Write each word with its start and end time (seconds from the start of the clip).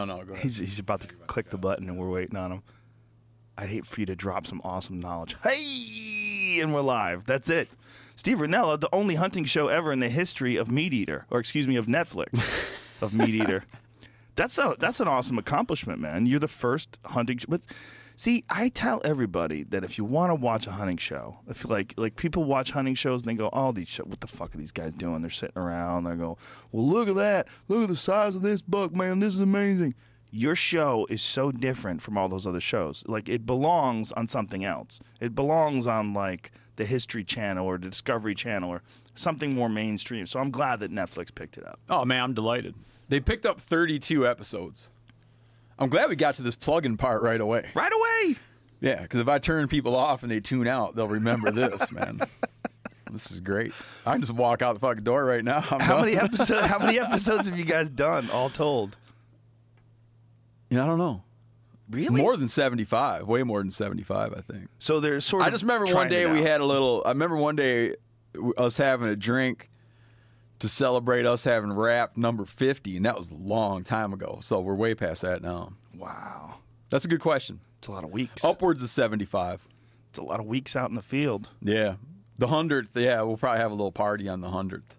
No, 0.00 0.04
no, 0.06 0.24
go 0.24 0.32
ahead. 0.32 0.42
He's 0.42 0.58
he's 0.58 0.78
about 0.80 1.02
to 1.02 1.08
click 1.28 1.50
the 1.50 1.58
button 1.58 1.88
and 1.88 1.96
we're 1.96 2.10
waiting 2.10 2.36
on 2.36 2.50
him. 2.50 2.62
I'd 3.56 3.68
hate 3.68 3.86
for 3.86 4.00
you 4.00 4.06
to 4.06 4.16
drop 4.16 4.44
some 4.44 4.60
awesome 4.64 4.98
knowledge. 4.98 5.36
Hey, 5.44 6.58
and 6.60 6.74
we're 6.74 6.80
live. 6.80 7.26
That's 7.26 7.48
it. 7.48 7.68
Steve 8.16 8.38
Rinella, 8.38 8.80
the 8.80 8.88
only 8.92 9.14
hunting 9.14 9.44
show 9.44 9.68
ever 9.68 9.92
in 9.92 10.00
the 10.00 10.08
history 10.08 10.56
of 10.56 10.66
MeatEater, 10.66 11.24
or 11.30 11.38
excuse 11.38 11.68
me, 11.68 11.76
of 11.76 11.86
Netflix, 11.86 12.32
of 13.00 13.12
MeatEater. 13.12 13.62
That's 14.36 14.58
a 14.58 14.74
that's 14.80 14.98
an 14.98 15.06
awesome 15.06 15.38
accomplishment, 15.38 16.00
man. 16.00 16.26
You're 16.26 16.40
the 16.40 16.48
first 16.48 16.98
hunting. 17.04 17.38
But 17.48 17.64
see, 18.16 18.44
I 18.50 18.68
tell 18.68 19.00
everybody 19.04 19.64
that 19.64 19.84
if 19.84 19.98
you 19.98 20.04
want 20.04 20.30
to 20.30 20.34
watch 20.34 20.66
a 20.66 20.72
hunting 20.72 20.96
show, 20.96 21.38
if 21.48 21.68
like 21.68 21.94
like 21.96 22.16
people 22.16 22.44
watch 22.44 22.72
hunting 22.72 22.94
shows 22.94 23.22
and 23.22 23.30
they 23.30 23.34
go, 23.34 23.50
"Oh, 23.52 23.72
these 23.72 23.88
show, 23.88 24.04
what 24.04 24.20
the 24.20 24.26
fuck 24.26 24.54
are 24.54 24.58
these 24.58 24.72
guys 24.72 24.92
doing?" 24.92 25.22
They're 25.22 25.30
sitting 25.30 25.58
around. 25.58 26.04
They 26.04 26.14
go, 26.14 26.38
"Well, 26.72 26.86
look 26.86 27.08
at 27.08 27.16
that! 27.16 27.48
Look 27.68 27.82
at 27.82 27.88
the 27.88 27.96
size 27.96 28.36
of 28.36 28.42
this 28.42 28.62
buck, 28.62 28.94
man. 28.94 29.20
This 29.20 29.34
is 29.34 29.40
amazing." 29.40 29.94
Your 30.30 30.56
show 30.56 31.06
is 31.10 31.22
so 31.22 31.52
different 31.52 32.02
from 32.02 32.18
all 32.18 32.28
those 32.28 32.44
other 32.44 32.60
shows. 32.60 33.04
Like 33.06 33.28
it 33.28 33.46
belongs 33.46 34.10
on 34.12 34.26
something 34.26 34.64
else. 34.64 34.98
It 35.20 35.32
belongs 35.34 35.86
on 35.86 36.12
like 36.12 36.50
the 36.74 36.84
History 36.84 37.22
Channel 37.22 37.64
or 37.64 37.78
the 37.78 37.88
Discovery 37.88 38.34
Channel 38.34 38.68
or 38.68 38.82
something 39.14 39.54
more 39.54 39.68
mainstream. 39.68 40.26
So 40.26 40.40
I'm 40.40 40.50
glad 40.50 40.80
that 40.80 40.90
Netflix 40.90 41.32
picked 41.32 41.56
it 41.56 41.64
up. 41.64 41.78
Oh 41.88 42.04
man, 42.04 42.22
I'm 42.22 42.34
delighted. 42.34 42.74
They 43.08 43.20
picked 43.20 43.46
up 43.46 43.60
32 43.60 44.26
episodes. 44.26 44.88
I'm 45.78 45.88
glad 45.88 46.08
we 46.08 46.16
got 46.16 46.36
to 46.36 46.42
this 46.42 46.54
plug-in 46.56 46.96
part 46.96 47.22
right 47.22 47.40
away. 47.40 47.68
Right 47.74 47.92
away. 47.92 48.36
Yeah, 48.80 49.02
because 49.02 49.20
if 49.20 49.28
I 49.28 49.38
turn 49.38 49.66
people 49.68 49.96
off 49.96 50.22
and 50.22 50.30
they 50.30 50.40
tune 50.40 50.66
out, 50.68 50.94
they'll 50.94 51.08
remember 51.08 51.50
this, 51.50 51.90
man. 51.92 52.20
This 53.12 53.30
is 53.30 53.38
great. 53.38 53.72
I 54.04 54.12
can 54.12 54.22
just 54.22 54.32
walk 54.32 54.60
out 54.60 54.74
the 54.74 54.80
fucking 54.80 55.04
door 55.04 55.24
right 55.24 55.44
now. 55.44 55.58
I'm 55.70 55.78
How 55.78 55.96
done. 55.96 56.06
many 56.06 56.16
episodes? 56.20 56.66
How 56.66 56.80
many 56.80 56.98
episodes 56.98 57.46
have 57.46 57.56
you 57.56 57.64
guys 57.64 57.88
done, 57.88 58.28
all 58.30 58.50
told? 58.50 58.96
You 60.68 60.78
know, 60.78 60.82
I 60.84 60.86
don't 60.88 60.98
know. 60.98 61.22
Really? 61.88 62.20
More 62.22 62.36
than 62.36 62.48
75. 62.48 63.28
Way 63.28 63.44
more 63.44 63.60
than 63.60 63.70
75, 63.70 64.34
I 64.36 64.40
think. 64.40 64.68
So 64.80 64.98
there's 64.98 65.24
sort 65.24 65.42
of. 65.42 65.46
I 65.46 65.50
just 65.50 65.62
remember 65.62 65.94
one 65.94 66.08
day 66.08 66.26
we 66.28 66.42
had 66.42 66.60
a 66.60 66.64
little. 66.64 67.02
I 67.06 67.10
remember 67.10 67.36
one 67.36 67.54
day 67.54 67.94
us 68.56 68.76
having 68.78 69.06
a 69.08 69.14
drink 69.14 69.70
to 70.64 70.68
celebrate 70.70 71.26
us 71.26 71.44
having 71.44 71.74
wrap 71.74 72.16
number 72.16 72.46
50, 72.46 72.96
and 72.96 73.04
that 73.04 73.18
was 73.18 73.30
a 73.30 73.36
long 73.36 73.84
time 73.84 74.14
ago. 74.14 74.38
So 74.40 74.60
we're 74.60 74.74
way 74.74 74.94
past 74.94 75.20
that 75.20 75.42
now. 75.42 75.74
Wow, 75.94 76.54
That's 76.88 77.04
a 77.04 77.08
good 77.08 77.20
question. 77.20 77.60
it's 77.78 77.86
a 77.86 77.92
lot 77.92 78.02
of 78.02 78.10
weeks. 78.10 78.42
Upwards 78.42 78.82
of 78.82 78.88
75. 78.88 79.68
It's 80.08 80.18
a 80.18 80.22
lot 80.22 80.40
of 80.40 80.46
weeks 80.46 80.74
out 80.74 80.88
in 80.88 80.94
the 80.96 81.02
field. 81.02 81.50
Yeah. 81.60 81.96
The 82.38 82.46
100th, 82.46 82.88
yeah, 82.94 83.20
we'll 83.20 83.36
probably 83.36 83.60
have 83.60 83.72
a 83.72 83.74
little 83.74 83.92
party 83.92 84.26
on 84.26 84.40
the 84.40 84.48
100th 84.48 84.96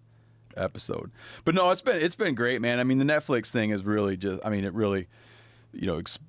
episode. 0.56 1.10
But 1.46 1.56
no, 1.56 1.72
it's 1.72 1.82
been 1.82 1.98
it's 1.98 2.16
been 2.16 2.36
great, 2.36 2.62
man. 2.62 2.80
I 2.80 2.84
mean, 2.84 3.00
the 3.00 3.06
Netflix 3.06 3.50
thing 3.52 3.72
is 3.72 3.84
really 3.84 4.16
just 4.18 4.46
I 4.46 4.50
mean, 4.52 4.64
it 4.66 4.74
really 4.74 5.08
you 5.74 5.88
know, 5.88 5.98
ex- 5.98 6.20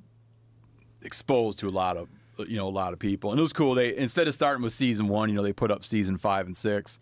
exposed 1.03 1.59
to 1.61 1.69
a 1.69 1.71
lot 1.71 1.97
of 1.97 2.09
you 2.49 2.57
know, 2.57 2.67
a 2.67 2.71
lot 2.71 2.93
of 2.93 2.99
people. 2.99 3.31
And 3.31 3.39
it 3.39 3.43
was 3.43 3.53
cool. 3.53 3.75
They 3.75 3.97
instead 3.97 4.27
of 4.29 4.35
starting 4.35 4.63
with 4.63 4.73
season 4.73 5.09
1, 5.09 5.29
you 5.29 5.35
know, 5.37 5.43
they 5.43 5.53
put 5.53 5.71
up 5.71 5.85
season 5.85 6.17
5 6.17 6.47
and 6.47 6.57
6 6.57 6.99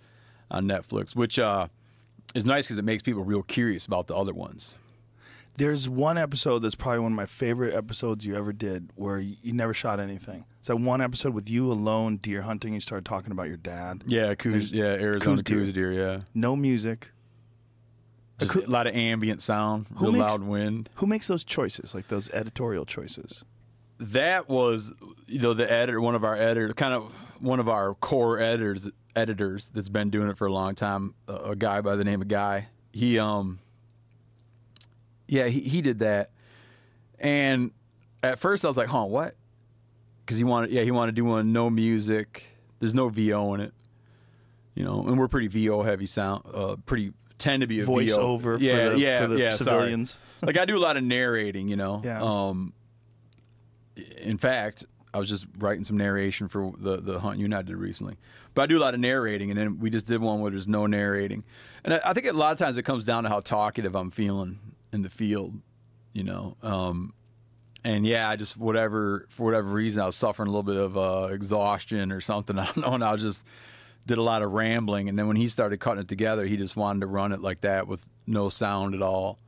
on 0.51 0.67
Netflix, 0.67 1.15
which 1.17 1.39
uh 1.39 1.69
is 2.35 2.45
nice 2.45 2.67
cuz 2.67 2.79
it 2.79 2.85
makes 2.85 3.03
people 3.03 3.25
real 3.25 3.43
curious 3.43 3.87
about 3.87 4.07
the 4.09 4.15
other 4.17 4.35
ones. 4.35 4.77
There's 5.57 5.89
one 5.89 6.19
episode 6.19 6.61
that's 6.61 6.75
probably 6.75 6.99
one 6.99 7.13
of 7.13 7.17
my 7.17 7.27
favorite 7.27 7.75
episodes 7.77 8.27
you 8.27 8.35
ever 8.37 8.53
did, 8.53 8.91
where 8.97 9.21
you, 9.21 9.37
you 9.41 9.53
never 9.53 9.73
shot 9.73 10.01
anything. 10.01 10.47
It's 10.59 10.67
that 10.67 10.77
one 10.77 11.01
episode 11.01 11.33
with 11.33 11.49
you 11.49 11.71
alone 11.71 12.17
deer 12.17 12.43
hunting. 12.43 12.75
You 12.75 12.81
started 12.81 13.05
talking 13.05 13.31
about 13.31 13.47
your 13.47 13.57
dad. 13.57 14.03
Yeah, 14.07 14.35
Coues, 14.35 14.73
yeah, 14.73 14.87
Arizona 14.87 15.37
Coues 15.37 15.43
deer. 15.45 15.59
Coues 15.59 15.73
deer, 15.73 15.93
yeah. 15.93 16.21
No 16.35 16.57
music. 16.57 17.13
Just 18.41 18.57
a 18.57 18.69
lot 18.69 18.89
of 18.89 18.97
ambient 18.97 19.41
sound, 19.41 19.87
Who 19.97 20.07
real 20.07 20.13
makes- 20.15 20.31
loud 20.33 20.43
wind. 20.43 20.91
Who 20.97 21.07
makes 21.07 21.29
those 21.29 21.45
choices, 21.45 21.95
like 21.95 22.09
those 22.09 22.29
editorial 22.31 22.85
choices? 22.85 23.45
that 24.01 24.48
was 24.48 24.93
you 25.29 25.39
know 25.39 25.55
the 25.55 25.71
editor 25.71 26.01
one 26.01 26.17
of 26.17 26.25
our 26.25 26.35
editors 26.35 26.73
kind 26.75 26.93
of 26.93 27.13
one 27.45 27.61
of 27.61 27.69
our 27.69 27.95
core 27.95 28.39
editors 28.41 28.89
editors 29.17 29.70
that's 29.73 29.89
been 29.89 30.11
doing 30.11 30.29
it 30.29 30.36
for 30.36 30.46
a 30.46 30.52
long 30.52 30.74
time 30.74 31.14
a, 31.29 31.35
a 31.35 31.57
guy 31.57 31.80
by 31.80 31.95
the 31.95 32.05
name 32.05 32.20
of 32.20 32.29
guy 32.29 32.67
he 32.92 33.19
um 33.19 33.58
yeah 35.29 35.46
he, 35.46 35.61
he 35.61 35.80
did 35.83 36.01
that 36.01 36.30
and 37.20 37.70
at 38.23 38.39
first 38.39 38.64
i 38.64 38.69
was 38.69 38.77
like 38.77 38.89
huh 38.89 39.05
what 39.05 39.36
because 40.24 40.36
he 40.36 40.45
wanted 40.45 40.70
yeah 40.70 40.83
he 40.83 40.91
wanted 40.91 41.13
to 41.13 41.17
do 41.17 41.24
one 41.24 41.52
no 41.52 41.70
music 41.70 42.45
there's 42.80 42.95
no 42.95 43.08
vo 43.08 43.55
in 43.55 43.61
it 43.61 43.73
you 44.74 44.85
know 44.85 45.07
and 45.07 45.17
we're 45.17 45.29
pretty 45.29 45.46
vo 45.46 45.83
heavy 45.83 46.07
sound 46.07 46.42
uh 46.52 46.74
pretty 46.86 47.13
tend 47.39 47.61
to 47.61 47.67
be 47.67 47.80
a 47.80 47.86
Voiceover 47.86 48.58
VO. 48.58 48.64
yeah 48.64 48.89
for 48.89 48.90
the, 48.90 48.98
yeah 48.98 49.20
for 49.20 49.27
the 49.29 49.39
yeah 49.39 49.51
sorry. 49.51 49.57
civilians. 49.57 50.19
like 50.42 50.57
I 50.57 50.64
do 50.64 50.77
a 50.77 50.80
lot 50.80 50.96
of 50.96 51.05
narrating, 51.05 51.69
you 51.69 51.77
know. 51.77 52.01
Yeah. 52.05 52.23
Um, 52.23 52.73
in 54.19 54.39
fact, 54.39 54.85
I 55.14 55.19
was 55.19 55.29
just 55.29 55.47
writing 55.58 55.85
some 55.85 55.97
narration 55.97 56.48
for 56.48 56.73
the 56.77 56.97
the 56.97 57.20
hunt 57.20 57.39
you 57.39 57.45
and 57.45 57.55
I 57.55 57.63
did 57.63 57.77
recently. 57.77 58.17
But 58.52 58.63
I 58.63 58.67
do 58.67 58.79
a 58.79 58.80
lot 58.80 58.95
of 58.95 59.01
narrating, 59.01 59.51
and 59.51 59.58
then 59.58 59.79
we 59.79 59.89
just 59.89 60.07
did 60.07 60.20
one 60.20 60.41
where 60.41 60.51
there's 60.51 60.69
no 60.69 60.86
narrating. 60.86 61.45
And 61.85 61.95
I, 61.95 62.01
I 62.07 62.13
think 62.13 62.27
a 62.27 62.33
lot 62.33 62.52
of 62.52 62.58
times 62.58 62.77
it 62.77 62.83
comes 62.83 63.05
down 63.05 63.23
to 63.23 63.29
how 63.29 63.41
talkative 63.41 63.95
I'm 63.95 64.11
feeling 64.11 64.58
in 64.92 65.02
the 65.02 65.08
field, 65.11 65.55
you 66.13 66.25
know. 66.25 66.57
Um, 66.63 67.14
and 67.85 68.05
yeah, 68.05 68.29
I 68.29 68.35
just 68.35 68.57
whatever 68.57 69.27
for 69.29 69.45
whatever 69.45 69.73
reason 69.73 70.02
I 70.02 70.07
was 70.07 70.17
suffering 70.17 70.48
a 70.48 70.51
little 70.51 70.64
bit 70.64 70.77
of 70.77 70.98
uh, 70.98 71.29
exhaustion 71.33 72.11
or 72.11 72.20
something. 72.20 72.58
I 72.58 72.64
don't 72.67 72.79
know, 72.79 72.95
and 72.95 73.05
I 73.05 73.14
just 73.14 73.46
did 74.07 74.19
a 74.19 74.23
lot 74.23 74.42
of 74.42 74.52
rambling. 74.52 75.08
And 75.08 75.19
then 75.19 75.29
when 75.29 75.36
he 75.36 75.46
started 75.46 75.79
cutting 75.79 76.01
it 76.01 76.08
together, 76.08 76.45
he 76.45 76.57
just 76.57 76.77
wanted 76.77 77.01
to 77.01 77.07
run 77.07 77.33
it 77.33 77.41
like 77.41 77.61
that 77.61 77.86
with 77.86 78.08
no 78.27 78.48
sound 78.48 78.95
at 78.95 79.02
all. 79.02 79.39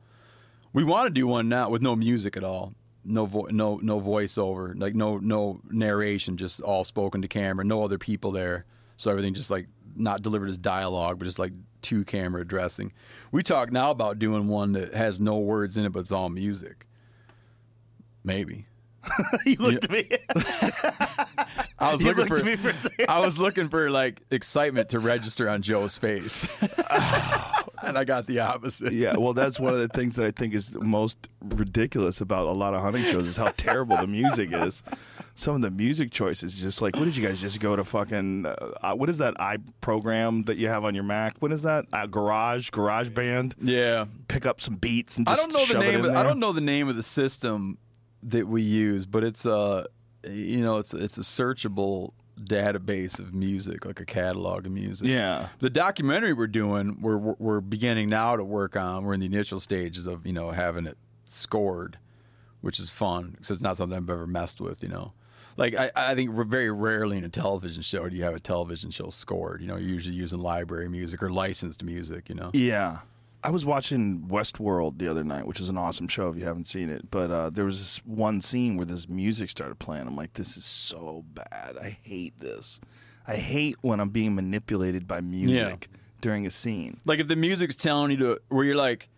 We 0.71 0.83
want 0.83 1.07
to 1.07 1.09
do 1.11 1.27
one 1.27 1.49
now 1.49 1.69
with 1.69 1.81
no 1.81 1.95
music 1.95 2.37
at 2.37 2.43
all, 2.43 2.73
no 3.07 3.25
vo- 3.25 3.47
no 3.49 3.77
no 3.81 3.99
voiceover, 3.99 4.79
like 4.79 4.95
no 4.95 5.17
no 5.17 5.61
narration, 5.69 6.37
just 6.37 6.61
all 6.61 6.83
spoken 6.83 7.21
to 7.21 7.27
camera, 7.27 7.63
no 7.65 7.83
other 7.83 7.97
people 7.97 8.31
there. 8.31 8.65
So 8.97 9.09
everything 9.09 9.33
just 9.33 9.51
like 9.51 9.67
not 9.95 10.21
delivered 10.21 10.49
as 10.49 10.57
dialogue, 10.57 11.19
but 11.19 11.25
just 11.25 11.39
like 11.39 11.53
two 11.81 12.03
camera 12.03 12.41
addressing. 12.41 12.91
We 13.31 13.43
talk 13.43 13.71
now 13.71 13.91
about 13.91 14.19
doing 14.19 14.47
one 14.47 14.73
that 14.73 14.93
has 14.93 15.19
no 15.21 15.37
words 15.37 15.77
in 15.77 15.85
it, 15.85 15.91
but 15.91 16.01
it's 16.01 16.11
all 16.11 16.29
music. 16.29 16.85
Maybe. 18.23 18.65
you 19.45 19.55
looked 19.57 19.85
at 19.85 19.91
me. 19.91 20.09
I 21.79 21.93
was 21.93 22.01
You 22.03 22.13
looking 22.13 22.57
for, 22.57 22.73
for. 22.73 22.91
I 23.09 23.19
was 23.19 23.37
looking 23.37 23.69
for 23.69 23.89
like 23.89 24.21
excitement 24.31 24.89
to 24.89 24.99
register 24.99 25.47
on 25.49 25.61
Joe's 25.61 25.97
face, 25.97 26.47
and 26.61 27.97
I 27.97 28.03
got 28.05 28.27
the 28.27 28.39
opposite. 28.39 28.93
yeah, 28.93 29.15
well, 29.17 29.33
that's 29.33 29.59
one 29.59 29.73
of 29.73 29.79
the 29.79 29.87
things 29.87 30.15
that 30.15 30.25
I 30.25 30.31
think 30.31 30.53
is 30.53 30.75
most 30.75 31.29
ridiculous 31.41 32.21
about 32.21 32.47
a 32.47 32.51
lot 32.51 32.73
of 32.73 32.81
hunting 32.81 33.03
shows 33.03 33.27
is 33.27 33.37
how 33.37 33.53
terrible 33.57 33.97
the 33.97 34.07
music 34.07 34.49
is. 34.51 34.81
Some 35.35 35.53
of 35.55 35.61
the 35.61 35.69
music 35.69 36.09
choices, 36.11 36.55
just 36.55 36.81
like, 36.81 36.95
what 36.95 37.05
did 37.05 37.15
you 37.15 37.27
guys 37.27 37.39
just 37.39 37.59
go 37.59 37.75
to 37.75 37.83
fucking? 37.83 38.47
Uh, 38.47 38.95
what 38.95 39.07
is 39.07 39.19
that 39.19 39.39
i 39.39 39.57
program 39.81 40.43
that 40.45 40.57
you 40.57 40.67
have 40.67 40.83
on 40.83 40.95
your 40.95 41.03
Mac? 41.03 41.37
What 41.39 41.51
is 41.51 41.61
that? 41.61 41.85
Uh, 41.93 42.07
Garage, 42.07 42.71
Garage 42.71 43.09
Band. 43.09 43.53
Yeah, 43.61 44.05
Pick 44.29 44.47
up 44.47 44.59
some 44.61 44.77
beats 44.77 45.17
and 45.17 45.29
I 45.29 45.35
don't 45.35 45.53
know 45.53 45.63
the 45.63 45.77
name. 45.77 46.05
Of, 46.05 46.15
I 46.15 46.23
don't 46.23 46.39
know 46.39 46.53
the 46.53 46.61
name 46.61 46.89
of 46.89 46.95
the 46.95 47.03
system 47.03 47.77
that 48.23 48.47
we 48.47 48.63
use, 48.63 49.05
but 49.05 49.23
it's 49.23 49.45
a, 49.45 49.85
you 50.29 50.61
know, 50.61 50.77
it's 50.77 50.93
it's 50.93 51.17
a 51.17 51.21
searchable 51.21 52.11
database 52.39 53.17
of 53.19 53.33
music, 53.33 53.83
like 53.85 53.99
a 53.99 54.05
catalog 54.05 54.65
of 54.67 54.71
music. 54.71 55.07
Yeah, 55.07 55.47
The 55.59 55.69
documentary 55.71 56.33
we're 56.33 56.47
doing, 56.47 57.01
we're 57.01 57.17
we're- 57.17 57.61
beginning 57.61 58.09
now 58.09 58.35
to 58.35 58.43
work 58.43 58.75
on. 58.75 59.03
We're 59.05 59.15
in 59.15 59.21
the 59.21 59.25
initial 59.25 59.59
stages 59.59 60.05
of 60.07 60.25
you 60.25 60.33
know 60.33 60.51
having 60.51 60.85
it 60.85 60.97
scored, 61.25 61.97
which 62.61 62.79
is 62.79 62.91
fun 62.91 63.31
because 63.31 63.51
it's 63.51 63.61
not 63.61 63.77
something 63.77 63.97
I've 63.97 64.09
ever 64.09 64.27
messed 64.27 64.61
with. 64.61 64.83
You 64.83 64.89
know, 64.89 65.13
like 65.57 65.73
I 65.75 65.89
I 65.95 66.15
think 66.15 66.29
we're 66.31 66.43
very 66.43 66.69
rarely 66.71 67.17
in 67.17 67.23
a 67.23 67.29
television 67.29 67.81
show 67.81 68.07
do 68.07 68.15
you 68.15 68.23
have 68.23 68.35
a 68.35 68.39
television 68.39 68.91
show 68.91 69.09
scored. 69.09 69.61
You 69.61 69.67
know, 69.67 69.75
you're 69.77 69.89
usually 69.89 70.15
using 70.15 70.39
library 70.39 70.89
music 70.89 71.23
or 71.23 71.31
licensed 71.31 71.83
music. 71.83 72.29
You 72.29 72.35
know. 72.35 72.51
yeah. 72.53 72.99
I 73.43 73.49
was 73.49 73.65
watching 73.65 74.27
Westworld 74.27 74.97
the 74.97 75.07
other 75.07 75.23
night, 75.23 75.45
which 75.45 75.59
is 75.59 75.69
an 75.69 75.77
awesome 75.77 76.07
show 76.07 76.29
if 76.29 76.37
you 76.37 76.45
haven't 76.45 76.67
seen 76.67 76.89
it. 76.89 77.09
But 77.11 77.31
uh, 77.31 77.49
there 77.49 77.65
was 77.65 77.79
this 77.79 77.97
one 78.05 78.41
scene 78.41 78.77
where 78.77 78.85
this 78.85 79.07
music 79.07 79.49
started 79.49 79.79
playing. 79.79 80.07
I'm 80.07 80.15
like, 80.15 80.33
this 80.33 80.57
is 80.57 80.65
so 80.65 81.23
bad. 81.33 81.77
I 81.81 81.97
hate 82.01 82.39
this. 82.39 82.79
I 83.27 83.35
hate 83.35 83.77
when 83.81 83.99
I'm 83.99 84.09
being 84.09 84.35
manipulated 84.35 85.07
by 85.07 85.21
music 85.21 85.89
during 86.21 86.45
a 86.45 86.49
scene. 86.49 86.99
Like 87.05 87.19
if 87.19 87.27
the 87.27 87.35
music's 87.35 87.75
telling 87.75 88.11
you 88.11 88.17
to, 88.17 88.41
where 88.49 88.65
you're 88.65 88.75
like, 88.75 89.09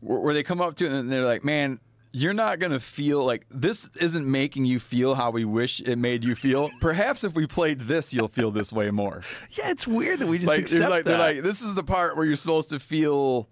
where, 0.00 0.18
where 0.20 0.34
they 0.34 0.42
come 0.42 0.60
up 0.60 0.76
to 0.76 0.86
it 0.86 0.92
and 0.92 1.10
they're 1.10 1.24
like, 1.24 1.44
man, 1.44 1.80
you're 2.12 2.34
not 2.34 2.58
gonna 2.58 2.80
feel 2.80 3.24
like 3.24 3.46
this 3.50 3.88
isn't 4.00 4.28
making 4.28 4.64
you 4.64 4.78
feel 4.80 5.14
how 5.14 5.30
we 5.30 5.44
wish 5.44 5.80
it 5.80 5.96
made 5.96 6.24
you 6.24 6.34
feel. 6.34 6.68
Perhaps 6.80 7.24
if 7.24 7.34
we 7.34 7.46
played 7.46 7.80
this, 7.80 8.12
you'll 8.12 8.28
feel 8.28 8.50
this 8.50 8.72
way 8.72 8.90
more. 8.90 9.22
Yeah, 9.52 9.70
it's 9.70 9.86
weird 9.86 10.18
that 10.20 10.26
we 10.26 10.38
just 10.38 10.48
like, 10.48 10.60
accept 10.60 10.90
like, 10.90 11.04
that. 11.04 11.10
they're 11.10 11.18
like, 11.18 11.42
this 11.42 11.62
is 11.62 11.74
the 11.74 11.84
part 11.84 12.16
where 12.16 12.26
you're 12.26 12.36
supposed 12.36 12.70
to 12.70 12.78
feel, 12.80 13.48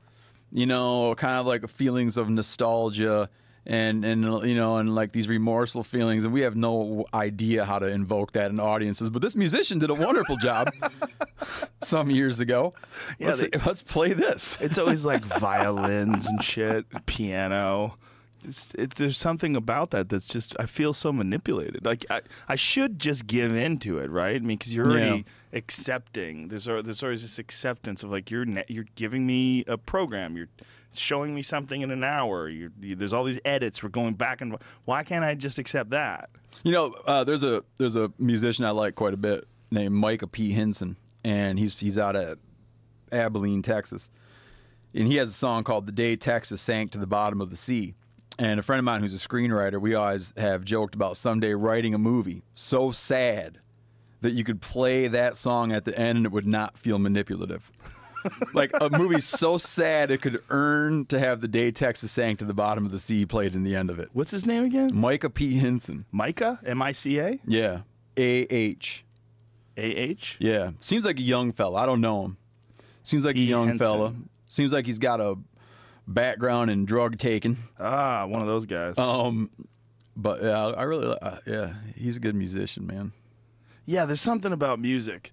you 0.50 0.66
know, 0.66 1.14
kind 1.16 1.34
of 1.38 1.46
like 1.46 1.68
feelings 1.68 2.16
of 2.16 2.28
nostalgia 2.28 3.30
and 3.66 4.02
and 4.02 4.22
you 4.48 4.54
know 4.54 4.78
and 4.78 4.94
like 4.94 5.12
these 5.12 5.28
remorseful 5.28 5.82
feelings 5.82 6.24
and 6.24 6.32
we 6.32 6.40
have 6.40 6.56
no 6.56 7.04
idea 7.12 7.66
how 7.66 7.78
to 7.78 7.84
invoke 7.86 8.32
that 8.32 8.50
in 8.50 8.58
audiences 8.58 9.10
but 9.10 9.20
this 9.20 9.36
musician 9.36 9.78
did 9.78 9.90
a 9.90 9.94
wonderful 9.94 10.36
job 10.36 10.68
some 11.82 12.08
years 12.10 12.40
ago 12.40 12.72
Yeah, 13.18 13.28
let's, 13.28 13.42
they- 13.42 13.58
let's 13.66 13.82
play 13.82 14.14
this 14.14 14.56
It's 14.62 14.78
always 14.78 15.04
like 15.04 15.22
violins 15.22 16.26
and 16.26 16.42
shit, 16.42 16.86
piano. 17.06 17.98
It, 18.76 18.96
there's 18.96 19.16
something 19.16 19.56
about 19.56 19.90
that 19.90 20.08
that's 20.08 20.28
just 20.28 20.56
I 20.58 20.66
feel 20.66 20.92
so 20.92 21.12
manipulated. 21.12 21.84
Like 21.84 22.04
I, 22.10 22.22
I 22.48 22.56
should 22.56 22.98
just 22.98 23.26
give 23.26 23.54
in 23.54 23.78
to 23.80 23.98
it, 23.98 24.10
right? 24.10 24.36
I 24.36 24.38
mean, 24.40 24.58
because 24.58 24.74
you're 24.74 24.90
already 24.90 25.24
accepting. 25.52 26.48
There's 26.48 26.64
there's 26.64 27.02
always 27.02 27.22
this 27.22 27.38
acceptance 27.38 28.02
of 28.02 28.10
like 28.10 28.30
you're 28.30 28.44
ne- 28.44 28.64
you're 28.68 28.86
giving 28.94 29.26
me 29.26 29.64
a 29.66 29.78
program. 29.78 30.36
You're 30.36 30.48
showing 30.92 31.34
me 31.34 31.42
something 31.42 31.82
in 31.82 31.90
an 31.90 32.04
hour. 32.04 32.48
You're, 32.48 32.72
you, 32.80 32.96
there's 32.96 33.12
all 33.12 33.24
these 33.24 33.40
edits. 33.44 33.82
We're 33.82 33.88
going 33.88 34.14
back 34.14 34.40
and 34.40 34.56
why 34.84 35.04
can't 35.04 35.24
I 35.24 35.34
just 35.34 35.58
accept 35.58 35.90
that? 35.90 36.30
You 36.62 36.72
know, 36.72 36.94
uh, 37.06 37.24
there's 37.24 37.44
a 37.44 37.64
there's 37.78 37.96
a 37.96 38.12
musician 38.18 38.64
I 38.64 38.70
like 38.70 38.94
quite 38.94 39.14
a 39.14 39.18
bit 39.18 39.46
named 39.70 39.94
Micah 39.94 40.26
P. 40.26 40.52
Hinson, 40.52 40.96
and 41.24 41.58
he's 41.58 41.78
he's 41.78 41.98
out 41.98 42.16
at 42.16 42.38
Abilene, 43.12 43.62
Texas, 43.62 44.10
and 44.94 45.06
he 45.06 45.16
has 45.16 45.28
a 45.28 45.32
song 45.32 45.64
called 45.64 45.86
"The 45.86 45.92
Day 45.92 46.16
Texas 46.16 46.60
Sank 46.60 46.90
to 46.92 46.98
the 46.98 47.06
Bottom 47.06 47.40
of 47.40 47.50
the 47.50 47.56
Sea." 47.56 47.94
And 48.38 48.60
a 48.60 48.62
friend 48.62 48.78
of 48.78 48.84
mine 48.84 49.00
who's 49.00 49.14
a 49.14 49.28
screenwriter, 49.28 49.80
we 49.80 49.94
always 49.94 50.32
have 50.36 50.64
joked 50.64 50.94
about 50.94 51.16
someday 51.16 51.54
writing 51.54 51.92
a 51.94 51.98
movie 51.98 52.42
so 52.54 52.92
sad 52.92 53.58
that 54.20 54.32
you 54.32 54.44
could 54.44 54.60
play 54.60 55.08
that 55.08 55.36
song 55.36 55.72
at 55.72 55.84
the 55.84 55.96
end 55.98 56.18
and 56.18 56.26
it 56.26 56.32
would 56.32 56.46
not 56.46 56.78
feel 56.78 56.98
manipulative. 56.98 57.70
like 58.54 58.70
a 58.80 58.90
movie 58.90 59.20
so 59.20 59.58
sad 59.58 60.10
it 60.10 60.20
could 60.20 60.42
earn 60.50 61.04
to 61.06 61.18
have 61.18 61.40
the 61.40 61.48
day 61.48 61.70
Texas 61.70 62.12
sank 62.12 62.38
to 62.40 62.44
the 62.44 62.54
bottom 62.54 62.84
of 62.84 62.92
the 62.92 62.98
sea 62.98 63.24
played 63.26 63.54
in 63.54 63.62
the 63.64 63.74
end 63.74 63.90
of 63.90 63.98
it. 63.98 64.10
What's 64.12 64.30
his 64.30 64.46
name 64.46 64.64
again? 64.64 64.90
Micah 64.92 65.30
P. 65.30 65.54
Hinson. 65.54 66.04
Micah 66.12 66.58
M 66.64 66.82
I 66.82 66.92
C 66.92 67.18
A 67.18 67.38
Yeah. 67.46 67.80
A 68.16 68.42
H. 68.52 69.04
A 69.76 69.82
H. 69.82 70.36
Yeah. 70.40 70.70
Seems 70.78 71.04
like 71.04 71.18
a 71.18 71.22
young 71.22 71.52
fella. 71.52 71.80
I 71.80 71.86
don't 71.86 72.00
know 72.00 72.24
him. 72.24 72.36
Seems 73.04 73.24
like 73.24 73.36
a 73.36 73.40
young 73.40 73.68
Hinson. 73.68 73.78
fella. 73.78 74.14
Seems 74.48 74.72
like 74.72 74.86
he's 74.86 74.98
got 74.98 75.20
a 75.20 75.36
background 76.08 76.70
in 76.70 76.84
drug 76.84 77.18
taking. 77.18 77.58
Ah, 77.78 78.26
one 78.26 78.40
of 78.40 78.48
those 78.48 78.66
guys. 78.66 78.96
Um, 78.98 79.50
but 80.16 80.42
yeah, 80.42 80.66
I 80.66 80.82
really, 80.84 81.16
uh, 81.22 81.38
yeah, 81.46 81.74
he's 81.94 82.16
a 82.16 82.20
good 82.20 82.34
musician, 82.34 82.86
man. 82.86 83.12
Yeah, 83.86 84.04
there's 84.04 84.20
something 84.20 84.52
about 84.52 84.80
music 84.80 85.32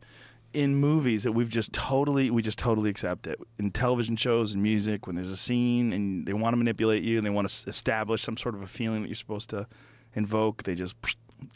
in 0.54 0.75
movies 0.75 1.24
that 1.24 1.33
we've 1.33 1.50
just 1.50 1.74
totally 1.74 2.30
we 2.31 2.42
just 2.42 2.57
totally 2.60 2.89
accept 2.89 3.27
it. 3.27 3.39
In 3.60 3.72
television 3.72 4.16
shows 4.16 4.54
and 4.54 4.62
music, 4.63 5.07
when 5.07 5.16
there's 5.16 5.31
a 5.31 5.36
scene 5.38 5.92
and 5.92 6.25
they 6.25 6.33
want 6.33 6.54
to 6.54 6.57
manipulate 6.57 7.04
you 7.04 7.18
and 7.18 7.25
they 7.25 7.30
want 7.31 7.50
to 7.50 7.69
establish 7.69 8.21
some 8.21 8.38
sort 8.38 8.56
of 8.56 8.62
a 8.62 8.68
feeling 8.68 9.01
that 9.01 9.07
you're 9.10 9.16
supposed 9.16 9.50
to 9.50 9.68
invoke, 10.13 10.63
they 10.63 10.75
just 10.75 10.95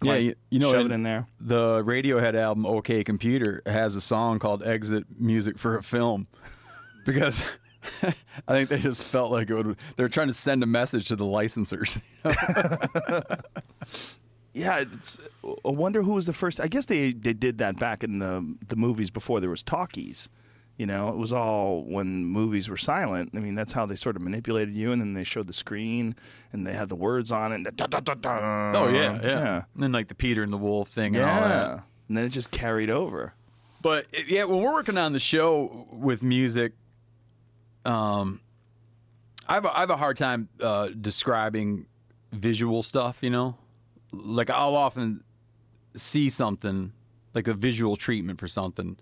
Yeah, 0.04 0.16
you, 0.16 0.36
you 0.50 0.60
know, 0.60 0.72
shove 0.72 0.88
it 0.88 0.92
in 0.92 1.04
there. 1.04 1.28
the 1.40 1.82
Radiohead 1.86 2.36
album 2.36 2.66
"OK 2.66 3.04
Computer" 3.06 3.62
has 3.66 3.96
a 3.96 4.02
song 4.02 4.40
called 4.40 4.64
"Exit 4.64 5.06
Music 5.18 5.58
for 5.58 5.78
a 5.78 5.84
Film" 5.84 6.28
because 7.06 7.46
I 8.48 8.54
think 8.54 8.70
they 8.70 8.80
just 8.80 9.06
felt 9.06 9.32
like 9.32 9.50
it 9.50 9.54
would. 9.54 9.78
They're 9.96 10.10
trying 10.10 10.28
to 10.28 10.34
send 10.34 10.64
a 10.64 10.66
message 10.66 11.08
to 11.08 11.16
the 11.16 11.26
licensors. 11.26 12.02
Yeah, 14.54 14.80
it's. 14.80 15.20
I 15.44 15.70
wonder 15.70 16.02
who 16.02 16.14
was 16.14 16.26
the 16.26 16.34
first. 16.34 16.60
I 16.60 16.68
guess 16.68 16.86
they 16.86 17.14
they 17.14 17.34
did 17.34 17.60
that 17.60 17.78
back 17.78 18.04
in 18.04 18.20
the 18.20 18.56
the 18.68 18.76
movies 18.76 19.10
before 19.10 19.40
there 19.40 19.50
was 19.50 19.64
talkies. 19.64 20.30
You 20.78 20.86
know, 20.86 21.10
it 21.10 21.18
was 21.18 21.34
all 21.34 21.84
when 21.84 22.26
movies 22.26 22.70
were 22.70 22.78
silent. 22.78 23.32
I 23.36 23.40
mean, 23.40 23.54
that's 23.54 23.74
how 23.74 23.86
they 23.86 23.96
sort 23.96 24.16
of 24.16 24.22
manipulated 24.22 24.74
you, 24.74 24.92
and 24.92 25.02
then 25.02 25.14
they 25.14 25.26
showed 25.26 25.48
the 25.48 25.54
screen 25.54 26.16
and 26.54 26.66
they 26.66 26.74
had 26.74 26.90
the 26.90 26.96
words 26.96 27.32
on 27.32 27.52
it. 27.52 27.76
Da, 27.76 27.86
da, 27.86 28.00
da. 28.00 28.72
Oh 28.76 28.90
yeah, 28.90 29.20
yeah, 29.22 29.22
yeah. 29.22 29.64
And 29.74 29.84
then 29.84 29.92
like 29.92 30.08
the 30.08 30.16
Peter 30.16 30.42
and 30.42 30.54
the 30.54 30.58
Wolf 30.58 30.88
thing 30.88 31.16
and 31.16 31.26
all 31.26 31.42
that. 31.42 31.68
Yeah. 31.68 31.80
And 32.08 32.18
then 32.18 32.26
it 32.26 32.30
just 32.30 32.50
carried 32.50 32.90
over. 32.90 33.34
But 33.82 34.08
yeah, 34.28 34.46
when 34.46 34.62
we're 34.62 34.74
working 34.74 34.98
on 34.98 35.14
the 35.14 35.20
show 35.20 35.88
with 35.92 36.24
music, 36.24 36.74
um, 37.86 38.42
I 39.48 39.56
have 39.56 39.66
a, 39.66 39.78
I 39.78 39.80
have 39.82 39.90
a 39.90 39.98
hard 39.98 40.18
time 40.18 40.50
uh, 40.62 40.90
describing 40.90 41.86
visual 42.32 42.84
stuff. 42.84 43.20
You 43.22 43.30
know, 43.30 43.58
like 44.12 44.50
I'll 44.50 44.76
often 44.76 45.24
see 45.96 46.30
something 46.30 46.94
like 47.34 47.48
a 47.48 47.54
visual 47.54 47.96
treatment 47.96 48.40
for 48.40 48.48
something, 48.48 48.98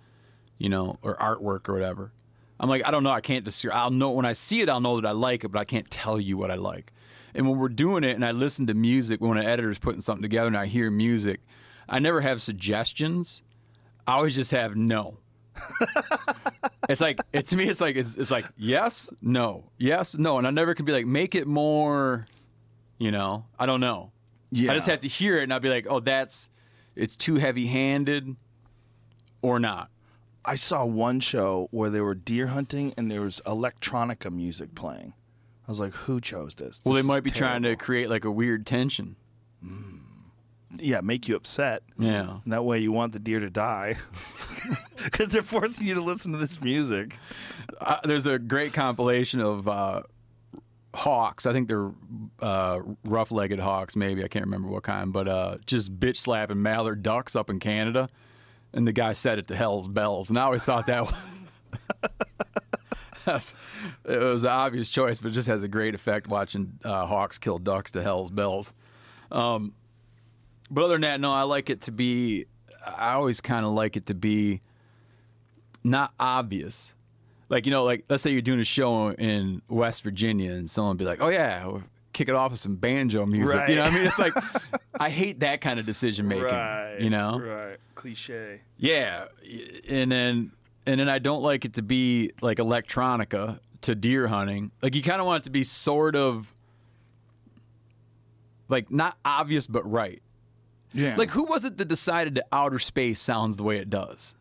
you 0.57 0.69
know, 0.69 0.97
or 1.01 1.15
artwork 1.17 1.69
or 1.69 1.73
whatever. 1.73 2.11
I'm 2.59 2.69
like, 2.69 2.85
I 2.85 2.91
don't 2.91 3.03
know. 3.03 3.11
I 3.11 3.21
can't 3.21 3.45
describe. 3.45 3.75
I'll 3.75 3.91
know 3.91 4.11
when 4.11 4.25
I 4.25 4.33
see 4.33 4.61
it. 4.61 4.69
I'll 4.69 4.81
know 4.81 4.99
that 4.99 5.07
I 5.07 5.11
like 5.11 5.43
it, 5.43 5.49
but 5.49 5.59
I 5.59 5.65
can't 5.65 5.89
tell 5.91 6.19
you 6.19 6.37
what 6.37 6.49
I 6.49 6.55
like. 6.55 6.91
And 7.35 7.47
when 7.47 7.59
we're 7.59 7.69
doing 7.69 8.03
it, 8.03 8.15
and 8.15 8.25
I 8.25 8.31
listen 8.31 8.65
to 8.67 8.73
music, 8.73 9.21
when 9.21 9.37
an 9.37 9.45
editor's 9.45 9.77
putting 9.77 10.01
something 10.01 10.23
together, 10.23 10.47
and 10.47 10.57
I 10.57 10.65
hear 10.65 10.89
music, 10.89 11.41
I 11.87 11.99
never 11.99 12.21
have 12.21 12.41
suggestions. 12.41 13.43
I 14.07 14.13
always 14.13 14.35
just 14.35 14.51
have 14.51 14.75
no. 14.75 15.17
it's 16.89 17.01
like 17.01 17.19
it 17.33 17.47
to 17.47 17.57
me. 17.57 17.65
It's 17.65 17.81
like 17.81 17.95
it's, 17.95 18.17
it's 18.17 18.31
like 18.31 18.45
yes, 18.57 19.11
no, 19.21 19.65
yes, 19.77 20.17
no, 20.17 20.37
and 20.37 20.47
I 20.47 20.51
never 20.51 20.73
could 20.73 20.85
be 20.85 20.91
like 20.91 21.05
make 21.05 21.35
it 21.35 21.47
more. 21.47 22.25
You 22.97 23.11
know, 23.11 23.45
I 23.59 23.65
don't 23.65 23.81
know. 23.81 24.11
Yeah. 24.51 24.71
I 24.71 24.75
just 24.75 24.87
have 24.87 25.01
to 25.01 25.07
hear 25.07 25.37
it, 25.37 25.43
and 25.43 25.53
I'll 25.53 25.59
be 25.59 25.69
like, 25.69 25.85
oh, 25.89 25.99
that's 25.99 26.49
it's 26.95 27.15
too 27.15 27.35
heavy-handed, 27.35 28.35
or 29.41 29.59
not. 29.59 29.89
I 30.47 30.55
saw 30.55 30.85
one 30.85 31.19
show 31.19 31.67
where 31.71 31.89
they 31.89 31.99
were 31.99 32.15
deer 32.15 32.47
hunting 32.47 32.93
and 32.95 33.11
there 33.11 33.19
was 33.19 33.41
electronica 33.45 34.31
music 34.31 34.73
playing. 34.75 35.13
I 35.67 35.71
was 35.71 35.81
like, 35.81 35.93
who 35.93 36.21
chose 36.21 36.55
this? 36.55 36.81
Well, 36.85 36.93
they 36.93 37.01
might 37.01 37.23
be 37.23 37.31
trying 37.31 37.63
to 37.63 37.75
create 37.75 38.09
like 38.09 38.23
a 38.23 38.31
weird 38.31 38.65
tension. 38.65 39.17
Mm. 39.63 39.96
Yeah, 40.77 41.01
make 41.01 41.27
you 41.27 41.35
upset. 41.35 41.83
Yeah. 41.97 42.39
And 42.43 42.53
that 42.53 42.63
way 42.65 42.79
you 42.79 42.91
want 42.91 43.13
the 43.13 43.19
deer 43.19 43.39
to 43.39 43.49
die. 43.49 43.95
Because 45.03 45.29
they're 45.29 45.43
forcing 45.43 45.87
you 45.87 45.93
to 45.93 46.01
listen 46.01 46.33
to 46.33 46.37
this 46.37 46.59
music. 46.59 47.17
Uh, 47.79 47.99
there's 48.03 48.25
a 48.25 48.37
great 48.37 48.73
compilation 48.73 49.39
of 49.39 49.67
uh, 49.67 50.01
hawks. 50.93 51.45
I 51.45 51.53
think 51.53 51.67
they're 51.69 51.91
uh, 52.41 52.79
rough-legged 53.05 53.59
hawks, 53.59 53.95
maybe 53.95 54.23
I 54.23 54.27
can't 54.27 54.45
remember 54.45 54.67
what 54.67 54.83
kind, 54.83 55.13
but 55.13 55.27
uh, 55.27 55.57
just 55.65 55.97
bitch 55.97 56.17
slapping 56.17 56.61
mallard 56.61 57.03
ducks 57.03 57.35
up 57.35 57.49
in 57.49 57.59
Canada, 57.59 58.09
and 58.73 58.85
the 58.87 58.91
guy 58.91 59.13
set 59.13 59.37
it 59.39 59.47
to 59.47 59.55
hell's 59.55 59.87
bells. 59.87 60.29
And 60.29 60.37
I 60.37 60.43
always 60.43 60.65
thought 60.65 60.87
that 60.87 61.03
was, 63.27 63.53
it 64.03 64.17
was 64.17 64.43
an 64.43 64.49
obvious 64.49 64.89
choice, 64.89 65.19
but 65.19 65.29
it 65.29 65.35
just 65.35 65.47
has 65.47 65.63
a 65.63 65.67
great 65.67 65.95
effect 65.95 66.27
watching 66.27 66.79
uh, 66.83 67.05
hawks 67.05 67.37
kill 67.37 67.59
ducks 67.59 67.91
to 67.91 68.01
hell's 68.01 68.31
bells. 68.31 68.73
Um, 69.31 69.73
but 70.69 70.83
other 70.83 70.95
than 70.95 71.01
that, 71.01 71.19
no, 71.19 71.33
I 71.33 71.43
like 71.43 71.69
it 71.69 71.81
to 71.81 71.91
be. 71.91 72.45
I 72.85 73.13
always 73.13 73.41
kind 73.41 73.65
of 73.65 73.73
like 73.73 73.97
it 73.97 74.05
to 74.05 74.13
be 74.13 74.61
not 75.83 76.13
obvious. 76.19 76.93
Like, 77.49 77.65
you 77.65 77.71
know, 77.71 77.83
like 77.83 78.05
let's 78.09 78.23
say 78.23 78.31
you're 78.31 78.41
doing 78.41 78.59
a 78.59 78.65
show 78.65 79.11
in 79.11 79.61
West 79.69 80.03
Virginia 80.03 80.51
and 80.51 80.69
someone 80.69 80.97
be 80.97 81.05
like, 81.05 81.21
oh, 81.21 81.29
yeah, 81.29 81.79
kick 82.13 82.29
it 82.29 82.35
off 82.35 82.51
with 82.51 82.59
some 82.59 82.75
banjo 82.75 83.25
music. 83.25 83.69
You 83.69 83.75
know 83.75 83.83
what 83.83 83.93
I 83.93 83.95
mean? 83.95 84.05
It's 84.07 84.19
like, 84.19 84.33
I 84.99 85.09
hate 85.09 85.41
that 85.41 85.61
kind 85.61 85.79
of 85.79 85.85
decision 85.85 86.27
making. 86.27 87.03
You 87.03 87.09
know? 87.09 87.39
Right. 87.39 87.77
Cliche. 87.95 88.61
Yeah. 88.77 89.25
And 89.87 90.11
then, 90.11 90.51
and 90.85 90.99
then 90.99 91.09
I 91.09 91.19
don't 91.19 91.41
like 91.41 91.65
it 91.65 91.73
to 91.73 91.81
be 91.81 92.31
like 92.41 92.57
electronica 92.57 93.59
to 93.81 93.95
deer 93.95 94.27
hunting. 94.27 94.71
Like, 94.81 94.95
you 94.95 95.01
kind 95.01 95.21
of 95.21 95.27
want 95.27 95.43
it 95.43 95.45
to 95.45 95.51
be 95.51 95.63
sort 95.63 96.15
of 96.15 96.53
like 98.69 98.91
not 98.91 99.17
obvious, 99.23 99.67
but 99.67 99.89
right. 99.89 100.21
Yeah. 100.93 101.15
Like, 101.15 101.31
who 101.31 101.43
was 101.43 101.63
it 101.65 101.77
that 101.77 101.87
decided 101.87 102.35
that 102.35 102.47
outer 102.51 102.79
space 102.79 103.19
sounds 103.21 103.57
the 103.57 103.63
way 103.63 103.77
it 103.77 103.89
does? 103.89 104.35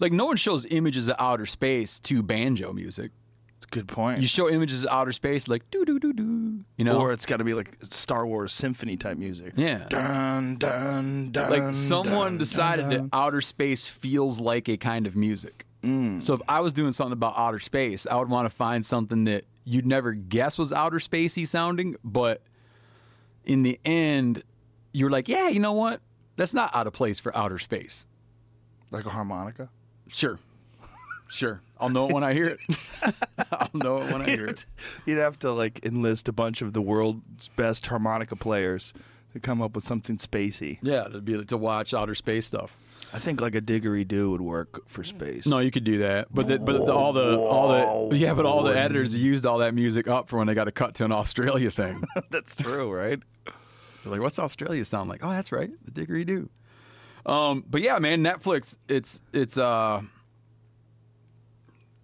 Like, 0.00 0.12
no 0.12 0.26
one 0.26 0.36
shows 0.36 0.64
images 0.66 1.08
of 1.08 1.16
outer 1.18 1.46
space 1.46 1.98
to 2.00 2.22
banjo 2.22 2.72
music. 2.72 3.10
It's 3.56 3.64
a 3.66 3.68
good 3.68 3.88
point. 3.88 4.20
You 4.20 4.28
show 4.28 4.48
images 4.48 4.84
of 4.84 4.90
outer 4.90 5.12
space 5.12 5.48
like 5.48 5.68
doo 5.72 5.84
doo 5.84 5.98
doo 5.98 6.12
doo. 6.12 6.60
You 6.76 6.84
know, 6.84 7.00
or 7.00 7.10
it's 7.12 7.26
got 7.26 7.38
to 7.38 7.44
be 7.44 7.54
like 7.54 7.76
Star 7.82 8.24
Wars 8.24 8.52
symphony 8.52 8.96
type 8.96 9.18
music. 9.18 9.54
yeah. 9.56 9.86
Dun, 9.88 10.56
dun, 10.56 11.30
dun, 11.32 11.50
Like 11.50 11.74
someone 11.74 12.32
dun, 12.32 12.38
decided 12.38 12.82
dun, 12.82 12.90
that 12.90 12.96
dun. 12.98 13.08
outer 13.12 13.40
space 13.40 13.86
feels 13.86 14.38
like 14.40 14.68
a 14.68 14.76
kind 14.76 15.08
of 15.08 15.16
music. 15.16 15.66
Mm. 15.82 16.22
So 16.22 16.34
if 16.34 16.40
I 16.48 16.60
was 16.60 16.72
doing 16.72 16.92
something 16.92 17.12
about 17.12 17.34
outer 17.36 17.58
space, 17.58 18.06
I 18.08 18.14
would 18.16 18.28
want 18.30 18.46
to 18.48 18.54
find 18.54 18.86
something 18.86 19.24
that 19.24 19.44
you'd 19.64 19.86
never 19.86 20.12
guess 20.12 20.56
was 20.56 20.72
outer 20.72 20.98
spacey 20.98 21.44
sounding, 21.46 21.96
but 22.04 22.42
in 23.44 23.64
the 23.64 23.78
end, 23.84 24.44
you're 24.98 25.10
like, 25.10 25.28
yeah, 25.28 25.48
you 25.48 25.60
know 25.60 25.72
what? 25.72 26.00
That's 26.36 26.54
not 26.54 26.74
out 26.74 26.86
of 26.86 26.92
place 26.92 27.20
for 27.20 27.36
outer 27.36 27.58
space. 27.58 28.06
Like 28.90 29.06
a 29.06 29.10
harmonica. 29.10 29.68
Sure. 30.08 30.38
Sure. 31.28 31.60
I'll 31.78 31.90
know 31.90 32.08
it 32.08 32.14
when 32.14 32.24
I 32.24 32.32
hear 32.32 32.46
it. 32.46 32.60
I'll 33.52 33.70
know 33.74 33.98
it 33.98 34.12
when 34.12 34.22
I 34.22 34.30
hear 34.30 34.46
it. 34.46 34.64
You'd 35.06 35.18
have 35.18 35.38
to 35.40 35.52
like 35.52 35.84
enlist 35.84 36.28
a 36.28 36.32
bunch 36.32 36.62
of 36.62 36.72
the 36.72 36.80
world's 36.80 37.48
best 37.48 37.86
harmonica 37.86 38.34
players 38.34 38.94
to 39.32 39.40
come 39.40 39.60
up 39.60 39.74
with 39.74 39.84
something 39.84 40.16
spacey. 40.16 40.78
Yeah, 40.82 41.04
to 41.04 41.20
be 41.20 41.44
to 41.44 41.56
watch 41.56 41.92
outer 41.92 42.14
space 42.14 42.46
stuff. 42.46 42.76
I 43.12 43.18
think 43.18 43.40
like 43.40 43.54
a 43.54 43.60
didgeridoo 43.60 44.30
would 44.30 44.40
work 44.40 44.88
for 44.88 45.02
space. 45.04 45.46
No, 45.46 45.60
you 45.60 45.70
could 45.70 45.84
do 45.84 45.98
that, 45.98 46.28
but 46.32 46.48
the, 46.48 46.58
but 46.58 46.84
the, 46.84 46.92
all 46.92 47.12
the 47.12 47.38
all 47.38 48.08
the 48.08 48.16
yeah, 48.16 48.34
but 48.34 48.44
all 48.44 48.62
the 48.62 48.78
editors 48.78 49.14
used 49.14 49.46
all 49.46 49.58
that 49.58 49.74
music 49.74 50.08
up 50.08 50.28
for 50.28 50.38
when 50.38 50.46
they 50.46 50.54
got 50.54 50.64
to 50.64 50.72
cut 50.72 50.94
to 50.96 51.04
an 51.04 51.12
Australia 51.12 51.70
thing. 51.70 52.02
that's 52.30 52.54
true, 52.56 52.90
right? 52.90 53.20
They're 54.02 54.12
like, 54.12 54.20
"What's 54.20 54.38
Australia 54.38 54.84
sound 54.84 55.08
like?" 55.10 55.20
Oh, 55.22 55.30
that's 55.30 55.52
right, 55.52 55.70
the 55.84 55.90
didgeridoo. 56.06 56.48
Um, 57.26 57.64
but 57.68 57.82
yeah, 57.82 57.98
man, 57.98 58.22
Netflix. 58.22 58.76
It's 58.88 59.20
it's 59.32 59.58
uh, 59.58 60.02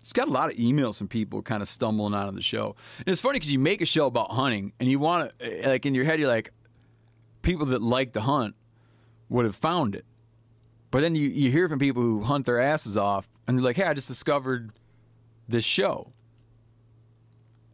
it's 0.00 0.12
got 0.12 0.28
a 0.28 0.30
lot 0.30 0.50
of 0.50 0.56
emails 0.56 0.98
from 0.98 1.08
people 1.08 1.42
kind 1.42 1.62
of 1.62 1.68
stumbling 1.68 2.14
onto 2.14 2.34
the 2.34 2.42
show. 2.42 2.76
And 2.98 3.08
it's 3.08 3.20
funny 3.20 3.36
because 3.36 3.50
you 3.50 3.58
make 3.58 3.80
a 3.80 3.86
show 3.86 4.06
about 4.06 4.30
hunting, 4.32 4.72
and 4.78 4.90
you 4.90 4.98
want 4.98 5.32
to 5.38 5.68
like 5.68 5.86
in 5.86 5.94
your 5.94 6.04
head, 6.04 6.18
you're 6.18 6.28
like, 6.28 6.52
people 7.42 7.66
that 7.66 7.82
like 7.82 8.12
to 8.12 8.20
hunt 8.20 8.54
would 9.28 9.44
have 9.44 9.56
found 9.56 9.94
it. 9.94 10.04
But 10.90 11.00
then 11.00 11.16
you, 11.16 11.28
you 11.28 11.50
hear 11.50 11.68
from 11.68 11.78
people 11.78 12.02
who 12.02 12.22
hunt 12.22 12.46
their 12.46 12.60
asses 12.60 12.96
off, 12.96 13.28
and 13.46 13.58
they're 13.58 13.64
like, 13.64 13.76
"Hey, 13.76 13.84
I 13.84 13.94
just 13.94 14.08
discovered 14.08 14.72
this 15.48 15.64
show." 15.64 16.12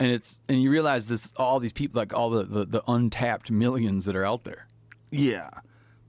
And 0.01 0.11
it's 0.11 0.41
and 0.49 0.61
you 0.63 0.71
realize 0.71 1.07
this 1.07 1.31
all 1.37 1.61
these 1.61 1.73
people 1.75 1.99
like 2.01 2.13
all 2.15 2.31
the, 2.31 2.43
the, 2.45 2.65
the 2.65 2.83
untapped 2.89 3.51
millions 3.51 4.07
that 4.07 4.17
are 4.17 4.25
out 4.25 4.43
there. 4.45 4.67
Yeah. 5.11 5.51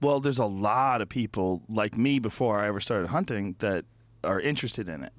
Well, 0.00 0.18
there's 0.18 0.38
a 0.38 0.46
lot 0.46 1.00
of 1.02 1.08
people 1.08 1.62
like 1.68 1.96
me 1.96 2.18
before 2.18 2.58
I 2.58 2.66
ever 2.68 2.80
started 2.80 3.08
hunting 3.08 3.54
that 3.60 3.84
are 4.24 4.40
interested 4.40 4.88
in 4.88 5.04
it. 5.04 5.12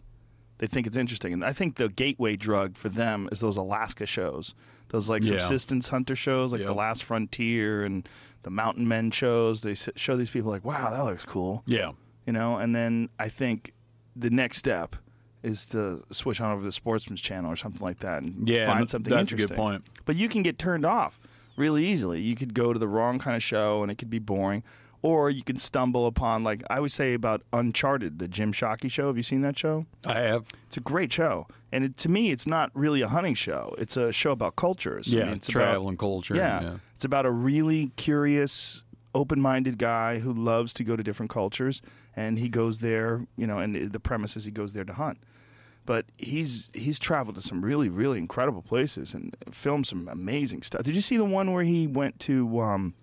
They 0.57 0.67
think 0.67 0.87
it's 0.87 0.97
interesting. 0.97 1.31
And 1.33 1.45
I 1.45 1.53
think 1.53 1.75
the 1.75 1.87
gateway 1.87 2.35
drug 2.35 2.75
for 2.75 2.89
them 2.89 3.29
is 3.31 3.39
those 3.39 3.57
Alaska 3.57 4.05
shows, 4.05 4.55
those 4.89 5.07
like 5.09 5.23
Yeah. 5.23 5.37
subsistence 5.39 5.89
hunter 5.89 6.15
shows, 6.15 6.51
like 6.51 6.59
Yep. 6.59 6.67
The 6.67 6.73
Last 6.75 7.03
Frontier 7.03 7.83
and 7.85 8.09
the 8.41 8.49
Mountain 8.49 8.87
Men 8.87 9.11
shows. 9.11 9.61
They 9.61 9.75
show 9.75 10.17
these 10.17 10.29
people 10.31 10.51
like, 10.51 10.65
wow, 10.65 10.89
that 10.89 11.03
looks 11.03 11.25
cool. 11.25 11.63
Yeah. 11.65 11.91
You 12.25 12.33
know, 12.33 12.57
and 12.57 12.75
then 12.75 13.09
I 13.19 13.29
think 13.29 13.73
the 14.15 14.29
next 14.29 14.57
step 14.57 14.95
is 15.43 15.65
to 15.67 16.03
switch 16.09 16.39
on 16.41 16.51
over 16.51 16.61
to 16.61 16.65
the 16.65 16.71
Sportsman's 16.71 17.21
Channel 17.21 17.51
or 17.51 17.55
something 17.55 17.81
like 17.81 17.99
that 17.99 18.23
and 18.23 18.47
Yeah, 18.47 18.65
find 18.67 18.89
something 18.89 19.13
that's 19.13 19.31
a 19.31 19.35
good 19.35 19.41
interesting. 19.41 19.57
point. 19.57 19.83
But 20.05 20.15
you 20.15 20.29
can 20.29 20.41
get 20.41 20.57
turned 20.57 20.85
off 20.85 21.19
really 21.57 21.85
easily. 21.85 22.21
You 22.21 22.35
could 22.35 22.53
go 22.53 22.71
to 22.73 22.79
the 22.79 22.87
wrong 22.87 23.19
kind 23.19 23.35
of 23.35 23.43
show 23.43 23.83
and 23.83 23.91
it 23.91 23.95
could 23.97 24.09
be 24.09 24.19
boring. 24.19 24.63
Or 25.01 25.29
you 25.29 25.43
can 25.43 25.57
stumble 25.57 26.07
upon, 26.07 26.45
like 26.45 26.63
I 26.69 26.77
always 26.77 26.93
say 26.93 27.13
about 27.13 27.41
Uncharted, 27.51 28.19
the 28.19 28.27
Jim 28.29 28.53
Shockey 28.53 28.89
show. 28.89 29.07
Have 29.07 29.17
you 29.17 29.23
seen 29.23 29.41
that 29.41 29.59
show? 29.59 29.85
I 30.07 30.19
have. 30.21 30.45
It's 30.67 30.77
a 30.77 30.79
great 30.79 31.11
show. 31.11 31.45
And 31.73 31.83
it, 31.83 31.97
to 31.97 32.09
me, 32.09 32.31
it's 32.31 32.47
not 32.47 32.71
really 32.73 33.01
a 33.01 33.09
hunting 33.09 33.33
show. 33.33 33.75
It's 33.77 33.97
a 33.97 34.13
show 34.13 34.31
about 34.31 34.55
cultures. 34.55 35.13
I 35.13 35.17
Yeah, 35.17 35.25
mean, 35.25 35.33
it's 35.35 35.47
travel 35.49 35.81
about, 35.81 35.89
and 35.89 35.99
culture. 35.99 36.35
yeah, 36.35 36.61
yeah. 36.61 36.75
It's 36.95 37.03
about 37.03 37.25
a 37.25 37.31
really 37.31 37.91
curious, 37.97 38.83
open 39.13 39.41
minded 39.41 39.77
guy 39.77 40.19
who 40.19 40.31
loves 40.31 40.73
to 40.75 40.85
go 40.85 40.95
to 40.95 41.03
different 41.03 41.29
cultures. 41.29 41.81
And 42.15 42.39
he 42.39 42.47
goes 42.47 42.79
there, 42.79 43.21
you 43.35 43.45
know, 43.45 43.57
and 43.59 43.91
the 43.91 43.99
premise 43.99 44.37
is 44.37 44.45
he 44.45 44.51
goes 44.51 44.71
there 44.71 44.85
to 44.85 44.93
hunt. 44.93 45.17
But 45.85 46.05
he's 46.17 46.71
he's 46.73 46.97
traveled 46.97 47.35
to 47.35 47.41
some 47.41 47.63
really 47.63 47.89
really 47.89 48.17
incredible 48.17 48.61
places 48.61 49.13
and 49.13 49.35
filmed 49.51 49.87
some 49.87 50.07
amazing 50.07 50.63
stuff. 50.63 50.83
Did 50.83 50.95
you 50.95 51.01
see 51.01 51.17
the 51.17 51.25
one 51.25 51.51
where 51.51 51.63
he 51.63 51.87
went 51.87 52.19
to 52.21 52.61
um, 52.61 52.93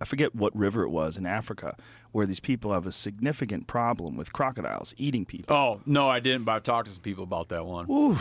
I 0.00 0.04
forget 0.04 0.34
what 0.34 0.54
river 0.56 0.82
it 0.82 0.90
was 0.90 1.16
in 1.16 1.26
Africa 1.26 1.76
where 2.12 2.26
these 2.26 2.40
people 2.40 2.72
have 2.72 2.86
a 2.86 2.92
significant 2.92 3.66
problem 3.66 4.16
with 4.16 4.32
crocodiles 4.32 4.94
eating 4.98 5.24
people. 5.24 5.54
Oh 5.54 5.80
no, 5.86 6.08
I 6.08 6.20
didn't. 6.20 6.44
But 6.44 6.52
I've 6.52 6.62
talked 6.62 6.88
to 6.88 6.94
some 6.94 7.02
people 7.02 7.24
about 7.24 7.48
that 7.48 7.66
one. 7.66 8.18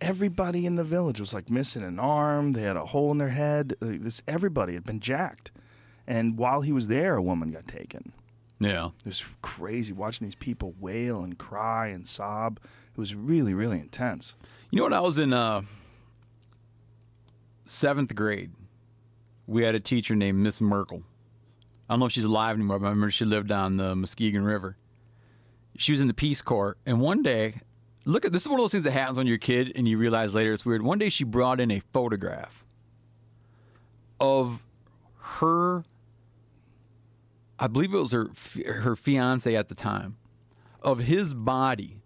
Everybody 0.00 0.66
in 0.66 0.74
the 0.74 0.84
village 0.84 1.20
was 1.20 1.32
like 1.32 1.48
missing 1.48 1.84
an 1.84 2.00
arm. 2.00 2.54
They 2.54 2.62
had 2.62 2.76
a 2.76 2.86
hole 2.86 3.12
in 3.12 3.18
their 3.18 3.28
head. 3.28 3.76
This 3.80 4.22
everybody 4.26 4.74
had 4.74 4.84
been 4.84 5.00
jacked. 5.00 5.52
And 6.06 6.36
while 6.36 6.62
he 6.62 6.72
was 6.72 6.88
there, 6.88 7.14
a 7.14 7.22
woman 7.22 7.52
got 7.52 7.66
taken. 7.66 8.12
Yeah. 8.58 8.86
It 8.86 9.06
was 9.06 9.24
crazy 9.40 9.92
watching 9.92 10.26
these 10.26 10.34
people 10.34 10.74
wail 10.80 11.22
and 11.22 11.38
cry 11.38 11.88
and 11.88 12.06
sob. 12.06 12.58
It 12.92 12.98
was 12.98 13.14
really, 13.14 13.54
really 13.54 13.80
intense. 13.80 14.34
You 14.70 14.78
know 14.78 14.84
when 14.84 14.92
I 14.92 15.00
was 15.00 15.18
in 15.18 15.32
uh, 15.32 15.62
seventh 17.64 18.14
grade, 18.14 18.52
we 19.46 19.64
had 19.64 19.74
a 19.74 19.80
teacher 19.80 20.14
named 20.14 20.38
Miss 20.38 20.60
Merkel. 20.60 21.02
I 21.88 21.94
don't 21.94 22.00
know 22.00 22.06
if 22.06 22.12
she's 22.12 22.24
alive 22.24 22.56
anymore, 22.56 22.78
but 22.78 22.86
I 22.86 22.90
remember 22.90 23.10
she 23.10 23.24
lived 23.24 23.50
on 23.50 23.76
the 23.76 23.96
Muskegon 23.96 24.44
River. 24.44 24.76
She 25.76 25.92
was 25.92 26.00
in 26.00 26.06
the 26.06 26.14
Peace 26.14 26.42
Corps, 26.42 26.76
and 26.84 27.00
one 27.00 27.22
day, 27.22 27.60
look 28.04 28.24
at 28.26 28.32
this 28.32 28.42
is 28.42 28.48
one 28.48 28.58
of 28.58 28.64
those 28.64 28.72
things 28.72 28.84
that 28.84 28.92
happens 28.92 29.16
when 29.16 29.26
you're 29.26 29.36
a 29.36 29.38
kid 29.38 29.72
and 29.74 29.88
you 29.88 29.96
realize 29.96 30.34
later 30.34 30.52
it's 30.52 30.66
weird. 30.66 30.82
One 30.82 30.98
day 30.98 31.08
she 31.08 31.24
brought 31.24 31.60
in 31.60 31.70
a 31.70 31.80
photograph 31.92 32.64
of 34.20 34.64
her, 35.18 35.82
I 37.58 37.68
believe 37.68 37.94
it 37.94 37.98
was 37.98 38.12
her 38.12 38.30
her 38.66 38.96
fiance 38.96 39.54
at 39.54 39.68
the 39.68 39.74
time, 39.74 40.16
of 40.82 41.00
his 41.00 41.32
body 41.32 42.01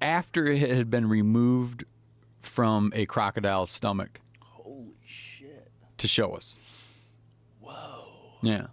after 0.00 0.46
it 0.46 0.70
had 0.72 0.90
been 0.90 1.08
removed 1.08 1.84
from 2.40 2.92
a 2.94 3.06
crocodile's 3.06 3.70
stomach 3.70 4.20
Holy 4.40 4.94
shit. 5.04 5.70
to 5.98 6.08
show 6.08 6.34
us. 6.34 6.58
Whoa. 7.60 8.38
Yeah. 8.42 8.68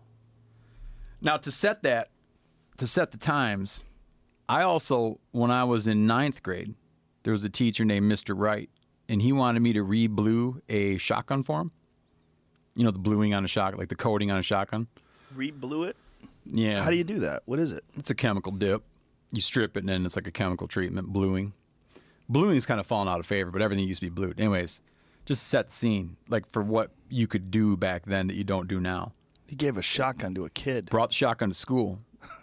Now 1.22 1.38
to 1.38 1.52
set 1.52 1.84
that, 1.84 2.10
to 2.78 2.88
set 2.88 3.12
the 3.12 3.18
times, 3.18 3.84
I 4.48 4.62
also, 4.62 5.20
when 5.32 5.50
I 5.50 5.64
was 5.64 5.88
in 5.88 6.06
ninth 6.06 6.44
grade, 6.44 6.76
there 7.24 7.34
was 7.34 7.44
a 7.44 7.50
teacher 7.50 7.84
named 7.84 8.12
Mr. 8.12 8.36
Wright, 8.38 8.70
and 9.10 9.22
he 9.22 9.32
wanted 9.32 9.62
me 9.62 9.74
to 9.74 9.82
re-blue 9.82 10.62
a 10.70 10.98
shotgun 10.98 11.44
for 11.44 11.62
him. 11.62 11.72
You 12.76 12.84
know, 12.84 12.92
the 12.92 13.00
bluing 13.00 13.34
on 13.34 13.44
a 13.44 13.48
shotgun, 13.48 13.80
like 13.80 13.90
the 13.90 13.96
coating 13.96 14.30
on 14.30 14.38
a 14.38 14.44
shotgun. 14.44 14.88
Re-blew 15.34 15.84
it? 15.86 15.96
Yeah. 16.46 16.84
How 16.84 16.92
do 16.92 16.98
you 16.98 17.04
do 17.04 17.20
that? 17.20 17.42
What 17.46 17.58
is 17.58 17.72
it? 17.72 17.84
It's 17.98 18.12
a 18.12 18.16
chemical 18.16 18.52
dip. 18.52 18.84
You 19.32 19.42
strip 19.42 19.76
it, 19.76 19.82
and 19.82 19.90
then 19.90 20.06
it's 20.06 20.16
like 20.16 20.28
a 20.28 20.32
chemical 20.32 20.68
treatment, 20.68 21.08
bluing. 21.08 21.54
Bluing's 22.30 22.66
kind 22.66 22.80
of 22.80 22.88
fallen 22.88 23.08
out 23.08 23.20
of 23.20 23.26
favor, 23.26 23.52
but 23.52 23.62
everything 23.62 23.88
used 23.88 24.02
to 24.02 24.06
be 24.06 24.10
blued. 24.10 24.40
Anyways, 24.40 24.82
just 25.26 25.48
set 25.48 25.72
scene, 25.72 26.18
like 26.30 26.50
for 26.52 26.62
what 26.62 26.92
you 27.10 27.28
could 27.28 27.52
do 27.52 27.78
back 27.78 28.06
then 28.06 28.28
that 28.28 28.36
you 28.36 28.44
don't 28.44 28.68
do 28.68 28.80
now. 28.80 29.12
He 29.48 29.56
gave 29.56 29.78
a 29.78 29.82
shotgun 29.82 30.34
to 30.36 30.46
a 30.46 30.50
kid. 30.50 30.90
Brought 30.90 31.10
the 31.10 31.16
shotgun 31.16 31.50
to 31.50 31.56
school, 31.56 32.00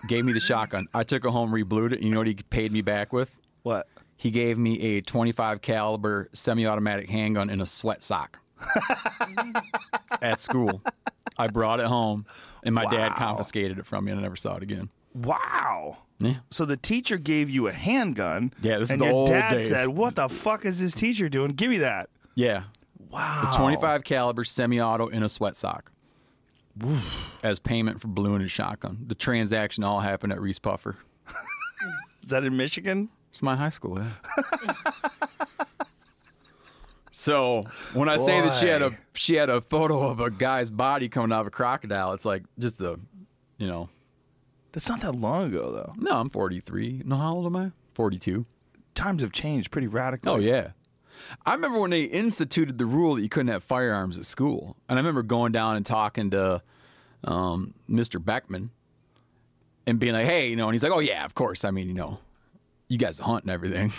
gave 0.08 0.24
me 0.24 0.32
the 0.32 0.40
shotgun. 0.40 0.86
I 0.94 1.02
took 1.02 1.24
it 1.24 1.30
home, 1.30 1.52
re-blued 1.52 1.92
it. 1.92 2.00
You 2.00 2.10
know 2.10 2.18
what 2.18 2.26
he 2.28 2.34
paid 2.34 2.72
me 2.72 2.80
back 2.80 3.12
with? 3.12 3.40
What? 3.62 3.88
He 4.16 4.30
gave 4.30 4.56
me 4.56 4.80
a 4.80 5.00
25 5.00 5.62
caliber 5.62 6.28
semi-automatic 6.32 7.10
handgun 7.10 7.50
in 7.50 7.60
a 7.60 7.66
sweat 7.66 8.04
sock 8.04 8.38
at 10.22 10.40
school. 10.40 10.80
I 11.36 11.48
brought 11.48 11.80
it 11.80 11.86
home, 11.86 12.26
and 12.62 12.74
my 12.74 12.84
dad 12.84 13.14
confiscated 13.16 13.78
it 13.78 13.86
from 13.86 14.04
me, 14.04 14.12
and 14.12 14.20
I 14.20 14.22
never 14.22 14.36
saw 14.36 14.56
it 14.56 14.62
again. 14.62 14.90
Wow. 15.14 15.98
Yeah. 16.24 16.36
So 16.50 16.64
the 16.64 16.76
teacher 16.76 17.16
gave 17.18 17.50
you 17.50 17.66
a 17.68 17.72
handgun. 17.72 18.52
Yeah, 18.62 18.78
this 18.78 18.88
is 18.88 18.92
and 18.92 19.00
the 19.02 19.06
your 19.06 19.14
old 19.14 19.28
dad 19.28 19.54
days. 19.54 19.68
said, 19.68 19.88
"What 19.88 20.14
the 20.16 20.28
fuck 20.28 20.64
is 20.64 20.80
this 20.80 20.94
teacher 20.94 21.28
doing? 21.28 21.52
Give 21.52 21.68
me 21.70 21.78
that." 21.78 22.08
Yeah, 22.34 22.64
Wow. 23.10 23.50
a 23.52 23.56
25 23.56 24.04
caliber 24.04 24.44
semi-auto 24.44 25.08
in 25.08 25.22
a 25.22 25.28
sweat 25.28 25.56
sock 25.56 25.90
as 27.42 27.58
payment 27.58 28.00
for 28.00 28.08
bluing 28.08 28.40
his 28.40 28.50
shotgun. 28.50 29.04
The 29.06 29.14
transaction 29.14 29.84
all 29.84 30.00
happened 30.00 30.32
at 30.32 30.38
Reeths-Puffer. 30.38 30.96
Is 32.24 32.30
that 32.30 32.44
in 32.44 32.56
Michigan? 32.56 33.10
It's 33.30 33.42
my 33.42 33.54
high 33.56 33.68
school, 33.70 33.98
yeah. 33.98 34.82
so 37.10 37.64
when 37.94 38.08
I 38.08 38.16
say 38.16 38.40
that 38.40 38.52
she 38.54 38.66
had 38.66 38.82
a 38.82 38.96
she 39.14 39.34
had 39.34 39.50
a 39.50 39.60
photo 39.60 40.00
of 40.08 40.20
a 40.20 40.30
guy's 40.30 40.70
body 40.70 41.08
coming 41.08 41.32
out 41.32 41.42
of 41.42 41.46
a 41.46 41.50
crocodile, 41.50 42.12
it's 42.12 42.24
like 42.24 42.42
just 42.58 42.78
the, 42.78 42.98
you 43.58 43.66
know, 43.66 43.88
That's 44.72 44.88
not 44.88 45.00
that 45.00 45.12
long 45.12 45.44
ago, 45.46 45.70
though. 45.70 45.92
no, 45.96 46.18
I'm 46.18 46.30
43. 46.30 47.02
No, 47.04 47.16
how 47.16 47.34
old 47.34 47.46
am 47.46 47.56
I? 47.56 47.72
42. 47.94 48.46
Times 48.94 49.22
have 49.22 49.32
changed 49.32 49.70
pretty 49.70 49.86
radically. 49.86 50.30
Oh 50.30 50.36
yeah. 50.36 50.70
I 51.46 51.54
remember 51.54 51.78
when 51.78 51.90
they 51.90 52.02
instituted 52.02 52.78
the 52.78 52.86
rule 52.86 53.14
that 53.14 53.22
you 53.22 53.28
couldn't 53.28 53.52
have 53.52 53.62
firearms 53.62 54.18
at 54.18 54.24
school, 54.24 54.76
and 54.88 54.98
I 54.98 55.00
remember 55.00 55.22
going 55.22 55.52
down 55.52 55.76
and 55.76 55.86
talking 55.86 56.30
to 56.30 56.62
um, 57.24 57.74
Mr. 57.88 58.22
Beckman 58.22 58.70
and 59.86 59.98
being 59.98 60.14
like, 60.14 60.26
"Hey, 60.26 60.48
you 60.50 60.56
know," 60.56 60.66
and 60.66 60.74
he's 60.74 60.82
like, 60.82 60.92
"Oh 60.92 60.98
yeah, 60.98 61.24
of 61.24 61.34
course. 61.34 61.64
I 61.64 61.70
mean, 61.70 61.86
you 61.88 61.94
know, 61.94 62.18
you 62.88 62.98
guys 62.98 63.18
hunt 63.18 63.44
and 63.44 63.50
everything. 63.50 63.92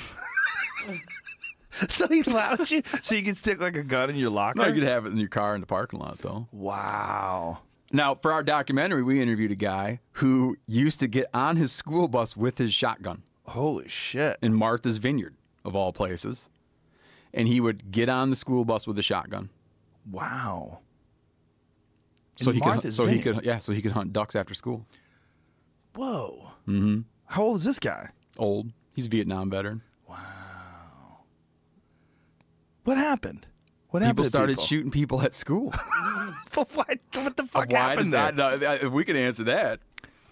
so 1.89 2.07
he 2.07 2.21
allowed 2.21 2.69
you, 2.69 2.83
so 3.01 3.15
you 3.15 3.23
could 3.23 3.37
stick 3.37 3.59
like 3.59 3.75
a 3.77 3.83
gun 3.83 4.09
in 4.09 4.15
your 4.15 4.29
locker. 4.29 4.59
no, 4.59 4.67
you 4.67 4.73
could 4.73 4.83
have 4.83 5.05
it 5.05 5.09
in 5.13 5.17
your 5.17 5.29
car 5.29 5.55
in 5.55 5.61
the 5.61 5.67
parking 5.67 5.99
lot, 5.99 6.19
though." 6.19 6.47
wow. 6.51 7.59
Now, 7.95 8.15
for 8.15 8.33
our 8.33 8.41
documentary, 8.41 9.03
we 9.03 9.21
interviewed 9.21 9.51
a 9.51 9.55
guy 9.55 9.99
who 10.13 10.57
used 10.65 10.99
to 11.01 11.07
get 11.07 11.27
on 11.31 11.57
his 11.57 11.71
school 11.71 12.07
bus 12.07 12.35
with 12.35 12.57
his 12.57 12.73
shotgun. 12.73 13.21
Holy 13.45 13.87
shit. 13.87 14.39
in 14.41 14.55
Martha's 14.55 14.97
Vineyard, 14.97 15.35
of 15.63 15.75
all 15.75 15.93
places. 15.93 16.49
And 17.35 17.47
he 17.47 17.61
would 17.61 17.91
get 17.91 18.09
on 18.09 18.31
the 18.31 18.35
school 18.35 18.65
bus 18.65 18.87
with 18.87 18.97
a 18.97 19.03
shotgun. 19.03 19.49
Wow. 20.09 20.79
So 22.35 22.49
In 22.49 22.55
he 22.55 22.61
could 22.61 22.67
Martha's 22.67 22.95
so 22.95 23.05
he 23.05 23.19
could 23.19 23.45
yeah, 23.45 23.59
so 23.59 23.71
he 23.73 23.81
could 23.81 23.91
hunt 23.91 24.11
ducks 24.11 24.35
after 24.35 24.55
school. 24.55 24.87
Whoa. 25.95 26.51
Mm-hmm. 26.67 27.01
How 27.27 27.43
old 27.43 27.57
is 27.57 27.63
this 27.63 27.79
guy? 27.79 28.09
Old. 28.39 28.71
He's 28.95 29.05
a 29.05 29.09
Vietnam 29.09 29.51
veteran. 29.51 29.83
Wow. 30.09 30.17
What 32.85 32.97
happened? 32.97 33.45
What 33.93 34.01
happened? 34.01 34.17
People 34.17 34.29
started 34.29 34.53
people? 34.53 34.63
shooting 34.65 34.89
people 34.91 35.21
at 35.21 35.35
school. 35.35 35.71
what? 36.55 36.67
What 36.73 37.37
the 37.37 37.45
fuck 37.45 37.71
Why 37.71 37.77
happened 37.77 38.11
there? 38.11 38.31
that? 38.31 38.35
no, 38.35 38.71
if 38.87 38.91
we 38.91 39.03
could 39.05 39.15
answer 39.15 39.43
that. 39.43 39.81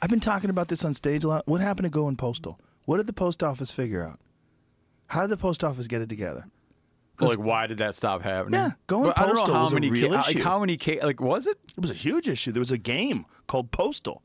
I've 0.01 0.09
been 0.09 0.19
talking 0.19 0.49
about 0.49 0.67
this 0.67 0.83
on 0.83 0.95
stage 0.95 1.23
a 1.23 1.27
lot. 1.27 1.47
What 1.47 1.61
happened 1.61 1.83
to 1.83 1.91
Going 1.91 2.15
Postal? 2.15 2.59
What 2.85 2.97
did 2.97 3.05
the 3.05 3.13
post 3.13 3.43
office 3.43 3.69
figure 3.69 4.03
out? 4.03 4.19
How 5.05 5.21
did 5.21 5.29
the 5.29 5.37
post 5.37 5.63
office 5.63 5.85
get 5.85 6.01
it 6.01 6.09
together? 6.09 6.45
Like, 7.19 7.37
why 7.37 7.67
did 7.67 7.77
that 7.77 7.93
stop 7.93 8.23
happening? 8.23 8.59
Yeah, 8.59 8.71
going 8.87 9.03
But 9.03 9.19
I 9.19 9.25
don't 9.27 9.35
know 9.35 9.41
postal 9.41 9.53
how 9.53 9.63
was 9.65 9.71
a 9.73 9.75
many 9.75 9.91
real 9.91 10.09
ca- 10.09 10.15
like 10.15 10.29
issue. 10.37 10.43
how 10.43 10.59
many 10.59 10.75
ca- 10.75 11.01
like 11.03 11.21
was 11.21 11.45
it? 11.45 11.59
It 11.77 11.81
was 11.81 11.91
a 11.91 11.93
huge 11.93 12.27
issue. 12.27 12.51
There 12.51 12.61
was 12.61 12.71
a 12.71 12.79
game 12.79 13.27
called 13.45 13.69
Postal. 13.69 14.23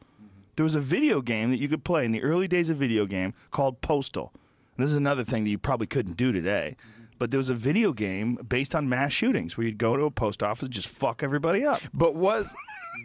There 0.57 0.65
was 0.65 0.75
a 0.75 0.81
video 0.81 1.21
game 1.21 1.51
that 1.51 1.59
you 1.59 1.69
could 1.69 1.85
play 1.85 2.07
in 2.07 2.13
the 2.13 2.23
early 2.23 2.49
days 2.49 2.71
of 2.71 2.79
video 2.79 3.05
game 3.05 3.35
called 3.51 3.83
Postal. 3.83 4.33
This 4.79 4.89
is 4.89 4.97
another 4.97 5.25
thing 5.25 5.45
that 5.45 5.51
you 5.51 5.59
probably 5.59 5.87
couldn't 5.87 6.17
do 6.17 6.33
today. 6.33 6.77
But 7.19 7.31
there 7.31 7.39
was 7.39 7.49
a 7.51 7.55
video 7.55 7.93
game 7.93 8.35
based 8.47 8.75
on 8.75 8.89
mass 8.89 9.13
shootings 9.13 9.57
where 9.57 9.67
you'd 9.67 9.79
go 9.79 9.97
to 9.97 10.05
a 10.05 10.11
post 10.11 10.43
office 10.43 10.65
and 10.65 10.71
just 10.73 10.89
fuck 10.89 11.23
everybody 11.23 11.65
up. 11.65 11.81
But 11.95 12.15
was 12.15 12.55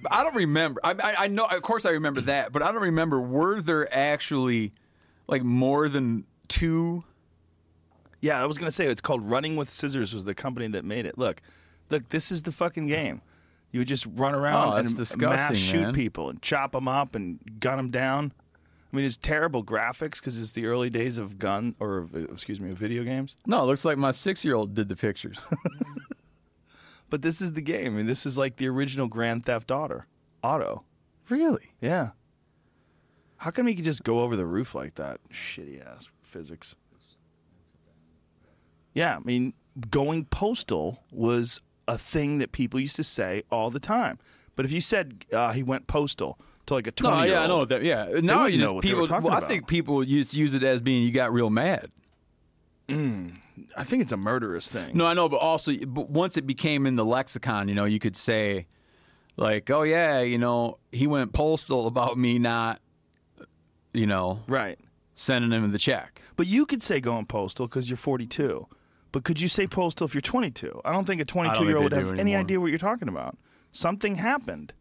I 0.10 0.24
don't 0.24 0.36
remember. 0.36 0.82
I, 0.84 0.92
I, 0.92 1.16
I 1.20 1.28
know, 1.28 1.46
of 1.46 1.62
course, 1.62 1.86
I 1.86 1.92
remember 1.92 2.22
that, 2.22 2.52
but 2.52 2.62
I 2.62 2.72
don't 2.72 2.82
remember. 2.82 3.22
Were 3.22 3.62
there 3.62 3.94
actually 3.94 4.74
like 5.28 5.44
more 5.44 5.88
than 5.88 6.26
two? 6.48 7.04
Yeah, 8.20 8.42
I 8.42 8.46
was 8.46 8.58
gonna 8.58 8.72
say 8.72 8.88
it's 8.88 9.02
called 9.02 9.24
Running 9.24 9.56
with 9.56 9.70
Scissors 9.70 10.14
was 10.14 10.26
the 10.26 10.36
company 10.36 10.68
that 10.68 10.84
made 10.86 11.06
it. 11.06 11.18
Look, 11.18 11.42
look, 11.90 12.10
this 12.10 12.32
is 12.32 12.44
the 12.44 12.52
fucking 12.52 12.88
game. 12.88 13.22
You 13.72 13.80
would 13.80 13.88
just 13.88 14.06
run 14.06 14.36
around 14.36 14.74
Oh, 14.74 14.76
and 14.78 15.20
mass 15.22 15.58
shoot 15.58 15.82
man. 15.82 15.94
people 15.94 16.30
and 16.30 16.42
chop 16.42 16.74
them 16.74 16.90
up 16.90 17.16
and 17.16 17.40
gun 17.62 17.78
them 17.78 17.90
down. 17.90 18.34
I 18.92 18.96
mean, 18.96 19.06
it's 19.06 19.18
terrible 19.18 19.64
graphics 19.64 20.20
because 20.20 20.40
it's 20.40 20.52
the 20.52 20.66
early 20.66 20.90
days 20.90 21.18
of 21.18 21.40
gun 21.40 21.76
or 21.80 22.08
excuse 22.14 22.60
me, 22.60 22.72
of 22.72 22.78
video 22.78 23.04
games. 23.04 23.38
No, 23.46 23.64
it 23.64 23.66
looks 23.66 23.86
like 23.86 23.98
my 23.98 24.12
six-year-old 24.12 24.74
did 24.74 24.90
the 24.90 24.96
pictures. 24.96 25.40
But 27.12 27.22
this 27.22 27.42
is 27.42 27.52
the 27.52 27.62
game. 27.62 27.88
I 27.88 27.98
mean, 27.98 28.06
this 28.08 28.26
is 28.26 28.38
like 28.38 28.56
the 28.56 28.70
original 28.70 29.08
Grand 29.08 29.46
Theft 29.46 29.70
Auto. 29.70 30.04
Auto. 30.42 30.86
really? 31.30 31.74
Yeah. 31.82 32.12
How 33.36 33.52
come 33.52 33.68
he 33.68 33.76
could 33.76 33.86
just 33.86 34.04
go 34.04 34.22
over 34.22 34.36
the 34.36 34.46
roof 34.46 34.74
like 34.74 34.96
that? 34.96 35.20
Shitty 35.30 35.86
ass 35.86 36.08
physics. 36.24 36.74
Yeah, 38.94 39.18
I 39.18 39.20
mean, 39.20 39.54
going 39.90 40.26
postal 40.26 41.04
was 41.12 41.60
a 41.88 41.98
thing 41.98 42.38
that 42.38 42.54
people 42.54 42.80
used 42.80 42.96
to 42.96 43.04
say 43.04 43.44
all 43.52 43.70
the 43.70 43.80
time. 43.80 44.18
But 44.56 44.66
if 44.66 44.72
you 44.72 44.80
said 44.80 45.26
uh, 45.34 45.52
he 45.52 45.64
went 45.64 45.88
postal 45.88 46.40
to 46.72 46.76
like 46.76 46.88
a 46.88 47.04
No, 47.04 47.10
twenty, 47.12 47.32
yeah, 47.32 47.44
I 47.44 47.48
know 47.48 47.66
that. 47.66 47.84
Yeah, 47.84 48.10
now 48.22 48.46
you 48.46 48.58
know 48.58 48.64
just 48.66 48.74
what 48.76 48.86
they 48.86 48.94
were 48.94 49.02
people. 49.08 49.22
Well, 49.30 49.34
I 49.44 49.48
think 49.48 49.68
people 49.68 50.04
to 50.04 50.10
use 50.10 50.54
it 50.54 50.64
as 50.64 50.82
being 50.82 51.04
you 51.04 51.12
got 51.12 51.32
real 51.34 51.50
mad. 51.50 51.92
Mm, 52.88 53.36
I 53.78 53.84
think 53.84 54.02
it's 54.02 54.12
a 54.12 54.18
murderous 54.18 54.68
thing. 54.68 54.98
No, 54.98 55.06
I 55.06 55.14
know, 55.14 55.30
but 55.30 55.38
also, 55.38 55.72
but 55.86 56.10
once 56.10 56.36
it 56.38 56.46
became 56.48 56.86
in 56.86 56.96
the 56.96 57.06
lexicon, 57.06 57.68
you 57.70 57.76
know, 57.76 57.86
you 57.86 58.00
could 58.00 58.18
say, 58.18 58.68
like, 59.38 59.70
oh 59.70 59.84
yeah, 59.84 60.22
you 60.22 60.38
know, 60.38 60.78
he 60.92 61.08
went 61.08 61.32
postal 61.34 61.88
about 61.88 62.18
me 62.18 62.38
not, 62.40 62.82
you 63.94 64.08
know, 64.08 64.42
Right. 64.48 64.78
sending 65.16 65.52
him 65.52 65.72
the 65.72 65.78
check. 65.78 66.22
But 66.36 66.48
you 66.48 66.66
could 66.66 66.82
say 66.84 67.00
going 67.00 67.26
postal 67.28 67.68
because 67.68 67.90
you're 67.90 67.98
42. 67.98 68.68
But 69.14 69.24
could 69.24 69.40
you 69.42 69.48
say 69.48 69.68
postal 69.68 70.06
if 70.06 70.14
you're 70.14 70.22
22? 70.22 70.82
I 70.84 70.92
don't 70.92 71.06
think 71.06 71.22
a 71.22 71.26
22 71.26 71.66
year 71.66 71.76
old 71.78 71.84
would 71.84 71.94
have 71.94 72.18
any 72.20 72.36
idea 72.36 72.60
what 72.60 72.68
you're 72.70 72.80
talking 72.80 73.08
about. 73.10 73.38
Something 73.72 74.16
happened. 74.16 74.74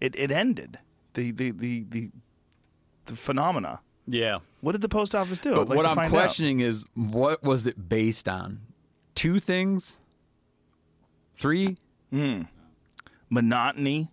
It 0.00 0.14
it 0.16 0.30
ended. 0.30 0.78
The 1.16 1.30
the 1.32 1.50
the 1.50 1.84
the, 1.88 2.10
the 3.06 3.16
phenomena. 3.16 3.80
Yeah. 4.06 4.38
What 4.60 4.72
did 4.72 4.82
the 4.82 4.88
post 4.88 5.14
office 5.14 5.38
do? 5.38 5.54
But 5.54 5.68
like 5.70 5.76
what 5.76 5.86
I'm 5.86 5.96
find 5.96 6.06
out. 6.06 6.10
questioning 6.10 6.60
is 6.60 6.84
what 6.94 7.42
was 7.42 7.66
it 7.66 7.88
based 7.88 8.28
on? 8.28 8.60
Two 9.14 9.38
things? 9.40 9.98
Three? 11.34 11.76
Hmm. 12.10 12.42
monotony, 13.30 14.10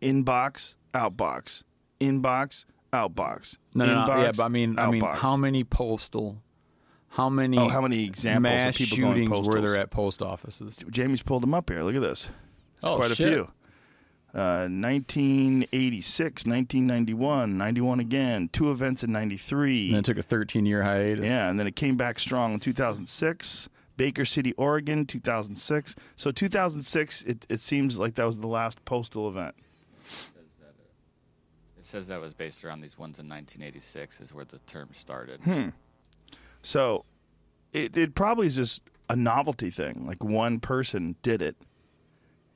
inbox, 0.00 0.76
outbox, 0.94 1.64
inbox, 2.00 2.64
outbox. 2.92 3.56
No, 3.74 3.86
no, 3.86 4.06
no. 4.06 4.22
Yeah, 4.22 4.32
but 4.36 4.44
I 4.44 4.48
mean, 4.48 4.78
I 4.78 4.88
mean, 4.90 5.02
how 5.02 5.36
many 5.36 5.64
postal? 5.64 6.42
How 7.08 7.28
many? 7.28 7.58
Oh, 7.58 7.68
how 7.68 7.80
many 7.80 8.04
examples 8.04 8.50
of 8.52 8.56
mass 8.66 8.76
people 8.78 8.98
going 8.98 9.14
shootings 9.14 9.30
were 9.30 9.36
postals? 9.44 9.64
there 9.64 9.76
at 9.80 9.90
post 9.90 10.22
offices? 10.22 10.78
Jamie's 10.90 11.22
pulled 11.22 11.42
them 11.42 11.54
up 11.54 11.68
here. 11.70 11.82
Look 11.82 11.94
at 11.96 12.02
this. 12.02 12.28
It's 12.78 12.86
Oh, 12.86 12.96
quite 12.96 13.10
a 13.10 13.14
shit. 13.14 13.32
few. 13.32 13.50
Uh, 14.34 14.64
1986, 14.64 16.46
1991, 16.46 17.58
91 17.58 18.00
again, 18.00 18.48
two 18.50 18.70
events 18.70 19.04
in 19.04 19.12
93. 19.12 19.86
And 19.86 19.94
then 19.94 19.98
it 19.98 20.04
took 20.06 20.16
a 20.16 20.22
13 20.22 20.64
year 20.64 20.82
hiatus. 20.82 21.26
Yeah, 21.26 21.50
and 21.50 21.60
then 21.60 21.66
it 21.66 21.76
came 21.76 21.98
back 21.98 22.18
strong 22.18 22.54
in 22.54 22.60
2006. 22.60 23.68
Baker 23.98 24.24
City, 24.24 24.54
Oregon, 24.54 25.04
2006. 25.04 25.94
So 26.16 26.32
2006, 26.32 27.22
it, 27.22 27.46
it 27.50 27.60
seems 27.60 27.98
like 27.98 28.14
that 28.14 28.24
was 28.24 28.38
the 28.38 28.46
last 28.46 28.82
postal 28.86 29.28
event. 29.28 29.54
It 31.78 31.86
says 31.86 32.06
that 32.06 32.16
it 32.16 32.20
was 32.20 32.32
based 32.32 32.64
around 32.64 32.80
these 32.80 32.96
ones 32.96 33.18
in 33.18 33.28
1986 33.28 34.20
is 34.20 34.32
where 34.32 34.44
the 34.44 34.60
term 34.60 34.90
started. 34.92 35.40
Hmm. 35.42 35.70
So 36.62 37.04
it, 37.72 37.96
it 37.96 38.14
probably 38.14 38.46
is 38.46 38.56
just 38.56 38.82
a 39.10 39.16
novelty 39.16 39.70
thing. 39.70 40.06
Like 40.06 40.22
one 40.22 40.60
person 40.60 41.16
did 41.22 41.42
it, 41.42 41.56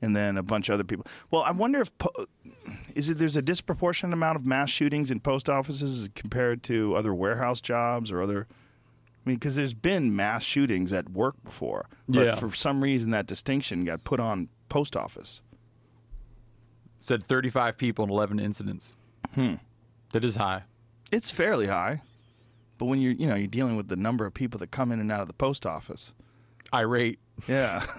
and 0.01 0.15
then 0.15 0.37
a 0.37 0.43
bunch 0.43 0.69
of 0.69 0.73
other 0.75 0.83
people. 0.83 1.05
Well, 1.31 1.41
I 1.43 1.51
wonder 1.51 1.81
if 1.81 1.95
po- 1.97 2.27
is 2.95 3.09
it 3.09 3.17
there's 3.17 3.35
a 3.35 3.41
disproportionate 3.41 4.13
amount 4.13 4.35
of 4.35 4.45
mass 4.45 4.69
shootings 4.69 5.09
in 5.11 5.19
post 5.19 5.49
offices 5.49 6.09
compared 6.15 6.63
to 6.63 6.95
other 6.95 7.13
warehouse 7.13 7.61
jobs 7.61 8.11
or 8.11 8.21
other. 8.21 8.47
I 9.25 9.29
mean, 9.29 9.35
because 9.37 9.55
there's 9.55 9.73
been 9.73 10.15
mass 10.15 10.43
shootings 10.43 10.93
at 10.93 11.09
work 11.09 11.35
before, 11.43 11.87
but 12.07 12.25
Yeah. 12.25 12.35
for 12.35 12.51
some 12.53 12.81
reason 12.83 13.09
that 13.11 13.27
distinction 13.27 13.83
got 13.85 14.03
put 14.03 14.19
on 14.19 14.47
post 14.69 14.95
office. 14.95 15.41
Said 16.99 17.23
35 17.23 17.77
people 17.77 18.03
and 18.03 18.11
11 18.11 18.39
incidents. 18.39 18.95
Hmm. 19.35 19.55
That 20.13 20.23
is 20.25 20.35
high. 20.35 20.63
It's 21.11 21.31
fairly 21.31 21.67
high, 21.67 22.01
but 22.77 22.85
when 22.85 22.99
you're 22.99 23.13
you 23.13 23.27
know 23.27 23.35
you're 23.35 23.47
dealing 23.47 23.75
with 23.77 23.87
the 23.87 23.95
number 23.95 24.25
of 24.25 24.33
people 24.33 24.57
that 24.59 24.71
come 24.71 24.91
in 24.91 24.99
and 24.99 25.11
out 25.11 25.21
of 25.21 25.27
the 25.27 25.33
post 25.33 25.65
office, 25.65 26.13
Irate. 26.73 27.19
Yeah. 27.47 27.85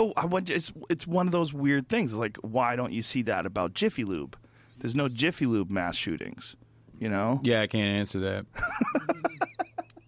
but 0.00 0.14
I 0.16 0.24
want 0.24 0.50
it's 0.50 0.72
it's 0.88 1.06
one 1.06 1.26
of 1.28 1.32
those 1.32 1.52
weird 1.52 1.88
things. 1.88 2.14
Like, 2.14 2.38
why 2.38 2.74
don't 2.74 2.92
you 2.92 3.02
see 3.02 3.20
that 3.22 3.44
about 3.44 3.74
Jiffy 3.74 4.04
Lube? 4.04 4.34
There's 4.78 4.94
no 4.94 5.08
Jiffy 5.08 5.44
Lube 5.44 5.70
mass 5.70 5.94
shootings. 5.94 6.56
You 6.98 7.10
know? 7.10 7.40
Yeah, 7.42 7.60
I 7.62 7.66
can't 7.66 7.98
answer 7.98 8.18
that. 8.20 8.46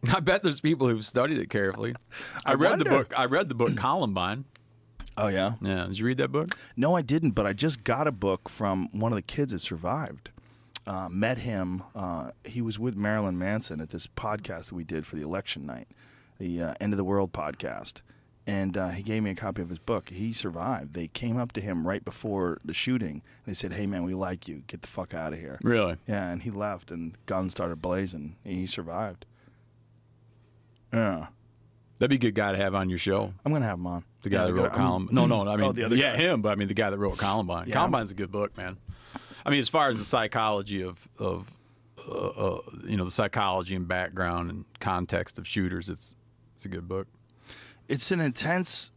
I 0.14 0.20
bet 0.20 0.42
there's 0.42 0.60
people 0.60 0.88
who've 0.88 1.04
studied 1.04 1.38
it 1.38 1.50
carefully. 1.50 1.94
I, 2.44 2.52
I 2.52 2.54
read 2.54 2.78
the 2.78 2.86
book. 2.86 3.12
I 3.16 3.26
read 3.26 3.48
the 3.50 3.54
book 3.54 3.76
Columbine. 3.76 4.46
Oh 5.18 5.28
yeah. 5.28 5.54
Yeah, 5.60 5.86
did 5.86 5.98
you 5.98 6.06
read 6.06 6.16
that 6.18 6.32
book? 6.32 6.56
No, 6.74 6.96
I 6.96 7.02
didn't. 7.02 7.32
But 7.32 7.46
I 7.46 7.52
just 7.52 7.84
got 7.84 8.06
a 8.06 8.12
book 8.12 8.48
from 8.48 8.88
one 8.92 9.12
of 9.12 9.16
the 9.16 9.22
kids 9.22 9.52
that 9.52 9.58
survived. 9.58 10.30
Uh, 10.86 11.08
met 11.10 11.38
him. 11.38 11.82
Uh, 11.94 12.30
he 12.44 12.62
was 12.62 12.78
with 12.78 12.96
Marilyn 12.96 13.38
Manson 13.38 13.80
at 13.80 13.90
this 13.90 14.06
podcast 14.06 14.68
that 14.68 14.74
we 14.74 14.84
did 14.84 15.06
for 15.06 15.16
the 15.16 15.22
election 15.22 15.66
night, 15.66 15.86
the 16.38 16.62
uh, 16.62 16.74
End 16.80 16.94
of 16.94 16.96
the 16.96 17.04
World 17.04 17.32
podcast. 17.32 18.00
And 18.46 18.76
uh, 18.76 18.88
he 18.88 19.04
gave 19.04 19.22
me 19.22 19.30
a 19.30 19.34
copy 19.36 19.62
of 19.62 19.68
his 19.68 19.78
book. 19.78 20.08
He 20.08 20.32
survived. 20.32 20.94
They 20.94 21.06
came 21.06 21.36
up 21.36 21.52
to 21.52 21.60
him 21.60 21.86
right 21.86 22.04
before 22.04 22.58
the 22.64 22.74
shooting. 22.74 23.22
They 23.46 23.54
said, 23.54 23.72
"Hey, 23.74 23.86
man, 23.86 24.02
we 24.02 24.14
like 24.14 24.48
you. 24.48 24.64
Get 24.66 24.82
the 24.82 24.88
fuck 24.88 25.14
out 25.14 25.32
of 25.32 25.38
here." 25.38 25.60
Really? 25.62 25.96
Yeah, 26.08 26.28
and 26.28 26.42
he 26.42 26.50
left, 26.50 26.90
and 26.90 27.16
guns 27.26 27.52
started 27.52 27.80
blazing, 27.80 28.34
and 28.44 28.54
he 28.56 28.66
survived. 28.66 29.26
Yeah, 30.92 31.28
That'd 31.98 32.10
be 32.10 32.16
a 32.16 32.30
good 32.30 32.34
guy 32.34 32.50
to 32.52 32.58
have 32.58 32.74
on 32.74 32.88
your 32.90 32.98
show. 32.98 33.32
I'm 33.44 33.52
gonna 33.52 33.64
have 33.64 33.78
him 33.78 33.86
on. 33.86 34.04
The 34.22 34.30
guy 34.30 34.40
Yeah, 34.40 34.46
that 34.48 34.52
wrote 34.54 34.64
I'm- 34.72 34.74
Columbine. 34.76 35.14
No, 35.14 35.26
no, 35.26 35.48
I 35.48 35.56
mean, 35.56 35.66
Oh, 35.66 35.72
the 35.72 35.84
other 35.84 35.94
yeah, 35.96 36.16
guy. 36.16 36.22
him. 36.22 36.42
But 36.42 36.50
I 36.50 36.54
mean, 36.56 36.66
the 36.68 36.74
guy 36.74 36.90
that 36.90 36.98
wrote 36.98 37.18
Columbine. 37.18 37.68
Yeah. 37.68 37.74
Columbine's 37.74 38.10
a 38.10 38.14
good 38.14 38.32
book, 38.32 38.56
man. 38.56 38.76
I 39.46 39.50
mean, 39.50 39.60
as 39.60 39.68
far 39.68 39.88
as 39.88 39.98
the 39.98 40.04
psychology 40.04 40.82
of 40.82 41.08
of 41.18 41.52
uh, 42.08 42.12
uh, 42.12 42.60
you 42.84 42.96
know 42.96 43.04
the 43.04 43.10
psychology 43.12 43.76
and 43.76 43.86
background 43.86 44.50
and 44.50 44.64
context 44.80 45.38
of 45.38 45.46
shooters, 45.46 45.88
it's 45.88 46.14
it's 46.56 46.64
a 46.64 46.68
good 46.68 46.88
book. 46.88 47.06
It's 47.88 48.10
an 48.10 48.20
intense 48.20 48.90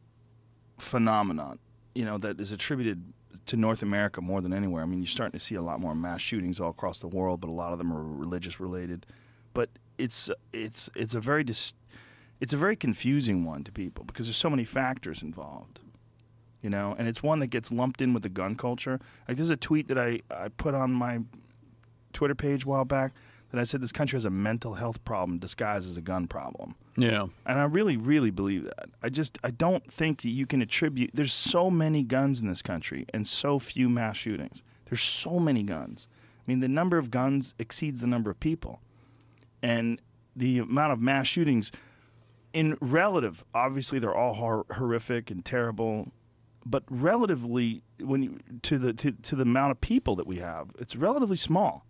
phenomenon, 0.78 1.60
you 1.93 2.06
know, 2.06 2.17
that 2.17 2.39
is 2.39 2.52
attributed 2.52 3.13
to 3.45 3.58
North 3.58 3.82
America 3.82 4.21
more 4.21 4.41
than 4.41 4.54
anywhere. 4.54 4.84
I 4.84 4.86
mean, 4.86 5.00
you're 5.00 5.08
starting 5.08 5.38
to 5.38 5.43
see 5.43 5.56
a 5.56 5.62
lot 5.62 5.80
more 5.80 5.95
mass 5.95 6.21
shootings 6.21 6.60
all 6.60 6.69
across 6.69 7.00
the 7.00 7.08
world, 7.08 7.41
but 7.41 7.50
a 7.50 7.54
lot 7.54 7.71
of 7.74 7.78
them 7.78 7.93
are 7.93 8.04
religious 8.04 8.60
related. 8.60 9.06
But 9.54 9.69
it's 9.98 10.30
it's 10.52 10.89
it's 10.95 11.15
a 11.15 11.19
very 11.19 11.43
dis- 11.43 11.74
it's 12.39 12.54
a 12.54 12.58
very 12.58 12.76
confusing 12.76 13.45
one 13.45 13.63
to 13.63 13.71
people 13.71 14.04
because 14.04 14.26
there's 14.28 14.38
so 14.38 14.50
many 14.50 14.65
factors 14.65 15.21
involved. 15.21 15.80
You 16.62 16.69
know, 16.71 16.95
and 16.98 17.08
it's 17.08 17.21
one 17.21 17.39
that 17.39 17.48
gets 17.48 17.71
lumped 17.71 18.02
in 18.02 18.13
with 18.13 18.24
the 18.24 18.30
gun 18.30 18.56
culture. 18.56 19.00
Like 19.28 19.38
there's 19.38 19.52
a 19.52 19.58
tweet 19.58 19.88
that 19.88 20.00
I, 20.00 20.21
I 20.32 20.48
put 20.48 20.74
on 20.74 20.91
my 20.91 21.19
Twitter 22.12 22.34
page 22.34 22.65
a 22.65 22.67
while 22.67 22.86
back 22.86 23.13
that 23.52 23.60
I 23.60 23.63
said 23.63 23.82
this 23.82 23.91
country 23.91 24.17
has 24.17 24.26
a 24.26 24.32
mental 24.32 24.74
health 24.74 25.04
problem 25.06 25.38
disguised 25.38 25.88
as 25.89 25.95
a 25.95 26.02
gun 26.02 26.28
problem. 26.28 26.76
Yeah, 26.97 27.27
And 27.45 27.60
I 27.60 27.65
really, 27.65 27.97
really 27.97 28.31
believe 28.31 28.63
that. 28.63 28.89
I 29.03 29.10
just, 29.10 29.38
I 29.43 29.51
don't 29.51 29.91
think 29.91 30.21
that 30.21 30.29
you 30.29 30.45
can 30.45 30.62
attribute. 30.62 31.12
There's 31.13 31.34
so 31.34 31.69
many 31.69 32.03
guns 32.03 32.41
in 32.41 32.47
this 32.47 32.62
country 32.62 33.05
and 33.13 33.27
so 33.27 33.60
few 33.60 33.89
mass 33.89 34.15
shootings. 34.15 34.63
There's 34.86 35.01
so 35.01 35.39
many 35.39 35.63
guns. 35.63 36.08
I 36.39 36.51
mean, 36.51 36.62
the 36.62 36.67
number 36.67 36.97
of 36.97 37.12
guns 37.12 37.53
exceeds 37.60 38.01
the 38.01 38.08
number 38.08 38.29
of 38.29 38.39
people, 38.39 38.81
and 39.62 39.99
the 40.36 40.60
amount 40.60 40.93
of 40.93 41.01
mass 41.01 41.27
shootings, 41.27 41.71
in 42.53 42.77
relative, 42.79 43.43
obviously 43.53 43.99
they're 43.99 44.15
all 44.15 44.36
hor- 44.36 44.65
horrific 44.71 45.31
and 45.31 45.43
terrible, 45.43 46.08
but 46.65 46.84
relatively, 46.89 47.81
when 47.99 48.23
you 48.23 48.39
to 48.63 48.77
the 48.77 48.93
to, 48.93 49.12
to 49.12 49.36
the 49.36 49.41
amount 49.41 49.71
of 49.71 49.81
people 49.81 50.15
that 50.15 50.27
we 50.27 50.38
have, 50.38 50.69
it's 50.79 50.95
relatively 50.95 51.36
small. 51.36 51.86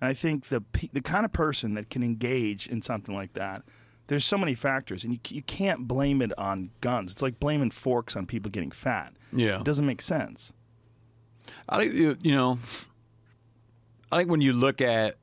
And 0.00 0.08
I 0.08 0.14
think 0.14 0.48
the 0.48 0.62
the 0.92 1.02
kind 1.02 1.24
of 1.24 1.32
person 1.32 1.74
that 1.74 1.90
can 1.90 2.02
engage 2.02 2.66
in 2.66 2.82
something 2.82 3.14
like 3.14 3.34
that, 3.34 3.62
there's 4.10 4.24
so 4.24 4.36
many 4.36 4.54
factors, 4.54 5.04
and 5.04 5.12
you 5.14 5.20
you 5.28 5.42
can't 5.42 5.86
blame 5.86 6.20
it 6.20 6.32
on 6.36 6.70
guns. 6.80 7.12
It's 7.12 7.22
like 7.22 7.38
blaming 7.38 7.70
forks 7.70 8.16
on 8.16 8.26
people 8.26 8.50
getting 8.50 8.72
fat. 8.72 9.12
yeah. 9.32 9.60
It 9.60 9.64
doesn't 9.64 9.86
make 9.86 10.02
sense. 10.02 10.52
I 11.68 11.78
think 11.78 11.94
you 11.94 12.16
you 12.20 12.32
know. 12.34 12.58
I 14.12 14.18
think 14.18 14.28
when 14.30 14.40
you 14.40 14.52
look 14.52 14.80
at 14.80 15.16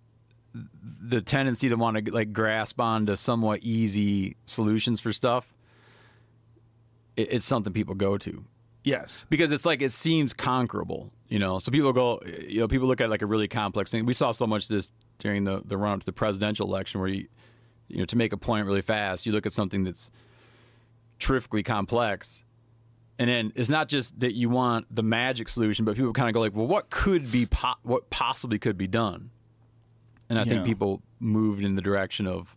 the 0.54 1.20
tendency 1.22 1.68
to 1.68 1.76
want 1.76 2.06
to 2.06 2.14
like 2.14 2.32
grasp 2.32 2.80
onto 2.80 3.18
somewhat 3.18 3.60
easy 3.62 4.38
solutions 4.46 5.02
for 5.02 5.12
stuff, 5.12 5.54
it, 7.18 7.28
it's 7.34 7.46
something 7.46 7.74
people 7.74 7.94
go 7.96 8.18
to 8.18 8.46
Yes. 8.86 9.26
because 9.30 9.52
it's 9.52 9.66
like 9.66 9.82
it 9.82 9.92
seems 9.92 10.34
conquerable, 10.34 11.12
you 11.28 11.40
know. 11.40 11.60
So 11.60 11.72
people 11.74 11.92
go, 11.92 12.22
you 12.48 12.62
know, 12.62 12.70
people 12.70 12.88
look 12.88 13.02
at 13.02 13.10
like 13.10 13.22
a 13.22 13.26
really 13.26 13.50
complex 13.50 13.92
thing. 13.92 14.06
We 14.06 14.14
saw 14.14 14.32
so 14.32 14.48
much 14.48 14.64
of 14.64 14.70
this 14.70 14.92
during 15.20 15.44
the 15.44 15.62
the 15.66 15.78
run 15.78 15.94
up 15.96 16.00
to 16.00 16.06
the 16.06 16.14
presidential 16.14 16.66
election, 16.68 17.02
where 17.02 17.10
you, 17.10 17.28
you 17.88 18.00
know, 18.00 18.06
to 18.06 18.16
make 18.18 18.34
a 18.34 18.38
point 18.38 18.66
really 18.66 18.82
fast, 18.82 19.26
you 19.26 19.32
look 19.32 19.46
at 19.46 19.54
something 19.54 19.84
that's 19.84 20.12
terrifically 21.20 21.64
complex, 21.64 22.44
and 23.20 23.30
then 23.30 23.52
it's 23.56 23.70
not 23.70 23.90
just 23.90 24.20
that 24.20 24.34
you 24.34 24.50
want 24.50 24.86
the 24.94 25.02
magic 25.04 25.50
solution, 25.50 25.86
but 25.86 25.96
people 25.96 26.14
kind 26.14 26.30
of 26.30 26.34
go 26.34 26.40
like, 26.40 26.56
well, 26.56 26.68
what 26.68 26.90
could 26.90 27.32
be, 27.32 27.46
po- 27.48 27.74
what 27.84 28.10
possibly 28.10 28.60
could 28.60 28.78
be 28.78 28.88
done? 28.88 29.32
And 30.30 30.38
I 30.38 30.44
Yeah. 30.44 30.50
think 30.54 30.66
people 30.66 31.02
moved 31.20 31.64
in 31.64 31.76
the 31.76 31.82
direction 31.82 32.28
of 32.28 32.56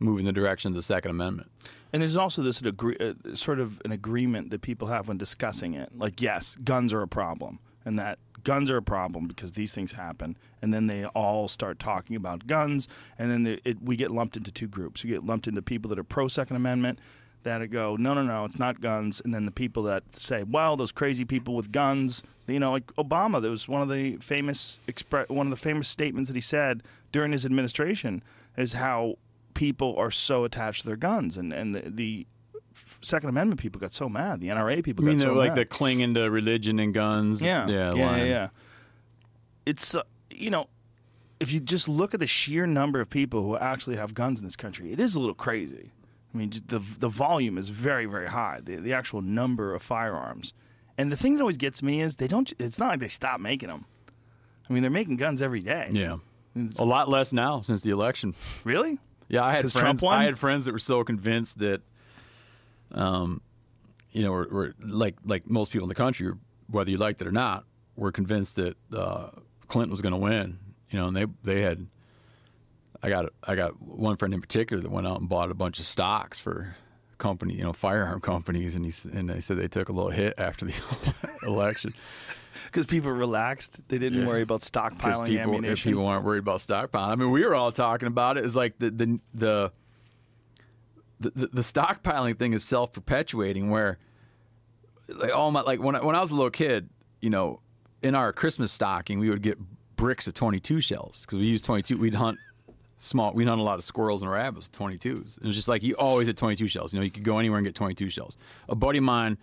moving 0.00 0.24
the 0.24 0.32
direction 0.32 0.70
of 0.70 0.74
the 0.74 0.82
Second 0.82 1.12
Amendment. 1.12 1.50
And 1.92 2.02
there's 2.02 2.16
also 2.16 2.42
this 2.42 2.60
uh, 2.62 3.12
sort 3.34 3.60
of 3.60 3.80
an 3.84 3.92
agreement 3.92 4.50
that 4.50 4.60
people 4.62 4.88
have 4.88 5.06
when 5.06 5.16
discussing 5.16 5.74
it. 5.74 5.96
Like, 5.96 6.20
yes, 6.20 6.56
guns 6.56 6.92
are 6.92 7.00
a 7.02 7.06
problem, 7.08 7.60
and 7.84 7.98
that 7.98 8.18
guns 8.42 8.70
are 8.70 8.76
a 8.76 8.82
problem 8.82 9.26
because 9.26 9.52
these 9.52 9.72
things 9.72 9.92
happen. 9.92 10.36
And 10.62 10.72
then 10.72 10.86
they 10.86 11.04
all 11.06 11.48
start 11.48 11.78
talking 11.78 12.16
about 12.16 12.46
guns, 12.46 12.88
and 13.18 13.30
then 13.30 13.44
the, 13.44 13.60
it, 13.64 13.82
we 13.82 13.96
get 13.96 14.10
lumped 14.10 14.36
into 14.36 14.50
two 14.50 14.68
groups. 14.68 15.04
We 15.04 15.10
get 15.10 15.24
lumped 15.24 15.46
into 15.46 15.62
people 15.62 15.88
that 15.90 15.98
are 15.98 16.04
pro 16.04 16.28
Second 16.28 16.56
Amendment 16.56 16.98
that 17.44 17.70
go, 17.70 17.96
no, 17.96 18.14
no, 18.14 18.22
no, 18.22 18.44
it's 18.44 18.58
not 18.58 18.80
guns. 18.80 19.20
And 19.24 19.32
then 19.32 19.44
the 19.44 19.50
people 19.50 19.82
that 19.84 20.02
say, 20.16 20.42
well, 20.42 20.76
those 20.76 20.92
crazy 20.92 21.24
people 21.24 21.54
with 21.54 21.70
guns. 21.70 22.22
You 22.46 22.58
know, 22.58 22.72
like 22.72 22.86
Obama, 22.96 23.40
that 23.40 23.48
was 23.48 23.68
one 23.68 23.80
of 23.80 23.88
the 23.88 24.16
famous 24.16 24.80
expre- 24.88 25.30
one 25.30 25.46
of 25.46 25.50
the 25.50 25.56
famous 25.56 25.88
statements 25.88 26.28
that 26.28 26.34
he 26.34 26.42
said 26.42 26.82
during 27.12 27.32
his 27.32 27.46
administration 27.46 28.22
is 28.56 28.74
how 28.74 29.16
people 29.54 29.94
are 29.96 30.10
so 30.10 30.44
attached 30.44 30.82
to 30.82 30.86
their 30.86 30.96
guns, 30.96 31.36
and 31.36 31.52
and 31.52 31.74
the, 31.74 31.82
the 31.86 32.26
Second 33.04 33.28
Amendment 33.28 33.60
people 33.60 33.80
got 33.80 33.92
so 33.92 34.08
mad. 34.08 34.40
The 34.40 34.48
NRA 34.48 34.82
people 34.82 35.04
I 35.04 35.08
mean, 35.08 35.18
got 35.18 35.24
so 35.24 35.32
like 35.34 35.50
mad. 35.50 35.56
the 35.58 35.64
clinging 35.66 36.14
to 36.14 36.30
religion 36.30 36.78
and 36.78 36.92
guns. 36.94 37.40
yeah, 37.42 37.66
yeah, 37.68 37.92
yeah, 37.94 38.16
yeah, 38.16 38.24
yeah. 38.24 38.48
It's 39.66 39.94
uh, 39.94 40.02
you 40.30 40.50
know, 40.50 40.68
if 41.40 41.52
you 41.52 41.60
just 41.60 41.88
look 41.88 42.14
at 42.14 42.20
the 42.20 42.26
sheer 42.26 42.66
number 42.66 43.00
of 43.00 43.08
people 43.10 43.42
who 43.42 43.56
actually 43.56 43.96
have 43.96 44.14
guns 44.14 44.40
in 44.40 44.46
this 44.46 44.56
country, 44.56 44.92
it 44.92 45.00
is 45.00 45.14
a 45.14 45.20
little 45.20 45.34
crazy. 45.34 45.92
I 46.34 46.38
mean, 46.38 46.52
the 46.66 46.80
the 46.98 47.08
volume 47.08 47.58
is 47.58 47.68
very 47.70 48.06
very 48.06 48.28
high. 48.28 48.60
The 48.62 48.76
the 48.76 48.92
actual 48.92 49.22
number 49.22 49.74
of 49.74 49.82
firearms, 49.82 50.52
and 50.98 51.10
the 51.12 51.16
thing 51.16 51.34
that 51.36 51.40
always 51.40 51.56
gets 51.56 51.82
me 51.82 52.00
is 52.00 52.16
they 52.16 52.28
don't. 52.28 52.52
It's 52.58 52.78
not 52.78 52.88
like 52.88 53.00
they 53.00 53.08
stop 53.08 53.40
making 53.40 53.68
them. 53.68 53.86
I 54.68 54.72
mean, 54.72 54.82
they're 54.82 54.90
making 54.90 55.16
guns 55.16 55.42
every 55.42 55.60
day. 55.60 55.90
Yeah. 55.92 56.16
It's- 56.56 56.78
A 56.78 56.84
lot 56.84 57.08
less 57.08 57.32
now 57.32 57.60
since 57.60 57.82
the 57.82 57.90
election. 57.90 58.34
Really? 58.64 58.98
Yeah, 59.28 59.44
I 59.44 59.52
had 59.54 59.70
friends. 59.72 60.02
I 60.04 60.24
had 60.24 60.38
friends 60.38 60.64
that 60.66 60.72
were 60.72 60.78
so 60.78 61.02
convinced 61.04 61.58
that, 61.58 61.82
um, 62.94 63.40
you 64.12 64.22
know, 64.22 64.30
were, 64.32 64.48
were 64.50 64.74
like 64.80 65.16
like 65.24 65.48
most 65.48 65.72
people 65.72 65.84
in 65.84 65.88
the 65.88 65.94
country, 65.94 66.32
whether 66.70 66.90
you 66.90 66.96
liked 66.96 67.20
it 67.20 67.26
or 67.28 67.32
not, 67.32 67.64
were 67.96 68.12
convinced 68.12 68.56
that 68.56 68.76
uh, 68.96 69.28
Clinton 69.68 69.90
was 69.90 70.00
going 70.00 70.12
to 70.12 70.18
win. 70.18 70.58
You 70.90 70.98
know, 71.00 71.08
and 71.08 71.16
they 71.16 71.26
they 71.42 71.60
had. 71.62 71.86
I 73.02 73.08
got 73.10 73.32
I 73.42 73.54
got 73.54 73.82
one 73.82 74.16
friend 74.16 74.32
in 74.32 74.40
particular 74.40 74.82
that 74.82 74.90
went 74.90 75.06
out 75.06 75.20
and 75.20 75.28
bought 75.28 75.50
a 75.50 75.54
bunch 75.54 75.78
of 75.78 75.84
stocks 75.84 76.40
for 76.40 76.74
company, 77.18 77.54
you 77.54 77.62
know, 77.62 77.72
firearm 77.72 78.20
companies, 78.32 78.74
and 78.74 78.84
he 78.86 78.92
and 79.12 79.28
they 79.28 79.40
said 79.40 79.58
they 79.58 79.68
took 79.68 79.88
a 79.88 79.92
little 79.92 80.10
hit 80.10 80.34
after 80.38 80.64
the 80.64 80.74
election. 81.46 81.92
Because 82.66 82.86
people 82.86 83.10
relaxed. 83.10 83.80
They 83.88 83.98
didn't 83.98 84.20
Yeah. 84.20 84.28
worry 84.28 84.42
about 84.42 84.60
stockpiling 84.60 85.26
people, 85.26 85.64
if 85.64 85.82
people 85.82 86.06
aren't 86.06 86.24
worried 86.24 86.38
about 86.38 86.60
stockpiling. 86.60 87.08
I 87.08 87.14
mean, 87.16 87.32
we 87.32 87.44
were 87.44 87.52
all 87.56 87.72
talking 87.72 88.06
about 88.06 88.36
it. 88.38 88.44
It's 88.44 88.54
like 88.54 88.78
the 88.78 88.90
the 88.90 89.18
the 89.34 89.72
the, 91.20 91.30
the, 91.30 91.60
stockpiling 91.60 92.38
thing 92.38 92.52
is 92.52 92.64
self 92.64 92.92
perpetuating. 92.92 93.70
Where 93.70 93.98
like 95.08 95.34
all 95.34 95.50
my 95.50 95.62
like 95.62 95.80
when 95.80 95.94
I, 95.94 96.04
when 96.04 96.16
I 96.16 96.20
was 96.20 96.30
a 96.30 96.34
little 96.34 96.50
kid, 96.50 96.88
you 97.20 97.30
know, 97.30 97.60
in 98.02 98.14
our 98.14 98.32
Christmas 98.32 98.72
stocking, 98.72 99.18
we 99.18 99.30
would 99.30 99.42
get 99.42 99.58
bricks 99.96 100.26
of 100.26 100.34
twenty 100.34 100.60
two 100.60 100.80
shells 100.80 101.22
because 101.22 101.38
we 101.38 101.44
used 101.44 101.64
twenty 101.64 101.82
two. 101.82 101.96
We'd 101.98 102.14
hunt 102.14 102.38
small. 102.96 103.32
We'd 103.32 103.48
hunt 103.48 103.60
a 103.60 103.64
lot 103.64 103.78
of 103.78 103.84
squirrels 103.84 104.22
and 104.22 104.30
rabbits 104.30 104.66
with 104.66 104.72
twenty 104.72 104.98
twos. 104.98 105.38
It 105.40 105.46
was 105.46 105.56
just 105.56 105.68
like 105.68 105.82
you 105.82 105.94
always 105.94 106.26
had 106.26 106.36
twenty 106.36 106.56
two 106.56 106.68
shells. 106.68 106.92
You 106.92 107.00
know, 107.00 107.04
you 107.04 107.10
could 107.10 107.24
go 107.24 107.38
anywhere 107.38 107.58
and 107.58 107.66
get 107.66 107.74
twenty 107.74 107.94
two 107.94 108.10
shells. 108.10 108.36
A 108.68 108.74
buddy 108.74 108.98
of 108.98 109.04
mine. 109.04 109.38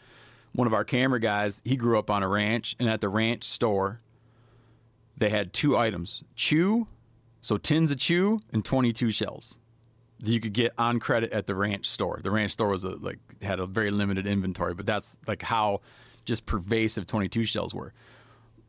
One 0.53 0.67
of 0.67 0.73
our 0.73 0.84
camera 0.84 1.21
guys, 1.21 1.62
he 1.63 1.77
grew 1.77 1.97
up 1.97 2.10
on 2.10 2.23
a 2.23 2.27
ranch, 2.27 2.75
and 2.77 2.89
at 2.89 2.99
the 2.99 3.07
ranch 3.07 3.45
store, 3.45 4.01
they 5.15 5.29
had 5.29 5.53
two 5.53 5.77
items 5.77 6.25
chew 6.36 6.88
so 7.41 7.57
tins 7.57 7.91
of 7.91 7.97
chew 7.97 8.39
and 8.53 8.63
22 8.63 9.12
shells 9.12 9.57
you 10.23 10.39
could 10.39 10.53
get 10.53 10.73
on 10.77 10.99
credit 10.99 11.31
at 11.31 11.47
the 11.47 11.55
ranch 11.55 11.88
store. 11.88 12.19
The 12.23 12.31
ranch 12.31 12.51
store 12.51 12.69
was 12.69 12.84
a, 12.84 12.91
like 12.91 13.19
had 13.41 13.60
a 13.60 13.65
very 13.65 13.91
limited 13.91 14.27
inventory 14.27 14.73
but 14.73 14.86
that's 14.86 15.17
like 15.27 15.41
how 15.41 15.81
just 16.25 16.45
pervasive 16.45 17.07
22 17.07 17.45
shells 17.45 17.73
were. 17.73 17.93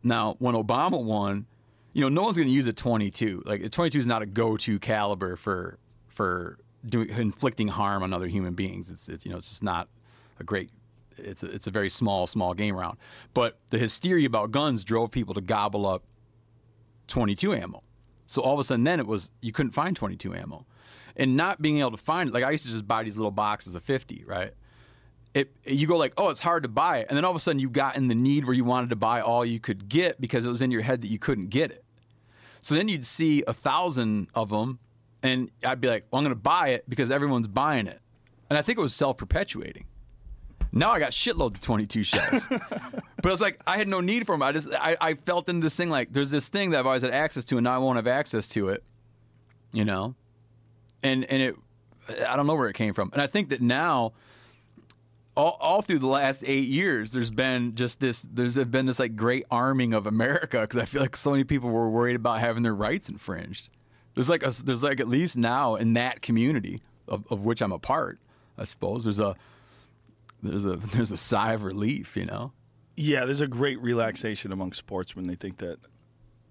Now 0.02 0.36
when 0.38 0.54
obama 0.54 1.02
won 1.02 1.46
you 1.92 2.00
know 2.00 2.08
no 2.08 2.22
one's 2.22 2.36
going 2.36 2.48
to 2.48 2.54
use 2.54 2.66
a 2.66 2.72
22 2.72 3.42
like 3.44 3.62
a 3.62 3.68
22 3.68 3.98
is 3.98 4.06
not 4.06 4.22
a 4.22 4.26
go-to 4.26 4.78
caliber 4.78 5.36
for 5.36 5.78
for 6.08 6.58
doing 6.84 7.08
inflicting 7.10 7.68
harm 7.68 8.02
on 8.02 8.12
other 8.12 8.26
human 8.26 8.54
beings. 8.54 8.90
It's, 8.90 9.08
it's 9.08 9.24
you 9.24 9.30
know 9.30 9.38
it's 9.38 9.48
just 9.48 9.62
not 9.62 9.88
a 10.40 10.44
great 10.44 10.70
it's 11.18 11.42
a, 11.42 11.46
it's 11.46 11.66
a 11.66 11.70
very 11.70 11.88
small 11.88 12.26
small 12.26 12.54
game 12.54 12.74
round. 12.74 12.98
But 13.34 13.58
the 13.70 13.78
hysteria 13.78 14.26
about 14.26 14.50
guns 14.50 14.84
drove 14.84 15.10
people 15.10 15.34
to 15.34 15.40
gobble 15.40 15.86
up 15.86 16.04
22 17.08 17.54
ammo. 17.54 17.82
So 18.26 18.42
all 18.42 18.54
of 18.54 18.60
a 18.60 18.64
sudden, 18.64 18.84
then 18.84 18.98
it 19.00 19.06
was 19.06 19.30
you 19.40 19.52
couldn't 19.52 19.72
find 19.72 19.94
22 19.94 20.34
ammo, 20.34 20.66
and 21.16 21.36
not 21.36 21.60
being 21.60 21.78
able 21.78 21.90
to 21.92 21.96
find 21.96 22.28
it. 22.28 22.34
Like 22.34 22.44
I 22.44 22.50
used 22.50 22.66
to 22.66 22.72
just 22.72 22.86
buy 22.86 23.02
these 23.02 23.16
little 23.16 23.30
boxes 23.30 23.74
of 23.74 23.82
50, 23.82 24.24
right? 24.26 24.52
It 25.34 25.54
you 25.64 25.86
go 25.86 25.96
like, 25.96 26.12
oh, 26.16 26.28
it's 26.28 26.40
hard 26.40 26.62
to 26.64 26.68
buy 26.68 26.98
it, 26.98 27.06
and 27.08 27.16
then 27.16 27.24
all 27.24 27.30
of 27.30 27.36
a 27.36 27.40
sudden 27.40 27.58
you 27.58 27.70
got 27.70 27.96
in 27.96 28.08
the 28.08 28.14
need 28.14 28.44
where 28.44 28.54
you 28.54 28.64
wanted 28.64 28.90
to 28.90 28.96
buy 28.96 29.20
all 29.20 29.44
you 29.44 29.60
could 29.60 29.88
get 29.88 30.20
because 30.20 30.44
it 30.44 30.48
was 30.48 30.60
in 30.60 30.70
your 30.70 30.82
head 30.82 31.02
that 31.02 31.08
you 31.08 31.18
couldn't 31.18 31.48
get 31.48 31.70
it. 31.70 31.84
So 32.60 32.74
then 32.74 32.88
you'd 32.88 33.06
see 33.06 33.42
a 33.46 33.52
thousand 33.52 34.28
of 34.34 34.50
them, 34.50 34.78
and 35.22 35.50
I'd 35.64 35.80
be 35.80 35.88
like, 35.88 36.06
well, 36.10 36.18
I'm 36.18 36.24
going 36.24 36.34
to 36.34 36.40
buy 36.40 36.68
it 36.68 36.88
because 36.88 37.10
everyone's 37.10 37.48
buying 37.48 37.86
it, 37.86 38.00
and 38.50 38.58
I 38.58 38.62
think 38.62 38.78
it 38.78 38.82
was 38.82 38.94
self 38.94 39.16
perpetuating. 39.16 39.86
Now 40.72 40.90
I 40.90 40.98
got 40.98 41.12
shitloads 41.12 41.54
of 41.54 41.60
22 41.60 42.02
shells. 42.02 42.46
but 43.22 43.32
it's 43.32 43.42
like 43.42 43.60
I 43.66 43.76
had 43.76 43.88
no 43.88 44.00
need 44.00 44.26
for 44.26 44.32
them. 44.32 44.42
I 44.42 44.52
just 44.52 44.68
I, 44.72 44.96
I 45.00 45.14
felt 45.14 45.48
into 45.48 45.64
this 45.64 45.76
thing 45.76 45.90
like 45.90 46.12
there's 46.12 46.30
this 46.30 46.48
thing 46.48 46.70
that 46.70 46.80
I've 46.80 46.86
always 46.86 47.02
had 47.02 47.12
access 47.12 47.44
to, 47.46 47.58
and 47.58 47.64
now 47.64 47.74
I 47.74 47.78
won't 47.78 47.96
have 47.96 48.06
access 48.06 48.48
to 48.48 48.70
it. 48.70 48.82
You 49.72 49.84
know, 49.84 50.14
and 51.02 51.24
and 51.24 51.42
it 51.42 51.56
I 52.26 52.36
don't 52.36 52.46
know 52.46 52.54
where 52.54 52.68
it 52.68 52.74
came 52.74 52.94
from, 52.94 53.10
and 53.12 53.22
I 53.22 53.26
think 53.26 53.50
that 53.50 53.60
now. 53.60 54.12
All, 55.34 55.56
all 55.62 55.80
through 55.80 56.00
the 56.00 56.08
last 56.08 56.44
eight 56.46 56.68
years, 56.68 57.12
there's 57.12 57.30
been 57.30 57.74
just 57.74 58.00
this. 58.00 58.20
There's 58.20 58.58
been 58.66 58.84
this 58.84 58.98
like 58.98 59.16
great 59.16 59.46
arming 59.50 59.94
of 59.94 60.06
America 60.06 60.60
because 60.60 60.76
I 60.76 60.84
feel 60.84 61.00
like 61.00 61.16
so 61.16 61.30
many 61.30 61.42
people 61.42 61.70
were 61.70 61.88
worried 61.88 62.16
about 62.16 62.40
having 62.40 62.62
their 62.62 62.74
rights 62.74 63.08
infringed. 63.08 63.70
There's 64.14 64.28
like 64.28 64.42
a, 64.42 64.50
there's 64.62 64.82
like 64.82 65.00
at 65.00 65.08
least 65.08 65.38
now 65.38 65.76
in 65.76 65.94
that 65.94 66.20
community 66.20 66.82
of, 67.08 67.24
of 67.30 67.46
which 67.46 67.62
I'm 67.62 67.72
a 67.72 67.78
part, 67.78 68.18
I 68.58 68.64
suppose. 68.64 69.04
There's 69.04 69.20
a 69.20 69.34
there's 70.42 70.66
a 70.66 70.76
there's 70.94 71.12
a 71.12 71.16
sigh 71.16 71.54
of 71.54 71.62
relief, 71.62 72.14
you 72.14 72.26
know. 72.26 72.52
Yeah, 72.96 73.24
there's 73.24 73.40
a 73.40 73.48
great 73.48 73.80
relaxation 73.80 74.52
among 74.52 74.74
sportsmen. 74.74 75.26
They 75.26 75.34
think 75.34 75.58
that 75.58 75.78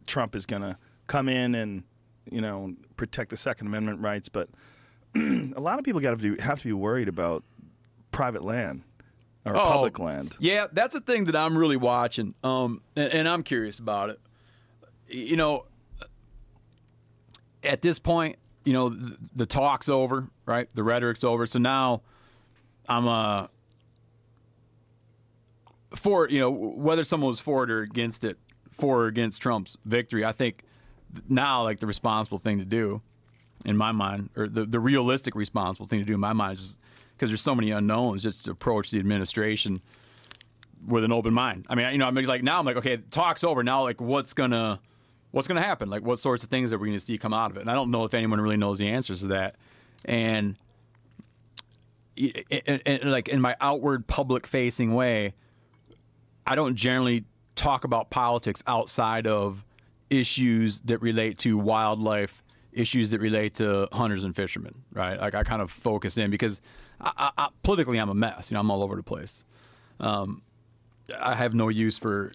Trump 0.07 0.35
is 0.35 0.47
going 0.47 0.63
to 0.63 0.75
come 1.05 1.29
in 1.29 1.53
and 1.53 1.83
you 2.31 2.41
know 2.41 2.73
protect 2.97 3.29
the 3.29 3.37
Second 3.37 3.67
Amendment 3.67 3.99
rights, 3.99 4.29
but 4.29 4.49
a 5.15 5.59
lot 5.59 5.77
of 5.77 5.85
people 5.85 6.01
got 6.01 6.17
to 6.19 6.35
have 6.37 6.59
to 6.59 6.65
be 6.65 6.73
worried 6.73 7.07
about 7.07 7.43
private 8.11 8.43
land 8.43 8.81
or 9.45 9.55
Oh. 9.55 9.59
public 9.59 9.99
land. 9.99 10.35
Yeah, 10.39 10.67
that's 10.71 10.95
a 10.95 11.01
thing 11.01 11.25
that 11.25 11.35
I'm 11.35 11.57
really 11.57 11.77
watching, 11.77 12.33
um, 12.43 12.81
and, 12.95 13.11
and 13.11 13.27
I'm 13.29 13.43
curious 13.43 13.77
about 13.79 14.09
it. 14.09 14.19
You 15.07 15.35
know, 15.35 15.65
at 17.63 17.81
this 17.81 17.99
point, 17.99 18.37
you 18.63 18.73
know, 18.73 18.89
the, 18.89 19.17
the 19.35 19.45
talk's 19.45 19.89
over, 19.89 20.29
right? 20.45 20.67
The 20.73 20.83
rhetoric's 20.83 21.23
over. 21.23 21.45
So 21.45 21.59
now, 21.59 22.01
I'm 22.87 23.07
uh 23.07 23.47
for 25.95 26.29
you 26.29 26.39
know 26.39 26.49
whether 26.51 27.03
someone 27.03 27.27
was 27.27 27.39
for 27.39 27.63
it 27.63 27.71
or 27.71 27.81
against 27.81 28.23
it, 28.23 28.37
for 28.71 29.03
or 29.03 29.07
against 29.07 29.41
Trump's 29.41 29.77
victory. 29.85 30.23
I 30.23 30.31
think 30.31 30.63
now, 31.29 31.63
like 31.63 31.79
the 31.79 31.87
responsible 31.87 32.37
thing 32.37 32.59
to 32.59 32.65
do, 32.65 33.01
in 33.65 33.77
my 33.77 33.91
mind, 33.91 34.29
or 34.35 34.47
the, 34.47 34.65
the 34.65 34.79
realistic 34.79 35.35
responsible 35.35 35.87
thing 35.87 35.99
to 35.99 36.05
do 36.05 36.13
in 36.13 36.19
my 36.19 36.33
mind 36.33 36.57
is 36.57 36.77
because 37.15 37.29
there's 37.29 37.41
so 37.41 37.55
many 37.55 37.71
unknowns, 37.71 38.23
just 38.23 38.45
to 38.45 38.51
approach 38.51 38.91
the 38.91 38.99
administration 38.99 39.81
with 40.87 41.03
an 41.03 41.11
open 41.11 41.33
mind. 41.33 41.65
I 41.69 41.75
mean, 41.75 41.91
you 41.91 41.97
know, 41.97 42.07
I'm 42.07 42.15
like 42.15 42.43
now 42.43 42.59
I'm 42.59 42.65
like, 42.65 42.77
okay, 42.77 42.97
talk's 43.11 43.43
over. 43.43 43.63
Now, 43.63 43.83
like, 43.83 44.01
what's 44.01 44.33
gonna 44.33 44.79
what's 45.31 45.47
gonna 45.47 45.61
happen? 45.61 45.89
Like, 45.89 46.03
what 46.03 46.19
sorts 46.19 46.43
of 46.43 46.49
things 46.49 46.73
are 46.73 46.77
we 46.77 46.89
gonna 46.89 46.99
see 46.99 47.17
come 47.17 47.33
out 47.33 47.51
of 47.51 47.57
it? 47.57 47.61
And 47.61 47.69
I 47.69 47.73
don't 47.73 47.91
know 47.91 48.03
if 48.03 48.13
anyone 48.13 48.41
really 48.41 48.57
knows 48.57 48.79
the 48.79 48.87
answers 48.87 49.21
to 49.21 49.27
that. 49.27 49.55
And, 50.03 50.55
and, 52.17 52.81
and 52.85 53.11
like 53.11 53.29
in 53.29 53.39
my 53.39 53.55
outward 53.61 54.07
public 54.07 54.47
facing 54.47 54.95
way, 54.95 55.33
I 56.47 56.55
don't 56.55 56.75
generally 56.75 57.25
talk 57.55 57.83
about 57.83 58.09
politics 58.09 58.63
outside 58.65 59.27
of 59.27 59.63
issues 60.11 60.81
that 60.81 61.01
relate 61.01 61.39
to 61.39 61.57
wildlife 61.57 62.43
issues 62.73 63.09
that 63.09 63.19
relate 63.19 63.55
to 63.55 63.87
hunters 63.91 64.23
and 64.23 64.35
fishermen, 64.35 64.83
right? 64.93 65.19
Like 65.19 65.35
I 65.35 65.43
kind 65.43 65.61
of 65.61 65.71
focus 65.71 66.17
in 66.17 66.29
because 66.29 66.61
I, 66.99 67.11
I, 67.17 67.31
I, 67.37 67.47
politically 67.63 67.97
I'm 67.97 68.09
a 68.09 68.13
mess. 68.13 68.51
You 68.51 68.55
know, 68.55 68.61
I'm 68.61 68.69
all 68.69 68.83
over 68.83 68.95
the 68.95 69.03
place. 69.03 69.43
Um, 69.99 70.41
I 71.19 71.35
have 71.35 71.53
no 71.53 71.69
use 71.69 71.97
for, 71.97 72.31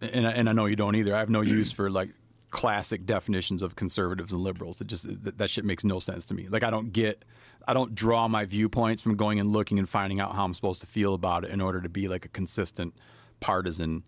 and 0.00 0.26
I, 0.26 0.32
and 0.32 0.48
I 0.48 0.52
know 0.52 0.66
you 0.66 0.76
don't 0.76 0.94
either. 0.94 1.14
I 1.14 1.18
have 1.18 1.30
no 1.30 1.40
use 1.58 1.72
for 1.72 1.90
like 1.90 2.10
classic 2.50 3.06
definitions 3.06 3.62
of 3.62 3.76
conservatives 3.76 4.32
and 4.32 4.42
liberals. 4.42 4.80
It 4.80 4.88
just 4.88 5.06
that, 5.24 5.38
that 5.38 5.50
shit 5.50 5.64
makes 5.64 5.84
no 5.84 5.98
sense 5.98 6.24
to 6.26 6.34
me. 6.34 6.48
Like 6.48 6.62
I 6.62 6.70
don't 6.70 6.92
get, 6.92 7.24
I 7.66 7.74
don't 7.74 7.94
draw 7.94 8.28
my 8.28 8.44
viewpoints 8.44 9.02
from 9.02 9.16
going 9.16 9.38
and 9.40 9.52
looking 9.52 9.78
and 9.78 9.88
finding 9.88 10.20
out 10.20 10.34
how 10.34 10.44
I'm 10.44 10.54
supposed 10.54 10.80
to 10.82 10.86
feel 10.86 11.14
about 11.14 11.44
it 11.44 11.50
in 11.50 11.60
order 11.60 11.80
to 11.80 11.88
be 11.88 12.08
like 12.08 12.24
a 12.24 12.28
consistent 12.28 12.94
partisan 13.40 14.02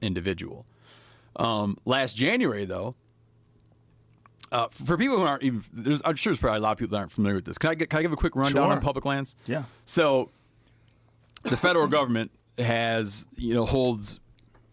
individual. 0.00 0.66
Um, 1.36 1.76
last 1.84 2.16
January, 2.16 2.64
though, 2.64 2.94
uh, 4.52 4.68
for 4.70 4.96
people 4.96 5.16
who 5.18 5.24
aren't 5.24 5.42
even, 5.42 5.62
there's, 5.72 6.00
I'm 6.04 6.16
sure 6.16 6.30
there's 6.30 6.38
probably 6.40 6.58
a 6.58 6.62
lot 6.62 6.72
of 6.72 6.78
people 6.78 6.92
that 6.92 6.98
aren't 6.98 7.12
familiar 7.12 7.36
with 7.36 7.44
this. 7.44 7.58
Can 7.58 7.70
I 7.70 7.74
get, 7.74 7.90
can 7.90 7.98
I 7.98 8.02
give 8.02 8.12
a 8.12 8.16
quick 8.16 8.36
rundown 8.36 8.64
Sure. 8.64 8.72
on 8.72 8.80
public 8.80 9.04
lands? 9.04 9.34
Yeah. 9.46 9.64
So, 9.84 10.30
the 11.42 11.56
federal 11.56 11.88
government 11.88 12.30
has, 12.58 13.26
you 13.36 13.54
know, 13.54 13.66
holds, 13.66 14.18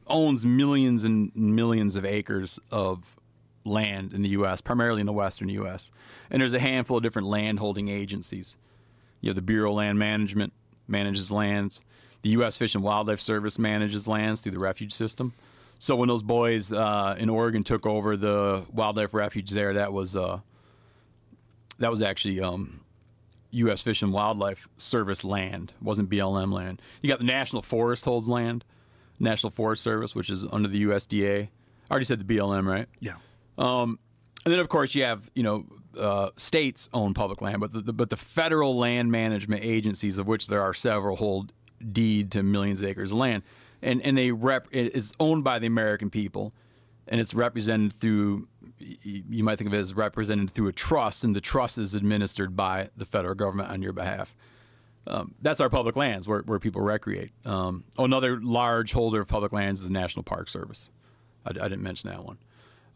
owns 0.07 0.45
millions 0.45 1.03
and 1.03 1.31
millions 1.35 1.95
of 1.95 2.05
acres 2.05 2.59
of 2.71 3.17
land 3.65 4.13
in 4.13 4.21
the 4.21 4.29
U.S., 4.29 4.61
primarily 4.61 4.99
in 5.01 5.05
the 5.05 5.13
western 5.13 5.49
U.S. 5.49 5.91
And 6.29 6.41
there's 6.41 6.53
a 6.53 6.59
handful 6.59 6.97
of 6.97 7.03
different 7.03 7.27
land 7.27 7.59
holding 7.59 7.89
agencies. 7.89 8.57
You 9.21 9.29
have 9.29 9.35
the 9.35 9.41
Bureau 9.41 9.69
of 9.71 9.77
Land 9.77 9.99
Management 9.99 10.53
manages 10.87 11.31
lands. 11.31 11.81
The 12.23 12.29
U.S. 12.31 12.57
Fish 12.57 12.73
and 12.75 12.83
Wildlife 12.83 13.19
Service 13.19 13.57
manages 13.59 14.07
lands 14.07 14.41
through 14.41 14.53
the 14.53 14.59
refuge 14.59 14.93
system. 14.93 15.33
So 15.83 15.97
when 15.97 16.07
those 16.07 16.23
boys 16.23 16.71
uh, 16.71 17.17
in 17.17 17.29
Oregon 17.29 17.61
took 17.61 17.85
over 17.85 18.15
the 18.15 18.63
wildlife 18.71 19.13
refuge 19.13 19.49
there, 19.49 19.73
that 19.73 19.91
was 19.91 20.15
uh, 20.15 20.39
that 21.79 21.91
was 21.91 22.01
actually 22.01 22.39
um, 22.39 22.79
U.S. 23.51 23.81
Fish 23.81 24.01
and 24.01 24.13
Wildlife 24.13 24.69
Service 24.77 25.25
land. 25.25 25.73
It 25.75 25.83
wasn't 25.83 26.09
BLM 26.09 26.53
land. 26.53 26.81
You 27.01 27.09
got 27.09 27.19
the 27.19 27.25
National 27.25 27.61
Forest 27.61 28.05
holds 28.05 28.29
land, 28.29 28.63
National 29.19 29.49
Forest 29.49 29.83
Service, 29.83 30.15
which 30.15 30.29
is 30.29 30.45
under 30.53 30.69
the 30.69 30.85
USDA. 30.85 31.49
I 31.49 31.91
already 31.91 32.05
said 32.05 32.25
the 32.25 32.33
BLM, 32.33 32.65
right? 32.65 32.87
Yeah. 33.01 33.15
Um, 33.57 33.99
and 34.45 34.53
then, 34.53 34.61
of 34.61 34.69
course, 34.69 34.95
you 34.95 35.03
have 35.03 35.29
you 35.35 35.43
know 35.43 35.65
uh, 35.99 36.29
states 36.37 36.87
own 36.93 37.13
public 37.13 37.41
land, 37.41 37.59
but 37.59 37.73
the, 37.73 37.81
the, 37.81 37.91
but 37.91 38.09
the 38.09 38.15
federal 38.15 38.77
land 38.77 39.11
management 39.11 39.65
agencies, 39.65 40.17
of 40.17 40.27
which 40.27 40.47
there 40.47 40.61
are 40.61 40.73
several, 40.73 41.17
hold 41.17 41.51
deed 41.91 42.31
to 42.31 42.41
millions 42.41 42.81
of 42.81 42.87
acres 42.87 43.11
of 43.11 43.17
land, 43.17 43.43
and 43.83 44.01
and 44.01 44.17
they 44.17 44.31
rep 44.31 44.67
it 44.71 44.95
is 44.95 45.13
owned 45.19 45.43
by 45.43 45.59
the 45.59 45.67
American 45.67 46.09
people, 46.09 46.53
and 47.07 47.21
it's 47.21 47.33
represented 47.33 47.93
through 47.93 48.47
you 48.79 49.43
might 49.43 49.57
think 49.57 49.67
of 49.67 49.73
it 49.73 49.79
as 49.79 49.93
represented 49.93 50.51
through 50.51 50.67
a 50.67 50.73
trust, 50.73 51.23
and 51.23 51.35
the 51.35 51.41
trust 51.41 51.77
is 51.77 51.95
administered 51.95 52.55
by 52.55 52.89
the 52.97 53.05
federal 53.05 53.35
government 53.35 53.69
on 53.69 53.81
your 53.81 53.93
behalf. 53.93 54.35
Um, 55.05 55.35
that's 55.41 55.59
our 55.59 55.69
public 55.69 55.95
lands 55.95 56.27
where, 56.27 56.39
where 56.41 56.59
people 56.59 56.81
recreate. 56.81 57.31
Um, 57.43 57.83
oh, 57.97 58.05
another 58.05 58.39
large 58.41 58.93
holder 58.93 59.21
of 59.21 59.27
public 59.27 59.51
lands 59.51 59.81
is 59.81 59.87
the 59.87 59.93
National 59.93 60.23
Park 60.23 60.47
Service. 60.47 60.89
I, 61.45 61.49
I 61.49 61.67
didn't 61.67 61.81
mention 61.81 62.09
that 62.09 62.23
one. 62.23 62.37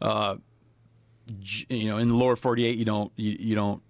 Uh, 0.00 0.36
you 1.68 1.88
know, 1.90 1.98
in 1.98 2.08
the 2.08 2.14
lower 2.14 2.36
48, 2.36 2.78
you 2.78 2.84
don't 2.84 3.12
you, 3.16 3.36
you 3.38 3.54
don't 3.54 3.82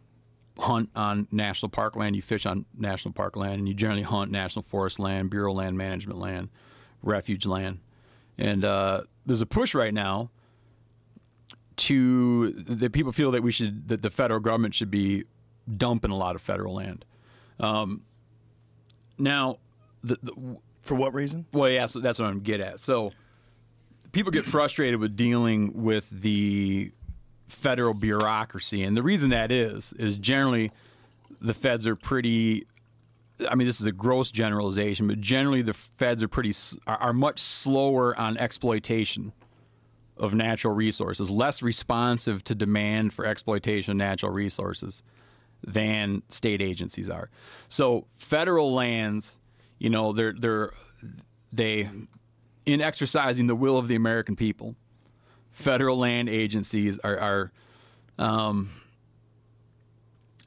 hunt 0.59 0.91
on 0.97 1.29
national 1.31 1.69
park 1.69 1.95
land. 1.95 2.17
You 2.17 2.23
fish 2.23 2.47
on 2.47 2.65
national 2.77 3.15
park 3.15 3.37
land, 3.37 3.61
and 3.61 3.69
you 3.69 3.75
generally 3.75 4.03
hunt 4.03 4.33
national 4.33 4.65
forest 4.65 4.99
land, 4.99 5.31
bureau 5.31 5.53
land 5.53 5.79
management 5.79 6.19
land, 6.19 6.49
refuge 7.03 7.47
land. 7.47 7.81
And 8.37 8.65
uh, 8.65 9.03
there's 9.27 9.41
a 9.41 9.47
push 9.47 9.75
right 9.75 9.93
now 9.93 10.31
to 11.77 12.51
that 12.53 12.93
people 12.93 13.13
feel 13.13 13.31
that 13.33 13.43
we 13.43 13.53
should 13.53 13.89
that 13.89 14.03
the 14.03 14.11
federal 14.11 14.41
government 14.41 14.75
should 14.75 14.91
be 14.91 15.25
dumping 15.77 16.11
a 16.11 16.17
lot 16.17 16.35
of 16.35 16.43
federal 16.43 16.75
land. 16.75 17.05
Um, 17.61 18.03
now, 19.17 19.59
the, 20.03 20.19
the 20.23 20.33
For 20.83 20.95
what 20.95 21.15
reason? 21.15 21.47
well, 21.53 21.69
yeah, 21.69 21.87
so 21.87 22.01
that's 22.01 22.19
what 22.19 22.27
I'm 22.29 22.41
getting 22.41 22.67
at. 22.67 22.81
So 22.81 23.13
people 24.13 24.31
get 24.33 24.45
frustrated 24.45 25.01
with 25.01 25.17
dealing 25.17 25.83
with 25.83 26.09
the 26.11 26.93
federal 27.49 27.95
bureaucracy, 27.95 28.83
and 28.83 28.97
the 28.97 29.03
reason 29.03 29.31
that 29.31 29.51
is 29.51 29.93
is 29.99 30.19
generally 30.19 30.71
the 31.41 31.55
feds 31.55 31.87
are 31.87 31.97
pretty. 31.97 32.67
I 33.49 33.55
mean, 33.55 33.67
this 33.67 33.81
is 33.81 33.87
a 33.87 33.93
gross 33.93 34.31
generalization, 34.31 35.07
but 35.07 35.21
generally 35.21 35.63
the 35.63 35.75
feds 35.75 36.23
are 36.23 36.29
pretty 36.29 36.55
are, 36.87 37.13
much 37.13 37.39
slower 37.39 38.19
on 38.19 38.37
exploitation 38.37 39.33
of 40.17 40.35
natural 40.35 40.75
resources, 40.75 41.31
less 41.31 41.63
responsive 41.63 42.43
to 42.45 42.55
demand 42.55 43.13
for 43.13 43.25
exploitation 43.25 43.93
of 43.93 43.97
natural 43.97 44.33
resources 44.33 45.03
than 45.63 46.23
state 46.29 46.61
agencies 46.61 47.09
are. 47.09 47.31
So 47.69 48.07
federal 48.13 48.73
lands, 48.73 49.39
you 49.79 49.91
know, 49.91 50.13
they're 50.13 50.33
they're 50.33 50.73
they 51.53 51.89
in 52.67 52.81
exercising 52.81 53.47
the 53.47 53.57
will 53.57 53.79
of 53.79 53.89
the 53.89 53.95
American 53.95 54.37
people, 54.37 54.75
federal 55.51 55.97
land 55.99 56.29
agencies 56.29 56.99
are, 56.99 57.19
are 57.19 57.53
um, 58.19 58.71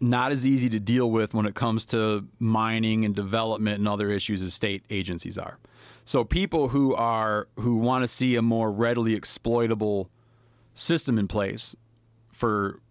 not 0.02 0.32
as 0.32 0.46
easy 0.46 0.68
to 0.68 0.80
deal 0.80 1.10
with 1.10 1.34
when 1.34 1.46
it 1.46 1.54
comes 1.54 1.86
to 1.86 2.28
mining 2.40 3.06
and 3.06 3.16
development 3.16 3.78
and 3.78 3.88
other 3.88 4.10
issues 4.10 4.42
as 4.42 4.54
state 4.54 4.84
agencies 4.90 5.38
are. 5.38 5.60
So 6.06 6.24
people 6.24 6.70
who 6.70 6.96
are 6.96 7.48
who 7.60 7.78
want 7.78 8.02
to 8.02 8.08
see 8.08 8.36
a 8.36 8.42
more 8.42 8.72
readily 8.72 9.14
exploitable 9.14 10.10
system 10.74 11.20
in 11.20 11.28
place 11.28 11.76
for 12.32 12.82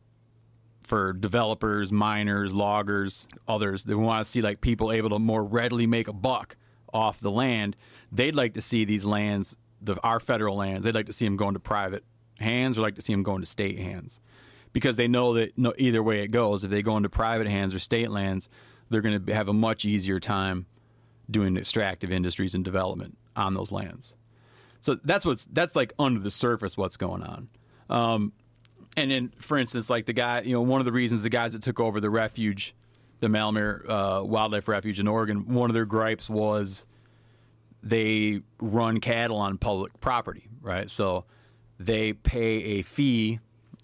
for 0.82 1.12
developers, 1.12 1.92
miners, 1.92 2.54
loggers, 2.54 3.26
others 3.46 3.84
that 3.84 3.98
want 3.98 4.24
to 4.24 4.30
see 4.30 4.40
like 4.40 4.60
people 4.60 4.92
able 4.92 5.10
to 5.10 5.18
more 5.18 5.44
readily 5.44 5.86
make 5.86 6.08
a 6.08 6.12
buck 6.12 6.56
off 6.92 7.20
the 7.20 7.30
land. 7.30 7.76
They'd 8.12 8.34
like 8.34 8.54
to 8.54 8.60
see 8.60 8.84
these 8.84 9.04
lands, 9.04 9.56
the 9.82 10.00
our 10.02 10.20
federal 10.20 10.56
lands. 10.56 10.84
They'd 10.84 10.94
like 10.94 11.06
to 11.06 11.12
see 11.12 11.24
them 11.24 11.36
going 11.36 11.54
to 11.54 11.60
private 11.60 12.04
hands, 12.38 12.78
or 12.78 12.82
like 12.82 12.94
to 12.94 13.02
see 13.02 13.12
them 13.12 13.22
going 13.22 13.40
to 13.40 13.46
state 13.46 13.78
hands, 13.78 14.20
because 14.72 14.96
they 14.96 15.08
know 15.08 15.34
that 15.34 15.56
no, 15.58 15.72
either 15.78 16.02
way 16.02 16.22
it 16.22 16.28
goes, 16.28 16.64
if 16.64 16.70
they 16.70 16.82
go 16.82 16.96
into 16.96 17.08
private 17.08 17.46
hands 17.46 17.74
or 17.74 17.78
state 17.78 18.10
lands, 18.10 18.48
they're 18.88 19.00
going 19.00 19.24
to 19.24 19.34
have 19.34 19.48
a 19.48 19.52
much 19.52 19.84
easier 19.84 20.20
time 20.20 20.66
doing 21.30 21.56
extractive 21.56 22.10
industries 22.10 22.54
and 22.54 22.64
development 22.64 23.16
on 23.36 23.54
those 23.54 23.70
lands. 23.72 24.14
So 24.80 24.98
that's 25.04 25.26
what's 25.26 25.44
that's 25.44 25.76
like 25.76 25.92
under 25.98 26.20
the 26.20 26.30
surface 26.30 26.76
what's 26.76 26.96
going 26.96 27.22
on. 27.22 27.48
Um, 27.88 28.32
and 28.96 29.10
then, 29.10 29.32
for 29.38 29.58
instance, 29.58 29.90
like 29.90 30.06
the 30.06 30.12
guy, 30.12 30.40
you 30.40 30.52
know, 30.52 30.62
one 30.62 30.80
of 30.80 30.84
the 30.84 30.92
reasons 30.92 31.22
the 31.22 31.28
guys 31.28 31.52
that 31.52 31.62
took 31.62 31.78
over 31.78 32.00
the 32.00 32.10
refuge, 32.10 32.74
the 33.20 33.28
Malheur 33.28 33.84
uh, 33.88 34.22
Wildlife 34.24 34.68
Refuge 34.68 34.98
in 34.98 35.06
Oregon, 35.06 35.52
one 35.54 35.70
of 35.70 35.74
their 35.74 35.84
gripes 35.84 36.28
was 36.28 36.86
they 37.82 38.42
run 38.60 39.00
cattle 39.00 39.36
on 39.36 39.58
public 39.58 39.98
property, 40.00 40.48
right? 40.60 40.90
So 40.90 41.24
they 41.78 42.12
pay 42.12 42.56
a 42.78 42.82
fee 42.82 43.38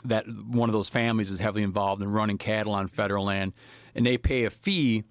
that 0.09 0.27
one 0.29 0.69
of 0.69 0.73
those 0.73 0.89
families 0.89 1.31
is 1.31 1.41
heavily 1.41 1.63
involved 1.63 2.03
in 2.03 2.11
running 2.11 2.39
cattle 2.39 2.73
on 2.73 2.89
federal 2.89 3.25
land, 3.25 3.53
and 3.95 4.07
they 4.07 4.19
pay 4.19 4.45
a 4.45 4.51
fee 4.51 5.05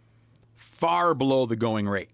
far 0.56 1.14
below 1.14 1.46
the 1.46 1.56
going 1.56 1.88
rate 1.88 2.10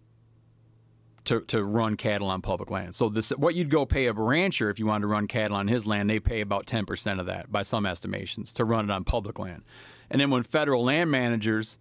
to, 1.25 1.41
to 1.41 1.63
run 1.63 1.97
cattle 1.97 2.27
on 2.27 2.41
public 2.41 2.69
land. 2.71 2.95
So 2.95 3.09
this 3.09 3.29
what 3.31 3.55
you'd 3.55 3.69
go 3.69 3.85
pay 3.85 4.07
a 4.07 4.13
rancher 4.13 4.69
if 4.69 4.79
you 4.79 4.85
wanted 4.85 5.01
to 5.01 5.07
run 5.07 5.27
cattle 5.27 5.55
on 5.55 5.67
his 5.67 5.85
land, 5.85 6.09
they 6.09 6.19
pay 6.19 6.41
about 6.41 6.65
10% 6.65 7.19
of 7.19 7.25
that 7.27 7.51
by 7.51 7.63
some 7.63 7.85
estimations 7.85 8.51
to 8.53 8.65
run 8.65 8.89
it 8.89 8.91
on 8.91 9.03
public 9.03 9.39
land. 9.39 9.63
And 10.09 10.19
then 10.19 10.29
when 10.29 10.43
federal 10.43 10.83
land 10.83 11.11
managers 11.11 11.77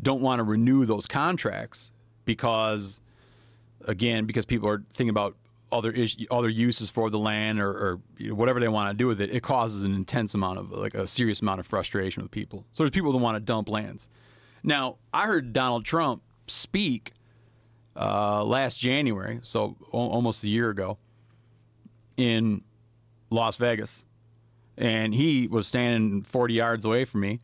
don't 0.00 0.20
want 0.20 0.38
to 0.38 0.44
renew 0.44 0.84
those 0.84 1.06
contracts 1.06 1.92
because 2.24 3.00
again 3.84 4.26
because 4.26 4.44
people 4.44 4.68
are 4.68 4.84
thinking 4.90 5.10
about 5.10 5.36
other 5.70 5.90
is- 5.90 6.16
other 6.30 6.48
uses 6.48 6.90
for 6.90 7.10
the 7.10 7.18
land 7.18 7.60
or, 7.60 7.70
or 7.70 8.00
you 8.16 8.28
know, 8.28 8.34
whatever 8.34 8.60
they 8.60 8.68
want 8.68 8.90
to 8.90 8.96
do 8.96 9.06
with 9.06 9.20
it, 9.20 9.30
it 9.30 9.42
causes 9.42 9.84
an 9.84 9.94
intense 9.94 10.34
amount 10.34 10.58
of 10.58 10.70
like 10.72 10.94
a 10.94 11.06
serious 11.06 11.40
amount 11.40 11.60
of 11.60 11.66
frustration 11.66 12.22
with 12.22 12.30
people. 12.32 12.64
So 12.72 12.82
there's 12.82 12.90
people 12.90 13.12
that 13.12 13.18
want 13.18 13.36
to 13.36 13.40
dump 13.40 13.68
lands. 13.68 14.08
Now 14.62 14.96
I 15.12 15.26
heard 15.26 15.52
Donald 15.52 15.84
Trump 15.84 16.22
speak 16.46 17.12
uh, 17.96 18.44
last 18.44 18.78
January, 18.78 19.40
so 19.42 19.76
al- 19.92 20.00
almost 20.10 20.44
a 20.44 20.48
year 20.48 20.70
ago, 20.70 20.98
in 22.16 22.62
Las 23.30 23.56
Vegas, 23.56 24.04
and 24.76 25.14
he 25.14 25.46
was 25.48 25.66
standing 25.66 26.22
40 26.22 26.54
yards 26.54 26.84
away 26.84 27.04
from 27.04 27.20
me, 27.22 27.40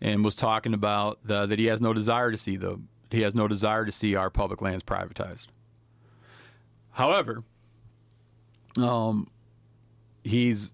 and 0.00 0.24
was 0.24 0.34
talking 0.36 0.74
about 0.74 1.18
the, 1.24 1.46
that 1.46 1.58
he 1.58 1.66
has 1.66 1.80
no 1.80 1.92
desire 1.92 2.30
to 2.30 2.36
see 2.36 2.56
the 2.56 2.80
he 3.10 3.20
has 3.22 3.34
no 3.34 3.46
desire 3.46 3.84
to 3.84 3.92
see 3.92 4.14
our 4.16 4.30
public 4.30 4.60
lands 4.60 4.82
privatized. 4.82 5.46
However, 6.90 7.42
um, 8.78 9.28
he's 10.24 10.72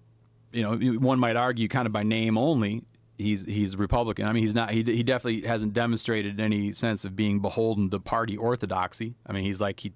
you 0.51 0.63
know 0.63 0.77
one 0.99 1.19
might 1.19 1.35
argue 1.35 1.67
kind 1.67 1.85
of 1.85 1.93
by 1.93 2.03
name 2.03 2.37
only 2.37 2.83
he's 3.17 3.43
he's 3.45 3.75
Republican. 3.75 4.25
I 4.25 4.33
mean 4.33 4.43
he's 4.43 4.55
not 4.55 4.71
he 4.71 4.83
he 4.83 5.03
definitely 5.03 5.47
hasn't 5.47 5.73
demonstrated 5.73 6.39
any 6.39 6.73
sense 6.73 7.05
of 7.05 7.15
being 7.15 7.39
beholden 7.39 7.89
to 7.91 7.99
party 7.99 8.37
orthodoxy. 8.37 9.15
I 9.25 9.33
mean 9.33 9.43
he's 9.43 9.61
like 9.61 9.79
he 9.79 9.93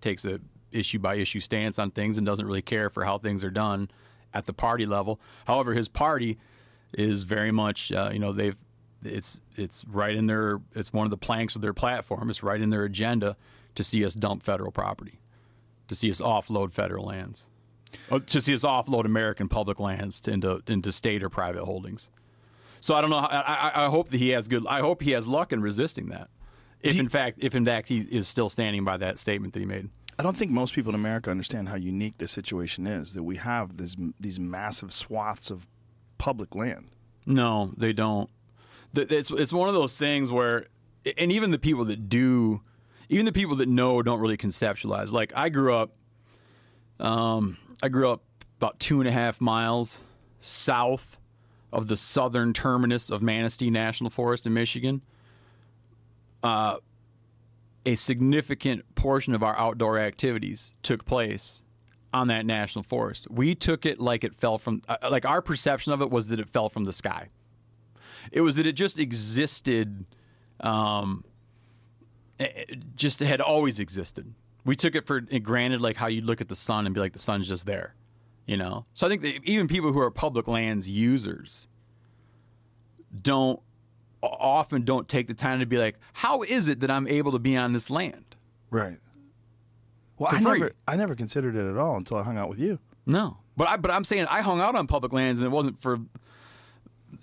takes 0.00 0.24
a 0.24 0.40
issue 0.70 0.98
by 0.98 1.16
issue 1.16 1.40
stance 1.40 1.78
on 1.78 1.90
things 1.90 2.18
and 2.18 2.26
doesn't 2.26 2.46
really 2.46 2.62
care 2.62 2.90
for 2.90 3.04
how 3.04 3.18
things 3.18 3.42
are 3.42 3.50
done 3.50 3.90
at 4.34 4.46
the 4.46 4.52
party 4.52 4.86
level. 4.86 5.20
However, 5.46 5.72
his 5.72 5.88
party 5.88 6.38
is 6.92 7.24
very 7.24 7.50
much 7.50 7.92
uh, 7.92 8.10
you 8.12 8.18
know 8.18 8.32
they've 8.32 8.56
it's 9.04 9.40
it's 9.56 9.84
right 9.86 10.14
in 10.14 10.26
their 10.26 10.60
it's 10.74 10.92
one 10.92 11.06
of 11.06 11.10
the 11.10 11.16
planks 11.16 11.56
of 11.56 11.62
their 11.62 11.74
platform. 11.74 12.30
It's 12.30 12.42
right 12.42 12.60
in 12.60 12.70
their 12.70 12.84
agenda 12.84 13.36
to 13.74 13.84
see 13.84 14.04
us 14.04 14.14
dump 14.14 14.42
federal 14.42 14.72
property, 14.72 15.20
to 15.88 15.94
see 15.94 16.10
us 16.10 16.20
offload 16.20 16.72
federal 16.72 17.06
lands, 17.06 17.46
Oh, 18.10 18.18
to 18.18 18.40
see 18.40 18.54
us 18.54 18.62
offload 18.64 19.04
American 19.06 19.48
public 19.48 19.80
lands 19.80 20.20
to, 20.20 20.30
into 20.30 20.62
into 20.68 20.92
state 20.92 21.22
or 21.22 21.28
private 21.30 21.64
holdings. 21.64 22.10
So 22.80 22.94
I 22.94 23.00
don't 23.00 23.10
know. 23.10 23.16
I, 23.16 23.70
I, 23.74 23.86
I 23.86 23.88
hope 23.88 24.08
that 24.08 24.18
he 24.18 24.28
has 24.30 24.46
good. 24.46 24.64
I 24.68 24.80
hope 24.80 25.02
he 25.02 25.10
has 25.12 25.26
luck 25.26 25.52
in 25.52 25.60
resisting 25.62 26.08
that. 26.10 26.28
If 26.80 26.94
you- 26.94 27.00
in 27.00 27.08
fact, 27.08 27.38
if 27.40 27.54
in 27.54 27.64
fact 27.64 27.88
he 27.88 28.00
is 28.00 28.28
still 28.28 28.48
standing 28.48 28.84
by 28.84 28.98
that 28.98 29.18
statement 29.18 29.52
that 29.54 29.60
he 29.60 29.66
made. 29.66 29.88
I 30.20 30.22
don't 30.24 30.36
think 30.36 30.50
most 30.50 30.74
people 30.74 30.90
in 30.90 30.94
America 30.96 31.30
understand 31.30 31.68
how 31.68 31.76
unique 31.76 32.18
this 32.18 32.32
situation 32.32 32.86
is 32.88 33.12
that 33.14 33.22
we 33.22 33.36
have 33.36 33.76
this, 33.76 33.94
these 34.18 34.38
massive 34.40 34.92
swaths 34.92 35.48
of 35.48 35.68
public 36.18 36.56
land. 36.56 36.88
No, 37.24 37.72
they 37.76 37.92
don't. 37.92 38.28
It's 38.94 39.30
it's 39.30 39.52
one 39.52 39.68
of 39.68 39.74
those 39.74 39.96
things 39.96 40.30
where, 40.32 40.66
and 41.16 41.30
even 41.30 41.52
the 41.52 41.58
people 41.58 41.84
that 41.84 42.08
do, 42.08 42.62
even 43.08 43.24
the 43.24 43.32
people 43.32 43.56
that 43.56 43.68
know 43.68 44.02
don't 44.02 44.20
really 44.20 44.36
conceptualize. 44.36 45.12
Like 45.12 45.32
I 45.34 45.48
grew 45.48 45.74
up, 45.74 45.96
um, 47.00 47.56
I 47.82 47.88
grew 47.88 48.10
up 48.10 48.22
about 48.58 48.80
two 48.80 49.00
and 49.00 49.08
a 49.08 49.12
half 49.12 49.40
miles 49.40 50.02
south 50.40 51.18
of 51.72 51.88
the 51.88 51.96
southern 51.96 52.52
terminus 52.52 53.10
of 53.10 53.22
Manistee 53.22 53.70
National 53.70 54.10
Forest 54.10 54.46
in 54.46 54.54
Michigan. 54.54 55.02
Uh, 56.42 56.78
a 57.84 57.94
significant 57.94 58.94
portion 58.94 59.34
of 59.34 59.42
our 59.42 59.56
outdoor 59.58 59.98
activities 59.98 60.72
took 60.82 61.04
place 61.04 61.62
on 62.12 62.28
that 62.28 62.46
national 62.46 62.82
forest. 62.82 63.30
We 63.30 63.54
took 63.54 63.84
it 63.84 64.00
like 64.00 64.24
it 64.24 64.34
fell 64.34 64.58
from, 64.58 64.82
uh, 64.88 64.96
like 65.10 65.24
our 65.24 65.42
perception 65.42 65.92
of 65.92 66.00
it 66.00 66.10
was 66.10 66.28
that 66.28 66.40
it 66.40 66.48
fell 66.48 66.68
from 66.68 66.84
the 66.84 66.92
sky. 66.92 67.28
It 68.32 68.40
was 68.40 68.56
that 68.56 68.66
it 68.66 68.72
just 68.72 68.98
existed, 68.98 70.06
um, 70.60 71.24
Eh, 72.38 72.44
eh, 72.44 72.74
just 72.94 73.20
had 73.20 73.40
always 73.40 73.80
existed. 73.80 74.32
We 74.64 74.76
took 74.76 74.94
it 74.94 75.06
for 75.06 75.20
granted, 75.20 75.80
like 75.80 75.96
how 75.96 76.06
you'd 76.08 76.24
look 76.24 76.40
at 76.40 76.48
the 76.48 76.54
sun 76.54 76.86
and 76.86 76.94
be 76.94 77.00
like, 77.00 77.12
the 77.12 77.18
sun's 77.18 77.48
just 77.48 77.66
there, 77.66 77.94
you 78.46 78.56
know? 78.56 78.84
So 78.94 79.06
I 79.06 79.10
think 79.10 79.24
even 79.44 79.66
people 79.66 79.92
who 79.92 80.00
are 80.00 80.10
public 80.10 80.46
lands 80.46 80.88
users 80.88 81.66
don't 83.22 83.60
often 84.22 84.82
don't 84.82 85.08
take 85.08 85.26
the 85.26 85.34
time 85.34 85.60
to 85.60 85.66
be 85.66 85.78
like, 85.78 85.96
how 86.12 86.42
is 86.42 86.68
it 86.68 86.80
that 86.80 86.90
I'm 86.90 87.06
able 87.08 87.32
to 87.32 87.38
be 87.38 87.56
on 87.56 87.72
this 87.72 87.88
land? 87.90 88.36
Right. 88.70 88.98
Well, 90.18 90.30
I 90.32 90.40
free. 90.42 90.58
never, 90.58 90.72
I 90.86 90.96
never 90.96 91.14
considered 91.14 91.54
it 91.54 91.70
at 91.70 91.76
all 91.78 91.96
until 91.96 92.16
I 92.16 92.22
hung 92.24 92.36
out 92.36 92.48
with 92.48 92.58
you. 92.58 92.78
No, 93.06 93.38
but 93.56 93.68
I 93.68 93.76
but 93.76 93.90
I'm 93.90 94.04
saying 94.04 94.26
I 94.26 94.42
hung 94.42 94.60
out 94.60 94.74
on 94.74 94.86
public 94.86 95.12
lands, 95.12 95.40
and 95.40 95.46
it 95.46 95.50
wasn't 95.50 95.78
for. 95.78 96.00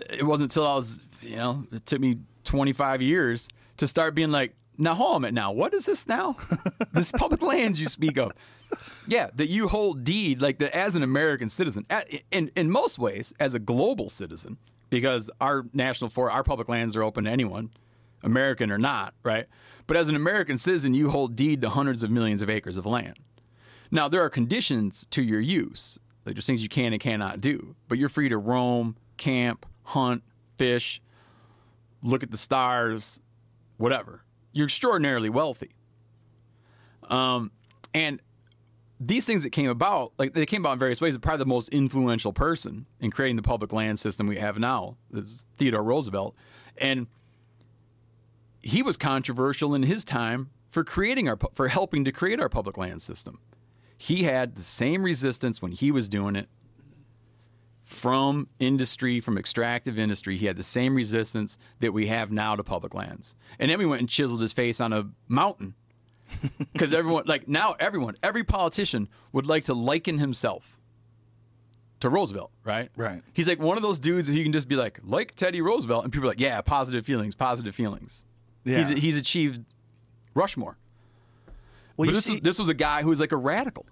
It 0.10 0.24
wasn't 0.24 0.52
until 0.52 0.66
I 0.66 0.76
was, 0.76 1.02
you 1.22 1.36
know, 1.36 1.68
it 1.72 1.86
took 1.86 2.00
me 2.00 2.18
25 2.44 3.02
years 3.04 3.50
to 3.78 3.88
start 3.88 4.16
being 4.16 4.32
like, 4.32 4.56
now 4.78 4.96
hold 4.96 5.12
on 5.12 5.18
a 5.18 5.20
minute, 5.22 5.34
now 5.34 5.52
what 5.52 5.74
is 5.74 5.86
this 5.86 6.08
now? 6.08 6.38
this 6.94 7.12
public 7.12 7.42
lands 7.42 7.80
you 7.80 7.88
speak 7.88 8.18
of, 8.18 8.32
yeah, 9.08 9.30
that 9.36 9.48
you 9.48 9.68
hold 9.68 10.04
deed 10.04 10.42
like 10.42 10.60
that 10.60 10.76
as 10.76 10.96
an 10.96 11.04
American 11.04 11.50
citizen, 11.50 11.86
in 12.32 12.52
in 12.56 12.70
most 12.70 13.00
ways 13.00 13.34
as 13.40 13.54
a 13.54 13.60
global 13.60 14.10
citizen, 14.10 14.58
because 14.90 15.30
our 15.40 15.66
national 15.74 16.10
for 16.10 16.32
our 16.32 16.44
public 16.44 16.70
lands 16.70 16.96
are 16.96 17.04
open 17.04 17.26
to 17.26 17.32
anyone, 17.32 17.70
American 18.24 18.72
or 18.72 18.78
not, 18.78 19.14
right? 19.24 19.46
But 19.88 19.98
as 19.98 20.08
an 20.08 20.16
American 20.16 20.58
citizen, 20.58 20.94
you 20.94 21.10
hold 21.10 21.36
deed 21.36 21.62
to 21.62 21.70
hundreds 21.70 22.04
of 22.04 22.10
millions 22.10 22.42
of 22.42 22.50
acres 22.50 22.78
of 22.78 22.86
land. 22.86 23.20
Now, 23.92 24.10
there 24.10 24.24
are 24.24 24.30
conditions 24.30 25.06
to 25.12 25.22
your 25.22 25.40
use. 25.40 26.00
Like 26.26 26.36
there's 26.36 26.48
things 26.48 26.64
you 26.64 26.70
can 26.70 26.92
and 26.92 27.02
cannot 27.02 27.40
do, 27.40 27.76
but 27.88 28.00
you're 28.00 28.10
free 28.10 28.30
to 28.30 28.38
roam, 28.38 28.98
camp, 29.18 29.66
hunt, 29.84 30.24
fish, 30.58 31.00
look 32.02 32.24
at 32.24 32.32
the 32.32 32.38
stars, 32.38 33.20
whatever. 33.78 34.25
You're 34.56 34.68
extraordinarily 34.68 35.30
wealthy. 35.30 35.72
Um, 37.10 37.52
and 37.94 38.22
these 39.02 39.26
things 39.26 39.44
that 39.44 39.50
came 39.50 39.70
about, 39.70 40.14
like 40.18 40.34
they 40.34 40.46
came 40.46 40.62
about 40.62 40.74
in 40.74 40.80
various 40.80 41.02
ways. 41.02 41.18
Probably 41.18 41.40
the 41.40 41.46
most 41.46 41.68
influential 41.70 42.32
person 42.32 42.86
in 43.02 43.12
creating 43.12 43.36
the 43.36 43.42
public 43.42 43.74
land 43.74 44.00
system 44.00 44.28
we 44.28 44.38
have 44.38 44.58
now 44.58 44.96
is 45.14 45.46
Theodore 45.58 45.84
Roosevelt, 45.84 46.36
and 46.78 47.08
he 48.62 48.82
was 48.82 48.96
controversial 48.96 49.76
in 49.76 49.84
his 49.84 50.06
time 50.06 50.50
for 50.70 50.86
creating 50.86 51.28
our 51.28 51.38
for 51.54 51.68
helping 51.68 52.06
to 52.06 52.14
create 52.14 52.40
our 52.40 52.50
public 52.50 52.78
land 52.78 53.02
system. 53.02 53.40
He 53.98 54.24
had 54.24 54.56
the 54.56 54.64
same 54.64 55.04
resistance 55.04 55.62
when 55.62 55.74
he 55.74 55.92
was 55.92 56.08
doing 56.08 56.38
it 56.38 56.48
from 57.86 58.50
industry, 58.60 59.22
from 59.22 59.38
extractive 59.38 59.98
industry. 59.98 60.38
He 60.38 60.48
had 60.48 60.58
the 60.58 60.64
same 60.64 60.96
resistance 60.96 61.58
that 61.80 61.94
we 61.94 62.08
have 62.08 62.32
now 62.32 62.56
to 62.56 62.64
public 62.64 62.94
lands. 62.96 63.36
And 63.60 63.70
then 63.72 63.78
we 63.78 63.86
went 63.86 64.02
and 64.02 64.10
chiseled 64.10 64.42
his 64.42 64.54
face 64.54 64.82
on 64.82 64.92
a 64.92 65.08
mountain 65.28 65.76
because 66.74 66.94
everyone, 66.94 67.26
like 67.28 67.48
now, 67.48 67.76
everyone, 67.80 68.16
every 68.24 68.44
politician 68.44 69.08
would 69.32 69.46
like 69.46 69.66
to 69.66 69.76
liken 69.76 70.18
himself 70.18 70.80
to 72.00 72.10
Roosevelt, 72.10 72.52
right? 72.64 72.90
Right. 72.98 73.22
He's 73.34 73.48
like 73.48 73.60
one 73.60 73.78
of 73.78 73.84
those 73.84 74.00
dudes 74.00 74.28
who 74.28 74.34
you 74.34 74.44
can 74.44 74.52
just 74.52 74.68
be 74.68 74.76
like, 74.76 75.00
like 75.04 75.36
Teddy 75.36 75.62
Roosevelt, 75.62 76.04
and 76.04 76.12
people 76.12 76.28
are 76.28 76.32
like, 76.32 76.42
yeah, 76.42 76.60
positive 76.62 77.06
feelings, 77.06 77.36
positive 77.36 77.76
feelings. 77.76 78.26
Yeah. 78.64 78.84
He's, 78.84 79.04
he's 79.04 79.18
achieved 79.18 79.64
Rushmore. 80.34 80.78
Well, 81.98 82.10
this, 82.10 82.26
see, 82.26 82.34
was, 82.34 82.42
this 82.42 82.60
was 82.60 82.68
a 82.68 82.74
guy 82.74 83.04
who 83.04 83.10
was 83.10 83.20
like 83.20 83.32
a 83.32 83.38
radical. 83.38 83.86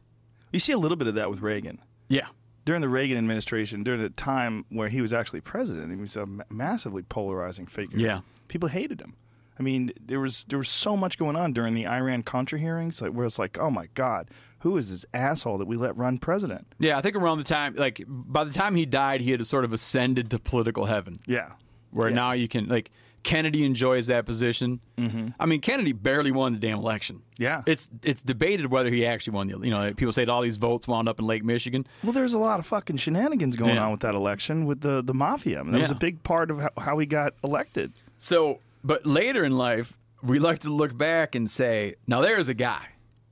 you 0.52 0.60
see 0.60 0.74
a 0.74 0.78
little 0.78 0.98
bit 0.98 1.08
of 1.08 1.16
that 1.16 1.30
with 1.30 1.42
Reagan. 1.42 1.80
Yeah. 2.10 2.28
During 2.66 2.82
the 2.82 2.90
Reagan 2.90 3.18
administration, 3.18 3.84
during 3.84 4.02
the 4.02 4.10
time 4.10 4.66
where 4.70 4.88
he 4.90 5.02
was 5.02 5.12
actually 5.12 5.42
president, 5.42 5.92
he 5.92 5.98
was 6.00 6.16
a 6.16 6.26
massively 6.50 7.04
polarizing 7.04 7.66
figure. 7.68 8.00
Yeah. 8.00 8.22
people 8.48 8.70
hated 8.70 9.02
him. 9.02 9.16
I 9.60 9.64
mean, 9.64 9.92
there 10.04 10.20
was 10.20 10.46
there 10.46 10.58
was 10.58 10.70
so 10.70 10.98
much 10.98 11.18
going 11.18 11.36
on 11.36 11.54
during 11.54 11.74
the 11.76 11.86
Iran 11.88 12.24
Contra 12.24 12.58
hearings, 12.60 13.02
like 13.02 13.12
where 13.12 13.26
it's 13.26 13.38
like, 13.38 13.58
oh 13.60 13.70
my 13.70 13.88
God, 13.94 14.30
who 14.60 14.78
is 14.78 14.90
this 14.90 15.06
asshole 15.14 15.58
that 15.60 15.68
we 15.68 15.76
let 15.76 15.96
run 15.96 16.18
president? 16.18 16.66
Yeah, 16.80 16.98
I 16.98 17.02
think 17.02 17.16
around 17.16 17.38
the 17.38 17.44
time, 17.44 17.76
like 17.76 18.02
by 18.08 18.46
the 18.46 18.52
time 18.54 18.76
he 18.76 18.86
died, 18.88 19.22
he 19.22 19.32
had 19.32 19.46
sort 19.46 19.64
of 19.66 19.72
ascended 19.74 20.32
to 20.32 20.40
political 20.40 20.86
heaven, 20.86 21.18
Yeah, 21.28 21.52
where 21.92 22.10
Yeah. 22.10 22.16
now 22.16 22.32
you 22.32 22.48
can 22.48 22.68
like 22.68 22.90
Kennedy 23.24 23.64
enjoys 23.64 24.08
that 24.08 24.26
position. 24.26 24.82
Mm-hmm. 24.98 25.30
I 25.40 25.46
mean, 25.46 25.62
Kennedy 25.62 25.94
barely 25.94 26.32
won 26.32 26.54
the 26.54 26.60
damn 26.60 26.78
election. 26.78 27.22
Yeah. 27.40 27.62
it's 27.66 27.90
it's 28.04 28.22
debated 28.22 28.68
whether 28.70 28.90
he 28.90 29.06
actually 29.06 29.34
won 29.34 29.48
the. 29.48 29.58
You 29.60 29.72
know, 29.72 29.94
people 29.94 30.12
say 30.12 30.26
that 30.26 30.32
all 30.32 30.42
these 30.42 30.58
votes 30.58 30.88
wound 30.88 31.08
up 31.08 31.20
in 31.20 31.26
Lake 31.26 31.44
Michigan. 31.44 31.88
Well, 32.04 32.12
there's 32.12 32.34
a 32.34 32.40
lot 32.40 32.60
of 32.60 32.66
fucking 32.66 32.98
shenanigans 32.98 33.56
going 33.56 33.76
Yeah. 33.76 33.86
on 33.86 33.92
with 33.92 34.02
that 34.02 34.14
election 34.14 34.66
with 34.66 34.82
the 34.82 35.02
the 35.02 35.14
mafia. 35.14 35.62
I 35.62 35.64
mean, 35.64 35.72
that 35.72 35.80
was 35.82 35.92
a 35.92 35.96
big 35.96 36.22
part 36.24 36.52
of 36.52 36.60
how, 36.60 36.70
how 36.78 36.98
he 37.00 37.06
got 37.06 37.34
elected. 37.44 37.94
So, 38.18 38.60
but 38.84 39.06
later 39.06 39.44
in 39.46 39.58
life, 39.58 39.94
we 40.22 40.40
like 40.40 40.60
to 40.60 40.70
look 40.70 40.98
back 40.98 41.34
and 41.36 41.50
say, 41.50 41.96
now 42.08 42.22
there's 42.22 42.50
a 42.50 42.54
guy, 42.54 42.86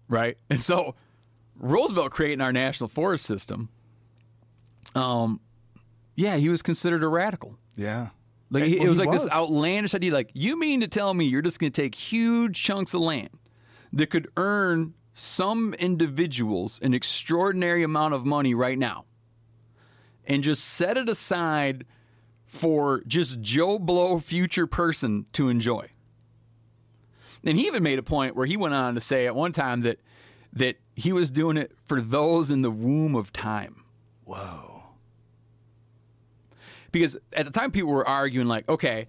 right? 0.07 0.37
And 0.49 0.61
so, 0.61 0.95
Roosevelt 1.57 2.11
creating 2.11 2.41
our 2.41 2.51
national 2.53 2.87
forest 2.89 3.25
system. 3.25 3.69
Um, 4.95 5.39
yeah, 6.15 6.37
he 6.37 6.49
was 6.49 6.61
considered 6.61 7.03
a 7.03 7.07
radical. 7.07 7.55
Yeah, 7.75 8.09
Like 8.51 8.63
Well, 8.63 8.73
it 8.73 8.89
was 8.89 8.99
like 8.99 9.11
this 9.11 9.29
outlandish 9.31 9.95
idea. 9.95 10.13
Like 10.13 10.29
you 10.33 10.59
mean 10.59 10.81
to 10.81 10.87
tell 10.87 11.13
me 11.13 11.25
you're 11.25 11.41
just 11.41 11.57
going 11.57 11.71
to 11.71 11.81
take 11.81 11.95
huge 11.95 12.61
chunks 12.61 12.93
of 12.93 13.01
land 13.01 13.29
that 13.93 14.07
could 14.07 14.29
earn 14.37 14.93
some 15.13 15.73
individuals 15.75 16.79
an 16.81 16.93
extraordinary 16.93 17.83
amount 17.83 18.13
of 18.13 18.25
money 18.25 18.53
right 18.53 18.77
now, 18.77 19.05
and 20.25 20.43
just 20.43 20.63
set 20.63 20.97
it 20.97 21.09
aside 21.09 21.85
for 22.45 23.01
just 23.07 23.41
Joe 23.41 23.79
Blow 23.79 24.19
future 24.19 24.67
person 24.67 25.25
to 25.33 25.47
enjoy. 25.47 25.87
And 27.43 27.57
he 27.57 27.67
even 27.67 27.81
made 27.81 27.97
a 27.97 28.03
point 28.03 28.35
where 28.35 28.45
he 28.45 28.57
went 28.57 28.73
on 28.73 28.93
to 28.95 28.99
say 28.99 29.25
at 29.25 29.35
one 29.35 29.53
time 29.53 29.81
that 29.81 29.99
that 30.53 30.77
he 30.95 31.13
was 31.13 31.31
doing 31.31 31.55
it 31.55 31.71
for 31.85 32.01
those 32.01 32.51
in 32.51 32.61
the 32.61 32.71
womb 32.71 33.15
of 33.15 33.31
time 33.31 33.85
Whoa. 34.25 34.70
Because 36.91 37.17
at 37.33 37.45
the 37.45 37.51
time 37.51 37.71
people 37.71 37.89
were 37.91 38.07
arguing 38.07 38.47
like, 38.47 38.67
okay, 38.69 39.07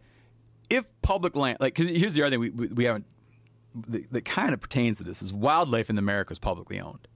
if 0.71 0.85
public 1.03 1.37
land, 1.37 1.59
like, 1.61 1.75
because 1.75 1.91
here's 1.91 2.15
the 2.15 2.23
other 2.23 2.31
thing 2.31 2.41
we, 2.41 2.51
we, 2.51 2.67
we 2.69 2.85
haven't 2.85 3.07
that, 3.89 4.25
kind 4.25 4.53
of 4.53 4.61
pertains 4.61 4.99
to 4.99 5.05
this 5.05 5.23
is 5.23 5.33
wildlife 5.33 5.91
in 5.91 5.99
America 5.99 6.33
is 6.33 6.39
publicly 6.39 6.81
owned. 6.81 7.09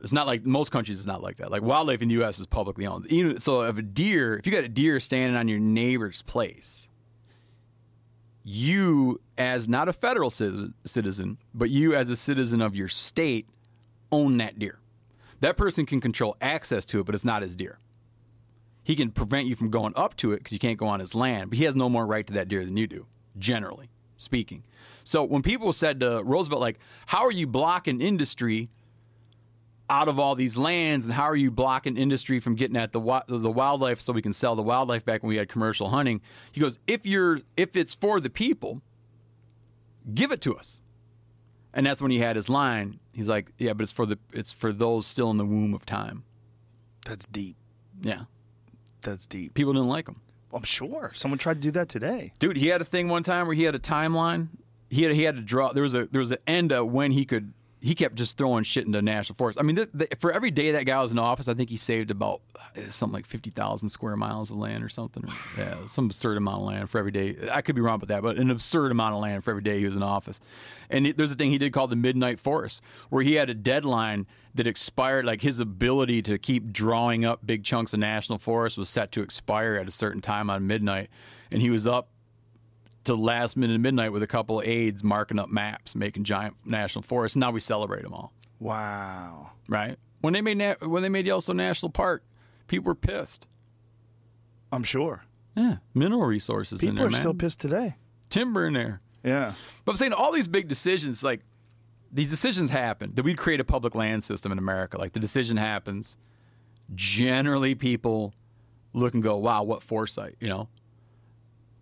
It's 0.00 0.12
not 0.12 0.26
like 0.26 0.44
most 0.44 0.70
countries. 0.70 0.98
It's 0.98 1.06
not 1.06 1.22
like 1.22 1.36
that. 1.36 1.50
Like 1.50 1.62
wildlife 1.62 2.02
in 2.02 2.08
the 2.08 2.14
U.S. 2.16 2.38
is 2.38 2.46
publicly 2.46 2.86
owned. 2.86 3.06
Even, 3.06 3.38
so, 3.40 3.62
if 3.62 3.76
a 3.76 3.82
deer, 3.82 4.36
if 4.36 4.46
you 4.46 4.52
got 4.52 4.62
a 4.62 4.68
deer 4.68 5.00
standing 5.00 5.36
on 5.36 5.48
your 5.48 5.58
neighbor's 5.58 6.22
place, 6.22 6.88
you, 8.44 9.20
as 9.36 9.68
not 9.68 9.88
a 9.88 9.92
federal 9.92 10.30
citizen, 10.30 11.38
but 11.52 11.70
you 11.70 11.96
as 11.96 12.10
a 12.10 12.16
citizen 12.16 12.62
of 12.62 12.76
your 12.76 12.88
state, 12.88 13.48
own 14.12 14.36
that 14.36 14.58
deer. 14.58 14.78
That 15.40 15.56
person 15.56 15.84
can 15.84 16.00
control 16.00 16.36
access 16.40 16.84
to 16.86 17.00
it, 17.00 17.06
but 17.06 17.14
it's 17.14 17.24
not 17.24 17.42
his 17.42 17.56
deer 17.56 17.78
he 18.88 18.96
can 18.96 19.10
prevent 19.10 19.46
you 19.46 19.54
from 19.54 19.68
going 19.68 19.92
up 19.96 20.16
to 20.16 20.32
it 20.32 20.38
because 20.38 20.54
you 20.54 20.58
can't 20.58 20.78
go 20.78 20.86
on 20.86 20.98
his 20.98 21.14
land, 21.14 21.50
but 21.50 21.58
he 21.58 21.64
has 21.64 21.76
no 21.76 21.90
more 21.90 22.06
right 22.06 22.26
to 22.26 22.32
that 22.32 22.48
deer 22.48 22.64
than 22.64 22.74
you 22.78 22.86
do, 22.86 23.04
generally 23.38 23.90
speaking. 24.16 24.64
So 25.04 25.22
when 25.22 25.42
people 25.42 25.74
said 25.74 26.00
to 26.00 26.22
Roosevelt, 26.24 26.62
like, 26.62 26.78
how 27.04 27.26
are 27.26 27.30
you 27.30 27.46
blocking 27.46 28.00
industry 28.00 28.70
out 29.90 30.08
of 30.08 30.18
all 30.18 30.34
these 30.34 30.56
lands, 30.56 31.04
and 31.04 31.12
how 31.12 31.24
are 31.24 31.36
you 31.36 31.50
blocking 31.50 31.98
industry 31.98 32.40
from 32.40 32.54
getting 32.54 32.78
at 32.78 32.92
the 32.92 33.22
the 33.28 33.50
wildlife 33.50 34.00
so 34.00 34.14
we 34.14 34.22
can 34.22 34.32
sell 34.32 34.56
the 34.56 34.62
wildlife 34.62 35.04
back 35.04 35.22
when 35.22 35.28
we 35.28 35.36
had 35.36 35.50
commercial 35.50 35.90
hunting? 35.90 36.22
He 36.50 36.62
goes, 36.62 36.78
if 36.86 37.04
you're 37.04 37.42
if 37.58 37.76
it's 37.76 37.94
for 37.94 38.20
the 38.20 38.30
people, 38.30 38.80
give 40.14 40.32
it 40.32 40.40
to 40.40 40.56
us. 40.56 40.80
And 41.74 41.84
that's 41.84 42.00
when 42.00 42.10
he 42.10 42.20
had 42.20 42.36
his 42.36 42.48
line. 42.48 43.00
He's 43.12 43.28
like, 43.28 43.52
yeah, 43.58 43.74
but 43.74 43.82
it's 43.82 43.92
for 43.92 44.06
the 44.06 44.18
it's 44.32 44.54
for 44.54 44.72
those 44.72 45.06
still 45.06 45.30
in 45.30 45.36
the 45.36 45.44
womb 45.44 45.74
of 45.74 45.84
time. 45.84 46.24
That's 47.04 47.26
deep. 47.26 47.56
Yeah, 48.00 48.24
That's 49.02 49.26
deep. 49.26 49.54
people 49.54 49.72
didn't 49.72 49.88
like 49.88 50.08
him. 50.08 50.20
I'm 50.52 50.62
sure 50.62 51.10
someone 51.14 51.38
tried 51.38 51.54
to 51.54 51.60
do 51.60 51.70
that 51.72 51.88
today. 51.88 52.32
Dude, 52.38 52.56
he 52.56 52.68
had 52.68 52.80
a 52.80 52.84
thing 52.84 53.08
one 53.08 53.22
time 53.22 53.46
where 53.46 53.54
he 53.54 53.64
had 53.64 53.74
a 53.74 53.78
timeline. 53.78 54.48
He 54.90 55.02
had 55.02 55.12
he 55.12 55.22
had 55.24 55.36
to 55.36 55.42
draw. 55.42 55.72
There 55.72 55.82
was 55.82 55.94
a 55.94 56.06
there 56.06 56.20
was 56.20 56.30
an 56.30 56.38
end 56.46 56.72
of 56.72 56.90
when 56.90 57.12
he 57.12 57.24
could. 57.24 57.52
He 57.80 57.94
kept 57.94 58.16
just 58.16 58.36
throwing 58.36 58.64
shit 58.64 58.86
into 58.86 59.00
national 59.00 59.36
forest. 59.36 59.58
I 59.58 59.62
mean, 59.62 59.76
th- 59.76 59.90
th- 59.96 60.10
for 60.18 60.32
every 60.32 60.50
day 60.50 60.72
that 60.72 60.84
guy 60.84 61.00
was 61.00 61.12
in 61.12 61.18
office, 61.18 61.46
I 61.46 61.54
think 61.54 61.70
he 61.70 61.76
saved 61.76 62.10
about 62.10 62.40
uh, 62.56 62.88
something 62.88 63.14
like 63.14 63.26
fifty 63.26 63.50
thousand 63.50 63.90
square 63.90 64.16
miles 64.16 64.50
of 64.50 64.56
land 64.56 64.82
or 64.82 64.88
something. 64.88 65.24
Or, 65.24 65.32
yeah, 65.56 65.86
some 65.86 66.06
absurd 66.06 66.36
amount 66.36 66.62
of 66.62 66.66
land 66.66 66.90
for 66.90 66.98
every 66.98 67.12
day. 67.12 67.36
I 67.50 67.62
could 67.62 67.76
be 67.76 67.80
wrong 67.80 67.94
about 67.94 68.08
that, 68.08 68.22
but 68.22 68.36
an 68.36 68.50
absurd 68.50 68.90
amount 68.90 69.14
of 69.14 69.20
land 69.20 69.44
for 69.44 69.52
every 69.52 69.62
day 69.62 69.78
he 69.78 69.86
was 69.86 69.94
in 69.94 70.02
office. 70.02 70.40
And 70.90 71.06
it, 71.06 71.16
there's 71.16 71.30
a 71.30 71.36
thing 71.36 71.50
he 71.50 71.58
did 71.58 71.72
called 71.72 71.90
the 71.90 71.96
Midnight 71.96 72.40
Forest, 72.40 72.82
where 73.10 73.22
he 73.22 73.34
had 73.34 73.48
a 73.48 73.54
deadline 73.54 74.26
that 74.54 74.66
expired. 74.66 75.24
Like 75.24 75.42
his 75.42 75.60
ability 75.60 76.22
to 76.22 76.36
keep 76.36 76.72
drawing 76.72 77.24
up 77.24 77.46
big 77.46 77.62
chunks 77.62 77.92
of 77.92 78.00
national 78.00 78.38
forest 78.38 78.76
was 78.76 78.88
set 78.88 79.12
to 79.12 79.22
expire 79.22 79.76
at 79.76 79.86
a 79.86 79.92
certain 79.92 80.20
time 80.20 80.50
on 80.50 80.66
midnight, 80.66 81.10
and 81.52 81.62
he 81.62 81.70
was 81.70 81.86
up 81.86 82.08
to 83.04 83.14
last 83.14 83.56
minute 83.56 83.80
midnight 83.80 84.12
with 84.12 84.22
a 84.22 84.26
couple 84.26 84.60
of 84.60 84.66
aides 84.66 85.02
marking 85.02 85.38
up 85.38 85.48
maps, 85.48 85.94
making 85.94 86.24
giant 86.24 86.56
national 86.64 87.02
forests. 87.02 87.36
Now 87.36 87.50
we 87.50 87.60
celebrate 87.60 88.02
them 88.02 88.12
all, 88.12 88.32
Wow. 88.60 89.52
right? 89.68 89.96
When 90.20 90.32
they 90.34 90.40
made 90.42 90.58
Na- 90.58 90.74
when 90.86 91.02
they 91.02 91.08
made 91.08 91.26
Yellowstone 91.26 91.56
National 91.58 91.90
Park, 91.90 92.24
people 92.66 92.86
were 92.86 92.94
pissed. 92.94 93.46
I'm 94.72 94.82
sure. 94.84 95.22
Yeah, 95.56 95.76
mineral 95.94 96.24
resources 96.26 96.80
in 96.82 96.88
People 96.90 96.96
there, 96.96 97.06
are 97.06 97.10
man. 97.10 97.20
still 97.20 97.34
pissed 97.34 97.60
today. 97.60 97.96
Timber 98.30 98.66
in 98.66 98.74
there. 98.74 99.00
Yeah. 99.24 99.54
But 99.84 99.92
I'm 99.92 99.96
saying 99.96 100.12
all 100.12 100.30
these 100.32 100.48
big 100.48 100.68
decisions, 100.68 101.22
like 101.24 101.40
these 102.12 102.30
decisions 102.30 102.70
happen. 102.70 103.12
That 103.14 103.24
we 103.24 103.34
create 103.34 103.60
a 103.60 103.64
public 103.64 103.94
land 103.94 104.22
system 104.24 104.52
in 104.52 104.58
America. 104.58 104.98
Like 104.98 105.12
the 105.12 105.20
decision 105.20 105.56
happens. 105.56 106.16
Generally, 106.94 107.74
people 107.76 108.34
look 108.92 109.14
and 109.14 109.22
go, 109.22 109.36
"Wow, 109.36 109.62
what 109.62 109.82
foresight!" 109.82 110.36
You 110.40 110.48
know. 110.48 110.68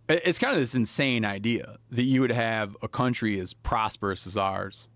It- 0.09 0.23
It's 0.25 0.39
kind 0.39 0.53
of 0.55 0.61
this 0.61 0.75
insane 0.75 1.25
idea 1.25 1.79
that 1.91 2.03
you 2.05 2.21
would 2.21 2.31
have 2.33 2.77
a 2.83 2.89
country 2.89 3.41
as 3.41 3.55
prosperous 3.55 4.27
as 4.27 4.37
ours. 4.37 4.89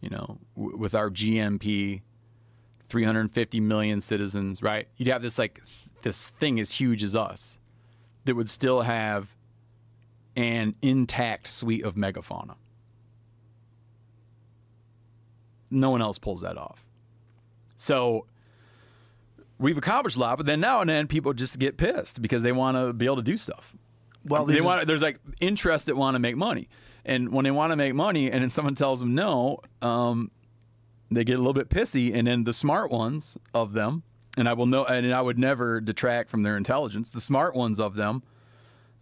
You 0.00 0.10
know, 0.10 0.38
w- 0.56 0.76
with 0.76 0.94
our 0.94 1.10
GDP, 1.10 2.02
350 2.88 3.60
million 3.60 4.00
citizens, 4.00 4.62
right? 4.62 4.88
You'd 4.96 5.08
have 5.08 5.22
this 5.22 5.38
like 5.38 5.64
th- 5.64 5.86
this 6.02 6.30
thing 6.30 6.58
as 6.60 6.72
huge 6.72 7.02
as 7.02 7.14
us 7.16 7.58
that 8.24 8.34
would 8.34 8.50
still 8.50 8.82
have 8.82 9.34
an 10.36 10.74
intact 10.82 11.46
suite 11.48 11.84
of 11.84 11.94
megafauna. 11.94 12.56
No 15.70 15.90
one 15.90 16.02
else 16.02 16.18
pulls 16.18 16.40
that 16.42 16.58
off. 16.58 16.84
So 17.76 18.26
we've 19.58 19.78
accomplished 19.78 20.16
a 20.16 20.20
lot, 20.20 20.36
but 20.36 20.46
then 20.46 20.60
now 20.60 20.80
and 20.80 20.90
then 20.90 21.06
people 21.06 21.32
just 21.32 21.58
get 21.58 21.76
pissed 21.76 22.20
because 22.20 22.42
they 22.42 22.52
want 22.52 22.76
to 22.76 22.92
be 22.92 23.06
able 23.06 23.16
to 23.16 23.22
do 23.22 23.36
stuff. 23.36 23.74
Well, 24.24 24.44
they 24.44 24.54
there's 24.54 24.64
want 24.64 24.86
there's 24.86 25.02
like 25.02 25.18
interests 25.40 25.86
that 25.86 25.96
want 25.96 26.14
to 26.14 26.18
make 26.18 26.36
money, 26.36 26.68
and 27.04 27.30
when 27.32 27.44
they 27.44 27.50
want 27.50 27.72
to 27.72 27.76
make 27.76 27.94
money, 27.94 28.30
and 28.30 28.42
then 28.42 28.50
someone 28.50 28.74
tells 28.74 29.00
them 29.00 29.14
no, 29.14 29.58
um, 29.80 30.30
they 31.10 31.24
get 31.24 31.34
a 31.34 31.38
little 31.38 31.52
bit 31.52 31.68
pissy, 31.68 32.14
and 32.14 32.26
then 32.26 32.44
the 32.44 32.52
smart 32.52 32.90
ones 32.90 33.36
of 33.54 33.72
them, 33.72 34.02
and 34.36 34.48
I 34.48 34.52
will 34.52 34.66
know, 34.66 34.84
and 34.84 35.12
I 35.12 35.20
would 35.20 35.38
never 35.38 35.80
detract 35.80 36.30
from 36.30 36.42
their 36.42 36.56
intelligence. 36.56 37.10
The 37.10 37.20
smart 37.20 37.54
ones 37.54 37.80
of 37.80 37.96
them, 37.96 38.22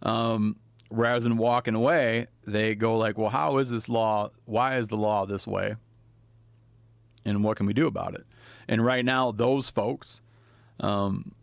um, 0.01 0.57
rather 0.89 1.19
than 1.19 1.37
walking 1.37 1.75
away, 1.75 2.27
they 2.45 2.75
go 2.75 2.97
like, 2.97 3.17
"Well, 3.17 3.29
how 3.29 3.57
is 3.57 3.69
this 3.69 3.87
law? 3.87 4.31
Why 4.45 4.77
is 4.77 4.87
the 4.87 4.97
law 4.97 5.25
this 5.25 5.45
way? 5.45 5.75
And 7.23 7.43
what 7.43 7.57
can 7.57 7.65
we 7.65 7.73
do 7.73 7.87
about 7.87 8.15
it?" 8.15 8.25
And 8.67 8.83
right 8.83 9.05
now, 9.05 9.31
those 9.31 9.69
folks, 9.69 10.21
um, 10.79 11.33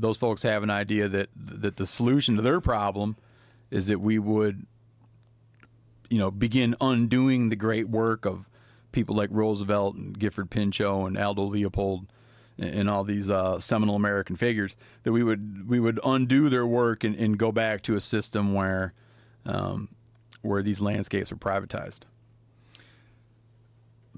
those 0.00 0.16
folks 0.16 0.42
have 0.42 0.62
an 0.62 0.70
idea 0.70 1.08
that 1.08 1.28
that 1.36 1.76
the 1.76 1.86
solution 1.86 2.36
to 2.36 2.42
their 2.42 2.60
problem 2.60 3.16
is 3.70 3.86
that 3.86 4.00
we 4.00 4.18
would, 4.18 4.66
you 6.08 6.18
know, 6.18 6.30
begin 6.30 6.74
undoing 6.80 7.50
the 7.50 7.56
great 7.56 7.88
work 7.88 8.24
of 8.26 8.48
people 8.92 9.14
like 9.14 9.30
Roosevelt 9.32 9.94
and 9.96 10.18
Gifford 10.18 10.50
Pinchot 10.50 11.06
and 11.08 11.18
Aldo 11.18 11.44
Leopold 11.44 12.06
and, 12.58 12.70
and 12.80 12.90
all 12.90 13.04
these 13.04 13.30
uh, 13.30 13.60
seminal 13.60 13.94
American 13.94 14.36
figures. 14.36 14.76
That 15.04 15.12
we 15.12 15.22
would 15.22 15.68
we 15.68 15.80
would 15.80 16.00
undo 16.04 16.48
their 16.48 16.66
work 16.66 17.04
and, 17.04 17.14
and 17.16 17.38
go 17.38 17.52
back 17.52 17.82
to 17.82 17.96
a 17.96 18.00
system 18.00 18.54
where 18.54 18.92
um, 19.46 19.88
where 20.42 20.62
these 20.62 20.80
landscapes 20.80 21.30
are 21.32 21.36
privatized. 21.36 22.00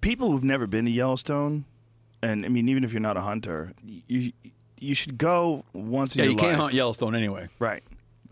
people 0.00 0.30
who've 0.30 0.44
never 0.44 0.66
been 0.66 0.84
to 0.84 0.90
Yellowstone, 0.90 1.64
and 2.22 2.44
I 2.44 2.48
mean, 2.48 2.68
even 2.68 2.84
if 2.84 2.92
you're 2.92 3.00
not 3.00 3.16
a 3.16 3.22
hunter, 3.22 3.72
you 3.84 4.32
you 4.82 4.94
should 4.94 5.16
go 5.18 5.64
once 5.72 6.14
in 6.14 6.18
Yeah, 6.20 6.24
your 6.24 6.30
you 6.32 6.36
can't 6.38 6.52
life. 6.52 6.60
hunt 6.60 6.74
Yellowstone 6.74 7.14
anyway. 7.14 7.48
Right. 7.58 7.82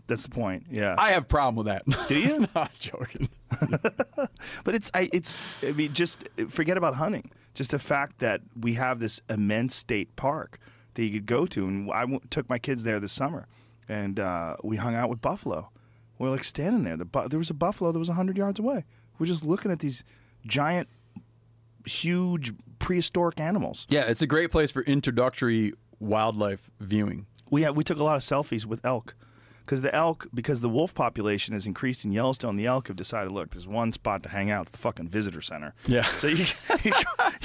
That's 0.07 0.23
the 0.23 0.29
point. 0.29 0.65
Yeah. 0.69 0.95
I 0.97 1.11
have 1.11 1.23
a 1.23 1.25
problem 1.25 1.55
with 1.55 1.67
that. 1.67 2.07
Do 2.09 2.19
you? 2.19 2.47
Not 2.55 2.71
joking. 2.79 3.29
But 4.63 4.75
it's 4.75 4.91
I 4.93 5.09
it's 5.13 5.37
I 5.63 5.71
mean 5.71 5.93
just 5.93 6.27
forget 6.49 6.77
about 6.77 6.95
hunting. 6.95 7.31
Just 7.53 7.71
the 7.71 7.79
fact 7.79 8.19
that 8.19 8.41
we 8.59 8.73
have 8.75 8.99
this 8.99 9.21
immense 9.29 9.75
state 9.75 10.15
park 10.15 10.57
that 10.93 11.03
you 11.03 11.11
could 11.11 11.25
go 11.25 11.45
to, 11.47 11.67
and 11.67 11.91
I 11.91 12.01
w- 12.01 12.19
took 12.29 12.49
my 12.49 12.57
kids 12.59 12.83
there 12.83 12.99
this 12.99 13.11
summer, 13.11 13.47
and 13.89 14.19
uh, 14.19 14.55
we 14.63 14.77
hung 14.77 14.95
out 14.95 15.09
with 15.09 15.21
buffalo. 15.21 15.69
We're 16.17 16.29
like 16.29 16.43
standing 16.45 16.83
there. 16.83 16.95
The 16.97 17.05
bu- 17.05 17.27
there 17.29 17.39
was 17.39 17.49
a 17.49 17.53
buffalo 17.53 17.91
that 17.91 17.99
was 17.99 18.07
hundred 18.09 18.37
yards 18.37 18.59
away. 18.59 18.85
We're 19.19 19.25
just 19.27 19.43
looking 19.45 19.69
at 19.71 19.79
these 19.79 20.03
giant, 20.45 20.87
huge 21.85 22.53
prehistoric 22.79 23.39
animals. 23.39 23.85
Yeah, 23.89 24.01
it's 24.01 24.21
a 24.21 24.27
great 24.27 24.51
place 24.51 24.71
for 24.71 24.81
introductory 24.83 25.73
wildlife 26.01 26.69
viewing. 26.79 27.25
we 27.49 27.61
had, 27.63 27.75
we 27.75 27.83
took 27.83 27.99
a 27.99 28.03
lot 28.03 28.15
of 28.15 28.21
selfies 28.23 28.65
with 28.65 28.83
elk 28.85 29.15
because 29.65 29.81
the 29.83 29.93
elk 29.95 30.27
because 30.33 30.59
the 30.61 30.67
wolf 30.69 30.93
population 30.93 31.53
has 31.53 31.65
increased 31.65 32.03
in 32.03 32.11
Yellowstone. 32.11 32.57
The 32.57 32.65
elk 32.65 32.87
have 32.87 32.97
decided, 32.97 33.31
look, 33.31 33.51
there's 33.51 33.67
one 33.67 33.91
spot 33.93 34.23
to 34.23 34.29
hang 34.29 34.49
out, 34.51 34.63
it's 34.63 34.71
the 34.71 34.77
fucking 34.79 35.07
visitor 35.07 35.39
center. 35.41 35.73
Yeah. 35.87 36.01
So 36.03 36.27
you 36.27 36.45
you 36.83 36.91
go, 36.91 36.99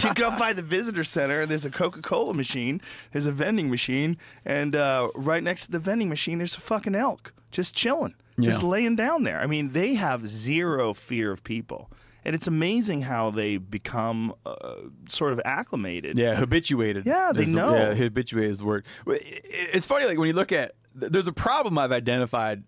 you 0.09 0.14
go 0.14 0.30
by 0.38 0.52
the 0.52 0.62
visitor 0.62 1.04
center, 1.04 1.42
and 1.42 1.50
there's 1.50 1.64
a 1.66 1.70
Coca 1.70 2.00
Cola 2.02 2.34
machine, 2.34 2.80
there's 3.12 3.26
a 3.26 3.32
vending 3.32 3.68
machine, 3.70 4.16
and 4.44 4.74
uh, 4.74 5.09
right 5.14 5.42
next 5.42 5.66
to 5.66 5.72
the 5.72 5.78
vending 5.78 6.09
machine, 6.09 6.38
there's 6.38 6.57
a 6.57 6.61
fucking 6.61 6.94
elk 6.94 7.32
just 7.52 7.74
chilling, 7.74 8.14
just 8.40 8.62
Yeah. 8.62 8.68
laying 8.68 8.96
down 8.96 9.22
there. 9.22 9.40
I 9.40 9.46
mean, 9.46 9.72
they 9.72 9.94
have 9.94 10.26
zero 10.26 10.92
fear 10.94 11.30
of 11.30 11.44
people. 11.44 11.90
And 12.27 12.35
it's 12.35 12.49
amazing 12.49 13.03
how 13.03 13.31
they 13.31 13.57
become 13.57 14.35
uh, 14.45 14.74
sort 15.09 15.33
of 15.33 15.41
acclimated. 15.45 16.18
Yeah, 16.18 16.35
habituated. 16.35 17.07
Yeah, 17.07 17.31
they 17.33 17.43
is 17.45 17.53
the- 17.53 17.57
know. 17.57 17.72
Yeah, 17.72 17.95
habituated 17.95 18.51
is 18.51 18.59
the 18.59 18.64
word. 18.64 18.85
It's 19.07 19.87
funny, 19.87 20.07
like 20.07 20.18
when 20.18 20.27
you 20.27 20.33
look 20.35 20.51
at, 20.51 20.72
there's 20.93 21.29
a 21.29 21.33
problem 21.33 21.79
I've 21.79 21.93
identified. 21.93 22.64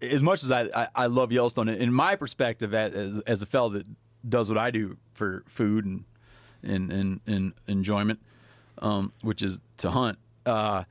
As 0.00 0.22
much 0.22 0.42
as 0.42 0.50
I, 0.50 0.70
I, 0.74 0.88
I 0.94 1.06
love 1.06 1.32
Yellowstone, 1.32 1.68
in 1.68 1.92
my 1.92 2.16
perspective, 2.16 2.72
as 2.72 3.18
as 3.26 3.42
a 3.42 3.46
fellow 3.46 3.68
that 3.70 3.86
does 4.26 4.48
what 4.48 4.56
I 4.56 4.70
do 4.70 4.96
for 5.12 5.44
food 5.48 5.84
and 5.84 6.04
and 6.62 6.90
and, 6.90 7.20
and 7.26 7.52
enjoyment, 7.66 8.20
um, 8.78 9.12
which 9.20 9.42
is 9.42 9.58
to 9.78 9.90
hunt. 9.90 10.18
Uh, 10.46 10.84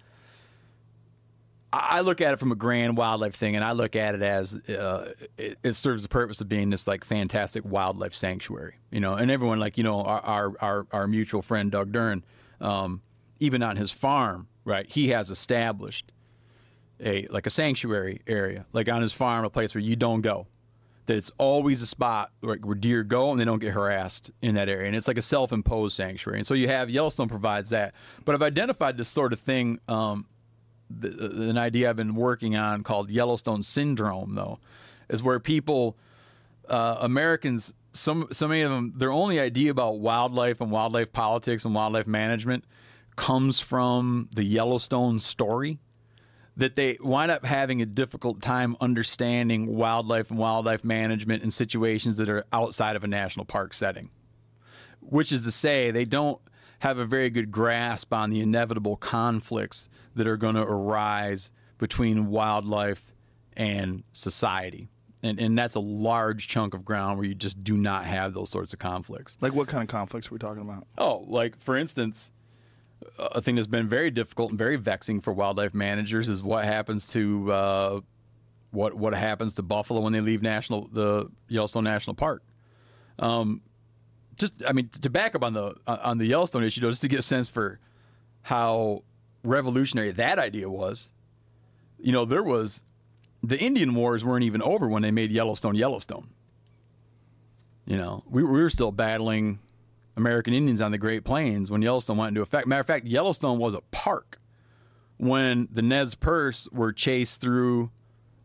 I 1.74 1.99
look 1.99 2.22
at 2.22 2.34
it 2.34 2.38
from 2.38 2.51
a 2.53 2.55
grand 2.55 2.95
wildlife 2.95 3.36
thing, 3.36 3.55
and 3.55 3.63
I 3.63 3.74
look 3.74 3.95
at 3.95 4.15
it 4.15 4.22
as 4.22 4.55
uh, 4.70 5.13
it, 5.38 5.57
it 5.63 5.74
serves 5.74 6.01
the 6.01 6.07
purpose 6.09 6.39
of 6.39 6.47
being 6.47 6.70
this 6.70 6.88
like 6.88 7.03
fantastic 7.03 7.65
wildlife 7.65 8.13
sanctuary, 8.13 8.76
you 8.89 9.01
know. 9.01 9.15
And 9.15 9.30
everyone, 9.30 9.59
like 9.59 9.78
you 9.78 9.84
know, 9.84 10.01
our 10.01 10.22
our 10.22 10.53
our, 10.61 10.88
our 10.91 11.07
mutual 11.07 11.41
friend 11.41 11.70
Doug 11.70 11.91
Duren, 11.91 12.24
um, 12.61 13.01
even 13.39 13.61
on 13.61 13.76
his 13.76 13.91
farm, 13.91 14.47
right? 14.63 14.89
He 14.89 15.09
has 15.09 15.30
established 15.30 16.11
a 17.03 17.28
like 17.28 17.45
a 17.45 17.49
sanctuary 17.49 18.22
area, 18.28 18.65
like 18.72 18.88
on 18.89 19.01
his 19.01 19.11
farm, 19.11 19.43
a 19.43 19.49
place 19.49 19.76
where 19.76 19.84
you 19.84 19.97
don't 19.97 20.22
go. 20.22 20.47
That 21.07 21.18
it's 21.18 21.32
always 21.38 21.82
a 21.82 21.86
spot 21.86 22.32
where, 22.39 22.57
where 22.57 22.76
deer 22.76 23.03
go 23.03 23.32
and 23.32 23.39
they 23.39 23.45
don't 23.45 23.59
get 23.59 23.74
harassed 23.74 24.32
in 24.41 24.55
that 24.55 24.70
area, 24.70 24.88
and 24.88 24.95
it's 24.95 25.07
like 25.07 25.18
a 25.18 25.22
self-imposed 25.22 25.95
sanctuary. 25.95 26.39
And 26.39 26.47
so 26.47 26.53
you 26.53 26.70
have 26.70 26.89
Yellowstone 26.89 27.28
provides 27.28 27.72
that. 27.72 27.93
But 28.24 28.36
I've 28.36 28.41
identified 28.41 28.97
this 28.97 29.09
sort 29.09 29.34
of 29.34 29.41
thing. 29.41 29.80
Um, 29.89 30.28
an 31.01 31.57
idea 31.57 31.89
I've 31.89 31.95
been 31.95 32.15
working 32.15 32.55
on 32.55 32.83
called 32.83 33.09
Yellowstone 33.09 33.63
syndrome, 33.63 34.35
though, 34.35 34.59
is 35.09 35.21
where 35.21 35.39
people, 35.39 35.97
uh, 36.69 36.97
Americans, 37.01 37.73
some 37.93 38.27
so 38.31 38.47
many 38.47 38.61
of 38.61 38.71
them, 38.71 38.93
their 38.95 39.11
only 39.11 39.39
idea 39.39 39.71
about 39.71 39.99
wildlife 39.99 40.61
and 40.61 40.71
wildlife 40.71 41.11
politics 41.11 41.65
and 41.65 41.73
wildlife 41.73 42.07
management 42.07 42.65
comes 43.15 43.59
from 43.59 44.29
the 44.35 44.43
Yellowstone 44.43 45.19
story. 45.19 45.79
That 46.55 46.75
they 46.75 46.97
wind 46.99 47.29
up 47.29 47.45
having 47.45 47.83
a 47.83 47.85
difficult 47.85 48.41
time 48.41 48.75
understanding 48.81 49.75
wildlife 49.75 50.31
and 50.31 50.39
wildlife 50.39 50.83
management 50.83 51.43
in 51.43 51.51
situations 51.51 52.17
that 52.17 52.29
are 52.29 52.45
outside 52.51 52.95
of 52.95 53.03
a 53.03 53.07
national 53.07 53.45
park 53.45 53.75
setting 53.75 54.09
which 55.09 55.31
is 55.31 55.43
to 55.43 55.51
say, 55.51 55.91
they 55.91 56.05
don't 56.05 56.39
have 56.80 56.97
a 56.97 57.05
very 57.05 57.30
good 57.30 57.51
grasp 57.51 58.13
on 58.13 58.30
the 58.30 58.39
inevitable 58.39 58.95
conflicts 58.95 59.89
that 60.15 60.28
are 60.28 60.38
going 60.38 60.55
to 60.55 60.61
arise 60.61 61.51
between 61.78 62.28
wildlife 62.28 63.13
and 63.55 64.03
society. 64.11 64.89
And, 65.23 65.39
and 65.39 65.57
that's 65.57 65.75
a 65.75 65.80
large 65.80 66.47
chunk 66.47 66.73
of 66.73 66.86
ground 66.86 67.17
where 67.17 67.28
you 67.28 67.34
just 67.34 67.63
do 67.63 67.75
not 67.75 68.05
have 68.05 68.34
those 68.34 68.49
sorts 68.49 68.73
of 68.73 68.80
conflicts. 68.80 69.38
Like 69.41 69.53
what 69.53 69.67
kind 69.67 69.82
of 69.84 69.89
conflicts 69.89 70.28
are 70.28 70.32
we 70.32 70.39
talking 70.39 70.61
about? 70.61 70.86
Oh, 70.97 71.25
like 71.28 71.59
for 71.59 71.75
instance, 71.75 72.32
a 73.17 73.41
thing 73.41 73.55
that's 73.55 73.67
been 73.67 73.89
very 73.89 74.11
difficult 74.11 74.51
and 74.51 74.59
very 74.59 74.75
vexing 74.75 75.21
for 75.21 75.34
wildlife 75.34 75.73
managers 75.73 76.30
is 76.30 76.41
what 76.41 76.65
happens 76.65 77.07
to 77.07 77.51
uh, 77.51 77.99
what 78.71 78.95
what 78.95 79.13
happens 79.13 79.53
to 79.55 79.63
buffalo 79.63 80.01
when 80.01 80.13
they 80.13 80.21
leave 80.21 80.41
national 80.41 80.88
the 80.91 81.30
Yellowstone 81.47 81.84
National 81.84 82.15
Park. 82.15 82.43
Um, 83.19 83.61
just 84.38 84.53
I 84.65 84.73
mean 84.73 84.89
to 85.01 85.09
back 85.09 85.35
up 85.35 85.43
on 85.43 85.53
the 85.53 85.75
on 85.88 86.17
the 86.17 86.25
Yellowstone 86.25 86.63
issue, 86.63 86.81
though, 86.81 86.89
just 86.89 87.01
to 87.01 87.07
get 87.07 87.19
a 87.19 87.23
sense 87.23 87.49
for 87.49 87.79
how 88.43 89.03
revolutionary 89.43 90.11
that 90.11 90.39
idea 90.39 90.69
was. 90.69 91.11
You 91.99 92.11
know, 92.11 92.25
there 92.25 92.43
was 92.43 92.83
the 93.43 93.59
Indian 93.59 93.93
Wars 93.95 94.23
weren't 94.23 94.43
even 94.43 94.61
over 94.61 94.88
when 94.88 95.01
they 95.01 95.11
made 95.11 95.31
Yellowstone 95.31 95.75
Yellowstone. 95.75 96.29
You 97.85 97.97
know, 97.97 98.23
we, 98.29 98.43
we 98.43 98.61
were 98.61 98.69
still 98.69 98.91
battling 98.91 99.59
American 100.17 100.53
Indians 100.53 100.81
on 100.81 100.91
the 100.91 100.97
Great 100.97 101.23
Plains 101.23 101.71
when 101.71 101.81
Yellowstone 101.81 102.17
went 102.17 102.29
into 102.29 102.41
effect. 102.41 102.67
Matter 102.67 102.81
of 102.81 102.88
fact, 102.88 103.05
Yellowstone 103.05 103.59
was 103.59 103.73
a 103.73 103.81
park 103.91 104.39
when 105.17 105.67
the 105.71 105.81
Nez 105.81 106.15
Perce 106.15 106.67
were 106.71 106.91
chased 106.91 107.39
through 107.39 107.91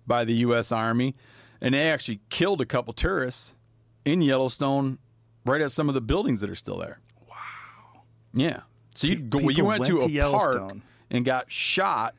by 0.07 0.24
the 0.24 0.34
U.S. 0.34 0.70
Army, 0.70 1.14
and 1.61 1.74
they 1.74 1.90
actually 1.90 2.20
killed 2.28 2.61
a 2.61 2.66
couple 2.66 2.93
tourists 2.93 3.57
in 4.05 4.22
Yellowstone, 4.22 4.99
right 5.45 5.61
at 5.61 5.72
some 5.72 5.88
of 5.88 5.95
the 5.95 6.01
buildings 6.01 6.40
that 6.40 6.51
are 6.51 6.57
still 6.57 6.78
there. 6.78 7.01
Wow. 7.28 8.03
Yeah. 8.34 8.61
So 8.95 9.07
you 9.07 9.16
go, 9.16 9.38
you 9.38 9.64
went, 9.64 9.80
went 9.80 9.84
to 9.86 10.07
to 10.07 10.18
a 10.18 10.30
park 10.30 10.72
and 11.11 11.24
got 11.24 11.51
shot 11.51 12.14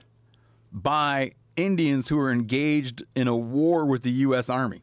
by 0.72 1.34
Indians 1.56 2.10
who 2.10 2.18
were 2.18 2.32
engaged 2.32 3.04
in 3.16 3.28
a 3.28 3.36
war 3.36 3.86
with 3.86 4.04
the 4.04 4.12
U.S. 4.12 4.50
Army. 4.50 4.82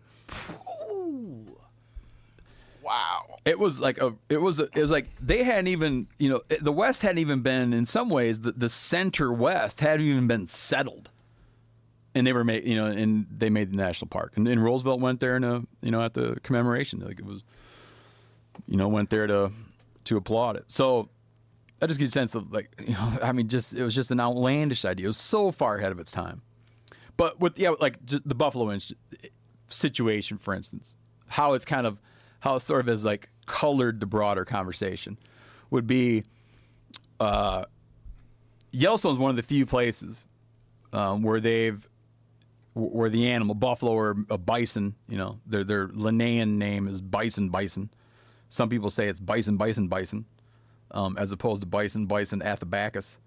Wow. 2.83 3.39
It 3.45 3.59
was 3.59 3.81
like 3.81 3.99
a. 3.99 4.15
It 4.29 4.39
was. 4.39 4.59
A, 4.59 4.65
it 4.65 4.77
was 4.77 4.91
like 4.91 5.07
they 5.21 5.45
hadn't 5.45 5.69
even. 5.69 6.09
You 6.19 6.31
know, 6.31 6.43
the 6.61 6.73
West 6.73 7.03
hadn't 7.03 7.19
even 7.19 7.41
been. 7.41 7.73
In 7.73 7.87
some 7.87 8.11
ways, 8.11 8.41
the, 8.41 8.53
the 8.53 8.69
center 8.69 9.33
West 9.33 9.81
hadn't 9.81 10.07
even 10.07 10.27
been 10.27 10.47
settled, 10.47 11.09
and 12.15 12.27
they 12.27 12.33
were 12.33 12.45
made. 12.45 12.67
You 12.67 12.77
know, 12.77 12.87
and 12.87 13.27
they 13.31 13.49
made 13.49 13.73
the 13.73 13.77
national 13.77 14.09
park. 14.09 14.33
And, 14.35 14.47
and 14.47 14.63
Roosevelt 14.63 15.01
went 15.01 15.21
there 15.21 15.37
in 15.37 15.45
a. 15.45 15.63
You 15.83 15.91
know, 15.91 16.03
at 16.03 16.15
the 16.15 16.39
commemoration, 16.43 17.01
like 17.01 17.19
it 17.19 17.25
was. 17.25 17.45
You 18.67 18.77
know, 18.77 18.89
went 18.89 19.11
there 19.11 19.27
to 19.27 19.53
to 20.05 20.17
applaud 20.17 20.57
it. 20.57 20.65
So 20.69 21.09
that 21.79 21.89
just 21.89 21.99
gives 21.99 22.15
you 22.15 22.21
a 22.21 22.23
sense 22.23 22.35
of 22.35 22.53
like. 22.53 22.71
You 22.87 22.95
know, 22.95 23.19
I 23.23 23.33
mean, 23.33 23.49
just 23.49 23.75
it 23.75 23.83
was 23.83 23.95
just 23.95 24.11
an 24.11 24.21
outlandish 24.21 24.85
idea. 24.85 25.05
It 25.05 25.09
was 25.09 25.17
so 25.17 25.51
far 25.51 25.77
ahead 25.77 25.93
of 25.93 25.99
its 25.99 26.11
time. 26.11 26.43
But 27.17 27.39
with 27.41 27.59
yeah, 27.59 27.71
like 27.81 27.99
the 28.07 28.35
Buffalo 28.35 28.73
Inch 28.73 28.93
situation, 29.69 30.39
for 30.39 30.55
instance, 30.55 30.97
how 31.27 31.53
it's 31.55 31.65
kind 31.65 31.87
of 31.87 32.01
how 32.41 32.57
it 32.57 32.61
sort 32.61 32.81
of 32.81 32.87
has 32.87 33.05
like 33.05 33.29
colored 33.47 34.01
the 34.01 34.07
broader 34.07 34.45
conversation 34.45 35.19
would 35.71 35.87
be 35.87 36.25
uh, 37.21 37.65
Yellowstone's 38.73 39.19
one 39.19 39.31
of 39.31 39.37
the 39.37 39.43
few 39.43 39.67
places 39.67 40.27
um, 40.93 41.23
where 41.23 41.41
they've 41.41 41.87
where 42.75 43.11
the 43.11 43.29
animal 43.31 43.55
buffalo 43.55 43.93
or 43.93 44.17
a 44.31 44.39
bison, 44.39 44.95
you 45.09 45.19
know, 45.19 45.41
their 45.47 45.65
their 45.65 45.89
Linnaean 45.93 46.59
name 46.59 46.89
is 46.89 47.01
bison 47.01 47.49
bison. 47.49 47.91
Some 48.51 48.69
people 48.69 48.91
say 48.91 49.09
it's 49.09 49.21
bison 49.21 49.57
bison 49.57 49.89
bison, 49.89 50.27
um, 50.91 51.17
as 51.17 51.33
opposed 51.33 51.63
to 51.63 51.67
bison 51.67 52.07
bison 52.07 52.43
athabacus, 52.43 53.19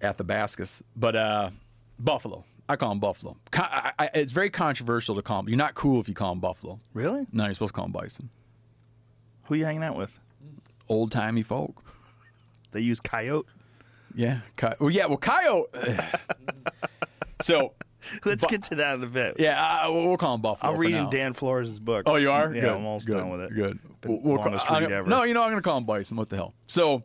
athabascus. 0.00 0.82
But 0.96 1.16
uh, 1.16 1.50
buffalo, 1.98 2.44
I 2.68 2.76
call 2.76 2.90
them 2.90 3.00
buffalo. 3.00 3.36
I, 3.52 3.92
I, 3.98 4.10
it's 4.14 4.32
very 4.32 4.48
controversial 4.48 5.16
to 5.16 5.22
call 5.22 5.42
them. 5.42 5.48
You're 5.48 5.58
not 5.58 5.74
cool 5.74 6.00
if 6.00 6.08
you 6.08 6.14
call 6.14 6.30
them 6.30 6.40
buffalo. 6.40 6.78
Really? 6.94 7.26
No, 7.32 7.44
you're 7.44 7.54
supposed 7.54 7.74
to 7.74 7.76
call 7.76 7.86
them 7.86 7.92
bison. 7.92 8.30
Who 9.46 9.56
you 9.56 9.64
hanging 9.64 9.82
out 9.82 9.96
with? 9.96 10.18
Old 10.88 11.12
timey 11.12 11.42
folk. 11.42 11.84
They 12.72 12.78
use 12.82 13.00
coyote. 13.00 13.48
Yeah. 14.14 14.42
Coy- 14.56 14.76
well, 14.78 14.90
yeah. 14.90 15.06
Well, 15.06 15.16
coyote. 15.16 15.70
so, 17.42 17.72
Let's 18.24 18.44
get 18.46 18.62
to 18.64 18.74
that 18.76 18.94
in 18.96 19.04
a 19.04 19.06
bit. 19.06 19.36
yeah, 19.38 19.82
uh, 19.86 19.92
we'll 19.92 20.16
call 20.16 20.34
him 20.34 20.40
buffalo. 20.40 20.72
I'm 20.72 20.78
reading 20.78 21.04
now. 21.04 21.10
Dan 21.10 21.32
Flores' 21.32 21.78
book. 21.80 22.04
Oh, 22.06 22.16
you 22.16 22.30
are? 22.30 22.52
Yeah, 22.54 22.60
Good, 22.62 22.70
I'm 22.70 22.86
almost 22.86 23.06
good, 23.06 23.16
done 23.16 23.30
with 23.30 23.40
it. 23.42 23.54
Good. 23.54 23.78
Been 24.00 24.22
We'll- 24.22 24.36
longest 24.36 24.66
call- 24.66 24.80
read 24.80 24.92
ever. 24.92 25.08
No, 25.08 25.24
you 25.24 25.34
know 25.34 25.42
I'm 25.42 25.50
going 25.50 25.62
to 25.62 25.68
call 25.68 25.78
him 25.78 25.84
bison. 25.84 26.16
What 26.16 26.28
the 26.28 26.36
hell? 26.36 26.54
So, 26.66 27.02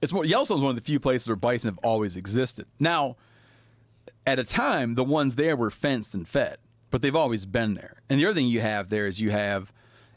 it's 0.00 0.12
one, 0.12 0.26
Yellowstone's 0.28 0.62
one 0.62 0.70
of 0.70 0.76
the 0.76 0.82
few 0.82 0.98
places 1.00 1.28
where 1.28 1.36
bison 1.36 1.68
have 1.70 1.78
always 1.84 2.16
existed. 2.16 2.66
Now, 2.80 3.16
at 4.26 4.38
a 4.38 4.44
time, 4.44 4.94
the 4.94 5.04
ones 5.04 5.36
there 5.36 5.56
were 5.56 5.70
fenced 5.70 6.14
and 6.14 6.26
fed, 6.26 6.58
but 6.90 7.02
they've 7.02 7.14
always 7.16 7.46
been 7.46 7.74
there. 7.74 8.02
And 8.10 8.18
the 8.20 8.26
other 8.26 8.34
thing 8.34 8.46
you 8.48 8.60
have 8.60 8.88
there 8.88 9.06
is 9.06 9.20
you 9.20 9.30
have 9.30 9.72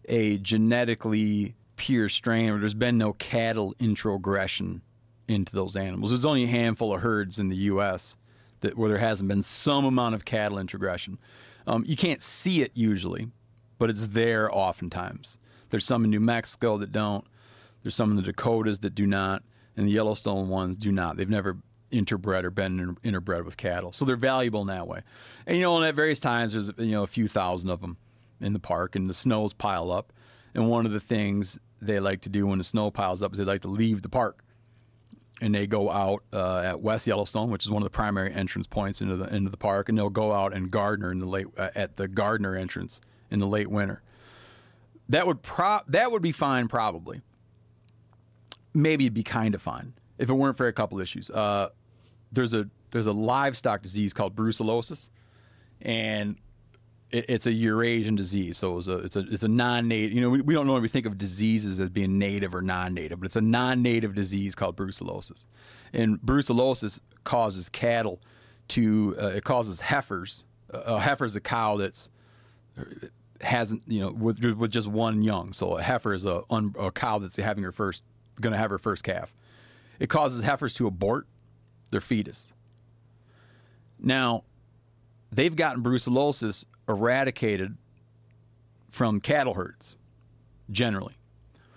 a 0.08 0.38
genetically 0.40 1.56
pure 1.76 2.10
strain 2.10 2.52
where 2.52 2.60
there's 2.60 2.74
been 2.74 2.98
no 2.98 3.14
cattle 3.14 3.76
introgression 3.80 4.82
into 5.28 5.54
those 5.56 5.76
animals. 5.76 6.12
There's 6.12 6.26
only 6.26 6.44
a 6.44 6.48
handful 6.48 6.94
of 6.94 7.02
herds 7.02 7.40
in 7.40 7.48
the 7.50 7.56
U.S. 7.56 8.16
that 8.62 8.78
where 8.78 8.90
there 8.90 8.98
hasn't 8.98 9.28
been 9.28 9.42
some 9.42 9.86
amount 9.86 10.16
of 10.16 10.26
cattle 10.26 10.58
introgression. 10.58 11.18
Um, 11.68 11.84
you 11.88 11.96
can't 11.96 12.22
see 12.22 12.62
it 12.62 12.72
usually, 12.74 13.30
but 13.78 13.90
it's 13.90 14.08
there 14.10 14.54
oftentimes. 14.56 15.38
There's 15.70 15.86
some 15.86 16.04
in 16.04 16.10
New 16.10 16.20
Mexico 16.20 16.78
that 16.78 16.92
don't. 16.92 17.26
There's 17.84 17.96
some 17.96 18.12
in 18.12 18.16
the 18.16 18.24
Dakotas 18.24 18.80
that 18.80 18.96
do 18.96 19.06
not, 19.06 19.44
and 19.76 19.88
the 19.88 19.92
Yellowstone 19.92 20.50
ones 20.50 20.78
do 20.78 20.92
not. 20.92 21.18
They've 21.18 21.30
never 21.30 21.58
interbred 21.92 22.44
or 22.44 22.50
been 22.50 22.98
interbred 23.04 23.46
with 23.46 23.58
cattle, 23.58 23.92
so 23.92 24.06
they're 24.06 24.16
valuable 24.16 24.62
in 24.62 24.68
that 24.68 24.88
way. 24.88 25.02
And 25.46 25.58
you 25.58 25.64
know, 25.64 25.78
and 25.78 25.86
at 25.86 25.96
various 25.96 26.20
times, 26.20 26.54
there's 26.54 26.72
you 26.78 26.94
know 26.94 27.04
a 27.04 27.08
few 27.08 27.28
thousand 27.28 27.70
of 27.70 27.82
them 27.82 27.98
in 28.40 28.54
the 28.54 28.60
park, 28.60 28.96
and 28.96 29.10
the 29.10 29.14
snows 29.14 29.54
pile 29.54 29.92
up. 29.92 30.14
And 30.54 30.70
one 30.70 30.86
of 30.86 30.94
the 30.94 31.02
things 31.02 31.60
they 31.82 32.00
like 32.00 32.22
to 32.22 32.30
do 32.30 32.48
when 32.48 32.60
the 32.60 32.64
snow 32.64 32.90
piles 32.90 33.22
up 33.22 33.34
is 33.34 33.38
they 33.38 33.44
like 33.44 33.62
to 33.64 33.68
leave 33.68 34.02
the 34.02 34.10
park 34.10 34.45
and 35.42 35.54
they 35.54 35.68
go 35.68 35.90
out 35.90 36.24
uh, 36.32 36.60
at 36.60 36.82
West 36.82 37.08
Yellowstone, 37.08 37.50
which 37.50 37.66
is 37.66 37.72
one 37.72 37.82
of 37.82 37.86
the 37.86 37.96
primary 37.96 38.34
entrance 38.34 38.68
points 38.68 39.02
into 39.02 39.16
the 39.16 39.34
into 39.36 39.50
the 39.50 39.58
park, 39.58 39.90
and 39.90 39.98
they'll 39.98 40.10
go 40.10 40.32
out 40.32 40.54
and 40.54 40.72
Gardiner 40.72 41.12
in 41.12 41.20
the 41.20 41.26
late 41.26 41.48
uh, 41.58 41.70
at 41.76 41.98
the 41.98 42.08
Gardiner 42.08 42.56
entrance 42.56 43.02
in 43.30 43.40
the 43.40 43.48
late 43.48 43.68
winter. 43.70 44.02
That 45.10 45.28
would 45.28 45.42
pro- 45.42 45.82
that 45.88 46.12
would 46.12 46.22
be 46.22 46.32
fine 46.32 46.68
probably. 46.68 47.22
Maybe 48.74 49.06
it'd 49.06 49.14
be 49.14 49.24
kind 49.24 49.56
of 49.56 49.62
fine 49.62 49.94
if 50.18 50.30
it 50.30 50.34
weren't 50.34 50.58
for 50.58 50.68
a 50.68 50.74
couple 50.74 51.00
issues. 51.00 51.30
Uh, 51.30 51.70
there's 52.32 52.54
a 52.54 52.70
there's 52.92 53.08
a 53.08 53.14
livestock 53.14 53.82
disease 53.82 54.14
called 54.14 54.36
brucellosis, 54.36 55.10
and 55.82 56.38
it, 57.16 57.26
it's 57.30 57.48
a 57.48 57.52
Eurasian 57.52 58.16
disease. 58.16 58.58
So 58.58 58.78
it's 58.78 58.88
a 58.88 58.98
it's 58.98 59.16
a 59.16 59.26
it's 59.32 59.44
a 59.44 59.48
non-native. 59.48 60.14
You 60.14 60.22
know, 60.22 60.30
we, 60.30 60.42
we 60.42 60.54
don't 60.54 60.68
normally 60.68 60.90
think 60.90 61.06
of 61.06 61.18
diseases 61.18 61.80
as 61.80 61.90
being 61.90 62.18
native 62.18 62.54
or 62.54 62.62
non-native, 62.62 63.20
but 63.20 63.26
it's 63.26 63.36
a 63.36 63.42
non-native 63.42 64.14
disease 64.14 64.56
called 64.56 64.76
brucellosis, 64.76 65.46
and 65.94 66.20
brucellosis 66.20 67.00
causes 67.24 67.70
cattle 67.70 68.20
to 68.70 69.16
uh, 69.20 69.28
it 69.28 69.44
causes 69.44 69.80
heifers. 69.82 70.46
Uh, 70.74 70.82
a 70.86 71.00
heifer 71.00 71.26
is 71.26 71.36
a 71.36 71.42
cow 71.42 71.78
that's 71.78 72.10
hasn't 73.42 73.84
you 73.88 74.02
know 74.02 74.12
with 74.12 74.44
with 74.44 74.72
just 74.72 74.88
one 74.88 75.24
young. 75.24 75.54
So 75.54 75.78
a 75.78 75.82
heifer 75.82 76.14
is 76.14 76.26
a, 76.26 76.44
un, 76.50 76.76
a 76.78 76.92
cow 76.92 77.20
that's 77.20 77.36
having 77.38 77.64
her 77.64 77.72
first 77.72 78.04
going 78.42 78.52
to 78.52 78.58
have 78.58 78.70
her 78.72 78.80
first 78.80 79.04
calf. 79.04 79.34
It 80.00 80.10
causes 80.10 80.44
heifers 80.44 80.74
to 80.76 80.88
abort 80.88 81.26
their 81.92 82.02
fetus. 82.02 82.54
Now, 83.98 84.44
they've 85.32 85.56
gotten 85.56 85.82
brucellosis 85.82 86.66
eradicated 86.88 87.78
from 88.90 89.20
cattle 89.20 89.56
herds 89.56 89.98
generally. 90.70 91.16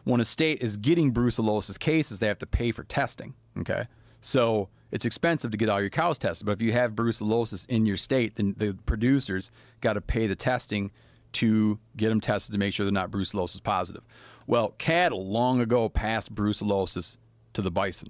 When 0.04 0.20
a 0.20 0.24
state 0.24 0.62
is 0.62 0.76
getting 0.76 1.12
brucellosis 1.12 1.78
cases, 1.78 2.18
they 2.18 2.28
have 2.28 2.38
to 2.38 2.46
pay 2.46 2.72
for 2.72 2.84
testing. 2.84 3.34
Okay, 3.58 3.86
so 4.20 4.68
it's 4.90 5.04
expensive 5.04 5.50
to 5.50 5.56
get 5.56 5.68
all 5.68 5.80
your 5.80 5.90
cows 5.90 6.18
tested. 6.18 6.46
But 6.46 6.52
if 6.52 6.62
you 6.62 6.72
have 6.72 6.92
brucellosis 6.92 7.68
in 7.68 7.84
your 7.86 7.96
state, 7.96 8.36
then 8.36 8.54
the 8.56 8.76
producers 8.86 9.50
got 9.80 9.94
to 9.94 10.00
pay 10.00 10.26
the 10.26 10.36
testing 10.36 10.90
to 11.32 11.78
get 11.96 12.08
them 12.08 12.20
tested 12.20 12.52
to 12.52 12.58
make 12.58 12.72
sure 12.72 12.86
they're 12.86 12.92
not 12.92 13.10
brucellosis 13.10 13.62
positive. 13.62 14.02
Well, 14.46 14.70
cattle 14.78 15.26
long 15.26 15.60
ago 15.60 15.90
passed 15.90 16.34
brucellosis 16.34 17.18
to 17.52 17.60
the 17.60 17.70
bison. 17.70 18.08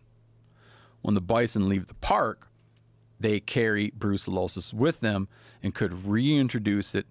When 1.02 1.14
the 1.14 1.20
bison 1.20 1.68
leave 1.68 1.86
the 1.86 1.94
park, 1.94 2.48
they 3.20 3.40
carry 3.40 3.90
brucellosis 3.96 4.72
with 4.72 5.00
them 5.00 5.28
and 5.62 5.74
could 5.74 6.06
reintroduce 6.06 6.94
it 6.94 7.06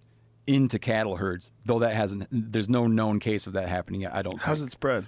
into 0.45 0.79
cattle 0.79 1.17
herds. 1.17 1.51
Though 1.65 1.79
that 1.79 1.95
hasn't, 1.95 2.27
there's 2.31 2.69
no 2.69 2.87
known 2.87 3.19
case 3.19 3.47
of 3.47 3.53
that 3.53 3.67
happening 3.67 4.01
yet. 4.01 4.13
I 4.15 4.21
don't. 4.21 4.41
How's 4.41 4.59
think. 4.59 4.69
it 4.69 4.71
spread? 4.71 5.05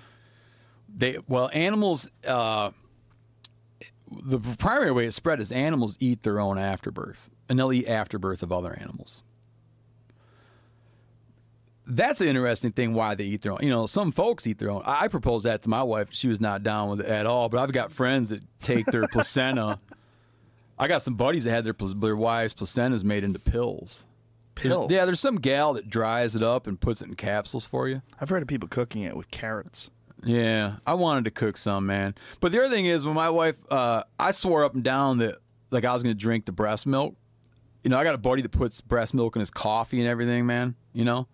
They 0.93 1.17
well, 1.27 1.49
animals. 1.53 2.07
Uh, 2.27 2.71
the 4.11 4.39
primary 4.39 4.91
way 4.91 5.05
it's 5.05 5.15
spread 5.15 5.39
is 5.39 5.51
animals 5.51 5.95
eat 5.99 6.23
their 6.23 6.39
own 6.39 6.57
afterbirth, 6.57 7.29
and 7.47 7.59
they'll 7.59 7.71
eat 7.71 7.87
afterbirth 7.87 8.41
of 8.43 8.51
other 8.51 8.73
animals. 8.79 9.23
that's 11.91 12.21
an 12.21 12.27
interesting 12.27 12.71
thing 12.71 12.93
why 12.93 13.15
they 13.15 13.23
eat 13.25 13.41
their 13.41 13.51
own. 13.53 13.59
You 13.61 13.69
know, 13.69 13.85
some 13.85 14.11
folks 14.11 14.45
eat 14.45 14.59
their 14.59 14.69
own. 14.71 14.83
I 14.85 15.05
I 15.05 15.07
proposed 15.07 15.45
that 15.45 15.63
to 15.63 15.69
my 15.69 15.81
wife. 15.83 16.09
She 16.11 16.27
was 16.27 16.39
not 16.39 16.63
down 16.63 16.89
with 16.89 16.99
it 17.01 17.07
at 17.07 17.25
all. 17.25 17.49
But 17.49 17.59
I've 17.61 17.71
got 17.71 17.91
friends 17.91 18.29
that 18.29 18.41
take 18.61 18.85
their 18.87 19.07
placenta. 19.11 19.79
I 20.80 20.88
got 20.88 21.01
some 21.01 21.15
buddies 21.15 21.43
that 21.43 21.51
had 21.51 21.63
their 21.65 21.73
their 21.95 22.15
wives' 22.15 22.53
placentas 22.53 23.03
made 23.03 23.23
into 23.23 23.39
pills. 23.39 24.05
There's- 24.55 24.73
Pills. 24.75 24.91
Yeah, 24.91 25.05
there's 25.05 25.19
some 25.21 25.38
gal 25.38 25.73
that 25.75 25.89
dries 25.89 26.36
it 26.36 26.43
up 26.43 26.67
and 26.67 26.80
puts 26.80 27.01
it 27.01 27.07
in 27.07 27.15
capsules 27.15 27.65
for 27.65 27.88
you. 27.88 28.01
I've 28.19 28.27
heard 28.30 28.41
of 28.41 28.47
people 28.49 28.67
cooking 28.67 29.03
it 29.03 29.15
with 29.15 29.32
carrots. 29.32 29.89
Yeah, 30.21 30.77
I 30.86 30.95
wanted 30.95 31.23
to 31.25 31.32
cook 31.32 31.55
some, 31.55 31.86
man. 31.86 32.13
But 32.41 32.51
the 32.51 32.59
other 32.65 32.73
thing 32.75 32.86
is, 32.86 33.05
when 33.05 33.15
my 33.15 33.30
wife, 33.30 33.55
uh, 33.71 34.03
I 34.19 34.32
swore 34.32 34.65
up 34.65 34.73
and 34.73 34.84
down 34.84 35.19
that 35.19 35.36
like 35.71 35.86
I 35.86 35.93
was 35.93 36.03
going 36.03 36.13
to 36.13 36.19
drink 36.19 36.45
the 36.45 36.51
breast 36.51 36.86
milk. 36.86 37.15
You 37.86 37.89
know, 37.89 37.97
I 37.97 38.03
got 38.03 38.15
a 38.15 38.17
buddy 38.17 38.41
that 38.41 38.49
puts 38.49 38.82
breast 38.82 39.13
milk 39.13 39.38
in 39.38 39.39
his 39.39 39.49
coffee 39.49 39.99
and 40.01 40.09
everything, 40.09 40.45
man. 40.45 40.75
You 40.91 41.05
know. 41.05 41.27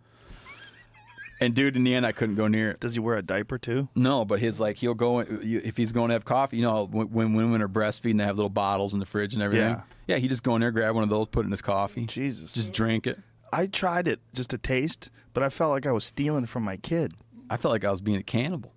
And 1.39 1.53
dude, 1.53 1.75
in 1.75 1.83
the 1.83 1.93
end, 1.93 2.05
I 2.05 2.11
couldn't 2.11 2.35
go 2.35 2.47
near 2.47 2.71
it. 2.71 2.79
Does 2.79 2.93
he 2.93 2.99
wear 2.99 3.17
a 3.17 3.21
diaper 3.21 3.57
too? 3.57 3.89
No, 3.93 4.23
but 4.23 4.39
his 4.39 4.59
like 4.59 4.77
he'll 4.77 4.93
go 4.93 5.19
if 5.19 5.75
he's 5.75 5.91
going 5.91 6.09
to 6.09 6.13
have 6.13 6.23
coffee. 6.23 6.57
You 6.57 6.63
know, 6.63 6.85
when, 6.85 7.11
when 7.11 7.33
women 7.33 7.61
are 7.61 7.67
breastfeeding, 7.67 8.17
they 8.17 8.23
have 8.23 8.37
little 8.37 8.49
bottles 8.49 8.93
in 8.93 8.99
the 8.99 9.05
fridge 9.05 9.33
and 9.33 9.43
everything. 9.43 9.75
Yeah. 9.75 9.81
yeah, 10.07 10.17
he 10.17 10.27
just 10.27 10.43
go 10.43 10.55
in 10.55 10.61
there, 10.61 10.71
grab 10.71 10.95
one 10.95 11.03
of 11.03 11.09
those, 11.09 11.27
put 11.27 11.41
it 11.41 11.45
in 11.47 11.51
his 11.51 11.61
coffee, 11.61 12.05
Jesus. 12.05 12.53
just 12.53 12.73
drink 12.73 13.05
it. 13.05 13.19
I 13.51 13.67
tried 13.67 14.07
it 14.07 14.19
just 14.33 14.49
to 14.51 14.57
taste, 14.57 15.09
but 15.33 15.43
I 15.43 15.49
felt 15.49 15.71
like 15.71 15.85
I 15.85 15.91
was 15.91 16.03
stealing 16.03 16.45
from 16.45 16.63
my 16.63 16.77
kid. 16.77 17.13
I 17.49 17.57
felt 17.57 17.71
like 17.71 17.85
I 17.85 17.91
was 17.91 18.01
being 18.01 18.17
a 18.17 18.23
cannibal. 18.23 18.73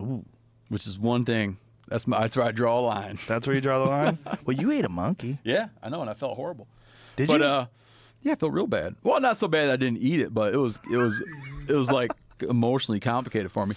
Ooh, 0.00 0.24
which 0.68 0.86
is 0.86 0.98
one 0.98 1.24
thing. 1.24 1.58
That's 1.88 2.06
my, 2.06 2.20
that's 2.20 2.36
where 2.36 2.46
I 2.46 2.52
draw 2.52 2.78
a 2.78 2.82
line. 2.82 3.18
That's 3.26 3.46
where 3.46 3.56
you 3.56 3.62
draw 3.62 3.78
the 3.78 3.90
line. 3.90 4.18
well, 4.44 4.56
you 4.56 4.70
ate 4.70 4.84
a 4.84 4.90
monkey. 4.90 5.38
Yeah, 5.42 5.68
I 5.82 5.88
know, 5.88 6.00
and 6.00 6.10
I 6.10 6.14
felt 6.14 6.36
horrible. 6.36 6.68
Did 7.16 7.28
but 7.28 7.40
you? 7.40 7.46
uh, 7.46 7.66
yeah, 8.22 8.32
I 8.32 8.36
felt 8.36 8.52
real 8.52 8.66
bad. 8.66 8.96
Well, 9.02 9.20
not 9.20 9.38
so 9.38 9.48
bad 9.48 9.70
I 9.70 9.76
didn't 9.76 9.98
eat 9.98 10.20
it, 10.20 10.32
but 10.34 10.54
it 10.54 10.58
was 10.58 10.78
it 10.92 10.96
was 10.96 11.22
it 11.68 11.74
was 11.74 11.90
like 11.90 12.10
emotionally 12.40 13.00
complicated 13.00 13.50
for 13.52 13.66
me. 13.66 13.74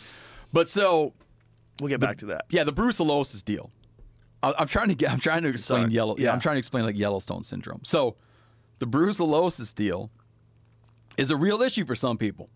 But 0.54 0.70
so 0.70 1.14
we'll 1.80 1.90
get 1.90 2.00
back 2.00 2.18
to 2.20 2.26
that. 2.28 2.46
yeah, 2.50 2.64
the 2.64 2.74
brucellosis 2.74 3.44
deal. 3.44 3.72
I, 4.44 4.54
I'm 4.58 4.68
trying 4.68 4.90
to 4.90 4.96
get. 4.96 5.12
I'm 5.12 5.20
trying 5.20 5.44
to 5.44 5.50
explain 5.50 5.84
Sorry. 5.84 5.94
yellow. 5.94 6.16
Yeah, 6.18 6.26
Yeah. 6.26 6.34
I'm 6.34 6.40
trying 6.40 6.56
to 6.56 6.60
explain 6.60 6.84
like 6.86 6.98
Yellowstone 6.98 7.44
syndrome. 7.44 7.82
So, 7.84 8.16
the 8.80 8.88
brucellosis 8.88 9.74
deal 9.74 10.10
is 11.18 11.30
a 11.32 11.36
real 11.36 11.62
issue 11.62 11.86
for 11.86 11.96
some 11.96 12.18
people. 12.18 12.50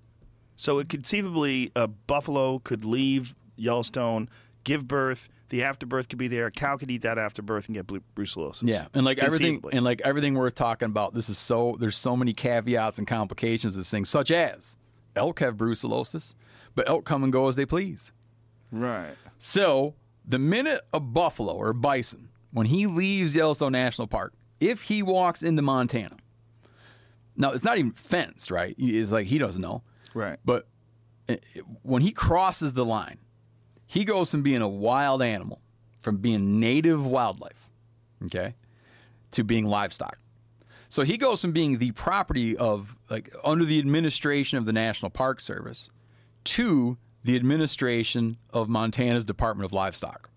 So 0.56 0.80
it 0.80 0.88
conceivably, 0.90 1.72
a 1.76 1.88
buffalo 1.88 2.60
could 2.60 2.86
leave 2.86 3.36
Yellowstone, 3.58 4.30
give 4.64 4.88
birth. 4.88 5.28
The 5.56 5.64
afterbirth 5.64 6.10
could 6.10 6.20
be 6.20 6.28
there. 6.28 6.48
A 6.48 6.52
cow 6.52 6.76
could 6.76 6.92
eat 6.92 7.04
that 7.04 7.18
afterbirth 7.18 7.68
and 7.68 7.76
get 7.76 7.88
bru- 7.88 8.02
brucellosis. 8.14 8.68
Yeah, 8.68 8.88
and 8.94 9.06
like 9.06 9.20
everything, 9.20 9.54
Conceivably. 9.62 9.78
and 9.78 9.86
like 9.86 10.02
everything 10.02 10.34
we're 10.34 10.50
talking 10.50 10.88
about, 10.88 11.14
this 11.14 11.30
is 11.30 11.38
so. 11.38 11.78
There's 11.80 11.96
so 11.96 12.18
many 12.18 12.34
caveats 12.34 12.98
and 12.98 13.08
complications 13.08 13.74
to 13.76 13.78
this 13.78 13.90
thing, 13.90 14.04
such 14.04 14.32
as 14.32 14.76
elk 15.16 15.40
have 15.40 15.56
brucellosis, 15.56 16.34
but 16.76 16.90
elk 16.90 17.06
come 17.06 17.24
and 17.24 17.32
go 17.32 17.48
as 17.48 17.56
they 17.56 17.66
please. 17.66 18.12
Right. 18.70 19.14
So 19.40 19.96
the 20.26 20.40
minute 20.40 20.82
a 20.94 21.00
buffalo 21.00 21.54
or 21.54 21.72
bison, 21.72 22.28
when 22.52 22.66
he 22.66 22.86
leaves 22.86 23.34
Yellowstone 23.34 23.72
National 23.72 24.08
Park, 24.08 24.34
if 24.60 24.82
he 24.82 25.02
walks 25.04 25.42
into 25.42 25.62
Montana, 25.62 26.18
now 27.38 27.52
it's 27.52 27.64
not 27.64 27.78
even 27.78 27.94
fenced, 27.94 28.52
right? 28.52 28.76
It's 28.78 29.14
like 29.14 29.28
he 29.28 29.38
doesn't 29.38 29.62
know. 29.62 29.84
Right. 30.14 30.38
But 30.44 30.68
it- 31.30 31.46
it- 31.54 31.64
when 31.84 32.02
he 32.02 32.12
crosses 32.12 32.74
the 32.74 32.84
line, 32.84 33.20
he 33.86 34.04
goes 34.06 34.32
from 34.32 34.42
being 34.44 34.62
a 34.62 34.68
wild 34.68 35.22
animal, 35.22 35.62
from 36.00 36.18
being 36.18 36.60
native 36.60 37.06
wildlife, 37.06 37.70
okay, 38.26 38.56
to 39.32 39.44
being 39.44 39.66
livestock. 39.66 40.18
So 40.90 41.04
he 41.04 41.18
goes 41.18 41.42
from 41.42 41.52
being 41.52 41.78
the 41.80 41.92
property 41.92 42.56
of, 42.56 42.96
like, 43.10 43.34
under 43.44 43.66
the 43.66 43.80
administration 43.80 44.58
of 44.58 44.66
the 44.66 44.74
National 44.74 45.10
Park 45.10 45.42
Service 45.42 45.90
to 46.46 46.98
the 47.24 47.36
administration 47.36 48.38
of 48.54 48.70
Montana's 48.70 49.26
Department 49.26 49.66
of 49.66 49.74
Livestock. 49.74 50.30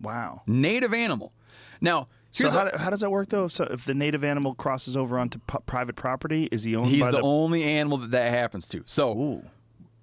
Wow. 0.00 0.42
Native 0.46 0.92
animal. 0.94 1.32
Now, 1.80 2.08
So 2.32 2.48
how, 2.50 2.66
a- 2.68 2.78
how 2.78 2.90
does 2.90 3.00
that 3.00 3.10
work 3.10 3.28
though? 3.28 3.46
So 3.48 3.64
if 3.64 3.84
the 3.84 3.94
native 3.94 4.24
animal 4.24 4.54
crosses 4.54 4.96
over 4.96 5.18
onto 5.18 5.38
pu- 5.46 5.60
private 5.66 5.94
property, 5.94 6.48
is 6.50 6.64
he 6.64 6.74
owned 6.74 6.88
he's 6.88 7.02
by 7.02 7.10
the, 7.10 7.18
the? 7.18 7.22
only 7.22 7.62
animal 7.62 7.98
that 7.98 8.10
that 8.12 8.30
happens 8.32 8.66
to. 8.68 8.82
So 8.86 9.12
Ooh. 9.12 9.42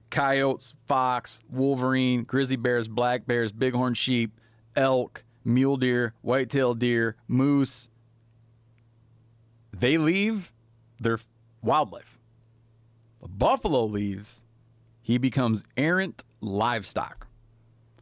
Coyotes, 0.10 0.74
fox, 0.86 1.42
wolverine, 1.50 2.24
grizzly 2.24 2.56
bears, 2.56 2.88
black 2.88 3.26
bears, 3.26 3.52
bighorn 3.52 3.94
sheep, 3.94 4.40
elk, 4.76 5.24
mule 5.44 5.78
deer, 5.78 6.14
white-tailed 6.22 6.80
deer, 6.80 7.16
moose. 7.28 7.90
They 9.72 9.98
leave 9.98 10.52
their 11.00 11.20
wildlife. 11.62 12.18
A 13.22 13.28
buffalo 13.28 13.86
leaves, 13.86 14.44
he 15.02 15.18
becomes 15.18 15.64
errant 15.78 16.24
livestock. 16.42 17.28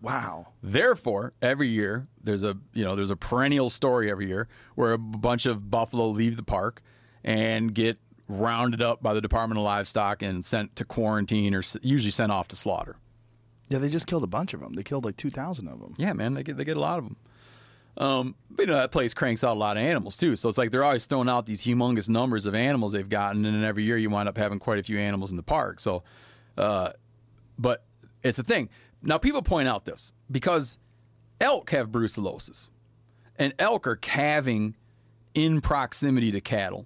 Wow. 0.02 0.48
Therefore, 0.62 1.34
every 1.42 1.70
year 1.70 2.08
there's 2.22 2.44
a 2.44 2.58
you 2.74 2.84
know 2.84 2.96
there's 2.96 3.10
a 3.10 3.16
perennial 3.16 3.70
story 3.70 4.12
every 4.12 4.28
year 4.28 4.48
where 4.76 4.94
a 4.94 4.98
bunch 4.98 5.46
of 5.46 5.72
buffalo 5.72 6.10
leave 6.10 6.38
the 6.38 6.44
park 6.44 6.82
and 7.24 7.74
get 7.74 7.98
rounded 8.28 8.82
up 8.82 9.02
by 9.02 9.14
the 9.14 9.22
Department 9.22 9.58
of 9.58 9.64
Livestock 9.64 10.22
and 10.22 10.44
sent 10.44 10.76
to 10.76 10.86
quarantine 10.86 11.54
or 11.56 11.64
usually 11.82 12.12
sent 12.12 12.32
off 12.32 12.48
to 12.50 12.56
slaughter. 12.56 12.98
Yeah, 13.70 13.80
they 13.80 13.90
just 13.90 14.08
killed 14.08 14.24
a 14.24 14.28
bunch 14.28 14.54
of 14.54 14.60
them. 14.60 14.74
They 14.74 14.84
killed 14.84 15.06
like 15.06 15.18
two 15.18 15.30
thousand 15.30 15.68
of 15.68 15.80
them. 15.80 15.94
Yeah, 15.98 16.14
man, 16.14 16.34
they 16.34 16.44
get 16.44 16.58
they 16.58 16.64
get 16.64 16.78
a 16.78 16.82
lot 16.82 17.00
of 17.00 17.06
them. 17.06 17.18
Um, 17.98 18.36
but 18.52 18.68
you 18.68 18.72
know 18.72 18.78
that 18.78 18.92
place 18.92 19.14
cranks 19.14 19.44
out 19.44 19.56
a 19.56 19.60
lot 19.60 19.76
of 19.76 19.84
animals 19.84 20.18
too, 20.18 20.36
so 20.36 20.50
it's 20.50 20.58
like 20.58 20.72
they're 20.72 20.84
always 20.84 21.06
throwing 21.06 21.28
out 21.28 21.48
these 21.48 21.64
humongous 21.64 22.08
numbers 22.08 22.46
of 22.46 22.54
animals 22.54 22.92
they've 22.92 23.10
gotten, 23.10 23.44
and 23.44 23.56
then 23.56 23.64
every 23.64 23.84
year 23.84 23.98
you 23.98 24.10
wind 24.10 24.30
up 24.30 24.38
having 24.38 24.60
quite 24.60 24.78
a 24.78 24.84
few 24.84 25.00
animals 25.00 25.32
in 25.32 25.36
the 25.36 25.44
park. 25.44 25.80
So, 25.80 26.04
uh, 26.58 26.92
but 27.58 27.84
it's 28.24 28.38
a 28.38 28.44
thing. 28.44 28.70
Now 29.02 29.18
people 29.18 29.42
point 29.42 29.68
out 29.68 29.86
this 29.86 30.14
because 30.30 30.78
elk 31.42 31.72
have 31.72 31.90
brucellosis, 31.90 32.70
and 33.38 33.54
elk 33.58 33.88
are 33.88 33.96
calving 33.96 34.76
in 35.34 35.60
proximity 35.60 36.32
to 36.32 36.40
cattle, 36.40 36.86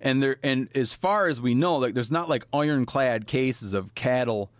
and 0.00 0.22
there 0.22 0.36
and 0.42 0.68
as 0.74 0.92
far 0.92 1.28
as 1.28 1.40
we 1.40 1.54
know, 1.54 1.76
like 1.76 1.94
there's 1.94 2.10
not 2.10 2.28
like 2.28 2.46
ironclad 2.52 3.26
cases 3.26 3.74
of 3.74 3.94
cattle 3.94 4.50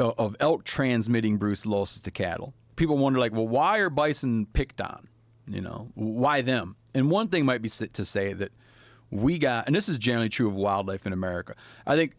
uh, 0.00 0.12
of 0.18 0.36
elk 0.40 0.64
transmitting 0.64 1.38
brucellosis 1.38 2.02
to 2.02 2.10
cattle. 2.10 2.54
People 2.76 2.98
wonder, 2.98 3.18
like, 3.18 3.32
well, 3.32 3.48
why 3.48 3.78
are 3.78 3.90
bison 3.90 4.46
picked 4.46 4.80
on? 4.80 5.08
You 5.46 5.60
know, 5.60 5.88
why 5.94 6.42
them? 6.42 6.76
And 6.94 7.10
one 7.10 7.28
thing 7.28 7.44
might 7.44 7.62
be 7.62 7.68
to 7.68 8.04
say 8.04 8.32
that 8.34 8.52
we 9.10 9.38
got, 9.38 9.66
and 9.66 9.74
this 9.74 9.88
is 9.88 9.98
generally 9.98 10.28
true 10.28 10.48
of 10.48 10.54
wildlife 10.54 11.06
in 11.06 11.12
America. 11.12 11.54
I 11.86 11.96
think 11.96 12.14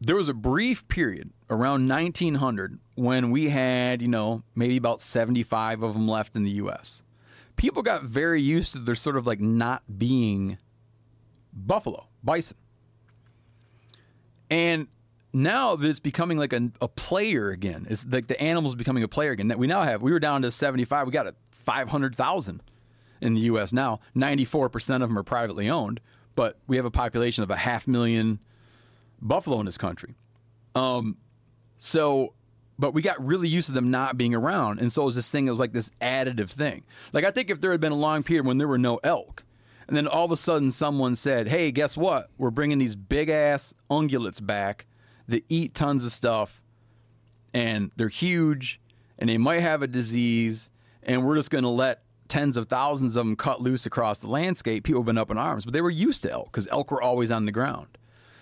there 0.00 0.16
was 0.16 0.28
a 0.28 0.34
brief 0.34 0.86
period 0.88 1.30
around 1.50 1.86
1900 1.88 2.78
when 2.94 3.30
we 3.30 3.50
had, 3.50 4.02
you 4.02 4.08
know, 4.08 4.42
maybe 4.54 4.76
about 4.76 5.00
75 5.00 5.82
of 5.82 5.94
them 5.94 6.08
left 6.08 6.34
in 6.34 6.42
the 6.42 6.50
U.S. 6.52 7.02
People 7.56 7.82
got 7.82 8.02
very 8.02 8.40
used 8.40 8.72
to 8.72 8.78
there 8.78 8.94
sort 8.94 9.16
of 9.16 9.26
like 9.26 9.40
not 9.40 9.82
being 9.98 10.58
buffalo, 11.52 12.08
bison. 12.22 12.56
And 14.50 14.88
now 15.32 15.76
that 15.76 15.88
it's 15.88 16.00
becoming 16.00 16.36
like 16.36 16.52
a, 16.52 16.70
a 16.80 16.88
player 16.88 17.50
again, 17.50 17.86
it's 17.88 18.06
like 18.06 18.26
the 18.26 18.40
animals 18.40 18.74
becoming 18.74 19.02
a 19.02 19.08
player 19.08 19.30
again. 19.30 19.48
That 19.48 19.58
we 19.58 19.66
now 19.66 19.82
have, 19.82 20.02
we 20.02 20.12
were 20.12 20.20
down 20.20 20.42
to 20.42 20.50
75, 20.50 21.06
we 21.06 21.12
got 21.12 21.26
a 21.26 21.34
500,000 21.50 22.62
in 23.20 23.34
the 23.34 23.40
U.S. 23.42 23.72
now. 23.72 24.00
94% 24.16 24.94
of 24.96 25.00
them 25.02 25.18
are 25.18 25.22
privately 25.22 25.70
owned, 25.70 26.00
but 26.34 26.58
we 26.66 26.76
have 26.76 26.84
a 26.84 26.90
population 26.90 27.42
of 27.42 27.50
a 27.50 27.56
half 27.56 27.88
million 27.88 28.40
buffalo 29.20 29.60
in 29.60 29.66
this 29.66 29.78
country. 29.78 30.14
Um, 30.74 31.16
so, 31.78 32.34
but 32.78 32.92
we 32.92 33.00
got 33.00 33.24
really 33.24 33.48
used 33.48 33.68
to 33.68 33.72
them 33.72 33.90
not 33.90 34.18
being 34.18 34.34
around. 34.34 34.80
And 34.80 34.92
so 34.92 35.02
it 35.02 35.06
was 35.06 35.14
this 35.14 35.30
thing, 35.30 35.46
it 35.46 35.50
was 35.50 35.60
like 35.60 35.72
this 35.72 35.90
additive 36.00 36.50
thing. 36.50 36.82
Like, 37.12 37.24
I 37.24 37.30
think 37.30 37.48
if 37.48 37.60
there 37.60 37.70
had 37.70 37.80
been 37.80 37.92
a 37.92 37.96
long 37.96 38.22
period 38.22 38.44
when 38.44 38.58
there 38.58 38.68
were 38.68 38.78
no 38.78 38.98
elk, 39.02 39.44
and 39.88 39.96
then 39.96 40.06
all 40.06 40.24
of 40.24 40.32
a 40.32 40.36
sudden 40.36 40.70
someone 40.70 41.16
said, 41.16 41.48
hey, 41.48 41.70
guess 41.72 41.96
what? 41.96 42.30
We're 42.38 42.50
bringing 42.50 42.78
these 42.78 42.96
big 42.96 43.28
ass 43.28 43.74
ungulates 43.90 44.44
back 44.44 44.86
that 45.28 45.44
eat 45.48 45.74
tons 45.74 46.04
of 46.04 46.12
stuff 46.12 46.62
and 47.52 47.90
they're 47.96 48.08
huge 48.08 48.80
and 49.18 49.28
they 49.28 49.38
might 49.38 49.60
have 49.60 49.82
a 49.82 49.86
disease 49.86 50.70
and 51.02 51.24
we're 51.24 51.36
just 51.36 51.50
going 51.50 51.64
to 51.64 51.70
let 51.70 52.02
tens 52.28 52.56
of 52.56 52.66
thousands 52.66 53.16
of 53.16 53.26
them 53.26 53.36
cut 53.36 53.60
loose 53.60 53.84
across 53.84 54.20
the 54.20 54.28
landscape. 54.28 54.84
People 54.84 55.02
have 55.02 55.06
been 55.06 55.18
up 55.18 55.30
in 55.30 55.36
arms, 55.36 55.64
but 55.64 55.74
they 55.74 55.80
were 55.80 55.90
used 55.90 56.22
to 56.22 56.30
elk 56.30 56.46
because 56.46 56.66
elk 56.68 56.90
were 56.90 57.02
always 57.02 57.30
on 57.30 57.44
the 57.44 57.52
ground. 57.52 57.98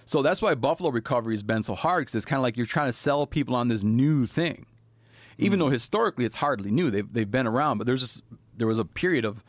So 0.07 0.23
that's 0.23 0.43
why 0.43 0.55
buffalo 0.55 0.91
recovery 0.91 1.35
has 1.35 1.43
been 1.43 1.63
so 1.63 1.75
hard 1.75 2.03
because 2.03 2.17
it's 2.17 2.25
kind 2.25 2.39
of 2.39 2.43
like 2.43 2.57
you're 2.57 2.67
trying 2.67 2.89
to 2.89 2.93
sell 2.93 3.27
people 3.27 3.55
on 3.55 3.69
this 3.69 3.83
new 3.83 4.27
thing. 4.27 4.67
Even 5.39 5.59
though 5.59 5.67
hmm. 5.67 5.73
historically 5.73 6.25
it's 6.25 6.37
hardly 6.37 6.71
new, 6.71 6.91
they've, 6.91 7.13
they've 7.13 7.31
been 7.31 7.47
around, 7.47 7.79
but 7.79 7.87
there's 7.87 8.01
just, 8.01 8.23
there 8.57 8.67
was 8.67 8.79
a 8.79 8.85
period 8.85 9.25
of 9.25 9.43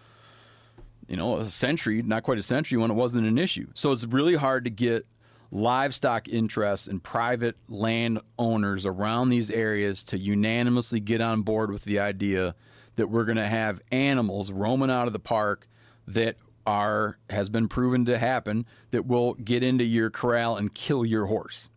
you 1.11 1.17
know, 1.17 1.35
a 1.35 1.49
century, 1.49 2.01
not 2.01 2.23
quite 2.23 2.37
a 2.37 2.43
century 2.43 2.77
when 2.77 2.89
it 2.89 2.93
wasn't 2.93 3.27
an 3.27 3.37
issue. 3.37 3.67
So 3.73 3.91
it's 3.91 4.05
really 4.05 4.35
hard 4.35 4.63
to 4.63 4.69
get 4.69 5.05
livestock 5.51 6.29
interests 6.29 6.87
and 6.87 7.03
private 7.03 7.57
land 7.67 8.21
owners 8.39 8.85
around 8.85 9.27
these 9.27 9.51
areas 9.51 10.05
to 10.05 10.17
unanimously 10.17 11.01
get 11.01 11.19
on 11.19 11.41
board 11.41 11.69
with 11.69 11.83
the 11.83 11.99
idea 11.99 12.55
that 12.95 13.07
we're 13.07 13.25
going 13.25 13.35
to 13.35 13.47
have 13.47 13.81
animals 13.91 14.53
roaming 14.53 14.89
out 14.89 15.05
of 15.07 15.11
the 15.11 15.19
park 15.19 15.67
that 16.07 16.37
are 16.65 17.17
has 17.29 17.49
been 17.49 17.67
proven 17.67 18.05
to 18.05 18.17
happen 18.17 18.65
that 18.91 19.05
will 19.05 19.33
get 19.33 19.63
into 19.63 19.83
your 19.83 20.09
corral 20.09 20.55
and 20.55 20.73
kill 20.73 21.05
your 21.05 21.25
horse. 21.25 21.69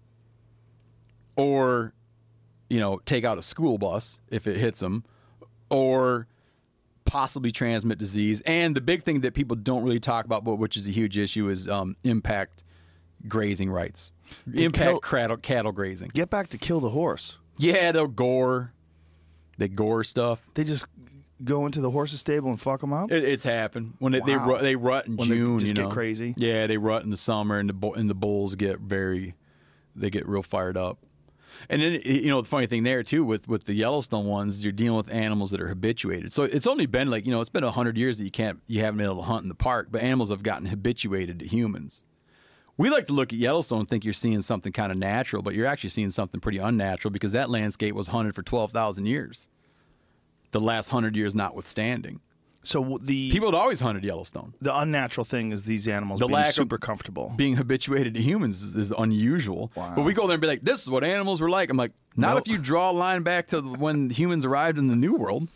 Or 1.35 1.93
you 2.70 2.78
know, 2.78 3.01
take 3.05 3.24
out 3.24 3.37
a 3.37 3.43
school 3.43 3.78
bus 3.78 4.20
if 4.30 4.47
it 4.47 4.59
hits 4.59 4.78
them 4.78 5.03
or 5.70 6.28
possibly 7.05 7.50
transmit 7.50 7.98
disease. 7.98 8.42
And 8.46 8.74
the 8.74 8.80
big 8.80 9.05
thing 9.05 9.20
that 9.20 9.34
people 9.34 9.57
don't 9.57 9.82
really 9.84 10.00
talk 10.00 10.24
about, 10.24 10.44
but 10.44 10.57
which 10.57 10.76
is 10.76 10.86
a 10.86 10.90
huge 10.90 11.16
issue, 11.18 11.48
is 11.48 11.68
um, 11.68 11.96
impact 12.05 12.62
grazing 13.28 13.70
rights, 13.70 14.11
impact 14.52 14.90
kill- 14.90 15.00
cattle, 15.00 15.36
cattle 15.36 15.72
grazing. 15.72 16.11
Get 16.14 16.30
back 16.30 16.48
to 16.50 16.59
kill 16.59 16.80
the 16.80 16.90
horse. 16.90 17.38
Yeah, 17.59 17.92
they'll 17.92 18.07
gore, 18.09 18.72
they 19.59 19.68
gore 19.68 20.05
stuff. 20.05 20.42
They 20.55 20.64
just 20.64 20.86
go 21.42 21.66
into 21.66 21.80
the 21.80 21.90
horse's 21.90 22.20
stable 22.20 22.48
and 22.50 22.61
fuck 22.61 22.80
them 22.80 22.92
up. 22.92 23.12
It, 23.12 23.22
it's 23.24 23.44
happened 23.44 23.94
when 23.98 24.12
they 24.12 24.20
they, 24.20 24.36
Wow. 24.36 24.46
rut, 24.48 24.62
they 24.62 24.76
rut 24.76 25.07
in 25.07 25.16
When 25.16 25.28
they 25.28 25.36
June. 25.36 25.59
just 25.59 25.76
you 25.76 25.84
get 25.84 25.92
crazy? 25.92 26.34
Yeah, 26.36 26.66
they 26.66 26.76
rut 26.78 27.05
in 27.05 27.11
the 27.11 27.16
summer, 27.16 27.59
and 27.59 27.68
the 27.70 27.90
and 27.92 28.09
the 28.11 28.14
bulls 28.14 28.55
get 28.57 28.80
very, 28.80 29.34
they 29.94 30.11
get 30.11 30.26
real 30.28 30.42
fired 30.42 30.76
up. 30.76 30.98
And 31.68 31.82
then 31.82 32.00
you 32.04 32.28
know 32.28 32.42
the 32.42 32.48
funny 32.48 32.66
thing 32.66 32.82
there 32.82 33.02
too 33.02 33.24
with 33.24 33.48
with 33.48 33.64
the 33.64 33.74
Yellowstone 33.74 34.26
ones, 34.26 34.62
you're 34.62 34.72
dealing 34.72 34.96
with 34.96 35.10
animals 35.10 35.50
that 35.50 35.60
are 35.60 35.68
habituated. 35.68 36.32
So 36.32 36.44
it's 36.44 36.66
only 36.66 36.86
been 36.86 37.10
like 37.10 37.26
you 37.26 37.32
know 37.32 37.40
it's 37.40 37.50
been 37.50 37.64
hundred 37.64 37.96
years 37.96 38.18
that 38.18 38.24
you 38.24 38.30
can't 38.30 38.60
you 38.66 38.80
haven't 38.80 38.98
been 38.98 39.06
able 39.06 39.16
to 39.16 39.22
hunt 39.22 39.42
in 39.42 39.48
the 39.48 39.54
park, 39.54 39.88
but 39.90 40.02
animals 40.02 40.30
have 40.30 40.42
gotten 40.42 40.66
habituated 40.66 41.38
to 41.40 41.46
humans. 41.46 42.04
We 42.76 42.90
like 42.90 43.06
to 43.06 43.12
look 43.12 43.32
at 43.32 43.38
Yellowstone 43.38 43.80
and 43.80 43.88
think 43.88 44.04
you're 44.04 44.12
seeing 44.12 44.42
something 44.42 44.72
kind 44.72 44.90
of 44.90 44.98
natural, 44.98 45.42
but 45.42 45.54
you're 45.54 45.66
actually 45.66 45.90
seeing 45.90 46.10
something 46.10 46.40
pretty 46.40 46.58
unnatural 46.58 47.12
because 47.12 47.32
that 47.32 47.48
landscape 47.48 47.94
was 47.94 48.08
hunted 48.08 48.34
for 48.34 48.42
twelve 48.42 48.72
thousand 48.72 49.06
years. 49.06 49.48
The 50.50 50.60
last 50.60 50.90
hundred 50.90 51.16
years 51.16 51.34
notwithstanding, 51.34 52.20
So 52.64 52.98
the 53.02 53.30
people 53.30 53.48
had 53.48 53.54
always 53.54 53.80
hunted 53.80 54.02
Yellowstone. 54.04 54.54
the 54.60 54.76
unnatural 54.76 55.24
thing 55.24 55.52
is 55.52 55.62
these 55.64 55.86
animals 55.86 56.18
The 56.20 56.26
being 56.26 56.44
super 56.46 56.78
comfortable. 56.78 57.32
being 57.36 57.56
habituated 57.56 58.14
to 58.14 58.20
humans 58.22 58.62
is, 58.62 58.74
is 58.74 58.90
unusual. 58.98 59.70
Wow. 59.74 59.92
But 59.94 60.02
we 60.02 60.14
go 60.14 60.26
there 60.26 60.34
and 60.34 60.40
be 60.40 60.46
like, 60.48 60.62
this 60.62 60.82
is 60.82 60.90
what 60.90 61.04
animals 61.04 61.40
were 61.40 61.50
like. 61.50 61.70
I'm 61.70 61.76
like, 61.76 61.92
not 62.16 62.34
Nope. 62.34 62.44
if 62.46 62.48
you 62.52 62.58
draw 62.58 62.90
a 62.90 62.92
line 62.92 63.22
back 63.22 63.48
to 63.48 63.60
when 63.60 64.08
humans 64.10 64.44
arrived 64.44 64.78
in 64.78 64.88
the 64.88 64.96
New 64.96 65.14
World. 65.14 65.48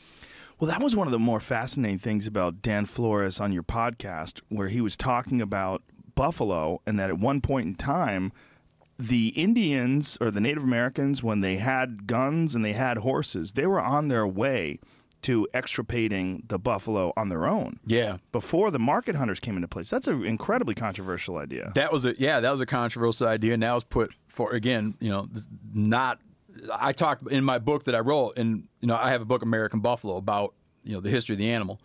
Well, 0.61 0.69
that 0.71 0.83
was 0.83 0.95
one 0.97 1.07
of 1.07 1.13
the 1.13 1.19
more 1.19 1.39
fascinating 1.41 1.99
things 2.01 2.27
about 2.27 2.63
Dan 2.63 2.85
Flores 2.85 3.39
on 3.41 3.53
your 3.53 3.63
podcast, 3.63 4.41
where 4.49 4.69
he 4.69 4.81
was 4.81 4.97
talking 4.97 5.41
about 5.41 5.83
buffalo, 6.17 6.83
and 6.85 6.99
that 6.99 7.11
at 7.11 7.19
one 7.19 7.41
point 7.41 7.67
in 7.69 7.75
time, 7.77 8.33
the 8.99 9.29
Indians 9.29 10.19
or 10.21 10.33
the 10.33 10.41
Native 10.41 10.65
Americans, 10.65 11.23
when 11.23 11.41
they 11.41 11.59
had 11.59 12.09
guns 12.09 12.57
and 12.57 12.65
they 12.65 12.73
had 12.73 12.99
horses, 12.99 13.53
they 13.53 13.67
were 13.67 13.81
on 13.81 14.09
their 14.09 14.27
way 14.27 14.81
to 15.23 15.49
extirpating 15.53 16.45
the 16.49 16.59
buffalo 16.59 17.13
on 17.17 17.29
their 17.29 17.47
own 17.47 17.81
Yeah. 17.87 18.19
before 18.33 18.71
the 18.71 18.79
market 18.79 19.15
hunters 19.17 19.41
came 19.41 19.57
into 19.57 19.69
place. 19.69 19.91
That's 19.91 20.07
an 20.07 20.25
incredibly 20.25 20.75
controversial 20.75 21.39
idea. 21.39 21.73
That 21.75 21.93
was 21.93 22.05
a 22.05 22.15
yeah, 22.19 22.41
that 22.41 22.51
was 22.51 22.61
a 22.61 22.67
controversial 22.67 23.27
idea, 23.27 23.55
and 23.55 23.63
that 23.63 23.73
was 23.73 23.85
put 23.85 24.13
for 24.29 24.53
again, 24.53 24.95
you 25.01 25.11
know, 25.11 25.29
not. 25.75 26.21
I 26.73 26.93
talked 26.93 27.31
in 27.31 27.45
my 27.45 27.59
book 27.59 27.85
that 27.85 27.95
I 27.95 28.01
wrote, 28.01 28.37
and 28.37 28.65
you 28.81 28.89
know, 28.89 28.97
I 28.97 29.11
have 29.11 29.21
a 29.21 29.25
book, 29.25 29.43
American 29.43 29.81
Buffalo, 29.81 30.17
about 30.17 30.55
you 30.85 30.93
know 30.95 31.01
the 31.01 31.11
history 31.11 31.35
of 31.35 31.39
the 31.39 31.51
animal, 31.51 31.81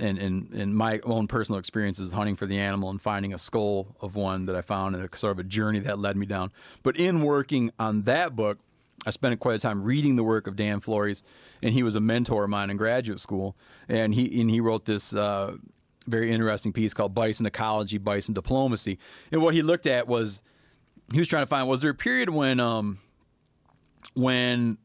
and 0.00 0.18
and 0.18 0.52
and 0.54 0.74
my 0.76 1.00
own 1.04 1.26
personal 1.28 1.58
experiences 1.58 2.12
hunting 2.12 2.34
for 2.36 2.46
the 2.46 2.58
animal 2.58 2.90
and 2.90 3.00
finding 3.02 3.32
a 3.34 3.38
skull 3.38 3.96
of 4.00 4.14
one 4.16 4.46
that 4.46 4.56
I 4.56 4.62
found, 4.62 4.96
and 4.96 5.04
a 5.04 5.16
sort 5.16 5.32
of 5.32 5.38
a 5.38 5.44
journey 5.44 5.78
that 5.80 5.98
led 5.98 6.16
me 6.16 6.26
down. 6.26 6.50
But 6.82 6.96
in 6.96 7.20
working 7.22 7.70
on 7.78 8.02
that 8.02 8.34
book, 8.34 8.58
I 9.06 9.10
spent 9.10 9.38
quite 9.40 9.56
a 9.56 9.58
time 9.58 9.82
reading 9.82 10.16
the 10.16 10.24
work 10.24 10.46
of 10.46 10.56
Dan 10.56 10.80
Flores, 10.80 11.22
and 11.62 11.72
he 11.72 11.82
was 11.82 11.94
a 11.94 12.00
mentor 12.00 12.44
of 12.44 12.50
mine 12.50 12.70
in 12.70 12.76
graduate 12.76 13.20
school, 13.20 13.56
and 13.88 14.14
he 14.14 14.40
and 14.40 14.50
he 14.50 14.60
wrote 14.60 14.84
this. 14.84 15.14
Uh, 15.14 15.56
very 16.06 16.32
interesting 16.32 16.72
piece 16.72 16.94
called 16.94 17.14
Bison 17.14 17.44
Ecology, 17.44 17.98
Bison 17.98 18.32
Diplomacy. 18.32 18.98
And 19.30 19.42
what 19.42 19.52
he 19.52 19.60
looked 19.60 19.86
at 19.86 20.08
was 20.08 20.42
he 21.12 21.18
was 21.18 21.28
trying 21.28 21.42
to 21.42 21.46
find 21.46 21.68
was 21.68 21.82
there 21.82 21.90
a 21.90 21.94
period 21.94 22.30
when 22.30 22.60
um 22.60 22.98
when 24.14 24.78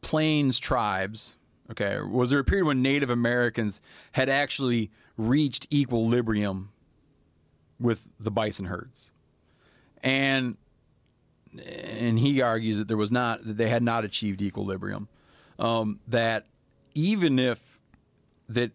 plains 0.00 0.58
tribes, 0.58 1.34
okay, 1.70 2.00
was 2.00 2.30
there 2.30 2.38
a 2.38 2.44
period 2.44 2.66
when 2.66 2.82
Native 2.82 3.10
Americans 3.10 3.80
had 4.12 4.28
actually 4.28 4.90
reached 5.16 5.66
equilibrium 5.72 6.72
with 7.78 8.08
the 8.18 8.30
bison 8.30 8.66
herds? 8.66 9.10
And 10.02 10.56
and 11.58 12.18
he 12.18 12.40
argues 12.40 12.78
that 12.78 12.88
there 12.88 12.96
was 12.96 13.10
not 13.10 13.44
that 13.44 13.56
they 13.56 13.68
had 13.68 13.82
not 13.82 14.04
achieved 14.04 14.40
equilibrium. 14.42 15.08
Um, 15.58 16.00
that 16.08 16.46
even 16.94 17.38
if 17.38 17.80
that 18.48 18.72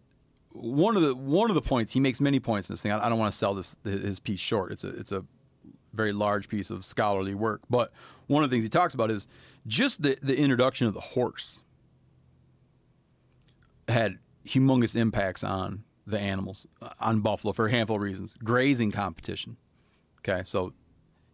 one 0.52 0.96
of 0.96 1.02
the 1.02 1.16
one 1.16 1.50
of 1.50 1.56
the 1.56 1.62
points 1.62 1.94
he 1.94 2.00
makes 2.00 2.22
many 2.22 2.40
points 2.40 2.70
in 2.70 2.74
this 2.74 2.82
thing. 2.82 2.92
I, 2.92 3.06
I 3.06 3.10
don't 3.10 3.20
want 3.20 3.32
to 3.32 3.38
sell 3.38 3.54
this 3.54 3.76
his 3.84 4.20
piece 4.20 4.40
short. 4.40 4.72
It's 4.72 4.84
a 4.84 4.90
it's 4.90 5.12
a 5.12 5.26
very 5.94 6.14
large 6.14 6.48
piece 6.50 6.70
of 6.70 6.84
scholarly 6.86 7.34
work. 7.34 7.62
But 7.70 7.92
one 8.28 8.44
of 8.44 8.50
the 8.50 8.56
things 8.56 8.64
he 8.64 8.70
talks 8.70 8.94
about 8.94 9.12
is 9.12 9.28
just 9.68 10.02
the 10.02 10.18
the 10.22 10.38
introduction 10.38 10.88
of 10.88 10.94
the 10.94 11.02
horse 11.02 11.62
had 13.88 14.20
humongous 14.46 14.96
impacts 14.96 15.44
on 15.44 15.84
the 16.08 16.20
animals 16.20 16.68
on 17.00 17.20
buffalo 17.22 17.52
for 17.52 17.68
a 17.68 17.72
handful 17.72 17.98
of 17.98 18.02
reasons. 18.02 18.36
Grazing 18.44 18.92
competition. 18.92 19.58
Okay, 20.20 20.44
so 20.46 20.74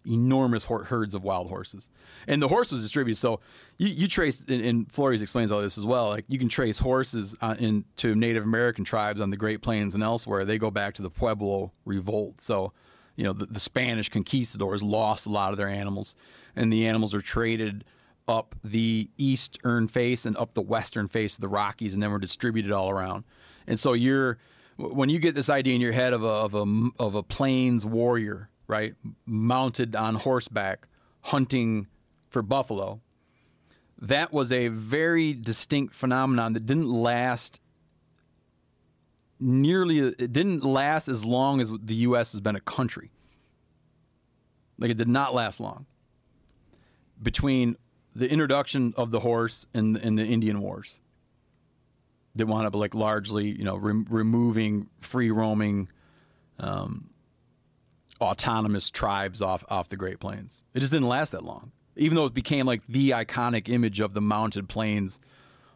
enormous 0.05 0.65
herds 0.65 1.13
of 1.13 1.23
wild 1.23 1.47
horses, 1.47 1.89
and 2.27 2.41
the 2.41 2.47
horse 2.47 2.71
was 2.71 2.81
distributed. 2.81 3.19
So 3.19 3.39
you, 3.77 3.89
you 3.89 4.07
trace, 4.07 4.43
and, 4.47 4.63
and 4.63 4.91
Flores 4.91 5.21
explains 5.21 5.51
all 5.51 5.61
this 5.61 5.77
as 5.77 5.85
well. 5.85 6.09
Like 6.09 6.25
you 6.27 6.39
can 6.39 6.49
trace 6.49 6.79
horses 6.79 7.35
uh, 7.41 7.55
into 7.59 8.15
Native 8.15 8.43
American 8.43 8.83
tribes 8.83 9.21
on 9.21 9.29
the 9.29 9.37
Great 9.37 9.61
Plains 9.61 9.93
and 9.93 10.03
elsewhere. 10.03 10.45
They 10.45 10.57
go 10.57 10.71
back 10.71 10.93
to 10.95 11.01
the 11.01 11.09
Pueblo 11.09 11.71
Revolt. 11.85 12.41
So 12.41 12.73
you 13.15 13.23
know 13.23 13.33
the, 13.33 13.45
the 13.45 13.59
Spanish 13.59 14.09
conquistadors 14.09 14.83
lost 14.83 15.25
a 15.25 15.29
lot 15.29 15.51
of 15.51 15.57
their 15.57 15.69
animals, 15.69 16.15
and 16.55 16.71
the 16.71 16.87
animals 16.87 17.13
are 17.13 17.21
traded 17.21 17.83
up 18.27 18.55
the 18.63 19.09
eastern 19.17 19.87
face 19.87 20.25
and 20.25 20.37
up 20.37 20.53
the 20.53 20.61
western 20.61 21.07
face 21.07 21.35
of 21.35 21.41
the 21.41 21.47
Rockies, 21.47 21.93
and 21.93 22.01
then 22.01 22.11
were 22.11 22.19
distributed 22.19 22.71
all 22.71 22.89
around. 22.89 23.23
And 23.67 23.79
so 23.79 23.93
you're 23.93 24.37
when 24.77 25.09
you 25.09 25.19
get 25.19 25.35
this 25.35 25.49
idea 25.49 25.75
in 25.75 25.81
your 25.81 25.91
head 25.91 26.13
of 26.13 26.23
a 26.23 26.27
of 26.27 26.55
a 26.55 26.89
of 26.99 27.15
a 27.15 27.23
plains 27.23 27.85
warrior, 27.85 28.49
right, 28.67 28.95
mounted 29.25 29.95
on 29.95 30.15
horseback, 30.15 30.87
hunting 31.21 31.87
for 32.29 32.41
buffalo. 32.41 33.01
That 33.99 34.33
was 34.33 34.51
a 34.51 34.69
very 34.69 35.33
distinct 35.33 35.93
phenomenon 35.93 36.53
that 36.53 36.65
didn't 36.65 36.89
last 36.89 37.59
nearly. 39.39 39.99
It 39.99 40.33
didn't 40.33 40.63
last 40.63 41.07
as 41.07 41.23
long 41.23 41.61
as 41.61 41.71
the 41.71 41.95
U.S. 41.95 42.31
has 42.31 42.41
been 42.41 42.55
a 42.55 42.61
country. 42.61 43.11
Like 44.79 44.89
it 44.89 44.97
did 44.97 45.07
not 45.07 45.35
last 45.35 45.59
long. 45.59 45.85
Between 47.21 47.77
the 48.15 48.29
introduction 48.29 48.93
of 48.97 49.11
the 49.11 49.19
horse 49.19 49.67
and, 49.73 49.95
and 49.97 50.17
the 50.17 50.25
Indian 50.25 50.59
Wars, 50.59 50.99
that 52.35 52.47
wound 52.47 52.65
up 52.65 52.75
like 52.75 52.95
largely, 52.95 53.49
you 53.49 53.63
know, 53.63 53.75
rem- 53.75 54.07
removing 54.09 54.89
free 54.99 55.31
roaming, 55.31 55.89
um, 56.59 57.09
autonomous 58.21 58.89
tribes 58.89 59.41
off 59.41 59.63
off 59.69 59.89
the 59.89 59.97
Great 59.97 60.19
Plains. 60.19 60.63
It 60.73 60.79
just 60.79 60.91
didn't 60.91 61.07
last 61.07 61.31
that 61.31 61.43
long, 61.43 61.71
even 61.95 62.15
though 62.15 62.25
it 62.25 62.33
became 62.33 62.65
like 62.65 62.85
the 62.87 63.11
iconic 63.11 63.67
image 63.67 63.99
of 63.99 64.13
the 64.13 64.21
mounted 64.21 64.69
plains 64.69 65.19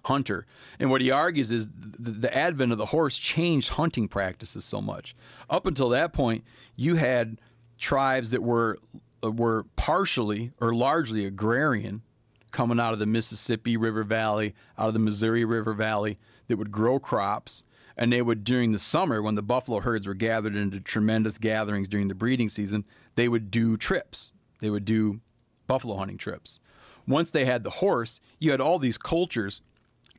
hunter. 0.06 0.46
And 0.80 0.89
what 0.89 1.02
he 1.02 1.12
argues 1.12 1.52
is 1.52 1.68
the, 1.68 2.12
the 2.12 2.38
advent 2.38 2.72
of 2.72 2.78
the 2.78 2.86
horse 2.88 3.18
changed 3.18 3.70
hunting 3.70 4.08
practices 4.08 4.64
so 4.64 4.82
much. 4.82 5.16
Up 5.50 5.66
until 5.66 5.89
that 5.89 6.14
point, 6.14 6.43
you 6.76 6.96
had 6.96 7.39
tribes 7.78 8.32
that 8.32 8.43
were 8.43 8.78
uh, 9.24 9.32
were 9.32 9.66
partially 9.76 10.52
or 10.62 10.74
largely 10.74 11.26
agrarian 11.26 12.04
coming 12.52 12.80
out 12.80 12.93
of 12.93 13.00
the 13.00 13.06
Mississippi 13.06 13.76
River 13.76 14.04
Valley, 14.04 14.56
out 14.78 14.88
of 14.88 14.93
the 14.93 15.00
Missouri 15.00 15.43
River 15.43 15.74
Valley 15.74 16.18
that 16.48 16.58
would 16.58 16.72
grow 16.72 17.00
crops 17.00 17.64
and 17.98 18.12
they 18.12 18.22
would 18.22 18.43
during 18.43 18.72
the 18.72 18.80
summer 18.80 19.22
when 19.22 19.36
the 19.36 19.41
buffalo 19.41 19.80
herds 19.80 20.08
were 20.08 20.14
gathered 20.14 20.56
into 20.56 20.80
tremendous 20.80 21.38
gatherings 21.38 21.88
during 21.88 22.08
the 22.08 22.16
breeding 22.16 22.50
season, 22.50 22.86
they 23.16 23.28
would 23.28 23.50
do 23.50 23.78
trips. 23.78 24.34
They 24.60 24.70
would 24.70 24.86
do 24.86 25.22
buffalo 25.68 25.96
hunting 25.96 26.18
trips. 26.18 26.60
Once 27.08 27.32
they 27.32 27.46
had 27.46 27.64
the 27.64 27.70
horse, 27.70 28.20
you 28.39 28.52
had 28.52 28.62
all 28.62 28.80
these 28.80 28.98
cultures 28.98 29.62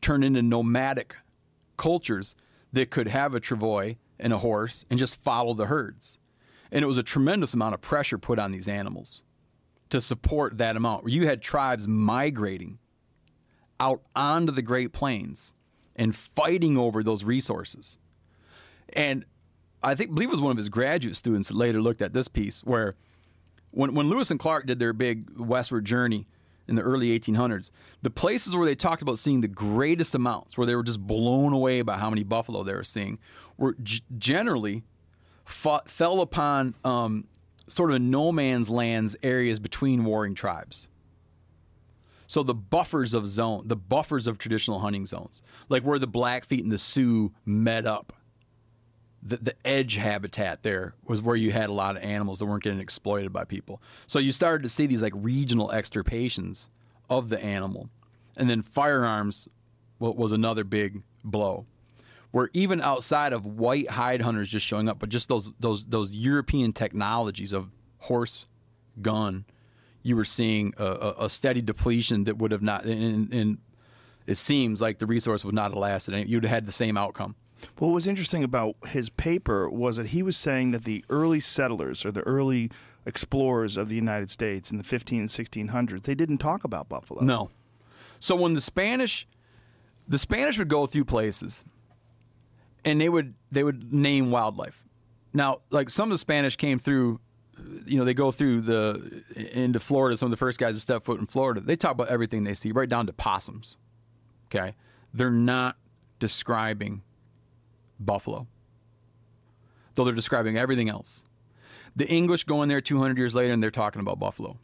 turn 0.00 0.22
into 0.22 0.42
nomadic 0.42 1.16
cultures 1.76 2.36
that 2.72 2.90
could 2.90 3.08
have 3.08 3.34
a 3.34 3.40
travois 3.40 3.96
and 4.18 4.32
a 4.32 4.38
horse 4.38 4.84
and 4.88 4.98
just 4.98 5.22
follow 5.22 5.54
the 5.54 5.66
herds. 5.66 6.18
And 6.70 6.82
it 6.82 6.86
was 6.86 6.98
a 6.98 7.02
tremendous 7.02 7.54
amount 7.54 7.74
of 7.74 7.80
pressure 7.80 8.18
put 8.18 8.38
on 8.38 8.52
these 8.52 8.68
animals 8.68 9.22
to 9.90 10.00
support 10.00 10.58
that 10.58 10.76
amount. 10.76 11.08
You 11.08 11.26
had 11.26 11.42
tribes 11.42 11.86
migrating 11.86 12.78
out 13.78 14.02
onto 14.14 14.52
the 14.52 14.62
Great 14.62 14.92
Plains 14.92 15.54
and 15.96 16.14
fighting 16.14 16.76
over 16.78 17.02
those 17.02 17.24
resources. 17.24 17.98
And 18.92 19.24
I 19.82 19.94
think 19.94 20.14
believe 20.14 20.28
it 20.28 20.32
was 20.32 20.40
one 20.40 20.52
of 20.52 20.56
his 20.56 20.68
graduate 20.68 21.16
students 21.16 21.48
that 21.48 21.56
later 21.56 21.80
looked 21.80 22.02
at 22.02 22.12
this 22.12 22.28
piece 22.28 22.60
where 22.60 22.94
when 23.70 23.94
when 23.94 24.08
Lewis 24.08 24.30
and 24.30 24.38
Clark 24.38 24.66
did 24.66 24.78
their 24.78 24.92
big 24.92 25.38
westward 25.38 25.84
journey 25.84 26.26
in 26.68 26.74
the 26.74 26.82
early 26.82 27.18
1800s, 27.18 27.70
the 28.02 28.10
places 28.10 28.56
where 28.56 28.66
they 28.66 28.74
talked 28.74 29.02
about 29.02 29.18
seeing 29.18 29.40
the 29.40 29.48
greatest 29.48 30.14
amounts, 30.14 30.58
where 30.58 30.66
they 30.66 30.74
were 30.74 30.82
just 30.82 31.00
blown 31.00 31.52
away 31.52 31.82
by 31.82 31.96
how 31.96 32.10
many 32.10 32.24
buffalo 32.24 32.64
they 32.64 32.74
were 32.74 32.82
seeing, 32.82 33.18
were 33.56 33.76
g- 33.82 34.02
generally 34.18 34.82
fought, 35.44 35.88
fell 35.88 36.20
upon 36.20 36.74
um, 36.84 37.28
sort 37.68 37.92
of 37.92 38.00
no 38.00 38.32
man's 38.32 38.68
lands 38.68 39.16
areas 39.22 39.58
between 39.60 40.04
warring 40.04 40.34
tribes. 40.34 40.88
So 42.26 42.42
the 42.42 42.54
buffers 42.54 43.14
of 43.14 43.26
zone, 43.26 43.64
the 43.66 43.76
buffers 43.76 44.26
of 44.26 44.38
traditional 44.38 44.80
hunting 44.80 45.06
zones, 45.06 45.42
like 45.68 45.82
where 45.82 45.98
the 45.98 46.08
Blackfeet 46.08 46.62
and 46.62 46.72
the 46.72 46.78
Sioux 46.78 47.32
met 47.44 47.86
up. 47.86 48.12
The, 49.22 49.38
the 49.38 49.54
edge 49.66 49.96
habitat 49.96 50.62
there 50.62 50.94
was 51.04 51.20
where 51.20 51.34
you 51.34 51.50
had 51.50 51.68
a 51.68 51.72
lot 51.72 51.96
of 51.96 52.02
animals 52.04 52.38
that 52.38 52.46
weren't 52.46 52.62
getting 52.62 52.78
exploited 52.78 53.32
by 53.32 53.44
people. 53.44 53.82
So 54.06 54.20
you 54.20 54.30
started 54.30 54.62
to 54.62 54.68
see 54.68 54.86
these 54.86 55.02
like 55.02 55.14
regional 55.16 55.72
extirpations 55.72 56.68
of 57.10 57.28
the 57.28 57.42
animal. 57.42 57.88
And 58.36 58.48
then 58.48 58.62
firearms 58.62 59.48
was 59.98 60.30
another 60.30 60.62
big 60.62 61.02
blow. 61.24 61.66
Where 62.30 62.50
even 62.52 62.80
outside 62.80 63.32
of 63.32 63.46
white 63.46 63.90
hide 63.90 64.20
hunters 64.20 64.48
just 64.48 64.66
showing 64.66 64.88
up, 64.88 64.98
but 64.98 65.08
just 65.08 65.28
those 65.28 65.50
those 65.58 65.86
those 65.86 66.14
European 66.14 66.72
technologies 66.72 67.52
of 67.52 67.70
horse, 67.98 68.46
gun, 69.00 69.44
you 70.06 70.14
were 70.14 70.24
seeing 70.24 70.72
a, 70.76 71.14
a, 71.18 71.28
steady 71.28 71.60
depletion 71.60 72.24
that 72.24 72.38
would 72.38 72.52
have 72.52 72.62
not. 72.62 72.84
And, 72.84 73.32
and 73.32 73.58
it 74.26 74.36
seems 74.36 74.80
like 74.80 74.98
the 74.98 75.06
resource 75.06 75.44
would 75.44 75.54
not 75.54 75.72
have 75.72 75.78
lasted. 75.78 76.14
and 76.14 76.30
You'd 76.30 76.44
have 76.44 76.50
had 76.50 76.66
the 76.66 76.72
same 76.72 76.96
outcome. 76.96 77.34
What 77.78 77.88
was 77.88 78.06
interesting 78.06 78.44
about 78.44 78.76
his 78.86 79.10
paper 79.10 79.68
was 79.68 79.96
that 79.96 80.08
he 80.08 80.22
was 80.22 80.36
saying 80.36 80.70
that 80.70 80.84
the 80.84 81.04
early 81.10 81.40
settlers 81.40 82.04
or 82.04 82.12
the 82.12 82.20
early 82.20 82.70
explorers 83.04 83.76
of 83.76 83.88
the 83.88 83.96
United 83.96 84.30
States 84.30 84.70
in 84.70 84.78
the 84.78 84.84
15 84.84 85.20
and 85.20 85.28
1600s, 85.28 86.02
they 86.02 86.14
didn't 86.14 86.38
talk 86.38 86.62
about 86.62 86.88
buffalo. 86.88 87.22
No. 87.22 87.50
So 88.20 88.36
when 88.36 88.54
the 88.54 88.60
Spanish, 88.60 89.26
the 90.06 90.18
Spanish 90.18 90.56
would 90.58 90.68
go 90.68 90.86
through 90.86 91.06
places, 91.06 91.64
and 92.84 93.00
they 93.00 93.08
would 93.08 93.34
they 93.50 93.64
would 93.64 93.92
name 93.92 94.30
wildlife. 94.30 94.84
Now, 95.32 95.60
like 95.70 95.90
some 95.90 96.10
of 96.10 96.14
the 96.14 96.18
Spanish 96.18 96.56
came 96.56 96.78
through, 96.78 97.20
you 97.86 97.98
know, 97.98 98.04
they 98.04 98.14
go 98.14 98.30
through 98.30 98.62
the 98.62 99.22
into 99.34 99.80
Florida. 99.80 100.16
Some 100.16 100.26
of 100.26 100.30
the 100.30 100.36
first 100.36 100.58
guys 100.58 100.74
to 100.74 100.80
step 100.80 101.04
foot 101.04 101.20
in 101.20 101.26
Florida, 101.26 101.60
they 101.60 101.76
talk 101.76 101.92
about 101.92 102.08
everything 102.08 102.44
they 102.44 102.54
see, 102.54 102.72
right 102.72 102.88
down 102.88 103.06
to 103.06 103.12
possums. 103.12 103.76
Okay, 104.48 104.74
they're 105.12 105.30
not 105.30 105.76
describing 106.18 107.02
buffalo, 107.98 108.46
though 109.94 110.04
they're 110.04 110.14
describing 110.14 110.56
everything 110.56 110.88
else. 110.88 111.22
The 111.94 112.08
English 112.08 112.44
go 112.44 112.62
in 112.62 112.68
there 112.68 112.80
200 112.80 113.16
years 113.16 113.34
later, 113.34 113.52
and 113.52 113.62
they're 113.62 113.70
talking 113.70 114.00
about 114.00 114.18
buffalo. 114.18 114.58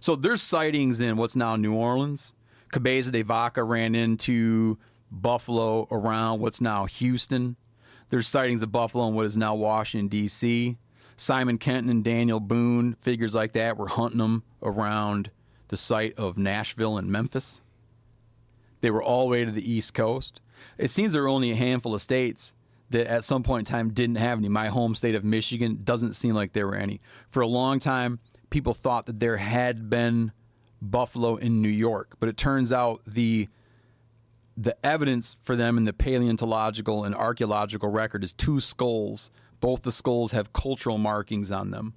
So 0.00 0.16
there's 0.16 0.42
sightings 0.42 1.00
in 1.00 1.16
what's 1.16 1.36
now 1.36 1.56
New 1.56 1.74
Orleans. 1.74 2.32
Cabeza 2.72 3.10
de 3.10 3.22
Vaca 3.22 3.62
ran 3.62 3.94
into 3.94 4.78
buffalo 5.10 5.86
around 5.90 6.40
what's 6.40 6.60
now 6.60 6.86
Houston. 6.86 7.56
There's 8.10 8.26
sightings 8.26 8.62
of 8.62 8.72
buffalo 8.72 9.08
in 9.08 9.14
what 9.14 9.26
is 9.26 9.36
now 9.36 9.54
Washington, 9.54 10.08
D.C. 10.08 10.78
Simon 11.20 11.58
Kenton 11.58 11.90
and 11.90 12.02
Daniel 12.02 12.40
Boone, 12.40 12.94
figures 13.02 13.34
like 13.34 13.52
that, 13.52 13.76
were 13.76 13.88
hunting 13.88 14.16
them 14.16 14.42
around 14.62 15.30
the 15.68 15.76
site 15.76 16.18
of 16.18 16.38
Nashville 16.38 16.96
and 16.96 17.10
Memphis. 17.10 17.60
They 18.80 18.90
were 18.90 19.02
all 19.02 19.24
the 19.24 19.32
way 19.32 19.44
to 19.44 19.50
the 19.50 19.70
East 19.70 19.92
Coast. 19.92 20.40
It 20.78 20.88
seems 20.88 21.12
there 21.12 21.20
were 21.20 21.28
only 21.28 21.50
a 21.50 21.56
handful 21.56 21.94
of 21.94 22.00
states 22.00 22.54
that 22.88 23.06
at 23.06 23.22
some 23.22 23.42
point 23.42 23.68
in 23.68 23.70
time 23.70 23.90
didn't 23.90 24.16
have 24.16 24.38
any. 24.38 24.48
My 24.48 24.68
home 24.68 24.94
state 24.94 25.14
of 25.14 25.22
Michigan 25.22 25.80
doesn't 25.84 26.14
seem 26.14 26.34
like 26.34 26.54
there 26.54 26.66
were 26.66 26.74
any. 26.74 27.02
For 27.28 27.42
a 27.42 27.46
long 27.46 27.80
time, 27.80 28.18
people 28.48 28.72
thought 28.72 29.04
that 29.04 29.20
there 29.20 29.36
had 29.36 29.90
been 29.90 30.32
buffalo 30.80 31.36
in 31.36 31.60
New 31.60 31.68
York, 31.68 32.14
but 32.18 32.30
it 32.30 32.38
turns 32.38 32.72
out 32.72 33.02
the 33.06 33.46
the 34.56 34.74
evidence 34.84 35.36
for 35.42 35.54
them 35.54 35.76
in 35.76 35.84
the 35.84 35.92
paleontological 35.92 37.04
and 37.04 37.14
archaeological 37.14 37.90
record 37.90 38.24
is 38.24 38.32
two 38.32 38.58
skulls. 38.58 39.30
Both 39.60 39.82
the 39.82 39.92
skulls 39.92 40.32
have 40.32 40.52
cultural 40.52 40.98
markings 40.98 41.52
on 41.52 41.70
them. 41.70 41.94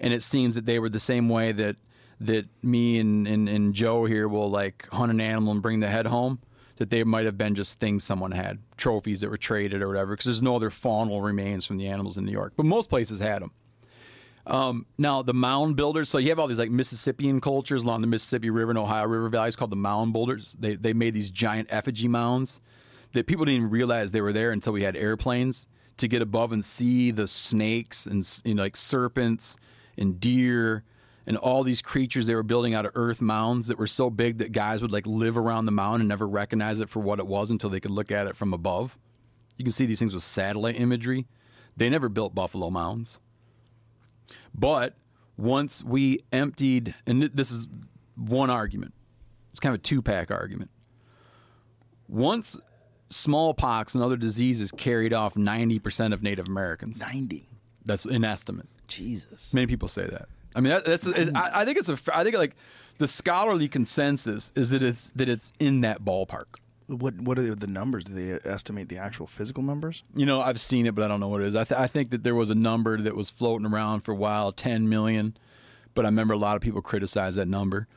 And 0.00 0.12
it 0.12 0.22
seems 0.22 0.54
that 0.54 0.66
they 0.66 0.78
were 0.78 0.88
the 0.88 0.98
same 0.98 1.28
way 1.28 1.52
that 1.52 1.76
that 2.20 2.46
me 2.62 2.98
and, 2.98 3.28
and, 3.28 3.48
and 3.48 3.74
Joe 3.74 4.04
here 4.04 4.26
will 4.26 4.50
like 4.50 4.88
hunt 4.92 5.12
an 5.12 5.20
animal 5.20 5.52
and 5.52 5.62
bring 5.62 5.80
the 5.80 5.88
head 5.88 6.06
home, 6.06 6.40
that 6.76 6.90
they 6.90 7.04
might 7.04 7.26
have 7.26 7.38
been 7.38 7.54
just 7.54 7.78
things 7.78 8.02
someone 8.02 8.32
had, 8.32 8.58
trophies 8.76 9.20
that 9.20 9.30
were 9.30 9.36
traded 9.36 9.82
or 9.82 9.88
whatever, 9.88 10.12
because 10.12 10.26
there's 10.26 10.42
no 10.42 10.56
other 10.56 10.70
faunal 10.70 11.22
remains 11.24 11.64
from 11.64 11.76
the 11.76 11.86
animals 11.86 12.16
in 12.16 12.24
New 12.24 12.32
York. 12.32 12.54
But 12.56 12.66
most 12.66 12.88
places 12.88 13.20
had 13.20 13.42
them. 13.42 13.52
Um, 14.46 14.86
now 14.96 15.22
the 15.22 15.34
mound 15.34 15.76
builders. 15.76 16.08
So 16.08 16.18
you 16.18 16.30
have 16.30 16.38
all 16.38 16.46
these 16.46 16.58
like 16.58 16.70
Mississippian 16.70 17.40
cultures 17.40 17.82
along 17.82 18.00
the 18.00 18.06
Mississippi 18.06 18.50
River 18.50 18.70
and 18.70 18.78
Ohio 18.78 19.06
River 19.06 19.28
valleys 19.28 19.56
called 19.56 19.70
the 19.70 19.76
mound 19.76 20.14
builders. 20.14 20.56
They 20.58 20.74
they 20.74 20.94
made 20.94 21.12
these 21.12 21.30
giant 21.30 21.68
effigy 21.70 22.08
mounds 22.08 22.60
that 23.12 23.26
people 23.26 23.44
didn't 23.44 23.58
even 23.58 23.70
realize 23.70 24.10
they 24.10 24.22
were 24.22 24.32
there 24.32 24.50
until 24.50 24.72
we 24.72 24.82
had 24.82 24.96
airplanes 24.96 25.66
to 25.98 26.08
get 26.08 26.22
above 26.22 26.52
and 26.52 26.64
see 26.64 27.10
the 27.10 27.26
snakes 27.26 28.06
and 28.06 28.26
like 28.58 28.76
serpents 28.76 29.56
and 29.96 30.20
deer 30.20 30.84
and 31.26 31.36
all 31.36 31.62
these 31.62 31.82
creatures 31.82 32.26
they 32.26 32.34
were 32.34 32.42
building 32.42 32.74
out 32.74 32.86
of 32.86 32.92
earth 32.94 33.20
mounds 33.20 33.66
that 33.66 33.78
were 33.78 33.86
so 33.86 34.08
big 34.08 34.38
that 34.38 34.50
guys 34.50 34.80
would 34.80 34.90
like 34.90 35.06
live 35.06 35.36
around 35.36 35.66
the 35.66 35.72
mound 35.72 36.00
and 36.00 36.08
never 36.08 36.26
recognize 36.26 36.80
it 36.80 36.88
for 36.88 37.00
what 37.00 37.18
it 37.18 37.26
was 37.26 37.50
until 37.50 37.68
they 37.68 37.80
could 37.80 37.90
look 37.90 38.10
at 38.10 38.26
it 38.26 38.34
from 38.34 38.54
above. 38.54 38.98
You 39.58 39.64
can 39.64 39.72
see 39.72 39.84
these 39.84 39.98
things 39.98 40.14
with 40.14 40.22
satellite 40.22 40.80
imagery. 40.80 41.26
They 41.76 41.90
never 41.90 42.08
built 42.08 42.34
buffalo 42.34 42.70
mounds. 42.70 43.20
But 44.54 44.96
once 45.36 45.84
we 45.84 46.20
emptied, 46.32 46.94
and 47.06 47.22
this 47.22 47.50
is 47.50 47.66
one 48.16 48.50
argument, 48.50 48.94
it's 49.50 49.60
kind 49.60 49.74
of 49.74 49.80
a 49.80 49.82
two 49.82 50.00
pack 50.00 50.30
argument. 50.30 50.70
Once 52.08 52.58
smallpox 53.10 53.94
and 53.94 54.02
other 54.04 54.16
diseases 54.16 54.72
carried 54.72 55.12
off 55.12 55.34
90% 55.34 56.12
of 56.12 56.22
Native 56.22 56.48
Americans, 56.48 57.00
90. 57.00 57.48
that's 57.84 58.04
an 58.04 58.24
estimate. 58.24 58.68
Jesus. 58.86 59.52
Many 59.52 59.66
people 59.66 59.88
say 59.88 60.06
that. 60.06 60.28
I 60.54 60.60
mean, 60.60 60.70
that, 60.70 60.84
that's. 60.84 61.06
It, 61.06 61.34
I, 61.34 61.60
I 61.60 61.64
think 61.64 61.78
it's 61.78 61.88
a. 61.88 61.98
I 62.12 62.24
think 62.24 62.36
like 62.36 62.56
the 62.96 63.06
scholarly 63.06 63.68
consensus 63.68 64.52
is 64.56 64.70
that 64.70 64.82
it's 64.82 65.10
that 65.10 65.28
it's 65.28 65.52
in 65.60 65.80
that 65.80 66.04
ballpark. 66.04 66.56
What 66.86 67.20
what 67.20 67.38
are 67.38 67.54
the 67.54 67.66
numbers? 67.66 68.04
Do 68.04 68.14
they 68.14 68.50
estimate 68.50 68.88
the 68.88 68.96
actual 68.96 69.26
physical 69.26 69.62
numbers? 69.62 70.04
You 70.16 70.24
know, 70.24 70.40
I've 70.40 70.58
seen 70.58 70.86
it, 70.86 70.94
but 70.94 71.04
I 71.04 71.08
don't 71.08 71.20
know 71.20 71.28
what 71.28 71.42
it 71.42 71.48
is. 71.48 71.54
I, 71.54 71.64
th- 71.64 71.78
I 71.78 71.86
think 71.86 72.10
that 72.10 72.24
there 72.24 72.34
was 72.34 72.48
a 72.48 72.54
number 72.54 72.98
that 72.98 73.14
was 73.14 73.30
floating 73.30 73.66
around 73.66 74.00
for 74.00 74.12
a 74.12 74.16
while, 74.16 74.52
10 74.52 74.88
million. 74.88 75.36
But 75.94 76.06
I 76.06 76.08
remember 76.08 76.32
a 76.32 76.38
lot 76.38 76.56
of 76.56 76.62
people 76.62 76.80
criticized 76.80 77.36
that 77.36 77.46
number 77.46 77.88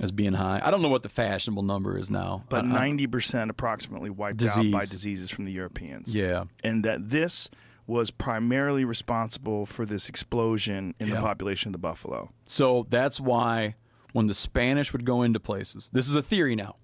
as 0.00 0.10
being 0.10 0.32
high. 0.34 0.60
I 0.62 0.70
don't 0.70 0.82
know 0.82 0.88
what 0.88 1.02
the 1.02 1.08
fashionable 1.08 1.62
number 1.62 1.98
is 1.98 2.10
now. 2.10 2.44
But 2.48 2.64
ninety 2.64 3.06
percent 3.06 3.50
approximately 3.50 4.10
wiped 4.10 4.42
out 4.42 4.70
by 4.70 4.84
diseases 4.86 5.30
from 5.30 5.44
the 5.44 5.52
Europeans. 5.52 6.14
Yeah. 6.14 6.44
and 6.64 6.84
that 6.84 7.10
this 7.10 7.50
was 7.86 8.10
primarily 8.10 8.84
responsible 8.84 9.66
for 9.66 9.84
this 9.84 10.08
explosion 10.08 10.94
in 11.00 11.10
the 11.10 11.16
population 11.16 11.68
of 11.68 11.72
the 11.72 11.78
buffalo. 11.78 12.30
So 12.44 12.86
that's 12.88 13.20
why 13.20 13.74
when 14.12 14.28
the 14.28 14.34
Spanish 14.34 14.92
would 14.92 15.04
go 15.04 15.22
into 15.22 15.40
places, 15.40 15.90
this 15.92 16.08
is 16.08 16.14
a 16.14 16.22
theory 16.22 16.54
now. 16.54 16.76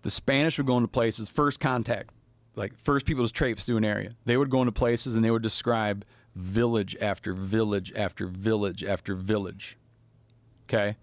The 0.00 0.10
Spanish 0.10 0.56
would 0.58 0.66
go 0.66 0.76
into 0.78 0.88
places, 0.88 1.28
first 1.28 1.60
contact, 1.60 2.10
like 2.56 2.76
first 2.78 3.06
people 3.06 3.26
to 3.26 3.32
traipse 3.32 3.64
through 3.64 3.76
an 3.76 3.84
area. 3.84 4.12
They 4.24 4.36
would 4.36 4.50
go 4.50 4.60
into 4.62 4.72
places 4.72 5.14
and 5.14 5.24
they 5.24 5.30
would 5.30 5.42
describe 5.42 6.04
village 6.34 6.96
after 7.00 7.34
village 7.34 7.92
after 7.94 8.26
village 8.26 8.82
after 8.82 9.14
village. 9.14 9.76
Okay? 10.68 10.96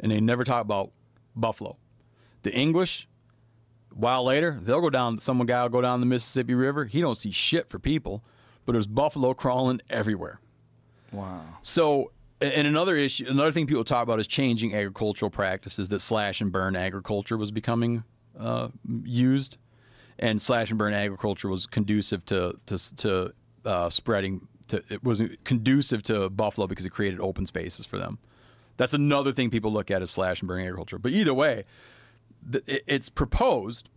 And 0.00 0.12
they 0.12 0.20
never 0.20 0.44
talk 0.44 0.62
about 0.62 0.92
buffalo. 1.34 1.76
The 2.42 2.54
English, 2.54 3.08
a 3.90 3.94
while 3.94 4.24
later, 4.24 4.58
they'll 4.62 4.80
go 4.80 4.90
down, 4.90 5.18
some 5.18 5.44
guy 5.46 5.62
will 5.62 5.70
go 5.70 5.80
down 5.80 6.00
the 6.00 6.06
Mississippi 6.06 6.54
River. 6.54 6.84
He 6.84 7.00
don't 7.00 7.16
see 7.16 7.32
shit 7.32 7.68
for 7.68 7.78
people, 7.78 8.22
but 8.64 8.72
there's 8.72 8.86
buffalo 8.86 9.34
crawling 9.34 9.80
everywhere. 9.90 10.40
Wow. 11.12 11.42
So, 11.62 12.12
and 12.40 12.66
another 12.66 12.94
issue, 12.94 13.26
another 13.28 13.50
thing 13.50 13.66
people 13.66 13.84
talk 13.84 14.02
about 14.02 14.20
is 14.20 14.26
changing 14.26 14.74
agricultural 14.74 15.30
practices. 15.30 15.88
That 15.88 16.00
slash 16.00 16.40
and 16.40 16.52
burn 16.52 16.76
agriculture 16.76 17.36
was 17.36 17.50
becoming 17.50 18.04
uh, 18.38 18.68
used, 19.04 19.56
and 20.18 20.40
slash 20.40 20.70
and 20.70 20.78
burn 20.78 20.92
agriculture 20.92 21.48
was 21.48 21.66
conducive 21.66 22.24
to 22.26 22.58
to, 22.66 22.96
to 22.96 23.32
uh, 23.64 23.90
spreading. 23.90 24.46
To, 24.68 24.82
it 24.90 25.02
wasn't 25.02 25.42
conducive 25.44 26.02
to 26.04 26.28
buffalo 26.28 26.66
because 26.66 26.84
it 26.84 26.90
created 26.90 27.20
open 27.20 27.46
spaces 27.46 27.86
for 27.86 27.98
them. 27.98 28.18
That's 28.78 28.94
another 28.94 29.32
thing 29.32 29.50
people 29.50 29.72
look 29.72 29.90
at 29.90 30.00
as 30.00 30.10
slash 30.10 30.40
and 30.40 30.48
burn 30.48 30.62
agriculture. 30.62 30.98
But 30.98 31.12
either 31.12 31.34
way, 31.34 31.64
th- 32.50 32.64
it's 32.86 33.10
proposed 33.10 33.90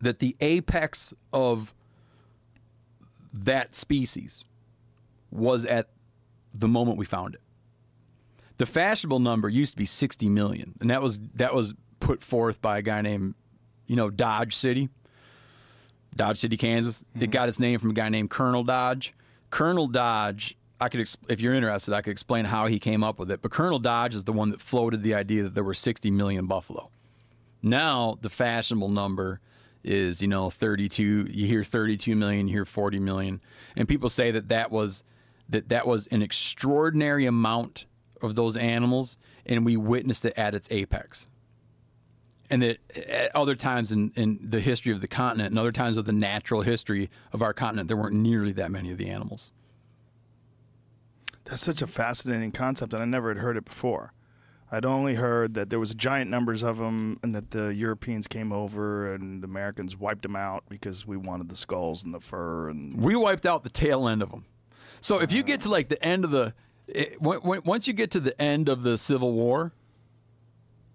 that 0.00 0.18
the 0.18 0.36
apex 0.40 1.14
of 1.32 1.72
that 3.32 3.74
species 3.74 4.44
was 5.30 5.64
at 5.64 5.88
the 6.52 6.68
moment 6.68 6.98
we 6.98 7.06
found 7.06 7.34
it. 7.36 7.40
The 8.56 8.66
fashionable 8.66 9.20
number 9.20 9.48
used 9.48 9.72
to 9.72 9.78
be 9.78 9.86
60 9.86 10.28
million, 10.28 10.74
and 10.80 10.90
that 10.90 11.00
was 11.00 11.18
that 11.34 11.54
was 11.54 11.74
put 12.00 12.22
forth 12.22 12.60
by 12.60 12.78
a 12.78 12.82
guy 12.82 13.00
named, 13.00 13.34
you 13.86 13.96
know, 13.96 14.10
Dodge 14.10 14.54
City, 14.54 14.90
Dodge 16.14 16.38
City, 16.38 16.56
Kansas. 16.56 17.02
It 17.14 17.18
mm-hmm. 17.18 17.30
got 17.30 17.48
its 17.48 17.60
name 17.60 17.78
from 17.78 17.90
a 17.90 17.94
guy 17.94 18.08
named 18.08 18.30
Colonel 18.30 18.64
Dodge. 18.64 19.14
Colonel 19.48 19.86
Dodge, 19.86 20.56
I 20.80 20.88
could, 20.88 21.08
if 21.28 21.40
you're 21.40 21.54
interested, 21.54 21.92
I 21.92 22.00
could 22.00 22.10
explain 22.10 22.46
how 22.46 22.66
he 22.66 22.78
came 22.78 23.04
up 23.04 23.18
with 23.18 23.30
it. 23.30 23.42
But 23.42 23.50
Colonel 23.50 23.78
Dodge 23.78 24.14
is 24.14 24.24
the 24.24 24.32
one 24.32 24.50
that 24.50 24.60
floated 24.60 25.02
the 25.02 25.14
idea 25.14 25.42
that 25.42 25.54
there 25.54 25.64
were 25.64 25.74
60 25.74 26.10
million 26.10 26.46
buffalo. 26.46 26.90
Now 27.62 28.18
the 28.20 28.30
fashionable 28.30 28.88
number 28.88 29.40
is 29.82 30.20
you 30.20 30.28
know 30.28 30.50
32 30.50 31.28
you 31.30 31.46
hear 31.46 31.64
32 31.64 32.14
million 32.14 32.46
you 32.46 32.52
hear 32.52 32.64
40 32.64 32.98
million 32.98 33.40
and 33.76 33.88
people 33.88 34.10
say 34.10 34.30
that 34.30 34.48
that 34.48 34.70
was 34.70 35.04
that 35.48 35.70
that 35.70 35.86
was 35.86 36.06
an 36.08 36.22
extraordinary 36.22 37.24
amount 37.24 37.86
of 38.20 38.34
those 38.34 38.56
animals 38.56 39.16
and 39.46 39.64
we 39.64 39.76
witnessed 39.76 40.24
it 40.24 40.34
at 40.36 40.54
its 40.54 40.68
apex 40.70 41.28
and 42.50 42.62
that 42.62 42.78
at 43.08 43.34
other 43.34 43.54
times 43.54 43.90
in, 43.90 44.12
in 44.16 44.38
the 44.42 44.60
history 44.60 44.92
of 44.92 45.00
the 45.00 45.08
continent 45.08 45.50
and 45.50 45.58
other 45.58 45.72
times 45.72 45.96
of 45.96 46.04
the 46.04 46.12
natural 46.12 46.60
history 46.60 47.08
of 47.32 47.40
our 47.40 47.54
continent 47.54 47.88
there 47.88 47.96
weren't 47.96 48.14
nearly 48.14 48.52
that 48.52 48.70
many 48.70 48.92
of 48.92 48.98
the 48.98 49.08
animals 49.08 49.52
That's 51.44 51.62
such 51.62 51.82
a 51.82 51.86
fascinating 51.86 52.52
concept, 52.52 52.92
and 52.92 53.02
I 53.02 53.06
never 53.06 53.28
had 53.28 53.38
heard 53.38 53.56
it 53.56 53.64
before. 53.64 54.12
I'd 54.72 54.84
only 54.84 55.16
heard 55.16 55.54
that 55.54 55.68
there 55.68 55.80
was 55.80 55.94
giant 55.94 56.30
numbers 56.30 56.62
of 56.62 56.78
them, 56.78 57.18
and 57.22 57.34
that 57.34 57.50
the 57.50 57.68
Europeans 57.68 58.28
came 58.28 58.52
over 58.52 59.12
and 59.12 59.42
the 59.42 59.46
Americans 59.46 59.96
wiped 59.96 60.22
them 60.22 60.36
out 60.36 60.64
because 60.68 61.06
we 61.06 61.16
wanted 61.16 61.48
the 61.48 61.56
skulls 61.56 62.04
and 62.04 62.14
the 62.14 62.20
fur. 62.20 62.68
And 62.68 63.00
we 63.00 63.16
wiped 63.16 63.46
out 63.46 63.64
the 63.64 63.70
tail 63.70 64.06
end 64.06 64.22
of 64.22 64.30
them. 64.30 64.44
So 65.00 65.20
if 65.20 65.32
you 65.32 65.42
get 65.42 65.62
to 65.62 65.68
like 65.68 65.88
the 65.88 66.02
end 66.04 66.24
of 66.24 66.30
the, 66.30 66.54
eh, 66.94 67.02
it, 67.02 67.22
when, 67.22 67.62
once 67.64 67.88
you 67.88 67.94
get 67.94 68.12
to 68.12 68.20
the 68.20 68.40
end 68.40 68.68
of 68.68 68.82
the 68.82 68.96
Civil 68.96 69.32
War, 69.32 69.72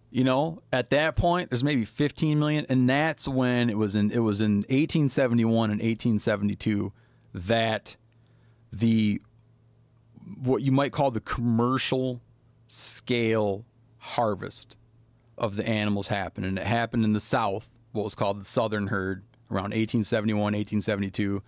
you 0.09 0.23
know, 0.23 0.61
at 0.71 0.91
that 0.91 1.17
point 1.17 1.49
there's 1.49 1.63
maybe 1.63 1.83
15 1.83 2.39
million, 2.39 2.65
and 2.69 2.89
that's 2.89 3.27
when 3.27 3.69
it 3.69 3.77
was 3.77 3.95
in 3.95 4.11
it 4.11 4.19
was 4.19 4.39
in 4.39 4.57
1871 4.69 5.71
and 5.71 5.81
1872 5.81 6.93
that 7.33 7.97
the 8.71 9.21
what 10.43 10.61
you 10.61 10.71
might 10.71 10.91
call 10.91 11.11
the 11.11 11.19
commercial 11.19 12.21
scale 12.67 13.65
harvest 13.97 14.76
of 15.38 15.55
the 15.55 15.67
animals 15.67 16.07
happened, 16.07 16.45
and 16.45 16.57
it 16.57 16.65
happened 16.65 17.03
in 17.03 17.13
the 17.13 17.19
South, 17.19 17.67
what 17.91 18.03
was 18.03 18.15
called 18.15 18.41
the 18.41 18.45
Southern 18.45 18.88
herd, 18.88 19.23
around 19.51 19.71
1871, 19.71 20.41
1872 20.41 21.43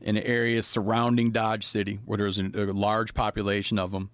in 0.00 0.14
the 0.14 0.26
areas 0.26 0.66
surrounding 0.66 1.30
Dodge 1.30 1.64
City 1.64 1.98
where 2.04 2.18
there 2.18 2.26
was 2.26 2.38
a, 2.38 2.50
a 2.54 2.72
large 2.72 3.14
population 3.14 3.78
of 3.78 3.92
them. 3.92 4.10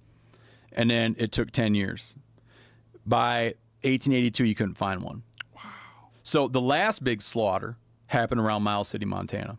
And 0.72 0.90
then 0.90 1.14
it 1.18 1.32
took 1.32 1.50
10 1.50 1.74
years. 1.74 2.16
By 3.04 3.54
1882, 3.82 4.44
you 4.44 4.54
couldn't 4.54 4.76
find 4.76 5.02
one. 5.02 5.22
Wow. 5.54 5.62
So 6.22 6.48
the 6.48 6.60
last 6.60 7.04
big 7.04 7.20
slaughter 7.20 7.76
happened 8.06 8.40
around 8.40 8.62
Miles 8.62 8.88
City, 8.88 9.04
Montana. 9.04 9.58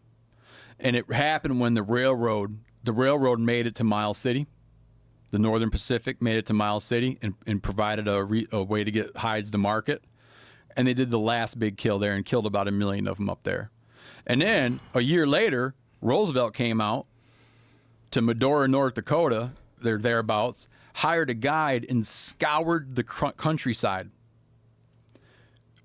And 0.79 0.95
it 0.95 1.11
happened 1.11 1.59
when 1.59 1.75
the 1.75 1.83
railroad, 1.83 2.57
the 2.83 2.91
railroad 2.93 3.39
made 3.39 3.65
it 3.65 3.75
to 3.75 3.83
Miles 3.83 4.17
City. 4.17 4.45
The 5.31 5.39
Northern 5.39 5.71
Pacific 5.71 6.21
made 6.21 6.37
it 6.37 6.45
to 6.47 6.53
Miles 6.53 6.83
City 6.83 7.17
and, 7.21 7.33
and 7.47 7.63
provided 7.63 8.07
a, 8.07 8.23
re, 8.23 8.47
a 8.51 8.61
way 8.61 8.83
to 8.83 8.91
get 8.91 9.17
hides 9.17 9.49
to 9.51 9.57
market. 9.57 10.03
And 10.75 10.87
they 10.87 10.93
did 10.93 11.09
the 11.09 11.19
last 11.19 11.57
big 11.57 11.77
kill 11.77 11.99
there 11.99 12.13
and 12.13 12.25
killed 12.25 12.45
about 12.45 12.67
a 12.67 12.71
million 12.71 13.07
of 13.07 13.17
them 13.17 13.29
up 13.29 13.43
there. 13.43 13.71
And 14.25 14.41
then 14.41 14.79
a 14.93 15.01
year 15.01 15.25
later, 15.25 15.75
Roosevelt 16.01 16.53
came 16.53 16.79
out 16.79 17.07
to 18.11 18.21
Medora, 18.21 18.67
North 18.67 18.93
Dakota, 18.93 19.51
they're 19.81 19.97
thereabouts, 19.97 20.67
hired 20.95 21.29
a 21.29 21.33
guide 21.33 21.85
and 21.89 22.05
scoured 22.05 22.95
the 22.95 23.03
countryside, 23.03 24.11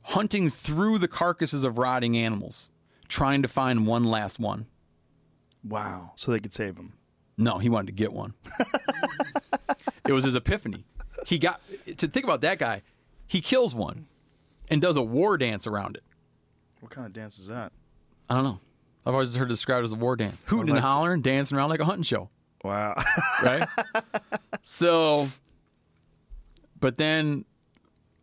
hunting 0.05 0.51
through 0.51 0.99
the 0.99 1.09
carcasses 1.09 1.64
of 1.64 1.78
rotting 1.78 2.16
animals, 2.16 2.70
trying 3.09 3.42
to 3.42 3.49
find 3.49 3.86
one 3.86 4.05
last 4.05 4.38
one. 4.38 4.66
Wow, 5.68 6.12
so 6.16 6.32
they 6.32 6.40
could 6.40 6.54
save 6.54 6.76
him. 6.76 6.94
No, 7.36 7.58
he 7.58 7.68
wanted 7.68 7.86
to 7.86 7.92
get 7.92 8.12
one. 8.12 8.34
it 10.06 10.12
was 10.12 10.24
his 10.24 10.34
epiphany. 10.34 10.84
He 11.24 11.38
got 11.38 11.60
to 11.96 12.08
think 12.08 12.24
about 12.24 12.40
that 12.40 12.58
guy. 12.58 12.82
He 13.26 13.40
kills 13.40 13.74
one 13.74 14.06
and 14.70 14.80
does 14.82 14.96
a 14.96 15.02
war 15.02 15.38
dance 15.38 15.66
around 15.66 15.96
it. 15.96 16.02
What 16.80 16.90
kind 16.90 17.06
of 17.06 17.12
dance 17.12 17.38
is 17.38 17.46
that? 17.46 17.72
I 18.28 18.34
don't 18.34 18.44
know. 18.44 18.60
I've 19.06 19.14
always 19.14 19.34
heard 19.34 19.46
it 19.46 19.48
described 19.48 19.84
as 19.84 19.92
a 19.92 19.96
war 19.96 20.16
dance. 20.16 20.44
Hooting 20.48 20.70
and 20.70 20.80
hollering, 20.80 21.22
dancing 21.22 21.56
around 21.56 21.70
like 21.70 21.80
a 21.80 21.84
hunting 21.84 22.02
show. 22.02 22.28
Wow. 22.64 22.94
right? 23.42 23.66
so, 24.62 25.28
but 26.80 26.98
then, 26.98 27.44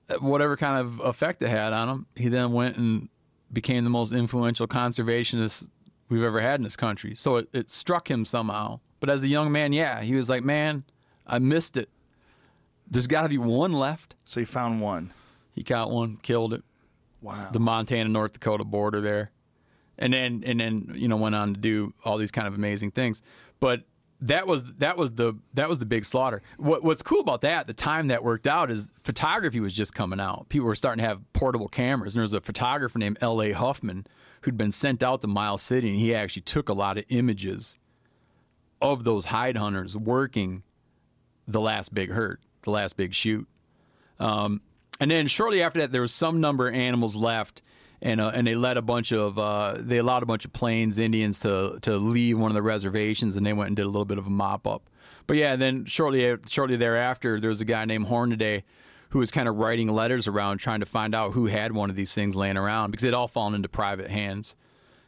uh, 0.09 0.15
whatever 0.15 0.57
kind 0.57 0.85
of 0.85 0.99
effect 0.99 1.41
it 1.41 1.49
had 1.49 1.73
on 1.73 1.89
him, 1.89 2.05
he 2.15 2.27
then 2.27 2.51
went 2.51 2.77
and 2.77 3.09
became 3.51 3.83
the 3.83 3.89
most 3.89 4.11
influential 4.11 4.67
conservationist 4.67 5.67
we've 6.09 6.23
ever 6.23 6.41
had 6.41 6.59
in 6.59 6.63
this 6.63 6.75
country. 6.75 7.15
So 7.15 7.37
it, 7.37 7.49
it 7.53 7.69
struck 7.69 8.09
him 8.09 8.25
somehow. 8.25 8.79
But 8.99 9.09
as 9.09 9.23
a 9.23 9.27
young 9.27 9.51
man, 9.51 9.73
yeah, 9.73 10.01
he 10.01 10.15
was 10.15 10.29
like, 10.29 10.43
man, 10.43 10.83
I 11.27 11.39
missed 11.39 11.77
it. 11.77 11.89
There's 12.89 13.07
got 13.07 13.23
to 13.23 13.29
be 13.29 13.37
one 13.37 13.73
left. 13.73 14.15
so 14.23 14.39
he 14.39 14.45
found 14.45 14.81
one. 14.81 15.11
He 15.53 15.63
caught 15.63 15.89
one, 15.89 16.17
killed 16.17 16.53
it. 16.53 16.63
Wow. 17.21 17.49
The 17.51 17.59
Montana 17.59 18.09
North 18.09 18.33
Dakota 18.33 18.63
border 18.63 19.01
there, 19.01 19.31
and 19.97 20.13
then 20.13 20.43
and 20.45 20.59
then 20.59 20.91
you 20.95 21.07
know 21.07 21.17
went 21.17 21.33
on 21.33 21.55
to 21.55 21.59
do 21.59 21.93
all 22.03 22.17
these 22.17 22.29
kind 22.29 22.47
of 22.47 22.53
amazing 22.53 22.91
things. 22.91 23.23
But 23.59 23.85
that 24.21 24.45
was 24.45 24.63
that 24.75 24.97
was 24.97 25.13
the 25.13 25.33
that 25.55 25.67
was 25.67 25.79
the 25.79 25.85
big 25.85 26.05
slaughter. 26.05 26.43
What, 26.57 26.83
what's 26.83 27.01
cool 27.01 27.21
about 27.21 27.41
that, 27.41 27.65
the 27.67 27.73
time 27.73 28.07
that 28.07 28.23
worked 28.23 28.45
out 28.45 28.69
is 28.69 28.91
photography 29.03 29.59
was 29.59 29.73
just 29.73 29.95
coming 29.95 30.19
out. 30.19 30.49
People 30.49 30.67
were 30.67 30.75
starting 30.75 31.01
to 31.01 31.07
have 31.07 31.21
portable 31.33 31.67
cameras, 31.67 32.13
and 32.15 32.19
there 32.19 32.23
was 32.23 32.33
a 32.33 32.41
photographer 32.41 32.99
named 32.99 33.17
L. 33.21 33.41
A. 33.41 33.53
Huffman 33.53 34.05
who'd 34.45 34.57
been 34.57 34.71
sent 34.71 35.03
out 35.03 35.21
to 35.21 35.27
Miles 35.27 35.61
City, 35.61 35.89
and 35.89 35.99
he 35.99 36.13
actually 36.13 36.43
took 36.43 36.69
a 36.69 36.73
lot 36.73 36.97
of 36.97 37.05
images 37.09 37.77
of 38.81 39.03
those 39.03 39.25
hide 39.25 39.57
hunters 39.57 39.97
working 39.97 40.63
the 41.47 41.59
last 41.59 41.93
big 41.93 42.11
herd, 42.11 42.39
the 42.63 42.69
last 42.69 42.95
big 42.95 43.13
shoot. 43.13 43.47
Um, 44.19 44.61
and 44.99 45.11
then 45.11 45.27
shortly 45.27 45.61
after 45.61 45.79
that, 45.79 45.91
there 45.91 46.01
was 46.01 46.13
some 46.13 46.39
number 46.39 46.67
of 46.67 46.75
animals 46.75 47.15
left, 47.15 47.61
and 48.01 48.21
uh, 48.21 48.31
and 48.33 48.45
they 48.45 48.55
let 48.55 48.77
a 48.77 48.81
bunch 48.81 49.11
of 49.11 49.37
uh, 49.39 49.75
they 49.79 49.97
allowed 49.97 50.23
a 50.23 50.27
bunch 50.27 50.45
of 50.45 50.53
Plains 50.53 50.97
Indians 50.97 51.39
to 51.39 51.79
to 51.81 51.97
leave 51.97 52.37
one 52.37 52.51
of 52.51 52.55
the 52.55 52.61
reservations, 52.61 53.35
and 53.35 53.45
they 53.45 53.53
went 53.53 53.67
and 53.67 53.75
did 53.75 53.85
a 53.85 53.89
little 53.89 54.05
bit 54.05 54.17
of 54.17 54.27
a 54.27 54.29
mop 54.29 54.67
up. 54.67 54.89
But 55.27 55.37
yeah, 55.37 55.55
then 55.55 55.85
shortly 55.85 56.37
shortly 56.47 56.77
thereafter, 56.77 57.39
there 57.39 57.49
was 57.49 57.61
a 57.61 57.65
guy 57.65 57.85
named 57.85 58.07
Hornaday 58.07 58.63
who 59.15 59.19
was 59.19 59.31
kind 59.31 59.47
of 59.47 59.55
writing 59.55 59.87
letters 59.87 60.27
around 60.27 60.57
trying 60.57 60.81
to 60.81 60.85
find 60.85 61.15
out 61.15 61.31
who 61.31 61.45
had 61.45 61.71
one 61.71 61.89
of 61.89 61.95
these 61.95 62.13
things 62.13 62.35
laying 62.35 62.57
around 62.57 62.91
because 62.91 63.01
they'd 63.01 63.13
all 63.13 63.29
fallen 63.29 63.55
into 63.55 63.69
private 63.69 64.11
hands. 64.11 64.57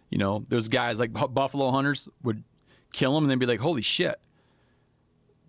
You 0.10 0.18
know, 0.18 0.46
those 0.48 0.70
guys 0.70 0.98
like 0.98 1.12
buffalo 1.12 1.72
hunters 1.72 2.08
would 2.24 2.46
kill 2.94 3.14
them 3.14 3.26
and 3.26 3.30
then 3.30 3.38
be 3.38 3.46
like, 3.46 3.60
"Holy 3.60 3.82
shit." 3.82 4.18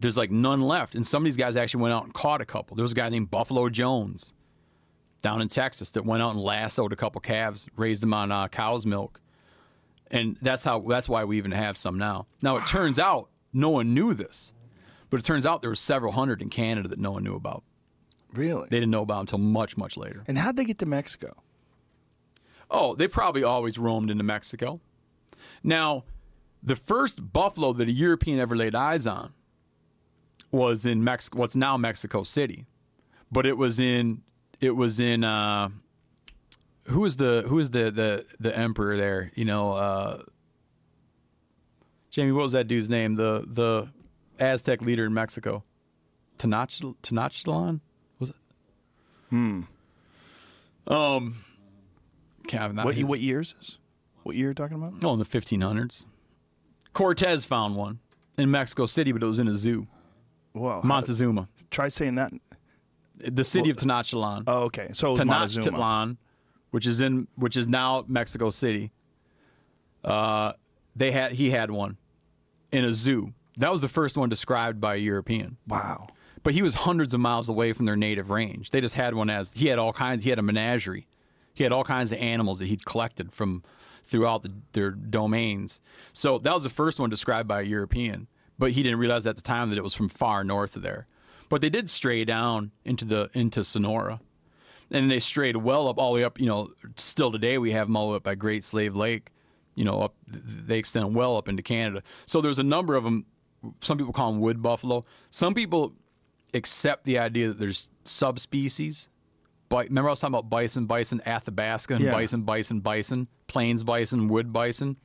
There's 0.01 0.17
like 0.17 0.33
none 0.33 0.61
left. 0.61 0.97
And 0.97 1.07
some 1.07 1.23
of 1.23 1.25
these 1.27 1.37
guys 1.37 1.55
actually 1.55 1.83
went 1.83 1.95
out 1.95 2.03
and 2.03 2.13
caught 2.13 2.41
a 2.41 2.45
couple. 2.45 2.75
There 2.75 2.83
was 2.83 2.91
a 2.91 2.97
guy 2.97 3.09
named 3.11 3.31
Buffalo 3.31 3.69
Jones 3.69 4.33
down 5.23 5.41
in 5.41 5.47
Texas 5.47 5.91
that 5.91 6.05
went 6.05 6.21
out 6.21 6.33
and 6.33 6.41
lassoed 6.43 6.93
a 6.93 6.97
couple 6.97 7.21
calves, 7.21 7.69
raised 7.77 8.03
them 8.03 8.13
on 8.13 8.33
uh, 8.33 8.49
cow's 8.49 8.85
milk, 8.85 9.21
and 10.11 10.37
that's 10.43 10.65
how 10.65 10.81
that's 10.81 11.09
why 11.09 11.23
we 11.23 11.39
even 11.39 11.53
have 11.53 11.79
some 11.79 11.97
now. 11.97 12.27
Now 12.43 12.57
it 12.57 12.67
turns 12.67 12.99
out 12.99 13.29
no 13.53 13.71
one 13.71 13.95
knew 13.95 14.15
this, 14.15 14.53
but 15.11 15.21
it 15.21 15.25
turns 15.25 15.47
out 15.47 15.61
there 15.61 15.71
were 15.71 15.77
several 15.77 16.11
hundred 16.11 16.43
in 16.43 16.51
Canada 16.51 16.89
that 16.89 16.99
no 16.99 17.13
one 17.13 17.23
knew 17.23 17.37
about. 17.37 17.63
Really? 18.35 18.69
They 18.71 18.77
didn't 18.81 18.91
know 18.91 19.03
about 19.03 19.21
until 19.21 19.39
much 19.39 19.77
much 19.77 19.97
later. 19.97 20.25
and 20.27 20.39
how'd 20.39 20.57
they 20.57 20.65
get 20.65 20.79
to 20.79 20.87
Mexico? 20.87 21.37
Oh, 22.71 22.95
they 22.95 23.09
probably 23.09 23.43
always 23.43 23.79
roamed 23.79 24.11
into 24.11 24.25
Mexico. 24.25 24.81
Now, 25.63 26.05
the 26.63 26.77
first 26.77 27.33
buffalo 27.33 27.73
that 27.73 27.89
a 27.89 27.93
European 27.93 28.39
ever 28.39 28.55
laid 28.57 28.75
eyes 28.75 29.07
on 29.07 29.33
was 30.51 30.85
in 30.85 31.03
Mex- 31.03 31.31
what's 31.33 31.57
now 31.57 31.77
Mexico 31.77 32.23
City, 32.23 32.67
but 33.33 33.47
it 33.47 33.57
was 33.57 33.81
in 33.81 34.23
it 34.61 34.73
was 34.73 35.01
in 35.01 35.25
uh, 35.25 35.69
who 36.85 37.05
is 37.05 37.17
the 37.17 37.45
who 37.49 37.59
is 37.59 37.71
the 37.71 37.91
the 37.91 38.27
the 38.39 38.57
emperor 38.57 38.97
there? 38.97 39.31
You 39.35 39.45
know, 39.45 39.73
uh, 39.73 40.23
Jamie, 42.11 42.33
what 42.33 42.43
was 42.43 42.53
that 42.53 42.69
dude's 42.69 42.91
name? 42.91 43.15
The 43.17 43.45
the 43.47 43.89
Aztec 44.39 44.83
leader 44.83 45.07
in 45.07 45.15
Mexico, 45.15 45.65
Tenochtitlan. 46.39 47.81
Tenochtitlan 49.31 49.57
was 49.59 49.65
it? 50.87 50.91
Hmm. 50.91 50.93
Um. 50.93 51.37
Can't, 52.47 52.75
not 52.75 52.87
What, 52.87 52.95
his- 52.95 53.05
what 53.05 53.21
years 53.21 53.55
is? 53.61 53.79
What 54.23 54.35
year 54.37 54.47
are 54.47 54.51
you 54.51 54.55
talking 54.55 54.77
about? 54.77 54.95
Oh, 55.05 55.13
in 55.15 55.19
the 55.19 55.25
1500s. 55.25 56.05
Cortez 56.93 57.45
found 57.45 57.77
one 57.77 57.99
in 58.37 58.51
Mexico 58.51 58.87
City, 58.87 59.13
but 59.13 59.23
it 59.23 59.27
was 59.27 59.39
in 59.39 59.49
a 59.49 59.55
zoo. 59.55 59.87
Wow. 60.55 60.81
Montezuma, 60.83 61.49
Try 61.71 61.89
saying 61.89 62.17
that. 62.17 62.33
the 63.19 63.45
city 63.45 63.71
of 63.71 63.77
Tenochtitlan. 63.77 64.45
Oh, 64.47 64.63
okay. 64.65 64.89
So 64.93 65.09
it 65.15 65.25
was 65.27 65.57
Tenochtitlan, 65.57 66.17
which 66.71 66.87
is 66.87 67.01
in 67.01 67.29
which 67.37 67.57
is 67.57 67.69
now 67.69 68.05
Mexico 68.09 68.51
City. 68.51 68.91
Uh, 70.03 70.53
they 70.97 71.13
had 71.13 71.33
he 71.33 71.51
had 71.51 71.71
one 71.71 71.97
in 72.73 72.85
a 72.85 72.93
zoo. 72.93 73.33
That 73.59 73.71
was 73.71 73.81
the 73.81 73.89
first 73.89 74.17
one 74.17 74.29
described 74.29 74.81
by 74.81 74.95
a 74.95 74.99
European. 74.99 75.57
Wow. 75.67 76.09
But 76.49 76.55
he 76.55 76.63
was 76.63 76.77
hundreds 76.77 77.13
of 77.13 77.21
miles 77.21 77.51
away 77.51 77.75
from 77.75 77.85
their 77.85 77.95
native 77.95 78.31
range. 78.31 78.71
They 78.71 78.81
just 78.81 78.95
had 78.95 79.13
one 79.13 79.29
as 79.29 79.53
he 79.53 79.67
had 79.67 79.79
all 79.79 79.93
kinds. 79.93 80.25
He 80.25 80.31
had 80.31 80.39
a 80.39 80.43
menagerie. 80.43 81.07
He 81.53 81.63
had 81.63 81.73
all 81.73 81.85
kinds 81.85 82.11
of 82.11 82.17
animals 82.17 82.61
that 82.61 82.69
he'd 82.69 82.87
collected 82.87 83.35
from 83.35 83.63
throughout 84.03 84.45
the, 84.45 84.55
their 84.73 84.91
domains. 84.93 85.83
So 86.15 86.39
that 86.39 86.55
was 86.55 86.63
the 86.63 86.71
first 86.71 86.99
one 86.99 87.11
described 87.11 87.49
by 87.49 87.61
a 87.61 87.65
European. 87.65 88.29
But 88.59 88.73
he 88.73 88.83
didn't 88.83 88.99
realize 88.99 89.27
at 89.27 89.37
the 89.37 89.43
time 89.43 89.69
that 89.69 89.77
it 89.77 89.83
was 89.83 89.93
from 89.93 90.09
far 90.09 90.43
north 90.43 90.75
of 90.75 90.81
there. 90.81 91.07
But 91.51 91.61
they 91.61 91.69
did 91.69 91.91
stray 91.91 92.25
down 92.25 92.71
into 92.83 93.05
the 93.05 93.29
into 93.35 93.63
Sonora. 93.63 94.21
and 94.91 95.11
they 95.11 95.21
strayed 95.21 95.59
well 95.59 95.87
up 95.87 95.99
all 95.99 96.15
the 96.15 96.21
way 96.21 96.25
up. 96.25 96.41
You 96.41 96.47
know, 96.47 96.69
still 96.97 97.31
today 97.31 97.59
we 97.59 97.73
have 97.73 97.89
them 97.89 97.97
all 97.99 98.15
up 98.15 98.23
by 98.23 98.37
Great 98.37 98.65
Slave 98.65 98.97
Lake. 98.97 99.33
You 99.75 99.85
know, 99.85 100.01
up 100.01 100.15
they 100.27 100.79
extend 100.79 101.15
well 101.15 101.37
up 101.37 101.47
into 101.47 101.63
Canada. 101.63 102.03
So 102.25 102.41
there's 102.41 102.59
a 102.59 102.63
number 102.63 102.97
of 102.97 103.05
them. 103.05 103.27
Some 103.83 103.99
people 103.99 104.15
call 104.15 104.33
them 104.33 104.41
wood 104.41 104.63
buffalo. 104.63 105.05
Some 105.29 105.53
people 105.53 105.93
accept 106.55 107.05
the 107.05 107.19
idea 107.19 107.49
that 107.49 107.59
there's 107.59 107.89
subspecies. 108.05 109.09
But 109.69 109.89
remember, 109.89 110.09
I 110.09 110.13
was 110.13 110.21
talking 110.21 110.35
about 110.35 110.49
bison, 110.49 110.87
bison, 110.87 111.21
Athabasca, 111.27 111.95
and 111.95 112.05
Yeah. 112.05 112.13
bison, 112.13 112.43
bison, 112.43 112.81
bison, 112.81 113.29
plains 113.47 113.85
bison, 113.85 114.29
wood 114.29 114.53
bison 114.53 114.97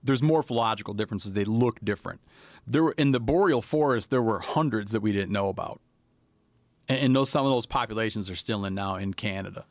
there's 0.00 0.22
morphological 0.22 0.94
differences. 0.94 1.32
They 1.32 1.44
look 1.44 1.80
different. 1.84 2.20
There 2.66 2.84
were 2.84 2.92
in 2.92 3.10
the 3.10 3.18
boreal 3.18 3.60
forest. 3.60 4.10
There 4.10 4.22
were 4.22 4.38
hundreds 4.38 4.92
that 4.92 5.00
we 5.00 5.10
didn't 5.12 5.32
know 5.32 5.48
about, 5.48 5.80
and, 6.88 6.98
and 7.00 7.16
those 7.16 7.30
some 7.30 7.44
of 7.44 7.50
those 7.50 7.66
populations 7.66 8.30
are 8.30 8.36
still 8.36 8.64
in 8.64 8.74
now 8.76 8.94
in 8.94 9.12
Canada. 9.14 9.66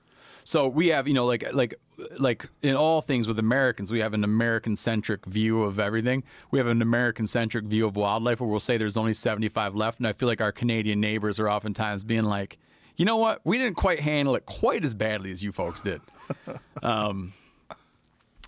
So 0.47 0.69
we 0.69 0.87
have, 0.87 1.09
you 1.09 1.13
know, 1.13 1.25
like 1.25 1.45
like 1.51 1.73
like 2.19 2.47
in 2.61 2.73
all 2.77 3.01
things 3.01 3.27
with 3.27 3.37
Americans, 3.37 3.91
we 3.91 3.99
have 3.99 4.13
an 4.13 4.23
American 4.23 4.77
centric 4.77 5.25
view 5.25 5.61
of 5.63 5.77
everything. 5.77 6.23
We 6.51 6.59
have 6.59 6.67
an 6.67 6.81
American 6.81 7.27
centric 7.27 7.65
view 7.65 7.85
of 7.85 7.97
wildlife, 7.97 8.39
where 8.39 8.49
we'll 8.49 8.61
say 8.61 8.77
there's 8.77 8.95
only 8.95 9.13
75 9.13 9.75
left, 9.75 9.99
and 9.99 10.07
I 10.07 10.13
feel 10.13 10.29
like 10.29 10.39
our 10.39 10.53
Canadian 10.53 11.01
neighbors 11.01 11.37
are 11.37 11.49
oftentimes 11.49 12.05
being 12.05 12.23
like, 12.23 12.59
you 12.95 13.03
know 13.03 13.17
what, 13.17 13.41
we 13.43 13.57
didn't 13.57 13.75
quite 13.75 13.99
handle 13.99 14.35
it 14.35 14.45
quite 14.45 14.85
as 14.85 14.93
badly 14.93 15.31
as 15.33 15.43
you 15.43 15.51
folks 15.51 15.81
did. 15.81 15.99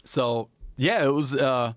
So 0.05 0.47
yeah, 0.77 1.03
it 1.03 1.11
was. 1.11 1.35
uh 1.35 1.73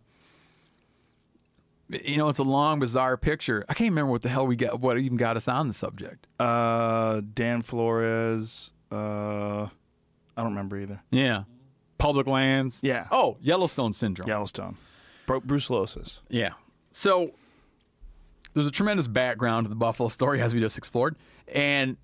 You 1.88 2.16
know, 2.16 2.28
it's 2.28 2.38
a 2.38 2.44
long, 2.44 2.78
bizarre 2.78 3.16
picture. 3.16 3.64
I 3.68 3.74
can't 3.74 3.90
remember 3.90 4.12
what 4.12 4.22
the 4.22 4.28
hell 4.28 4.46
we 4.46 4.54
got. 4.54 4.78
What 4.78 4.98
even 4.98 5.16
got 5.16 5.36
us 5.36 5.48
on 5.48 5.66
the 5.66 5.74
subject? 5.74 6.28
Uh, 6.38 7.22
Dan 7.34 7.60
Flores. 7.62 8.70
Uh, 8.88 9.66
I 10.36 10.42
don't 10.42 10.50
remember 10.52 10.78
either. 10.78 11.00
Yeah, 11.10 11.44
public 11.98 12.26
lands. 12.26 12.80
Yeah. 12.82 13.06
Oh, 13.10 13.36
Yellowstone 13.40 13.92
syndrome. 13.92 14.28
Yellowstone. 14.28 14.76
Bru- 15.26 15.40
brucellosis. 15.40 16.20
Yeah. 16.28 16.50
So 16.90 17.32
there's 18.54 18.66
a 18.66 18.70
tremendous 18.70 19.06
background 19.08 19.66
to 19.66 19.68
the 19.68 19.74
Buffalo 19.76 20.08
story, 20.08 20.40
as 20.40 20.52
we 20.54 20.60
just 20.60 20.76
explored, 20.78 21.16
and 21.48 21.96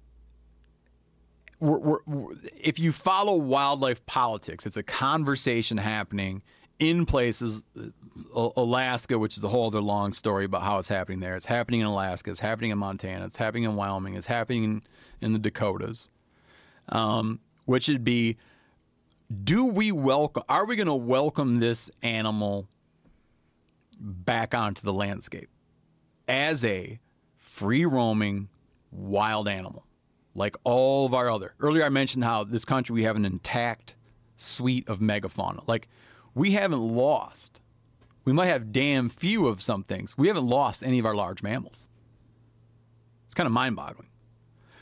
we're, 1.60 1.78
we're, 1.78 1.98
we're- 2.06 2.36
if 2.62 2.78
you 2.78 2.92
follow 2.92 3.34
wildlife 3.36 4.04
politics, 4.06 4.66
it's 4.66 4.76
a 4.76 4.82
conversation 4.82 5.76
happening 5.78 6.42
in 6.78 7.04
places. 7.06 7.62
uh, 7.78 7.88
Alaska, 8.56 9.18
which 9.18 9.36
is 9.36 9.44
a 9.44 9.48
whole 9.48 9.66
other 9.68 9.80
long 9.80 10.12
story 10.12 10.44
about 10.44 10.62
how 10.62 10.78
it's 10.78 10.88
happening 10.88 11.20
there. 11.20 11.34
It's 11.36 11.46
happening 11.46 11.80
in 11.80 11.86
Alaska. 11.86 12.30
It's 12.30 12.40
happening 12.40 12.70
in 12.70 12.78
Montana. 12.78 13.24
It's 13.24 13.36
happening 13.36 13.62
in 13.64 13.74
Wyoming. 13.76 14.14
It's 14.14 14.26
happening 14.26 14.64
in, 14.64 14.82
in 15.20 15.32
the 15.32 15.38
Dakotas. 15.38 16.08
Um, 16.88 17.40
which 17.68 17.86
would 17.86 18.02
be, 18.02 18.38
do 19.44 19.66
we 19.66 19.92
welcome? 19.92 20.42
Are 20.48 20.64
we 20.64 20.74
going 20.74 20.86
to 20.86 20.94
welcome 20.94 21.60
this 21.60 21.90
animal 22.02 22.66
back 24.00 24.54
onto 24.54 24.80
the 24.80 24.92
landscape 24.92 25.50
as 26.26 26.64
a 26.64 26.98
free 27.36 27.84
roaming 27.84 28.48
wild 28.90 29.48
animal 29.48 29.84
like 30.34 30.56
all 30.64 31.04
of 31.04 31.12
our 31.12 31.30
other? 31.30 31.52
Earlier 31.60 31.84
i 31.84 31.90
mentioned 31.90 32.24
how 32.24 32.42
this 32.42 32.64
country 32.64 32.94
we 32.94 33.02
have 33.02 33.16
an 33.16 33.26
intact 33.26 33.96
suite 34.38 34.88
of 34.88 35.00
megafauna. 35.00 35.62
Like 35.68 35.88
we 36.34 36.52
haven't 36.52 36.80
lost 36.80 37.60
we 38.24 38.32
might 38.32 38.46
have 38.46 38.72
damn 38.72 39.10
few 39.10 39.46
of 39.46 39.60
some 39.60 39.84
things. 39.84 40.16
We 40.16 40.28
haven't 40.28 40.46
lost 40.46 40.82
any 40.82 40.98
of 40.98 41.04
our 41.04 41.14
large 41.14 41.42
mammals. 41.42 41.88
It's 43.26 43.34
kind 43.34 43.46
of 43.46 43.52
mind-boggling. 43.52 44.08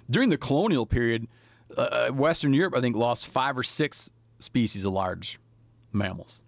During 0.08 0.30
the 0.30 0.38
colonial 0.38 0.86
period 0.86 1.26
uh, 1.76 2.10
western 2.10 2.52
europe 2.52 2.74
i 2.76 2.80
think 2.80 2.96
lost 2.96 3.26
five 3.26 3.56
or 3.56 3.62
six 3.62 4.10
species 4.38 4.84
of 4.84 4.92
large 4.92 5.38
mammals 5.92 6.40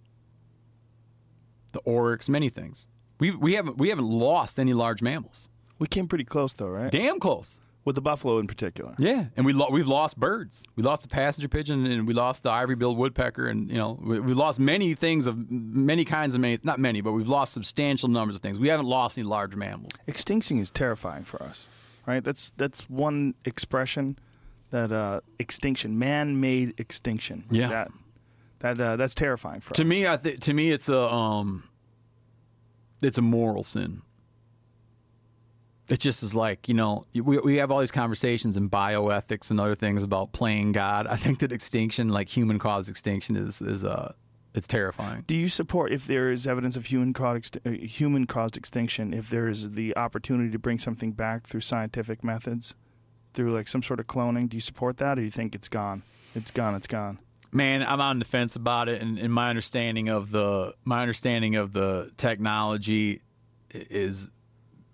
the 1.73 1.81
oryx, 1.81 2.29
many 2.29 2.49
things. 2.49 2.87
We 3.21 3.31
we 3.33 3.55
haven't 3.55 3.79
we 3.79 3.89
haven't 3.89 4.09
lost 4.09 4.59
any 4.59 4.75
large 4.75 5.03
mammals. 5.03 5.49
We 5.79 5.87
came 5.87 6.09
pretty 6.09 6.25
close 6.25 6.53
though, 6.53 6.69
right? 6.69 6.91
Damn 6.91 7.21
close. 7.21 7.61
With 7.85 7.95
the 7.95 8.03
buffalo 8.03 8.39
in 8.39 8.47
particular. 8.47 8.95
Yeah, 8.99 9.27
and 9.35 9.47
we 9.47 9.55
lo- 9.55 9.69
we've 9.71 9.89
lost 9.89 10.19
birds. 10.19 10.63
We 10.77 10.83
lost 10.83 11.03
the 11.03 11.09
passenger 11.09 11.49
pigeon, 11.49 11.87
and 11.87 12.07
we 12.07 12.13
lost 12.13 12.43
the 12.43 12.51
ivory-billed 12.51 12.99
woodpecker, 12.99 13.47
and 13.47 13.71
you 13.71 13.79
know 13.79 13.99
we, 14.03 14.21
we've 14.21 14.37
lost 14.37 14.61
many 14.61 14.95
things 14.95 15.27
of 15.27 15.51
many 15.51 16.05
kinds 16.05 16.35
of 16.35 16.43
many, 16.43 16.59
not 16.63 16.79
many, 16.79 17.01
but 17.01 17.13
we've 17.13 17.29
lost 17.29 17.55
substantial 17.55 18.11
numbers 18.11 18.37
of 18.37 18.43
things. 18.43 18.59
We 18.59 18.69
haven't 18.69 18.87
lost 18.87 19.17
any 19.17 19.27
large 19.27 19.57
mammals. 19.57 19.93
Extinction 20.07 20.59
is 20.59 20.71
terrifying 20.71 21.25
for 21.25 21.43
us, 21.43 21.67
right? 22.07 22.23
That's 22.23 22.51
that's 22.59 22.91
one 22.91 23.35
expression 23.47 24.19
that 24.71 24.93
uh, 24.93 25.21
extinction, 25.39 25.99
man-made 25.99 26.75
extinction. 26.79 27.45
Yeah. 27.51 27.69
That 27.69 27.91
that 28.61 28.81
uh, 28.81 28.97
that's 28.97 29.15
terrifying 29.15 29.61
for 29.61 29.75
To 29.75 29.83
us. 29.83 29.89
me, 29.89 30.07
I 30.07 30.17
th- 30.17 30.41
to 30.41 30.53
me, 30.55 30.71
it's 30.71 30.89
a 30.89 31.01
um, 31.01 31.65
it's 33.01 33.19
a 33.19 33.23
moral 33.23 33.63
sin. 33.65 34.03
It 35.89 36.01
just 36.01 36.23
is 36.23 36.35
like 36.35 36.69
you 36.69 36.75
know 36.75 37.07
we 37.15 37.39
we 37.39 37.57
have 37.57 37.71
all 37.71 37.81
these 37.81 37.91
conversations 37.91 38.57
in 38.59 38.69
bioethics 38.69 39.51
and 39.51 39.59
other 39.59 39.75
things 39.75 40.03
about 40.03 40.33
playing 40.33 40.73
God. 40.73 41.07
I 41.07 41.17
think 41.17 41.39
that 41.39 41.51
extinction, 41.53 42.09
like 42.11 42.29
human 42.29 42.59
caused 42.59 42.91
extinction, 42.91 43.37
is 43.37 43.63
is 43.63 43.85
uh 43.85 44.13
it's 44.55 44.67
terrifying. 44.67 45.25
Do 45.27 45.35
you 45.37 45.49
support 45.49 45.93
if 45.93 46.07
there 46.07 46.31
is 46.31 46.47
evidence 46.47 46.77
of 46.77 46.87
human 46.87 47.13
caused 47.15 47.59
uh, 47.65 47.71
human 47.71 48.27
caused 48.27 48.57
extinction? 48.59 49.15
If 49.15 49.31
there 49.31 49.49
is 49.49 49.71
the 49.73 49.97
opportunity 49.97 50.51
to 50.51 50.59
bring 50.59 50.79
something 50.79 51.13
back 51.13 51.47
through 51.47 51.61
scientific 51.63 52.23
methods, 52.23 52.75
through 53.35 53.55
like 53.55 53.69
some 53.69 53.83
sort 53.83 54.01
of 54.01 54.07
cloning, 54.07 54.49
do 54.49 54.57
you 54.57 54.61
support 54.61 54.97
that, 54.99 55.19
or 55.19 55.21
do 55.21 55.25
you 55.25 55.31
think 55.31 55.55
it's 55.55 55.69
gone? 55.69 56.03
It's 56.35 56.51
gone. 56.51 56.75
It's 56.75 56.87
gone. 56.87 57.19
Man, 57.51 57.83
I'm 57.83 58.01
on 58.01 58.19
the 58.19 58.25
fence 58.25 58.57
about 58.57 58.89
it, 58.89 59.01
and, 59.01 59.19
and 59.19 59.33
my 59.33 59.49
understanding 59.49 60.09
of 60.09 60.31
the 60.31 60.75
my 60.85 61.01
understanding 61.01 61.57
of 61.57 61.73
the 61.73 62.11
technology 62.17 63.23
is 63.71 64.29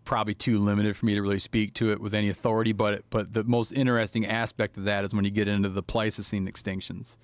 probably 0.04 0.34
too 0.34 0.58
limited 0.58 0.96
for 0.96 1.06
me 1.06 1.14
to 1.14 1.22
really 1.22 1.38
speak 1.38 1.72
to 1.74 1.90
it 1.90 2.00
with 2.00 2.14
any 2.14 2.28
authority. 2.28 2.72
But 2.72 3.04
but 3.10 3.32
the 3.32 3.42
most 3.42 3.72
interesting 3.72 4.26
aspect 4.26 4.76
of 4.76 4.84
that 4.84 5.04
is 5.04 5.12
when 5.12 5.24
you 5.24 5.30
get 5.32 5.48
into 5.48 5.68
the 5.68 5.82
Pleistocene 5.82 6.46
extinctions, 6.46 7.16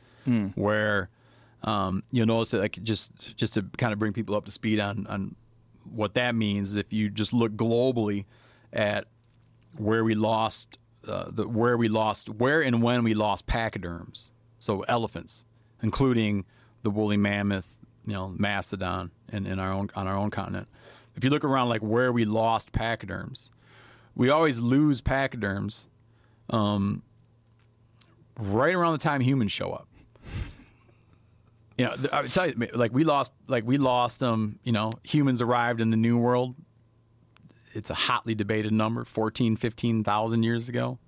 where 0.57 1.11
um, 1.63 2.03
you'll 2.11 2.27
notice 2.27 2.51
that 2.51 2.59
like 2.61 2.83
just 2.83 3.37
just 3.37 3.55
to 3.55 3.63
kind 3.79 3.93
of 3.93 3.99
bring 4.01 4.13
people 4.13 4.35
up 4.35 4.47
to 4.47 4.51
speed 4.51 4.81
on 4.81 5.07
on 5.07 5.37
what 5.85 6.15
that 6.15 6.35
means. 6.35 6.75
If 6.75 6.93
you 6.93 7.09
just 7.09 7.33
look 7.33 7.53
globally 7.53 8.25
at 8.73 9.05
where 9.77 10.03
we 10.03 10.17
lost 10.17 10.79
uh, 11.07 11.31
the 11.31 11.49
where 11.49 11.77
we 11.77 11.89
lost 11.89 12.29
where 12.29 12.61
and 12.63 12.83
when 12.83 13.05
we 13.05 13.15
lost 13.15 13.47
pachyderms, 13.47 14.31
so 14.59 14.83
elephants, 14.83 15.45
including 15.83 16.45
the 16.83 16.91
woolly 16.91 17.17
mammoth, 17.17 17.79
you 18.07 18.13
know, 18.13 18.29
mastodon, 18.29 19.11
in, 19.33 19.47
in 19.47 19.59
our 19.59 19.73
own 19.73 19.91
on 19.95 20.07
our 20.07 20.17
own 20.17 20.31
continent. 20.31 20.69
If 21.17 21.25
you 21.25 21.31
look 21.31 21.45
around, 21.45 21.69
like 21.69 21.81
where 21.81 22.13
we 22.13 22.25
lost 22.25 22.73
pachyderms, 22.73 23.51
we 24.15 24.29
always 24.31 24.61
lose 24.61 25.01
pachyderms, 25.01 25.87
um, 26.51 27.03
right 28.39 28.75
around 28.75 28.93
the 28.93 28.99
time 28.99 29.21
humans 29.21 29.53
show 29.53 29.73
up. 29.73 29.89
You 31.77 31.87
know, 31.87 31.97
I 32.13 32.23
would 32.23 32.33
tell 32.33 32.47
you, 32.47 32.69
like 32.75 32.93
we 32.93 33.05
lost, 33.05 33.33
like 33.49 33.65
we 33.65 33.79
lost 33.79 34.21
them. 34.21 34.59
you 34.65 34.73
know, 34.73 34.93
humans 35.03 35.41
arrived 35.41 35.81
in 35.81 35.91
the 35.91 35.97
New 35.97 36.19
World 36.19 36.55
it's 37.73 37.91
a 37.91 37.95
hotly 37.95 38.35
debated 38.35 38.73
number 38.73 39.05
14 39.05 39.57
15,000 39.57 40.43
years 40.43 40.69
ago 40.69 40.99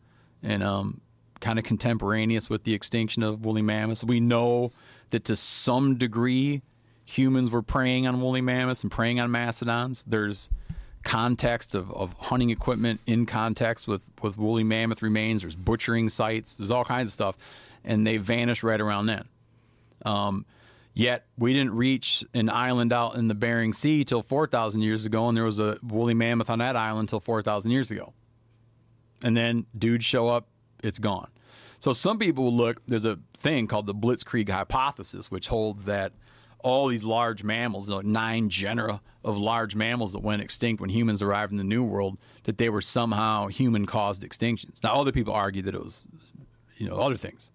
and 0.42 0.62
um, 0.62 1.00
kind 1.40 1.58
of 1.58 1.64
contemporaneous 1.64 2.48
with 2.48 2.64
the 2.64 2.74
extinction 2.74 3.22
of 3.22 3.44
woolly 3.44 3.62
mammoths. 3.62 4.04
We 4.04 4.20
know 4.20 4.72
that 5.10 5.24
to 5.26 5.36
some 5.36 5.96
degree 5.96 6.62
humans 7.04 7.50
were 7.50 7.62
preying 7.62 8.06
on 8.06 8.20
woolly 8.20 8.40
mammoths 8.40 8.82
and 8.82 8.90
preying 8.90 9.20
on 9.20 9.30
mastodons. 9.30 10.04
There's 10.06 10.50
context 11.02 11.74
of, 11.74 11.90
of 11.92 12.14
hunting 12.18 12.50
equipment 12.50 13.00
in 13.06 13.26
context 13.26 13.88
with, 13.88 14.02
with 14.22 14.38
woolly 14.38 14.64
mammoth 14.64 15.02
remains. 15.02 15.42
There's 15.42 15.56
butchering 15.56 16.08
sites. 16.08 16.54
There's 16.56 16.70
all 16.70 16.84
kinds 16.84 17.08
of 17.08 17.12
stuff 17.12 17.36
and 17.84 18.06
they 18.06 18.16
vanished 18.16 18.62
right 18.62 18.80
around 18.80 19.06
then. 19.06 19.24
Um, 20.04 20.46
yet 20.94 21.26
we 21.38 21.52
didn't 21.52 21.74
reach 21.74 22.24
an 22.34 22.50
island 22.50 22.92
out 22.92 23.16
in 23.16 23.28
the 23.28 23.34
Bering 23.34 23.72
Sea 23.72 24.04
till 24.04 24.22
4,000 24.22 24.82
years 24.82 25.04
ago, 25.04 25.28
and 25.28 25.36
there 25.36 25.44
was 25.44 25.58
a 25.58 25.78
woolly 25.82 26.14
mammoth 26.14 26.50
on 26.50 26.58
that 26.58 26.76
island 26.76 27.08
till 27.08 27.20
4,000 27.20 27.70
years 27.70 27.90
ago. 27.90 28.12
And 29.22 29.36
then 29.36 29.66
dudes 29.76 30.04
show 30.04 30.28
up, 30.28 30.48
it's 30.82 30.98
gone. 30.98 31.28
So 31.78 31.92
some 31.92 32.18
people 32.18 32.44
will 32.44 32.56
look, 32.56 32.82
there's 32.86 33.04
a 33.04 33.18
thing 33.34 33.66
called 33.66 33.86
the 33.86 33.94
Blitzkrieg 33.94 34.48
hypothesis, 34.48 35.30
which 35.30 35.48
holds 35.48 35.84
that 35.86 36.12
all 36.62 36.86
these 36.86 37.02
large 37.02 37.42
mammals, 37.42 37.88
know, 37.88 38.00
nine 38.00 38.48
genera 38.48 39.00
of 39.24 39.36
large 39.36 39.74
mammals 39.74 40.12
that 40.12 40.20
went 40.20 40.42
extinct 40.42 40.80
when 40.80 40.90
humans 40.90 41.22
arrived 41.22 41.52
in 41.52 41.58
the 41.58 41.64
New 41.64 41.84
World, 41.84 42.18
that 42.44 42.58
they 42.58 42.68
were 42.68 42.80
somehow 42.80 43.48
human 43.48 43.86
caused 43.86 44.22
extinctions. 44.22 44.82
Now, 44.82 44.94
other 44.94 45.12
people 45.12 45.32
argue 45.32 45.62
that 45.62 45.74
it 45.74 45.82
was, 45.82 46.06
you 46.76 46.88
know, 46.88 46.96
other 46.96 47.16
things, 47.16 47.50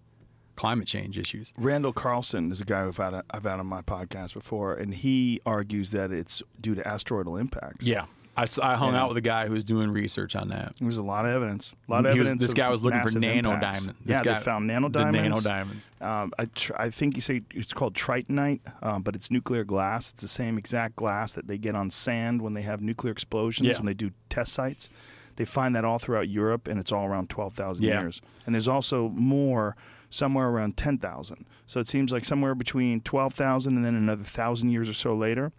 climate 0.58 0.88
change 0.88 1.16
issues. 1.16 1.54
Randall 1.56 1.92
Carlson 1.92 2.50
is 2.50 2.60
a 2.60 2.64
guy 2.64 2.82
who've 2.82 2.96
had 2.96 3.22
I've 3.30 3.44
had 3.44 3.60
on 3.60 3.66
my 3.66 3.80
podcast 3.82 4.34
before, 4.34 4.74
and 4.74 4.92
he 4.92 5.40
argues 5.46 5.92
that 5.92 6.10
it's 6.10 6.42
due 6.60 6.74
to 6.74 6.82
asteroidal 6.82 7.36
impacts. 7.40 7.86
Yeah, 7.86 8.06
I 8.36 8.74
hung 8.76 8.94
Yeah. 8.94 9.02
out 9.02 9.08
with 9.08 9.16
a 9.18 9.20
guy 9.22 9.46
who 9.46 9.52
was 9.52 9.62
doing 9.64 9.90
research 9.90 10.34
on 10.34 10.48
that. 10.48 10.74
There's 10.80 10.96
a 10.98 11.02
lot 11.02 11.24
of 11.26 11.30
evidence. 11.32 11.72
A 11.88 11.92
lot 11.92 12.06
of 12.06 12.12
He 12.12 12.18
was- 12.18 12.26
evidence. 12.28 12.42
this 12.42 12.50
of 12.50 12.56
guy 12.56 12.68
was 12.70 12.82
looking 12.82 13.00
for 13.02 13.18
nano 13.18 13.52
impacts. 13.54 13.80
diamond. 13.80 13.98
This 14.04 14.14
yeah, 14.16 14.22
guy- 14.22 14.34
they 14.38 14.44
found 14.44 14.66
nano 14.66 14.88
diamonds. 14.88 15.28
nano 15.28 15.40
diamonds. 15.40 15.90
Um, 16.00 16.32
I, 16.38 16.44
tr- 16.46 16.72
I 16.76 16.90
think 16.90 17.14
you 17.16 17.20
say 17.22 17.42
it's 17.54 17.72
called 17.72 17.94
tritonite, 17.94 18.60
um, 18.82 19.02
but 19.02 19.14
it's 19.14 19.30
nuclear 19.30 19.62
glass. 19.64 20.10
It's 20.12 20.22
the 20.22 20.28
same 20.28 20.58
exact 20.58 20.96
glass 20.96 21.32
that 21.32 21.46
they 21.46 21.58
get 21.58 21.74
on 21.76 21.90
sand 21.90 22.42
when 22.42 22.54
they 22.54 22.62
have 22.62 22.80
nuclear 22.80 23.12
explosions 23.12 23.68
Yeah. 23.68 23.76
when 23.76 23.86
they 23.86 23.94
do 23.94 24.10
test 24.28 24.52
sites. 24.52 24.90
They 25.36 25.44
find 25.44 25.74
that 25.76 25.84
all 25.84 25.98
throughout 26.00 26.28
Europe, 26.28 26.66
and 26.66 26.80
it's 26.80 26.90
all 26.90 27.06
around 27.06 27.30
twelve 27.30 27.54
thousand 27.54 27.84
Yeah. 27.84 28.00
years. 28.00 28.20
And 28.44 28.54
there's 28.56 28.66
also 28.68 29.08
more 29.10 29.76
somewhere 30.10 30.48
around 30.48 30.76
ten 30.76 30.98
thousand. 30.98 31.46
So 31.66 31.80
it 31.80 31.88
seems 31.88 32.12
like 32.12 32.24
somewhere 32.24 32.54
between 32.54 33.00
twelve 33.00 33.34
thousand 33.34 33.76
and 33.76 33.84
then 33.84 33.94
another 33.94 34.24
thousand 34.24 34.70
years 34.70 34.88
or 34.88 34.94
so 34.94 35.14
later, 35.14 35.52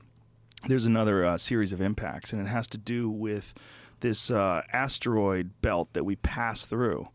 there's 0.67 0.85
another 0.85 1.25
uh, 1.25 1.37
series 1.37 1.71
of 1.71 1.81
impacts, 1.81 2.33
and 2.33 2.41
it 2.41 2.49
has 2.49 2.67
to 2.67 2.77
do 2.77 3.09
with 3.09 3.53
this 4.01 4.31
uh, 4.31 4.61
asteroid 4.71 5.51
belt 5.61 5.89
that 5.93 6.03
we 6.03 6.15
pass 6.15 6.65
through. 6.65 7.07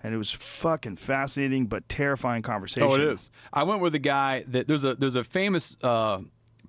And 0.00 0.14
it 0.14 0.16
was 0.16 0.30
fucking 0.30 0.96
fascinating 0.96 1.66
but 1.66 1.88
terrifying 1.88 2.42
conversation. 2.42 2.88
Oh, 2.88 2.94
it 2.94 3.00
is. 3.00 3.30
I 3.52 3.64
went 3.64 3.80
with 3.80 3.94
a 3.96 3.98
guy 3.98 4.44
that 4.48 4.68
there's 4.68 4.84
a 4.84 4.94
there's 4.94 5.16
a 5.16 5.24
famous 5.24 5.76
uh, 5.82 6.20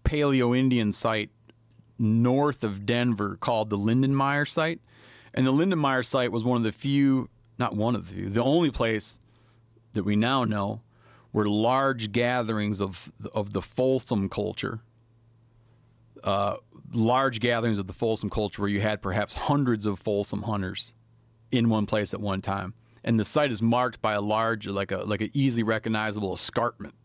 Paleo 0.03 0.57
Indian 0.57 0.91
site 0.91 1.29
north 1.99 2.63
of 2.63 2.85
Denver 2.85 3.37
called 3.39 3.69
the 3.69 3.77
Lindenmeier 3.77 4.47
site, 4.47 4.79
and 5.33 5.45
the 5.45 5.53
Lindenmeier 5.53 6.03
site 6.03 6.31
was 6.31 6.43
one 6.43 6.57
of 6.57 6.63
the 6.63 6.71
few, 6.71 7.29
not 7.59 7.75
one 7.75 7.95
of 7.95 8.07
the 8.07 8.15
few, 8.15 8.29
the 8.29 8.43
only 8.43 8.71
place 8.71 9.19
that 9.93 10.03
we 10.03 10.15
now 10.15 10.43
know 10.43 10.81
were 11.31 11.47
large 11.47 12.11
gatherings 12.11 12.81
of 12.81 13.11
of 13.33 13.53
the 13.53 13.61
Folsom 13.61 14.29
culture, 14.29 14.81
uh, 16.23 16.57
large 16.93 17.39
gatherings 17.39 17.77
of 17.77 17.87
the 17.87 17.93
Folsom 17.93 18.29
culture, 18.29 18.61
where 18.61 18.69
you 18.69 18.81
had 18.81 19.01
perhaps 19.01 19.35
hundreds 19.35 19.85
of 19.85 19.99
Folsom 19.99 20.43
hunters 20.43 20.93
in 21.51 21.69
one 21.69 21.85
place 21.85 22.13
at 22.13 22.21
one 22.21 22.41
time, 22.41 22.73
and 23.03 23.19
the 23.19 23.25
site 23.25 23.51
is 23.51 23.61
marked 23.61 24.01
by 24.01 24.13
a 24.13 24.21
large, 24.21 24.67
like 24.67 24.91
a 24.91 24.97
like 24.99 25.21
an 25.21 25.29
easily 25.33 25.63
recognizable 25.63 26.33
escarpment, 26.33 26.95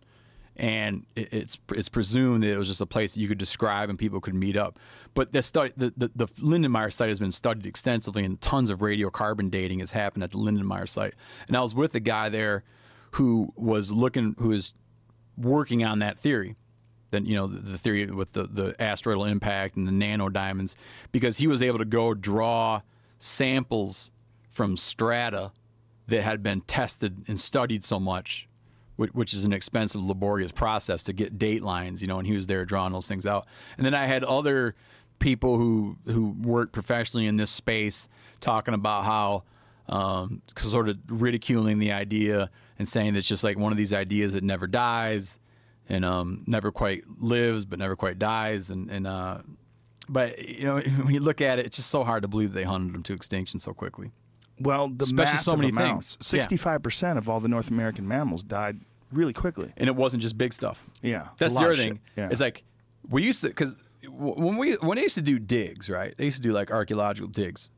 and 0.56 1.06
it, 1.14 1.32
it's 1.32 1.58
it's 1.70 1.88
presumed 1.88 2.42
that 2.44 2.50
it 2.50 2.58
was 2.58 2.68
just 2.68 2.80
a 2.80 2.86
place 2.86 3.14
that 3.14 3.20
you 3.20 3.28
could 3.28 3.38
describe 3.38 3.90
and 3.90 3.98
people 3.98 4.20
could 4.20 4.34
meet 4.34 4.56
up. 4.56 4.78
But 5.12 5.32
the 5.32 5.42
study, 5.42 5.72
the, 5.76 5.92
the 5.96 6.10
the 6.14 6.26
Lindenmeier 6.26 6.92
site 6.92 7.08
has 7.08 7.20
been 7.20 7.32
studied 7.32 7.66
extensively, 7.66 8.24
and 8.24 8.40
tons 8.40 8.70
of 8.70 8.80
radiocarbon 8.80 9.50
dating 9.50 9.80
has 9.80 9.92
happened 9.92 10.24
at 10.24 10.30
the 10.30 10.38
Lindenmeier 10.38 10.88
site. 10.88 11.14
And 11.46 11.56
I 11.56 11.60
was 11.60 11.74
with 11.74 11.94
a 11.94 12.00
guy 12.00 12.30
there 12.30 12.64
who 13.14 13.52
was 13.56 13.92
looking, 13.92 14.34
who 14.38 14.52
is 14.52 14.72
working 15.36 15.84
on 15.84 16.00
that 16.00 16.18
theory 16.18 16.56
than 17.10 17.26
you 17.26 17.34
know 17.36 17.46
the, 17.46 17.58
the 17.58 17.78
theory 17.78 18.06
with 18.06 18.32
the 18.32 18.44
the 18.44 18.74
asteroidal 18.80 19.24
impact 19.24 19.76
and 19.76 19.86
the 19.86 19.92
nano 19.92 20.28
diamonds 20.28 20.76
because 21.12 21.38
he 21.38 21.46
was 21.46 21.62
able 21.62 21.78
to 21.78 21.84
go 21.84 22.12
draw 22.12 22.80
samples 23.18 24.10
from 24.50 24.76
strata 24.76 25.52
that 26.08 26.22
had 26.22 26.42
been 26.42 26.60
tested 26.62 27.24
and 27.28 27.40
studied 27.40 27.84
so 27.84 27.98
much 27.98 28.48
which, 28.96 29.12
which 29.12 29.34
is 29.34 29.44
an 29.44 29.52
expensive 29.52 30.02
laborious 30.02 30.52
process 30.52 31.02
to 31.02 31.12
get 31.12 31.38
date 31.38 31.62
lines 31.62 32.02
you 32.02 32.08
know 32.08 32.18
and 32.18 32.26
he 32.26 32.34
was 32.34 32.46
there 32.46 32.64
drawing 32.64 32.92
those 32.92 33.06
things 33.06 33.26
out. 33.26 33.46
And 33.76 33.86
then 33.86 33.94
I 33.94 34.06
had 34.06 34.24
other 34.24 34.74
people 35.18 35.56
who 35.56 35.96
who 36.06 36.30
work 36.30 36.72
professionally 36.72 37.26
in 37.26 37.36
this 37.36 37.50
space 37.50 38.08
talking 38.40 38.74
about 38.74 39.04
how 39.04 39.44
um, 39.88 40.42
sort 40.56 40.88
of 40.88 40.98
ridiculing 41.08 41.78
the 41.78 41.92
idea 41.92 42.50
and 42.78 42.88
saying 42.88 43.12
that 43.14 43.20
it's 43.20 43.28
just 43.28 43.44
like 43.44 43.58
one 43.58 43.72
of 43.72 43.78
these 43.78 43.92
ideas 43.92 44.32
that 44.32 44.42
never 44.44 44.66
dies 44.66 45.38
and 45.88 46.04
um, 46.04 46.44
never 46.46 46.72
quite 46.72 47.02
lives 47.18 47.64
but 47.64 47.78
never 47.78 47.94
quite 47.96 48.18
dies 48.18 48.70
and 48.70 48.90
and 48.90 49.06
uh, 49.06 49.38
but 50.08 50.38
you 50.38 50.64
know 50.64 50.78
when 51.02 51.14
you 51.14 51.20
look 51.20 51.40
at 51.40 51.58
it 51.58 51.66
it's 51.66 51.76
just 51.76 51.90
so 51.90 52.04
hard 52.04 52.22
to 52.22 52.28
believe 52.28 52.52
they 52.52 52.64
hunted 52.64 52.92
them 52.94 53.02
to 53.02 53.12
extinction 53.12 53.58
so 53.58 53.72
quickly 53.72 54.10
Well, 54.60 54.88
the 54.88 55.04
Especially 55.04 55.38
so 55.38 55.56
many 55.56 55.70
amounts. 55.70 56.16
things. 56.16 56.32
Yeah. 56.32 56.40
Sixty-five 56.42 56.82
percent 56.82 57.18
of 57.18 57.28
all 57.28 57.40
the 57.40 57.48
North 57.48 57.70
American 57.70 58.06
mammals 58.08 58.42
died 58.42 58.78
really 59.12 59.32
quickly. 59.32 59.72
and 59.76 59.88
it 59.88 59.94
wasn't 59.96 60.22
just 60.22 60.36
big 60.38 60.52
stuff 60.52 60.86
Yeah, 61.02 61.28
that's 61.38 61.54
the 61.54 61.60
other 61.60 61.76
thing. 61.76 62.00
Yeah. 62.16 62.28
it's 62.30 62.40
like 62.40 62.64
we 63.08 63.22
used 63.22 63.40
to 63.42 63.48
because 63.48 63.76
when 64.08 64.56
we 64.56 64.74
when 64.74 64.96
they 64.96 65.02
used 65.02 65.14
to 65.14 65.22
do 65.22 65.38
digs 65.38 65.88
right 65.88 66.14
they 66.18 66.24
used 66.26 66.36
to 66.36 66.42
do 66.42 66.52
like 66.52 66.70
archaeological 66.70 67.28
digs 67.28 67.70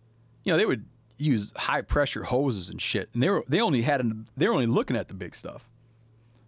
you 0.44 0.52
know 0.52 0.56
they 0.56 0.66
would 0.66 0.84
use 1.18 1.50
high 1.56 1.82
pressure 1.82 2.24
hoses 2.24 2.68
and 2.70 2.80
shit 2.80 3.08
and 3.14 3.22
they 3.22 3.30
were 3.30 3.44
they 3.48 3.60
only 3.60 3.82
had 3.82 4.00
an, 4.00 4.26
they 4.36 4.46
were 4.48 4.54
only 4.54 4.66
looking 4.66 4.96
at 4.96 5.08
the 5.08 5.14
big 5.14 5.34
stuff 5.34 5.68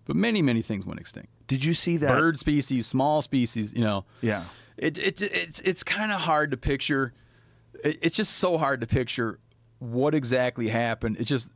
but 0.05 0.15
many 0.17 0.43
many 0.43 0.63
things 0.63 0.85
went 0.87 1.01
extinct 1.01 1.31
Did 1.47 1.65
you 1.65 1.75
see 1.75 1.97
that? 1.99 2.09
bird 2.19 2.39
species 2.39 2.87
small 2.87 3.23
species 3.23 3.73
you 3.73 3.81
know 3.81 4.05
Yeah. 4.21 4.45
it, 4.77 4.99
it 4.99 5.23
it's 5.23 5.61
it's 5.61 5.83
kind 5.83 6.13
of 6.13 6.21
hard 6.21 6.51
to 6.53 6.57
picture. 6.57 7.13
It, 7.85 7.99
it's 8.03 8.17
just 8.17 8.35
so 8.37 8.59
hard 8.59 8.81
to 8.81 8.87
picture 8.87 9.39
what 9.81 10.15
exactly 10.15 10.69
happened. 10.69 11.17
It's 11.21 11.29
just 11.29 11.51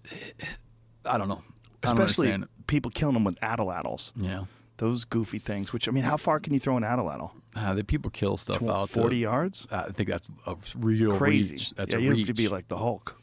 I 1.04 1.18
don't 1.18 1.28
know. 1.28 1.42
I 1.82 1.88
don't 1.88 2.00
Especially 2.00 2.44
people 2.66 2.90
killing 2.90 3.14
them 3.14 3.24
with 3.24 3.38
atlatls. 3.40 4.12
it. 4.16 4.24
Yeah, 4.24 4.44
Those 4.82 5.04
goofy 5.04 5.38
things. 5.38 5.72
Which 5.72 5.86
I 5.86 5.92
mean, 5.92 6.02
how 6.02 6.16
far 6.16 6.40
can 6.40 6.52
you 6.52 6.58
throw 6.58 6.76
an 6.76 6.82
atlatl? 6.82 7.30
uh, 7.54 7.72
the 7.74 7.84
people 7.84 8.10
kill 8.10 8.36
stuff 8.36 8.58
Tw- 8.58 8.62
out 8.68 8.88
to- 8.88 8.94
Forty 9.00 9.18
yards. 9.18 9.64
I 9.70 9.90
think 9.92 10.08
that's 10.08 10.28
a 10.44 10.56
real 10.76 11.16
Crazy. 11.16 11.52
reach. 11.54 11.70
That's 11.76 11.92
yeah, 11.92 12.00
a 12.00 12.02
you 12.02 12.10
reach. 12.10 12.18
have 12.20 12.26
to 12.28 12.34
be 12.34 12.48
like 12.48 12.66
the 12.66 12.78
Hulk. 12.78 13.16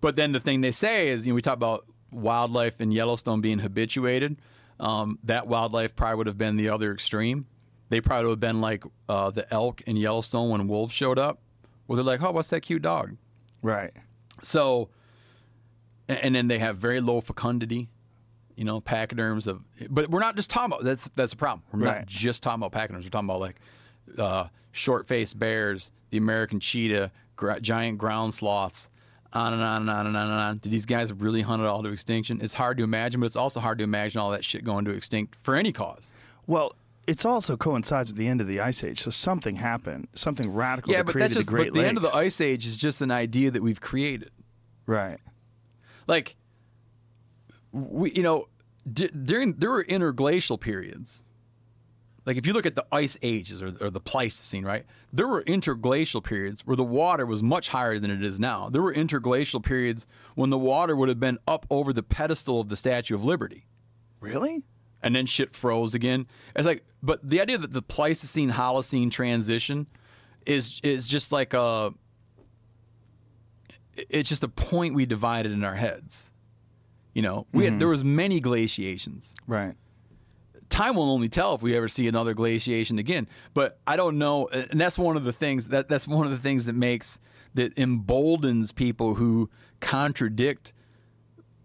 But 0.00 0.16
then 0.16 0.32
the 0.32 0.40
thing 0.40 0.62
they 0.62 0.70
say 0.72 1.08
is, 1.08 1.26
you 1.26 1.32
know, 1.32 1.34
we 1.34 1.42
talk 1.42 1.52
about 1.54 1.84
wildlife 2.10 2.80
in 2.80 2.92
Yellowstone 2.92 3.42
being 3.42 3.58
habituated. 3.58 4.38
Um, 4.80 5.18
that 5.24 5.46
wildlife 5.46 5.94
probably 5.94 6.16
would 6.16 6.26
have 6.28 6.38
been 6.38 6.56
the 6.56 6.70
other 6.70 6.92
extreme. 6.94 7.44
They 7.90 8.00
probably 8.00 8.26
would 8.28 8.32
have 8.32 8.40
been 8.40 8.62
like 8.62 8.82
uh, 9.06 9.30
the 9.30 9.52
elk 9.52 9.82
in 9.82 9.98
Yellowstone 9.98 10.48
when 10.48 10.66
wolves 10.66 10.94
showed 10.94 11.18
up, 11.18 11.40
where 11.86 11.96
they're 11.96 12.04
like, 12.04 12.22
"Oh, 12.22 12.30
what's 12.30 12.48
that 12.50 12.62
cute 12.62 12.80
dog?" 12.80 13.16
Right. 13.60 13.92
So, 14.42 14.88
and 16.08 16.34
then 16.34 16.48
they 16.48 16.58
have 16.58 16.78
very 16.78 17.00
low 17.02 17.20
fecundity, 17.20 17.90
you 18.56 18.64
know, 18.64 18.80
pachyderms 18.80 19.46
of. 19.46 19.62
But 19.88 20.10
we're 20.10 20.20
not 20.20 20.34
just 20.36 20.50
talking 20.50 20.72
about 20.72 20.84
that's 20.84 21.08
that's 21.14 21.32
a 21.32 21.36
problem. 21.36 21.62
We're 21.72 21.86
Right. 21.86 21.98
not 21.98 22.06
just 22.06 22.42
talking 22.42 22.62
about 22.62 22.72
pachyderms. 22.72 23.04
We're 23.04 23.10
talking 23.10 23.28
about 23.28 23.40
like 23.40 23.56
uh, 24.18 24.48
short-faced 24.72 25.38
bears, 25.38 25.92
the 26.10 26.18
American 26.18 26.60
cheetah, 26.60 27.10
gra- 27.36 27.60
giant 27.60 27.98
ground 27.98 28.34
sloths, 28.34 28.88
on 29.32 29.52
and 29.52 29.62
on 29.62 29.82
and 29.82 29.90
on 29.90 30.06
and 30.06 30.16
on 30.16 30.30
and 30.30 30.40
on. 30.40 30.58
Did 30.58 30.72
these 30.72 30.86
guys 30.86 31.12
really 31.12 31.42
hunt 31.42 31.62
it 31.62 31.66
all 31.66 31.82
to 31.82 31.90
extinction? 31.90 32.40
It's 32.42 32.54
hard 32.54 32.78
to 32.78 32.84
imagine, 32.84 33.20
but 33.20 33.26
it's 33.26 33.36
also 33.36 33.60
hard 33.60 33.78
to 33.78 33.84
imagine 33.84 34.20
all 34.20 34.30
that 34.30 34.44
shit 34.44 34.64
going 34.64 34.84
to 34.86 34.92
extinct 34.92 35.36
for 35.42 35.54
any 35.54 35.72
cause. 35.72 36.14
Well, 36.46 36.74
it's 37.06 37.24
also 37.24 37.56
coincides 37.56 38.10
with 38.10 38.16
the 38.18 38.26
end 38.26 38.40
of 38.40 38.46
the 38.48 38.60
ice 38.60 38.82
age, 38.82 39.00
so 39.00 39.10
something 39.10 39.56
happened, 39.56 40.08
something 40.14 40.52
radical 40.52 40.90
yeah, 40.92 40.98
that 40.98 41.04
but 41.06 41.12
created 41.12 41.30
that's 41.36 41.46
just 41.46 41.48
the 41.48 41.54
Great 41.54 41.72
but 41.72 41.80
the 41.80 41.86
end 41.86 41.96
of 41.98 42.02
the 42.02 42.14
ice 42.16 42.40
age 42.40 42.66
is 42.66 42.78
just 42.78 43.00
an 43.02 43.10
idea 43.12 43.50
that 43.50 43.62
we've 43.62 43.80
created. 43.80 44.30
Right. 44.86 45.18
like 46.06 46.36
we 47.76 48.10
you 48.12 48.22
know 48.22 48.48
d- 48.90 49.08
during 49.08 49.52
there 49.54 49.70
were 49.70 49.82
interglacial 49.84 50.58
periods 50.58 51.24
like 52.24 52.36
if 52.36 52.46
you 52.46 52.52
look 52.52 52.66
at 52.66 52.74
the 52.74 52.84
ice 52.90 53.16
ages 53.22 53.62
or, 53.62 53.74
or 53.80 53.90
the 53.90 54.00
pleistocene 54.00 54.64
right 54.64 54.84
there 55.12 55.28
were 55.28 55.42
interglacial 55.42 56.20
periods 56.22 56.66
where 56.66 56.76
the 56.76 56.82
water 56.84 57.26
was 57.26 57.42
much 57.42 57.68
higher 57.68 57.98
than 57.98 58.10
it 58.10 58.24
is 58.24 58.40
now 58.40 58.68
there 58.70 58.82
were 58.82 58.92
interglacial 58.92 59.60
periods 59.60 60.06
when 60.34 60.50
the 60.50 60.58
water 60.58 60.96
would 60.96 61.08
have 61.08 61.20
been 61.20 61.38
up 61.46 61.66
over 61.70 61.92
the 61.92 62.02
pedestal 62.02 62.60
of 62.60 62.68
the 62.68 62.76
statue 62.76 63.14
of 63.14 63.24
liberty 63.24 63.66
Really? 64.20 64.62
and 65.02 65.14
then 65.14 65.26
shit 65.26 65.52
froze 65.52 65.94
again. 65.94 66.26
It's 66.56 66.66
like, 66.66 66.82
but 67.02 67.20
the 67.28 67.40
idea 67.40 67.58
that 67.58 67.72
the 67.72 67.82
Pleistocene 67.82 68.50
Holocene 68.50 69.10
transition 69.10 69.86
is 70.46 70.80
is 70.82 71.06
just 71.06 71.30
like 71.30 71.52
a, 71.54 71.92
it's 73.96 74.28
just 74.28 74.42
a 74.42 74.48
point 74.48 74.94
we 74.94 75.06
divided 75.06 75.52
in 75.52 75.64
our 75.64 75.76
heads. 75.76 76.30
You 77.16 77.22
know, 77.22 77.46
we 77.50 77.64
had, 77.64 77.80
there 77.80 77.86
mm-hmm. 77.86 77.92
was 77.92 78.04
many 78.04 78.40
glaciations. 78.40 79.34
Right. 79.46 79.72
Time 80.68 80.96
will 80.96 81.10
only 81.10 81.30
tell 81.30 81.54
if 81.54 81.62
we 81.62 81.74
ever 81.74 81.88
see 81.88 82.08
another 82.08 82.34
glaciation 82.34 82.98
again. 82.98 83.26
But 83.54 83.78
I 83.86 83.96
don't 83.96 84.18
know, 84.18 84.48
and 84.48 84.78
that's 84.78 84.98
one 84.98 85.16
of 85.16 85.24
the 85.24 85.32
things 85.32 85.68
that 85.68 85.88
that's 85.88 86.06
one 86.06 86.26
of 86.26 86.30
the 86.30 86.36
things 86.36 86.66
that 86.66 86.74
makes 86.74 87.18
that 87.54 87.72
emboldens 87.78 88.70
people 88.70 89.14
who 89.14 89.48
contradict. 89.80 90.74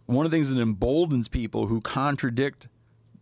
One 0.06 0.26
of 0.26 0.32
the 0.32 0.38
things 0.38 0.50
that 0.52 0.58
emboldens 0.58 1.28
people 1.28 1.68
who 1.68 1.82
contradict 1.82 2.70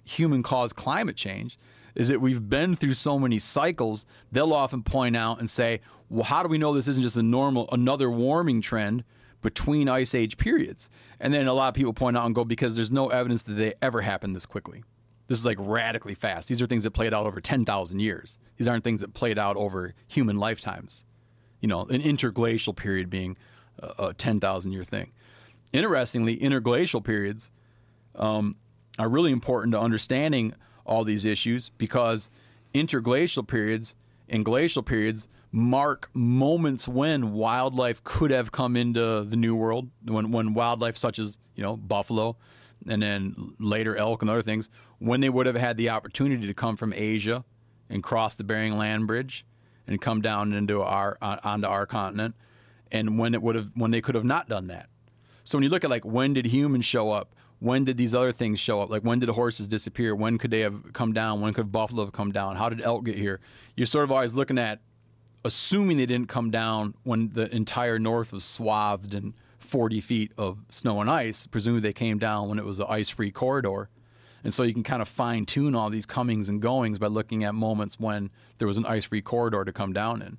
human 0.04 0.44
caused 0.44 0.76
climate 0.76 1.16
change 1.16 1.58
is 1.96 2.10
that 2.10 2.22
we've 2.22 2.48
been 2.48 2.76
through 2.76 2.94
so 2.94 3.18
many 3.18 3.40
cycles. 3.40 4.06
They'll 4.32 4.54
often 4.54 4.84
point 4.84 5.18
out 5.18 5.40
and 5.40 5.50
say, 5.50 5.82
"Well, 6.10 6.26
how 6.26 6.44
do 6.44 6.50
we 6.50 6.60
know 6.60 6.76
this 6.76 6.88
isn't 6.88 7.02
just 7.02 7.18
a 7.18 7.24
normal 7.24 7.68
another 7.72 8.12
warming 8.12 8.62
trend 8.62 9.04
between 9.42 9.90
ice 9.90 10.14
age 10.14 10.38
periods?" 10.38 10.90
And 11.20 11.34
then 11.34 11.48
a 11.48 11.54
lot 11.54 11.70
of 11.70 11.74
people 11.74 11.94
point 11.94 12.18
out 12.18 12.26
and 12.26 12.36
go, 12.36 12.44
"Because 12.44 12.76
there's 12.76 12.92
no 12.92 13.10
evidence 13.10 13.44
that 13.44 13.54
they 13.54 13.74
ever 13.82 14.02
happened 14.02 14.36
this 14.36 14.46
quickly. 14.46 14.84
This 15.28 15.40
is 15.40 15.46
like 15.46 15.58
radically 15.60 16.16
fast. 16.16 16.48
These 16.48 16.62
are 16.62 16.66
things 16.66 16.84
that 16.84 16.92
played 16.92 17.14
out 17.14 17.28
over 17.28 17.40
10,000 17.40 18.00
years. 18.00 18.40
These 18.58 18.68
aren't 18.68 18.84
things 18.84 19.02
that 19.02 19.14
played 19.14 19.38
out 19.38 19.58
over 19.58 19.94
human 20.08 20.38
lifetimes. 20.38 21.06
You 21.62 21.68
know, 21.68 21.82
an 21.82 22.02
interglacial 22.02 22.74
period 22.74 23.10
being 23.10 23.38
a, 23.78 24.08
a 24.08 24.14
10,000 24.14 24.72
year 24.72 24.84
thing." 24.84 25.12
Interestingly, 25.72 26.36
interglacial 26.36 27.04
periods 27.04 27.52
um, 28.16 28.56
are 28.98 29.08
really 29.10 29.32
important 29.32 29.74
to 29.74 29.80
understanding 29.80 30.54
all 30.86 31.04
these 31.04 31.26
issues 31.26 31.70
because 31.78 32.32
interglacial 32.74 33.44
periods 33.44 33.96
and 34.28 34.44
glacial 34.44 34.84
periods 34.84 35.28
mark 35.52 36.10
moments 36.14 36.88
when 36.88 37.34
wildlife 37.34 38.04
could 38.04 38.32
have 38.32 38.52
come 38.52 38.76
into 38.76 39.24
the 39.24 39.36
New 39.36 39.56
World, 39.56 39.90
when 40.06 40.32
when 40.32 40.54
wildlife 40.54 40.98
such 40.98 41.20
as 41.20 41.38
you 41.56 41.64
know 41.64 41.76
buffalo, 41.76 42.38
and 42.88 43.02
then 43.02 43.54
later 43.60 43.96
elk 43.96 44.22
and 44.22 44.30
other 44.30 44.42
things, 44.42 44.70
when 45.00 45.22
they 45.22 45.30
would 45.30 45.46
have 45.46 45.56
had 45.56 45.78
the 45.78 45.90
opportunity 45.90 46.48
to 46.48 46.54
come 46.54 46.76
from 46.76 46.94
Asia 46.94 47.44
and 47.90 48.04
cross 48.04 48.36
the 48.36 48.44
Bering 48.44 48.78
Land 48.78 49.08
Bridge 49.08 49.46
and 49.88 50.00
come 50.00 50.22
down 50.22 50.54
into 50.54 50.82
our 50.82 51.18
uh, 51.22 51.38
onto 51.44 51.68
our 51.68 51.86
continent, 51.86 52.36
and 52.92 53.18
when 53.18 53.34
it 53.34 53.42
would 53.42 53.56
have 53.56 53.70
when 53.76 53.92
they 53.92 54.02
could 54.02 54.16
have 54.16 54.26
not 54.26 54.48
done 54.48 54.68
that. 54.68 54.90
So 55.44 55.58
when 55.58 55.64
you 55.64 55.70
look 55.70 55.84
at 55.84 55.90
like 55.90 56.06
when 56.06 56.34
did 56.34 56.46
humans 56.46 56.86
show 56.86 57.12
up? 57.12 57.34
When 57.62 57.84
did 57.84 57.98
these 57.98 58.16
other 58.16 58.32
things 58.32 58.58
show 58.58 58.82
up? 58.82 58.90
Like 58.90 59.02
when 59.02 59.20
did 59.20 59.28
horses 59.30 59.68
disappear? 59.68 60.16
When 60.16 60.38
could 60.38 60.52
they 60.52 60.62
have 60.62 60.94
come 60.94 61.12
down? 61.12 61.42
When 61.42 61.54
could 61.54 61.72
buffalo 61.72 62.06
have 62.06 62.14
come 62.14 62.32
down? 62.32 62.56
How 62.56 62.70
did 62.70 62.82
elk 62.82 63.04
get 63.04 63.18
here? 63.18 63.42
You're 63.76 63.88
sort 63.88 64.06
of 64.06 64.12
always 64.12 64.34
looking 64.34 64.58
at 64.58 64.80
assuming 65.44 65.98
they 65.98 66.06
didn't 66.06 66.30
come 66.30 66.52
down 66.52 66.96
when 67.04 67.30
the 67.34 67.54
entire 67.54 68.00
north 68.00 68.34
was 68.34 68.44
swathed 68.44 69.14
in 69.14 69.34
40 69.58 70.02
feet 70.02 70.32
of 70.38 70.60
snow 70.70 71.00
and 71.02 71.10
ice. 71.10 71.48
Presumably 71.48 71.82
they 71.82 71.94
came 71.94 72.18
down 72.18 72.50
when 72.50 72.60
it 72.60 72.66
was 72.66 72.80
an 72.80 72.88
ice-free 72.90 73.32
corridor. 73.32 73.90
And 74.44 74.54
so 74.54 74.64
you 74.64 74.74
can 74.74 74.84
kind 74.84 75.02
of 75.02 75.08
fine 75.08 75.46
tune 75.46 75.76
all 75.76 75.90
these 75.90 76.06
comings 76.06 76.50
and 76.50 76.62
goings 76.62 76.98
by 76.98 77.08
looking 77.08 77.44
at 77.44 77.54
moments 77.54 78.00
when 78.00 78.32
there 78.58 78.68
was 78.68 78.78
an 78.78 78.86
ice-free 78.86 79.22
corridor 79.22 79.66
to 79.66 79.74
come 79.74 79.94
down 79.94 80.22
in. 80.22 80.38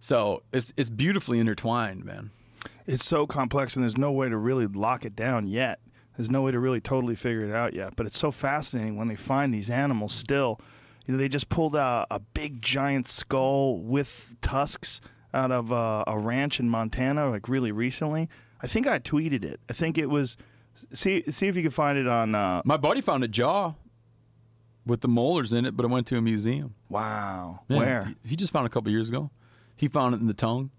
So 0.00 0.42
it's 0.52 0.72
it's 0.76 0.90
beautifully 0.90 1.38
intertwined, 1.38 2.04
man. 2.04 2.30
It's 2.86 3.04
so 3.04 3.26
complex, 3.26 3.76
and 3.76 3.82
there's 3.82 3.98
no 3.98 4.12
way 4.12 4.28
to 4.28 4.36
really 4.36 4.66
lock 4.66 5.04
it 5.04 5.16
down 5.16 5.46
yet. 5.46 5.80
There's 6.16 6.30
no 6.30 6.42
way 6.42 6.52
to 6.52 6.58
really 6.58 6.80
totally 6.80 7.14
figure 7.14 7.44
it 7.44 7.54
out 7.54 7.74
yet. 7.74 7.96
But 7.96 8.06
it's 8.06 8.18
so 8.18 8.30
fascinating 8.30 8.96
when 8.96 9.08
they 9.08 9.16
find 9.16 9.52
these 9.52 9.70
animals 9.70 10.12
still. 10.12 10.60
You 11.06 11.12
know, 11.14 11.18
they 11.18 11.28
just 11.28 11.48
pulled 11.48 11.74
a, 11.76 12.06
a 12.10 12.18
big 12.18 12.60
giant 12.62 13.06
skull 13.06 13.78
with 13.78 14.36
tusks 14.40 15.00
out 15.32 15.52
of 15.52 15.72
uh, 15.72 16.04
a 16.06 16.18
ranch 16.18 16.58
in 16.60 16.68
Montana, 16.68 17.30
like 17.30 17.48
really 17.48 17.70
recently. 17.72 18.28
I 18.60 18.66
think 18.66 18.86
I 18.86 18.98
tweeted 18.98 19.44
it. 19.44 19.60
I 19.68 19.72
think 19.72 19.98
it 19.98 20.06
was. 20.06 20.36
See, 20.92 21.22
see 21.30 21.46
if 21.46 21.56
you 21.56 21.62
can 21.62 21.70
find 21.70 21.96
it 21.98 22.06
on. 22.08 22.34
Uh, 22.34 22.62
My 22.64 22.76
buddy 22.76 23.00
found 23.00 23.22
a 23.24 23.28
jaw 23.28 23.74
with 24.84 25.00
the 25.00 25.08
molars 25.08 25.52
in 25.52 25.64
it, 25.66 25.76
but 25.76 25.84
it 25.84 25.88
went 25.88 26.06
to 26.08 26.16
a 26.16 26.22
museum. 26.22 26.74
wow, 26.88 27.60
Yeah, 27.68 27.78
where? 27.78 28.04
He, 28.22 28.30
he 28.30 28.36
just 28.36 28.52
found 28.52 28.64
it 28.64 28.68
a 28.68 28.70
couple 28.70 28.90
years 28.90 29.08
ago. 29.08 29.30
He 29.76 29.88
found 29.88 30.14
it 30.14 30.20
in 30.20 30.26
the 30.26 30.34
tongue. 30.34 30.70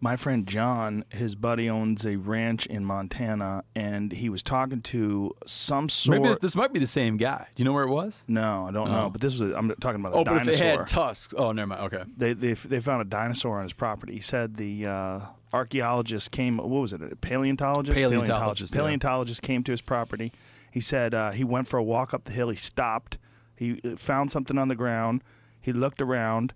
My 0.00 0.14
friend 0.16 0.46
John, 0.46 1.04
his 1.08 1.34
buddy 1.34 1.68
owns 1.68 2.06
a 2.06 2.16
ranch 2.16 2.66
in 2.66 2.84
Montana, 2.84 3.64
and 3.74 4.12
he 4.12 4.28
was 4.28 4.42
talking 4.42 4.80
to 4.82 5.34
some 5.46 5.88
sort. 5.88 6.18
Maybe 6.18 6.28
this, 6.28 6.38
this 6.40 6.56
might 6.56 6.72
be 6.72 6.78
the 6.78 6.86
same 6.86 7.16
guy. 7.16 7.48
Do 7.54 7.60
you 7.60 7.64
know 7.64 7.72
where 7.72 7.84
it 7.84 7.90
was? 7.90 8.24
no, 8.28 8.66
I 8.68 8.70
don't 8.70 8.90
know, 8.90 9.06
Oh. 9.06 9.10
but 9.10 9.20
this 9.20 9.38
was. 9.38 9.52
I'm 9.56 9.68
talking 9.80 10.00
about 10.00 10.12
a 10.12 10.16
Oh, 10.16 10.24
but 10.24 10.34
if 10.36 10.38
dinosaur. 10.44 10.64
they 10.64 10.70
had 10.78 10.86
tusks. 10.86 11.34
Oh, 11.36 11.52
never 11.52 11.66
mind. 11.66 11.82
Okay. 11.92 12.04
they, 12.16 12.32
they 12.32 12.52
they 12.54 12.80
found 12.80 13.02
a 13.02 13.04
dinosaur 13.04 13.58
on 13.58 13.64
his 13.64 13.72
property. 13.72 14.14
He 14.14 14.20
said 14.20 14.56
the 14.56 14.86
uh, 14.86 15.20
archaeologist 15.52 16.30
came. 16.30 16.58
What 16.58 16.68
was 16.68 16.92
it? 16.92 17.02
A 17.02 17.16
paleontologist. 17.16 17.96
Paleontologist, 17.98 18.72
yeah. 18.74 18.80
Paleontologist 18.80 19.42
came 19.42 19.62
to 19.64 19.72
his 19.72 19.80
property. 19.80 20.32
He 20.70 20.80
said 20.80 21.14
uh, 21.14 21.32
he 21.32 21.42
went 21.44 21.66
for 21.66 21.78
a 21.78 21.82
walk 21.82 22.14
up 22.14 22.24
the 22.24 22.32
hill. 22.32 22.50
He 22.50 22.56
stopped. 22.56 23.18
He 23.56 23.80
uh, 23.84 23.96
found 23.96 24.30
something 24.30 24.58
on 24.58 24.68
the 24.68 24.76
ground. 24.76 25.24
He 25.60 25.72
looked 25.72 26.00
around. 26.00 26.54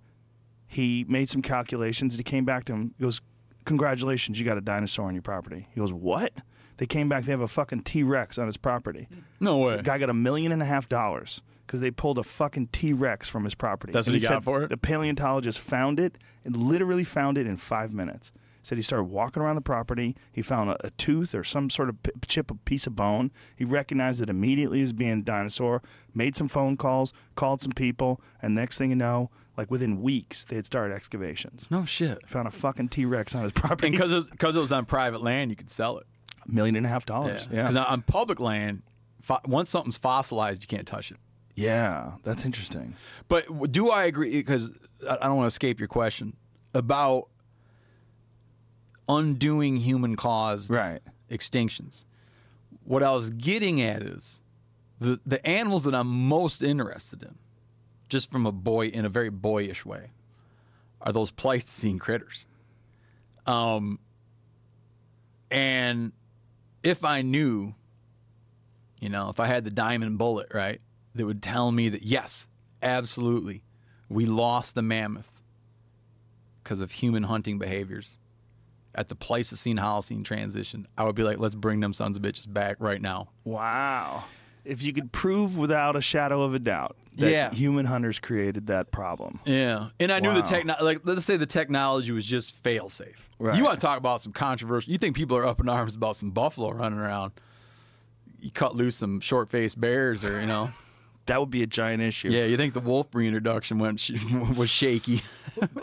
He 0.69 1.05
made 1.09 1.29
some 1.29 1.43
calculations. 1.43 2.15
And 2.15 2.21
he 2.21 2.25
came 2.25 2.45
back 2.45 2.65
to 2.67 2.73
him. 2.73 2.95
He 2.97 3.03
goes, 3.05 3.21
"Congratulations, 3.65 4.39
you 4.39 4.45
got 4.45 4.59
a 4.59 4.61
dinosaur 4.63 5.07
on 5.07 5.15
your 5.15 5.23
property." 5.23 5.69
He 5.75 5.81
goes, 5.81 5.93
"What?" 5.93 6.41
They 6.79 6.87
came 6.87 7.09
back. 7.09 7.25
They 7.25 7.33
have 7.33 7.41
a 7.41 7.49
fucking 7.49 7.83
T 7.83 8.03
Rex 8.03 8.39
on 8.39 8.47
his 8.47 8.57
property. 8.57 9.09
No 9.39 9.59
way. 9.59 9.77
The 9.77 9.83
guy 9.83 9.99
got 9.99 10.11
a 10.11 10.15
million 10.15 10.53
and 10.53 10.63
a 10.63 10.65
half 10.65 10.89
dollars 10.89 11.43
because 11.67 11.81
they 11.81 11.91
pulled 11.91 12.19
a 12.19 12.25
fucking 12.25 12.69
T 12.69 12.93
Rex 12.93 13.29
from 13.29 13.45
his 13.45 13.55
property. 13.55 13.93
That's 13.93 14.07
And 14.09 14.15
what 14.15 14.21
he 14.23 14.27
got 14.27 14.35
said 14.35 14.45
for 14.45 14.63
it? 14.63 14.69
The 14.69 14.77
paleontologist 14.77 15.61
found 15.61 16.01
it 16.01 16.19
and 16.45 16.57
literally 16.57 17.05
found 17.05 17.39
it 17.39 17.47
in 17.47 17.57
five 17.57 17.93
minutes. 17.93 18.33
Said 18.65 18.79
he 18.79 18.83
started 18.83 19.05
walking 19.05 19.43
around 19.43 19.57
the 19.57 19.61
property. 19.61 20.17
He 20.31 20.41
found 20.41 20.71
a, 20.71 20.87
a 20.87 20.91
tooth 20.91 21.35
or 21.35 21.43
some 21.43 21.69
sort 21.69 21.89
of 21.89 22.01
p- 22.03 22.13
chip, 22.27 22.49
a 22.51 22.55
piece 22.55 22.87
of 22.87 22.95
bone. 22.95 23.33
He 23.57 23.65
recognized 23.65 24.21
it 24.21 24.31
immediately 24.31 24.81
as 24.83 24.93
being 24.93 25.19
a 25.19 25.23
dinosaur. 25.23 25.83
Made 26.15 26.37
some 26.37 26.47
phone 26.49 26.77
calls, 26.77 27.13
called 27.35 27.61
some 27.61 27.73
people, 27.73 28.21
and 28.41 28.55
next 28.55 28.79
thing 28.79 28.91
you 28.91 28.97
know, 28.97 29.31
like 29.57 29.71
within 29.71 30.01
weeks, 30.03 30.45
they 30.45 30.57
had 30.57 30.67
started 30.67 30.95
excavations. 30.95 31.67
no 31.71 31.85
shit. 31.85 32.27
Found 32.29 32.49
a 32.49 32.51
fucking 32.51 32.89
T 32.89 33.05
Rex 33.05 33.35
on 33.35 33.43
his 33.45 33.53
property. 33.53 33.89
And 33.89 33.93
because 33.97 34.29
because 34.29 34.57
it, 34.57 34.61
was 34.61 34.73
on 34.73 34.85
private 34.87 35.23
land, 35.23 35.51
you 35.51 35.57
could 35.57 35.71
sell 35.71 35.99
it. 35.99 36.07
a 36.49 36.53
million 36.53 36.77
and 36.77 36.87
a 36.87 36.89
half 36.89 37.05
dollars. 37.07 37.49
Yeah, 37.53 37.63
Because 37.69 37.77
on 37.77 38.03
public 38.03 38.41
land, 38.41 38.83
once 39.47 39.71
something's 39.71 39.99
fossilized, 39.99 40.63
you 40.63 40.69
can't 40.69 40.87
touch 40.87 41.11
it. 41.11 41.19
yeah, 41.55 42.13
that's 42.25 42.45
interesting. 42.45 42.95
But 43.29 43.71
do 43.73 43.91
I 43.91 44.05
agree? 44.05 44.31
Because 44.33 44.73
I 45.09 45.15
I 45.21 45.27
don't 45.27 45.37
want 45.37 45.45
to 45.45 45.55
escape 45.55 45.79
your 45.81 45.89
question 45.89 46.37
about 46.75 47.29
undoing 49.09 49.77
human 49.77 50.17
caused 50.17 50.71
Right. 50.71 51.01
extinctions. 51.31 52.05
What 52.85 53.03
I 53.03 53.13
was 53.13 53.31
getting 53.31 53.81
at 53.81 54.03
is 54.03 54.43
the 54.99 55.21
the 55.27 55.45
animals 55.47 55.85
that 55.85 55.95
I'm 55.95 56.09
most 56.09 56.63
interested 56.63 57.23
in, 57.23 57.37
just 58.13 58.31
from 58.31 58.47
a 58.47 58.53
boy 58.53 58.87
in 58.87 59.05
a 59.05 59.09
very 59.09 59.31
boyish 59.31 59.85
way, 59.85 60.11
are 61.01 61.13
those 61.13 61.31
Pleistocene 61.31 61.99
critters. 61.99 62.47
Um, 63.47 63.99
and 65.51 66.13
if 66.83 67.05
I 67.05 67.23
knew, 67.23 67.75
you 69.01 69.09
know, 69.09 69.31
if 69.31 69.41
I 69.41 69.47
had 69.47 69.65
the 69.65 69.71
diamond 69.71 70.19
bullet, 70.19 70.49
right, 70.55 70.81
that 71.15 71.27
would 71.27 71.43
tell 71.43 71.73
me 71.73 71.89
that 71.89 72.03
yes, 72.03 72.47
absolutely, 72.83 73.65
we 74.09 74.27
lost 74.27 74.75
the 74.75 74.83
mammoth 74.83 75.31
because 76.63 76.81
of 76.81 76.93
human 76.93 77.25
hunting 77.25 77.59
behaviors 77.59 78.19
at 78.95 79.09
the 79.09 79.15
Pleistocene 79.15 79.79
Holocene 79.79 80.25
transition, 80.25 80.87
I 80.97 81.05
would 81.05 81.15
be 81.15 81.23
like, 81.23 81.39
let's 81.39 81.55
bring 81.55 81.81
them 81.81 81.93
sons 81.93 82.17
of 82.17 82.23
bitches 82.23 82.53
back 82.53 82.77
right 82.79 83.01
now. 83.01 83.31
Wow. 83.45 84.25
If 84.65 84.83
you 84.83 84.93
could 84.93 85.13
prove 85.13 85.57
without 85.57 85.97
a 85.97 86.01
shadow 86.01 86.43
of 86.43 86.55
a 86.55 86.59
doubt 86.59 86.97
Yeah. 87.17 87.51
human 87.53 87.87
hunters 87.87 88.19
created 88.19 88.69
that 88.69 88.91
problem. 88.91 89.41
Yeah, 89.45 89.89
and 90.01 90.11
I 90.13 90.21
knew 90.21 90.33
the 90.33 90.41
Wow. 90.41 90.47
techno 90.47 90.75
like 90.81 91.01
let's 91.05 91.25
say 91.25 91.37
the 91.37 91.47
technology 91.47 92.13
was 92.13 92.25
just 92.27 92.55
fail 92.63 92.89
safe. 92.89 93.29
Right. 93.39 93.57
You 93.57 93.65
want 93.65 93.79
to 93.81 93.85
talk 93.87 93.99
about 93.99 94.23
some 94.23 94.33
controversial? 94.33 94.93
You 94.93 94.99
think 94.99 95.17
people 95.17 95.37
are 95.37 95.45
up 95.47 95.61
in 95.61 95.69
arms 95.69 95.95
about 95.97 96.17
some 96.17 96.31
buffalo 96.31 96.71
running 96.71 96.99
around? 96.99 97.33
You 98.41 98.51
cut 98.51 98.75
loose 98.77 98.97
some 98.97 99.21
short 99.21 99.51
faced 99.51 99.81
bears, 99.81 100.25
or 100.25 100.41
you 100.41 100.47
know, 100.47 100.71
That 101.27 101.39
would 101.39 101.51
be 101.51 101.63
a 101.63 101.69
giant 101.69 102.03
issue. 102.03 102.31
yeah. 102.31 102.47
You 102.47 102.57
think 102.57 102.75
the 102.75 102.81
wolf 102.81 103.15
reintroduction 103.15 103.79
went 103.79 104.01
sh- 104.01 104.13
was 104.57 104.71
shaky? 104.71 105.23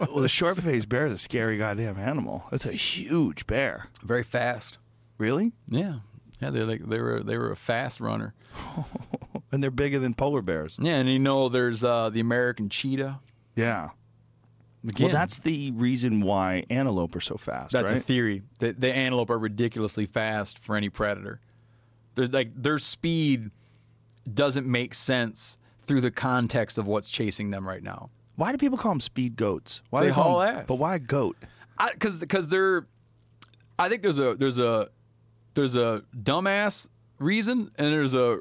Well, 0.02 0.22
the 0.22 0.28
short 0.28 0.60
faced 0.60 0.90
bear 0.90 1.06
is 1.06 1.14
a 1.14 1.18
scary 1.20 1.58
goddamn 1.58 1.98
animal. 2.00 2.46
That's 2.50 2.66
a 2.66 2.72
huge 2.74 3.46
bear. 3.48 3.88
Very 4.04 4.24
fast. 4.24 4.78
Really? 5.20 5.52
Yeah, 5.68 6.00
yeah. 6.42 6.50
They 6.50 6.62
like 6.64 6.90
they 6.90 7.00
were 7.00 7.22
they 7.24 7.38
were 7.38 7.52
a 7.52 7.56
fast 7.56 8.00
runner. 8.02 8.34
And 9.52 9.64
they're 9.64 9.72
bigger 9.72 10.00
than 10.00 10.14
polar 10.14 10.42
bears. 10.42 10.78
Yeah, 10.80 10.96
and 10.98 11.10
you 11.10 11.20
know 11.20 11.50
there's 11.50 11.84
uh, 11.84 12.10
the 12.10 12.20
American 12.20 12.70
cheetah. 12.70 13.20
Yeah. 13.56 13.90
Again, 14.88 15.08
Well, 15.08 15.14
that's 15.14 15.40
the 15.40 15.72
reason 15.72 16.22
why 16.22 16.64
antelope 16.70 17.16
are 17.16 17.20
so 17.22 17.36
fast, 17.36 17.74
That's 17.74 17.92
a 17.92 18.00
theory. 18.00 18.44
The, 18.60 18.72
the 18.74 18.94
antelope 18.96 19.30
are 19.30 19.38
ridiculously 19.40 20.06
fast 20.06 20.60
for 20.60 20.76
any 20.78 20.88
predator. 20.90 21.42
There's 22.16 22.32
like 22.32 22.52
their 22.56 22.80
speed 22.80 23.52
doesn't 24.32 24.66
make 24.68 24.94
sense 24.94 25.58
through 25.86 26.02
the 26.02 26.12
context 26.12 26.78
of 26.78 26.88
what's 26.88 27.10
chasing 27.10 27.50
them 27.50 27.68
right 27.68 27.84
now. 27.84 28.10
why 28.36 28.52
do 28.52 28.58
people 28.58 28.78
call 28.78 28.92
them 28.92 29.00
speed 29.02 29.36
goats? 29.36 29.82
Why 29.90 30.06
They 30.06 30.12
call 30.12 30.24
haul 30.24 30.42
'em- 30.44 30.58
ass. 30.60 30.66
But 30.68 30.76
why 30.80 30.98
goat? 31.00 31.36
Because 31.94 32.20
because 32.20 32.48
they're, 32.50 32.86
I 33.78 33.90
think 33.90 34.02
there's 34.02 34.20
a 34.20 34.36
there's 34.36 34.60
a 34.60 34.90
there's 35.56 35.76
a 35.76 36.04
dumbass 36.16 36.88
reason 37.18 37.72
and 37.78 37.94
there's 37.94 38.14
a 38.14 38.40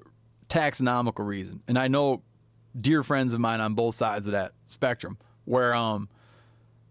taxonomical 0.48 1.26
reason, 1.26 1.62
and 1.68 1.78
I 1.78 1.88
know 1.88 2.22
dear 2.78 3.02
friends 3.02 3.34
of 3.34 3.40
mine 3.40 3.60
on 3.60 3.74
both 3.74 3.94
sides 3.94 4.26
of 4.26 4.32
that 4.32 4.52
spectrum. 4.66 5.18
Where 5.44 5.74
um, 5.74 6.08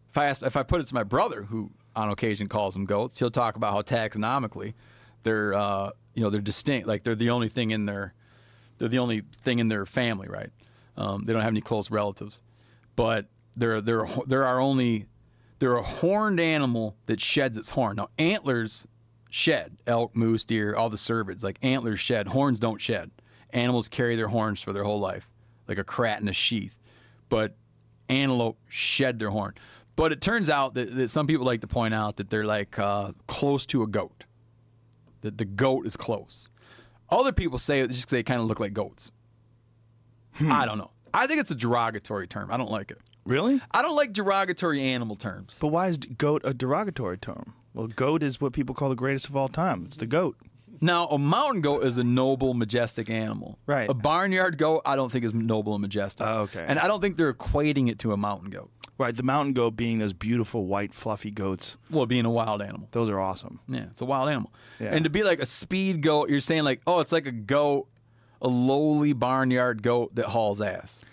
if 0.10 0.18
I 0.18 0.26
ask, 0.26 0.42
if 0.42 0.58
I 0.58 0.64
put 0.64 0.82
it 0.82 0.88
to 0.88 0.94
my 0.94 1.04
brother, 1.04 1.44
who 1.44 1.72
on 1.96 2.10
occasion 2.10 2.48
calls 2.48 2.74
them 2.74 2.86
goats, 2.86 3.20
he'll 3.20 3.32
talk 3.32 3.56
about 3.56 3.74
how 3.74 3.82
taxonomically 3.82 4.74
they're 5.24 5.54
uh, 5.54 5.92
you 6.14 6.24
know 6.24 6.30
they're 6.30 6.42
distinct, 6.42 6.88
like 6.88 7.04
they're 7.04 7.16
the 7.16 7.30
only 7.30 7.50
thing 7.50 7.72
in 7.72 7.86
their 7.86 8.14
they're 8.78 8.88
the 8.88 9.00
only 9.00 9.24
thing 9.42 9.60
in 9.60 9.68
their 9.68 9.86
family, 9.86 10.28
right? 10.28 10.52
Um, 10.96 11.24
they 11.26 11.34
don't 11.34 11.42
have 11.42 11.52
any 11.52 11.62
close 11.62 11.92
relatives, 11.92 12.42
but 12.96 13.28
they're 13.56 13.82
they're 13.82 14.46
our 14.46 14.60
only 14.60 15.08
they're 15.60 15.76
a 15.76 15.84
horned 15.84 16.40
animal 16.40 16.96
that 17.06 17.22
sheds 17.22 17.58
its 17.58 17.72
horn. 17.72 17.98
Now 17.98 18.10
antlers 18.18 18.88
shed 19.30 19.78
elk, 19.86 20.16
moose, 20.16 20.46
deer, 20.46 20.76
all 20.76 20.90
the 20.90 20.98
cervids 20.98 21.44
like 21.44 21.60
antlers 21.62 22.00
shed, 22.00 22.30
horns 22.30 22.60
don't 22.60 22.82
shed. 22.82 23.12
Animals 23.52 23.88
carry 23.88 24.16
their 24.16 24.28
horns 24.28 24.62
for 24.62 24.74
their 24.74 24.84
whole 24.84 25.00
life, 25.00 25.30
like 25.68 25.78
a 25.78 25.84
crat 25.84 26.22
in 26.22 26.28
a 26.28 26.34
sheath, 26.34 26.78
but 27.30 27.56
antelope 28.10 28.58
shed 28.68 29.20
their 29.20 29.30
horn. 29.30 29.54
But 29.96 30.12
it 30.12 30.22
turns 30.22 30.50
out 30.50 30.74
that, 30.76 30.96
that 30.96 31.10
some 31.10 31.28
people 31.28 31.46
like 31.46 31.62
to 31.62 31.68
point 31.68 31.94
out 31.94 32.18
that 32.18 32.30
they're 32.30 32.46
like 32.46 32.78
uh, 32.78 33.14
close 33.28 33.66
to 33.68 33.84
a 33.84 33.88
goat. 33.88 34.26
That 35.22 35.38
the 35.38 35.46
goat 35.46 35.88
is 35.88 35.96
close. 35.98 36.50
Other 37.10 37.32
people 37.32 37.58
say 37.58 37.80
it 37.82 37.88
just 37.90 38.06
'cause 38.08 38.12
they 38.12 38.22
kind 38.24 38.40
of 38.42 38.48
look 38.48 38.60
like 38.60 38.74
goats. 38.74 39.12
I 40.40 40.66
don't 40.66 40.78
know. 40.78 40.92
I 41.14 41.26
think 41.26 41.40
it's 41.40 41.50
a 41.50 41.56
derogatory 41.56 42.28
term. 42.28 42.52
I 42.52 42.58
don't 42.58 42.70
like 42.70 42.92
it. 42.92 43.00
Really? 43.26 43.60
I 43.72 43.82
don't 43.82 43.96
like 43.96 44.14
derogatory 44.14 44.82
animal 44.82 45.16
terms. 45.16 45.58
But 45.60 45.70
why 45.70 45.88
is 45.88 45.98
goat 45.98 46.42
a 46.46 46.54
derogatory 46.54 47.18
term? 47.18 47.54
Well, 47.74 47.88
goat 47.88 48.22
is 48.24 48.40
what 48.40 48.54
people 48.54 48.76
call 48.76 48.90
the 48.90 48.96
greatest 48.96 49.28
of 49.30 49.36
all 49.36 49.48
time. 49.50 49.86
It's 49.88 49.98
the 49.98 50.06
goat. 50.06 50.38
Now, 50.82 51.08
a 51.08 51.18
mountain 51.18 51.62
goat 51.62 51.84
is 51.84 51.98
a 51.98 52.04
noble, 52.04 52.54
majestic 52.54 53.10
animal. 53.10 53.58
Right. 53.66 53.90
A 53.90 53.94
barnyard 53.94 54.58
goat, 54.58 54.82
I 54.86 54.96
don't 54.96 55.12
think 55.12 55.26
is 55.26 55.34
noble 55.34 55.74
and 55.76 55.82
majestic. 55.82 56.26
Oh, 56.28 56.42
okay. 56.42 56.66
And 56.68 56.80
I 56.80 56.88
don't 56.88 57.02
think 57.02 57.18
they're 57.18 57.34
equating 57.34 57.90
it 57.90 58.00
to 58.00 58.12
a 58.14 58.18
mountain 58.18 58.50
goat. 58.50 58.70
Right. 58.98 59.16
The 59.16 59.24
mountain 59.24 59.54
goat 59.54 59.72
being 59.76 60.00
those 60.00 60.14
beautiful 60.14 60.66
white 60.66 60.94
fluffy 60.94 61.30
goats. 61.32 61.78
Well, 61.92 62.06
being 62.06 62.26
a 62.26 62.30
wild 62.32 62.62
animal. 62.62 62.88
Those 62.92 63.10
are 63.10 63.20
awesome. 63.20 63.60
Yeah, 63.68 63.86
it's 63.92 64.02
a 64.02 64.06
wild 64.06 64.30
animal. 64.30 64.52
Yeah. 64.80 64.94
And 64.94 65.04
to 65.04 65.10
be 65.10 65.24
like 65.24 65.40
a 65.40 65.46
speed 65.46 66.02
goat, 66.02 66.30
you're 66.30 66.40
saying 66.40 66.64
like, 66.64 66.82
oh, 66.88 67.00
it's 67.00 67.12
like 67.12 67.28
a 67.28 67.32
goat, 67.32 67.88
a 68.42 68.48
lowly 68.48 69.14
barnyard 69.14 69.84
goat 69.84 70.16
that 70.16 70.26
hauls 70.26 70.62
ass. 70.62 71.04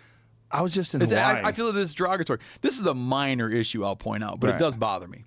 I 0.51 0.63
was 0.63 0.73
just 0.73 0.95
in 0.95 1.03
It's, 1.03 1.11
Hawaii. 1.11 1.43
I, 1.43 1.49
I 1.49 1.53
feel 1.53 1.67
that 1.67 1.73
this 1.73 1.89
is 1.91 1.95
derogatory. 1.95 2.39
This 2.61 2.79
is 2.79 2.87
a 2.87 2.95
minor 2.95 3.51
issue, 3.51 3.85
I'll 3.85 3.97
point 3.97 4.23
out, 4.25 4.39
but 4.41 4.49
Right. 4.51 4.57
it 4.57 4.59
does 4.59 4.77
bother 4.77 5.09
me. 5.09 5.25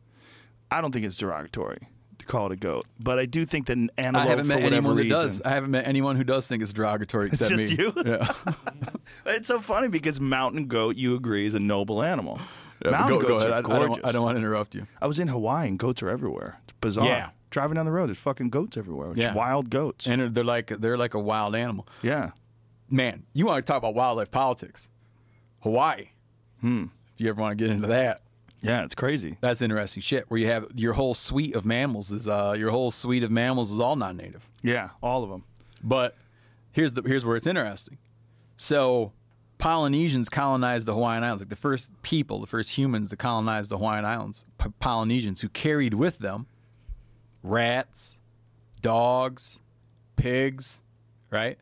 I 0.71 0.79
don't 0.81 0.91
think 0.91 1.05
it's 1.05 1.17
derogatory 1.17 1.79
to 1.79 1.85
call 2.27 2.47
it 2.47 2.51
a 2.51 2.55
goat, 2.55 2.85
but 2.99 3.17
I 3.19 3.25
do 3.25 3.45
think 3.45 3.67
that 3.67 3.77
an 3.77 3.89
I 4.15 4.25
haven't 4.27 4.47
met 4.47 4.61
anyone 4.61 4.95
reason. 4.95 5.09
does. 5.09 5.41
I 5.41 5.49
haven't 5.49 5.71
met 5.71 5.87
anyone 5.87 6.15
who 6.15 6.23
does 6.23 6.45
think 6.47 6.61
it's 6.61 6.73
derogatory 6.73 7.27
except 7.31 7.51
just 7.51 7.71
me. 7.73 7.77
you? 7.83 7.93
Yeah. 8.05 8.31
It's 9.25 9.47
so 9.47 9.59
funny 9.61 9.87
because 9.87 10.19
mountain 10.19 10.67
goat, 10.67 10.95
you 10.97 11.15
agree, 11.15 11.45
is 11.45 11.53
a 11.55 11.59
noble 11.59 12.03
animal. 12.03 12.39
Yeah, 12.83 12.91
mountain 12.91 13.15
go, 13.19 13.21
go 13.21 13.27
goats 13.29 13.43
ahead. 13.45 13.51
are 13.53 13.55
I, 13.55 13.59
I 13.59 13.61
gorgeous. 13.61 13.97
don't, 13.97 14.05
I 14.05 14.11
don't 14.11 14.23
want 14.23 14.35
to 14.35 14.39
interrupt 14.39 14.75
you. 14.75 14.85
I 15.01 15.07
was 15.07 15.19
in 15.19 15.27
Hawaii 15.29 15.67
and 15.67 15.79
goats 15.79 16.03
are 16.03 16.09
everywhere. 16.09 16.59
It's 16.65 16.73
bizarre. 16.81 17.05
Yeah. 17.05 17.29
Driving 17.49 17.75
down 17.75 17.85
the 17.85 17.91
road, 17.91 18.07
there's 18.07 18.17
fucking 18.17 18.49
goats 18.49 18.75
everywhere. 18.77 19.11
It's 19.11 19.19
Yeah. 19.19 19.33
wild 19.33 19.69
goats. 19.69 20.05
And 20.07 20.33
they're 20.35 20.43
like 20.43 20.67
they're 20.67 20.97
like 20.97 21.13
a 21.13 21.19
wild 21.19 21.55
animal. 21.55 21.87
yeah. 22.01 22.31
Man, 22.89 23.23
you 23.33 23.45
want 23.45 23.65
to 23.65 23.69
talk 23.69 23.77
about 23.79 23.95
wildlife 23.95 24.31
politics? 24.31 24.89
Hawaii. 25.61 26.09
Hmm. 26.61 26.85
If 27.15 27.21
you 27.21 27.29
ever 27.29 27.41
want 27.41 27.57
to 27.57 27.61
get 27.63 27.71
into 27.73 27.87
that, 27.87 28.21
Yeah, 28.61 28.83
it's 28.83 28.95
crazy. 28.95 29.37
that's 29.39 29.61
interesting 29.61 30.01
shit. 30.01 30.25
Where 30.29 30.39
you 30.39 30.47
have 30.47 30.67
your 30.75 30.93
whole 30.93 31.13
suite 31.13 31.55
of 31.55 31.65
mammals 31.65 32.11
is 32.11 32.27
uh, 32.27 32.55
your 32.57 32.71
whole 32.71 32.89
suite 32.91 33.23
of 33.23 33.31
mammals 33.31 33.71
is 33.71 33.79
all 33.79 33.95
non-native. 33.95 34.47
Yeah, 34.63 34.89
all 35.01 35.23
of 35.23 35.29
them. 35.29 35.43
But 35.83 36.15
here's 36.71 36.91
the 36.93 37.03
here's 37.03 37.23
where 37.25 37.35
it's 37.35 37.47
interesting. 37.47 37.97
So 38.57 39.13
Polynesians 39.59 40.29
colonized 40.29 40.85
the 40.87 40.93
Hawaiian 40.93 41.23
Islands, 41.23 41.41
like 41.41 41.49
the 41.49 41.55
first 41.55 41.91
people, 42.01 42.39
the 42.41 42.47
first 42.47 42.71
humans 42.71 43.09
to 43.09 43.15
colonize 43.15 43.67
the 43.67 43.77
Hawaiian 43.77 44.05
Islands. 44.05 44.43
P- 44.57 44.69
Polynesians 44.79 45.41
who 45.41 45.49
carried 45.49 45.93
with 45.93 46.17
them 46.19 46.47
rats, 47.43 48.19
dogs, 48.81 49.59
pigs, 50.15 50.81
right? 51.29 51.57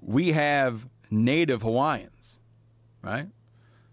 We 0.00 0.32
have 0.32 0.88
native 1.10 1.62
Hawaiians, 1.62 2.40
right? 3.02 3.28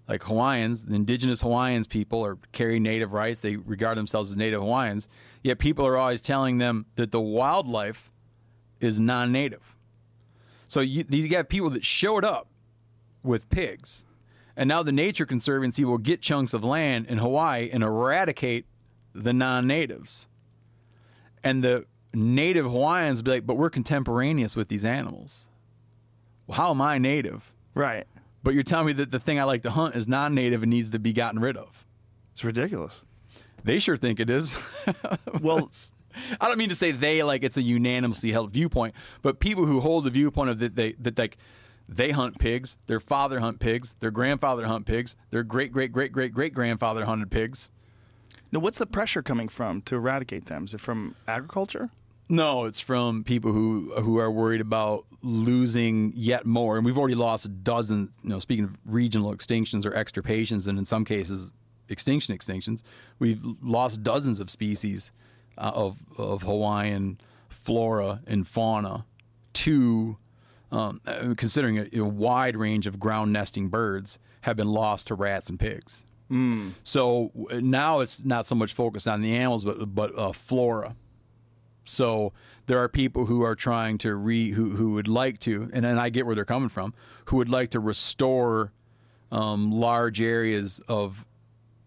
Like 0.09 0.23
Hawaiians, 0.23 0.85
the 0.85 0.95
indigenous 0.95 1.41
Hawaiians 1.41 1.85
people 1.85 2.25
are 2.25 2.39
carry 2.51 2.79
native 2.79 3.13
rights. 3.13 3.41
They 3.41 3.57
regard 3.57 3.95
themselves 3.95 4.31
as 4.31 4.35
native 4.35 4.59
Hawaiians. 4.59 5.07
Yet 5.43 5.59
people 5.59 5.85
are 5.85 5.97
always 5.97 6.21
telling 6.21 6.57
them 6.57 6.87
that 6.95 7.11
the 7.11 7.21
wildlife 7.21 8.09
is 8.81 8.99
non-native. 8.99 9.75
So 10.67 10.79
you, 10.79 11.05
you 11.09 11.27
got 11.29 11.47
people 11.47 11.69
that 11.69 11.85
showed 11.85 12.25
up 12.25 12.47
with 13.21 13.49
pigs, 13.49 14.05
and 14.57 14.67
now 14.67 14.81
the 14.81 14.91
Nature 14.91 15.27
Conservancy 15.27 15.85
will 15.85 15.97
get 15.99 16.21
chunks 16.21 16.55
of 16.55 16.63
land 16.63 17.05
in 17.05 17.19
Hawaii 17.19 17.69
and 17.71 17.83
eradicate 17.83 18.65
the 19.13 19.31
non-natives. 19.31 20.27
And 21.43 21.63
the 21.63 21.85
native 22.13 22.65
Hawaiians 22.65 23.21
be 23.21 23.31
like, 23.31 23.45
"But 23.45 23.57
we're 23.57 23.69
contemporaneous 23.69 24.55
with 24.55 24.69
these 24.69 24.83
animals. 24.83 25.45
Well, 26.47 26.57
how 26.57 26.71
am 26.71 26.81
I 26.81 26.97
native? 26.97 27.51
Right. 27.75 28.07
But 28.43 28.53
you're 28.53 28.63
telling 28.63 28.87
me 28.87 28.93
that 28.93 29.11
the 29.11 29.19
thing 29.19 29.39
I 29.39 29.43
like 29.43 29.63
to 29.63 29.71
hunt 29.71 29.95
is 29.95 30.07
non-native 30.07 30.63
and 30.63 30.69
needs 30.69 30.89
to 30.91 30.99
be 30.99 31.13
gotten 31.13 31.39
rid 31.39 31.57
of. 31.57 31.85
It's 32.33 32.43
ridiculous. 32.43 33.03
They 33.63 33.79
sure 33.79 33.97
think 33.97 34.19
it 34.19 34.29
is. 34.29 34.57
Well, 35.41 35.69
I 36.41 36.47
don't 36.47 36.57
mean 36.57 36.69
to 36.69 36.75
say 36.75 36.91
they 36.91 37.23
like 37.23 37.43
it's 37.43 37.55
a 37.57 37.61
unanimously 37.61 38.31
held 38.31 38.51
viewpoint, 38.51 38.95
but 39.21 39.39
people 39.39 39.65
who 39.65 39.79
hold 39.79 40.05
the 40.05 40.09
viewpoint 40.09 40.49
of 40.49 40.59
that 40.59 40.75
they 40.75 40.93
that 40.93 41.17
like 41.17 41.37
they 41.87 42.11
hunt 42.11 42.39
pigs, 42.39 42.77
their 42.87 42.99
father 42.99 43.39
hunt 43.39 43.59
pigs, 43.59 43.95
their 43.99 44.11
grandfather 44.11 44.65
hunt 44.65 44.85
pigs, 44.85 45.15
their 45.29 45.43
great 45.43 45.71
great 45.71 45.91
great 45.91 46.11
great 46.11 46.33
great 46.33 46.53
grandfather 46.53 47.05
hunted 47.05 47.31
pigs. 47.31 47.71
now 48.51 48.59
what's 48.59 48.77
the 48.77 48.85
pressure 48.85 49.21
coming 49.21 49.47
from 49.47 49.81
to 49.83 49.95
eradicate 49.95 50.47
them? 50.47 50.65
Is 50.65 50.73
it 50.73 50.81
from 50.81 51.15
agriculture? 51.27 51.89
No, 52.29 52.65
it's 52.65 52.79
from 52.79 53.23
people 53.23 53.51
who 53.51 53.91
who 54.01 54.19
are 54.19 54.29
worried 54.29 54.61
about 54.61 55.05
losing 55.23 56.13
yet 56.15 56.45
more, 56.45 56.77
and 56.77 56.85
we've 56.85 56.97
already 56.97 57.15
lost 57.15 57.45
a 57.45 57.49
dozen. 57.49 58.11
You 58.23 58.29
know, 58.29 58.39
speaking 58.39 58.65
of 58.65 58.77
regional 58.85 59.33
extinctions 59.33 59.83
or 59.85 59.91
extirpations, 59.91 60.67
and 60.67 60.77
in 60.77 60.85
some 60.85 61.05
cases, 61.05 61.51
extinction 61.89 62.37
extinctions, 62.37 62.83
we've 63.17 63.41
lost 63.63 64.03
dozens 64.03 64.39
of 64.39 64.51
species 64.51 65.11
uh, 65.57 65.71
of 65.73 65.97
of 66.17 66.43
Hawaiian 66.43 67.19
flora 67.47 68.21
and 68.27 68.47
fauna 68.47 69.05
to, 69.53 70.17
um, 70.71 71.01
uh, 71.07 71.33
considering 71.35 71.79
a, 71.79 71.87
a 71.95 72.05
wide 72.05 72.55
range 72.55 72.85
of 72.85 72.99
ground 72.99 73.33
nesting 73.33 73.69
birds 73.69 74.19
have 74.41 74.55
been 74.55 74.67
lost 74.69 75.07
to 75.07 75.15
rats 75.15 75.49
and 75.49 75.59
pigs. 75.59 76.05
So 76.83 77.31
now 77.59 78.01
it's 78.01 78.23
not 78.23 78.45
so 78.45 78.53
much 78.53 78.71
focused 78.73 79.07
on 79.07 79.23
the 79.23 79.35
animals, 79.35 79.65
but 79.65 79.95
but 79.95 80.15
uh, 80.15 80.31
flora. 80.31 80.95
So 81.89 82.33
there 82.67 82.77
are 82.79 82.87
people 82.87 83.25
who 83.25 83.41
are 83.41 83.55
trying 83.55 83.97
to 83.99 84.15
re 84.15 84.51
who 84.51 84.71
who 84.71 84.91
would 84.93 85.07
like 85.07 85.39
to, 85.41 85.69
and 85.73 85.83
then 85.83 85.97
I 85.97 86.09
get 86.09 86.25
where 86.25 86.35
they're 86.35 86.45
coming 86.45 86.69
from, 86.69 86.93
who 87.25 87.37
would 87.37 87.49
like 87.49 87.71
to 87.71 87.79
restore 87.79 88.71
um, 89.31 89.71
large 89.71 90.21
areas 90.21 90.79
of, 90.87 91.25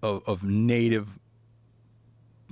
of 0.03 0.23
of 0.27 0.45
native, 0.45 1.19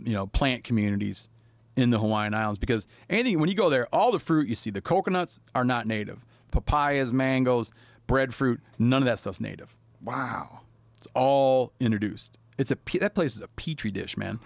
you 0.02 0.12
know, 0.12 0.26
plant 0.26 0.64
communities 0.64 1.28
in 1.76 1.90
the 1.90 1.98
Hawaiian 1.98 2.34
Islands 2.34 2.58
because 2.58 2.86
anything 3.08 3.40
when 3.40 3.48
you 3.48 3.54
go 3.54 3.70
there, 3.70 3.88
all 3.92 4.12
the 4.12 4.18
fruit 4.18 4.48
you 4.48 4.54
see, 4.54 4.70
the 4.70 4.80
coconuts 4.80 5.40
are 5.54 5.64
not 5.64 5.86
native, 5.86 6.24
papayas, 6.50 7.12
mangoes, 7.12 7.72
breadfruit, 8.06 8.60
none 8.78 9.02
of 9.02 9.06
that 9.06 9.18
stuff's 9.18 9.40
native. 9.40 9.74
Wow. 10.02 10.60
It's 10.96 11.06
all 11.14 11.72
introduced. 11.80 12.36
It's 12.60 12.70
a 12.70 12.98
that 12.98 13.14
place 13.14 13.34
is 13.36 13.40
a 13.40 13.48
petri 13.48 13.90
dish, 13.90 14.16
man. 14.16 14.38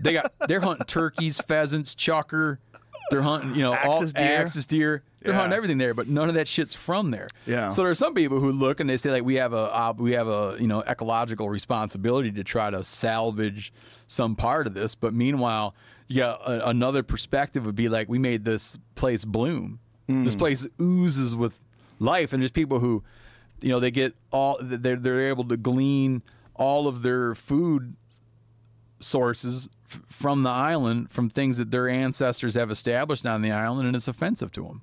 they 0.00 0.12
got 0.14 0.32
they're 0.48 0.60
hunting 0.60 0.86
turkeys, 0.86 1.40
pheasants, 1.40 1.94
chukar. 1.94 2.58
They're 3.10 3.22
hunting, 3.22 3.54
you 3.54 3.62
know, 3.62 3.72
Axis 3.72 4.12
all 4.14 4.22
deer. 4.22 4.38
axis 4.42 4.66
deer. 4.66 5.02
They're 5.22 5.32
Yeah. 5.32 5.38
hunting 5.38 5.56
everything 5.56 5.78
there, 5.78 5.94
but 5.94 6.08
none 6.08 6.28
of 6.28 6.34
that 6.34 6.46
shit's 6.46 6.74
from 6.74 7.10
there. 7.10 7.28
Yeah. 7.46 7.70
So 7.70 7.82
there's 7.82 7.98
some 7.98 8.12
people 8.14 8.38
who 8.38 8.52
look 8.52 8.80
and 8.80 8.90
they 8.90 8.98
say 8.98 9.10
like 9.10 9.24
we 9.24 9.36
have 9.36 9.52
a 9.54 9.74
uh, 9.74 9.94
we 9.96 10.12
have 10.12 10.28
a 10.28 10.56
you 10.60 10.66
know 10.66 10.82
ecological 10.82 11.48
responsibility 11.48 12.30
to 12.32 12.44
try 12.44 12.68
to 12.70 12.84
salvage 12.84 13.72
some 14.08 14.36
part 14.36 14.66
of 14.66 14.74
this, 14.74 14.94
but 14.94 15.14
meanwhile, 15.14 15.74
yeah, 16.06 16.36
a, 16.46 16.68
another 16.68 17.02
perspective 17.02 17.64
would 17.66 17.76
be 17.76 17.88
like 17.88 18.08
we 18.08 18.18
made 18.18 18.44
this 18.44 18.78
place 18.94 19.24
bloom. 19.24 19.78
This 20.10 20.34
place 20.36 20.66
oozes 20.80 21.36
with 21.36 21.52
life, 21.98 22.32
and 22.32 22.42
there's 22.42 22.50
people 22.50 22.78
who, 22.78 23.02
you 23.60 23.68
know, 23.68 23.78
they 23.78 23.90
get 23.90 24.14
all 24.30 24.58
they're 24.62 24.96
they're 24.96 25.28
able 25.28 25.44
to 25.48 25.56
glean 25.58 26.22
all 26.58 26.86
of 26.86 27.02
their 27.02 27.34
food 27.34 27.96
sources 29.00 29.68
f- 29.90 30.02
from 30.06 30.42
the 30.42 30.50
island 30.50 31.10
from 31.10 31.30
things 31.30 31.58
that 31.58 31.70
their 31.70 31.88
ancestors 31.88 32.54
have 32.54 32.70
established 32.70 33.24
on 33.24 33.42
the 33.42 33.50
island, 33.50 33.86
and 33.86 33.96
it's 33.96 34.08
offensive 34.08 34.52
to 34.52 34.64
them. 34.64 34.82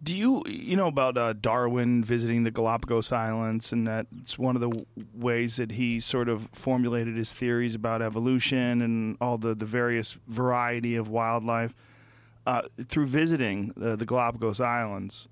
Do 0.00 0.16
you 0.16 0.44
you 0.46 0.76
know 0.76 0.86
about 0.86 1.18
uh, 1.18 1.32
Darwin 1.32 2.04
visiting 2.04 2.44
the 2.44 2.52
Galapagos 2.52 3.10
Islands, 3.10 3.72
and 3.72 3.86
that 3.88 4.06
it's 4.20 4.38
one 4.38 4.54
of 4.54 4.60
the 4.60 4.68
w- 4.70 4.86
ways 5.12 5.56
that 5.56 5.72
he 5.72 5.98
sort 5.98 6.28
of 6.28 6.48
formulated 6.52 7.16
his 7.16 7.34
theories 7.34 7.74
about 7.74 8.00
evolution 8.00 8.80
and 8.80 9.16
all 9.20 9.38
the 9.38 9.56
the 9.56 9.66
various 9.66 10.16
variety 10.28 10.94
of 10.94 11.08
wildlife 11.08 11.74
uh, 12.46 12.62
through 12.86 13.06
visiting 13.06 13.74
uh, 13.82 13.96
the 13.96 14.06
Galapagos 14.06 14.60
Islands. 14.60 15.28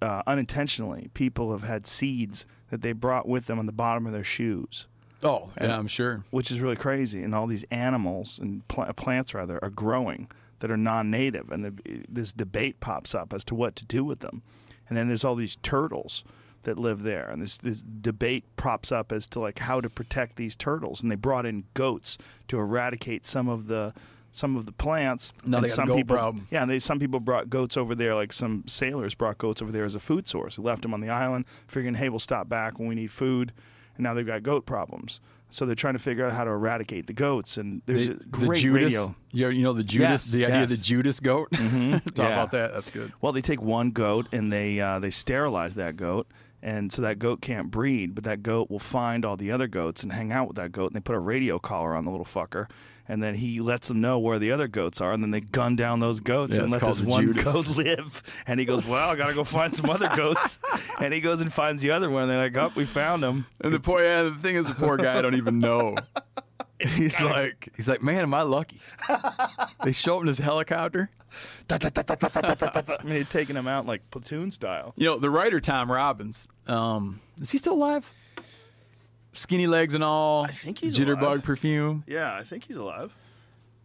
Uh, 0.00 0.22
unintentionally, 0.26 1.10
people 1.14 1.52
have 1.52 1.62
had 1.62 1.86
seeds 1.86 2.46
that 2.70 2.82
they 2.82 2.92
brought 2.92 3.28
with 3.28 3.46
them 3.46 3.58
on 3.58 3.66
the 3.66 3.72
bottom 3.72 4.06
of 4.06 4.12
their 4.12 4.24
shoes, 4.24 4.86
Oh, 5.22 5.50
yeah, 5.60 5.78
I'm 5.78 5.86
sure. 5.86 6.24
which 6.30 6.50
is 6.50 6.60
really 6.60 6.76
crazy. 6.76 7.22
And 7.22 7.34
all 7.34 7.46
these 7.46 7.64
animals 7.70 8.38
and 8.38 8.66
pl- 8.68 8.92
plants 8.94 9.34
rather 9.34 9.58
are 9.62 9.70
growing 9.70 10.28
that 10.60 10.70
are 10.70 10.76
non-native, 10.76 11.50
and 11.50 11.64
the, 11.64 11.74
this 12.08 12.32
debate 12.32 12.80
pops 12.80 13.14
up 13.14 13.32
as 13.32 13.44
to 13.44 13.54
what 13.54 13.76
to 13.76 13.84
do 13.84 14.04
with 14.04 14.20
them. 14.20 14.42
And 14.88 14.96
then 14.96 15.08
there's 15.08 15.24
all 15.24 15.34
these 15.34 15.56
turtles 15.56 16.24
that 16.62 16.78
live 16.78 17.02
there, 17.02 17.28
and 17.30 17.40
this 17.42 17.56
this 17.58 17.80
debate 17.82 18.44
props 18.56 18.90
up 18.90 19.12
as 19.12 19.26
to 19.28 19.40
like 19.40 19.60
how 19.60 19.80
to 19.80 19.88
protect 19.88 20.36
these 20.36 20.56
turtles. 20.56 21.02
And 21.02 21.10
they 21.10 21.16
brought 21.16 21.46
in 21.46 21.64
goats 21.74 22.18
to 22.48 22.58
eradicate 22.58 23.24
some 23.26 23.48
of 23.48 23.68
the 23.68 23.92
some 24.36 24.54
of 24.56 24.66
the 24.66 24.72
plants. 24.72 25.32
Now 25.44 25.56
and 25.58 25.64
they 25.64 25.68
got 25.68 25.72
a 25.72 25.76
some 25.76 25.86
goat 25.88 25.96
people, 25.96 26.16
problem. 26.16 26.46
Yeah, 26.50 26.62
and 26.62 26.70
they 26.70 26.78
some 26.78 26.98
people 26.98 27.20
brought 27.20 27.48
goats 27.48 27.76
over 27.76 27.94
there, 27.94 28.14
like 28.14 28.32
some 28.32 28.64
sailors 28.66 29.14
brought 29.14 29.38
goats 29.38 29.62
over 29.62 29.72
there 29.72 29.84
as 29.84 29.94
a 29.94 30.00
food 30.00 30.28
source. 30.28 30.56
They 30.56 30.62
left 30.62 30.82
them 30.82 30.92
on 30.94 31.00
the 31.00 31.08
island, 31.10 31.46
figuring, 31.66 31.94
hey, 31.94 32.08
we'll 32.10 32.18
stop 32.18 32.48
back 32.48 32.78
when 32.78 32.88
we 32.88 32.94
need 32.94 33.10
food. 33.10 33.52
And 33.96 34.04
now 34.04 34.12
they've 34.14 34.26
got 34.26 34.42
goat 34.42 34.66
problems. 34.66 35.20
So 35.48 35.64
they're 35.64 35.74
trying 35.76 35.94
to 35.94 36.00
figure 36.00 36.26
out 36.26 36.32
how 36.32 36.42
to 36.44 36.50
eradicate 36.50 37.06
the 37.06 37.12
goats. 37.12 37.56
And 37.56 37.80
there's 37.86 38.08
The, 38.08 38.14
a 38.14 38.16
the 38.18 38.24
great 38.46 38.58
Judas, 38.60 38.84
radio. 38.84 39.14
You, 39.30 39.48
you 39.50 39.62
know 39.62 39.72
the 39.72 39.84
Judas, 39.84 40.26
Yes, 40.26 40.32
the 40.32 40.44
idea 40.46 40.62
of 40.64 40.68
the. 40.68 40.76
Judas 40.76 41.20
goat. 41.20 41.48
Talk 41.52 41.62
Yeah. 41.62 42.26
about 42.32 42.50
that. 42.50 42.74
That's 42.74 42.90
good. 42.90 43.12
Well, 43.22 43.32
they 43.32 43.40
take 43.40 43.62
one 43.62 43.92
goat 43.92 44.26
and 44.32 44.52
they 44.52 44.80
uh, 44.80 44.98
they 44.98 45.10
sterilize 45.10 45.76
that 45.76 45.96
goat, 45.96 46.26
And 46.62 46.92
so 46.92 47.00
that 47.02 47.18
goat 47.20 47.40
can't 47.40 47.70
breed, 47.70 48.14
but 48.14 48.24
that 48.24 48.42
goat 48.42 48.68
will 48.70 48.80
find 48.80 49.24
all 49.24 49.36
the 49.36 49.52
other 49.52 49.68
goats 49.68 50.02
and 50.02 50.12
hang 50.12 50.32
out 50.32 50.48
with 50.48 50.56
that 50.56 50.72
goat. 50.72 50.88
And 50.88 50.96
they 50.96 51.00
put 51.00 51.14
a 51.14 51.20
radio 51.20 51.58
collar 51.58 51.94
on 51.94 52.04
the 52.04 52.10
little 52.10 52.26
fucker. 52.26 52.68
And 53.08 53.22
then 53.22 53.36
he 53.36 53.60
lets 53.60 53.88
them 53.88 54.00
know 54.00 54.18
where 54.18 54.38
the 54.38 54.50
other 54.50 54.66
goats 54.66 55.00
are. 55.00 55.12
And 55.12 55.22
then 55.22 55.30
they 55.30 55.40
gun 55.40 55.76
down 55.76 56.00
those 56.00 56.18
goats 56.20 56.56
Yeah, 56.56 56.62
and 56.62 56.70
let 56.72 56.80
this 56.82 57.00
one 57.00 57.26
Judas. 57.34 57.44
goat 57.44 57.66
live. 57.76 58.22
And 58.46 58.58
he 58.58 58.66
goes, 58.66 58.84
Well, 58.86 59.10
I 59.10 59.14
got 59.14 59.28
to 59.28 59.34
go 59.34 59.44
find 59.44 59.74
some 59.74 59.88
other 59.90 60.10
goats. 60.16 60.58
And 60.98 61.12
he 61.12 61.20
goes 61.20 61.40
and 61.42 61.52
finds 61.52 61.82
the 61.82 61.90
other 61.90 62.08
one. 62.10 62.22
And 62.22 62.30
they're 62.32 62.38
like, 62.38 62.56
Oh, 62.56 62.72
we 62.74 62.84
found 62.84 63.22
him. 63.22 63.46
And 63.60 63.72
the 63.72 63.78
poor 63.80 64.02
yeah, 64.02 64.22
the 64.22 64.30
thing 64.34 64.56
is 64.56 64.66
the 64.66 64.74
poor 64.74 64.96
guy 64.96 65.18
I 65.18 65.22
don't 65.22 65.34
even 65.34 65.58
know. 65.58 65.94
He's 66.80 67.22
like 67.22 67.70
he's 67.76 67.88
like, 67.88 68.02
Man, 68.02 68.20
am 68.20 68.34
I 68.34 68.42
lucky? 68.42 68.80
They 69.84 69.92
show 69.92 70.16
up 70.16 70.20
in 70.22 70.26
his 70.28 70.38
helicopter. 70.38 71.08
I 71.70 72.98
mean, 73.04 73.26
taking 73.26 73.56
him 73.56 73.66
out 73.66 73.86
like 73.86 74.10
platoon 74.10 74.50
style. 74.50 74.92
You 74.96 75.06
know, 75.06 75.18
the 75.18 75.30
writer 75.30 75.60
Tom 75.60 75.90
Robbins, 75.90 76.46
um, 76.66 77.20
is 77.40 77.50
he 77.50 77.58
still 77.58 77.74
alive? 77.74 78.10
Skinny 79.36 79.66
legs 79.66 79.94
and 79.94 80.02
all. 80.02 80.44
I 80.44 80.52
think 80.52 80.78
he's 80.78 80.96
jitterbug 80.98 81.20
alive. 81.22 81.44
perfume. 81.44 82.04
Yeah, 82.06 82.34
I 82.34 82.42
think 82.44 82.64
he's 82.66 82.76
alive. 82.76 83.14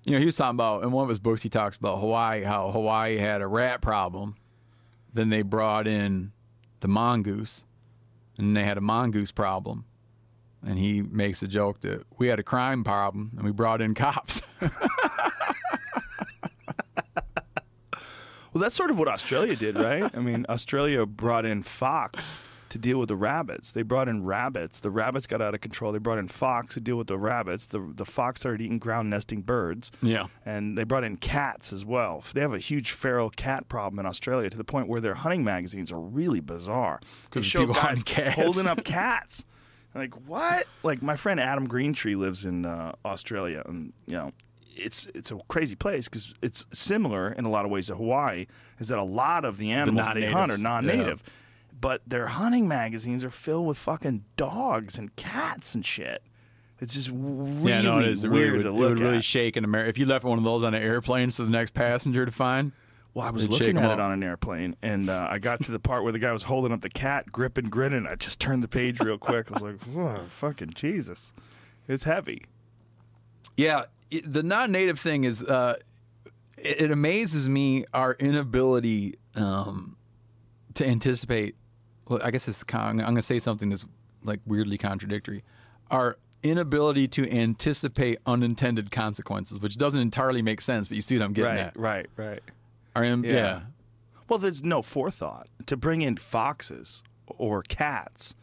You 0.04 0.14
know, 0.14 0.20
he 0.20 0.26
was 0.26 0.36
talking 0.36 0.56
about 0.56 0.84
in 0.84 0.92
one 0.92 1.04
of 1.04 1.10
his 1.10 1.20
books. 1.20 1.42
He 1.42 1.50
talks 1.50 1.78
about 1.78 2.00
Hawaii, 2.00 2.44
how 2.44 2.72
Hawaii 2.72 3.18
had 3.18 3.42
a 3.42 3.48
rat 3.48 3.82
problem. 3.82 4.36
Then 5.14 5.30
they 5.30 5.42
brought 5.42 5.88
in 5.88 6.32
the 6.80 6.88
mongoose, 6.88 7.66
and 8.38 8.56
they 8.58 8.64
had 8.64 8.78
a 8.78 8.82
mongoose 8.82 9.32
problem. 9.32 9.86
And 10.66 10.78
he 10.80 11.02
makes 11.02 11.42
a 11.44 11.48
joke 11.48 11.82
that 11.82 12.06
we 12.18 12.28
had 12.28 12.40
a 12.40 12.44
crime 12.44 12.84
problem, 12.84 13.32
and 13.36 13.44
we 13.46 13.52
brought 13.52 13.82
in 13.82 13.94
cops. 13.94 14.42
Well, 18.54 18.62
that's 18.62 18.76
sort 18.76 18.92
of 18.92 19.00
what 19.00 19.08
Australia 19.08 19.56
did, 19.56 19.78
right? 19.78 20.12
I 20.14 20.20
mean, 20.20 20.46
Australia 20.50 21.06
brought 21.06 21.46
in 21.46 21.64
fox 21.64 22.38
to 22.72 22.78
deal 22.78 22.98
with 22.98 23.10
the 23.10 23.18
rabbits. 23.18 23.74
They 23.74 23.82
brought 23.82 24.08
in 24.08 24.24
rabbits. 24.24 24.80
The 24.80 24.90
rabbits 24.90 25.28
got 25.28 25.42
out 25.42 25.54
of 25.54 25.60
control. 25.60 25.92
They 25.92 26.00
brought 26.00 26.18
in 26.18 26.30
fox 26.30 26.74
to 26.76 26.80
deal 26.80 26.96
with 26.96 27.08
the 27.08 27.18
rabbits. 27.18 27.66
The 27.66 27.92
the 27.94 28.06
fox 28.06 28.40
started 28.40 28.62
eating 28.62 28.80
ground 28.80 29.10
nesting 29.10 29.42
birds. 29.42 29.92
Yeah. 30.02 30.28
And 30.46 30.78
they 30.78 30.86
brought 30.86 31.04
in 31.04 31.18
cats 31.18 31.74
as 31.74 31.84
well. 31.84 32.24
They 32.34 32.40
have 32.40 32.54
a 32.54 32.60
huge 32.60 32.92
feral 32.92 33.30
cat 33.30 33.68
problem 33.68 34.00
in 34.00 34.06
Australia 34.06 34.50
to 34.50 34.58
the 34.58 34.64
point 34.64 34.88
where 34.88 35.02
their 35.02 35.16
hunting 35.16 35.44
magazines 35.44 35.92
are 35.92 36.00
really 36.00 36.40
bizarre. 36.40 37.02
Because 37.26 37.46
show 37.46 37.68
people 37.68 37.74
guys 37.76 38.04
cats. 38.04 38.36
holding 38.36 38.68
up 38.68 38.84
cats. 38.86 39.44
Like 39.94 40.14
what? 40.26 40.66
Like 40.84 41.02
my 41.02 41.18
friend 41.18 41.42
Adam 41.42 41.68
Greentree 41.68 42.18
lives 42.18 42.46
in 42.46 42.66
uh, 42.66 42.94
Australia, 43.04 43.64
and 43.66 43.92
you 44.08 44.14
know, 44.14 44.32
it's 44.74 45.08
it's 45.14 45.30
a 45.30 45.40
crazy 45.50 45.76
place 45.76 46.06
because 46.06 46.34
it's 46.42 46.66
similar 46.72 47.34
in 47.34 47.44
a 47.44 47.50
lot 47.50 47.66
of 47.66 47.72
ways 47.72 47.88
to 47.88 47.96
Hawaii. 47.96 48.46
Is 48.80 48.88
that 48.88 48.98
a 48.98 49.04
lot 49.04 49.44
of 49.44 49.58
the 49.58 49.72
animals 49.72 50.08
they 50.14 50.32
hunt 50.32 50.54
are 50.54 50.58
non-native, 50.58 51.22
but 51.82 52.02
their 52.08 52.28
hunting 52.28 52.68
magazines 52.68 53.24
are 53.24 53.30
filled 53.32 53.68
with 53.68 53.78
fucking 53.78 54.24
dogs 54.38 54.98
and 54.98 55.16
cats 55.16 55.76
and 55.76 55.86
shit. 55.86 56.22
It's 56.80 56.94
just 56.94 57.10
really 57.14 57.72
yeah, 57.72 57.82
no, 57.82 58.00
it 58.00 58.08
is. 58.08 58.24
It 58.24 58.30
really 58.30 58.52
would, 58.58 58.64
to 58.64 58.70
it 58.70 58.72
look 58.72 58.90
would 58.90 59.00
really 59.00 59.18
at. 59.18 59.24
shake 59.24 59.56
an 59.56 59.64
American. 59.64 59.90
If 59.90 59.98
you 59.98 60.06
left 60.06 60.24
one 60.24 60.38
of 60.38 60.44
those 60.44 60.64
on 60.64 60.74
an 60.74 60.82
airplane 60.82 61.30
for 61.30 61.44
the 61.44 61.52
next 61.52 61.74
passenger 61.76 62.26
to 62.26 62.32
find, 62.32 62.72
Well, 63.14 63.28
I 63.28 63.30
was 63.30 63.48
looking 63.50 63.78
at 63.78 63.92
it 63.92 64.00
on 64.00 64.12
an 64.12 64.24
airplane, 64.24 64.76
and 64.82 65.10
uh, 65.10 65.28
I 65.30 65.38
got 65.38 65.62
to 65.64 65.72
the 65.72 65.80
part 65.80 66.04
where 66.04 66.12
the 66.12 66.18
guy 66.20 66.32
was 66.32 66.44
holding 66.44 66.72
up 66.72 66.82
the 66.82 66.90
cat, 66.90 67.32
gripping, 67.32 67.66
grinning. 67.70 68.08
I 68.08 68.16
just 68.16 68.40
turned 68.40 68.64
the 68.64 68.68
page 68.68 69.00
real 69.00 69.18
quick. 69.20 69.52
I 69.52 69.54
was 69.54 69.62
like, 69.62 69.84
"Whoa, 69.84 70.26
fucking 70.30 70.72
Jesus, 70.74 71.34
it's 71.88 72.06
heavy." 72.06 72.46
Yeah, 73.58 73.84
it, 74.10 74.32
the 74.32 74.42
non-native 74.44 75.00
thing 75.00 75.24
is 75.24 75.44
uh, 75.44 75.76
it, 76.58 76.82
it 76.84 76.92
amazes 76.92 77.48
me 77.48 77.86
our 77.94 78.14
inability 78.14 79.16
um, 79.36 79.98
to 80.76 80.86
anticipate. 80.86 81.56
Well, 82.12 82.20
I 82.22 82.30
guess 82.30 82.46
it's 82.50 82.64
I'm 82.74 82.98
going 82.98 83.16
to 83.16 83.22
say 83.22 83.40
something 83.40 83.70
that's 83.70 83.86
like 84.22 84.42
weirdly 84.46 84.78
contradictory. 84.78 85.46
Our 85.90 86.18
inability 86.44 87.08
to 87.08 87.32
anticipate 87.32 88.18
unintended 88.26 88.92
consequences, 88.92 89.62
which 89.62 89.78
doesn't 89.78 90.00
entirely 90.00 90.42
make 90.42 90.60
sense, 90.60 90.90
but 90.90 90.96
you 90.96 91.02
see 91.02 91.18
what 91.18 91.24
I'm 91.24 91.32
getting 91.32 91.52
right, 91.52 91.60
at. 91.68 91.80
right, 91.80 92.08
right. 92.18 92.42
Our 92.98 93.06
im- 93.06 93.24
Yeah. 93.24 93.32
yeah. 93.34 93.62
Well, 94.28 94.40
there's 94.40 94.62
no 94.62 94.82
forethought 94.82 95.48
to 95.68 95.78
bring 95.78 96.02
in 96.02 96.18
foxes 96.18 97.02
or 97.28 97.64
cats, 97.64 98.36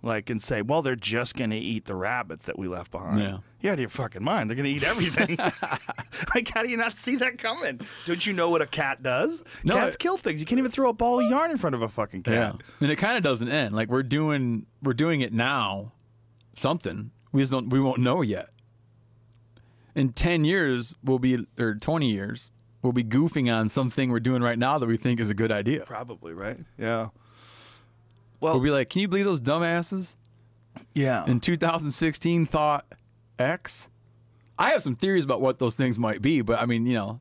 like 0.00 0.30
and 0.30 0.40
say, 0.40 0.62
"Well, 0.62 0.82
they're 0.82 0.94
just 0.94 1.34
going 1.34 1.50
to 1.50 1.56
eat 1.56 1.86
the 1.86 1.96
rabbits 1.96 2.44
that 2.44 2.56
we 2.56 2.68
left 2.68 2.92
behind." 2.92 3.18
Yeah. 3.20 3.38
You're 3.60 3.72
out 3.72 3.74
of 3.74 3.80
your 3.80 3.88
fucking 3.88 4.22
mind. 4.22 4.48
They're 4.48 4.56
going 4.56 4.66
to 4.66 4.70
eat 4.70 4.84
everything. 4.84 5.36
like, 6.34 6.48
how 6.48 6.62
do 6.62 6.68
you 6.70 6.76
not 6.76 6.96
see 6.96 7.16
that 7.16 7.38
coming? 7.38 7.80
Don't 8.06 8.24
you 8.24 8.32
know 8.32 8.50
what 8.50 8.62
a 8.62 8.66
cat 8.66 9.02
does? 9.02 9.42
No, 9.64 9.74
Cats 9.74 9.96
I- 9.96 9.98
kill 9.98 10.16
things. 10.16 10.38
You 10.38 10.46
can't 10.46 10.60
even 10.60 10.70
throw 10.70 10.90
a 10.90 10.92
ball 10.92 11.20
of 11.20 11.28
yarn 11.28 11.50
in 11.50 11.58
front 11.58 11.74
of 11.74 11.82
a 11.82 11.88
fucking 11.88 12.22
cat. 12.22 12.34
Yeah, 12.34 12.66
and 12.80 12.92
it 12.92 12.96
kind 12.96 13.16
of 13.16 13.22
doesn't 13.24 13.48
end. 13.48 13.74
Like 13.74 13.88
we're 13.88 14.04
doing, 14.04 14.66
we're 14.82 14.92
doing 14.94 15.20
it 15.22 15.32
now. 15.32 15.92
Something 16.54 17.10
we 17.32 17.42
just 17.42 17.52
don't, 17.52 17.68
we 17.70 17.80
won't 17.80 18.00
know 18.00 18.20
yet. 18.22 18.50
In 19.94 20.12
ten 20.12 20.44
years, 20.44 20.94
we'll 21.02 21.18
be, 21.18 21.46
or 21.58 21.74
twenty 21.74 22.10
years, 22.10 22.50
we'll 22.82 22.92
be 22.92 23.04
goofing 23.04 23.52
on 23.52 23.68
something 23.68 24.10
we're 24.10 24.20
doing 24.20 24.42
right 24.42 24.58
now 24.58 24.78
that 24.78 24.86
we 24.86 24.96
think 24.96 25.20
is 25.20 25.30
a 25.30 25.34
good 25.34 25.52
idea. 25.52 25.84
Probably 25.84 26.32
right. 26.32 26.58
Yeah. 26.78 27.08
Well, 28.40 28.54
We'll 28.54 28.62
be 28.62 28.70
like, 28.70 28.88
can 28.90 29.02
you 29.02 29.08
believe 29.08 29.24
those 29.24 29.40
dumbasses 29.40 30.14
yeah. 30.94 31.24
in 31.26 31.40
2016 31.40 32.46
thought 32.46 32.86
X? 33.38 33.88
I 34.58 34.70
have 34.70 34.82
some 34.82 34.96
theories 34.96 35.24
about 35.24 35.40
what 35.40 35.58
those 35.58 35.76
things 35.76 35.98
might 35.98 36.20
be, 36.20 36.40
but 36.42 36.58
I 36.58 36.66
mean, 36.66 36.86
you 36.86 36.94
know, 36.94 37.20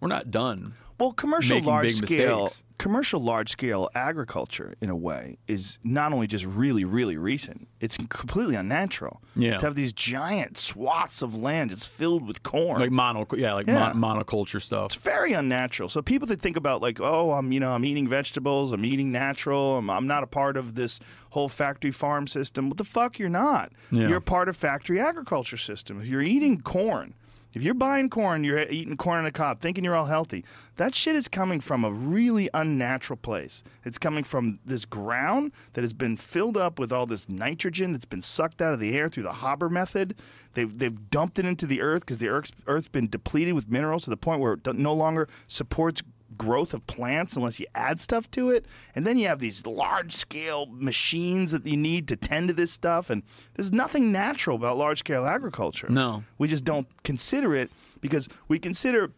we're 0.00 0.08
not 0.08 0.30
done. 0.30 0.74
Well, 1.02 1.12
commercial 1.12 1.60
large 1.60 1.94
scale, 1.94 2.44
mistakes. 2.44 2.64
commercial 2.78 3.20
large 3.20 3.50
scale 3.50 3.90
agriculture, 3.94 4.74
in 4.80 4.88
a 4.88 4.94
way, 4.94 5.38
is 5.48 5.78
not 5.82 6.12
only 6.12 6.28
just 6.28 6.44
really, 6.44 6.84
really 6.84 7.16
recent. 7.16 7.66
It's 7.80 7.96
completely 7.96 8.54
unnatural. 8.54 9.20
Yeah. 9.34 9.58
To 9.58 9.66
have 9.66 9.74
these 9.74 9.92
giant 9.92 10.56
swaths 10.56 11.20
of 11.20 11.34
land 11.34 11.70
just 11.70 11.88
filled 11.88 12.24
with 12.24 12.44
corn. 12.44 12.78
Like 12.80 12.92
mono, 12.92 13.26
yeah, 13.36 13.54
like 13.54 13.66
Yeah. 13.66 13.92
Mon- 13.92 14.20
monoculture 14.20 14.62
stuff. 14.62 14.92
it's 14.94 15.02
very 15.02 15.32
unnatural. 15.32 15.88
So 15.88 16.02
people 16.02 16.28
that 16.28 16.40
think 16.40 16.56
about 16.56 16.80
like, 16.80 17.00
oh, 17.00 17.32
I'm 17.32 17.50
you 17.50 17.58
know 17.58 17.72
I'm 17.72 17.84
eating 17.84 18.06
vegetables, 18.06 18.72
I'm 18.72 18.84
eating 18.84 19.10
natural, 19.10 19.78
I'm, 19.78 19.90
I'm 19.90 20.06
not 20.06 20.22
a 20.22 20.28
part 20.28 20.56
of 20.56 20.76
this 20.76 21.00
whole 21.30 21.48
factory 21.48 21.90
farm 21.90 22.28
system. 22.28 22.68
What 22.68 22.78
the 22.78 22.84
fuck? 22.84 23.18
You're 23.18 23.28
not. 23.28 23.72
Yeah. 23.90 24.06
You're 24.06 24.20
part 24.20 24.48
of 24.48 24.56
factory 24.56 25.00
agriculture 25.00 25.56
system. 25.56 26.00
If 26.00 26.06
you're 26.06 26.22
eating 26.22 26.60
corn, 26.60 27.14
if 27.54 27.62
you're 27.62 27.74
buying 27.74 28.08
corn, 28.08 28.44
you're 28.44 28.60
eating 28.62 28.96
corn 28.96 29.18
on 29.18 29.26
a 29.26 29.32
cob, 29.32 29.60
thinking 29.60 29.84
you're 29.84 29.94
all 29.94 30.06
healthy. 30.06 30.44
That 30.76 30.94
shit 30.94 31.16
is 31.16 31.28
coming 31.28 31.60
from 31.60 31.84
a 31.84 31.92
really 31.92 32.48
unnatural 32.54 33.18
place. 33.18 33.62
It's 33.84 33.98
coming 33.98 34.24
from 34.24 34.58
this 34.64 34.84
ground 34.84 35.52
that 35.74 35.82
has 35.82 35.92
been 35.92 36.16
filled 36.16 36.56
up 36.56 36.78
with 36.78 36.92
all 36.92 37.06
this 37.06 37.28
nitrogen 37.28 37.92
that's 37.92 38.04
been 38.04 38.22
sucked 38.22 38.62
out 38.62 38.72
of 38.72 38.80
the 38.80 38.96
air 38.96 39.08
through 39.08 39.24
the 39.24 39.34
Haber 39.34 39.68
method. 39.68 40.14
They've, 40.54 40.78
they've 40.78 41.10
dumped 41.10 41.38
it 41.38 41.46
into 41.46 41.66
the 41.66 41.80
earth 41.80 42.00
because 42.00 42.18
the 42.18 42.28
earth's, 42.28 42.52
earth's 42.66 42.88
been 42.88 43.08
depleted 43.08 43.54
with 43.54 43.70
minerals 43.70 44.04
to 44.04 44.10
the 44.10 44.16
point 44.16 44.40
where 44.40 44.54
it 44.54 44.66
no 44.74 44.94
longer 44.94 45.28
supports 45.46 46.02
growth 46.36 46.74
of 46.74 46.86
plants 46.86 47.36
unless 47.36 47.60
you 47.60 47.66
add 47.74 48.00
stuff 48.00 48.30
to 48.32 48.50
it. 48.50 48.66
And 48.94 49.06
then 49.06 49.16
you 49.16 49.28
have 49.28 49.38
these 49.38 49.66
large 49.66 50.12
scale 50.12 50.66
machines 50.70 51.50
that 51.52 51.66
you 51.66 51.76
need 51.76 52.08
to 52.08 52.16
tend 52.16 52.48
to 52.48 52.54
this 52.54 52.72
stuff. 52.72 53.10
And 53.10 53.22
there's 53.54 53.72
nothing 53.72 54.12
natural 54.12 54.56
about 54.56 54.76
large 54.78 55.00
scale 55.00 55.26
agriculture. 55.26 55.88
No. 55.88 56.24
We 56.38 56.48
just 56.48 56.64
don't 56.64 56.86
consider 57.04 57.54
it 57.54 57.70
because 58.00 58.28
we 58.48 58.58
consider 58.58 59.12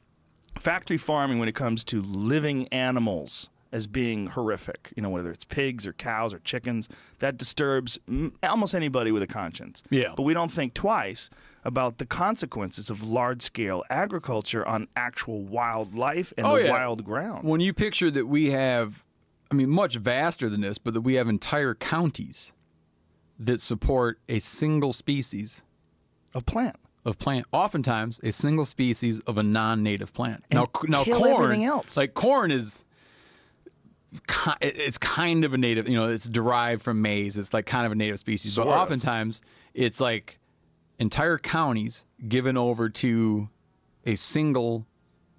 factory 0.58 0.98
farming 0.98 1.38
when 1.38 1.48
it 1.48 1.54
comes 1.54 1.84
to 1.84 2.00
living 2.02 2.68
animals 2.68 3.48
as 3.72 3.86
being 3.88 4.28
horrific. 4.28 4.92
You 4.96 5.02
know, 5.02 5.10
whether 5.10 5.30
it's 5.30 5.44
pigs 5.44 5.86
or 5.86 5.92
cows 5.92 6.32
or 6.32 6.38
chickens, 6.38 6.88
that 7.18 7.36
disturbs 7.36 7.98
almost 8.42 8.74
anybody 8.74 9.10
with 9.10 9.22
a 9.22 9.26
conscience. 9.26 9.82
Yeah. 9.90 10.12
But 10.16 10.22
we 10.22 10.32
don't 10.32 10.52
think 10.52 10.74
twice 10.74 11.28
about 11.64 11.98
the 11.98 12.06
consequences 12.06 12.90
of 12.90 13.02
large 13.02 13.40
scale 13.42 13.82
agriculture 13.88 14.66
on 14.66 14.86
actual 14.96 15.42
wildlife 15.42 16.32
and 16.36 16.46
Oh, 16.46 16.56
the 16.58 16.64
yeah. 16.64 16.70
wild 16.70 17.04
ground. 17.04 17.44
When 17.48 17.60
you 17.60 17.72
picture 17.72 18.10
that 18.10 18.26
we 18.26 18.50
have, 18.50 19.02
I 19.50 19.54
mean, 19.54 19.70
much 19.70 19.96
vaster 19.96 20.48
than 20.48 20.60
this, 20.60 20.76
but 20.78 20.92
that 20.94 21.00
we 21.00 21.14
have 21.14 21.28
entire 21.28 21.74
counties 21.74 22.52
that 23.38 23.60
support 23.60 24.18
a 24.28 24.38
single 24.40 24.92
species 24.92 25.62
of 26.34 26.44
plant. 26.46 26.76
of 27.04 27.18
plant, 27.18 27.46
oftentimes 27.52 28.20
a 28.22 28.30
single 28.32 28.64
species 28.64 29.20
of 29.20 29.36
a 29.38 29.42
non-native 29.42 30.12
plant. 30.12 30.44
And 30.50 30.58
now, 30.58 30.68
now 30.86 31.04
corn, 31.04 31.80
like 31.96 32.14
corn 32.14 32.50
is, 32.50 32.84
ki- 34.28 34.52
it's 34.60 34.98
kind 34.98 35.44
of 35.44 35.54
a 35.54 35.58
native. 35.58 35.88
You 35.88 35.94
know, 35.96 36.08
it's 36.10 36.28
derived 36.28 36.82
from 36.82 37.02
maize. 37.02 37.36
It's 37.36 37.52
like 37.52 37.66
kind 37.66 37.86
of 37.86 37.92
a 37.92 37.94
native 37.94 38.18
species, 38.20 38.52
Sort 38.54 38.68
but 38.68 38.74
of. 38.74 38.80
oftentimes 38.80 39.42
it's 39.74 40.00
like 40.00 40.38
entire 40.98 41.38
counties 41.38 42.04
given 42.28 42.56
over 42.56 42.88
to 42.88 43.48
a 44.04 44.16
single 44.16 44.86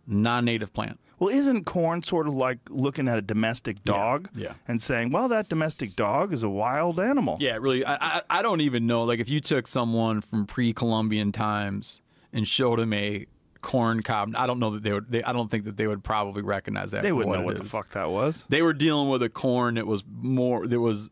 non-native 0.07 0.73
plant. 0.73 0.99
Well, 1.17 1.29
isn't 1.29 1.63
corn 1.63 2.03
sort 2.03 2.27
of 2.27 2.33
like 2.33 2.59
looking 2.69 3.07
at 3.07 3.17
a 3.17 3.21
domestic 3.21 3.83
dog 3.83 4.29
yeah. 4.33 4.53
and 4.67 4.81
saying, 4.81 5.11
well, 5.11 5.29
that 5.29 5.47
domestic 5.47 5.95
dog 5.95 6.33
is 6.33 6.43
a 6.43 6.49
wild 6.49 6.99
animal? 6.99 7.37
Yeah, 7.39 7.55
really. 7.55 7.85
I, 7.85 8.17
I 8.17 8.21
I 8.29 8.41
don't 8.41 8.61
even 8.61 8.85
know. 8.85 9.03
Like, 9.03 9.19
if 9.19 9.29
you 9.29 9.39
took 9.39 9.65
someone 9.65 10.19
from 10.19 10.45
pre-Columbian 10.45 11.31
times 11.31 12.01
and 12.33 12.45
showed 12.45 12.79
them 12.79 12.91
a 12.91 13.27
corn 13.61 14.03
cob, 14.03 14.33
I 14.35 14.45
don't 14.45 14.59
know 14.59 14.71
that 14.71 14.83
they 14.83 14.91
would. 14.91 15.09
They, 15.09 15.23
I 15.23 15.31
don't 15.31 15.49
think 15.49 15.63
that 15.63 15.77
they 15.77 15.87
would 15.87 16.03
probably 16.03 16.41
recognize 16.41 16.91
that. 16.91 17.01
They 17.01 17.13
wouldn't 17.13 17.33
know 17.33 17.43
what 17.43 17.57
the 17.57 17.63
fuck 17.63 17.91
that 17.91 18.09
was. 18.09 18.45
They 18.49 18.61
were 18.61 18.73
dealing 18.73 19.07
with 19.07 19.23
a 19.23 19.29
corn 19.29 19.75
that 19.75 19.87
was 19.87 20.03
more. 20.07 20.67
That 20.67 20.81
was 20.81 21.09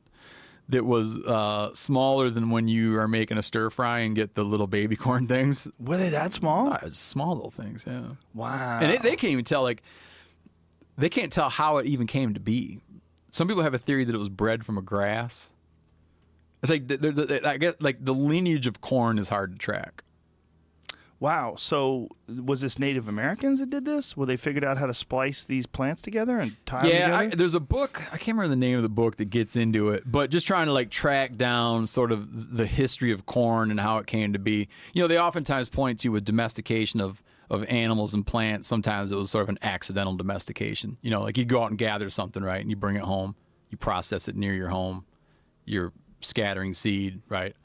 that 0.69 0.85
was 0.85 1.18
uh, 1.19 1.73
smaller 1.73 2.30
than 2.30 2.49
when 2.49 2.68
you 2.68 2.98
are 2.98 3.07
making 3.07 3.38
a 3.38 3.41
stir 3.41 3.69
fry 3.69 3.99
and 3.99 4.15
get 4.15 4.35
the 4.35 4.44
little 4.44 4.68
baby 4.68 4.95
corn 4.98 5.27
things. 5.27 5.68
Were 5.80 5.98
they 5.98 6.10
that 6.10 6.34
small? 6.34 6.73
It's 6.81 6.99
small 6.99 7.35
little 7.35 7.52
things, 7.52 7.84
yeah. 7.88 8.02
Wow. 8.34 8.80
And 8.81 8.91
they, 8.91 8.98
they 8.98 9.15
can't 9.15 9.34
even 9.34 9.45
tell 9.45 9.61
like 9.61 9.81
they 10.98 11.10
can't 11.10 11.31
tell 11.31 11.49
how 11.49 11.77
it 11.77 11.85
even 11.85 12.07
came 12.07 12.34
to 12.34 12.40
be. 12.40 12.80
Some 13.30 13.48
people 13.48 13.64
have 13.64 13.73
a 13.73 13.80
theory 13.80 14.06
that 14.06 14.14
it 14.14 14.19
was 14.19 14.30
bred 14.30 14.65
from 14.65 14.77
a 14.77 14.81
grass. 14.81 15.52
It's 16.61 16.69
like 16.69 16.88
the, 16.88 16.98
the, 16.98 17.11
the, 17.11 17.48
I 17.48 17.57
guess, 17.57 17.73
like 17.80 18.03
the 18.03 18.14
lineage 18.14 18.68
of 18.68 18.80
corn 18.80 19.18
is 19.18 19.27
hard 19.30 19.53
to 19.53 19.57
track. 19.57 20.03
Wow. 21.23 21.55
So 21.57 22.09
was 22.27 22.59
this 22.59 22.77
Native 22.77 23.07
Americans 23.07 23.61
that 23.61 23.69
did 23.69 23.85
this? 23.85 24.17
Where 24.17 24.27
they 24.27 24.35
figured 24.35 24.65
out 24.65 24.77
how 24.77 24.87
to 24.87 24.93
splice 24.93 25.45
these 25.45 25.65
plants 25.65 26.01
together 26.01 26.37
and 26.37 26.57
tie 26.65 26.85
yeah, 26.85 27.07
them 27.07 27.15
I, 27.15 27.23
together? 27.23 27.37
there's 27.37 27.55
a 27.55 27.61
book. 27.61 28.03
I 28.11 28.17
can't 28.17 28.37
remember 28.37 28.49
the 28.49 28.57
name 28.57 28.75
of 28.75 28.83
the 28.83 28.89
book 28.89 29.15
that 29.17 29.29
gets 29.29 29.55
into 29.55 29.89
it, 29.89 30.03
but 30.05 30.29
just 30.29 30.45
trying 30.45 30.65
to 30.65 30.73
like 30.73 30.89
track 30.89 31.37
down 31.37 31.87
sort 31.87 32.11
of 32.11 32.57
the 32.57 32.67
history 32.67 33.13
of 33.13 33.25
corn 33.25 33.71
and 33.71 33.79
how 33.79 33.99
it 33.99 34.05
came 34.05 34.33
to 34.33 34.39
be. 34.39 34.67
You 34.91 35.01
know, 35.01 35.07
they 35.07 35.17
oftentimes 35.17 35.69
point 35.69 36.01
to 36.01 36.15
a 36.17 36.21
domestication 36.21 36.99
of 36.99 37.23
of 37.49 37.63
animals 37.69 38.13
and 38.13 38.27
plants. 38.27 38.67
Sometimes 38.67 39.13
it 39.13 39.15
was 39.15 39.31
sort 39.31 39.43
of 39.43 39.49
an 39.49 39.59
accidental 39.61 40.17
domestication. 40.17 40.97
You 41.01 41.09
know, 41.09 41.21
like 41.21 41.37
you 41.37 41.45
go 41.45 41.63
out 41.63 41.69
and 41.69 41.77
gather 41.77 42.09
something, 42.09 42.43
right, 42.43 42.59
and 42.59 42.69
you 42.69 42.75
bring 42.75 42.97
it 42.97 43.03
home, 43.03 43.35
you 43.69 43.77
process 43.77 44.27
it 44.27 44.35
near 44.35 44.53
your 44.53 44.69
home, 44.69 45.05
you're 45.63 45.93
scattering 46.19 46.73
seed, 46.73 47.21
right, 47.29 47.55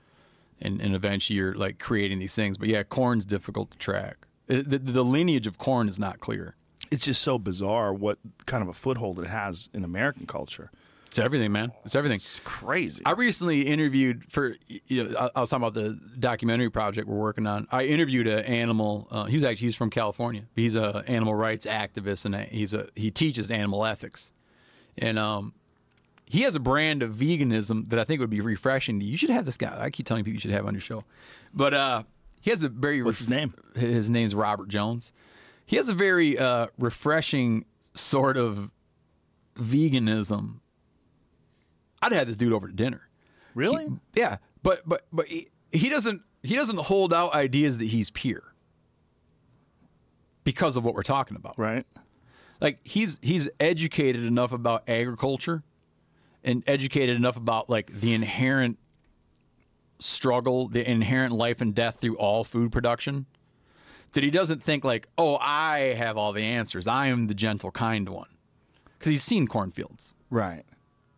and 0.60 0.80
and 0.80 0.94
eventually 0.94 1.36
you're 1.39 1.55
like 1.55 1.78
creating 1.78 2.18
these 2.18 2.35
things. 2.35 2.59
But 2.59 2.68
yeah, 2.68 2.82
corn's 2.82 3.24
difficult 3.24 3.70
to 3.72 3.78
track. 3.78 4.26
It, 4.48 4.68
the, 4.70 4.78
the 4.78 5.05
lineage 5.05 5.47
of 5.47 5.59
corn 5.59 5.89
is 5.89 5.98
not 5.98 6.20
clear. 6.20 6.55
it's 6.90 7.05
just 7.05 7.20
so 7.22 7.39
bizarre 7.39 7.93
what 7.93 8.18
kind 8.47 8.62
of 8.62 8.68
a 8.68 8.72
foothold 8.72 9.18
it 9.20 9.26
has 9.26 9.68
in 9.74 9.85
American 9.85 10.26
culture. 10.26 10.70
It's 11.09 11.18
everything, 11.18 11.52
man. 11.52 11.72
It's 11.86 11.94
everything. 11.94 12.16
It's 12.16 12.40
crazy. 12.44 13.02
I 13.06 13.12
recently 13.12 13.62
interviewed 13.62 14.24
for 14.28 14.56
you 14.86 15.05
know 15.05 15.18
I, 15.18 15.30
I 15.36 15.40
was 15.40 15.48
talking 15.51 15.66
about 15.66 15.74
the 15.74 15.98
documentary 16.18 16.70
project 16.70 17.09
we're 17.09 17.16
working 17.16 17.47
on. 17.47 17.66
I 17.72 17.85
interviewed 17.85 18.26
an 18.26 18.44
animal. 18.44 19.09
Uh, 19.10 19.24
he 19.24 19.36
was 19.36 19.44
actually 19.44 19.68
he's 19.68 19.76
from 19.76 19.89
California. 19.90 20.43
He's 20.55 20.76
a 20.76 21.05
animal 21.06 21.35
rights 21.35 21.64
activist 21.64 22.24
and 22.26 22.35
a, 22.35 22.43
he's 22.43 22.74
a 22.74 22.89
he 22.94 23.10
teaches 23.10 23.51
animal 23.51 23.86
ethics, 23.86 24.32
and 24.98 25.18
um, 25.18 25.55
he 26.29 26.43
has 26.43 26.55
a 26.55 26.61
brand 26.61 27.03
of 27.03 27.13
veganism 27.15 27.89
that 27.91 27.99
I 27.99 28.05
think 28.05 28.21
would 28.21 28.31
be 28.31 28.41
refreshing. 28.41 28.99
to 29.01 29.05
You 29.05 29.13
You 29.13 29.17
should 29.17 29.31
have 29.31 29.47
this 29.47 29.57
guy. 29.57 29.77
I 29.81 29.91
keep 29.91 30.07
telling 30.07 30.25
people 30.25 30.35
you 30.35 30.41
should 30.41 30.51
have 30.51 30.67
on 30.67 30.75
your 30.75 30.81
show, 30.81 31.05
but 31.55 31.73
uh, 31.75 32.03
he 32.41 32.51
has 32.51 32.63
a 32.63 32.69
very 32.69 33.03
What's 33.03 33.19
his 33.19 33.29
name? 33.29 33.55
His 33.75 34.09
name's 34.11 34.35
Robert 34.35 34.69
Jones. 34.69 35.13
He 35.67 35.77
has 35.77 35.89
a 35.89 35.95
very 35.95 36.39
uh, 36.39 36.69
refreshing 36.79 37.65
sort 37.95 38.37
of 38.37 38.71
veganism. 39.57 40.61
I'd 42.01 42.13
have 42.13 42.27
this 42.27 42.37
dude 42.37 42.53
over 42.53 42.69
to 42.69 42.73
dinner. 42.75 43.09
really? 43.55 43.85
He- 43.87 44.21
yeah, 44.21 44.37
but 44.63 44.83
but 44.89 45.07
but 45.13 45.27
he, 45.27 45.49
he 45.73 45.89
doesn't 45.89 46.23
he 46.43 46.55
doesn't 46.57 46.79
hold 46.79 47.13
out 47.13 47.35
ideas 47.35 47.79
that 47.79 47.87
he's 47.87 48.11
pure 48.11 48.55
because 50.45 50.77
of 50.77 50.85
what 50.85 50.95
we're 50.95 51.03
talking 51.03 51.37
about. 51.37 51.59
right. 51.59 51.85
Like 52.61 52.81
he's 52.85 53.19
he's 53.23 53.49
educated 53.61 54.25
enough 54.25 54.53
about 54.53 54.89
agriculture 54.89 55.63
and 56.44 56.62
educated 56.66 57.16
enough 57.16 57.36
about 57.36 57.69
like 57.69 58.01
the 58.01 58.12
inherent 58.12 58.78
struggle, 59.98 60.69
the 60.69 60.89
inherent 60.89 61.32
life 61.32 61.60
and 61.60 61.74
death 61.74 62.01
through 62.01 62.16
all 62.16 62.44
food 62.44 62.73
production 62.73 63.27
that 64.12 64.24
he 64.24 64.31
doesn't 64.31 64.62
think 64.62 64.85
like, 64.85 65.09
"Oh, 65.19 65.36
I 65.40 65.94
have 65.94 66.16
all 66.16 66.32
the 66.32 66.44
answers. 66.44 66.86
I 66.86 67.09
am 67.09 67.27
the 67.27 67.35
gentle 67.35 67.70
kind 67.70 68.09
one." 68.09 68.28
Cuz 69.01 69.10
he's 69.10 69.23
seen 69.23 69.47
cornfields. 69.47 70.15
Right. 70.31 70.65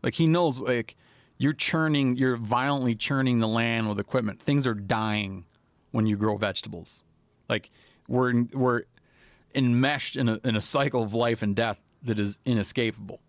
Like 0.03 0.15
he 0.15 0.27
knows 0.27 0.59
like 0.59 0.97
you're 1.39 1.53
churning, 1.53 2.17
you're 2.17 2.37
violently 2.37 2.95
churning 2.95 3.39
the 3.39 3.49
land 3.49 3.89
with 3.89 3.99
equipment. 3.99 4.41
Things 4.41 4.67
are 4.67 4.75
dying 4.75 5.45
when 5.91 6.07
you 6.07 6.17
grow 6.17 6.37
vegetables. 6.37 7.05
Like 7.49 7.71
we're 8.09 8.45
we're 8.53 8.83
enmeshed 9.55 10.17
in 10.17 10.29
a 10.29 10.41
in 10.45 10.57
a 10.57 10.61
cycle 10.61 11.03
of 11.03 11.15
life 11.15 11.43
and 11.43 11.55
death 11.55 11.81
that 12.03 12.19
is 12.19 12.39
inescapable. 12.45 13.21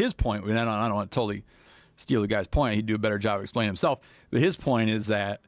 His 0.00 0.14
point, 0.14 0.44
and 0.44 0.58
I 0.58 0.64
don't, 0.64 0.72
I 0.72 0.86
don't 0.88 0.96
want 0.96 1.10
to 1.10 1.14
totally 1.14 1.44
steal 1.96 2.22
the 2.22 2.26
guy's 2.26 2.46
point. 2.46 2.74
He'd 2.74 2.86
do 2.86 2.94
a 2.94 2.98
better 2.98 3.18
job 3.18 3.42
explaining 3.42 3.68
himself. 3.68 4.00
But 4.30 4.40
his 4.40 4.56
point 4.56 4.88
is 4.88 5.08
that 5.08 5.42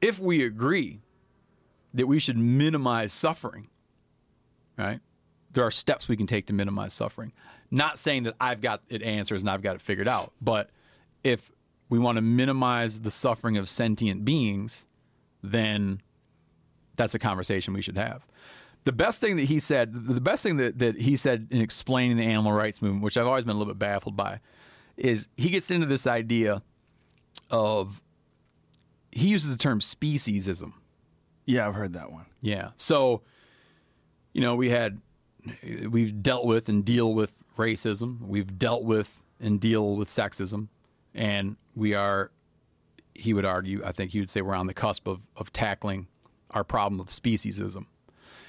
if 0.00 0.18
we 0.18 0.42
agree 0.42 1.00
that 1.94 2.08
we 2.08 2.18
should 2.18 2.36
minimize 2.36 3.12
suffering, 3.12 3.68
right? 4.76 4.98
There 5.52 5.64
are 5.64 5.70
steps 5.70 6.08
we 6.08 6.16
can 6.16 6.26
take 6.26 6.46
to 6.48 6.52
minimize 6.52 6.92
suffering. 6.92 7.32
Not 7.70 8.00
saying 8.00 8.24
that 8.24 8.34
I've 8.40 8.60
got 8.60 8.82
it 8.88 9.00
answers 9.02 9.42
and 9.42 9.48
I've 9.48 9.62
got 9.62 9.76
it 9.76 9.80
figured 9.80 10.08
out, 10.08 10.32
but 10.40 10.70
if 11.22 11.52
we 11.88 12.00
want 12.00 12.16
to 12.16 12.22
minimize 12.22 13.02
the 13.02 13.12
suffering 13.12 13.56
of 13.56 13.68
sentient 13.68 14.24
beings, 14.24 14.88
then 15.40 16.02
that's 16.96 17.14
a 17.14 17.18
conversation 17.20 17.74
we 17.74 17.80
should 17.80 17.96
have. 17.96 18.26
The 18.86 18.92
best 18.92 19.20
thing 19.20 19.34
that 19.34 19.46
he 19.46 19.58
said, 19.58 19.92
the 19.92 20.20
best 20.20 20.44
thing 20.44 20.58
that, 20.58 20.78
that 20.78 21.00
he 21.00 21.16
said 21.16 21.48
in 21.50 21.60
explaining 21.60 22.18
the 22.18 22.24
animal 22.24 22.52
rights 22.52 22.80
movement, 22.80 23.02
which 23.02 23.16
I've 23.16 23.26
always 23.26 23.42
been 23.42 23.56
a 23.56 23.58
little 23.58 23.74
bit 23.74 23.80
baffled 23.80 24.16
by, 24.16 24.38
is 24.96 25.26
he 25.36 25.50
gets 25.50 25.72
into 25.72 25.86
this 25.86 26.06
idea 26.06 26.62
of 27.50 28.00
he 29.10 29.26
uses 29.26 29.50
the 29.50 29.58
term 29.58 29.80
speciesism. 29.80 30.72
Yeah, 31.46 31.66
I've 31.66 31.74
heard 31.74 31.94
that 31.94 32.12
one. 32.12 32.26
Yeah. 32.40 32.70
So, 32.76 33.22
you 34.32 34.40
know, 34.40 34.54
we 34.54 34.70
had, 34.70 35.00
we've 35.90 36.22
dealt 36.22 36.46
with 36.46 36.68
and 36.68 36.84
deal 36.84 37.12
with 37.12 37.42
racism. 37.58 38.20
We've 38.20 38.56
dealt 38.56 38.84
with 38.84 39.24
and 39.40 39.60
deal 39.60 39.96
with 39.96 40.08
sexism. 40.08 40.68
And 41.12 41.56
we 41.74 41.94
are, 41.94 42.30
he 43.14 43.34
would 43.34 43.44
argue, 43.44 43.82
I 43.84 43.90
think 43.90 44.12
he 44.12 44.20
would 44.20 44.30
say 44.30 44.42
we're 44.42 44.54
on 44.54 44.68
the 44.68 44.74
cusp 44.74 45.08
of, 45.08 45.22
of 45.36 45.52
tackling 45.52 46.06
our 46.52 46.62
problem 46.62 47.00
of 47.00 47.08
speciesism. 47.08 47.86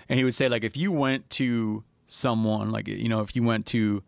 And 0.09 0.17
he 0.17 0.23
would 0.23 0.35
say, 0.35 0.47
like, 0.49 0.63
if 0.63 0.77
you 0.77 0.91
went 0.91 1.29
to 1.31 1.83
someone, 2.07 2.71
like, 2.71 2.87
you 2.87 3.09
know, 3.09 3.21
if 3.21 3.35
you 3.35 3.43
went 3.43 3.65
to 3.67 4.03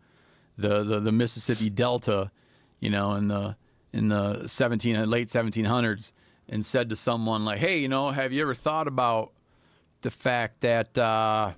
the, 0.56 0.82
the, 0.82 1.00
the 1.00 1.12
Mississippi 1.12 1.70
Delta, 1.70 2.30
you 2.78 2.90
know, 2.90 3.14
in 3.14 3.28
the, 3.28 3.56
in 3.92 4.08
the 4.08 4.46
17, 4.46 5.08
late 5.08 5.28
1700s, 5.28 6.12
and 6.48 6.64
said 6.64 6.88
to 6.88 6.96
someone, 6.96 7.44
like, 7.44 7.58
hey, 7.58 7.78
you 7.78 7.88
know, 7.88 8.10
have 8.10 8.32
you 8.32 8.42
ever 8.42 8.54
thought 8.54 8.88
about 8.88 9.32
the 10.02 10.10
fact 10.10 10.60
that 10.60 10.96
uh, 10.96 11.52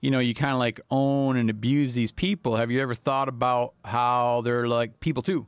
you 0.00 0.10
know 0.10 0.18
you 0.18 0.34
kind 0.34 0.52
of 0.52 0.58
like 0.58 0.80
own 0.90 1.36
and 1.36 1.50
abuse 1.50 1.94
these 1.94 2.12
people? 2.12 2.56
Have 2.56 2.70
you 2.70 2.80
ever 2.80 2.94
thought 2.94 3.28
about 3.28 3.74
how 3.84 4.42
they're 4.42 4.68
like 4.68 5.00
people 5.00 5.22
too? 5.22 5.46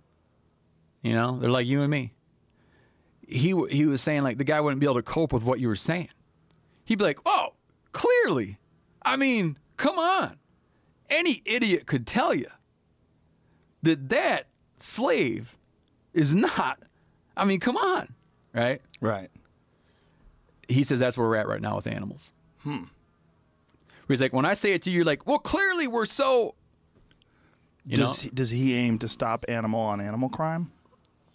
You 1.03 1.13
know 1.13 1.39
they're 1.39 1.51
like 1.51 1.67
you 1.67 1.83
and 1.83 1.91
me. 1.91 2.15
He 3.27 3.55
he 3.71 3.87
was 3.87 4.03
saying 4.03 4.23
like 4.23 4.39
the 4.39 4.45
guy 4.45 4.61
wouldn't 4.61 4.81
be 4.81 4.87
able 4.87 4.97
to 4.97 5.03
cope 5.03 5.33
with 5.33 5.45
what 5.45 5.61
you 5.61 5.69
were 5.69 5.77
saying. 5.77 6.09
He'd 6.85 6.99
be 6.99 7.05
like 7.05 7.19
oh 7.27 7.55
clearly 7.95 8.59
i 9.03 9.17
mean 9.17 9.57
come 9.79 9.99
on 9.99 10.37
any 11.09 11.41
idiot 11.47 11.87
could 11.87 12.07
tell 12.07 12.35
you 12.35 12.47
that 13.83 14.09
that 14.11 14.47
slave 14.79 15.57
is 16.13 16.35
not 16.37 16.83
i 17.37 17.45
mean 17.45 17.59
come 17.61 17.77
on 17.77 18.13
right 18.53 18.83
Right. 19.01 19.31
he 20.69 20.83
says 20.83 20.99
that's 20.99 21.17
where 21.19 21.27
we're 21.29 21.37
at 21.37 21.47
right 21.49 21.61
now 21.61 21.77
with 21.77 21.87
animals. 21.87 22.33
Hmm. 22.63 22.85
He's 24.09 24.21
like, 24.21 24.33
when 24.33 24.45
I 24.47 24.55
say 24.55 24.73
it 24.73 24.83
to 24.83 24.91
you, 24.91 24.97
you're 24.97 25.05
like, 25.05 25.27
well, 25.27 25.39
clearly 25.39 25.87
we're 25.87 26.07
so. 26.07 26.55
You 27.87 27.99
does, 27.99 28.25
know, 28.25 28.29
he, 28.31 28.35
does 28.35 28.51
he 28.51 28.75
aim 28.75 28.99
to 29.01 29.09
stop 29.09 29.45
animal 29.49 29.81
on 29.81 30.01
animal 30.01 30.29
crime? 30.31 30.71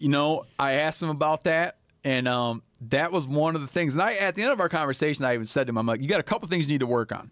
you 0.00 0.08
know, 0.08 0.46
I 0.58 0.72
asked 0.74 1.00
him 1.02 1.10
about 1.10 1.44
that, 1.44 1.76
and 2.02 2.26
um, 2.26 2.62
that 2.88 3.12
was 3.12 3.26
one 3.26 3.54
of 3.54 3.60
the 3.60 3.66
things. 3.66 3.94
And 3.94 4.02
I, 4.02 4.14
at 4.14 4.34
the 4.34 4.42
end 4.42 4.52
of 4.52 4.60
our 4.60 4.68
conversation, 4.68 5.24
I 5.24 5.34
even 5.34 5.46
said 5.46 5.66
to 5.66 5.70
him, 5.70 5.78
"I'm 5.78 5.86
like, 5.86 6.00
you 6.00 6.08
got 6.08 6.20
a 6.20 6.24
couple 6.24 6.48
things 6.48 6.66
you 6.66 6.74
need 6.74 6.80
to 6.80 6.86
work 6.86 7.12
on," 7.12 7.30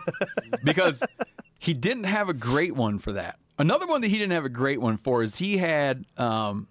because 0.64 1.04
he 1.58 1.74
didn't 1.74 2.04
have 2.04 2.28
a 2.28 2.34
great 2.34 2.74
one 2.74 2.98
for 2.98 3.12
that. 3.12 3.38
Another 3.58 3.86
one 3.86 4.00
that 4.00 4.08
he 4.08 4.18
didn't 4.18 4.32
have 4.32 4.44
a 4.44 4.50
great 4.50 4.80
one 4.80 4.96
for 4.96 5.22
is 5.22 5.36
he 5.36 5.58
had. 5.58 6.04
Um, 6.16 6.68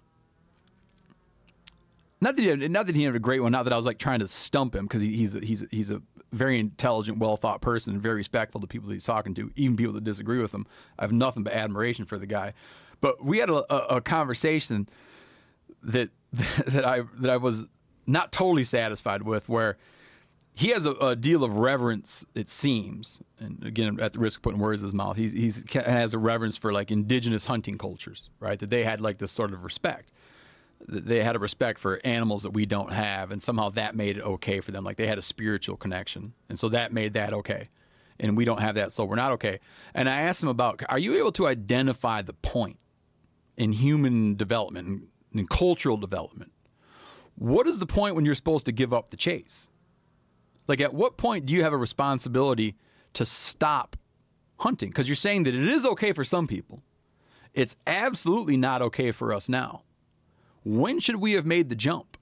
not 2.20 2.34
that 2.34 2.42
he 2.42 2.48
had, 2.48 2.70
not 2.70 2.86
that 2.86 2.96
he 2.96 3.04
had 3.04 3.14
a 3.14 3.20
great 3.20 3.40
one. 3.40 3.52
Not 3.52 3.64
that 3.64 3.72
I 3.72 3.76
was 3.76 3.86
like 3.86 3.98
trying 3.98 4.18
to 4.20 4.28
stump 4.28 4.74
him 4.74 4.86
because 4.86 5.00
he, 5.00 5.14
he's 5.14 5.34
a, 5.36 5.40
he's 5.40 5.62
a, 5.62 5.66
he's 5.70 5.90
a 5.90 6.02
very 6.32 6.58
intelligent, 6.58 7.18
well 7.18 7.36
thought 7.36 7.60
person, 7.60 7.92
and 7.94 8.02
very 8.02 8.16
respectful 8.16 8.60
to 8.60 8.66
people 8.66 8.88
that 8.88 8.94
he's 8.94 9.04
talking 9.04 9.34
to, 9.34 9.52
even 9.54 9.76
people 9.76 9.92
that 9.92 10.02
disagree 10.02 10.40
with 10.40 10.52
him. 10.52 10.66
I 10.98 11.04
have 11.04 11.12
nothing 11.12 11.44
but 11.44 11.52
admiration 11.52 12.06
for 12.06 12.18
the 12.18 12.26
guy. 12.26 12.54
But 13.00 13.24
we 13.24 13.38
had 13.38 13.50
a, 13.50 13.72
a, 13.72 13.96
a 13.96 14.00
conversation 14.00 14.88
that 15.82 16.10
that 16.32 16.84
I 16.84 17.02
that 17.18 17.30
I 17.30 17.36
was 17.36 17.66
not 18.08 18.32
totally 18.32 18.64
satisfied 18.64 19.22
with, 19.22 19.48
where 19.48 19.76
he 20.54 20.68
has 20.68 20.86
a, 20.86 20.92
a 20.94 21.16
deal 21.16 21.44
of 21.44 21.58
reverence. 21.58 22.24
It 22.34 22.48
seems, 22.48 23.20
and 23.38 23.62
again, 23.64 24.00
at 24.00 24.14
the 24.14 24.18
risk 24.18 24.40
of 24.40 24.42
putting 24.42 24.58
words 24.60 24.82
in 24.82 24.86
his 24.86 24.94
mouth, 24.94 25.16
he's 25.16 25.32
he's 25.32 25.64
has 25.72 26.14
a 26.14 26.18
reverence 26.18 26.56
for 26.56 26.72
like 26.72 26.90
indigenous 26.90 27.46
hunting 27.46 27.76
cultures, 27.76 28.30
right? 28.40 28.58
That 28.58 28.70
they 28.70 28.84
had 28.84 29.00
like 29.00 29.18
this 29.18 29.32
sort 29.32 29.52
of 29.52 29.64
respect. 29.64 30.10
They 30.86 31.24
had 31.24 31.34
a 31.34 31.40
respect 31.40 31.80
for 31.80 32.00
animals 32.04 32.44
that 32.44 32.50
we 32.50 32.64
don't 32.64 32.92
have, 32.92 33.30
and 33.30 33.42
somehow 33.42 33.70
that 33.70 33.96
made 33.96 34.16
it 34.16 34.22
okay 34.22 34.60
for 34.60 34.70
them. 34.70 34.84
Like 34.84 34.96
they 34.96 35.06
had 35.06 35.18
a 35.18 35.22
spiritual 35.22 35.76
connection, 35.76 36.34
and 36.48 36.58
so 36.58 36.68
that 36.70 36.92
made 36.92 37.12
that 37.14 37.32
okay. 37.32 37.68
And 38.20 38.36
we 38.36 38.44
don't 38.44 38.60
have 38.60 38.74
that, 38.74 38.90
so 38.92 39.04
we're 39.04 39.14
not 39.14 39.30
okay. 39.32 39.60
And 39.94 40.08
I 40.08 40.22
asked 40.22 40.42
him 40.42 40.48
about: 40.48 40.82
Are 40.88 40.98
you 40.98 41.16
able 41.16 41.32
to 41.32 41.46
identify 41.46 42.22
the 42.22 42.32
point? 42.32 42.78
in 43.58 43.72
human 43.72 44.36
development 44.36 45.02
and 45.34 45.50
cultural 45.50 45.98
development, 45.98 46.52
what 47.38 47.68
is 47.68 47.78
the 47.78 47.86
point 47.86 48.16
when 48.16 48.24
you're 48.24 48.34
supposed 48.34 48.66
to 48.66 48.72
give 48.72 48.92
up 48.92 49.10
the 49.10 49.16
chase? 49.16 49.70
Like, 50.66 50.80
at 50.80 50.92
what 50.92 51.16
point 51.16 51.46
do 51.46 51.54
you 51.54 51.62
have 51.62 51.72
a 51.72 51.78
responsibility 51.78 52.76
to 53.14 53.24
stop 53.24 53.96
hunting? 54.58 54.90
Because 54.90 55.08
you're 55.08 55.16
saying 55.16 55.44
that 55.44 55.54
it 55.54 55.68
is 55.68 55.86
okay 55.86 56.12
for 56.12 56.24
some 56.24 56.46
people. 56.46 56.82
It's 57.54 57.76
absolutely 57.86 58.56
not 58.56 58.82
okay 58.82 59.12
for 59.12 59.32
us 59.32 59.48
now. 59.48 59.82
When 60.64 61.00
should 61.00 61.16
we 61.16 61.32
have 61.32 61.46
made 61.46 61.70
the 61.70 61.76
jump? 61.76 62.16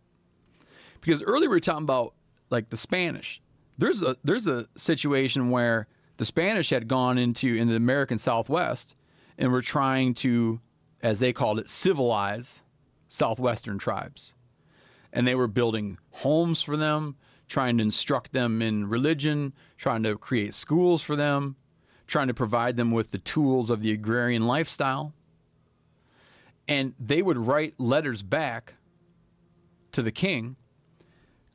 Because 1.00 1.22
earlier 1.22 1.48
we 1.48 1.56
were 1.56 1.60
talking 1.60 1.84
about 1.84 2.14
like 2.50 2.68
the 2.70 2.76
Spanish. 2.76 3.40
There's 3.78 4.02
a 4.02 4.16
there's 4.22 4.46
a 4.46 4.68
situation 4.76 5.50
where 5.50 5.88
the 6.16 6.24
Spanish 6.24 6.70
had 6.70 6.88
gone 6.88 7.18
into 7.18 7.54
in 7.54 7.68
the 7.68 7.76
American 7.76 8.18
Southwest 8.18 8.94
and 9.36 9.50
were 9.50 9.62
trying 9.62 10.14
to, 10.14 10.60
as 11.02 11.18
they 11.18 11.32
called 11.32 11.58
it, 11.58 11.68
civilize 11.68 12.62
Southwestern 13.08 13.78
tribes. 13.78 14.32
And 15.12 15.26
they 15.26 15.34
were 15.34 15.46
building 15.46 15.98
homes 16.10 16.62
for 16.62 16.76
them, 16.76 17.16
trying 17.48 17.78
to 17.78 17.82
instruct 17.82 18.32
them 18.32 18.60
in 18.60 18.88
religion, 18.88 19.52
trying 19.78 20.02
to 20.02 20.16
create 20.16 20.54
schools 20.54 21.02
for 21.02 21.16
them, 21.16 21.56
trying 22.06 22.28
to 22.28 22.34
provide 22.34 22.76
them 22.76 22.90
with 22.90 23.10
the 23.10 23.18
tools 23.18 23.70
of 23.70 23.80
the 23.80 23.92
agrarian 23.92 24.46
lifestyle. 24.46 25.12
And 26.68 26.94
they 26.98 27.22
would 27.22 27.38
write 27.38 27.74
letters 27.78 28.22
back 28.22 28.74
to 29.92 30.02
the 30.02 30.12
king 30.12 30.56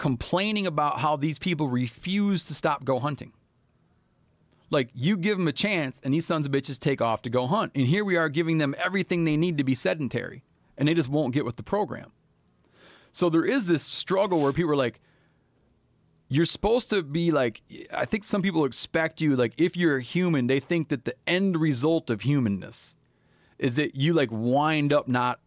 complaining 0.01 0.65
about 0.65 0.99
how 0.99 1.15
these 1.15 1.37
people 1.37 1.67
refuse 1.67 2.43
to 2.43 2.55
stop 2.55 2.83
go 2.83 2.97
hunting. 2.97 3.31
Like 4.71 4.89
you 4.95 5.15
give 5.15 5.37
them 5.37 5.47
a 5.47 5.53
chance 5.53 6.01
and 6.03 6.11
these 6.11 6.25
sons 6.25 6.47
of 6.47 6.51
bitches 6.51 6.79
take 6.79 7.01
off 7.01 7.21
to 7.21 7.29
go 7.29 7.45
hunt. 7.45 7.73
And 7.75 7.85
here 7.85 8.03
we 8.03 8.17
are 8.17 8.27
giving 8.27 8.57
them 8.57 8.73
everything 8.83 9.25
they 9.25 9.37
need 9.37 9.59
to 9.59 9.63
be 9.63 9.75
sedentary 9.75 10.43
and 10.75 10.87
they 10.87 10.95
just 10.95 11.07
won't 11.07 11.35
get 11.35 11.45
with 11.45 11.57
the 11.57 11.61
program. 11.61 12.13
So 13.11 13.29
there 13.29 13.45
is 13.45 13.67
this 13.67 13.83
struggle 13.83 14.39
where 14.41 14.53
people 14.53 14.71
are 14.71 14.75
like, 14.75 14.99
you're 16.29 16.45
supposed 16.45 16.89
to 16.91 17.03
be 17.03 17.29
like, 17.31 17.61
I 17.93 18.05
think 18.05 18.23
some 18.23 18.41
people 18.41 18.63
expect 18.63 19.19
you, 19.19 19.35
like, 19.35 19.53
if 19.57 19.75
you're 19.75 19.97
a 19.97 20.01
human, 20.01 20.47
they 20.47 20.61
think 20.61 20.87
that 20.87 21.03
the 21.03 21.15
end 21.27 21.57
result 21.59 22.09
of 22.09 22.21
humanness 22.21 22.95
is 23.59 23.75
that 23.75 23.95
you 23.95 24.13
like 24.13 24.29
wind 24.31 24.91
up 24.91 25.07
not 25.07 25.39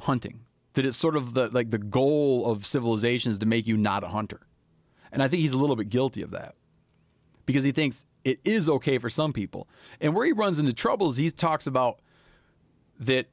hunting. 0.00 0.40
That 0.74 0.84
it's 0.84 0.96
sort 0.96 1.16
of 1.16 1.34
the 1.34 1.48
like 1.50 1.70
the 1.70 1.78
goal 1.78 2.46
of 2.46 2.66
civilization 2.66 3.30
is 3.30 3.38
to 3.38 3.46
make 3.46 3.66
you 3.66 3.76
not 3.76 4.04
a 4.04 4.08
hunter. 4.08 4.40
And 5.12 5.22
I 5.22 5.28
think 5.28 5.40
he's 5.40 5.52
a 5.52 5.58
little 5.58 5.76
bit 5.76 5.88
guilty 5.88 6.20
of 6.20 6.32
that 6.32 6.56
because 7.46 7.64
he 7.64 7.72
thinks 7.72 8.04
it 8.24 8.40
is 8.44 8.68
okay 8.68 8.98
for 8.98 9.08
some 9.08 9.32
people. 9.32 9.68
And 10.00 10.14
where 10.14 10.26
he 10.26 10.32
runs 10.32 10.58
into 10.58 10.72
trouble 10.72 11.10
is 11.10 11.16
he 11.16 11.30
talks 11.30 11.66
about 11.66 12.00
that. 13.00 13.28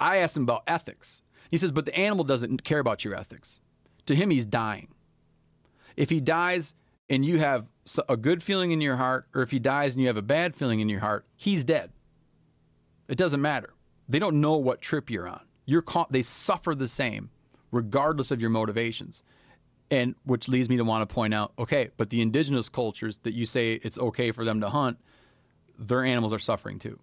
I 0.00 0.16
asked 0.16 0.36
him 0.36 0.42
about 0.42 0.64
ethics. 0.66 1.21
He 1.52 1.58
says, 1.58 1.70
but 1.70 1.84
the 1.84 1.94
animal 1.94 2.24
doesn't 2.24 2.64
care 2.64 2.78
about 2.78 3.04
your 3.04 3.14
ethics. 3.14 3.60
To 4.06 4.16
him, 4.16 4.30
he's 4.30 4.46
dying. 4.46 4.88
If 5.96 6.08
he 6.08 6.18
dies 6.18 6.72
and 7.10 7.26
you 7.26 7.38
have 7.38 7.66
a 8.08 8.16
good 8.16 8.42
feeling 8.42 8.70
in 8.70 8.80
your 8.80 8.96
heart, 8.96 9.26
or 9.34 9.42
if 9.42 9.50
he 9.50 9.58
dies 9.58 9.92
and 9.94 10.00
you 10.00 10.06
have 10.06 10.16
a 10.16 10.22
bad 10.22 10.56
feeling 10.56 10.80
in 10.80 10.88
your 10.88 11.00
heart, 11.00 11.26
he's 11.36 11.62
dead. 11.62 11.92
It 13.06 13.18
doesn't 13.18 13.42
matter. 13.42 13.74
They 14.08 14.18
don't 14.18 14.40
know 14.40 14.56
what 14.56 14.80
trip 14.80 15.10
you're 15.10 15.28
on. 15.28 15.42
You're 15.66 15.82
caught, 15.82 16.10
they 16.10 16.22
suffer 16.22 16.74
the 16.74 16.88
same, 16.88 17.28
regardless 17.70 18.30
of 18.30 18.40
your 18.40 18.48
motivations. 18.48 19.22
And 19.90 20.14
which 20.24 20.48
leads 20.48 20.70
me 20.70 20.78
to 20.78 20.84
want 20.84 21.06
to 21.06 21.14
point 21.14 21.34
out, 21.34 21.52
okay, 21.58 21.90
but 21.98 22.08
the 22.08 22.22
indigenous 22.22 22.70
cultures 22.70 23.18
that 23.24 23.34
you 23.34 23.44
say 23.44 23.74
it's 23.74 23.98
okay 23.98 24.32
for 24.32 24.46
them 24.46 24.62
to 24.62 24.70
hunt, 24.70 24.96
their 25.78 26.02
animals 26.02 26.32
are 26.32 26.38
suffering 26.38 26.78
too. 26.78 26.98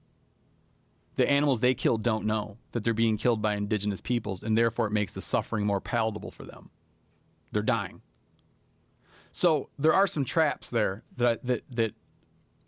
The 1.19 1.29
animals 1.29 1.59
they 1.59 1.73
kill 1.73 1.97
don't 1.97 2.25
know 2.25 2.55
that 2.71 2.85
they're 2.85 2.93
being 2.93 3.17
killed 3.17 3.41
by 3.41 3.55
indigenous 3.55 3.99
peoples, 3.99 4.41
and 4.41 4.57
therefore 4.57 4.87
it 4.87 4.91
makes 4.91 5.11
the 5.11 5.21
suffering 5.21 5.65
more 5.65 5.81
palatable 5.81 6.31
for 6.31 6.45
them. 6.45 6.69
They're 7.51 7.61
dying. 7.61 8.01
So 9.33 9.67
there 9.77 9.93
are 9.93 10.07
some 10.07 10.23
traps 10.23 10.69
there 10.69 11.03
that 11.17 11.45
that 11.45 11.63
that 11.71 11.93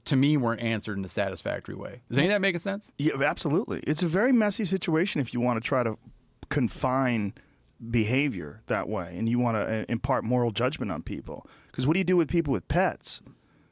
to 0.03 0.18
me 0.18 0.36
weren't 0.36 0.60
answered 0.60 0.98
in 0.98 1.06
a 1.06 1.07
satisfactory 1.07 1.76
way. 1.76 2.02
Does 2.10 2.18
any 2.18 2.28
of 2.28 2.32
that 2.32 2.41
make 2.41 2.60
sense? 2.60 2.91
Yeah, 2.98 3.14
absolutely. 3.23 3.80
It's 3.88 4.03
a 4.03 4.07
very 4.10 4.34
messy 4.34 4.65
situation 4.65 5.22
if 5.22 5.34
you 5.34 5.40
want 5.40 5.64
to 5.64 5.65
try 5.65 5.84
to 5.84 5.98
confine 6.49 7.34
behavior 7.90 8.64
that 8.68 8.90
way 8.90 9.15
and 9.18 9.30
you 9.30 9.40
want 9.40 9.56
to 9.56 9.61
uh, 9.61 9.86
impart 9.88 10.26
moral 10.26 10.52
judgment 10.52 10.91
on 10.91 11.03
people. 11.03 11.48
Because 11.68 11.88
what 11.88 11.94
do 11.94 11.99
you 11.99 12.03
do 12.03 12.18
with 12.18 12.28
people 12.28 12.52
with 12.52 12.68
pets? 12.68 13.22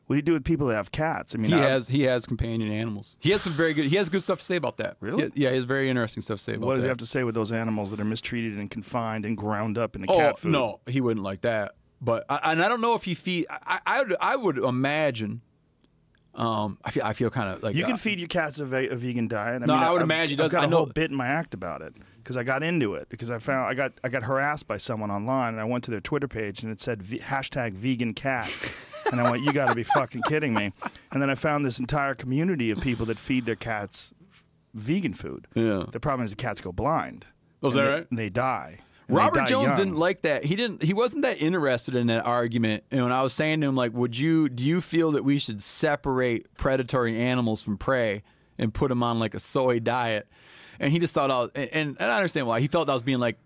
What 0.10 0.16
do 0.16 0.18
you 0.18 0.22
do 0.24 0.34
with 0.34 0.44
people 0.44 0.66
that 0.70 0.76
have 0.76 0.92
cats? 0.92 1.36
I 1.36 1.38
mean, 1.38 1.52
He 1.52 1.58
I've- 1.58 1.66
has 1.68 1.88
he 1.90 2.02
has 2.04 2.26
companion 2.26 2.72
animals. 2.72 3.16
He 3.20 3.30
has 3.30 3.44
some 3.44 3.54
very 3.54 3.76
good. 3.76 3.86
He 3.86 3.96
has 3.98 4.10
good 4.10 4.24
stuff 4.24 4.40
to 4.40 4.44
say 4.46 4.56
about 4.56 4.78
that. 4.78 4.98
Really? 5.02 5.26
He- 5.36 5.44
yeah, 5.44 5.50
he 5.52 5.56
has 5.58 5.66
very 5.66 5.88
interesting 5.88 6.24
stuff 6.24 6.40
to 6.40 6.44
say 6.46 6.54
about 6.56 6.66
what 6.66 6.74
does 6.74 6.82
that. 6.82 6.88
he 6.88 6.90
have 6.90 6.98
to 6.98 7.06
say 7.06 7.24
with 7.24 7.36
those 7.36 7.52
animals 7.52 7.92
that 7.92 8.00
are 8.00 8.06
mistreated 8.06 8.58
and 8.58 8.72
confined 8.72 9.24
and 9.24 9.38
ground 9.38 9.78
up 9.78 9.96
in 9.96 10.02
the 10.02 10.08
Oh 10.10 10.18
cat 10.18 10.40
food? 10.40 10.52
no, 10.52 10.80
he 10.88 11.00
wouldn't 11.00 11.24
like 11.24 11.42
that. 11.42 11.76
But 12.02 12.26
I, 12.28 12.40
and 12.54 12.60
I 12.64 12.68
don't 12.70 12.82
know 12.82 12.96
if 12.96 13.04
he 13.04 13.14
feed. 13.14 13.46
I 13.52 13.82
I 13.86 14.00
would, 14.02 14.16
I 14.20 14.36
would 14.36 14.58
imagine. 14.58 15.42
Um, 16.34 16.78
I 16.86 16.92
feel 16.92 17.04
I 17.04 17.14
feel 17.14 17.30
kind 17.30 17.54
of 17.56 17.62
like 17.62 17.76
You 17.76 17.84
can 17.84 17.94
uh, 17.94 17.98
feed 17.98 18.18
your 18.20 18.28
cats 18.30 18.60
a, 18.60 18.66
ve- 18.66 18.88
a 18.88 18.96
vegan 18.96 19.28
diet. 19.28 19.62
I 19.62 19.66
No, 19.66 19.76
mean, 19.76 19.84
I 19.84 19.92
would 19.92 19.98
I've- 20.02 20.04
imagine 20.06 20.30
he 20.38 20.44
I've 20.44 20.50
does. 20.50 20.52
got 20.54 20.62
I 20.64 20.66
a 20.66 20.70
know- 20.70 20.78
whole 20.78 20.86
bit 20.88 21.12
in 21.12 21.18
my 21.18 21.28
act 21.28 21.54
about 21.54 21.82
it 21.82 21.94
because 22.18 22.38
I 22.38 22.44
got 22.44 22.64
into 22.64 22.94
it 22.96 23.10
because 23.10 23.30
I 23.30 23.40
found 23.40 23.68
I 23.70 23.74
got 23.74 23.94
I 24.04 24.10
got 24.10 24.24
harassed 24.24 24.68
by 24.68 24.78
someone 24.78 25.12
online 25.12 25.54
and 25.54 25.60
I 25.62 25.66
went 25.66 25.84
to 25.86 25.92
their 25.92 26.00
Twitter 26.02 26.28
page 26.28 26.64
and 26.64 26.72
it 26.72 26.80
said 26.80 27.04
v- 27.04 27.20
hashtag 27.20 27.74
vegan 27.74 28.14
cat. 28.14 28.50
And 29.12 29.20
I 29.22 29.30
went, 29.32 29.44
you 29.44 29.52
got 29.54 29.68
to 29.70 29.76
be 29.76 29.84
fucking 29.84 30.22
kidding 30.24 30.54
me. 30.54 30.72
And 31.12 31.22
then 31.22 31.30
I 31.30 31.36
found 31.36 31.66
this 31.66 31.80
entire 31.80 32.16
community 32.16 32.70
of 32.72 32.80
people 32.82 33.06
that 33.08 33.18
feed 33.20 33.46
their 33.46 33.56
cats 33.56 34.12
vegan 34.74 35.14
food. 35.14 35.48
Yeah. 35.56 35.84
The 35.92 36.00
problem 36.00 36.24
is 36.26 36.32
the 36.32 36.38
cats 36.38 36.62
go 36.62 36.72
blind. 36.72 37.26
Oh, 37.64 37.70
is 37.70 37.74
that 37.74 37.82
they- 37.84 37.90
right? 37.94 38.08
And 38.10 38.20
they 38.20 38.30
die. 38.30 38.78
And 39.08 39.18
Robert 39.18 39.48
Jones 39.48 39.70
young. 39.70 39.78
didn't 39.78 39.96
like 39.98 40.22
that. 40.22 40.46
He 40.46 40.56
didn't. 40.56 40.84
He 40.84 40.94
wasn't 40.94 41.24
that 41.24 41.42
interested 41.42 41.96
in 41.96 42.06
that 42.08 42.28
argument. 42.28 42.84
And 42.92 43.02
when 43.02 43.12
I 43.12 43.24
was 43.24 43.34
saying 43.34 43.62
to 43.62 43.68
him, 43.68 43.76
like, 43.76 43.92
would 43.92 44.16
you? 44.16 44.50
Do 44.50 44.64
you 44.64 44.82
feel 44.82 45.14
that 45.14 45.24
we 45.26 45.40
should 45.40 45.64
separate 45.64 46.54
predatory 46.58 47.20
animals 47.20 47.64
from 47.64 47.78
prey 47.80 48.22
and 48.60 48.72
put 48.72 48.90
them 48.90 49.02
on 49.02 49.18
like 49.18 49.34
a 49.34 49.40
soy 49.40 49.80
diet? 49.80 50.28
And 50.80 50.92
he 50.92 51.00
just 51.00 51.16
thought 51.16 51.32
I 51.32 51.40
was, 51.40 51.50
and, 51.56 51.98
and 52.00 52.12
I 52.12 52.18
understand 52.18 52.46
why 52.46 52.60
he 52.62 52.68
felt 52.68 52.88
I 52.88 52.94
was 52.94 53.02
being 53.02 53.18
like 53.18 53.40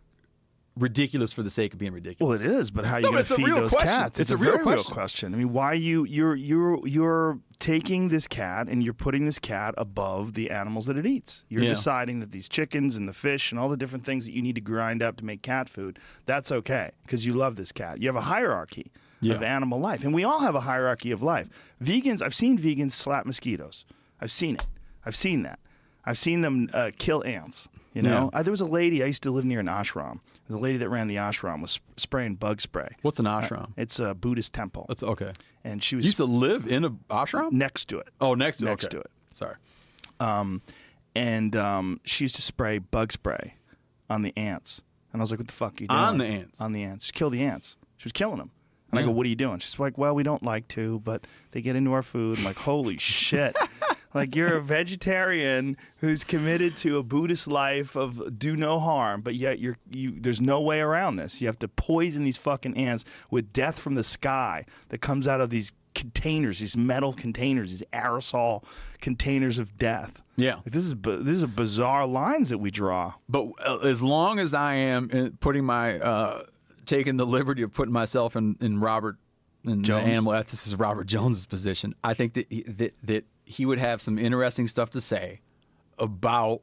ridiculous 0.76 1.34
for 1.34 1.44
the 1.44 1.50
sake 1.50 1.74
of 1.74 1.80
being 1.80 1.94
ridiculous. 1.94 2.42
Well, 2.42 2.50
it 2.52 2.60
is, 2.60 2.72
but 2.72 2.86
how 2.86 2.96
are 2.96 3.00
you 3.00 3.06
No, 3.06 3.12
going 3.12 3.26
to 3.26 3.36
feed 3.36 3.48
those 3.48 3.72
question. 3.72 3.90
cats? 3.90 4.20
It's 4.20 4.32
a 4.32 4.38
real 4.38 4.54
very 4.54 4.64
question. 4.64 4.94
question. 4.94 5.34
I 5.34 5.38
mean, 5.38 5.54
why 5.54 5.74
you 5.74 6.04
you're 6.06 6.36
you're 6.36 6.86
you're 6.88 7.40
taking 7.60 8.10
this 8.10 8.28
cat 8.28 8.68
and 8.68 8.84
you're 8.84 8.94
putting 8.94 9.26
this 9.26 9.40
cat 9.40 9.74
above 9.78 10.34
the 10.34 10.50
animals 10.50 10.88
that 10.88 10.98
it 10.98 11.06
eats. 11.06 11.46
You're 11.48 11.64
Yeah. 11.64 11.70
deciding 11.70 12.20
that 12.22 12.32
these 12.32 12.50
chickens 12.50 12.96
and 12.96 13.08
the 13.08 13.14
fish 13.14 13.52
and 13.52 13.60
all 13.60 13.70
the 13.70 13.78
different 13.78 14.04
things 14.04 14.26
that 14.26 14.34
you 14.34 14.42
need 14.42 14.56
to 14.56 14.62
grind 14.62 15.02
up 15.04 15.16
to 15.18 15.26
make 15.26 15.42
cat 15.44 15.70
food, 15.70 16.00
that's 16.26 16.52
okay 16.52 16.92
because 17.04 17.26
you 17.26 17.34
love 17.34 17.56
this 17.56 17.72
cat. 17.72 18.02
You 18.02 18.08
have 18.10 18.16
a 18.18 18.22
hierarchy 18.22 18.92
Yeah. 19.22 19.36
of 19.36 19.44
animal 19.44 19.80
life, 19.80 20.04
and 20.04 20.14
we 20.14 20.24
all 20.26 20.40
have 20.42 20.56
a 20.56 20.62
hierarchy 20.62 21.12
of 21.12 21.22
life. 21.22 21.48
Vegans, 21.82 22.22
I've 22.22 22.36
seen 22.36 22.58
vegans 22.58 22.92
slap 22.92 23.26
mosquitoes. 23.26 23.86
I've 24.20 24.32
seen 24.32 24.56
it. 24.56 24.66
I've 25.06 25.16
seen 25.16 25.44
that. 25.44 25.60
I've 26.06 26.18
seen 26.18 26.42
them 26.42 26.70
uh, 26.74 26.92
kill 26.98 27.24
ants. 27.26 27.70
You 27.94 28.02
know, 28.02 28.30
Yeah. 28.34 28.40
I, 28.40 28.44
there 28.44 28.52
was 28.52 28.60
a 28.60 28.66
lady 28.66 29.02
I 29.04 29.06
used 29.06 29.24
to 29.24 29.32
live 29.32 29.46
near 29.46 29.60
an 29.62 29.68
ashram. 29.68 30.20
The 30.50 30.58
lady 30.58 30.78
that 30.80 30.90
ran 30.90 31.08
the 31.08 31.16
ashram 31.16 31.62
was 31.62 31.80
spraying 31.98 32.36
bug 32.36 32.60
spray. 32.62 32.90
What's 33.02 33.18
an 33.20 33.26
ashram? 33.26 33.72
It's 33.78 34.00
a 34.00 34.14
Buddhist 34.14 34.54
temple, 34.54 34.86
That's 34.90 35.02
okay. 35.04 35.32
and 35.64 35.82
she 35.84 35.96
You 35.96 36.02
used 36.02 36.18
to 36.18 36.26
live 36.26 36.68
in 36.68 36.84
a 36.84 36.90
ashram? 37.10 37.52
next 37.54 37.86
to 37.86 38.00
it. 38.00 38.10
Oh, 38.20 38.34
next 38.36 38.58
to 38.58 38.66
Next 38.66 38.86
okay. 38.86 38.98
to 38.98 39.00
it. 39.02 39.12
Sorry. 39.32 39.56
Um, 40.20 40.62
and 41.16 41.56
um, 41.56 42.02
she 42.04 42.26
used 42.26 42.36
to 42.36 42.42
spray 42.42 42.78
bug 42.78 43.12
spray 43.14 43.56
on 44.10 44.22
the 44.22 44.34
ants. 44.38 44.82
And 45.12 45.22
I 45.22 45.24
was 45.24 45.32
like, 45.32 45.40
"What 45.40 45.48
the 45.48 45.54
fuck 45.54 45.80
are 45.80 45.84
you 45.84 45.88
doing?" 45.88 46.00
On 46.00 46.18
the 46.18 46.26
ants? 46.26 46.60
On 46.62 46.72
the 46.72 46.84
ants. 46.84 47.06
She 47.06 47.12
killed 47.12 47.34
the 47.34 47.44
ants. 47.44 47.78
She 47.98 48.06
was 48.06 48.12
killing 48.14 48.38
them. 48.38 48.52
And 48.92 49.00
I 49.00 49.04
go, 49.04 49.12
"What 49.12 49.26
are 49.26 49.30
you 49.30 49.36
doing?" 49.36 49.60
She's 49.60 49.80
like, 49.80 49.98
"Well, 49.98 50.14
we 50.16 50.24
don't 50.24 50.44
like 50.44 50.68
to, 50.70 51.00
but 51.00 51.26
they 51.52 51.62
get 51.62 51.76
into 51.76 51.94
our 51.94 52.04
food." 52.04 52.38
I'm 52.40 52.44
like, 52.46 52.58
"Holy 52.58 52.98
shit!" 53.00 53.56
Like 54.14 54.36
you're 54.36 54.58
a 54.58 54.62
vegetarian 54.62 55.78
who's 55.98 56.24
committed 56.24 56.76
to 56.78 56.98
a 56.98 57.04
Buddhist 57.04 57.48
life 57.48 57.96
of 57.96 58.38
do 58.38 58.56
no 58.56 58.80
harm, 58.80 59.22
but 59.22 59.36
yet 59.36 59.60
you're 59.60 59.78
you. 59.92 60.20
There's 60.20 60.42
no 60.42 60.62
way 60.62 60.80
around 60.82 61.18
this. 61.18 61.42
You 61.42 61.48
have 61.48 61.60
to 61.60 61.68
poison 61.68 62.24
these 62.24 62.38
fucking 62.38 62.78
ants 62.78 63.06
with 63.30 63.54
death 63.54 63.80
from 63.80 63.96
the 63.96 64.04
sky 64.04 64.66
that 64.90 65.00
comes 65.02 65.28
out 65.28 65.42
of 65.42 65.50
these 65.50 65.72
containers, 65.94 66.60
these 66.60 66.76
metal 66.76 67.14
containers, 67.14 67.70
these 67.70 67.84
aerosol 67.94 68.64
containers 69.00 69.60
of 69.60 69.78
death. 69.78 70.22
Yeah. 70.36 70.56
Like, 70.56 70.72
this 70.72 70.86
is 70.86 70.96
this 70.96 71.38
is 71.38 71.46
bizarre 71.46 72.08
lines 72.08 72.50
that 72.50 72.58
we 72.58 72.72
draw. 72.72 73.14
But 73.30 73.48
uh, 73.60 73.78
as 73.80 74.02
long 74.02 74.40
as 74.40 74.54
I 74.54 74.74
am 74.76 75.38
putting 75.40 75.66
my 75.66 76.00
uh, 76.00 76.44
taking 76.86 77.18
the 77.18 77.26
liberty 77.26 77.62
of 77.62 77.74
putting 77.74 77.94
myself 77.94 78.36
in, 78.36 78.58
in 78.60 78.80
Robert 78.80 79.18
in 79.64 79.82
the 79.82 79.88
Jones? 79.88 80.06
animal 80.06 80.34
ethicist 80.34 80.80
Robert 80.80 81.06
Jones's 81.06 81.46
position, 81.46 81.96
I 82.04 82.14
think 82.14 82.34
that 82.34 82.48
he, 82.50 82.64
that 82.64 82.94
that 83.04 83.26
he 83.46 83.66
would 83.66 83.80
have 83.80 84.02
some 84.02 84.18
interesting 84.18 84.68
stuff 84.68 84.90
to 84.92 85.02
say 85.02 85.42
about 85.98 86.62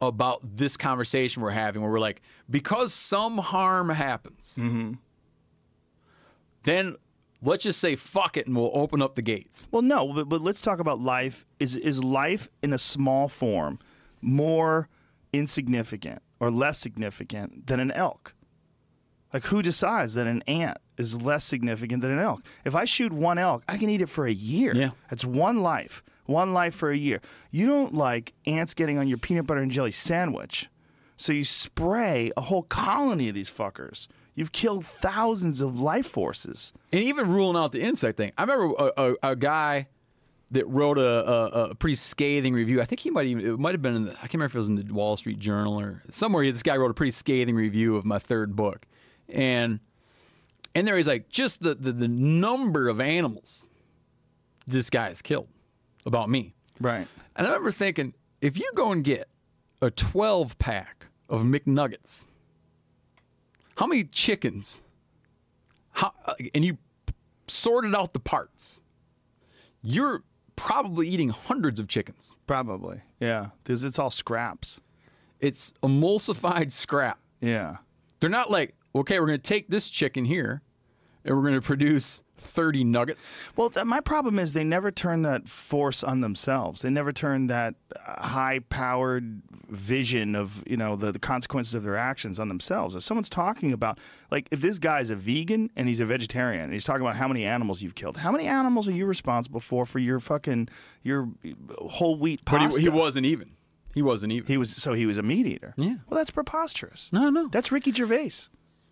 about 0.00 0.40
this 0.56 0.76
conversation 0.76 1.42
we're 1.42 1.50
having, 1.50 1.82
where 1.82 1.90
we're 1.90 2.00
like, 2.00 2.20
because 2.50 2.92
some 2.92 3.38
harm 3.38 3.88
happens, 3.90 4.52
mm-hmm. 4.56 4.94
then 6.64 6.96
let's 7.42 7.62
just 7.64 7.80
say 7.80 7.96
fuck 7.96 8.36
it, 8.36 8.46
and 8.46 8.56
we'll 8.56 8.70
open 8.74 9.00
up 9.00 9.14
the 9.14 9.22
gates. 9.22 9.68
Well, 9.70 9.82
no, 9.82 10.12
but, 10.12 10.28
but 10.28 10.40
let's 10.40 10.60
talk 10.60 10.78
about 10.80 11.00
life. 11.00 11.46
Is 11.58 11.76
is 11.76 12.02
life 12.02 12.48
in 12.62 12.72
a 12.72 12.78
small 12.78 13.28
form 13.28 13.78
more 14.20 14.88
insignificant 15.32 16.22
or 16.40 16.50
less 16.50 16.78
significant 16.78 17.66
than 17.66 17.80
an 17.80 17.92
elk? 17.92 18.34
Like, 19.32 19.46
who 19.46 19.62
decides 19.62 20.14
that 20.14 20.26
an 20.26 20.42
ant 20.46 20.78
is 20.98 21.20
less 21.20 21.44
significant 21.44 22.02
than 22.02 22.10
an 22.12 22.18
elk? 22.18 22.42
If 22.64 22.74
I 22.74 22.84
shoot 22.84 23.12
one 23.12 23.38
elk, 23.38 23.62
I 23.68 23.76
can 23.78 23.88
eat 23.88 24.02
it 24.02 24.08
for 24.08 24.26
a 24.26 24.32
year. 24.32 24.72
Yeah. 24.74 24.90
That's 25.10 25.24
one 25.24 25.60
life. 25.62 26.02
One 26.26 26.52
life 26.52 26.74
for 26.74 26.90
a 26.90 26.96
year. 26.96 27.20
You 27.50 27.66
don't 27.66 27.94
like 27.94 28.34
ants 28.46 28.74
getting 28.74 28.98
on 28.98 29.08
your 29.08 29.16
peanut 29.18 29.46
butter 29.46 29.60
and 29.60 29.70
jelly 29.70 29.92
sandwich. 29.92 30.68
So 31.16 31.32
you 31.32 31.44
spray 31.44 32.30
a 32.36 32.42
whole 32.42 32.64
colony 32.64 33.28
of 33.28 33.34
these 33.34 33.50
fuckers. 33.50 34.08
You've 34.34 34.52
killed 34.52 34.84
thousands 34.86 35.60
of 35.60 35.80
life 35.80 36.06
forces. 36.06 36.72
and 36.92 37.02
even 37.02 37.28
ruling 37.32 37.56
out 37.56 37.72
the 37.72 37.80
insect 37.80 38.16
thing. 38.18 38.32
I 38.38 38.42
remember 38.42 38.74
a, 38.78 38.92
a, 38.96 39.14
a 39.30 39.36
guy 39.36 39.88
that 40.50 40.66
wrote 40.68 40.96
a, 40.98 41.28
a, 41.28 41.64
a 41.70 41.74
pretty 41.74 41.96
scathing 41.96 42.54
review. 42.54 42.80
I 42.80 42.84
think 42.84 43.00
he 43.00 43.10
might 43.10 43.26
even 43.26 43.44
it 43.44 43.58
might 43.58 43.72
have 43.74 43.82
been 43.82 43.96
in 43.96 44.04
the, 44.04 44.10
I 44.12 44.20
can't 44.28 44.34
remember 44.34 44.52
if 44.52 44.54
it 44.54 44.58
was 44.60 44.68
in 44.68 44.76
the 44.76 44.94
Wall 44.94 45.16
Street 45.16 45.38
Journal 45.38 45.78
or 45.80 46.02
somewhere. 46.10 46.50
This 46.50 46.62
guy 46.62 46.76
wrote 46.76 46.90
a 46.90 46.94
pretty 46.94 47.10
scathing 47.10 47.54
review 47.54 47.96
of 47.96 48.04
my 48.04 48.18
third 48.18 48.54
book, 48.54 48.86
and 49.28 49.80
and 50.74 50.86
there 50.86 50.96
he's 50.96 51.06
like 51.06 51.28
just 51.28 51.62
the, 51.62 51.74
the 51.74 51.92
the 51.92 52.08
number 52.08 52.88
of 52.88 53.00
animals 53.00 53.66
this 54.68 54.90
guy 54.90 55.08
has 55.08 55.22
killed 55.22 55.48
about 56.06 56.28
me. 56.28 56.54
Right. 56.80 57.08
And 57.36 57.46
I 57.46 57.50
remember 57.50 57.72
thinking, 57.72 58.14
if 58.40 58.58
you 58.58 58.70
go 58.74 58.92
and 58.92 59.02
get 59.02 59.28
a 59.80 59.90
12 59.90 60.58
pack 60.58 61.06
of 61.28 61.42
McNuggets, 61.42 62.26
how 63.76 63.86
many 63.86 64.04
chickens? 64.04 64.82
How, 65.92 66.12
uh, 66.26 66.34
and 66.54 66.64
you 66.64 66.78
sorted 67.46 67.94
out 67.94 68.12
the 68.12 68.20
parts, 68.20 68.80
you're 69.82 70.22
probably 70.56 71.08
eating 71.08 71.30
hundreds 71.30 71.80
of 71.80 71.88
chickens. 71.88 72.36
Probably. 72.46 73.00
Yeah. 73.20 73.50
Because 73.62 73.84
it's 73.84 73.98
all 73.98 74.10
scraps. 74.10 74.80
It's 75.40 75.72
emulsified 75.82 76.72
scrap. 76.72 77.18
Yeah. 77.40 77.76
They're 78.20 78.30
not 78.30 78.50
like, 78.50 78.74
okay, 78.94 79.20
we're 79.20 79.26
going 79.26 79.38
to 79.40 79.48
take 79.48 79.68
this 79.68 79.90
chicken 79.90 80.24
here 80.24 80.62
and 81.24 81.36
we're 81.36 81.42
going 81.42 81.54
to 81.54 81.60
produce 81.60 82.22
30 82.38 82.84
nuggets. 82.84 83.36
Well, 83.56 83.68
th- 83.70 83.84
my 83.84 84.00
problem 84.00 84.38
is 84.38 84.52
they 84.52 84.62
never 84.64 84.90
turn 84.92 85.22
that 85.22 85.48
force 85.48 86.04
on 86.04 86.20
themselves. 86.20 86.82
They 86.82 86.90
never 86.90 87.10
turn 87.12 87.48
that 87.48 87.74
uh, 87.94 88.22
high-powered 88.28 89.42
vision 89.68 90.34
of 90.34 90.62
you 90.66 90.76
know 90.76 90.96
the, 90.96 91.12
the 91.12 91.18
consequences 91.18 91.74
of 91.74 91.82
their 91.82 91.96
actions 91.96 92.38
on 92.40 92.48
themselves. 92.48 92.94
If 92.94 93.02
someone's 93.04 93.28
talking 93.28 93.72
about 93.72 93.98
like 94.30 94.48
if 94.50 94.60
this 94.60 94.78
guy's 94.78 95.10
a 95.10 95.16
vegan 95.16 95.70
and 95.76 95.88
he's 95.88 96.00
a 96.00 96.06
vegetarian 96.06 96.62
and 96.64 96.72
he's 96.72 96.84
talking 96.84 97.02
about 97.02 97.16
how 97.16 97.28
many 97.28 97.44
animals 97.44 97.82
you've 97.82 97.94
killed, 97.94 98.18
how 98.18 98.30
many 98.32 98.46
animals 98.46 98.88
are 98.88 98.92
you 98.92 99.04
responsible 99.04 99.60
for 99.60 99.84
for 99.84 99.98
your 99.98 100.20
fucking 100.20 100.68
your 101.02 101.28
whole 101.78 102.16
wheat 102.16 102.40
But 102.44 102.58
pasta? 102.58 102.80
he, 102.80 102.84
he 102.84 102.88
wasn't 102.88 103.26
even. 103.26 103.50
He 103.94 104.02
wasn't 104.02 104.32
even. 104.32 104.46
He 104.46 104.56
was 104.56 104.70
so 104.74 104.92
he 104.94 105.06
was 105.06 105.18
a 105.18 105.22
meat 105.22 105.46
eater. 105.46 105.74
Yeah. 105.76 105.96
Well, 106.08 106.18
that's 106.18 106.30
preposterous. 106.30 107.10
no, 107.12 107.30
no. 107.30 107.48
That's 107.48 107.72
Ricky 107.72 107.92
Gervais. 107.92 108.30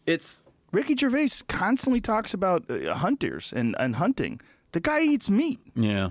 It's 0.06 0.42
Ricky 0.72 0.96
Gervais 0.96 1.28
constantly 1.48 2.00
talks 2.00 2.32
about 2.34 2.70
uh, 2.70 2.94
hunters 2.94 3.52
and, 3.54 3.74
and 3.78 3.96
hunting. 3.96 4.40
The 4.72 4.80
guy 4.80 5.00
eats 5.02 5.28
meat. 5.30 5.60
yeah. 5.74 6.10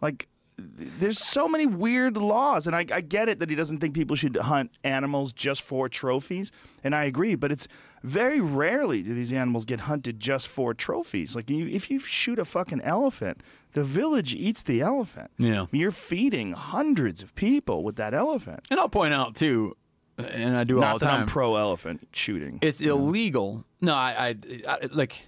Like, 0.00 0.28
there's 0.58 1.18
so 1.18 1.46
many 1.48 1.64
weird 1.66 2.16
laws, 2.16 2.66
and 2.66 2.74
I, 2.74 2.84
I 2.92 3.00
get 3.00 3.28
it 3.28 3.38
that 3.38 3.48
he 3.50 3.54
doesn't 3.56 3.78
think 3.78 3.94
people 3.94 4.16
should 4.16 4.36
hunt 4.36 4.70
animals 4.84 5.32
just 5.32 5.62
for 5.62 5.88
trophies, 5.88 6.50
and 6.82 6.94
I 6.94 7.04
agree. 7.04 7.34
But 7.36 7.52
it's 7.52 7.68
very 8.02 8.40
rarely 8.40 9.02
do 9.02 9.14
these 9.14 9.32
animals 9.32 9.64
get 9.64 9.80
hunted 9.80 10.18
just 10.20 10.48
for 10.48 10.74
trophies. 10.74 11.36
Like, 11.36 11.48
you, 11.50 11.66
if 11.68 11.90
you 11.90 11.98
shoot 12.00 12.38
a 12.38 12.44
fucking 12.44 12.80
elephant, 12.82 13.42
the 13.72 13.84
village 13.84 14.34
eats 14.34 14.62
the 14.62 14.80
elephant. 14.80 15.30
Yeah. 15.38 15.66
you're 15.70 15.90
feeding 15.92 16.52
hundreds 16.52 17.22
of 17.22 17.34
people 17.34 17.82
with 17.84 17.96
that 17.96 18.12
elephant. 18.12 18.66
And 18.70 18.78
I'll 18.80 18.88
point 18.88 19.14
out 19.14 19.34
too, 19.34 19.76
and 20.18 20.56
I 20.56 20.64
do 20.64 20.76
all 20.76 20.80
Not 20.80 21.00
the 21.00 21.06
that 21.06 21.10
time. 21.12 21.20
I'm 21.22 21.26
pro 21.26 21.56
elephant 21.56 22.08
shooting. 22.12 22.58
it's 22.62 22.80
illegal. 22.80 23.64
No, 23.80 23.94
I, 23.94 24.36
I, 24.68 24.68
I 24.68 24.88
like. 24.92 25.26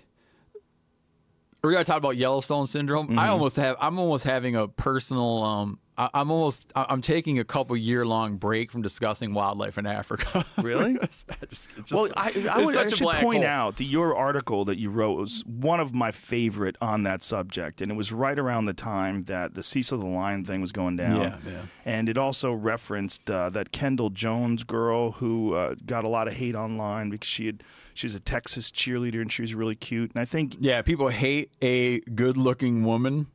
We're 1.62 1.72
gonna 1.72 1.84
talk 1.84 1.96
about 1.96 2.16
Yellowstone 2.16 2.66
syndrome. 2.66 3.08
Mm-hmm. 3.08 3.18
I 3.18 3.28
almost 3.28 3.56
have. 3.56 3.76
I'm 3.80 3.98
almost 3.98 4.24
having 4.24 4.54
a 4.54 4.68
personal. 4.68 5.42
Um, 5.42 5.78
I'm 5.96 6.30
almost. 6.30 6.72
I'm 6.74 7.00
taking 7.00 7.38
a 7.38 7.44
couple 7.44 7.76
year 7.76 8.04
long 8.04 8.36
break 8.36 8.70
from 8.72 8.82
discussing 8.82 9.32
wildlife 9.34 9.78
in 9.78 9.86
Africa. 9.86 10.44
Really? 10.64 10.94
Just, 10.94 11.26
it's 11.42 11.68
just, 11.76 11.92
Well, 11.92 12.08
I, 12.16 12.32
I, 12.50 12.64
would, 12.64 12.76
I 12.76 12.86
should 12.88 13.06
point 13.06 13.44
hole. 13.44 13.46
out 13.46 13.76
that 13.76 13.84
your 13.84 14.16
article 14.16 14.64
that 14.64 14.78
you 14.78 14.88
wrote 14.88 15.18
was 15.18 15.44
one 15.46 15.78
of 15.78 15.92
my 15.92 16.10
favorite 16.10 16.76
on 16.80 17.02
that 17.02 17.22
subject, 17.22 17.82
and 17.82 17.90
it 17.92 17.94
was 17.96 18.12
right 18.12 18.38
around 18.38 18.64
the 18.64 18.72
time 18.72 19.24
that 19.24 19.54
the 19.54 19.62
Cecil 19.62 19.98
the 19.98 20.06
Lion 20.06 20.44
thing 20.44 20.60
was 20.62 20.72
going 20.72 20.96
down. 20.96 21.20
Yeah, 21.20 21.38
yeah. 21.46 21.62
And 21.84 22.08
it 22.08 22.16
also 22.16 22.52
referenced 22.52 23.28
uh, 23.30 23.50
that 23.50 23.72
Kendall 23.72 24.10
Jones 24.10 24.64
girl 24.64 25.12
who 25.12 25.54
uh, 25.54 25.74
got 25.84 26.04
a 26.04 26.08
lot 26.08 26.28
of 26.28 26.34
hate 26.34 26.54
online 26.54 27.10
because 27.10 27.28
she 27.28 27.46
had 27.46 27.62
she 27.92 28.06
was 28.06 28.14
a 28.14 28.20
Texas 28.20 28.70
cheerleader 28.70 29.20
and 29.20 29.30
she 29.30 29.42
was 29.42 29.54
really 29.54 29.76
cute. 29.76 30.12
And 30.14 30.20
I 30.20 30.24
think 30.24 30.56
Yeah, 30.60 30.82
people 30.82 31.08
hate 31.08 31.50
a 31.62 32.00
good 32.00 32.36
looking 32.36 32.84
woman 32.84 33.26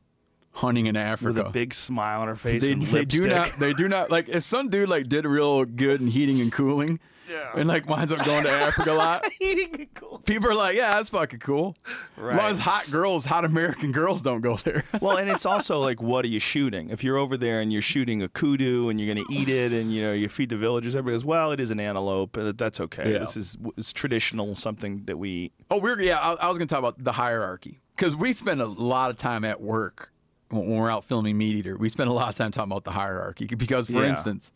hunting 0.52 0.86
in 0.86 0.96
Africa. 0.96 1.38
with 1.42 1.46
a 1.46 1.50
big 1.50 1.72
smile 1.72 2.22
on 2.22 2.28
her 2.28 2.36
face 2.36 2.64
they, 2.64 2.72
and 2.72 2.82
they 2.82 3.04
do 3.04 3.26
not 3.28 3.50
they 3.58 3.72
do 3.72 3.88
not 3.88 4.10
like 4.10 4.28
if 4.28 4.42
some 4.42 4.68
dude 4.68 4.88
like 4.88 5.08
did 5.08 5.24
real 5.24 5.64
good 5.64 6.00
in 6.00 6.08
heating 6.08 6.40
and 6.40 6.50
cooling 6.52 6.98
Yeah. 7.30 7.52
and 7.54 7.68
like 7.68 7.88
winds 7.88 8.10
up 8.12 8.24
going 8.24 8.42
to 8.42 8.50
Africa 8.50 8.90
a 8.90 8.94
lot 8.94 9.24
Eating 9.40 9.82
it 9.82 9.94
cool. 9.94 10.18
people 10.18 10.50
are 10.50 10.54
like 10.54 10.76
yeah 10.76 10.94
that's 10.94 11.08
fucking 11.10 11.38
cool 11.38 11.76
as 11.86 12.22
long 12.24 12.26
Right. 12.36 12.50
as 12.50 12.58
hot 12.58 12.90
girls 12.90 13.24
hot 13.24 13.44
American 13.44 13.92
girls 13.92 14.22
don't 14.22 14.40
go 14.40 14.56
there 14.56 14.82
well, 15.00 15.16
and 15.18 15.30
it's 15.30 15.46
also 15.46 15.78
like, 15.78 16.02
what 16.02 16.24
are 16.24 16.28
you 16.28 16.40
shooting? 16.40 16.90
If 16.90 17.04
you're 17.04 17.16
over 17.16 17.36
there 17.36 17.60
and 17.60 17.72
you're 17.72 17.80
shooting 17.80 18.20
a 18.20 18.28
kudu 18.28 18.88
and 18.90 19.00
you're 19.00 19.14
going 19.14 19.24
to 19.24 19.32
eat 19.32 19.48
it 19.48 19.70
and 19.72 19.94
you 19.94 20.02
know 20.02 20.12
you 20.12 20.28
feed 20.28 20.48
the 20.48 20.56
villagers, 20.56 20.96
everybody 20.96 21.14
goes, 21.14 21.24
well, 21.24 21.52
it 21.52 21.60
is 21.60 21.70
an 21.70 21.78
antelope, 21.80 22.30
but 22.32 22.58
that's 22.58 22.80
okay. 22.80 23.12
Yeah. 23.12 23.18
This 23.20 23.36
is 23.36 23.56
it's 23.76 23.92
traditional, 23.92 24.54
something 24.56 25.04
that 25.06 25.16
we 25.16 25.30
eat. 25.30 25.52
oh 25.70 25.78
we're 25.78 26.00
yeah 26.02 26.18
I, 26.18 26.32
I 26.34 26.48
was 26.48 26.58
gonna 26.58 26.66
talk 26.66 26.80
about 26.80 27.02
the 27.02 27.12
hierarchy 27.12 27.78
because 27.94 28.16
we 28.16 28.32
spend 28.32 28.60
a 28.60 28.66
lot 28.66 29.10
of 29.10 29.16
time 29.16 29.44
at 29.44 29.60
work 29.60 30.12
when 30.50 30.66
we're 30.68 30.90
out 30.90 31.04
filming 31.04 31.38
MeatEater 31.38 31.78
we 31.78 31.88
spend 31.88 32.10
a 32.10 32.12
lot 32.12 32.28
of 32.28 32.34
time 32.34 32.50
talking 32.50 32.70
about 32.70 32.84
the 32.84 32.90
hierarchy. 32.92 33.46
Because 33.46 33.86
for 33.86 34.02
Yeah. 34.02 34.10
instance 34.10 34.52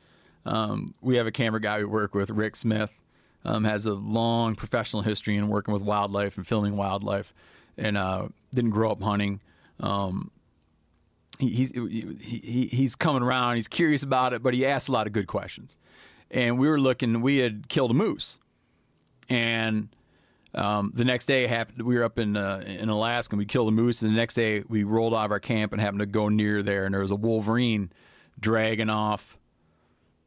um, 0.47 0.95
we 1.01 1.17
have 1.17 1.27
a 1.27 1.33
camera 1.33 1.61
guy 1.61 1.79
we 1.79 1.85
work 1.85 2.15
with 2.15 2.31
Rick 2.31 2.57
Smith 2.57 3.01
um, 3.45 3.65
has 3.65 3.87
a 3.87 3.95
long 3.95 4.55
professional 4.55 5.03
history 5.03 5.37
in 5.37 5.49
working 5.49 5.73
with 5.73 5.83
wildlife 5.83 6.37
and 6.37 6.47
filming 6.47 6.77
wildlife 6.77 7.33
and 7.79 7.97
uh, 7.97 8.29
didn't 8.55 8.71
grow 8.71 8.91
up 8.93 9.03
hunting. 9.03 9.41
Um, 9.81 10.31
he, 11.39 11.49
he's 11.49 11.71
he, 11.73 12.17
he, 12.21 12.67
he's 12.67 12.95
coming 12.95 13.23
around 13.23 13.57
he's 13.57 13.67
curious 13.69 14.03
about 14.03 14.33
it 14.33 14.43
but 14.43 14.55
he 14.55 14.65
asks 14.67 14.89
a 14.89 14.93
lot 14.93 15.07
of 15.07 15.13
good 15.13 15.27
questions. 15.27 15.77
And 16.31 16.59
we 16.59 16.69
were 16.69 16.81
looking 16.81 17.21
we 17.23 17.39
had 17.39 17.69
killed 17.69 17.91
a 17.91 17.95
moose. 17.95 18.39
And 19.29 19.89
um, 20.55 20.93
the 20.95 21.05
next 21.05 21.27
day 21.27 21.47
happened 21.47 21.83
we 21.83 21.97
were 21.97 22.05
up 22.05 22.19
in 22.19 22.37
uh, 22.37 22.63
in 22.67 22.89
Alaska 22.89 23.35
and 23.35 23.39
we 23.39 23.47
killed 23.47 23.69
a 23.69 23.73
moose 23.73 24.03
and 24.03 24.11
the 24.11 24.17
next 24.17 24.35
day 24.35 24.63
we 24.69 24.85
rolled 24.85 25.15
out 25.15 25.25
of 25.25 25.31
our 25.31 25.41
camp 25.41 25.73
and 25.73 25.81
happened 25.81 26.01
to 26.01 26.07
go 26.07 26.29
near 26.29 26.63
there 26.63 26.85
and 26.85 26.95
there 26.95 27.03
was 27.03 27.11
a 27.11 27.17
wolverine 27.17 27.91
dragging 28.39 28.91
off 28.91 29.39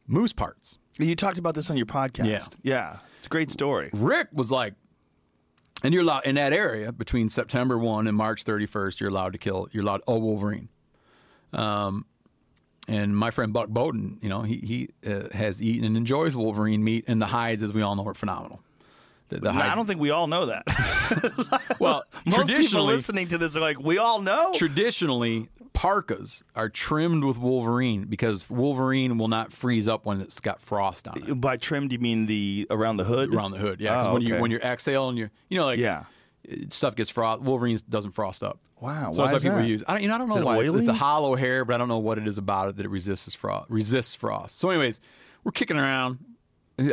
moose 0.05 0.33
parts 0.33 0.77
You 0.99 1.15
talked 1.15 1.37
about 1.37 1.53
this 1.55 1.69
on 1.69 1.77
your 1.77 1.85
podcast. 1.85 2.57
Yeah. 2.63 2.75
yeah, 2.93 2.99
it's 3.17 3.27
a 3.27 3.29
great 3.29 3.51
story. 3.51 3.89
Rick 3.93 4.29
was 4.33 4.51
like 4.51 4.73
and 5.83 5.93
you're 5.93 6.03
allowed 6.03 6.25
in 6.25 6.35
that 6.35 6.53
area 6.53 6.91
between 6.91 7.29
September 7.29 7.77
1 7.77 8.07
and 8.07 8.17
March 8.17 8.43
31st 8.43 8.99
you're 8.99 9.09
allowed 9.09 9.33
to 9.33 9.39
kill 9.39 9.67
you're 9.71 9.83
allowed 9.83 10.01
a 10.07 10.17
wolverine 10.17 10.69
um 11.53 12.05
and 12.89 13.15
my 13.15 13.31
friend 13.31 13.51
Buck 13.51 13.67
Bowden, 13.67 14.17
you 14.21 14.29
know, 14.29 14.43
he 14.43 14.57
he 14.57 14.89
uh, 15.09 15.27
has 15.33 15.61
eaten 15.61 15.83
and 15.83 15.97
enjoys 15.97 16.37
wolverine 16.37 16.83
meat, 16.83 17.03
and 17.07 17.21
the 17.21 17.25
hides, 17.25 17.61
as 17.61 17.73
we 17.73 17.81
all 17.81 17.95
know, 17.97 18.07
are 18.07 18.13
phenomenal. 18.13 18.61
The, 19.29 19.39
the 19.39 19.49
I 19.49 19.75
don't 19.75 19.85
think 19.85 19.99
we 19.99 20.09
all 20.11 20.27
know 20.27 20.45
that. 20.47 20.63
well, 21.79 22.05
Most 22.25 22.49
people 22.49 22.85
listening 22.85 23.27
to 23.29 23.37
this 23.37 23.57
are 23.57 23.61
like, 23.61 23.79
we 23.79 23.97
all 23.97 24.21
know. 24.21 24.53
traditionally 24.55 25.49
parkas 25.73 26.41
are 26.55 26.69
trimmed 26.69 27.23
with 27.23 27.37
wolverine 27.37 28.05
because 28.05 28.49
wolverine 28.49 29.19
will 29.19 29.27
not 29.27 29.51
freeze 29.53 29.87
up 29.87 30.05
when 30.07 30.21
it's 30.21 30.39
got 30.39 30.59
frost 30.59 31.07
on 31.07 31.17
it 31.17 31.39
By 31.39 31.57
trimmed, 31.57 31.91
you 31.91 31.99
mean 31.99 32.25
the 32.25 32.65
around 32.71 32.97
the 32.97 33.03
hood? 33.03 33.31
around 33.33 33.51
the 33.51 33.59
hood. 33.59 33.79
Yeah, 33.79 33.91
because 33.91 34.07
Oh, 34.07 34.13
when 34.13 34.21
you 34.23 34.33
okay. 34.33 34.41
when 34.41 34.49
you're 34.49 34.61
exhaling, 34.61 35.17
you 35.17 35.29
you 35.49 35.57
know 35.59 35.65
like 35.65 35.77
Yeah. 35.77 36.05
stuff 36.69 36.95
gets 36.95 37.09
frost. 37.11 37.41
Wolverine 37.43 37.77
doesn't 37.89 38.11
frost 38.13 38.41
up. 38.43 38.59
Wow, 38.79 39.11
So 39.11 39.21
why 39.21 39.27
that's 39.29 39.37
is 39.37 39.43
people 39.43 39.57
that? 39.59 39.67
use. 39.67 39.83
I 39.87 39.93
don't, 39.93 40.01
you 40.03 40.07
know, 40.07 40.15
I 40.15 40.17
don't 40.17 40.29
know 40.29 40.37
it 40.37 40.43
why. 40.45 40.59
It's, 40.61 40.71
it's 40.71 40.87
a 40.87 40.93
hollow 40.93 41.35
hair, 41.35 41.63
but 41.65 41.75
I 41.75 41.77
don't 41.77 41.87
know 41.89 41.97
what 41.99 42.17
it 42.17 42.27
is 42.27 42.37
about 42.39 42.69
it 42.69 42.77
that 42.77 42.85
it 42.85 42.89
resists 42.89 43.35
frost. 43.35 43.69
Resists 43.69 44.15
frost. 44.15 44.59
So, 44.59 44.69
anyways, 44.69 44.99
we're 45.43 45.51
kicking 45.51 45.77
around. 45.77 46.19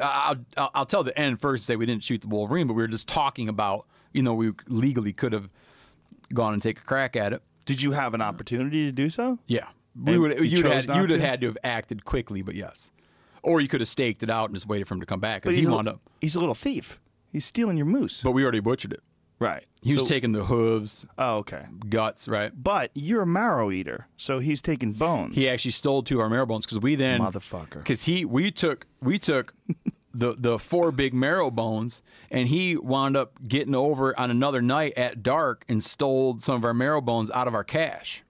I'll, 0.03 0.37
I'll, 0.57 0.87
tell 0.87 1.05
the 1.05 1.17
end 1.19 1.41
first. 1.41 1.67
Say 1.67 1.77
we 1.77 1.87
didn't 1.87 2.05
shoot 2.05 2.23
the 2.23 2.29
Wolverine, 2.29 2.67
but 2.67 2.75
we 2.75 2.83
were 2.83 2.89
just 2.89 3.09
talking 3.09 3.49
about. 3.49 3.87
You 4.13 4.23
know, 4.23 4.35
we 4.35 4.53
legally 4.69 5.13
could 5.13 5.33
have 5.33 5.51
gone 6.33 6.53
and 6.53 6.63
take 6.63 6.79
a 6.79 6.83
crack 6.83 7.17
at 7.17 7.33
it. 7.33 7.43
Did 7.67 7.83
you 7.83 7.93
have 7.93 8.15
an 8.15 8.21
opportunity 8.21 8.87
to 8.87 8.93
do 8.93 9.11
so? 9.11 9.39
Yeah, 9.47 9.67
we 10.01 10.19
would. 10.19 10.39
you 10.39 10.59
You'd 10.59 10.67
had 10.67 10.87
you'd 10.87 11.11
have 11.11 11.21
had 11.21 11.41
to 11.41 11.49
have 11.49 11.59
acted 11.65 12.05
quickly, 12.05 12.43
but 12.43 12.55
yes, 12.55 12.91
or 13.43 13.61
you 13.61 13.69
could 13.69 13.81
have 13.81 13.89
staked 13.89 14.23
it 14.23 14.31
out 14.31 14.47
and 14.47 14.55
just 14.55 14.67
waited 14.67 14.87
for 14.87 14.95
him 14.95 15.01
to 15.01 15.07
come 15.07 15.21
back 15.21 15.43
because 15.43 15.57
he 15.57 15.67
wound 15.67 15.89
up. 15.89 16.01
he's 16.21 16.35
a 16.35 16.41
little 16.41 16.55
thief. 16.55 17.01
He's 17.33 17.45
stealing 17.45 17.77
your 17.77 17.87
moose. 17.87 18.23
But 18.23 18.31
we 18.31 18.43
already 18.45 18.61
butchered 18.61 18.93
it. 18.93 19.03
Right. 19.39 19.65
He 19.83 19.93
was 19.95 20.03
So- 20.05 20.09
taking 20.09 20.33
the 20.33 20.45
hooves, 20.45 21.05
Oh, 21.19 21.37
okay. 21.39 21.67
guts, 21.89 22.29
right? 22.29 22.53
But 22.57 22.91
you're 22.95 23.23
a 23.23 23.27
marrow 23.27 23.71
eater, 23.71 24.07
so 24.17 24.39
he's 24.39 24.63
taking 24.63 24.93
bones. 24.93 25.35
He 25.35 25.49
actually 25.49 25.73
stole 25.73 26.03
two 26.03 26.17
of 26.17 26.21
our 26.23 26.31
marrow 26.31 26.47
bones 26.47 26.65
because 26.65 26.79
we 26.79 26.95
then 26.95 27.21
Motherfucker. 27.21 27.79
because 27.79 28.05
he 28.05 28.25
we 28.25 28.51
took 28.51 28.87
we 29.03 29.19
took 29.19 29.53
the 30.15 30.35
the 30.39 30.59
four 30.59 30.93
big 30.93 31.13
marrow 31.13 31.51
bones 31.51 32.03
and 32.31 32.49
he 32.49 32.77
wound 32.77 33.17
up 33.17 33.33
getting 33.47 33.75
over 33.75 34.19
on 34.19 34.31
another 34.31 34.63
night 34.63 34.93
at 34.97 35.23
dark 35.23 35.65
and 35.69 35.83
stole 35.83 36.39
some 36.39 36.55
of 36.55 36.65
our 36.65 36.73
marrow 36.75 37.01
bones 37.01 37.31
out 37.33 37.49
of 37.49 37.55
our 37.55 37.65
cache, 37.65 38.23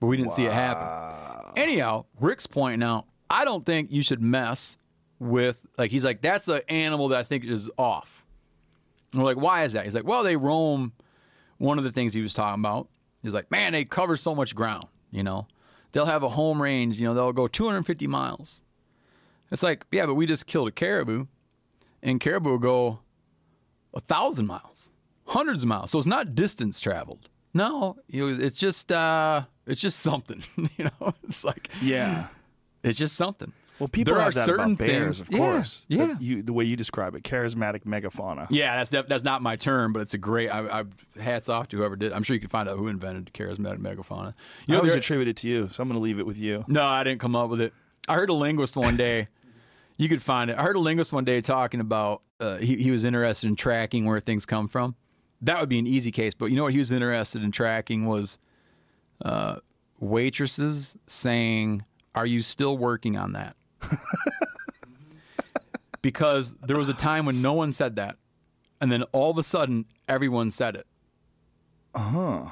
but 0.00 0.06
we 0.06 0.16
didn't 0.16 0.32
see 0.32 0.44
it 0.46 0.52
happen. 0.52 1.52
Anyhow, 1.56 2.04
Rick's 2.20 2.46
pointing 2.46 2.82
out 2.86 3.06
I 3.28 3.44
don't 3.44 3.66
think 3.66 3.90
you 3.90 4.02
should 4.02 4.22
mess 4.22 4.78
with 5.18 5.66
like 5.76 5.90
he's 5.90 6.04
like 6.04 6.22
that's 6.22 6.46
an 6.48 6.60
animal 6.68 7.08
that 7.08 7.18
I 7.18 7.22
think 7.24 7.44
is 7.44 7.68
off. 7.76 8.22
And 9.16 9.24
we're 9.24 9.30
like, 9.34 9.42
why 9.42 9.64
is 9.64 9.72
that? 9.72 9.84
He's 9.84 9.94
like, 9.94 10.04
well, 10.06 10.22
they 10.22 10.36
roam. 10.36 10.92
One 11.56 11.78
of 11.78 11.84
the 11.84 11.90
things 11.92 12.12
he 12.12 12.20
was 12.20 12.34
talking 12.34 12.60
about 12.60 12.88
is 13.24 13.32
like, 13.32 13.50
man, 13.50 13.72
they 13.72 13.86
cover 13.86 14.16
so 14.18 14.34
much 14.34 14.54
ground. 14.54 14.84
You 15.10 15.22
know, 15.22 15.46
they'll 15.92 16.04
have 16.04 16.22
a 16.22 16.28
home 16.28 16.60
range. 16.60 17.00
You 17.00 17.06
know, 17.06 17.14
they'll 17.14 17.32
go 17.32 17.46
250 17.48 18.06
miles. 18.06 18.60
It's 19.50 19.62
like, 19.62 19.86
yeah, 19.90 20.04
but 20.04 20.16
we 20.16 20.26
just 20.26 20.46
killed 20.46 20.68
a 20.68 20.70
caribou, 20.72 21.26
and 22.02 22.20
caribou 22.20 22.50
will 22.50 22.58
go 22.58 22.98
a 23.94 24.00
thousand 24.00 24.46
miles, 24.48 24.90
hundreds 25.28 25.62
of 25.62 25.68
miles. 25.70 25.90
So 25.92 25.98
it's 25.98 26.06
not 26.06 26.34
distance 26.34 26.78
traveled. 26.78 27.30
No, 27.54 27.96
it's 28.08 28.58
just 28.58 28.92
uh, 28.92 29.44
it's 29.66 29.80
just 29.80 30.00
something. 30.00 30.42
you 30.76 30.84
know, 31.00 31.14
it's 31.26 31.42
like 31.42 31.70
Yeah. 31.80 32.26
it's 32.82 32.98
just 32.98 33.16
something. 33.16 33.52
Well, 33.78 33.88
people 33.88 34.14
There 34.14 34.22
have 34.22 34.32
are 34.32 34.34
that 34.34 34.46
certain 34.46 34.72
about 34.72 34.78
bears, 34.78 35.20
of 35.20 35.30
Yeah, 35.30 35.38
course. 35.38 35.84
yeah. 35.88 36.14
You, 36.18 36.42
the 36.42 36.52
way 36.54 36.64
you 36.64 36.76
describe 36.76 37.14
it, 37.14 37.22
charismatic 37.24 37.84
megafauna. 37.84 38.46
Yeah, 38.48 38.82
that's 38.82 39.08
that's 39.08 39.22
not 39.24 39.42
my 39.42 39.56
term, 39.56 39.92
but 39.92 40.00
it's 40.00 40.14
a 40.14 40.18
great. 40.18 40.48
I, 40.48 40.80
I 40.80 40.84
hats 41.20 41.48
off 41.50 41.68
to 41.68 41.76
whoever 41.76 41.94
did. 41.96 42.12
I'm 42.12 42.22
sure 42.22 42.34
you 42.34 42.40
can 42.40 42.48
find 42.48 42.68
out 42.68 42.78
who 42.78 42.88
invented 42.88 43.30
charismatic 43.34 43.78
megafauna. 43.78 44.34
You 44.66 44.68
I 44.68 44.72
know, 44.72 44.78
always 44.78 44.92
there- 44.92 45.00
attribute 45.00 45.28
it 45.28 45.36
to 45.38 45.48
you, 45.48 45.68
so 45.68 45.82
I'm 45.82 45.88
going 45.88 45.98
to 45.98 46.02
leave 46.02 46.18
it 46.18 46.26
with 46.26 46.38
you. 46.38 46.64
no, 46.68 46.84
I 46.84 47.04
didn't 47.04 47.20
come 47.20 47.36
up 47.36 47.50
with 47.50 47.60
it. 47.60 47.74
I 48.08 48.14
heard 48.14 48.30
a 48.30 48.34
linguist 48.34 48.76
one 48.76 48.96
day. 48.96 49.26
You 49.98 50.10
could 50.10 50.22
find 50.22 50.50
it. 50.50 50.58
I 50.58 50.62
heard 50.62 50.76
a 50.76 50.78
linguist 50.78 51.10
one 51.10 51.24
day 51.24 51.40
talking 51.40 51.80
about 51.80 52.20
uh, 52.38 52.58
he 52.58 52.76
he 52.76 52.90
was 52.90 53.02
interested 53.02 53.46
in 53.46 53.56
tracking 53.56 54.04
where 54.04 54.20
things 54.20 54.44
come 54.44 54.68
from. 54.68 54.94
That 55.40 55.58
would 55.58 55.70
be 55.70 55.78
an 55.78 55.86
easy 55.86 56.12
case, 56.12 56.34
but 56.34 56.50
you 56.50 56.56
know 56.56 56.64
what 56.64 56.72
he 56.74 56.78
was 56.78 56.92
interested 56.92 57.42
in 57.42 57.50
tracking 57.50 58.04
was 58.04 58.36
uh, 59.24 59.56
waitresses 59.98 60.96
saying, 61.06 61.84
"Are 62.14 62.26
you 62.26 62.42
still 62.42 62.76
working 62.76 63.16
on 63.16 63.32
that?" 63.32 63.56
because 66.02 66.54
there 66.64 66.76
was 66.76 66.88
a 66.88 66.94
time 66.94 67.26
when 67.26 67.42
no 67.42 67.52
one 67.52 67.72
said 67.72 67.96
that, 67.96 68.16
and 68.80 68.92
then 68.92 69.02
all 69.12 69.30
of 69.30 69.38
a 69.38 69.42
sudden 69.42 69.86
everyone 70.08 70.50
said 70.50 70.76
it. 70.76 70.86
Uh-huh. 71.94 72.50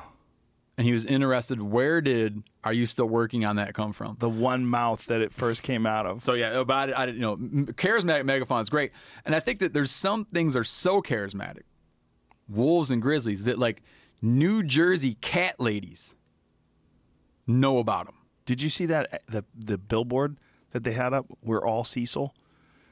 And 0.76 0.86
he 0.86 0.92
was 0.92 1.06
interested. 1.06 1.62
Where 1.62 2.00
did 2.00 2.42
"Are 2.64 2.72
you 2.72 2.86
still 2.86 3.06
working 3.06 3.44
on 3.44 3.56
that?" 3.56 3.74
come 3.74 3.92
from? 3.92 4.16
The 4.18 4.28
one 4.28 4.66
mouth 4.66 5.06
that 5.06 5.20
it 5.20 5.32
first 5.32 5.62
came 5.62 5.86
out 5.86 6.04
of. 6.04 6.24
So 6.24 6.34
yeah, 6.34 6.58
about 6.58 6.88
it, 6.88 6.98
I 6.98 7.06
didn't 7.06 7.20
you 7.20 7.22
know. 7.22 7.36
Charismatic 7.74 8.24
megafauna 8.24 8.62
is 8.62 8.70
great, 8.70 8.90
and 9.24 9.36
I 9.36 9.40
think 9.40 9.60
that 9.60 9.72
there's 9.72 9.92
some 9.92 10.24
things 10.24 10.56
are 10.56 10.64
so 10.64 11.00
charismatic, 11.00 11.62
wolves 12.48 12.90
and 12.90 13.00
grizzlies 13.00 13.44
that 13.44 13.56
like 13.56 13.82
New 14.20 14.64
Jersey 14.64 15.14
cat 15.20 15.60
ladies 15.60 16.16
know 17.46 17.78
about 17.78 18.06
them. 18.06 18.16
Did 18.46 18.60
you 18.60 18.68
see 18.68 18.86
that 18.86 19.22
the 19.28 19.44
the 19.54 19.78
billboard 19.78 20.38
that 20.74 20.84
they 20.84 20.92
had 20.92 21.14
up? 21.14 21.24
We're 21.42 21.64
all 21.66 21.84
Cecil. 21.84 22.34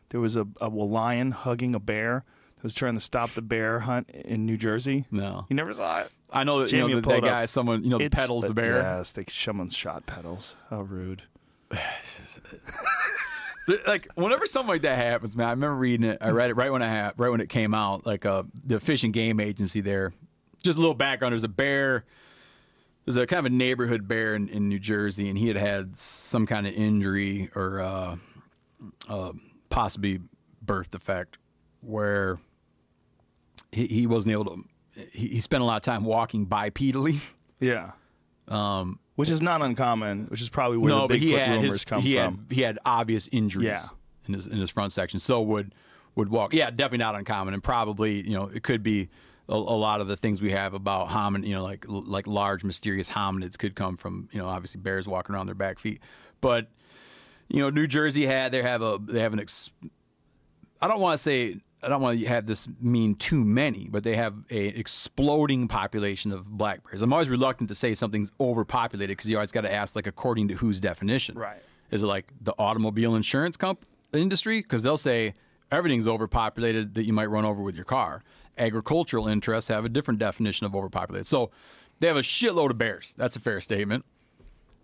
There 0.09 0.21
was 0.21 0.37
a, 0.37 0.47
a 0.61 0.69
lion 0.69 1.33
hugging 1.33 1.75
a 1.75 1.81
bear 1.81 2.25
that 2.57 2.63
was 2.63 2.75
trying 2.75 2.95
to 2.95 3.01
stop 3.01 3.31
the 3.33 3.43
bear 3.43 3.81
hunt 3.81 4.09
in 4.11 4.47
New 4.47 4.57
Jersey. 4.57 5.05
No, 5.11 5.47
You 5.51 5.57
never 5.57 5.75
saw 5.75 6.01
it. 6.01 6.11
I 6.33 6.45
know 6.45 6.61
that 6.61 6.69
Jamie 6.69 6.83
you 6.83 6.89
know 6.89 6.95
will 6.97 7.03
that, 7.03 7.19
it 7.19 7.25
up. 7.25 7.31
guy, 7.31 7.45
someone 7.45 7.85
you 7.85 7.91
know, 7.91 8.01
It's- 8.01 8.19
pedals 8.19 8.45
the 8.45 8.55
bear. 8.55 8.79
Yes, 8.79 9.13
they 9.13 9.25
someone's 9.29 9.77
shot 9.77 10.07
pedals. 10.07 10.55
How 10.71 10.81
rude. 10.83 11.25
Like 13.87 14.09
whenever 14.17 14.45
something 14.47 14.69
like 14.69 14.83
that 14.83 14.99
happens, 14.99 15.37
man, 15.37 15.47
I 15.47 15.51
remember 15.51 15.77
reading 15.77 16.05
it. 16.11 16.19
I 16.21 16.31
read 16.31 16.51
it 16.51 16.55
right 16.55 16.73
when 16.73 16.83
I 16.83 16.89
had, 16.89 17.13
right 17.17 17.29
when 17.29 17.41
it 17.41 17.49
came 17.49 17.75
out. 17.75 18.05
Like 18.05 18.27
uh, 18.27 18.43
the 18.65 18.81
fish 18.81 19.05
and 19.05 19.13
game 19.13 19.39
agency 19.39 19.81
there. 19.81 20.13
Just 20.65 20.77
a 20.79 20.81
little 20.81 20.97
background. 20.97 21.31
There's 21.33 21.45
a 21.45 21.49
bear. 21.49 22.05
There's 23.05 23.17
a 23.17 23.27
kind 23.27 23.41
of 23.41 23.53
a 23.53 23.55
neighborhood 23.55 24.07
bear 24.07 24.35
in, 24.35 24.49
in 24.49 24.69
New 24.69 24.79
Jersey, 24.79 25.29
and 25.29 25.37
he 25.37 25.49
had 25.49 25.57
had 25.57 25.97
some 25.97 26.47
kind 26.47 26.67
of 26.67 26.73
injury 26.75 27.51
or 27.57 27.81
uh, 27.81 28.17
uh, 29.09 29.33
possibly 29.71 30.21
birth 30.61 30.91
defect, 30.91 31.39
where 31.81 32.39
he, 33.73 33.87
he 33.87 34.07
wasn't 34.07 34.33
able 34.33 34.45
to. 34.45 34.65
He, 35.13 35.29
he 35.29 35.41
spent 35.41 35.63
a 35.63 35.67
lot 35.67 35.77
of 35.77 35.83
time 35.83 36.05
walking 36.05 36.47
bipedally. 36.47 37.19
Yeah. 37.59 37.93
Um, 38.49 38.99
which 39.17 39.31
is 39.31 39.41
not 39.43 39.63
uncommon. 39.63 40.27
Which 40.27 40.41
is 40.41 40.49
probably 40.49 40.79
where 40.79 40.91
no, 40.91 41.07
the 41.07 41.15
Bigfoot 41.15 41.49
rumors 41.49 41.73
his, 41.73 41.85
come 41.85 42.03
he 42.03 42.17
from. 42.17 42.37
had 42.49 42.55
he 42.55 42.61
had 42.63 42.79
obvious 42.85 43.29
injuries 43.33 43.67
Yeah. 43.67 43.83
in 44.29 44.35
his 44.35 44.47
in 44.47 44.59
his 44.59 44.71
front 44.71 44.93
section. 44.93 45.19
So 45.19 45.41
would 45.43 45.75
would 46.15 46.29
walk. 46.29 46.53
Yeah, 46.55 46.71
definitely 46.71 46.99
not 46.99 47.15
uncommon, 47.15 47.55
and 47.55 47.63
probably 47.65 48.21
you 48.21 48.37
know 48.37 48.47
it 48.53 48.63
could 48.63 48.83
be 48.83 49.09
a, 49.49 49.55
a 49.55 49.57
lot 49.57 50.01
of 50.01 50.09
the 50.09 50.17
things 50.17 50.41
we 50.41 50.51
have 50.51 50.75
about 50.75 51.09
homin, 51.09 51.47
you 51.47 51.55
know, 51.55 51.63
like 51.63 51.85
like 51.89 52.27
large 52.27 52.65
mysterious 52.65 53.11
hominids 53.11 53.59
could 53.59 53.75
come 53.75 53.97
from 53.97 54.29
you 54.33 54.39
know 54.39 54.49
obviously 54.49 54.81
bears 54.81 55.09
walking 55.09 55.35
around 55.35 55.47
their 55.47 55.55
back 55.55 55.79
feet, 55.79 56.01
but 56.41 56.69
you 57.49 57.61
know 57.61 57.71
New 57.71 57.87
Jersey 57.87 58.27
had 58.27 58.53
they 58.53 58.63
have 58.63 58.83
a 58.83 58.99
they 59.03 59.21
have 59.21 59.33
an 59.33 59.41
ex, 59.41 59.71
I 60.81 60.89
don't 60.89 61.01
want 61.01 61.19
to 61.19 61.23
say 61.23 61.61
I 61.83 61.89
don't 61.89 62.01
want 62.01 62.21
to 62.21 62.27
have 62.27 62.47
this 62.47 62.69
mean 62.81 63.17
too 63.17 63.45
many, 63.45 63.89
but 63.91 64.05
they 64.05 64.15
have 64.15 64.35
a 64.51 64.67
exploding 64.69 65.67
population 65.67 66.31
of 66.31 66.47
black 66.47 66.85
bears. 66.85 67.03
I'm 67.03 67.13
always 67.13 67.29
reluctant 67.29 67.69
to 67.71 67.75
say 67.75 67.95
something's 67.95 68.33
overpopulated 68.39 69.17
because 69.17 69.29
you 69.29 69.37
always 69.37 69.53
got 69.53 69.63
to 69.63 69.73
ask 69.73 69.97
like 69.97 70.07
according 70.07 70.49
to 70.49 70.55
whose 70.55 70.79
definition. 70.79 71.37
Right. 71.37 71.63
Is 71.91 72.03
it 72.03 72.07
like 72.07 72.33
the 72.41 72.55
automobile 72.59 73.17
insurance 73.17 73.57
comp 73.57 73.85
industry? 74.13 74.63
Because 74.63 74.85
they'll 74.85 74.97
say 74.97 75.35
everything's 75.73 76.07
overpopulated 76.07 76.95
that 76.95 77.05
you 77.05 77.13
might 77.13 77.27
run 77.27 77.45
over 77.45 77.63
with 77.63 77.75
your 77.75 77.85
car. 77.85 78.23
Agricultural 78.59 79.29
interests 79.29 79.69
have 79.69 79.85
a 79.85 79.89
different 79.89 80.21
definition 80.21 80.67
of 80.67 80.75
overpopulated. 80.75 81.27
So 81.27 81.51
they 82.01 82.07
have 82.07 82.17
a 82.17 82.23
shitload 82.23 82.71
of 82.71 82.79
bears. 82.79 83.15
That's 83.17 83.37
a 83.37 83.41
fair 83.41 83.61
statement 83.61 84.05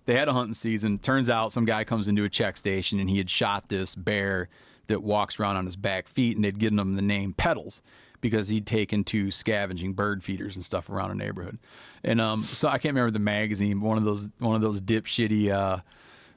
they 0.08 0.14
had 0.14 0.26
a 0.26 0.32
hunting 0.32 0.54
season. 0.54 0.98
Turns 0.98 1.28
out 1.28 1.52
some 1.52 1.66
guy 1.66 1.84
comes 1.84 2.08
into 2.08 2.24
a 2.24 2.30
check 2.30 2.56
station 2.56 2.98
and 2.98 3.10
he 3.10 3.18
had 3.18 3.28
shot 3.28 3.68
this 3.68 3.94
bear 3.94 4.48
that 4.86 5.02
walks 5.02 5.38
around 5.38 5.56
on 5.56 5.66
his 5.66 5.76
back 5.76 6.08
feet, 6.08 6.34
and 6.34 6.42
they'd 6.42 6.58
given 6.58 6.78
him 6.78 6.96
the 6.96 7.02
name 7.02 7.34
Pedals 7.34 7.82
because 8.22 8.48
he'd 8.48 8.66
taken 8.66 9.04
to 9.04 9.30
scavenging 9.30 9.92
bird 9.92 10.24
feeders 10.24 10.56
and 10.56 10.64
stuff 10.64 10.88
around 10.88 11.10
a 11.10 11.14
neighborhood. 11.14 11.58
And 12.02 12.22
um, 12.22 12.44
so 12.44 12.68
I 12.68 12.78
can't 12.78 12.94
remember 12.94 13.10
the 13.10 13.18
magazine, 13.18 13.82
one 13.82 13.98
of 13.98 14.04
those 14.04 14.30
one 14.38 14.56
of 14.56 14.62
those 14.62 14.80
dipshitty 14.80 15.50
uh, 15.50 15.80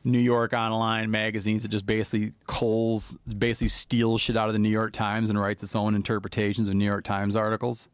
New 0.03 0.19
York 0.19 0.53
online 0.53 1.11
magazines 1.11 1.61
that 1.61 1.69
just 1.69 1.86
basically 1.86 2.34
culls, 2.48 3.15
basically 3.38 3.68
steals 3.68 4.22
shit 4.22 4.36
out 4.36 4.48
of 4.48 4.53
the 4.53 4.60
New 4.60 4.69
York 4.69 4.94
Times 4.94 5.30
and 5.30 5.40
writes 5.40 5.61
its 5.64 5.76
own 5.76 5.94
interpretations 5.95 6.68
of 6.68 6.73
New 6.73 6.86
York 6.86 7.03
Times 7.03 7.36
articles. 7.36 7.88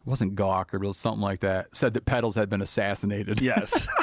It 0.00 0.06
wasn't 0.10 0.34
Gawker, 0.34 0.72
but 0.72 0.84
it 0.84 0.88
was 0.88 0.96
something 0.96 1.22
like 1.22 1.40
that. 1.40 1.68
Said 1.76 1.94
that 1.94 2.06
Pedals 2.06 2.34
had 2.34 2.48
been 2.48 2.62
assassinated. 2.62 3.40
Yes. 3.40 3.86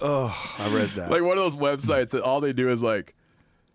oh, 0.00 0.54
I 0.58 0.68
read 0.68 0.90
that. 0.96 1.10
like 1.10 1.22
one 1.22 1.38
of 1.38 1.44
those 1.44 1.56
websites 1.56 2.10
that 2.10 2.22
all 2.22 2.40
they 2.40 2.52
do 2.52 2.68
is 2.68 2.82
like 2.82 3.14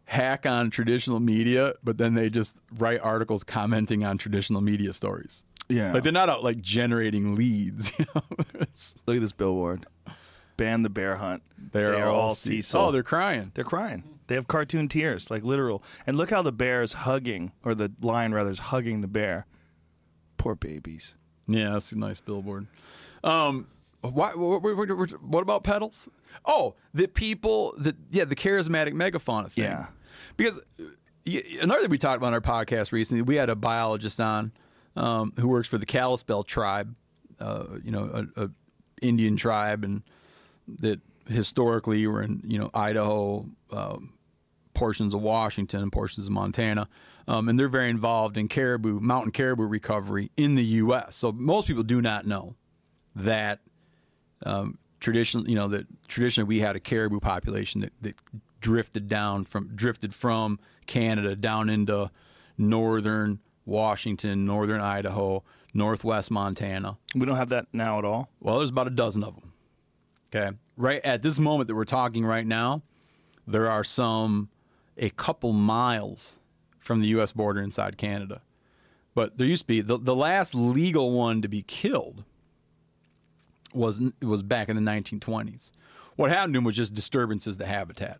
hack 0.05 0.45
on 0.45 0.69
traditional 0.69 1.19
media, 1.19 1.73
but 1.83 1.97
then 1.97 2.13
they 2.13 2.29
just 2.29 2.57
write 2.77 2.99
articles 3.01 3.43
commenting 3.43 4.03
on 4.03 4.17
traditional 4.17 4.61
media 4.61 4.93
stories. 4.93 5.45
yeah. 5.69 5.93
Like 5.93 6.03
they're 6.03 6.11
not 6.11 6.29
out 6.29 6.43
like 6.43 6.61
generating 6.61 7.35
leads. 7.35 7.91
You 7.97 8.05
know, 8.13 8.21
Look 9.07 9.15
at 9.15 9.21
this 9.21 9.31
billboard. 9.31 9.85
Ban 10.61 10.83
the 10.83 10.89
bear 10.89 11.15
hunt. 11.15 11.41
they're 11.57 11.93
They 11.93 12.01
are 12.01 12.09
all 12.09 12.35
Cecil. 12.35 12.79
Oh, 12.79 12.91
they're 12.91 13.01
crying. 13.01 13.51
They're 13.55 13.63
crying. 13.63 14.03
They 14.27 14.35
have 14.35 14.47
cartoon 14.47 14.87
tears, 14.87 15.31
like 15.31 15.43
literal. 15.43 15.83
And 16.05 16.15
look 16.15 16.29
how 16.29 16.43
the 16.43 16.51
bear 16.51 16.83
is 16.83 16.93
hugging, 16.93 17.51
or 17.65 17.73
the 17.73 17.91
lion 17.99 18.31
rather 18.31 18.51
is 18.51 18.59
hugging 18.59 19.01
the 19.01 19.07
bear. 19.07 19.47
Poor 20.37 20.53
babies. 20.53 21.15
Yeah, 21.47 21.71
that's 21.71 21.91
a 21.93 21.97
nice 21.97 22.19
billboard. 22.19 22.67
Um, 23.23 23.69
why, 24.01 24.35
what, 24.35 24.61
what, 24.61 25.19
what- 25.21 25.41
about 25.41 25.63
pedals? 25.63 26.07
Oh, 26.45 26.75
the 26.93 27.07
people 27.07 27.73
that 27.79 27.95
yeah, 28.11 28.25
the 28.25 28.35
charismatic 28.35 28.93
megafauna 28.93 29.51
thing. 29.51 29.63
Yeah. 29.63 29.87
because 30.37 30.59
another 31.59 31.81
thing 31.81 31.89
we 31.89 31.97
talked 31.97 32.17
about 32.17 32.27
on 32.27 32.33
our 32.33 32.41
podcast 32.41 32.91
recently, 32.91 33.23
we 33.23 33.35
had 33.35 33.49
a 33.49 33.55
biologist 33.55 34.19
on 34.21 34.51
um, 34.95 35.33
who 35.39 35.47
works 35.47 35.67
for 35.67 35.79
the 35.79 35.87
Kalispel 35.87 36.43
tribe, 36.45 36.93
uh, 37.39 37.65
you 37.83 37.89
know, 37.89 38.27
a, 38.35 38.43
a 38.43 38.49
Indian 39.01 39.35
tribe, 39.35 39.83
and 39.83 40.03
that 40.79 40.99
historically 41.27 42.05
were 42.07 42.21
in 42.21 42.41
you 42.45 42.59
know 42.59 42.69
Idaho, 42.73 43.45
um, 43.71 44.13
portions 44.73 45.13
of 45.13 45.21
Washington, 45.21 45.81
and 45.81 45.91
portions 45.91 46.25
of 46.25 46.31
Montana, 46.31 46.87
um, 47.27 47.49
and 47.49 47.59
they're 47.59 47.67
very 47.67 47.89
involved 47.89 48.37
in 48.37 48.47
caribou, 48.47 48.99
mountain 48.99 49.31
caribou 49.31 49.65
recovery 49.65 50.31
in 50.37 50.55
the 50.55 50.63
U.S. 50.63 51.15
So 51.15 51.31
most 51.31 51.67
people 51.67 51.83
do 51.83 52.01
not 52.01 52.25
know 52.25 52.55
that 53.15 53.59
um, 54.45 54.77
tradition, 54.99 55.45
you 55.47 55.55
know, 55.55 55.67
that 55.67 55.85
traditionally 56.07 56.47
we 56.47 56.59
had 56.59 56.75
a 56.75 56.79
caribou 56.79 57.19
population 57.19 57.81
that, 57.81 57.93
that 58.01 58.15
drifted 58.61 59.07
down 59.07 59.43
from 59.43 59.69
drifted 59.75 60.13
from 60.13 60.59
Canada 60.87 61.35
down 61.35 61.69
into 61.69 62.09
northern 62.57 63.39
Washington, 63.65 64.45
northern 64.45 64.81
Idaho, 64.81 65.43
northwest 65.73 66.31
Montana. 66.31 66.97
We 67.15 67.25
don't 67.25 67.37
have 67.37 67.49
that 67.49 67.67
now 67.73 67.99
at 67.99 68.05
all. 68.05 68.29
Well, 68.39 68.59
there's 68.59 68.69
about 68.69 68.87
a 68.87 68.91
dozen 68.91 69.23
of 69.23 69.35
them. 69.35 69.50
Okay. 70.33 70.55
Right 70.77 71.03
at 71.03 71.21
this 71.21 71.39
moment 71.39 71.67
that 71.67 71.75
we're 71.75 71.85
talking 71.85 72.25
right 72.25 72.45
now, 72.45 72.81
there 73.45 73.69
are 73.69 73.83
some 73.83 74.49
a 74.97 75.09
couple 75.09 75.53
miles 75.53 76.37
from 76.79 77.01
the 77.01 77.07
U.S. 77.09 77.31
border 77.31 77.61
inside 77.61 77.97
Canada. 77.97 78.41
But 79.13 79.37
there 79.37 79.47
used 79.47 79.63
to 79.63 79.67
be 79.67 79.81
the, 79.81 79.97
the 79.97 80.15
last 80.15 80.55
legal 80.55 81.11
one 81.11 81.41
to 81.41 81.47
be 81.47 81.63
killed 81.63 82.23
was 83.73 84.01
was 84.21 84.43
back 84.43 84.69
in 84.69 84.75
the 84.75 84.91
1920s. 84.91 85.71
What 86.15 86.29
happened 86.31 86.53
to 86.53 86.57
him 86.59 86.63
was 86.63 86.75
just 86.75 86.93
disturbances 86.93 87.57
to 87.57 87.65
habitat. 87.65 88.19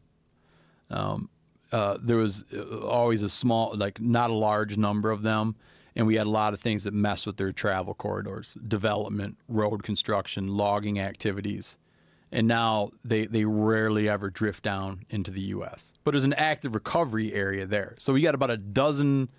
Um, 0.89 1.29
uh, 1.71 1.97
there 2.01 2.17
was 2.17 2.43
uh, 2.53 2.85
always 2.85 3.21
a 3.21 3.29
small, 3.29 3.73
like 3.75 4.01
not 4.01 4.29
a 4.29 4.33
large 4.33 4.77
number 4.77 5.11
of 5.11 5.23
them, 5.23 5.55
and 5.95 6.05
we 6.07 6.15
had 6.15 6.27
a 6.27 6.29
lot 6.29 6.53
of 6.53 6.59
things 6.59 6.83
that 6.83 6.93
messed 6.93 7.25
with 7.25 7.37
their 7.37 7.51
travel 7.53 7.93
corridors, 7.93 8.57
development, 8.67 9.37
road 9.47 9.83
construction, 9.83 10.49
logging 10.49 10.99
activities, 10.99 11.77
and 12.31 12.47
now 12.47 12.91
they 13.03 13.25
they 13.25 13.45
rarely 13.45 14.07
ever 14.07 14.29
drift 14.29 14.63
down 14.63 15.05
into 15.09 15.31
the 15.31 15.41
U.S. 15.41 15.93
But 16.03 16.11
there's 16.11 16.23
an 16.23 16.33
active 16.33 16.73
recovery 16.73 17.33
area 17.33 17.65
there, 17.65 17.95
so 17.99 18.13
we 18.13 18.21
got 18.21 18.35
about 18.35 18.51
a 18.51 18.57
dozen 18.57 19.29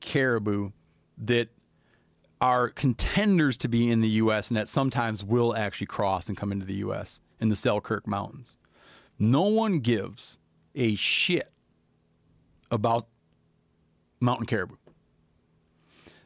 caribou 0.00 0.70
that 1.18 1.48
are 2.40 2.68
contenders 2.68 3.56
to 3.58 3.68
be 3.68 3.90
in 3.90 4.00
the 4.00 4.08
U.S. 4.08 4.48
and 4.48 4.56
that 4.56 4.68
sometimes 4.68 5.24
will 5.24 5.54
actually 5.56 5.86
cross 5.86 6.28
and 6.28 6.36
come 6.36 6.52
into 6.52 6.66
the 6.66 6.74
U.S. 6.74 7.20
in 7.40 7.48
the 7.48 7.56
Selkirk 7.56 8.06
Mountains. 8.06 8.56
No 9.18 9.42
one 9.42 9.78
gives 9.78 10.38
a 10.74 10.94
shit 10.96 11.50
about 12.70 13.06
mountain 14.20 14.46
caribou. 14.46 14.76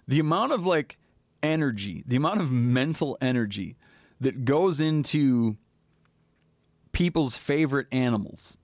The 0.07 0.21
amount 0.21 0.53
of 0.53 0.65
like 0.65 0.97
energy, 1.43 2.03
the 2.07 2.17
amount 2.17 2.41
of 2.41 2.51
mental 2.51 3.19
energy 3.21 3.77
that 4.21 4.45
goes 4.45 4.81
into 4.81 5.57
people's 6.99 7.37
favorite 7.37 7.87
animals 7.93 8.57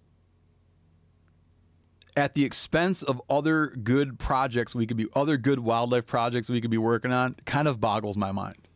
at 2.16 2.34
the 2.34 2.44
expense 2.44 3.00
of 3.04 3.22
other 3.30 3.66
good 3.66 4.18
projects 4.18 4.74
we 4.74 4.88
could 4.88 4.96
be 4.96 5.06
other 5.14 5.36
good 5.36 5.60
wildlife 5.60 6.04
projects 6.04 6.50
we 6.50 6.60
could 6.60 6.70
be 6.70 6.76
working 6.76 7.12
on 7.12 7.36
kind 7.44 7.68
of 7.68 7.80
boggles 7.80 8.16
my 8.16 8.32
mind. 8.32 8.66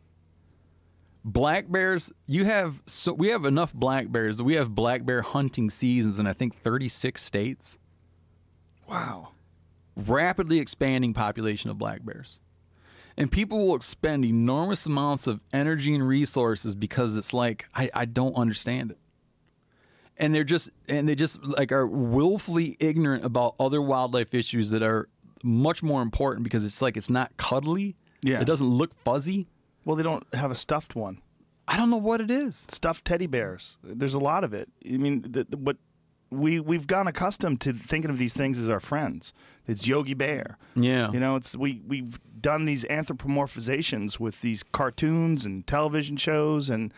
Black 1.25 1.69
bears, 1.69 2.09
you 2.25 2.45
have 2.45 2.81
so 2.85 3.11
we 3.11 3.27
have 3.27 3.43
enough 3.43 3.73
black 3.73 4.09
bears 4.09 4.37
that 4.37 4.45
we 4.45 4.53
have 4.53 4.73
black 4.73 5.05
bear 5.05 5.21
hunting 5.21 5.69
seasons 5.69 6.19
in 6.19 6.25
I 6.25 6.31
think 6.31 6.55
36 6.55 7.21
states. 7.21 7.77
Wow. 8.87 9.31
Rapidly 9.97 10.59
expanding 10.59 11.13
population 11.13 11.69
of 11.69 11.77
black 11.77 12.05
bears. 12.05 12.39
And 13.17 13.29
people 13.29 13.67
will 13.67 13.75
expend 13.75 14.23
enormous 14.23 14.85
amounts 14.85 15.27
of 15.27 15.43
energy 15.51 15.93
and 15.93 16.07
resources 16.07 16.75
because 16.75 17.17
it's 17.17 17.33
like 17.33 17.65
I, 17.75 17.89
I 17.93 18.05
don't 18.05 18.35
understand 18.35 18.91
it 18.91 18.97
and 20.19 20.35
they're 20.35 20.43
just 20.43 20.69
and 20.87 21.07
they 21.07 21.15
just 21.15 21.43
like 21.43 21.71
are 21.71 21.87
willfully 21.87 22.77
ignorant 22.79 23.25
about 23.25 23.55
other 23.59 23.81
wildlife 23.81 24.33
issues 24.33 24.69
that 24.69 24.83
are 24.83 25.09
much 25.43 25.81
more 25.81 26.01
important 26.01 26.43
because 26.43 26.63
it's 26.63 26.81
like 26.81 26.97
it's 26.97 27.09
not 27.09 27.35
cuddly. 27.37 27.95
Yeah. 28.21 28.41
It 28.41 28.45
doesn't 28.45 28.67
look 28.67 28.91
fuzzy. 29.03 29.47
Well, 29.85 29.95
they 29.95 30.03
don't 30.03 30.25
have 30.33 30.51
a 30.51 30.55
stuffed 30.55 30.93
one. 30.95 31.21
I 31.67 31.77
don't 31.77 31.89
know 31.89 31.97
what 31.97 32.19
it 32.19 32.29
is. 32.29 32.65
Stuffed 32.69 33.05
teddy 33.05 33.27
bears. 33.27 33.77
There's 33.83 34.15
a 34.15 34.19
lot 34.19 34.43
of 34.43 34.53
it. 34.53 34.69
I 34.85 34.97
mean, 34.97 35.21
the, 35.21 35.45
the, 35.45 35.57
what 35.57 35.77
we 36.29 36.59
we've 36.59 36.87
gotten 36.87 37.07
accustomed 37.07 37.61
to 37.61 37.73
thinking 37.73 38.11
of 38.11 38.17
these 38.17 38.33
things 38.33 38.59
as 38.59 38.69
our 38.69 38.79
friends. 38.79 39.33
It's 39.67 39.87
Yogi 39.87 40.15
Bear. 40.15 40.57
Yeah. 40.75 41.11
You 41.11 41.19
know, 41.19 41.35
it's 41.35 41.55
we 41.55 41.81
we've 41.87 42.19
done 42.41 42.65
these 42.65 42.83
anthropomorphizations 42.85 44.19
with 44.19 44.41
these 44.41 44.63
cartoons 44.63 45.45
and 45.45 45.65
television 45.65 46.17
shows 46.17 46.69
and 46.69 46.93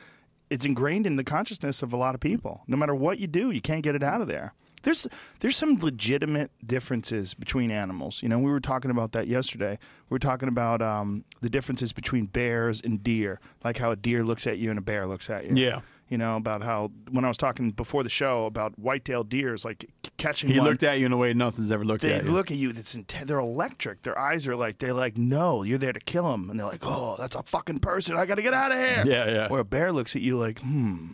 it's 0.52 0.65
ingrained 0.65 1.07
in 1.07 1.15
the 1.15 1.23
consciousness 1.23 1.82
of 1.82 1.94
a 1.94 1.98
lot 1.98 2.14
of 2.14 2.22
people. 2.22 2.61
No 2.68 2.76
matter 2.76 2.94
what 2.94 3.19
you 3.19 3.26
do, 3.26 3.49
you 3.52 3.61
can't 3.61 3.82
get 3.82 3.95
it 3.95 4.03
out 4.03 4.22
of 4.22 4.28
there. 4.28 4.53
There's 4.84 5.07
there's 5.40 5.56
some 5.56 5.80
legitimate 5.80 6.52
differences 6.65 7.34
between 7.34 7.72
animals. 7.72 8.22
You 8.22 8.30
know, 8.30 8.38
we 8.40 8.52
were 8.52 8.60
talking 8.60 8.91
about 8.91 9.14
that 9.14 9.28
yesterday. 9.28 9.80
We 10.10 10.15
were 10.15 10.19
talking 10.19 10.49
about 10.49 10.82
um, 10.82 11.23
the 11.40 11.49
differences 11.49 11.94
between 11.94 12.26
bears 12.26 12.82
and 12.82 13.02
deer, 13.02 13.40
like 13.64 13.78
how 13.78 13.91
a 13.91 13.95
deer 13.95 14.23
looks 14.23 14.45
at 14.45 14.57
you 14.57 14.69
and 14.69 14.78
a 14.78 14.82
bear 14.82 15.07
looks 15.07 15.30
at 15.30 15.45
you. 15.45 15.56
Yeah. 15.56 15.82
You 16.10 16.18
know 16.18 16.36
about 16.36 16.64
how 16.64 16.91
when 17.10 17.23
I 17.23 17.30
was 17.30 17.38
talking 17.38 17.72
before 17.72 18.03
the 18.03 18.10
show 18.10 18.45
about 18.45 18.78
white-tailed 18.78 19.30
deers, 19.30 19.64
like 19.64 19.90
catching 20.22 20.49
He 20.49 20.60
one, 20.60 20.69
looked 20.69 20.84
at 20.84 20.99
you 20.99 21.06
in 21.06 21.11
a 21.11 21.18
way 21.18 21.34
nothing's 21.34 21.72
ever 21.72 21.84
looked 21.84 22.02
they 22.03 22.14
at 22.14 22.26
you. 22.26 22.31
look 22.31 22.52
at 22.52 22.57
you. 22.57 22.69
It's 22.69 22.95
inten- 22.95 23.26
they're 23.26 23.39
electric. 23.39 24.03
Their 24.03 24.18
eyes 24.18 24.48
are 24.48 24.56
like 24.56 24.77
they're 24.80 24.93
like, 24.93 25.18
no, 25.18 25.64
you're 25.64 25.77
there 25.77 25.93
to 25.93 25.99
kill 25.99 26.34
him, 26.34 26.49
and 26.49 26.60
they're 26.60 26.68
like, 26.68 26.84
oh, 26.85 27.15
that's 27.18 27.35
a 27.35 27.43
fucking 27.43 27.80
person. 27.80 28.15
I 28.18 28.26
got 28.26 28.35
to 28.35 28.41
get 28.41 28.53
out 28.53 28.72
of 28.72 28.77
here. 28.77 29.03
Yeah, 29.06 29.26
yeah. 29.31 29.48
Where 29.49 29.61
a 29.61 29.65
bear 29.65 29.91
looks 29.91 30.15
at 30.15 30.22
you 30.22 30.38
like, 30.39 30.60
hmm, 30.60 31.07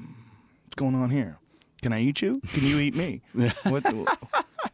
what's 0.65 0.75
going 0.75 0.95
on 0.95 1.09
here? 1.09 1.38
Can 1.81 1.93
I 1.93 2.01
eat 2.01 2.21
you? 2.21 2.41
Can 2.53 2.63
you 2.65 2.79
eat 2.79 2.95
me? 2.95 3.21
what 3.63 3.84
the- 3.84 4.17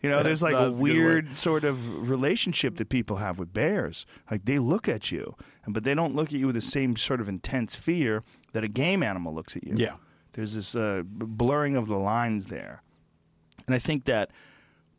you 0.02 0.10
know, 0.10 0.22
there's 0.24 0.42
like 0.44 0.54
a 0.56 0.66
That's 0.66 0.80
a 0.80 0.82
weird 0.82 1.34
sort 1.36 1.64
of 1.64 2.10
relationship 2.10 2.76
that 2.78 2.90
people 2.90 3.18
have 3.18 3.40
with 3.40 3.54
bears. 3.54 4.06
Like 4.30 4.46
they 4.46 4.60
look 4.60 4.90
at 4.90 5.12
you, 5.12 5.36
but 5.68 5.84
they 5.84 5.94
don't 5.94 6.16
look 6.16 6.28
at 6.28 6.34
you 6.34 6.46
with 6.48 6.56
the 6.56 6.62
same 6.62 6.96
sort 6.98 7.22
of 7.22 7.30
intense 7.30 7.76
fear 7.76 8.22
that 8.52 8.64
a 8.64 8.68
game 8.68 9.02
animal 9.04 9.34
looks 9.34 9.56
at 9.56 9.64
you. 9.66 9.76
Yeah. 9.78 9.96
There's 10.34 10.56
this 10.56 10.76
uh, 10.76 11.04
blurring 11.06 11.76
of 11.78 11.88
the 11.88 11.98
lines 11.98 12.48
there. 12.48 12.82
And 13.68 13.76
I 13.76 13.80
think 13.80 14.06
that 14.06 14.32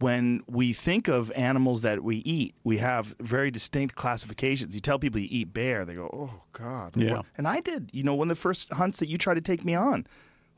when 0.01 0.43
we 0.47 0.73
think 0.73 1.09
of 1.09 1.31
animals 1.33 1.83
that 1.83 2.03
we 2.03 2.17
eat, 2.19 2.55
we 2.65 2.79
have 2.79 3.15
very 3.21 3.51
distinct 3.51 3.95
classifications. 3.95 4.75
You 4.75 4.81
tell 4.81 4.99
people 4.99 5.21
you 5.21 5.29
eat 5.31 5.53
bear, 5.55 5.85
they 5.85 5.95
go, 5.95 6.11
"Oh 6.13 6.43
God!" 6.53 6.97
Yeah. 6.97 7.13
What? 7.19 7.27
And 7.37 7.47
I 7.47 7.61
did. 7.61 7.91
You 7.93 8.03
know, 8.03 8.15
one 8.15 8.31
of 8.31 8.37
the 8.37 8.41
first 8.41 8.73
hunts 8.73 8.99
that 8.99 9.09
you 9.09 9.19
tried 9.19 9.35
to 9.35 9.41
take 9.41 9.65
me 9.65 9.75
on 9.75 10.07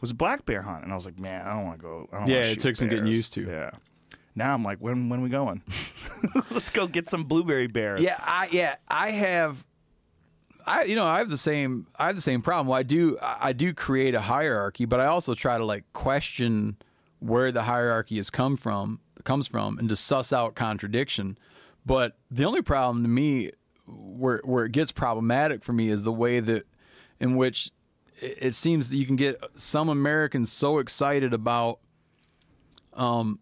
was 0.01 0.11
a 0.11 0.15
black 0.15 0.47
bear 0.47 0.63
hunt, 0.63 0.85
and 0.85 0.93
I 0.93 0.95
was 0.95 1.05
like, 1.05 1.19
"Man, 1.19 1.47
I 1.47 1.55
don't 1.55 1.65
want 1.67 1.79
to 1.79 1.83
go." 1.83 2.09
I 2.13 2.19
don't 2.21 2.29
Yeah, 2.29 2.35
wanna 2.37 2.47
it 2.47 2.51
shoot 2.55 2.61
took 2.61 2.77
some 2.77 2.89
getting 2.89 3.07
used 3.07 3.35
to. 3.35 3.43
Yeah. 3.47 3.71
Now 4.35 4.53
I'm 4.53 4.63
like, 4.63 4.79
when 4.79 5.09
when 5.09 5.23
we 5.23 5.29
going? 5.29 5.63
Let's 6.51 6.71
go 6.71 6.87
get 6.87 7.09
some 7.09 7.25
blueberry 7.25 7.67
bears. 7.69 8.03
Yeah, 8.03 8.17
I 8.19 8.49
yeah, 8.53 8.77
I 8.89 9.11
have 9.11 9.65
I 10.67 10.85
you 10.85 10.97
know, 10.97 11.07
I 11.07 11.19
have 11.19 11.31
the 11.31 11.39
same 11.39 11.87
I 11.99 12.07
have 12.07 12.17
the 12.17 12.23
same 12.23 12.43
problem. 12.43 12.67
Well, 12.67 12.79
I 12.79 12.83
do 12.83 13.17
I 13.23 13.53
do 13.53 13.73
create 13.73 14.15
a 14.15 14.21
hierarchy, 14.21 14.85
but 14.85 15.01
I 15.01 15.07
also 15.07 15.35
try 15.35 15.57
to 15.57 15.65
like 15.65 15.85
question 15.93 16.77
where 17.19 17.51
the 17.53 17.63
hierarchy 17.63 18.17
has 18.17 18.31
come 18.31 18.57
from 18.57 19.01
comes 19.25 19.47
from 19.49 19.79
and 19.79 19.89
to 19.89 19.97
suss 19.97 20.33
out 20.33 20.55
contradiction. 20.55 21.37
But 21.85 22.17
the 22.31 22.45
only 22.45 22.63
problem 22.63 23.03
to 23.03 23.09
me 23.09 23.53
where 23.87 24.41
where 24.45 24.65
it 24.65 24.73
gets 24.73 24.93
problematic 24.93 25.63
for 25.65 25.73
me 25.73 25.89
is 25.89 26.03
the 26.03 26.13
way 26.13 26.41
that 26.41 26.65
in 27.21 27.37
which 27.37 27.71
it, 28.21 28.39
it 28.41 28.55
seems 28.55 28.91
that 28.91 28.97
you 28.97 29.07
can 29.07 29.17
get 29.17 29.43
some 29.57 29.89
Americans 29.89 30.51
so 30.53 30.79
excited 30.79 31.33
about 31.33 31.81
um, 32.95 33.39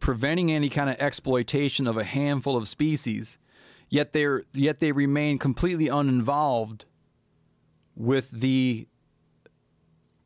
preventing 0.00 0.52
any 0.52 0.68
kind 0.68 0.88
of 0.88 0.96
exploitation 0.98 1.86
of 1.86 1.96
a 1.96 2.04
handful 2.04 2.56
of 2.56 2.68
species, 2.68 3.38
yet 3.88 4.12
they're 4.12 4.44
yet 4.52 4.78
they 4.78 4.92
remain 4.92 5.38
completely 5.38 5.88
uninvolved 5.88 6.84
with 7.94 8.30
the 8.30 8.86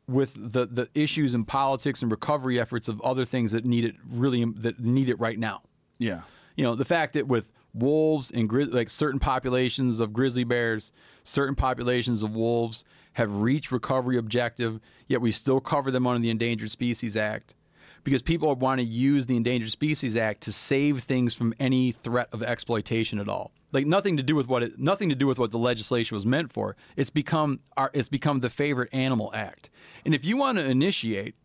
with 0.07 0.33
the 0.35 0.65
the 0.65 0.89
issues 0.93 1.33
and 1.33 1.47
politics 1.47 2.01
and 2.01 2.11
recovery 2.11 2.59
efforts 2.59 2.87
of 2.87 3.01
other 3.01 3.25
things 3.25 3.51
that 3.51 3.65
need 3.65 3.85
it 3.85 3.95
really 4.09 4.43
that 4.57 4.79
need 4.79 5.09
it 5.09 5.19
right 5.19 5.39
now. 5.39 5.61
Yeah. 5.97 6.21
You 6.55 6.63
know, 6.63 6.75
the 6.75 6.85
fact 6.85 7.13
that 7.13 7.27
with 7.27 7.51
wolves 7.73 8.29
and 8.31 8.47
gri- 8.47 8.65
like 8.65 8.89
certain 8.89 9.19
populations 9.19 9.99
of 9.99 10.13
grizzly 10.13 10.43
bears, 10.43 10.91
certain 11.23 11.55
populations 11.55 12.21
of 12.21 12.35
wolves 12.35 12.83
have 13.13 13.39
reached 13.39 13.71
recovery 13.71 14.17
objective, 14.17 14.79
yet 15.07 15.21
we 15.21 15.31
still 15.31 15.59
cover 15.59 15.91
them 15.91 16.05
under 16.05 16.19
the 16.19 16.29
Endangered 16.29 16.71
Species 16.71 17.17
Act 17.17 17.55
because 18.03 18.21
people 18.21 18.53
want 18.55 18.79
to 18.79 18.85
use 18.85 19.25
the 19.25 19.37
Endangered 19.37 19.71
Species 19.71 20.15
Act 20.17 20.41
to 20.41 20.51
save 20.51 21.03
things 21.03 21.33
from 21.33 21.53
any 21.59 21.91
threat 21.91 22.27
of 22.31 22.43
exploitation 22.43 23.19
at 23.19 23.29
all. 23.29 23.51
Like 23.73 23.87
nothing 23.87 24.17
to 24.17 24.23
do 24.23 24.35
with 24.35 24.47
what 24.47 24.63
it, 24.63 24.79
nothing 24.79 25.09
to 25.09 25.15
do 25.15 25.27
with 25.27 25.39
what 25.39 25.51
the 25.51 25.57
legislation 25.57 26.15
was 26.15 26.25
meant 26.25 26.53
for. 26.53 26.75
It's 26.95 27.09
become 27.09 27.59
our, 27.75 27.89
it's 27.93 28.07
become 28.07 28.39
the 28.39 28.49
Favorite 28.49 28.93
Animal 28.93 29.31
Act. 29.33 29.69
And 30.05 30.13
if 30.13 30.23
you 30.23 30.37
want 30.37 30.59
to 30.59 30.69
initiate 30.69 31.35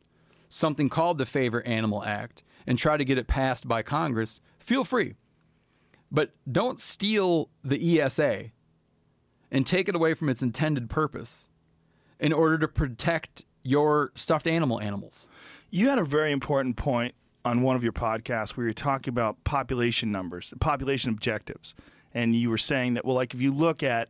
something 0.51 0.89
called 0.89 1.19
the 1.19 1.27
Favorite 1.27 1.67
Animal 1.67 2.05
Act 2.05 2.43
and 2.67 2.79
try 2.79 2.99
to 2.99 3.05
get 3.05 3.19
it 3.19 3.27
passed 3.27 3.67
by 3.67 3.83
Congress, 3.83 4.41
feel 4.59 4.85
free. 4.85 5.15
But 6.13 6.33
don't 6.51 6.81
steal 6.81 7.49
the 7.65 8.01
ESA 8.01 8.51
and 9.51 9.67
take 9.67 9.89
it 9.89 9.95
away 9.95 10.15
from 10.15 10.29
its 10.29 10.43
intended 10.43 10.91
purpose 10.91 11.49
in 12.21 12.33
order 12.33 12.59
to 12.59 12.69
protect 12.69 13.45
your 13.63 14.13
stuffed 14.15 14.47
animal 14.47 14.81
animals. 14.81 15.29
You 15.71 15.89
had 15.89 15.99
a 15.99 16.05
very 16.05 16.33
important 16.33 16.77
point 16.77 17.15
on 17.45 17.63
one 17.63 17.77
of 17.77 17.83
your 17.83 17.93
podcasts 17.93 18.51
where 18.51 18.67
you're 18.67 18.75
talking 18.75 19.13
about 19.13 19.43
population 19.45 20.11
numbers, 20.11 20.53
population 20.61 21.11
objectives. 21.11 21.75
And 22.15 22.35
you 22.35 22.51
were 22.51 22.59
saying 22.59 22.95
that, 22.95 23.05
well, 23.05 23.15
like 23.17 23.35
if 23.35 23.41
you 23.41 23.53
look 23.53 23.83
at 23.83 24.09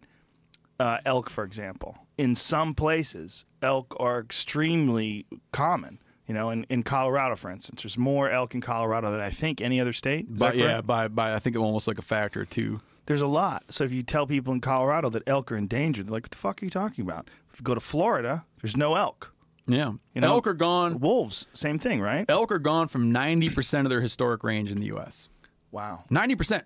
uh, 0.81 0.99
elk, 1.05 1.29
for 1.31 1.45
example, 1.45 1.99
in 2.17 2.35
some 2.37 2.75
places, 2.75 3.45
elk 3.63 3.95
are 3.99 4.21
extremely 4.21 5.27
common. 5.53 5.99
You 6.27 6.35
know, 6.35 6.51
in, 6.51 6.65
in 6.69 6.83
Colorado, 6.83 7.37
for 7.37 7.51
instance, 7.51 7.83
there's 7.83 7.97
more 7.97 8.29
elk 8.31 8.55
in 8.55 8.61
Colorado 8.61 9.11
than 9.11 9.21
I 9.21 9.31
think 9.31 9.61
any 9.63 9.81
other 9.81 9.95
state. 9.95 10.27
Is 10.31 10.39
But 10.39 10.55
that 10.55 10.57
yeah, 10.59 10.81
by 10.83 11.09
by 11.09 11.35
I 11.35 11.39
think 11.39 11.57
almost 11.57 11.89
like 11.89 11.99
a 11.99 12.03
factor 12.03 12.43
of 12.43 12.51
two. 12.51 12.81
There's 13.07 13.23
a 13.23 13.27
lot. 13.27 13.65
So 13.71 13.85
if 13.85 13.93
you 13.93 14.03
tell 14.03 14.27
people 14.27 14.53
in 14.53 14.61
Colorado 14.61 15.09
that 15.09 15.23
elk 15.27 15.51
are 15.51 15.57
endangered, 15.57 16.07
they're 16.07 16.13
like, 16.13 16.25
"What 16.25 16.31
the 16.33 16.37
fuck 16.37 16.63
are 16.63 16.67
you 16.67 16.71
talking 16.71 17.03
about?" 17.03 17.29
If 17.51 17.59
you 17.59 17.65
go 17.65 17.75
to 17.75 17.81
Florida, 17.81 18.45
there's 18.61 18.77
no 18.77 18.95
elk. 18.97 19.33
Yeah, 19.67 19.93
You 20.15 20.21
know- 20.21 20.35
elk 20.35 20.47
are 20.47 20.55
gone. 20.55 21.01
Wolves, 21.01 21.47
same 21.55 21.79
thing, 21.79 22.01
right? 22.03 22.27
Elk 22.29 22.53
are 22.53 22.59
gone 22.59 22.89
from 22.89 23.11
ninety 23.11 23.49
percent 23.49 23.87
of 23.87 23.91
their 23.91 24.03
historic 24.03 24.45
range 24.45 24.71
in 24.71 24.81
the 24.81 24.87
U.S. 24.87 25.31
Wow. 25.71 26.05
Ninety 26.11 26.35
percent. 26.37 26.65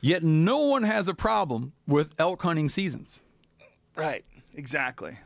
Yet 0.00 0.22
no 0.22 0.58
one 0.60 0.82
has 0.82 1.08
a 1.08 1.14
problem 1.14 1.72
with 1.86 2.14
elk 2.18 2.42
hunting 2.42 2.68
seasons. 2.68 3.20
Right. 3.96 4.24
Exactly. 4.54 5.18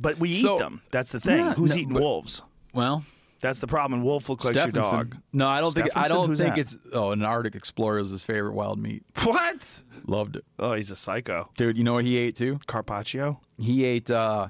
But 0.00 0.18
we 0.18 0.32
So- 0.32 0.56
eat 0.56 0.58
them. 0.60 0.82
That's 0.90 1.12
the 1.12 1.20
thing. 1.20 1.38
Yeah, 1.44 1.54
Who's 1.54 1.74
no, 1.74 1.80
eating 1.82 1.92
but- 1.94 2.02
wolves? 2.02 2.42
Well, 2.72 3.04
That's 3.40 3.58
the 3.58 3.66
problem. 3.66 4.02
Wolf 4.04 4.28
looks 4.28 4.44
like 4.44 4.54
your 4.54 4.68
dog. 4.68 5.16
No, 5.32 5.48
I 5.48 5.60
don't 5.60 5.74
think. 5.74 5.88
I 5.96 6.06
don't 6.06 6.28
Who's 6.28 6.38
think 6.38 6.54
that? 6.54 6.60
it's. 6.60 6.78
Oh, 6.92 7.10
an 7.10 7.24
Arctic 7.24 7.56
Explorer 7.56 7.98
is 7.98 8.10
his 8.10 8.22
favorite 8.22 8.52
wild 8.54 8.78
meat. 8.78 9.02
What? 9.24 9.82
Loved 10.06 10.36
it, 10.36 10.44
Oh, 10.60 10.74
he's 10.74 10.92
a 10.92 10.96
psycho. 10.96 11.50
dude. 11.56 11.76
You 11.76 11.82
know 11.82 11.94
what 11.94 12.04
he 12.04 12.16
ate 12.18 12.36
too? 12.36 12.60
Carpaccio? 12.68 13.40
He 13.58 13.84
ate. 13.84 14.10
uh 14.12 14.48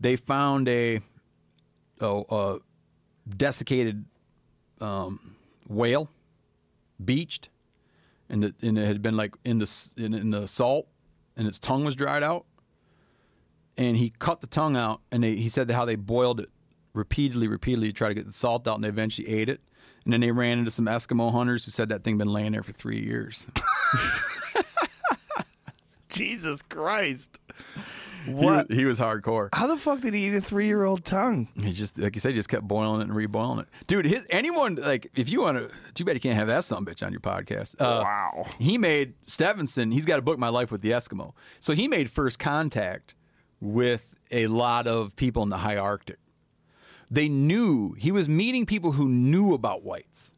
They 0.00 0.16
found 0.16 0.66
a 0.68 1.00
oh 2.00 2.24
a 2.30 2.58
desiccated 3.36 4.06
um, 4.80 5.36
whale, 5.68 6.08
beached, 7.04 7.50
and 8.30 8.44
it, 8.44 8.54
and 8.62 8.78
it 8.78 8.86
had 8.86 9.02
been 9.02 9.16
like 9.16 9.34
in 9.44 9.58
the 9.58 9.88
in, 9.96 10.14
in 10.14 10.30
the 10.30 10.46
salt, 10.46 10.88
and 11.36 11.46
its 11.46 11.58
tongue 11.58 11.84
was 11.84 11.96
dried 11.96 12.22
out. 12.22 12.46
And 13.76 13.96
he 13.96 14.12
cut 14.18 14.40
the 14.40 14.46
tongue 14.46 14.76
out, 14.76 15.00
and 15.10 15.22
they, 15.22 15.36
he 15.36 15.48
said 15.48 15.70
how 15.70 15.84
they 15.84 15.94
boiled 15.94 16.40
it 16.40 16.50
repeatedly, 16.92 17.48
repeatedly 17.48 17.88
to 17.88 17.92
try 17.92 18.08
to 18.08 18.14
get 18.14 18.26
the 18.26 18.32
salt 18.32 18.66
out, 18.68 18.74
and 18.74 18.84
they 18.84 18.88
eventually 18.88 19.28
ate 19.28 19.48
it. 19.48 19.60
And 20.04 20.12
then 20.12 20.20
they 20.20 20.30
ran 20.30 20.58
into 20.58 20.70
some 20.70 20.86
Eskimo 20.86 21.32
hunters 21.32 21.64
who 21.64 21.70
said 21.70 21.88
that 21.90 22.04
thing 22.04 22.14
had 22.14 22.18
been 22.18 22.32
laying 22.32 22.52
there 22.52 22.62
for 22.62 22.72
three 22.72 23.00
years. 23.00 23.46
Jesus 26.08 26.62
Christ. 26.62 27.38
He 28.24 28.32
What? 28.32 28.68
was, 28.68 28.78
he 28.78 28.84
was 28.84 28.98
hardcore. 28.98 29.48
How 29.54 29.66
the 29.66 29.76
fuck 29.76 30.00
did 30.00 30.14
he 30.14 30.26
eat 30.26 30.34
a 30.34 30.40
three 30.40 30.66
year 30.66 30.84
old 30.84 31.04
tongue? 31.04 31.48
He 31.62 31.72
just, 31.72 31.98
like 31.98 32.14
you 32.14 32.20
said, 32.20 32.30
he 32.30 32.34
just 32.34 32.48
kept 32.48 32.66
boiling 32.66 33.00
it 33.00 33.04
and 33.08 33.12
reboiling 33.12 33.60
it. 33.60 33.68
Dude, 33.86 34.06
his, 34.06 34.26
anyone, 34.30 34.76
like, 34.76 35.10
if 35.14 35.30
you 35.30 35.40
want 35.42 35.58
to, 35.58 35.70
too 35.94 36.04
bad 36.04 36.14
you 36.14 36.20
can't 36.20 36.36
have 36.36 36.46
that 36.48 36.64
some 36.64 36.84
bitch 36.84 37.04
on 37.04 37.12
your 37.12 37.20
podcast. 37.20 37.74
Uh, 37.78 38.02
Wow. 38.04 38.46
He 38.58 38.78
made, 38.78 39.14
Stefansson, 39.26 39.90
he's 39.92 40.04
got 40.04 40.18
a 40.18 40.22
book, 40.22 40.38
My 40.38 40.48
Life 40.48 40.70
with 40.72 40.80
the 40.82 40.90
Eskimo. 40.90 41.32
So 41.60 41.72
he 41.74 41.88
made 41.88 42.10
first 42.10 42.38
contact 42.38 43.14
with 43.60 44.14
a 44.30 44.46
lot 44.46 44.86
of 44.86 45.16
people 45.16 45.42
in 45.42 45.48
the 45.48 45.58
high 45.58 45.76
Arctic. 45.76 46.18
They 47.10 47.28
knew, 47.28 47.94
he 47.94 48.12
was 48.12 48.28
meeting 48.28 48.66
people 48.66 48.92
who 48.92 49.08
knew 49.08 49.52
about 49.52 49.82
whites, 49.82 50.32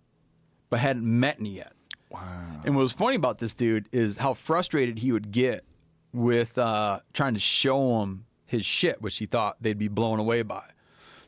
but 0.70 0.80
hadn't 0.80 1.04
met 1.04 1.36
any 1.38 1.50
yet. 1.50 1.72
Wow. 2.10 2.60
And 2.64 2.74
what 2.74 2.82
was 2.82 2.92
funny 2.92 3.16
about 3.16 3.38
this 3.38 3.54
dude 3.54 3.88
is 3.92 4.16
how 4.16 4.34
frustrated 4.34 4.98
he 5.00 5.12
would 5.12 5.30
get 5.32 5.64
with 6.12 6.58
uh, 6.58 7.00
trying 7.12 7.34
to 7.34 7.40
show 7.40 8.00
him 8.02 8.26
his 8.46 8.64
shit, 8.64 9.00
which 9.00 9.16
he 9.16 9.26
thought 9.26 9.56
they'd 9.60 9.78
be 9.78 9.88
blown 9.88 10.18
away 10.18 10.42
by. 10.42 10.64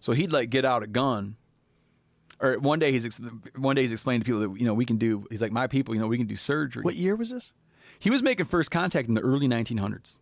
So 0.01 0.13
he'd 0.13 0.33
like 0.33 0.51
get 0.51 0.65
out 0.65 0.83
a 0.83 0.87
gun. 0.87 1.37
Or 2.41 2.59
one 2.59 2.79
day 2.79 2.93
he's 2.93 3.19
one 3.57 3.77
day 3.77 3.83
he's 3.83 3.93
explaining 3.93 4.21
to 4.21 4.25
people 4.27 4.41
that 4.41 4.61
you 4.61 4.67
know 4.67 4.75
we 4.75 4.85
can 4.85 4.99
do. 4.99 5.27
He's 5.31 5.41
like 5.41 5.53
my 5.53 5.67
people, 5.67 5.95
you 5.95 6.01
know, 6.01 6.07
we 6.07 6.19
can 6.19 6.27
do 6.27 6.37
surgery. 6.37 6.83
What 6.83 6.97
year 6.97 7.17
was 7.17 7.31
this? 7.31 7.53
He 7.99 8.11
was 8.11 8.23
making 8.23 8.47
first 8.47 8.71
contact 8.71 9.09
in 9.09 9.15
the 9.15 9.23
early 9.23 9.49
1900s, 9.49 10.19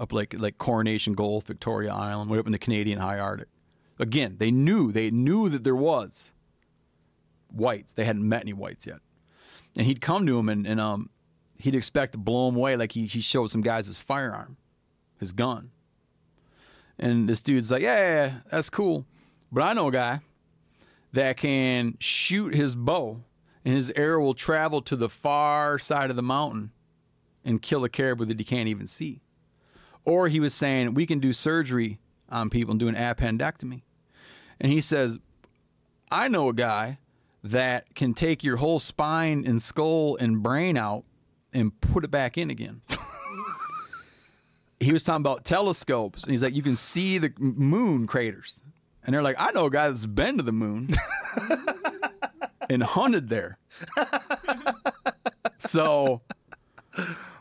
up 0.00 0.12
like 0.12 0.34
like 0.36 0.58
Coronation 0.58 1.12
Gulf, 1.12 1.44
Victoria 1.44 1.92
Island, 1.92 2.30
way 2.30 2.38
up 2.38 2.46
in 2.46 2.52
the 2.52 2.58
Canadian 2.58 2.98
High 2.98 3.18
Arctic. 3.18 3.48
Again, 3.98 4.36
they 4.38 4.50
knew 4.50 4.90
they 4.90 5.10
knew 5.10 5.48
that 5.50 5.62
there 5.62 5.76
was 5.76 6.32
whites. 7.52 7.92
They 7.92 8.04
hadn't 8.04 8.28
met 8.28 8.40
any 8.40 8.54
whites 8.54 8.86
yet, 8.86 8.98
and 9.76 9.86
he'd 9.86 10.00
come 10.00 10.26
to 10.26 10.38
him 10.38 10.48
and, 10.48 10.66
and 10.66 10.80
um 10.80 11.10
he'd 11.62 11.74
expect 11.74 12.12
to 12.12 12.18
blow 12.18 12.48
him 12.48 12.56
away 12.56 12.76
like 12.76 12.92
he 12.92 13.06
he 13.06 13.20
showed 13.20 13.50
some 13.50 13.62
guys 13.62 13.86
his 13.86 14.00
firearm, 14.00 14.56
his 15.18 15.32
gun, 15.32 15.70
and 16.98 17.28
this 17.28 17.40
dude's 17.40 17.70
like, 17.70 17.82
yeah, 17.82 17.96
yeah, 17.96 18.26
yeah 18.26 18.34
that's 18.50 18.70
cool, 18.70 19.06
but 19.50 19.62
I 19.62 19.72
know 19.72 19.88
a 19.88 19.92
guy 19.92 20.20
that 21.12 21.36
can 21.36 21.96
shoot 21.98 22.54
his 22.54 22.74
bow, 22.74 23.22
and 23.64 23.74
his 23.74 23.92
arrow 23.96 24.22
will 24.22 24.34
travel 24.34 24.82
to 24.82 24.96
the 24.96 25.08
far 25.08 25.78
side 25.78 26.10
of 26.10 26.16
the 26.16 26.22
mountain 26.22 26.72
and 27.44 27.60
kill 27.60 27.84
a 27.84 27.88
caribou 27.88 28.24
that 28.24 28.38
he 28.38 28.44
can't 28.44 28.68
even 28.68 28.86
see. 28.86 29.20
Or 30.04 30.28
he 30.28 30.40
was 30.40 30.54
saying, 30.54 30.94
we 30.94 31.06
can 31.06 31.20
do 31.20 31.32
surgery 31.32 32.00
on 32.28 32.50
people 32.50 32.72
and 32.72 32.80
do 32.80 32.88
an 32.88 32.94
appendectomy. 32.94 33.82
And 34.60 34.72
he 34.72 34.80
says, 34.80 35.18
I 36.10 36.28
know 36.28 36.48
a 36.48 36.54
guy 36.54 36.98
that 37.42 37.94
can 37.94 38.14
take 38.14 38.44
your 38.44 38.56
whole 38.56 38.78
spine 38.78 39.44
and 39.46 39.60
skull 39.60 40.16
and 40.16 40.42
brain 40.42 40.76
out 40.76 41.04
and 41.52 41.78
put 41.80 42.04
it 42.04 42.10
back 42.10 42.38
in 42.38 42.50
again. 42.50 42.82
he 44.80 44.92
was 44.92 45.02
talking 45.02 45.22
about 45.22 45.44
telescopes. 45.44 46.22
And 46.22 46.30
he's 46.30 46.42
like, 46.42 46.54
you 46.54 46.62
can 46.62 46.76
see 46.76 47.18
the 47.18 47.32
moon 47.38 48.06
craters. 48.06 48.62
And 49.04 49.14
they're 49.14 49.22
like, 49.22 49.36
I 49.38 49.50
know 49.52 49.66
a 49.66 49.70
guy 49.70 49.88
that's 49.88 50.06
been 50.06 50.36
to 50.36 50.42
the 50.42 50.52
moon 50.52 50.94
and 52.70 52.82
hunted 52.82 53.28
there. 53.28 53.58
so 55.58 56.20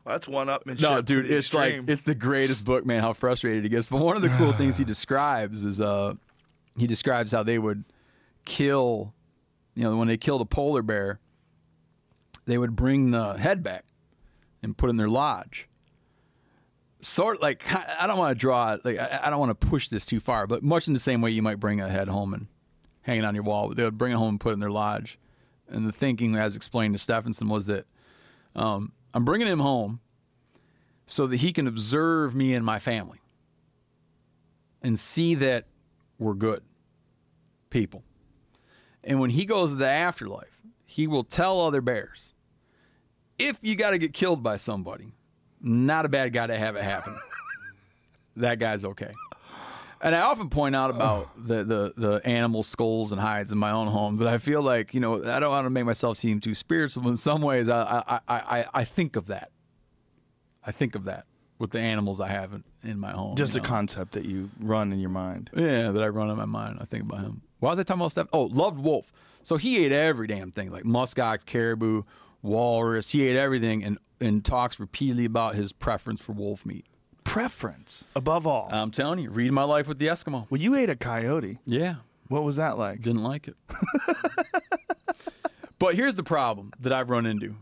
that's 0.06 0.28
one 0.28 0.50
up. 0.50 0.66
no, 0.66 1.02
dude, 1.02 1.30
it's 1.30 1.54
like 1.54 1.84
it's 1.88 2.02
the 2.02 2.16
greatest 2.16 2.66
book, 2.66 2.86
man. 2.86 3.02
How 3.02 3.14
frustrated 3.14 3.64
he 3.64 3.70
gets. 3.70 3.88
But 3.88 4.02
one 4.02 4.16
of 4.16 4.22
the 4.24 4.30
cool 4.30 4.54
things 4.58 4.78
he 4.78 4.84
describes 4.84 5.64
is 5.64 5.80
uh, 5.80 6.16
he 6.78 6.88
describes 6.88 7.32
how 7.32 7.44
they 7.44 7.60
would 7.60 7.84
kill, 8.46 9.14
you 9.76 9.84
know, 9.84 9.96
when 9.98 10.08
they 10.08 10.18
killed 10.18 10.42
a 10.42 10.46
polar 10.46 10.82
bear, 10.82 11.20
they 12.46 12.58
would 12.58 12.76
bring 12.76 13.12
the 13.12 13.34
head 13.34 13.62
back 13.62 13.86
and 14.64 14.78
put 14.78 14.90
in 14.90 14.98
their 14.98 15.10
lodge. 15.10 15.68
Sort 17.02 17.38
of 17.38 17.42
like 17.42 17.64
I 17.74 18.06
don't 18.06 18.18
want 18.18 18.38
to 18.38 18.40
draw 18.40 18.78
like 18.84 19.00
I 19.00 19.30
don't 19.30 19.40
want 19.40 19.60
to 19.60 19.68
push 19.68 19.88
this 19.88 20.06
too 20.06 20.20
far, 20.20 20.46
but 20.46 20.62
much 20.64 20.88
in 20.88 20.94
the 20.94 21.00
same 21.00 21.22
way 21.22 21.32
you 21.32 21.42
might 21.42 21.60
bring 21.60 21.82
a 21.82 21.90
head 21.90 22.08
home 22.08 22.34
and 22.34 22.48
hang 23.02 23.20
it 23.20 23.26
on 23.26 23.34
your 23.34 23.44
wall, 23.44 23.70
they 23.70 23.84
would 23.84 23.98
bring 23.98 24.12
it 24.12 24.18
home 24.18 24.30
and 24.30 24.40
put 24.40 24.52
it 24.52 24.54
in 24.54 24.60
their 24.60 24.70
lodge. 24.70 25.18
And 25.68 25.88
the 25.88 25.92
thinking, 25.92 26.36
as 26.36 26.56
explained 26.56 26.94
to 26.94 27.00
Stefansson, 27.00 27.50
was 27.50 27.66
that 27.66 27.86
um, 28.56 28.92
I'm 29.14 29.26
bringing 29.26 29.48
him 29.48 29.60
home 29.60 30.02
so 31.06 31.28
that 31.28 31.38
he 31.38 31.54
can 31.54 31.68
observe 31.68 32.36
me 32.36 32.54
and 32.54 32.66
my 32.66 32.80
family 32.80 33.20
and 34.82 35.00
see 35.00 35.36
that 35.36 35.66
we're 36.20 36.34
good 36.34 36.62
people. 37.70 38.04
And 39.04 39.20
when 39.20 39.32
he 39.32 39.46
goes 39.46 39.72
to 39.72 39.78
the 39.78 39.88
afterlife, 39.88 40.62
he 40.86 41.08
will 41.08 41.24
tell 41.24 41.62
other 41.62 41.82
bears 41.82 42.34
if 43.48 43.58
you 43.62 43.76
got 43.76 43.92
to 43.92 43.98
get 43.98 44.14
killed 44.14 44.44
by 44.44 44.58
somebody, 44.58 45.14
not 45.62 46.06
a 46.06 46.10
bad 46.10 46.34
guy 46.34 46.48
to 46.48 46.58
have 46.58 46.76
it 46.76 46.84
happen. 46.84 47.16
that 48.38 48.60
guy's 48.60 48.86
okay. 48.86 49.14
And 50.04 50.16
I 50.16 50.22
often 50.22 50.50
point 50.50 50.76
out 50.76 50.90
about 50.90 51.30
the, 51.38 51.64
the, 51.64 51.94
the 51.96 52.22
animal 52.26 52.64
skulls 52.64 53.12
and 53.12 53.22
hides 53.22 53.52
in 53.52 53.58
my 53.58 53.72
own 53.72 53.88
home 53.88 54.18
that 54.18 54.28
I 54.28 54.38
feel 54.38 54.62
like, 54.62 54.94
you 54.94 55.00
know, 55.00 55.24
I 55.24 55.40
don't 55.40 55.52
want 55.52 55.66
to 55.66 55.70
make 55.70 55.86
myself 55.86 56.18
seem 56.18 56.40
too 56.40 56.56
spiritual. 56.56 57.08
In 57.08 57.18
some 57.18 57.42
ways, 57.42 57.70
I, 57.70 58.04
I, 58.08 58.20
I, 58.28 58.66
I, 58.74 58.84
think 58.84 59.16
of 59.16 59.28
that. 59.28 59.52
I 60.66 60.72
think 60.72 60.96
of 60.96 61.06
that 61.06 61.26
with 61.60 61.72
the 61.72 61.80
animals 61.80 62.20
I 62.20 62.28
have 62.28 62.54
in, 62.54 62.64
in 62.84 63.00
my 63.00 63.12
home. 63.12 63.36
just 63.36 63.56
you 63.56 63.60
a 63.60 63.64
know? 63.64 63.70
concept 63.70 64.14
that 64.14 64.26
you 64.26 64.50
run 64.60 64.92
in 64.92 65.00
your 65.00 65.10
mind. 65.10 65.52
Yeah, 65.56 65.92
that 65.92 66.02
I 66.02 66.08
run 66.08 66.30
in 66.30 66.38
my 66.38 66.46
mind. 66.46 66.80
I 66.82 66.86
think 66.86 67.04
about 67.04 67.22
him. 67.22 67.42
Why 67.60 67.70
was 67.70 67.80
I 67.80 67.84
talking 67.84 68.02
about 68.02 68.12
stuff? 68.12 68.28
Oh, 68.34 68.44
loved 68.46 68.80
wolf. 68.80 69.12
So 69.44 69.58
he 69.58 69.86
ate 69.86 69.92
every 69.92 70.28
damn 70.28 70.52
thing, 70.52 70.72
like 70.72 70.84
muskox, 70.84 71.46
caribou, 71.46 72.04
walrus. 72.42 73.12
He 73.12 73.28
ate 73.28 73.36
everything, 73.36 73.84
and 73.84 73.98
and 74.20 74.44
talks 74.46 74.80
repeatedly 74.80 75.26
about 75.26 75.56
his 75.56 75.72
preference 75.74 76.22
for 76.22 76.32
wolf 76.34 76.66
meat. 76.66 76.86
Preference 77.24 78.06
above 78.16 78.46
all. 78.48 78.70
I'm 78.72 78.92
telling 78.92 79.20
you, 79.20 79.30
read 79.30 79.52
my 79.52 79.64
life 79.64 79.88
with 79.88 80.00
the 80.00 80.08
Eskimo. 80.08 80.48
well, 80.50 80.60
you 80.62 80.76
ate 80.76 80.90
a 80.90 80.96
coyote. 80.96 81.60
Yeah, 81.66 81.96
What 82.28 82.44
was 82.44 82.56
that 82.58 82.78
like? 82.78 83.02
didn't 83.02 83.24
like 83.24 83.48
it. 83.48 83.56
but 85.80 85.96
here's 85.96 86.16
the 86.16 86.24
problem 86.24 86.72
that 86.80 86.92
I've 86.94 87.10
run 87.10 87.26
into, 87.26 87.56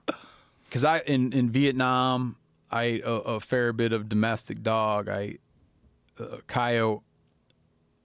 because 0.68 0.84
I 0.84 1.00
in 1.00 1.34
in 1.34 1.50
Vietnam 1.50 2.36
I 2.72 2.84
ate 2.84 3.04
a, 3.04 3.12
a 3.12 3.40
fair 3.40 3.74
bit 3.74 3.94
of 3.94 4.10
domestic 4.10 4.62
dog. 4.64 5.10
I 5.10 5.20
ate 5.20 5.42
uh, 6.20 6.38
coyote, 6.48 7.02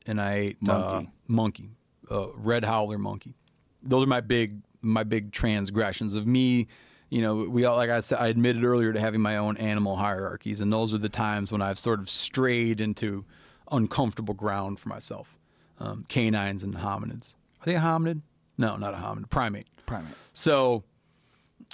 and 0.07 0.21
I 0.21 0.35
ate 0.35 0.63
Monkey. 0.63 1.07
uh, 1.07 1.11
monkey, 1.29 1.71
uh, 2.11 2.29
red 2.35 2.65
howler 2.65 2.99
monkey. 2.99 3.35
Those 3.83 4.05
are 4.05 4.09
my 4.09 4.21
big 4.21 4.61
my 4.85 5.05
big 5.05 5.33
transgressions 5.33 6.15
of 6.15 6.27
me. 6.27 6.69
You 7.11 7.23
know, 7.23 7.37
we 7.37 7.65
all 7.65 7.77
like 7.77 7.91
I 7.91 8.01
said, 8.01 8.19
I 8.19 8.29
admitted 8.29 8.65
earlier 8.65 8.93
to 8.93 9.01
having 9.01 9.21
my 9.21 9.37
own 9.37 9.57
animal 9.57 9.97
hierarchies, 9.97 10.61
and 10.61 10.73
those 10.73 10.93
are 10.95 10.99
the 10.99 11.09
times 11.09 11.53
when 11.53 11.63
I've 11.63 11.79
sort 11.79 12.01
of 12.01 12.11
strayed 12.11 12.81
into 12.81 13.25
uncomfortable 13.71 14.35
ground 14.35 14.81
for 14.81 14.89
myself. 14.89 15.39
Um, 15.79 16.05
canines 16.09 16.63
and 16.63 16.75
hominids. 16.75 17.35
Are 17.61 17.67
they 17.67 17.75
a 17.75 17.81
hominid? 17.81 18.21
No, 18.57 18.77
not 18.77 18.95
a 18.95 18.97
hominid. 18.97 19.29
Primate. 19.29 19.67
Primate. 19.87 20.15
So, 20.33 20.85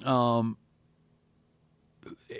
um, 0.05 0.57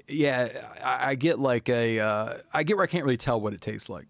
yeah, 0.09 0.49
I, 0.83 1.11
I 1.11 1.15
get 1.17 1.39
like 1.39 1.69
a, 1.69 2.01
uh, 2.01 2.39
I 2.53 2.63
get 2.63 2.77
where 2.77 2.85
I 2.85 2.87
can't 2.87 3.05
really 3.05 3.19
tell 3.19 3.41
what 3.41 3.53
it 3.53 3.61
tastes 3.61 3.89
like. 3.91 4.07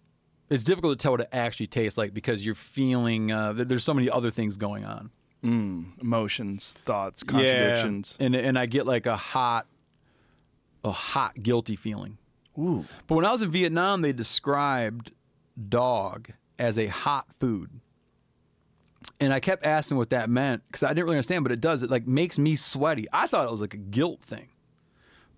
it's 0.49 0.63
difficult 0.63 0.97
to 0.97 1.01
tell 1.01 1.11
what 1.11 1.21
it 1.21 1.29
actually 1.31 1.67
tastes 1.67 1.97
like 1.97 2.13
because 2.13 2.45
you're 2.45 2.55
feeling 2.55 3.31
uh, 3.31 3.53
that 3.53 3.67
there's 3.67 3.83
so 3.83 3.93
many 3.93 4.09
other 4.09 4.31
things 4.31 4.57
going 4.57 4.85
on. 4.85 5.11
Mm, 5.43 5.99
emotions, 6.01 6.75
thoughts, 6.85 7.23
contradictions. 7.23 8.15
Yeah. 8.19 8.25
And 8.27 8.35
and 8.35 8.59
I 8.59 8.67
get 8.67 8.85
like 8.85 9.07
a 9.07 9.17
hot, 9.17 9.65
a 10.83 10.91
hot 10.91 11.41
guilty 11.41 11.75
feeling. 11.75 12.17
Ooh. 12.59 12.85
But 13.07 13.15
when 13.15 13.25
I 13.25 13.31
was 13.31 13.41
in 13.41 13.49
Vietnam, 13.49 14.01
they 14.01 14.13
described 14.13 15.11
dog 15.69 16.29
as 16.59 16.77
a 16.77 16.87
hot 16.87 17.27
food. 17.39 17.69
And 19.19 19.33
I 19.33 19.39
kept 19.39 19.65
asking 19.65 19.97
what 19.97 20.11
that 20.11 20.29
meant 20.29 20.63
because 20.67 20.83
I 20.83 20.89
didn't 20.89 21.05
really 21.05 21.15
understand, 21.15 21.43
but 21.43 21.51
it 21.51 21.61
does. 21.61 21.81
It 21.81 21.89
like 21.89 22.05
makes 22.05 22.37
me 22.37 22.55
sweaty. 22.55 23.07
I 23.11 23.25
thought 23.25 23.47
it 23.47 23.51
was 23.51 23.61
like 23.61 23.73
a 23.73 23.77
guilt 23.77 24.21
thing. 24.21 24.49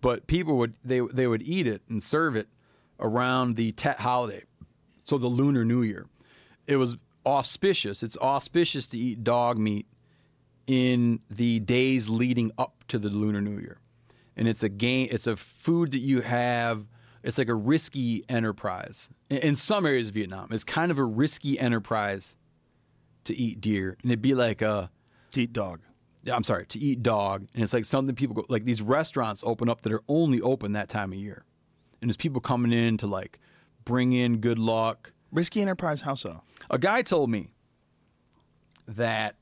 But 0.02 0.28
people 0.28 0.58
would 0.58 0.74
they 0.84 1.00
they 1.00 1.28
would 1.28 1.42
eat 1.44 1.66
it 1.66 1.82
and 1.88 2.04
serve 2.04 2.36
it 2.36 2.50
around 3.00 3.56
the 3.56 3.72
Tet 3.72 4.02
holiday. 4.02 4.44
So 5.06 5.18
the 5.18 5.28
Lunar 5.28 5.64
New 5.64 5.82
Year. 5.82 6.08
It 6.68 6.76
was 6.76 6.98
auspicious. 7.26 8.04
It's 8.04 8.18
auspicious 8.18 8.86
to 8.88 8.98
eat 8.98 9.24
dog 9.24 9.58
meat 9.58 9.86
in 10.68 11.20
the 11.30 11.60
days 11.60 12.10
leading 12.10 12.52
up 12.58 12.84
to 12.88 12.98
the 13.00 13.10
Lunar 13.10 13.42
New 13.42 13.60
Year. 13.60 13.80
And 14.36 14.48
it's 14.48 14.64
a 14.64 14.70
game 14.70 15.08
it's 15.12 15.28
a 15.28 15.36
food 15.36 15.92
that 15.92 16.00
you 16.00 16.22
have 16.22 16.88
it's 17.24 17.38
like 17.38 17.48
a 17.48 17.56
risky 17.56 18.26
enterprise. 18.28 19.10
In, 19.30 19.56
some 19.56 19.86
areas 19.86 20.10
of 20.10 20.14
Vietnam, 20.14 20.50
it's 20.52 20.66
kind 20.66 20.92
of 20.92 20.98
a 21.00 21.06
risky 21.06 21.58
enterprise 21.58 22.36
to 23.24 23.34
eat 23.36 23.62
deer. 23.62 23.98
And 24.02 24.12
it'd 24.12 24.22
be 24.22 24.36
like 24.36 24.62
a 24.62 24.92
To 25.32 25.42
eat 25.44 25.54
dog. 25.54 25.80
yeah, 26.24 26.36
I'm 26.36 26.44
sorry, 26.44 26.66
to 26.68 26.80
eat 26.80 27.02
dog. 27.02 27.48
And 27.54 27.64
it's 27.64 27.74
like 27.74 27.86
something 27.86 28.14
people 28.16 28.36
go, 28.36 28.46
like 28.50 28.66
these 28.66 28.82
restaurants 28.82 29.42
open 29.46 29.70
up 29.70 29.82
that 29.84 29.94
are 29.94 30.04
only 30.10 30.42
open 30.42 30.74
that 30.74 30.90
time 30.90 31.14
of 31.14 31.20
year. 31.20 31.46
And 32.02 32.10
there's 32.10 32.18
people 32.18 32.42
coming 32.42 32.74
in 32.74 32.98
to 32.98 33.08
like 33.08 33.40
bring 33.86 34.12
in 34.12 34.40
good 34.40 34.60
luck. 34.60 35.14
Risky 35.32 35.62
enterprise, 35.62 36.02
how 36.02 36.16
so? 36.16 36.42
A 36.70 36.78
guy 36.78 37.02
told 37.02 37.30
me 37.30 37.54
that 38.88 39.38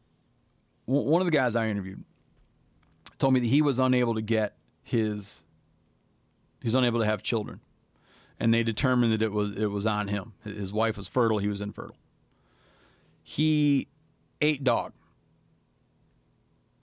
one 0.86 1.22
of 1.22 1.26
the 1.26 1.32
guys 1.32 1.56
I 1.56 1.68
interviewed 1.68 2.04
told 3.20 3.34
me 3.34 3.40
that 3.40 3.48
he 3.48 3.62
was 3.62 3.80
unable 3.80 4.16
to 4.16 4.22
get 4.22 4.56
his, 4.84 5.44
he 6.62 6.68
was 6.68 6.76
unable 6.76 7.00
to 7.00 7.06
have 7.06 7.24
children. 7.24 7.60
And 8.40 8.54
they 8.54 8.64
determined 8.64 9.14
that 9.14 9.22
it 9.22 9.32
was, 9.32 9.52
it 9.52 9.68
was 9.68 9.86
on 9.86 10.08
him. 10.08 10.34
His 10.44 10.74
wife 10.74 10.98
was 10.98 11.08
fertile, 11.08 11.38
he 11.38 11.48
was 11.48 11.62
infertile. 11.62 11.98
He 13.24 13.88
ate 14.42 14.64
dog 14.64 14.94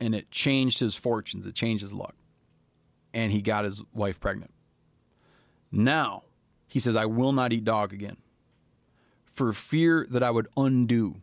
and 0.01 0.15
it 0.15 0.31
changed 0.31 0.79
his 0.79 0.95
fortunes. 0.95 1.47
It 1.47 1.55
changed 1.55 1.83
his 1.83 1.93
luck. 1.93 2.15
And 3.13 3.33
he 3.33 3.43
got 3.43 3.65
his 3.65 3.83
wife 3.93 4.21
pregnant. 4.21 4.53
Now, 5.73 6.23
he 6.67 6.79
says, 6.79 6.97
I 6.97 7.07
will 7.07 7.33
not 7.33 7.53
eat 7.53 7.65
dog 7.65 7.93
again 7.93 8.17
for 9.27 9.53
fear 9.53 10.07
that 10.11 10.23
I 10.23 10.31
would 10.31 10.49
undo 10.57 11.17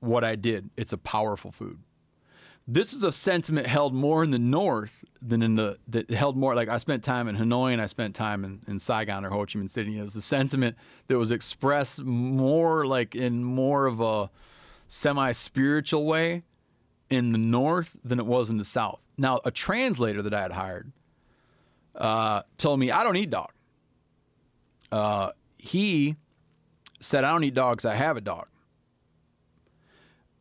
what 0.00 0.24
I 0.24 0.34
did. 0.34 0.70
It's 0.76 0.92
a 0.92 0.98
powerful 0.98 1.52
food. 1.52 1.78
This 2.66 2.92
is 2.92 3.02
a 3.02 3.12
sentiment 3.12 3.66
held 3.66 3.94
more 3.94 4.22
in 4.22 4.30
the 4.30 4.38
north 4.38 5.04
than 5.22 5.42
in 5.42 5.54
the 5.54 5.78
that 5.88 6.10
held 6.10 6.36
more 6.36 6.54
like 6.54 6.68
I 6.68 6.78
spent 6.78 7.02
time 7.02 7.28
in 7.28 7.36
Hanoi 7.36 7.72
and 7.72 7.82
I 7.82 7.86
spent 7.86 8.14
time 8.14 8.44
in, 8.44 8.60
in 8.68 8.78
Saigon 8.78 9.24
or 9.24 9.30
Ho 9.30 9.38
Chi 9.38 9.58
Minh 9.58 9.70
City. 9.70 9.98
It 9.98 10.02
was 10.02 10.14
the 10.14 10.22
sentiment 10.22 10.76
that 11.08 11.18
was 11.18 11.30
expressed 11.30 12.00
more 12.00 12.86
like 12.86 13.14
in 13.14 13.42
more 13.42 13.86
of 13.86 14.00
a 14.00 14.30
semi 14.88 15.32
spiritual 15.32 16.06
way 16.06 16.44
in 17.08 17.32
the 17.32 17.38
north 17.38 17.98
than 18.04 18.18
it 18.18 18.26
was 18.26 18.50
in 18.50 18.56
the 18.56 18.64
south. 18.64 19.00
Now, 19.18 19.40
a 19.44 19.50
translator 19.50 20.22
that 20.22 20.32
I 20.32 20.42
had 20.42 20.52
hired 20.52 20.92
uh, 21.94 22.42
told 22.56 22.78
me 22.78 22.90
I 22.90 23.02
don't 23.02 23.16
eat 23.16 23.30
dog. 23.30 23.50
Uh, 24.92 25.30
he 25.58 26.16
said 27.00 27.24
I 27.24 27.32
don't 27.32 27.44
eat 27.44 27.54
dogs. 27.54 27.84
I 27.84 27.94
have 27.94 28.16
a 28.16 28.20
dog. 28.20 28.46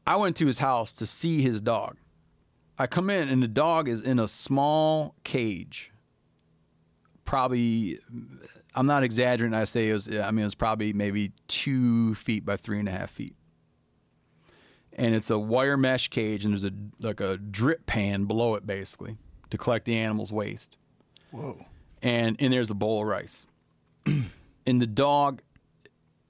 I 0.10 0.18
went 0.18 0.36
to 0.38 0.48
his 0.48 0.58
house 0.58 0.92
to 0.94 1.06
see 1.06 1.42
his 1.42 1.62
dog. 1.62 1.96
I 2.78 2.88
come 2.88 3.10
in 3.10 3.30
and 3.30 3.44
the 3.44 3.48
dog 3.48 3.88
is 3.88 4.02
in 4.02 4.20
a 4.20 4.28
small 4.28 5.16
cage. 5.24 5.92
Probably, 7.26 8.00
I'm 8.74 8.88
not 8.88 9.04
exaggerating. 9.04 9.54
I 9.54 9.66
say 9.66 9.90
it 9.90 9.94
was. 9.94 10.08
I 10.08 10.32
mean, 10.32 10.42
it 10.42 10.46
was 10.46 10.56
probably 10.56 10.94
maybe 10.94 11.32
two 11.48 12.16
feet 12.16 12.44
by 12.44 12.58
three 12.58 12.80
and 12.80 12.90
a 12.90 12.92
half 12.92 13.12
feet 13.12 13.36
and 15.00 15.16
it's 15.16 15.30
a 15.30 15.40
wire 15.40 15.78
mesh 15.78 16.10
cage 16.10 16.44
and 16.44 16.54
there's 16.54 16.66
a 16.66 16.72
like 17.00 17.22
a 17.22 17.38
drip 17.38 17.86
pan 17.86 18.26
below 18.26 18.56
it 18.56 18.68
basically 18.68 19.18
to 19.50 19.58
collect 19.58 19.86
the 19.86 19.96
animal's 19.96 20.32
waste 20.32 20.78
Whoa. 21.32 21.66
and 22.02 22.36
and 22.40 22.52
there's 22.52 22.70
a 22.70 22.76
bowl 22.76 23.02
of 23.02 23.08
rice 23.08 23.48
and 24.06 24.82
the 24.82 24.88
dog 24.88 25.42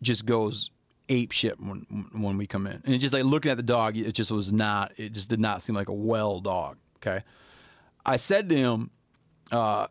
just 0.02 0.26
goes 0.26 0.70
ape 1.10 1.32
shit 1.32 1.60
when 1.60 1.80
when 2.14 2.38
we 2.38 2.46
come 2.46 2.68
in 2.68 2.82
and 2.86 3.00
just 3.00 3.14
like 3.14 3.24
looking 3.24 3.52
at 3.52 3.58
the 3.58 3.64
dog 3.64 3.98
it 3.98 4.12
just 4.14 4.32
was 4.32 4.54
not 4.54 4.92
it 4.98 5.12
just 5.12 5.28
did 5.30 5.40
not 5.40 5.62
seem 5.62 5.76
like 5.76 5.90
a 5.90 5.94
well 5.94 6.40
dog 6.40 6.78
okay 6.98 7.24
i 8.06 8.16
said 8.16 8.48
to 8.48 8.56
him 8.56 8.90
uh 9.52 9.88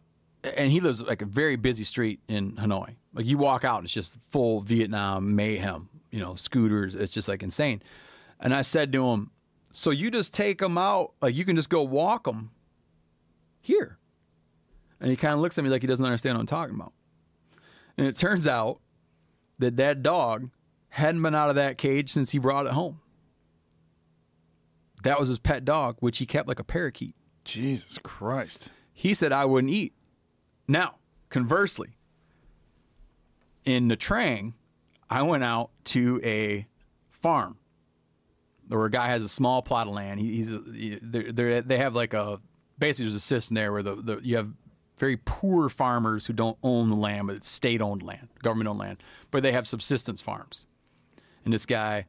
and 0.56 0.70
he 0.70 0.80
lives 0.80 1.02
like 1.02 1.20
a 1.20 1.26
very 1.26 1.56
busy 1.56 1.84
street 1.84 2.20
in 2.28 2.52
hanoi 2.52 2.94
like 3.14 3.26
you 3.26 3.36
walk 3.36 3.64
out 3.64 3.78
and 3.78 3.84
it's 3.84 3.92
just 3.92 4.16
full 4.22 4.60
vietnam 4.60 5.34
mayhem 5.34 5.88
you 6.10 6.20
know 6.20 6.36
scooters 6.36 6.94
it's 6.94 7.12
just 7.12 7.26
like 7.26 7.42
insane 7.42 7.82
and 8.40 8.54
I 8.54 8.62
said 8.62 8.92
to 8.92 9.06
him, 9.06 9.30
So 9.72 9.90
you 9.90 10.10
just 10.10 10.32
take 10.32 10.58
them 10.58 10.78
out, 10.78 11.12
like 11.20 11.34
you 11.34 11.44
can 11.44 11.56
just 11.56 11.70
go 11.70 11.82
walk 11.82 12.24
them 12.24 12.50
here. 13.60 13.98
And 15.00 15.10
he 15.10 15.16
kind 15.16 15.34
of 15.34 15.40
looks 15.40 15.58
at 15.58 15.64
me 15.64 15.70
like 15.70 15.82
he 15.82 15.88
doesn't 15.88 16.04
understand 16.04 16.36
what 16.36 16.40
I'm 16.40 16.46
talking 16.46 16.74
about. 16.74 16.92
And 17.96 18.06
it 18.06 18.16
turns 18.16 18.46
out 18.46 18.80
that 19.58 19.76
that 19.76 20.02
dog 20.02 20.50
hadn't 20.90 21.22
been 21.22 21.34
out 21.34 21.50
of 21.50 21.56
that 21.56 21.78
cage 21.78 22.10
since 22.10 22.30
he 22.30 22.38
brought 22.38 22.66
it 22.66 22.72
home. 22.72 23.00
That 25.02 25.18
was 25.20 25.28
his 25.28 25.38
pet 25.38 25.64
dog, 25.64 25.96
which 26.00 26.18
he 26.18 26.26
kept 26.26 26.48
like 26.48 26.58
a 26.58 26.64
parakeet. 26.64 27.14
Jesus 27.44 27.98
Christ. 28.02 28.70
He 28.92 29.14
said 29.14 29.32
I 29.32 29.44
wouldn't 29.44 29.72
eat. 29.72 29.94
Now, 30.66 30.96
conversely, 31.30 31.96
in 33.64 33.88
Nha 33.88 33.96
Trang, 33.96 34.54
I 35.08 35.22
went 35.22 35.44
out 35.44 35.70
to 35.84 36.20
a 36.24 36.66
farm 37.10 37.58
where 38.68 38.84
a 38.84 38.90
guy 38.90 39.08
has 39.08 39.22
a 39.22 39.28
small 39.28 39.62
plot 39.62 39.86
of 39.86 39.94
land. 39.94 40.20
He, 40.20 40.36
he's 40.36 40.48
he, 40.48 40.98
they're, 41.00 41.32
they're, 41.32 41.62
they 41.62 41.78
have 41.78 41.94
like 41.94 42.12
a 42.12 42.40
basically 42.78 43.06
there's 43.06 43.14
a 43.14 43.20
system 43.20 43.54
there 43.54 43.72
where 43.72 43.82
the, 43.82 43.96
the 43.96 44.20
you 44.22 44.36
have 44.36 44.50
very 44.98 45.16
poor 45.16 45.68
farmers 45.68 46.26
who 46.26 46.32
don't 46.32 46.58
own 46.62 46.88
the 46.88 46.96
land, 46.96 47.26
but 47.28 47.36
it's 47.36 47.48
state 47.48 47.80
owned 47.80 48.02
land, 48.02 48.28
government 48.42 48.68
owned 48.68 48.78
land, 48.78 49.02
but 49.30 49.42
they 49.42 49.52
have 49.52 49.66
subsistence 49.66 50.20
farms. 50.20 50.66
And 51.44 51.52
this 51.52 51.66
guy 51.66 52.06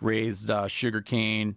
raised 0.00 0.50
uh, 0.50 0.68
sugar 0.68 1.00
cane. 1.00 1.56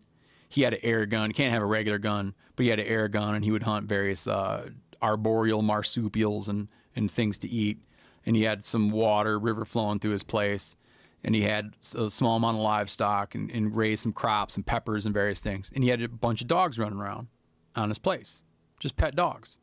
He 0.50 0.62
had 0.62 0.74
an 0.74 0.80
air 0.84 1.06
gun. 1.06 1.30
He 1.30 1.34
can't 1.34 1.54
have 1.54 1.64
a 1.64 1.68
regular 1.68 1.98
gun, 1.98 2.36
but 2.56 2.64
he 2.64 2.70
had 2.70 2.80
an 2.80 2.86
air 2.86 3.08
gun, 3.08 3.36
and 3.36 3.44
he 3.44 3.52
would 3.52 3.64
hunt 3.64 3.88
various 3.88 4.28
uh, 4.28 4.70
arboreal 5.02 5.62
marsupials 5.62 6.48
and 6.48 6.68
and 6.96 7.10
things 7.10 7.40
to 7.40 7.50
eat. 7.50 7.80
And 8.26 8.36
he 8.36 8.44
had 8.44 8.64
some 8.64 8.92
water, 8.92 9.40
river 9.40 9.66
flowing 9.66 10.00
through 10.00 10.12
his 10.12 10.24
place 10.24 10.76
and 11.24 11.34
he 11.34 11.42
had 11.42 11.74
a 11.96 12.10
small 12.10 12.38
amount 12.38 12.58
of 12.58 12.64
livestock 12.64 13.34
and, 13.34 13.50
and, 13.52 13.76
raised 13.76 14.04
some 14.04 14.12
crops 14.12 14.56
and 14.56 14.66
peppers 14.66 15.06
and 15.06 15.14
various 15.14 15.40
things. 15.40 15.72
And 15.74 15.84
he 15.84 15.90
had 15.90 16.02
a 16.02 16.10
bunch 16.10 16.42
of 16.42 16.48
dogs 16.48 16.78
running 16.78 17.00
around 17.00 17.28
on 17.76 17.90
his 17.90 17.98
place, 17.98 18.44
just 18.80 18.98
pet 18.98 19.16
dogs. 19.16 19.58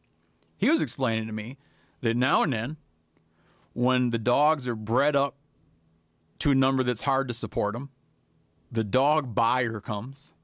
He 0.57 0.70
was 0.70 0.81
explaining 0.81 1.27
to 1.27 1.32
me 1.32 1.59
that 2.01 2.16
now 2.16 2.43
and 2.43 2.53
then, 2.53 2.77
when 3.73 4.11
the 4.11 4.19
dogs 4.19 4.66
are 4.66 4.74
bred 4.74 5.15
up 5.15 5.37
to 6.40 6.50
a 6.50 6.54
number 6.54 6.82
that's 6.82 7.02
hard 7.02 7.28
to 7.28 7.34
support 7.34 7.74
them, 7.74 7.90
the 8.72 8.84
dog 8.84 9.34
buyer 9.34 9.80
comes, 9.80 10.34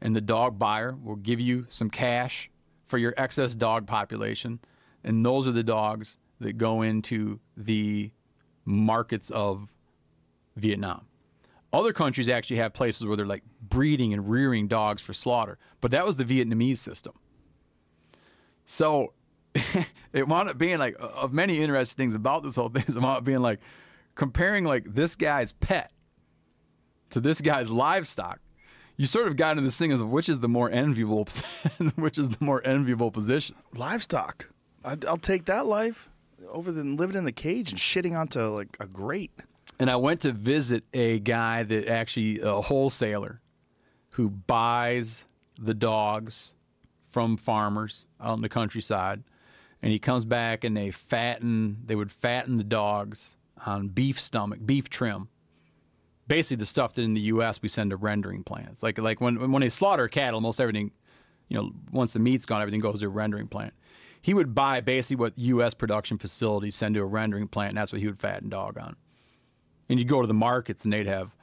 and 0.00 0.14
the 0.14 0.20
dog 0.20 0.58
buyer 0.58 0.94
will 0.94 1.16
give 1.16 1.40
you 1.40 1.66
some 1.68 1.90
cash 1.90 2.50
for 2.84 2.98
your 2.98 3.14
excess 3.16 3.54
dog 3.54 3.86
population. 3.86 4.60
And 5.04 5.24
those 5.24 5.46
are 5.46 5.52
the 5.52 5.62
dogs 5.62 6.18
that 6.40 6.58
go 6.58 6.82
into 6.82 7.40
the 7.56 8.10
markets 8.64 9.30
of 9.30 9.68
Vietnam. 10.56 11.06
Other 11.72 11.92
countries 11.92 12.28
actually 12.28 12.56
have 12.56 12.74
places 12.74 13.06
where 13.06 13.16
they're 13.16 13.24
like 13.24 13.44
breeding 13.60 14.12
and 14.12 14.28
rearing 14.28 14.68
dogs 14.68 15.00
for 15.00 15.14
slaughter, 15.14 15.58
but 15.80 15.90
that 15.92 16.04
was 16.04 16.16
the 16.16 16.24
Vietnamese 16.24 16.78
system. 16.78 17.14
So 18.66 19.14
it 20.12 20.28
wound 20.28 20.48
up 20.48 20.58
being 20.58 20.78
like 20.78 20.96
of 20.98 21.32
many 21.32 21.62
interesting 21.62 21.96
things 21.96 22.14
about 22.14 22.42
this 22.42 22.56
whole 22.56 22.68
thing. 22.68 22.84
It 22.86 22.94
wound 22.94 23.18
up 23.18 23.24
being 23.24 23.40
like 23.40 23.60
comparing 24.14 24.64
like 24.64 24.94
this 24.94 25.16
guy's 25.16 25.52
pet 25.52 25.92
to 27.10 27.20
this 27.20 27.40
guy's 27.40 27.70
livestock. 27.70 28.40
You 28.96 29.06
sort 29.06 29.26
of 29.26 29.36
got 29.36 29.52
into 29.52 29.62
this 29.62 29.78
thing 29.78 29.92
as 29.92 30.02
which 30.02 30.28
is 30.28 30.40
the 30.40 30.48
more 30.48 30.70
enviable, 30.70 31.26
which 31.96 32.18
is 32.18 32.28
the 32.30 32.44
more 32.44 32.64
enviable 32.64 33.10
position. 33.10 33.56
Livestock. 33.74 34.48
I'd, 34.84 35.04
I'll 35.04 35.16
take 35.16 35.46
that 35.46 35.66
life 35.66 36.10
over 36.48 36.72
than 36.72 36.96
living 36.96 37.16
in 37.16 37.24
the 37.24 37.32
cage 37.32 37.70
and 37.70 37.80
shitting 37.80 38.18
onto 38.18 38.40
like 38.54 38.76
a 38.80 38.86
grate. 38.86 39.32
And 39.78 39.90
I 39.90 39.96
went 39.96 40.20
to 40.20 40.32
visit 40.32 40.84
a 40.92 41.18
guy 41.20 41.62
that 41.62 41.88
actually, 41.88 42.40
a 42.40 42.60
wholesaler 42.60 43.40
who 44.10 44.28
buys 44.28 45.24
the 45.58 45.74
dogs 45.74 46.52
from 47.08 47.36
farmers 47.36 48.06
out 48.20 48.36
in 48.36 48.42
the 48.42 48.48
countryside. 48.48 49.22
And 49.80 49.90
he 49.90 49.98
comes 49.98 50.24
back 50.24 50.64
and 50.64 50.76
they 50.76 50.90
fatten, 50.90 51.78
they 51.86 51.96
would 51.96 52.12
fatten 52.12 52.58
the 52.58 52.64
dogs 52.64 53.36
on 53.66 53.88
beef 53.88 54.20
stomach, 54.20 54.60
beef 54.64 54.88
trim. 54.88 55.28
Basically, 56.28 56.56
the 56.56 56.66
stuff 56.66 56.94
that 56.94 57.02
in 57.02 57.14
the 57.14 57.20
U.S. 57.22 57.60
we 57.60 57.68
send 57.68 57.90
to 57.90 57.96
rendering 57.96 58.44
plants. 58.44 58.82
Like 58.82 58.98
like 58.98 59.20
when 59.20 59.50
when 59.50 59.60
they 59.60 59.68
slaughter 59.68 60.08
cattle, 60.08 60.40
most 60.40 60.60
everything, 60.60 60.92
you 61.48 61.56
know, 61.56 61.72
once 61.90 62.12
the 62.12 62.20
meat's 62.20 62.46
gone, 62.46 62.62
everything 62.62 62.80
goes 62.80 63.00
to 63.00 63.06
a 63.06 63.08
rendering 63.08 63.48
plant. 63.48 63.74
He 64.22 64.34
would 64.34 64.54
buy 64.54 64.80
basically 64.80 65.16
what 65.16 65.36
U.S. 65.36 65.74
production 65.74 66.16
facilities 66.16 66.76
send 66.76 66.94
to 66.94 67.00
a 67.00 67.04
rendering 67.04 67.48
plant, 67.48 67.70
and 67.70 67.78
that's 67.78 67.92
what 67.92 68.00
he 68.00 68.06
would 68.06 68.20
fatten 68.20 68.48
dog 68.48 68.78
on. 68.78 68.96
And 69.88 69.98
you'd 69.98 70.08
go 70.08 70.20
to 70.20 70.28
the 70.28 70.34
markets, 70.34 70.84
and 70.84 70.92
they'd 70.92 71.08
have 71.08 71.34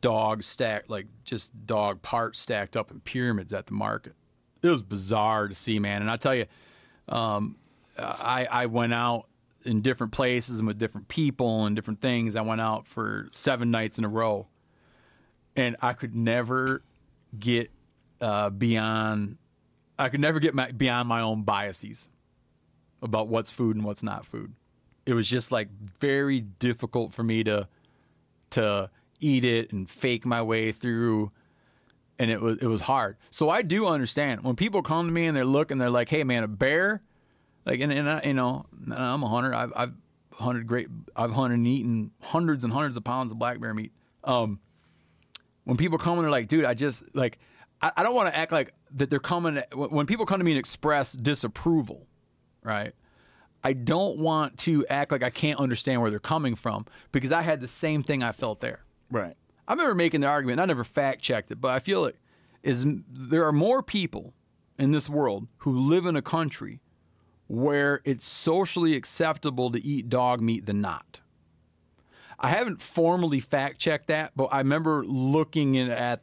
dogs 0.00 0.46
stacked, 0.46 0.88
like 0.88 1.06
just 1.24 1.66
dog 1.66 2.02
parts 2.02 2.38
stacked 2.38 2.76
up 2.76 2.90
in 2.90 3.00
pyramids 3.00 3.52
at 3.52 3.66
the 3.66 3.74
market. 3.74 4.14
It 4.62 4.68
was 4.68 4.82
bizarre 4.82 5.48
to 5.48 5.54
see, 5.54 5.78
man. 5.78 6.00
And 6.00 6.10
I 6.10 6.16
tell 6.16 6.34
you, 6.34 6.46
um, 7.08 7.56
I 7.98 8.46
I 8.50 8.66
went 8.66 8.94
out 8.94 9.26
in 9.66 9.82
different 9.82 10.12
places 10.12 10.58
and 10.58 10.66
with 10.66 10.78
different 10.78 11.08
people 11.08 11.66
and 11.66 11.76
different 11.76 12.00
things. 12.00 12.36
I 12.36 12.40
went 12.40 12.60
out 12.60 12.86
for 12.86 13.28
seven 13.32 13.70
nights 13.70 13.98
in 13.98 14.04
a 14.04 14.08
row, 14.08 14.46
and 15.56 15.76
I 15.80 15.92
could 15.92 16.14
never 16.14 16.82
get 17.38 17.70
uh, 18.20 18.50
beyond. 18.50 19.38
I 19.98 20.08
could 20.08 20.20
never 20.20 20.40
get 20.40 20.54
my, 20.54 20.70
beyond 20.72 21.08
my 21.08 21.20
own 21.20 21.42
biases 21.42 22.08
about 23.02 23.28
what's 23.28 23.50
food 23.50 23.76
and 23.76 23.84
what's 23.84 24.02
not 24.02 24.26
food. 24.26 24.52
It 25.06 25.14
was 25.14 25.28
just 25.28 25.52
like 25.52 25.68
very 26.00 26.40
difficult 26.40 27.12
for 27.12 27.22
me 27.22 27.44
to 27.44 27.68
to 28.50 28.90
eat 29.20 29.44
it 29.44 29.72
and 29.72 29.88
fake 29.88 30.26
my 30.26 30.42
way 30.42 30.72
through 30.72 31.30
and 32.18 32.30
it 32.30 32.40
was 32.40 32.58
it 32.58 32.66
was 32.66 32.82
hard. 32.82 33.16
So 33.30 33.50
I 33.50 33.62
do 33.62 33.86
understand 33.86 34.42
when 34.42 34.56
people 34.56 34.82
come 34.82 35.06
to 35.06 35.12
me 35.12 35.26
and 35.26 35.36
they're 35.36 35.44
looking, 35.44 35.78
they're 35.78 35.90
like, 35.90 36.08
"Hey, 36.08 36.24
man, 36.24 36.44
a 36.44 36.48
bear," 36.48 37.02
like, 37.66 37.80
and, 37.80 37.92
and 37.92 38.08
I, 38.08 38.22
you 38.24 38.34
know, 38.34 38.64
I'm 38.90 39.22
a 39.22 39.28
hunter. 39.28 39.52
I've 39.52 39.72
I've 39.74 39.92
hunted 40.32 40.66
great. 40.66 40.88
I've 41.16 41.32
hunted 41.32 41.56
and 41.56 41.66
eaten 41.66 42.12
hundreds 42.20 42.62
and 42.62 42.72
hundreds 42.72 42.96
of 42.96 43.04
pounds 43.04 43.32
of 43.32 43.38
black 43.38 43.60
bear 43.60 43.74
meat. 43.74 43.92
Um, 44.22 44.60
when 45.64 45.76
people 45.76 45.98
come 45.98 46.14
and 46.14 46.24
they're 46.24 46.30
like, 46.30 46.46
"Dude, 46.46 46.64
I 46.64 46.74
just 46.74 47.02
like," 47.12 47.38
I, 47.82 47.90
I 47.96 48.02
don't 48.04 48.14
want 48.14 48.28
to 48.28 48.36
act 48.36 48.52
like 48.52 48.72
that. 48.92 49.10
They're 49.10 49.18
coming 49.18 49.60
when 49.74 50.06
people 50.06 50.24
come 50.24 50.38
to 50.38 50.44
me 50.44 50.52
and 50.52 50.58
express 50.60 51.12
disapproval, 51.12 52.06
right? 52.62 52.94
I 53.64 53.72
don't 53.72 54.18
want 54.18 54.58
to 54.58 54.86
act 54.86 55.10
like 55.10 55.24
I 55.24 55.30
can't 55.30 55.58
understand 55.58 56.00
where 56.00 56.10
they're 56.10 56.20
coming 56.20 56.54
from 56.54 56.86
because 57.10 57.32
I 57.32 57.42
had 57.42 57.60
the 57.60 57.66
same 57.66 58.04
thing 58.04 58.22
I 58.22 58.30
felt 58.30 58.60
there. 58.60 58.84
Right. 59.10 59.36
I 59.66 59.72
remember 59.72 59.96
making 59.96 60.20
the 60.20 60.28
argument, 60.28 60.60
and 60.60 60.62
I 60.62 60.66
never 60.66 60.84
fact 60.84 61.20
checked 61.20 61.50
it, 61.50 61.60
but 61.60 61.72
I 61.72 61.80
feel 61.80 62.02
like 62.02 62.16
is 62.62 62.86
there 63.10 63.44
are 63.44 63.52
more 63.52 63.82
people 63.82 64.34
in 64.78 64.92
this 64.92 65.08
world 65.08 65.48
who 65.58 65.76
live 65.76 66.06
in 66.06 66.14
a 66.14 66.22
country 66.22 66.80
where 67.48 68.00
it's 68.04 68.26
socially 68.26 68.96
acceptable 68.96 69.70
to 69.70 69.84
eat 69.84 70.08
dog 70.08 70.40
meat 70.40 70.66
than 70.66 70.80
not. 70.80 71.20
I 72.38 72.50
haven't 72.50 72.82
formally 72.82 73.40
fact 73.40 73.78
checked 73.78 74.08
that, 74.08 74.32
but 74.36 74.46
I 74.46 74.58
remember 74.58 75.04
looking 75.06 75.78
at 75.78 76.22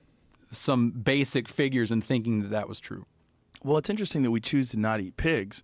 some 0.51 0.91
basic 0.91 1.47
figures 1.47 1.91
and 1.91 2.03
thinking 2.03 2.41
that 2.41 2.51
that 2.51 2.69
was 2.69 2.79
true. 2.79 3.05
Well, 3.63 3.77
it's 3.77 3.89
interesting 3.89 4.23
that 4.23 4.31
we 4.31 4.41
choose 4.41 4.69
to 4.71 4.79
not 4.79 4.99
eat 4.99 5.17
pigs, 5.17 5.63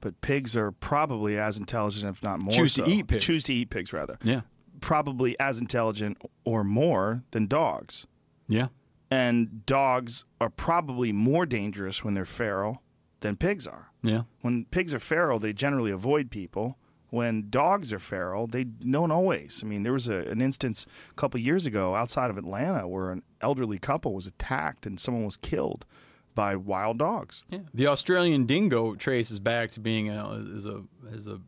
but 0.00 0.20
pigs 0.20 0.56
are 0.56 0.70
probably 0.70 1.38
as 1.38 1.58
intelligent, 1.58 2.06
if 2.06 2.22
not 2.22 2.38
more. 2.38 2.52
Choose 2.52 2.74
to 2.74 2.84
eat 2.84 3.08
pigs. 3.08 3.24
Choose 3.24 3.42
to 3.44 3.54
eat 3.54 3.70
pigs, 3.70 3.92
rather. 3.92 4.18
Yeah. 4.22 4.42
Probably 4.80 5.38
as 5.40 5.58
intelligent 5.58 6.18
or 6.44 6.62
more 6.62 7.24
than 7.32 7.46
dogs. 7.46 8.06
Yeah. 8.46 8.68
And 9.10 9.64
dogs 9.66 10.24
are 10.40 10.50
probably 10.50 11.10
more 11.10 11.46
dangerous 11.46 12.04
when 12.04 12.14
they're 12.14 12.24
feral 12.24 12.82
than 13.20 13.36
pigs 13.36 13.66
are. 13.66 13.87
Yeah. 14.02 14.22
When 14.42 14.64
pigs 14.66 14.94
are 14.94 15.00
feral, 15.00 15.38
they 15.38 15.52
generally 15.52 15.90
avoid 15.90 16.30
people. 16.30 16.78
When 17.10 17.48
dogs 17.48 17.92
are 17.92 17.98
feral, 17.98 18.46
they 18.46 18.64
don't 18.64 19.10
always. 19.10 19.62
I 19.64 19.66
mean, 19.66 19.82
there 19.82 19.94
was 19.94 20.08
a, 20.08 20.18
an 20.18 20.42
instance 20.42 20.86
a 21.10 21.14
couple 21.14 21.40
years 21.40 21.64
ago 21.64 21.94
outside 21.94 22.28
of 22.30 22.36
Atlanta 22.36 22.86
where 22.86 23.10
an 23.10 23.22
elderly 23.40 23.78
couple 23.78 24.12
was 24.12 24.26
attacked 24.26 24.84
and 24.86 25.00
someone 25.00 25.24
was 25.24 25.36
killed 25.38 25.86
by 26.34 26.54
wild 26.54 26.98
dogs. 26.98 27.44
Yeah. 27.48 27.60
The 27.72 27.86
Australian 27.86 28.44
dingo 28.46 28.94
traces 28.94 29.40
back 29.40 29.70
to 29.72 29.80
being 29.80 30.10
a, 30.10 30.34
is 30.54 30.66
a 30.66 30.82
is 31.12 31.26
a 31.26 31.40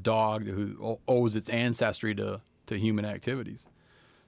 dog 0.00 0.46
who 0.46 0.98
owes 1.06 1.36
its 1.36 1.50
ancestry 1.50 2.14
to 2.14 2.40
to 2.66 2.78
human 2.78 3.04
activities. 3.04 3.66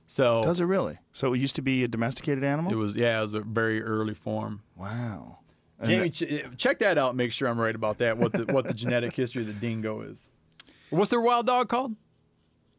So 0.06 0.42
Does 0.42 0.60
it 0.60 0.64
really? 0.66 0.98
So 1.12 1.32
it 1.32 1.38
used 1.38 1.56
to 1.56 1.62
be 1.62 1.84
a 1.84 1.88
domesticated 1.88 2.44
animal? 2.44 2.72
it 2.72 2.76
was 2.76 2.96
yeah, 2.96 3.18
it 3.18 3.22
was 3.22 3.34
a 3.34 3.40
very 3.40 3.82
early 3.82 4.14
form. 4.14 4.62
wow. 4.76 5.38
And 5.80 5.88
Jamie, 5.88 6.08
that- 6.10 6.54
ch- 6.54 6.58
check 6.58 6.78
that 6.80 6.98
out. 6.98 7.16
Make 7.16 7.32
sure 7.32 7.48
I'm 7.48 7.58
right 7.60 7.74
about 7.74 7.98
that. 7.98 8.16
What 8.16 8.32
the 8.32 8.44
what 8.52 8.64
the 8.66 8.74
genetic 8.82 9.14
history 9.14 9.42
of 9.42 9.48
the 9.48 9.52
dingo 9.54 10.02
is? 10.02 10.28
What's 10.90 11.10
their 11.10 11.20
wild 11.20 11.46
dog 11.46 11.68
called? 11.68 11.94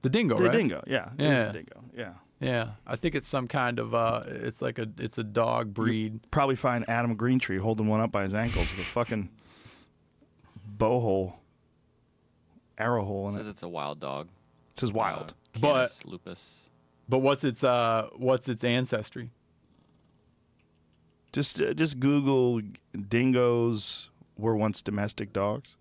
The 0.02 0.10
dingo, 0.10 0.38
the 0.38 0.44
right? 0.46 0.52
dingo, 0.52 0.84
yeah. 0.88 1.10
It 1.18 1.22
is 1.26 1.40
Yeah. 1.40 1.46
the 1.48 1.54
dingo, 1.54 1.84
yeah. 1.98 2.14
Yeah, 2.42 2.72
I 2.86 2.96
think 2.98 3.16
it's 3.16 3.28
some 3.30 3.48
kind 3.48 3.80
of 3.80 3.96
uh, 3.96 4.24
it's 4.28 4.62
like 4.62 4.78
a 4.78 4.88
it's 5.00 5.18
a 5.18 5.24
dog 5.24 5.74
breed. 5.74 6.20
Probably 6.32 6.56
find 6.56 6.88
Adam 6.90 7.16
Greentree 7.18 7.60
holding 7.60 7.88
one 7.88 8.02
up 8.02 8.12
by 8.12 8.24
his 8.24 8.36
ankles 8.36 8.70
with 8.72 8.80
a 8.86 8.90
fucking 8.90 9.30
bow 10.66 11.00
hole, 11.00 11.40
arrow 12.78 13.04
hole 13.06 13.30
It 13.30 13.34
says 13.38 13.48
it. 13.48 13.52
it's 13.52 13.64
a 13.64 13.70
wild 13.70 14.00
dog. 14.00 14.28
It 14.74 14.80
says 14.82 14.92
wild. 14.92 15.34
Uh, 15.56 15.60
But- 15.62 15.98
lupus. 16.06 16.60
But 17.08 17.20
what's 17.20 17.44
its 17.44 17.64
uh 17.64 18.10
what's 18.18 18.50
its 18.50 18.64
ancestry? 18.64 19.30
Just 21.36 21.60
uh, 21.60 21.74
just 21.74 22.00
Google 22.00 22.62
dingoes 23.10 24.10
were 24.38 24.56
once 24.56 24.82
domestic 24.82 25.34
dogs. 25.34 25.76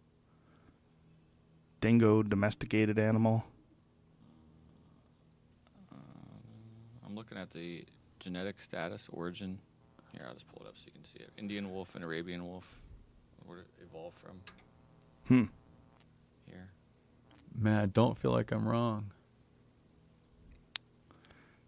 Dingo 1.80 2.24
domesticated 2.24 2.98
animal. 2.98 3.44
I'm 7.06 7.14
looking 7.14 7.38
at 7.38 7.52
the 7.52 7.84
genetic 8.18 8.60
status 8.60 9.08
origin. 9.12 9.60
Here, 10.10 10.26
I'll 10.26 10.34
just 10.34 10.48
pull 10.48 10.66
it 10.66 10.68
up 10.68 10.74
so 10.76 10.86
you 10.86 10.92
can 10.92 11.04
see 11.04 11.20
it. 11.20 11.30
Indian 11.38 11.72
wolf 11.72 11.94
and 11.94 12.04
Arabian 12.04 12.44
wolf. 12.44 12.80
Where 13.46 13.58
did 13.58 13.66
it 13.78 13.84
evolve 13.88 14.14
from? 14.14 14.40
Hmm. 15.28 15.44
Here. 16.50 16.70
Man, 17.56 17.78
I 17.80 17.86
don't 17.86 18.18
feel 18.18 18.32
like 18.32 18.50
I'm 18.50 18.66
wrong. 18.66 19.12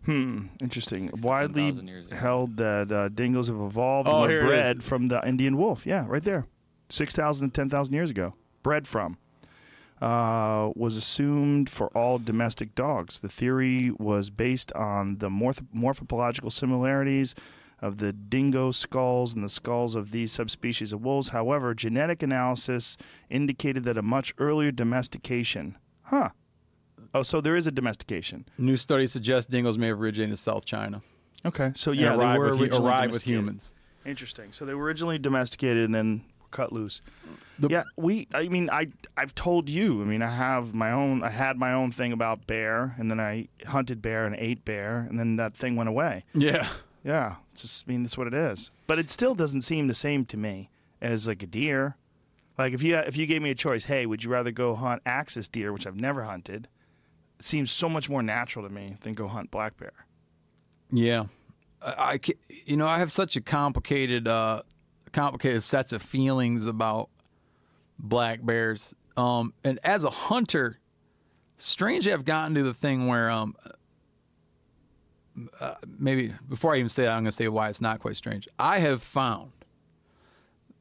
Hmm. 0.06 0.46
Interesting. 0.60 1.10
Widely 1.20 1.62
10,000 1.64 1.88
years 1.88 2.06
ago. 2.06 2.16
held 2.16 2.56
that 2.56 2.90
uh, 2.92 3.08
dingoes 3.08 3.48
have 3.48 3.60
evolved 3.60 4.08
Oh, 4.08 4.22
and 4.24 4.32
were 4.32 4.46
bred 4.46 4.82
from 4.82 5.08
the 5.08 5.26
Indian 5.26 5.56
wolf. 5.56 5.84
Yeah, 5.84 6.04
right 6.08 6.22
there. 6.22 6.46
6,000 6.88 7.50
to 7.50 7.52
10,000 7.52 7.92
years 7.94 8.10
ago. 8.10 8.34
Bred 8.62 8.86
from. 8.86 9.18
Uh, 10.00 10.70
was 10.76 10.96
assumed 10.96 11.68
for 11.70 11.88
all 11.88 12.18
domestic 12.18 12.74
dogs. 12.74 13.18
The 13.18 13.28
theory 13.28 13.90
was 13.98 14.30
based 14.30 14.72
on 14.74 15.18
the 15.18 15.28
morph- 15.30 15.66
morphological 15.72 16.50
similarities 16.50 17.34
of 17.80 17.98
the 17.98 18.12
dingo 18.12 18.70
skulls 18.70 19.34
and 19.34 19.42
the 19.42 19.48
skulls 19.48 19.94
of 19.94 20.10
these 20.10 20.32
subspecies 20.32 20.92
of 20.92 21.02
wolves. 21.02 21.28
However, 21.30 21.74
genetic 21.74 22.22
analysis 22.22 22.96
indicated 23.30 23.84
that 23.84 23.96
a 23.98 24.02
much 24.02 24.34
earlier 24.38 24.70
domestication. 24.70 25.76
Huh. 26.02 26.30
Oh, 27.16 27.22
so 27.22 27.40
there 27.40 27.56
is 27.56 27.66
a 27.66 27.70
domestication. 27.72 28.44
New 28.58 28.76
studies 28.76 29.12
suggest 29.12 29.50
dingoes 29.50 29.78
may 29.78 29.88
have 29.88 30.00
originated 30.00 30.30
in 30.32 30.36
South 30.36 30.64
China. 30.64 31.02
Okay. 31.44 31.72
So 31.74 31.92
and 31.92 32.00
yeah, 32.00 32.16
they 32.16 32.22
arrived 32.24 32.38
were 32.38 32.44
with, 32.44 32.56
hu- 32.58 32.62
originally 32.64 32.86
arrived 32.88 33.12
with 33.12 33.22
humans. 33.22 33.72
Interesting. 34.04 34.52
So 34.52 34.64
they 34.64 34.74
were 34.74 34.84
originally 34.84 35.18
domesticated 35.18 35.84
and 35.84 35.94
then 35.94 36.24
cut 36.50 36.72
loose. 36.72 37.00
The- 37.58 37.68
yeah, 37.68 37.84
we. 37.96 38.28
I 38.34 38.48
mean, 38.48 38.68
I 38.70 38.88
I've 39.16 39.34
told 39.34 39.68
you. 39.70 40.02
I 40.02 40.04
mean, 40.04 40.22
I 40.22 40.30
have 40.30 40.74
my 40.74 40.92
own. 40.92 41.22
I 41.22 41.30
had 41.30 41.56
my 41.56 41.72
own 41.72 41.90
thing 41.90 42.12
about 42.12 42.46
bear, 42.46 42.94
and 42.98 43.10
then 43.10 43.18
I 43.18 43.48
hunted 43.66 44.02
bear 44.02 44.26
and 44.26 44.36
ate 44.36 44.64
bear, 44.64 45.06
and 45.08 45.18
then 45.18 45.36
that 45.36 45.54
thing 45.56 45.74
went 45.76 45.88
away. 45.88 46.24
Yeah. 46.34 46.68
Yeah, 47.04 47.36
it's 47.52 47.62
just. 47.62 47.84
I 47.86 47.92
mean, 47.92 48.02
that's 48.02 48.18
what 48.18 48.26
it 48.26 48.34
is. 48.34 48.70
But 48.86 48.98
it 48.98 49.10
still 49.10 49.34
doesn't 49.34 49.60
seem 49.62 49.86
the 49.86 49.94
same 49.94 50.24
to 50.26 50.36
me 50.36 50.70
as 51.00 51.26
like 51.28 51.42
a 51.42 51.46
deer. 51.46 51.96
Like 52.58 52.72
if 52.72 52.82
you 52.82 52.96
if 52.96 53.16
you 53.16 53.26
gave 53.26 53.42
me 53.42 53.50
a 53.50 53.54
choice, 53.54 53.84
hey, 53.84 54.06
would 54.06 54.24
you 54.24 54.30
rather 54.30 54.50
go 54.50 54.74
hunt 54.74 55.02
axis 55.06 55.46
deer, 55.46 55.72
which 55.72 55.86
I've 55.86 55.96
never 55.96 56.24
hunted? 56.24 56.68
Seems 57.38 57.70
so 57.70 57.88
much 57.88 58.08
more 58.08 58.22
natural 58.22 58.66
to 58.66 58.72
me 58.72 58.96
than 59.02 59.14
go 59.14 59.28
hunt 59.28 59.50
black 59.50 59.76
bear. 59.76 59.92
Yeah, 60.90 61.26
I, 61.82 61.90
I 61.90 62.20
you 62.64 62.76
know 62.76 62.86
I 62.86 62.98
have 62.98 63.12
such 63.12 63.36
a 63.36 63.40
complicated 63.40 64.26
uh, 64.26 64.62
complicated 65.12 65.62
sets 65.62 65.92
of 65.92 66.02
feelings 66.02 66.66
about 66.66 67.10
black 67.98 68.44
bears. 68.44 68.94
Um, 69.16 69.54
and 69.64 69.78
as 69.82 70.04
a 70.04 70.10
hunter, 70.10 70.78
strangely, 71.56 72.12
I've 72.12 72.24
gotten 72.24 72.54
to 72.54 72.62
the 72.62 72.74
thing 72.74 73.06
where 73.06 73.30
um, 73.30 73.56
uh, 75.60 75.74
maybe 75.98 76.32
before 76.48 76.74
I 76.74 76.78
even 76.78 76.88
say 76.88 77.04
that, 77.04 77.10
I'm 77.10 77.22
going 77.22 77.26
to 77.26 77.32
say 77.32 77.48
why 77.48 77.68
it's 77.68 77.80
not 77.80 78.00
quite 78.00 78.16
strange. 78.16 78.48
I 78.58 78.78
have 78.78 79.02
found 79.02 79.52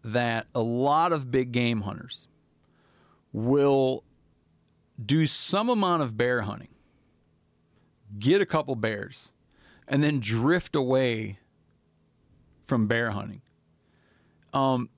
that 0.04 0.48
a 0.54 0.62
lot 0.62 1.12
of 1.12 1.32
big 1.32 1.52
game 1.52 1.82
hunters 1.82 2.28
will 3.34 4.04
do 5.04 5.26
some 5.26 5.70
amount 5.70 6.02
of 6.04 6.18
bear 6.18 6.42
hunting, 6.42 6.70
get 8.18 8.42
a 8.42 8.46
couple 8.46 8.76
bears, 8.76 9.32
and 9.88 10.04
then 10.04 10.20
drift 10.20 10.76
away 10.76 11.40
from 12.66 12.88
bear 12.88 13.12
hunting. 13.12 13.42
Um, 14.54 14.90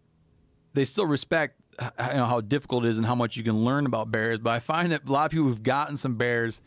they 0.74 0.86
still 0.86 1.06
respect 1.06 1.56
you 1.82 2.16
know, 2.16 2.26
how 2.26 2.42
difficult 2.42 2.86
it 2.86 2.90
is 2.90 2.98
and 2.98 3.06
how 3.06 3.16
much 3.16 3.38
you 3.38 3.44
can 3.44 3.64
learn 3.64 3.86
about 3.86 4.12
bears. 4.12 4.40
But 4.40 4.52
I 4.52 4.60
find 4.60 4.92
that 4.92 5.08
a 5.08 5.12
lot 5.12 5.26
of 5.26 5.32
people 5.32 5.48
who've 5.48 5.64
gotten 5.64 5.98
some 5.98 6.16
bears 6.16 6.62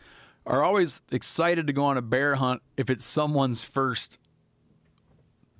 are 0.46 0.62
always 0.62 1.00
excited 1.10 1.66
to 1.66 1.72
go 1.72 1.84
on 1.84 1.96
a 1.96 2.02
bear 2.02 2.36
hunt 2.36 2.62
if 2.76 2.90
it's 2.90 3.04
someone's 3.04 3.62
first 3.62 4.18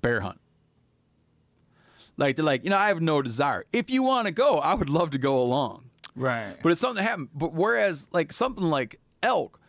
bear 0.02 0.20
hunt. 0.20 0.40
Like 2.16 2.36
they're 2.36 2.44
like, 2.44 2.64
you 2.64 2.70
know, 2.70 2.76
I 2.76 2.88
have 2.88 3.00
no 3.00 3.22
desire. 3.22 3.64
If 3.72 3.90
you 3.90 4.02
want 4.02 4.26
to 4.26 4.32
go, 4.32 4.58
I 4.58 4.74
would 4.74 4.90
love 4.90 5.10
to 5.10 5.18
go 5.18 5.40
along. 5.40 5.89
Right. 6.16 6.56
But 6.62 6.72
it's 6.72 6.80
something 6.80 7.02
that 7.02 7.08
happened. 7.08 7.28
But 7.34 7.52
whereas 7.52 8.06
like 8.12 8.32
something 8.32 8.64
like 8.64 9.00
elk, 9.22 9.60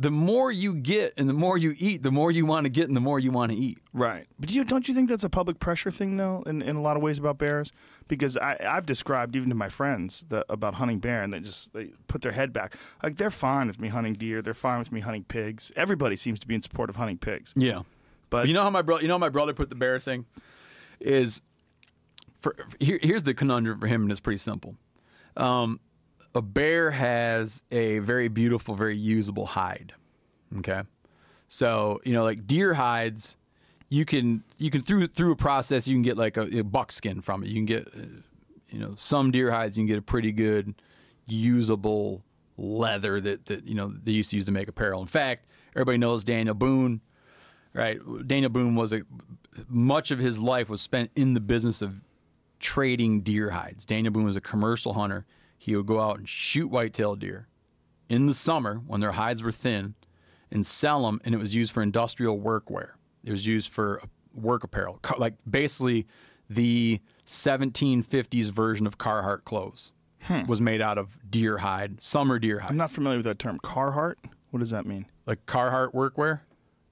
the 0.00 0.10
more 0.12 0.52
you 0.52 0.74
get 0.74 1.12
and 1.16 1.28
the 1.28 1.34
more 1.34 1.58
you 1.58 1.74
eat, 1.76 2.04
the 2.04 2.12
more 2.12 2.30
you 2.30 2.46
want 2.46 2.64
to 2.64 2.70
get 2.70 2.86
and 2.86 2.96
the 2.96 3.00
more 3.00 3.18
you 3.18 3.32
want 3.32 3.50
to 3.50 3.58
eat. 3.58 3.78
Right. 3.92 4.26
But 4.38 4.52
you 4.52 4.62
don't 4.62 4.86
you 4.86 4.94
think 4.94 5.08
that's 5.08 5.24
a 5.24 5.28
public 5.28 5.58
pressure 5.58 5.90
thing 5.90 6.16
though, 6.16 6.44
in, 6.46 6.62
in 6.62 6.76
a 6.76 6.80
lot 6.80 6.96
of 6.96 7.02
ways 7.02 7.18
about 7.18 7.38
bears? 7.38 7.72
Because 8.06 8.36
I, 8.36 8.56
I've 8.64 8.86
described 8.86 9.34
even 9.34 9.48
to 9.48 9.56
my 9.56 9.68
friends 9.68 10.24
that, 10.28 10.46
about 10.48 10.74
hunting 10.74 11.00
bear 11.00 11.22
and 11.22 11.32
they 11.32 11.40
just 11.40 11.72
they 11.72 11.86
put 12.06 12.22
their 12.22 12.32
head 12.32 12.52
back. 12.52 12.76
Like 13.02 13.16
they're 13.16 13.30
fine 13.30 13.66
with 13.66 13.80
me 13.80 13.88
hunting 13.88 14.14
deer, 14.14 14.40
they're 14.40 14.54
fine 14.54 14.78
with 14.78 14.92
me 14.92 15.00
hunting 15.00 15.24
pigs. 15.24 15.72
Everybody 15.74 16.14
seems 16.14 16.38
to 16.40 16.46
be 16.46 16.54
in 16.54 16.62
support 16.62 16.90
of 16.90 16.96
hunting 16.96 17.18
pigs. 17.18 17.52
Yeah. 17.56 17.82
But 18.30 18.46
you 18.46 18.54
know 18.54 18.62
how 18.62 18.70
my 18.70 18.82
brother, 18.82 19.02
you 19.02 19.08
know 19.08 19.14
how 19.14 19.18
my 19.18 19.30
brother 19.30 19.52
put 19.52 19.68
the 19.68 19.74
bear 19.74 19.98
thing 19.98 20.26
is 21.00 21.40
for 22.38 22.54
here, 22.78 22.98
here's 23.02 23.24
the 23.24 23.34
conundrum 23.34 23.80
for 23.80 23.86
him, 23.86 24.02
and 24.02 24.10
it's 24.10 24.20
pretty 24.20 24.38
simple. 24.38 24.76
Um, 25.38 25.80
a 26.34 26.42
bear 26.42 26.90
has 26.90 27.62
a 27.70 28.00
very 28.00 28.28
beautiful, 28.28 28.74
very 28.74 28.96
usable 28.96 29.46
hide. 29.46 29.94
Okay, 30.58 30.82
so 31.48 32.00
you 32.04 32.12
know, 32.12 32.24
like 32.24 32.46
deer 32.46 32.74
hides, 32.74 33.36
you 33.88 34.04
can 34.04 34.44
you 34.58 34.70
can 34.70 34.82
through 34.82 35.06
through 35.06 35.32
a 35.32 35.36
process 35.36 35.88
you 35.88 35.94
can 35.94 36.02
get 36.02 36.16
like 36.16 36.36
a, 36.36 36.58
a 36.58 36.64
buckskin 36.64 37.20
from 37.20 37.42
it. 37.42 37.48
You 37.48 37.54
can 37.54 37.66
get 37.66 37.88
uh, 37.88 38.06
you 38.68 38.78
know 38.78 38.94
some 38.96 39.30
deer 39.30 39.50
hides 39.50 39.76
you 39.76 39.82
can 39.82 39.88
get 39.88 39.98
a 39.98 40.02
pretty 40.02 40.32
good 40.32 40.74
usable 41.26 42.22
leather 42.56 43.20
that 43.20 43.46
that 43.46 43.66
you 43.66 43.74
know 43.74 43.94
they 44.02 44.12
used 44.12 44.30
to 44.30 44.36
use 44.36 44.44
to 44.46 44.52
make 44.52 44.68
apparel. 44.68 45.00
In 45.00 45.06
fact, 45.06 45.46
everybody 45.74 45.98
knows 45.98 46.24
Daniel 46.24 46.54
Boone 46.54 47.00
right? 47.78 47.98
Daniel 48.26 48.50
Boone 48.50 48.74
was 48.74 48.92
a 48.92 49.02
much 49.68 50.10
of 50.10 50.18
his 50.18 50.38
life 50.38 50.68
was 50.68 50.80
spent 50.80 51.10
in 51.16 51.34
the 51.34 51.40
business 51.40 51.82
of 51.82 52.02
trading 52.60 53.20
deer 53.22 53.50
hides. 53.50 53.84
Daniel 53.86 54.12
Boone 54.12 54.24
was 54.24 54.36
a 54.36 54.40
commercial 54.40 54.94
hunter. 54.94 55.24
He 55.56 55.74
would 55.76 55.86
go 55.86 56.00
out 56.00 56.18
and 56.18 56.28
shoot 56.28 56.68
whitetail 56.68 57.16
deer 57.16 57.48
in 58.08 58.26
the 58.26 58.34
summer 58.34 58.76
when 58.86 59.00
their 59.00 59.12
hides 59.12 59.42
were 59.42 59.52
thin 59.52 59.94
and 60.50 60.66
sell 60.66 61.02
them, 61.04 61.20
and 61.24 61.34
it 61.34 61.38
was 61.38 61.54
used 61.54 61.72
for 61.72 61.82
industrial 61.82 62.38
workwear. 62.38 62.92
It 63.24 63.32
was 63.32 63.44
used 63.46 63.70
for 63.70 64.00
uh, 64.02 64.06
work 64.34 64.64
apparel, 64.64 65.00
like 65.18 65.34
basically 65.48 66.06
the 66.48 67.00
1750s 67.26 68.50
version 68.50 68.86
of 68.86 68.98
Carhartt 68.98 69.44
clothes. 69.44 69.92
Hmm. 70.22 70.46
Was 70.46 70.60
made 70.60 70.80
out 70.80 70.98
of 70.98 71.16
deer 71.30 71.58
hide, 71.58 72.02
summer 72.02 72.40
deer 72.40 72.58
hide. 72.58 72.70
I'm 72.72 72.76
not 72.76 72.90
familiar 72.90 73.18
with 73.18 73.26
that 73.26 73.38
term. 73.38 73.60
Carhartt? 73.62 74.16
What 74.50 74.58
does 74.60 74.70
that 74.70 74.84
mean? 74.84 75.06
like 75.26 75.44
Carhartt 75.46 75.92
workwear, 75.94 76.40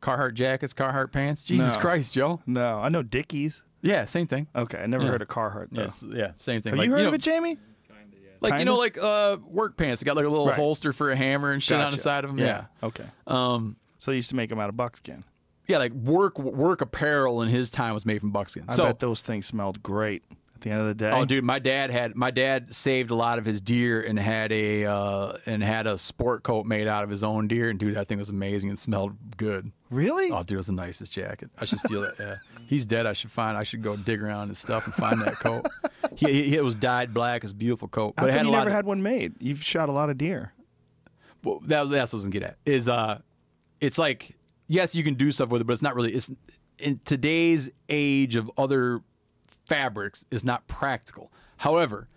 Carhartt 0.00 0.34
jackets, 0.34 0.72
Carhartt 0.72 1.10
pants. 1.10 1.42
Jesus 1.42 1.74
No. 1.74 1.80
Christ, 1.80 2.14
Joe. 2.14 2.40
No, 2.46 2.78
I 2.78 2.88
know 2.88 3.02
Dickies. 3.02 3.64
Yeah, 3.86 4.04
same 4.06 4.26
thing. 4.26 4.46
Okay, 4.54 4.78
I 4.78 4.86
never 4.86 5.04
Yeah. 5.04 5.10
heard 5.10 5.22
of 5.22 5.28
Carhartt 5.28 5.68
though. 5.72 5.82
Yes, 5.82 6.04
yeah, 6.06 6.32
same 6.36 6.60
thing. 6.60 6.72
Have 6.72 6.78
like, 6.78 6.86
you 6.88 6.92
heard 6.92 7.02
know, 7.02 7.08
of 7.08 7.14
it, 7.14 7.20
Jamie? 7.22 7.56
Kinda, 7.88 8.16
yeah. 8.22 8.30
Like 8.40 8.58
you 8.58 8.64
know, 8.64 8.76
like 8.76 8.98
uh, 9.00 9.36
work 9.46 9.76
pants. 9.76 10.00
They 10.00 10.04
got 10.06 10.16
like 10.16 10.26
a 10.26 10.28
little 10.28 10.46
Right. 10.46 10.54
holster 10.56 10.92
for 10.92 11.10
a 11.10 11.16
hammer 11.16 11.52
and 11.52 11.62
shit 11.62 11.76
on 11.76 11.84
the 11.84 11.90
Gotcha. 11.90 12.02
side 12.02 12.24
of 12.24 12.30
them. 12.30 12.38
Yeah. 12.38 12.64
Okay. 12.82 13.04
Um, 13.26 13.76
So 13.98 14.10
they 14.10 14.16
used 14.16 14.30
to 14.30 14.36
make 14.36 14.50
them 14.50 14.58
out 14.60 14.68
of 14.68 14.76
buckskin. 14.76 15.24
yeah, 15.68 15.78
like 15.78 15.92
work 15.92 16.38
work 16.38 16.80
apparel 16.80 17.42
in 17.42 17.48
his 17.48 17.70
time 17.70 17.94
was 17.94 18.04
made 18.06 18.20
from 18.20 18.30
buckskin. 18.30 18.64
I 18.68 18.74
so, 18.74 18.84
bet 18.86 18.98
those 19.00 19.22
things 19.22 19.46
smelled 19.46 19.82
great 19.82 20.22
at 20.30 20.36
the 20.66 20.72
end 20.72 20.80
of 20.80 20.88
the 20.88 20.94
day. 20.94 21.10
oh, 21.10 21.24
dude, 21.24 21.44
my 21.44 21.58
dad 21.58 21.90
had 21.90 22.16
my 22.16 22.30
dad 22.30 22.74
saved 22.74 23.10
a 23.10 23.14
lot 23.14 23.38
of 23.38 23.44
his 23.44 23.60
deer 23.60 24.02
and 24.02 24.18
had 24.18 24.50
a 24.52 24.84
uh, 24.84 25.38
and 25.46 25.62
had 25.62 25.86
a 25.86 25.96
sport 25.96 26.42
coat 26.42 26.66
made 26.66 26.88
out 26.88 27.04
of 27.04 27.10
his 27.10 27.22
own 27.22 27.46
deer. 27.46 27.70
And 27.70 27.78
dude, 27.78 27.94
that 27.94 28.08
thing 28.08 28.18
was 28.18 28.30
amazing 28.30 28.68
and 28.70 28.78
smelled 28.78 29.36
good. 29.36 29.70
Really? 29.90 30.30
Oh, 30.32 30.42
dude, 30.42 30.52
it 30.52 30.56
was 30.56 30.66
the 30.66 30.72
nicest 30.72 31.12
jacket. 31.12 31.50
I 31.58 31.64
should 31.64 31.78
steal 31.78 32.00
that. 32.00 32.14
Yeah, 32.18 32.34
he's 32.66 32.84
dead. 32.84 33.06
I 33.06 33.12
should 33.12 33.30
find. 33.30 33.56
I 33.56 33.62
should 33.62 33.82
go 33.82 33.96
dig 33.96 34.22
around 34.22 34.48
his 34.48 34.58
stuff 34.58 34.84
and 34.86 34.94
find 34.94 35.20
that 35.22 35.34
coat. 35.34 35.66
He, 36.16 36.44
he 36.44 36.56
it 36.56 36.64
was 36.64 36.74
dyed 36.74 37.14
black. 37.14 37.44
It's 37.44 37.52
beautiful 37.52 37.88
coat, 37.88 38.14
How 38.16 38.24
but 38.24 38.30
it 38.30 38.32
come 38.32 38.38
had 38.38 38.46
a 38.46 38.48
you 38.48 38.56
never 38.56 38.70
of, 38.70 38.74
had 38.74 38.86
one 38.86 39.02
made? 39.02 39.34
You've 39.38 39.62
shot 39.62 39.88
a 39.88 39.92
lot 39.92 40.10
of 40.10 40.18
deer. 40.18 40.52
well, 41.44 41.60
that, 41.64 41.90
that's 41.90 42.12
what 42.12 42.16
I 42.16 42.18
was 42.18 42.24
gonna 42.24 42.32
get 42.32 42.42
at. 42.42 42.56
Is 42.64 42.88
uh, 42.88 43.18
it's 43.80 43.98
like 43.98 44.34
yes, 44.66 44.94
you 44.94 45.04
can 45.04 45.14
do 45.14 45.30
stuff 45.30 45.50
with 45.50 45.60
it, 45.60 45.64
but 45.64 45.74
it's 45.74 45.82
not 45.82 45.94
really. 45.94 46.12
It's 46.12 46.30
in 46.78 47.00
today's 47.04 47.70
age 47.88 48.36
of 48.36 48.50
other 48.56 49.02
fabrics 49.66 50.24
is 50.30 50.44
not 50.44 50.66
practical. 50.66 51.32
However, 51.58 52.08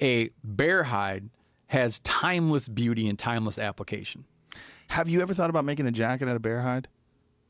a 0.00 0.30
bear 0.44 0.84
hide 0.84 1.30
has 1.68 2.00
timeless 2.00 2.68
beauty 2.68 3.08
and 3.08 3.18
timeless 3.18 3.58
application. 3.58 4.24
Have 4.88 5.08
you 5.08 5.20
ever 5.22 5.34
thought 5.34 5.50
about 5.50 5.64
making 5.64 5.86
a 5.86 5.92
jacket 5.92 6.28
out 6.28 6.36
of 6.36 6.42
bear 6.42 6.60
hide? 6.60 6.88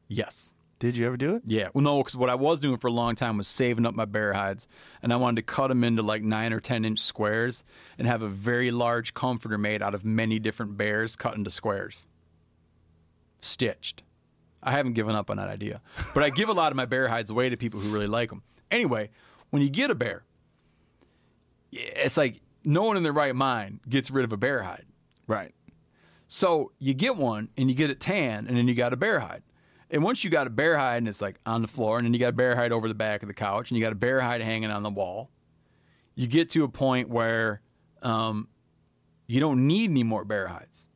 Yes. 0.09 0.55
Did 0.78 0.97
you 0.97 1.06
ever 1.06 1.16
do 1.16 1.36
it? 1.36 1.43
Yeah. 1.44 1.68
Well, 1.74 1.85
no, 1.85 1.98
because 1.98 2.16
what 2.16 2.31
I 2.31 2.35
was 2.35 2.59
doing 2.59 2.78
for 2.78 2.89
a 2.89 2.93
long 2.93 3.14
time 3.14 3.36
was 3.36 3.47
saving 3.47 3.85
up 3.85 3.94
my 3.94 4.06
bear 4.06 4.32
hides, 4.32 4.66
and 5.02 5.12
I 5.12 5.16
wanted 5.16 5.36
to 5.36 5.43
cut 5.43 5.68
them 5.68 5.85
into 5.85 6.02
like 6.02 6.22
nine 6.22 6.55
or 6.55 6.60
ten 6.60 6.86
inch 6.86 6.98
squares 6.98 7.64
and 7.98 8.06
have 8.06 8.22
a 8.22 8.28
very 8.28 8.70
large 8.70 9.12
comforter 9.12 9.59
made 9.59 9.82
out 9.82 9.94
of 9.94 10.06
many 10.06 10.39
different 10.39 10.78
bears 10.78 11.16
cut 11.16 11.36
into 11.36 11.51
squares, 11.51 12.06
stitched. 13.43 14.02
I 14.62 14.72
haven't 14.72 14.94
given 14.94 15.14
up 15.14 15.31
on 15.31 15.36
that 15.36 15.48
idea, 15.48 15.82
but 16.14 16.22
I 16.22 16.31
give 16.31 16.48
a 16.48 16.55
lot 16.55 16.72
of 16.72 16.77
my 16.77 16.86
bear 16.86 17.09
hides 17.09 17.31
away 17.31 17.51
to 17.51 17.59
people 17.59 17.81
who 17.81 17.90
really 17.90 18.06
like 18.06 18.31
them. 18.31 18.43
Anyway, 18.70 19.10
when 19.51 19.62
you 19.62 19.68
get 19.68 19.90
a 19.90 19.94
bear, 19.94 20.24
it's 21.72 22.16
like 22.16 22.40
no 22.64 22.82
one 22.82 22.97
in 22.97 23.02
their 23.02 23.12
right 23.12 23.35
mind 23.35 23.81
gets 23.89 24.10
rid 24.10 24.24
of 24.24 24.32
a 24.32 24.36
bear 24.36 24.62
hide. 24.62 24.86
Right. 25.27 25.55
So 26.28 26.72
you 26.78 26.94
get 26.94 27.16
one 27.16 27.48
and 27.56 27.68
you 27.68 27.77
get 27.77 27.90
it 27.90 28.01
tan, 28.01 28.47
and 28.47 28.56
then 28.56 28.68
you 28.68 28.74
got 28.74 28.93
a 28.93 28.97
bear 28.97 29.20
hide. 29.20 29.43
And 29.90 30.05
once 30.05 30.22
you 30.22 30.31
got 30.31 30.47
a 30.47 30.51
bear 30.51 30.78
hide 30.78 30.98
and 30.98 31.09
it's 31.09 31.20
like 31.20 31.40
on 31.44 31.62
the 31.62 31.68
floor, 31.68 31.98
and 31.98 32.06
then 32.06 32.14
you 32.14 32.20
got 32.20 32.28
a 32.28 32.32
bear 32.32 32.55
hide 32.55 32.70
over 32.70 32.86
the 32.86 32.94
back 32.94 33.22
of 33.22 33.28
the 33.28 33.35
couch, 33.35 33.70
and 33.70 33.78
you 33.78 33.85
got 33.85 33.93
a 33.93 33.97
bear 33.97 34.20
hide 34.20 34.40
hanging 34.40 34.70
on 34.70 34.82
the 34.82 34.90
wall, 34.90 35.31
you 36.14 36.27
get 36.27 36.51
to 36.51 36.64
a 36.64 36.68
point 36.68 37.09
where 37.09 37.60
um, 38.02 38.48
you 39.27 39.40
don't 39.40 39.66
need 39.66 39.90
any 39.90 40.05
more 40.05 40.24
bear 40.24 40.47
hides. 40.47 40.86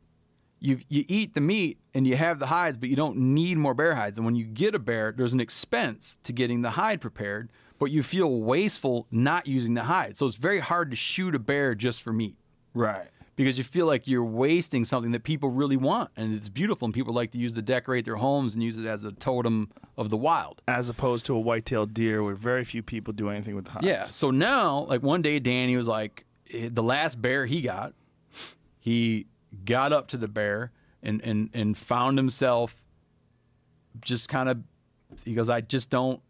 You 0.60 0.78
you 0.88 1.04
eat 1.08 1.34
the 1.34 1.40
meat 1.40 1.78
and 1.94 2.06
you 2.06 2.16
have 2.16 2.38
the 2.38 2.46
hides, 2.46 2.78
but 2.78 2.88
you 2.88 2.96
don't 2.96 3.16
need 3.16 3.58
more 3.58 3.74
bear 3.74 3.94
hides. 3.94 4.18
And 4.18 4.24
when 4.24 4.34
you 4.34 4.44
get 4.44 4.74
a 4.74 4.78
bear, 4.78 5.12
there's 5.12 5.32
an 5.32 5.40
expense 5.40 6.16
to 6.22 6.32
getting 6.32 6.62
the 6.62 6.70
hide 6.70 7.00
prepared, 7.00 7.50
but 7.78 7.90
you 7.90 8.02
feel 8.02 8.40
wasteful 8.40 9.06
not 9.10 9.46
using 9.46 9.74
the 9.74 9.84
hide. 9.84 10.16
So 10.16 10.26
it's 10.26 10.36
very 10.36 10.60
hard 10.60 10.90
to 10.90 10.96
shoot 10.96 11.34
a 11.34 11.38
bear 11.38 11.74
just 11.74 12.02
for 12.02 12.12
meat 12.12 12.36
Right. 12.72 13.08
because 13.36 13.58
you 13.58 13.64
feel 13.64 13.86
like 13.86 14.06
you're 14.06 14.24
wasting 14.24 14.84
something 14.84 15.12
that 15.12 15.24
people 15.24 15.48
really 15.50 15.76
want 15.76 16.10
and 16.16 16.34
it's 16.34 16.48
beautiful 16.48 16.86
and 16.86 16.94
people 16.94 17.12
like 17.12 17.30
to 17.32 17.38
use 17.38 17.52
to 17.54 17.62
decorate 17.62 18.04
their 18.04 18.16
homes 18.16 18.54
and 18.54 18.62
use 18.62 18.78
it 18.78 18.86
as 18.86 19.04
a 19.04 19.12
totem 19.12 19.70
of 19.96 20.08
the 20.10 20.16
wild. 20.16 20.62
As 20.68 20.88
opposed 20.88 21.26
to 21.26 21.34
a 21.34 21.40
white-tailed 21.40 21.92
deer, 21.94 22.22
where 22.22 22.34
very 22.34 22.64
few 22.64 22.82
people 22.82 23.12
do 23.12 23.28
anything 23.28 23.54
with 23.56 23.64
the 23.66 23.70
hides. 23.72 23.86
Yeah. 23.86 24.02
So 24.04 24.30
now, 24.30 24.84
like 24.88 25.02
one 25.02 25.22
day, 25.22 25.38
Danny 25.38 25.76
was 25.76 25.86
like, 25.88 26.24
eh, 26.52 26.68
the 26.72 26.82
last 26.82 27.20
bear 27.22 27.46
he 27.46 27.60
got, 27.62 27.92
he 28.80 29.26
got 29.64 29.92
up 29.92 30.08
to 30.08 30.16
the 30.16 30.28
bear 30.28 30.72
and 31.02 31.20
and 31.22 31.48
and 31.54 31.76
found 31.78 32.18
himself 32.18 32.82
just 34.00 34.28
kind 34.28 34.48
of. 34.48 34.58
He 35.24 35.32
goes, 35.34 35.48
I 35.48 35.60
just 35.60 35.90
don't, 35.90 36.20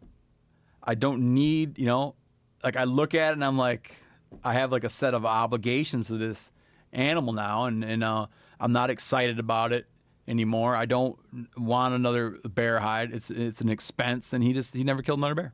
I 0.85 0.95
don't 0.95 1.33
need, 1.33 1.77
you 1.79 1.85
know, 1.85 2.15
like 2.63 2.77
I 2.77 2.83
look 2.83 3.13
at 3.13 3.31
it 3.31 3.33
and 3.33 3.43
I'm 3.43 3.57
like, 3.57 3.95
I 4.43 4.53
have 4.53 4.71
like 4.71 4.83
a 4.83 4.89
set 4.89 5.13
of 5.13 5.25
obligations 5.25 6.07
to 6.07 6.17
this 6.17 6.51
animal 6.93 7.33
now, 7.33 7.65
and 7.65 7.83
and 7.83 8.03
uh, 8.03 8.27
I'm 8.59 8.71
not 8.71 8.89
excited 8.89 9.39
about 9.39 9.71
it 9.73 9.87
anymore. 10.27 10.75
I 10.75 10.85
don't 10.85 11.17
want 11.57 11.93
another 11.93 12.31
bear 12.43 12.79
hide. 12.79 13.13
It's 13.13 13.29
it's 13.29 13.61
an 13.61 13.69
expense, 13.69 14.33
and 14.33 14.43
he 14.43 14.53
just 14.53 14.73
he 14.73 14.83
never 14.83 15.01
killed 15.01 15.19
another 15.19 15.35
bear 15.35 15.53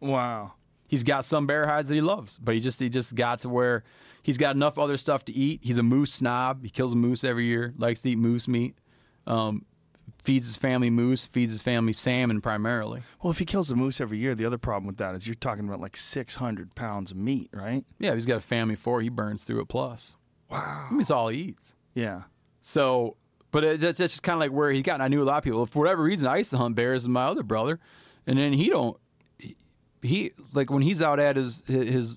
Wow. 0.00 0.54
he's 0.88 1.04
got 1.04 1.24
some 1.24 1.46
bear 1.46 1.66
hides 1.66 1.88
that 1.88 1.94
he 1.94 2.00
loves, 2.00 2.38
but 2.38 2.54
he 2.54 2.60
just 2.60 2.80
he 2.80 2.88
just 2.88 3.14
got 3.14 3.40
to 3.40 3.48
where 3.48 3.84
he's 4.22 4.38
got 4.38 4.56
enough 4.56 4.78
other 4.78 4.96
stuff 4.96 5.24
to 5.26 5.32
eat. 5.32 5.60
He's 5.62 5.78
a 5.78 5.82
moose 5.82 6.12
snob. 6.14 6.62
He 6.64 6.70
kills 6.70 6.92
a 6.92 6.96
moose 6.96 7.22
every 7.24 7.46
year. 7.46 7.72
Likes 7.76 8.02
to 8.02 8.10
eat 8.10 8.18
moose 8.18 8.48
meat. 8.48 8.76
Um, 9.26 9.64
feeds 10.18 10.46
his 10.46 10.56
family 10.56 10.90
moose. 10.90 11.24
Feeds 11.24 11.52
his 11.52 11.62
family 11.62 11.92
salmon 11.92 12.40
primarily. 12.40 13.02
Well, 13.22 13.30
if 13.30 13.38
he 13.38 13.44
kills 13.44 13.70
a 13.70 13.76
moose 13.76 14.00
every 14.00 14.18
year, 14.18 14.34
the 14.34 14.44
other 14.44 14.58
problem 14.58 14.86
with 14.86 14.98
that 14.98 15.14
is 15.14 15.26
you're 15.26 15.34
talking 15.34 15.66
about 15.66 15.80
like 15.80 15.96
600 15.96 16.74
pounds 16.74 17.10
of 17.10 17.16
meat, 17.16 17.50
right? 17.52 17.84
Yeah, 17.98 18.14
he's 18.14 18.26
got 18.26 18.36
a 18.36 18.40
family 18.40 18.74
of 18.74 18.80
four. 18.80 19.00
He 19.00 19.08
burns 19.08 19.44
through 19.44 19.60
it 19.60 19.68
plus. 19.68 20.16
Wow, 20.48 20.86
I 20.88 20.90
mean, 20.92 21.00
it's 21.00 21.10
all 21.10 21.28
he 21.28 21.38
eats. 21.40 21.72
Yeah. 21.94 22.22
So, 22.60 23.16
but 23.50 23.64
it, 23.64 23.80
that's, 23.80 23.98
that's 23.98 24.12
just 24.12 24.22
kind 24.22 24.34
of 24.34 24.40
like 24.40 24.52
where 24.52 24.70
he 24.70 24.82
got. 24.82 24.94
And 24.94 25.02
I 25.02 25.08
knew 25.08 25.22
a 25.22 25.24
lot 25.24 25.38
of 25.38 25.44
people. 25.44 25.66
For 25.66 25.80
whatever 25.80 26.02
reason, 26.02 26.26
I 26.28 26.36
used 26.36 26.50
to 26.50 26.58
hunt 26.58 26.74
bears 26.74 27.04
with 27.04 27.10
my 27.10 27.24
other 27.24 27.42
brother, 27.42 27.80
and 28.26 28.38
then 28.38 28.52
he 28.52 28.68
don't. 28.68 28.96
He, 29.38 29.56
he 30.02 30.32
like 30.52 30.70
when 30.70 30.82
he's 30.82 31.02
out 31.02 31.18
at 31.18 31.36
his 31.36 31.62
his 31.66 32.16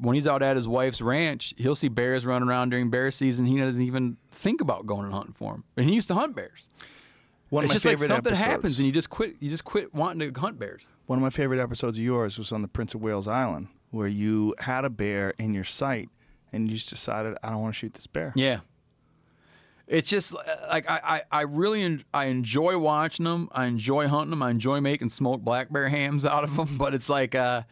when 0.00 0.14
he's 0.14 0.26
out 0.26 0.42
at 0.42 0.56
his 0.56 0.66
wife's 0.66 1.00
ranch, 1.00 1.54
he'll 1.56 1.74
see 1.74 1.88
bears 1.88 2.26
running 2.26 2.48
around 2.48 2.70
during 2.70 2.90
bear 2.90 3.10
season. 3.10 3.46
He 3.46 3.58
doesn't 3.58 3.82
even 3.82 4.16
think 4.30 4.60
about 4.60 4.86
going 4.86 5.04
and 5.04 5.14
hunting 5.14 5.34
for 5.34 5.52
them. 5.52 5.64
And 5.76 5.88
he 5.88 5.94
used 5.94 6.08
to 6.08 6.14
hunt 6.14 6.34
bears. 6.34 6.68
One 7.50 7.64
it's 7.64 7.74
of 7.74 7.84
my 7.84 7.90
just 7.92 8.00
like 8.02 8.08
something 8.08 8.32
episodes. 8.32 8.40
happens 8.50 8.78
and 8.78 8.86
you 8.86 8.92
just 8.92 9.10
quit. 9.10 9.36
You 9.40 9.50
just 9.50 9.64
quit 9.64 9.92
wanting 9.94 10.32
to 10.32 10.40
hunt 10.40 10.58
bears. 10.58 10.92
One 11.06 11.18
of 11.18 11.22
my 11.22 11.30
favorite 11.30 11.60
episodes 11.60 11.98
of 11.98 12.04
yours 12.04 12.38
was 12.38 12.52
on 12.52 12.62
the 12.62 12.68
Prince 12.68 12.94
of 12.94 13.02
Wales 13.02 13.26
Island, 13.28 13.68
where 13.90 14.08
you 14.08 14.54
had 14.58 14.84
a 14.84 14.90
bear 14.90 15.34
in 15.38 15.52
your 15.52 15.64
sight 15.64 16.08
and 16.52 16.68
you 16.68 16.76
just 16.76 16.88
decided 16.90 17.36
I 17.42 17.50
don't 17.50 17.60
want 17.60 17.74
to 17.74 17.78
shoot 17.78 17.94
this 17.94 18.06
bear? 18.06 18.32
Yeah. 18.36 18.60
It's 19.86 20.08
just 20.08 20.34
uh, 20.34 20.38
like 20.68 20.88
I, 20.88 21.00
I, 21.02 21.22
I 21.32 21.40
really 21.42 21.82
en- 21.82 22.04
I 22.14 22.26
enjoy 22.26 22.78
watching 22.78 23.24
them. 23.24 23.48
I 23.50 23.66
enjoy 23.66 24.06
hunting 24.06 24.30
them. 24.30 24.42
I 24.42 24.50
enjoy 24.50 24.80
making 24.80 25.08
smoked 25.08 25.44
black 25.44 25.72
bear 25.72 25.88
hams 25.88 26.24
out 26.24 26.44
of 26.44 26.54
them. 26.56 26.68
But 26.78 26.94
it's 26.94 27.08
like 27.08 27.34
uh, 27.34 27.62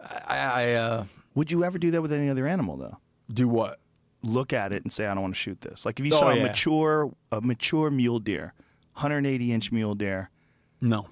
I, 0.00 0.36
I 0.36 0.72
uh, 0.72 1.04
Would 1.36 1.52
you 1.52 1.62
ever 1.62 1.78
do 1.78 1.92
that 1.92 2.02
with 2.02 2.12
any 2.12 2.28
other 2.28 2.46
animal 2.48 2.76
though? 2.76 2.98
do 3.32 3.48
what? 3.48 3.78
Look 4.22 4.52
at 4.52 4.72
it 4.72 4.82
and 4.82 4.92
say 4.92 5.06
I 5.06 5.14
don't 5.14 5.22
want 5.22 5.34
to 5.34 5.40
shoot 5.40 5.60
this. 5.60 5.86
Like 5.86 6.00
if 6.00 6.04
you 6.06 6.12
Oh, 6.14 6.18
saw 6.18 6.30
a 6.30 6.40
mature 6.42 7.12
a 7.30 7.40
mature 7.40 7.88
mule 7.90 8.18
deer, 8.18 8.52
180 8.94 9.52
inch 9.52 9.70
mule 9.72 9.94
deer, 9.94 10.30
No. 10.80 11.08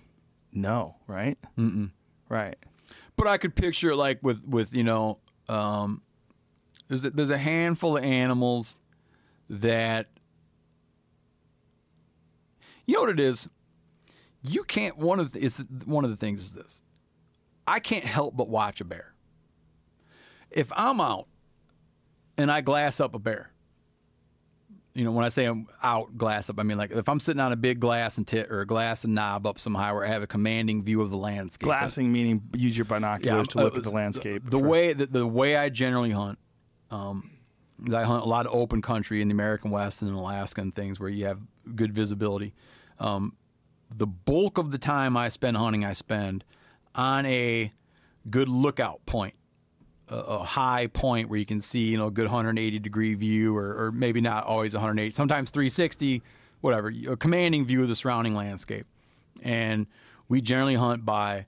no, 0.52 0.96
right? 1.06 1.36
Mm-mm. 1.58 1.90
Right. 2.28 2.56
But 3.16 3.26
I 3.26 3.36
could 3.38 3.54
picture 3.54 3.90
it 3.90 3.96
like 3.96 4.22
with 4.22 4.42
with 4.44 4.74
you 4.74 4.82
know, 4.84 5.18
um, 5.48 6.02
there's 6.88 7.04
a, 7.04 7.10
there's 7.10 7.30
a 7.30 7.38
handful 7.38 7.96
of 7.98 8.04
animals 8.04 8.78
that 9.50 10.08
you 12.86 12.94
know 12.94 13.00
what 13.02 13.10
it 13.10 13.20
is. 13.20 13.48
You 14.42 14.64
can't. 14.64 14.96
One 14.96 15.20
of 15.20 15.32
the, 15.32 15.44
it's 15.44 15.58
one 15.84 16.04
of 16.04 16.10
the 16.10 16.16
things 16.16 16.42
is 16.42 16.52
this. 16.54 16.82
I 17.66 17.78
can't 17.78 18.04
help 18.04 18.36
but 18.36 18.48
watch 18.48 18.80
a 18.80 18.84
bear. 18.84 19.14
If 20.50 20.72
I'm 20.74 21.00
out 21.00 21.28
and 22.36 22.50
I 22.50 22.60
glass 22.60 22.98
up 22.98 23.14
a 23.14 23.18
bear, 23.20 23.51
you 24.94 25.04
know, 25.04 25.12
when 25.12 25.24
I 25.24 25.30
say 25.30 25.46
I'm 25.46 25.66
out 25.82 26.16
glass 26.18 26.50
up, 26.50 26.58
I 26.58 26.62
mean 26.62 26.76
like 26.76 26.90
if 26.90 27.08
I'm 27.08 27.20
sitting 27.20 27.40
on 27.40 27.52
a 27.52 27.56
big 27.56 27.80
glass 27.80 28.18
and 28.18 28.26
tit 28.26 28.50
or 28.50 28.60
a 28.60 28.66
glass 28.66 29.04
and 29.04 29.14
knob 29.14 29.46
up 29.46 29.58
some 29.58 29.74
high 29.74 29.92
where 29.92 30.04
I 30.04 30.08
have 30.08 30.22
a 30.22 30.26
commanding 30.26 30.82
view 30.82 31.00
of 31.00 31.10
the 31.10 31.16
landscape. 31.16 31.64
Glassing 31.64 32.12
meaning 32.12 32.42
use 32.54 32.76
your 32.76 32.84
binoculars 32.84 33.48
to 33.48 33.60
uh, 33.60 33.62
look 33.64 33.78
at 33.78 33.84
the 33.84 33.90
landscape. 33.90 34.42
The, 34.44 34.58
for- 34.58 34.68
way 34.68 34.92
the, 34.92 35.06
the 35.06 35.26
way 35.26 35.56
I 35.56 35.68
generally 35.70 36.10
hunt, 36.10 36.38
um, 36.90 37.30
I 37.92 38.02
hunt 38.02 38.22
a 38.24 38.28
lot 38.28 38.46
of 38.46 38.54
open 38.54 38.82
country 38.82 39.22
in 39.22 39.28
the 39.28 39.32
American 39.32 39.70
West 39.70 40.02
and 40.02 40.10
in 40.10 40.16
Alaska 40.16 40.60
and 40.60 40.74
things 40.74 41.00
where 41.00 41.08
you 41.08 41.26
have 41.26 41.40
good 41.74 41.92
visibility. 41.92 42.54
Um, 42.98 43.34
the 43.94 44.06
bulk 44.06 44.58
of 44.58 44.70
the 44.70 44.78
time 44.78 45.16
I 45.16 45.28
spend 45.30 45.56
hunting, 45.56 45.84
I 45.84 45.92
spend 45.94 46.44
on 46.94 47.26
a 47.26 47.72
good 48.28 48.48
lookout 48.48 49.04
point, 49.06 49.34
a, 50.12 50.44
high 50.44 50.86
point 50.88 51.28
where 51.28 51.38
you 51.38 51.46
can 51.46 51.60
see, 51.60 51.88
you 51.88 51.96
know, 51.96 52.08
a 52.08 52.10
good 52.10 52.26
180 52.26 52.78
degree 52.78 53.14
view, 53.14 53.56
or, 53.56 53.86
or 53.86 53.92
maybe 53.92 54.20
not 54.20 54.44
always 54.44 54.74
180, 54.74 55.14
sometimes 55.14 55.50
360, 55.50 56.22
whatever, 56.60 56.92
a 57.08 57.16
commanding 57.16 57.64
view 57.64 57.82
of 57.82 57.88
the 57.88 57.96
surrounding 57.96 58.34
landscape. 58.34 58.86
And 59.42 59.86
we 60.28 60.40
generally 60.40 60.74
hunt 60.74 61.04
by 61.04 61.46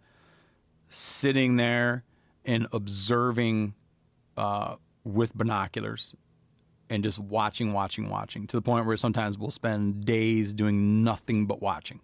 sitting 0.89 1.57
there 1.57 2.05
and 2.45 2.67
observing 2.73 3.75
uh, 4.37 4.77
with 5.05 5.37
binoculars 5.37 6.15
and 6.91 7.03
just 7.03 7.19
watching, 7.19 7.73
watching, 7.73 8.09
watching 8.09 8.47
to 8.47 8.57
the 8.57 8.63
point 8.63 8.87
where 8.87 8.97
sometimes 8.97 9.39
we'll 9.39 9.51
spend 9.51 10.05
days 10.05 10.53
doing 10.53 11.03
nothing 11.03 11.47
but 11.47 11.63
watching 11.63 12.01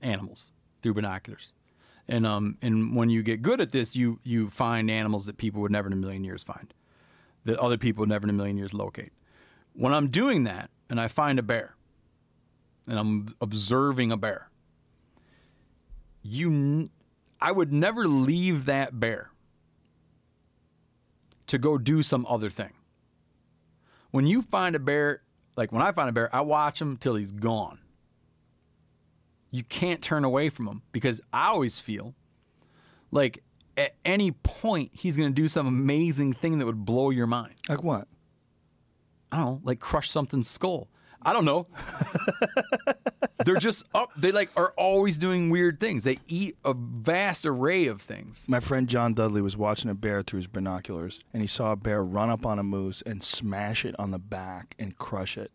animals 0.00 0.50
through 0.82 0.94
binoculars. 0.94 1.54
And 2.10 2.26
um 2.26 2.58
and 2.60 2.96
when 2.96 3.08
you 3.08 3.22
get 3.22 3.40
good 3.40 3.60
at 3.60 3.70
this, 3.72 3.96
you 3.96 4.18
you 4.24 4.50
find 4.50 4.90
animals 4.90 5.26
that 5.26 5.38
people 5.38 5.62
would 5.62 5.70
never 5.70 5.86
in 5.86 5.92
a 5.92 5.96
million 5.96 6.24
years 6.24 6.42
find, 6.42 6.74
that 7.44 7.58
other 7.58 7.78
people 7.78 8.02
would 8.02 8.08
never 8.08 8.24
in 8.26 8.30
a 8.30 8.34
million 8.34 8.58
years 8.58 8.74
locate. 8.74 9.12
When 9.74 9.94
I'm 9.94 10.08
doing 10.08 10.44
that 10.44 10.70
and 10.90 11.00
I 11.00 11.06
find 11.06 11.38
a 11.38 11.42
bear, 11.42 11.76
and 12.88 12.98
I'm 12.98 13.34
observing 13.40 14.10
a 14.10 14.16
bear, 14.16 14.50
you, 16.22 16.90
I 17.40 17.52
would 17.52 17.72
never 17.72 18.08
leave 18.08 18.64
that 18.66 18.98
bear 18.98 19.30
to 21.46 21.58
go 21.58 21.78
do 21.78 22.02
some 22.02 22.26
other 22.28 22.50
thing. 22.50 22.72
When 24.10 24.26
you 24.26 24.42
find 24.42 24.74
a 24.74 24.80
bear, 24.80 25.22
like 25.56 25.70
when 25.70 25.82
I 25.82 25.92
find 25.92 26.08
a 26.08 26.12
bear, 26.12 26.34
I 26.34 26.40
watch 26.40 26.80
him 26.80 26.96
till 26.96 27.14
he's 27.14 27.32
gone. 27.32 27.79
You 29.50 29.64
can't 29.64 30.00
turn 30.00 30.24
away 30.24 30.48
from 30.48 30.66
him 30.68 30.82
because 30.92 31.20
I 31.32 31.48
always 31.48 31.80
feel 31.80 32.14
like 33.10 33.42
at 33.76 33.94
any 34.04 34.30
point 34.32 34.90
he's 34.94 35.16
going 35.16 35.28
to 35.28 35.34
do 35.34 35.48
some 35.48 35.66
amazing 35.66 36.34
thing 36.34 36.58
that 36.58 36.66
would 36.66 36.84
blow 36.84 37.10
your 37.10 37.26
mind. 37.26 37.54
like 37.68 37.82
what? 37.82 38.06
I 39.32 39.36
don't 39.38 39.46
know, 39.46 39.60
like 39.64 39.80
crush 39.80 40.10
something's 40.10 40.48
skull. 40.48 40.88
I 41.22 41.32
don't 41.32 41.44
know. 41.44 41.66
They're 43.44 43.56
just 43.56 43.84
up. 43.94 44.10
They 44.16 44.32
like 44.32 44.50
are 44.56 44.72
always 44.76 45.18
doing 45.18 45.50
weird 45.50 45.78
things. 45.78 46.04
They 46.04 46.18
eat 46.28 46.56
a 46.64 46.74
vast 46.74 47.44
array 47.44 47.86
of 47.86 48.00
things. 48.00 48.46
My 48.48 48.60
friend 48.60 48.88
John 48.88 49.14
Dudley 49.14 49.42
was 49.42 49.56
watching 49.56 49.90
a 49.90 49.94
bear 49.94 50.22
through 50.22 50.38
his 50.38 50.46
binoculars, 50.46 51.20
and 51.32 51.42
he 51.42 51.46
saw 51.46 51.72
a 51.72 51.76
bear 51.76 52.02
run 52.02 52.30
up 52.30 52.46
on 52.46 52.58
a 52.58 52.62
moose 52.62 53.02
and 53.02 53.22
smash 53.22 53.84
it 53.84 53.94
on 53.98 54.10
the 54.10 54.18
back 54.18 54.74
and 54.78 54.96
crush 54.96 55.36
it. 55.36 55.52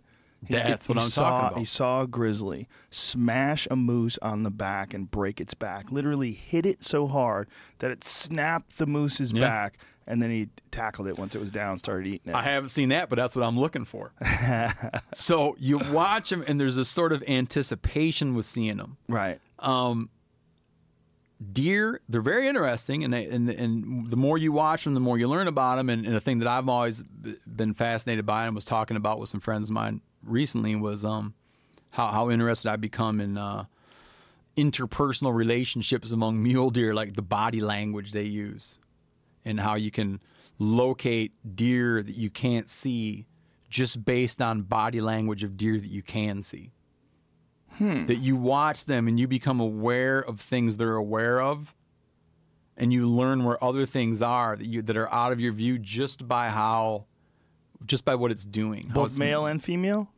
He- 0.48 0.54
That's 0.54 0.88
what 0.90 0.98
I'm 0.98 1.04
saw, 1.10 1.30
talking 1.30 1.48
about. 1.48 1.60
He 1.60 1.66
saw 1.66 2.02
a 2.02 2.08
grizzly 2.08 2.68
smash 2.90 3.68
a 3.72 3.76
moose 3.76 4.18
on 4.22 4.44
the 4.44 4.52
back 4.52 4.94
and 4.94 5.10
break 5.10 5.40
its 5.42 5.54
back. 5.54 5.92
Literally 5.92 6.32
hit 6.32 6.66
it 6.66 6.84
so 6.84 7.08
hard 7.08 7.48
that 7.80 7.92
it 7.92 8.04
snapped 8.04 8.78
the 8.78 8.86
moose's 8.86 9.32
Yeah. 9.32 9.42
back, 9.42 9.78
and 10.08 10.22
then 10.22 10.30
he 10.30 10.50
tackled 10.72 11.08
it 11.08 11.18
once 11.18 11.34
it 11.36 11.40
was 11.40 11.52
down, 11.52 11.78
started 11.78 12.08
eating 12.08 12.30
it. 12.32 12.36
I 12.36 12.44
haven't 12.44 12.70
seen 12.70 12.90
that, 12.90 13.10
but 13.10 13.16
that's 13.16 13.36
what 13.36 13.44
I'm 13.46 13.60
looking 13.60 13.86
for. 13.86 14.14
so 15.14 15.56
you 15.60 15.80
watch 15.92 16.30
them, 16.30 16.44
and 16.48 16.60
there's 16.62 16.78
a 16.78 16.86
sort 16.86 17.12
of 17.12 17.24
anticipation 17.28 18.36
with 18.36 18.46
seeing 18.46 18.78
them. 18.78 18.98
right. 19.08 19.40
Um, 19.60 20.10
deer 21.52 22.00
they're 22.08 22.22
very 22.22 22.48
interesting 22.48 23.04
and, 23.04 23.14
they, 23.14 23.26
and 23.26 23.50
and 23.50 24.10
the 24.10 24.16
more 24.16 24.38
you 24.38 24.54
watch 24.54 24.86
them 24.86 24.94
the 24.94 25.02
more 25.02 25.18
you 25.18 25.28
learn 25.28 25.48
about 25.50 25.76
them 25.76 25.90
and, 25.90 26.06
and 26.06 26.16
the 26.16 26.20
thing 26.22 26.40
that 26.40 26.48
i've 26.48 26.70
always 26.70 27.04
been 27.46 27.74
fascinated 27.74 28.26
by 28.26 28.46
and 28.46 28.56
was 28.56 28.64
talking 28.64 28.96
about 28.96 29.20
with 29.20 29.28
some 29.28 29.42
friends 29.42 29.70
of 29.70 29.74
mine 29.74 30.00
recently 30.26 30.76
was 30.76 31.04
um 31.06 31.34
how, 31.92 32.08
how 32.08 32.30
interested 32.30 32.70
i 32.70 32.76
become 32.76 33.20
in 33.22 33.38
uh 33.38 33.66
interpersonal 34.58 35.34
relationships 35.34 36.12
among 36.12 36.42
mule 36.42 36.70
deer 36.70 36.94
like 36.94 37.16
the 37.16 37.22
body 37.22 37.60
language 37.60 38.12
they 38.12 38.24
use 38.24 38.80
and 39.44 39.60
how 39.60 39.76
you 39.76 39.92
can 39.92 40.20
locate 40.60 41.34
deer 41.56 42.02
that 42.02 42.16
you 42.16 42.30
can't 42.30 42.70
see 42.70 43.26
just 43.70 44.06
based 44.06 44.42
on 44.42 44.62
body 44.62 45.02
language 45.02 45.44
of 45.44 45.58
deer 45.58 45.78
that 45.78 45.90
you 45.90 46.02
can 46.02 46.42
see. 46.42 46.72
That 47.78 48.20
you 48.20 48.38
watch 48.38 48.86
them 48.86 49.10
and 49.10 49.20
you 49.20 49.28
become 49.28 49.60
aware 49.60 50.20
of 50.22 50.40
things 50.40 50.78
they're 50.78 50.96
aware 50.96 51.42
of 51.42 51.76
and 52.78 52.94
you 52.94 53.06
learn 53.10 53.44
where 53.44 53.62
other 53.62 53.86
things 53.86 54.22
are 54.22 54.56
that 54.56 54.66
you 54.66 54.82
that 54.84 54.96
are 54.96 55.14
out 55.14 55.34
of 55.34 55.42
your 55.42 55.52
view 55.52 55.78
just 55.78 56.26
by 56.26 56.48
how 56.48 57.04
just 57.86 58.06
by 58.06 58.16
what 58.16 58.32
it's 58.32 58.46
doing 58.46 58.90
Both 58.94 59.08
it's- 59.08 59.18
male 59.18 59.46
and 59.46 59.62
female? 59.62 60.10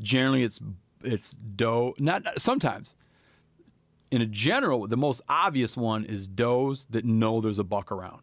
Generally 0.00 0.42
it's 0.42 0.58
it's 1.02 1.32
doe 1.32 1.94
not 1.98 2.22
sometimes 2.40 2.96
in 4.10 4.22
a 4.22 4.26
general 4.26 4.86
the 4.86 4.96
most 4.96 5.20
obvious 5.28 5.76
one 5.76 6.04
is 6.04 6.26
does 6.26 6.86
that 6.90 7.04
know 7.04 7.40
there's 7.40 7.58
a 7.58 7.64
buck 7.64 7.90
around 7.92 8.22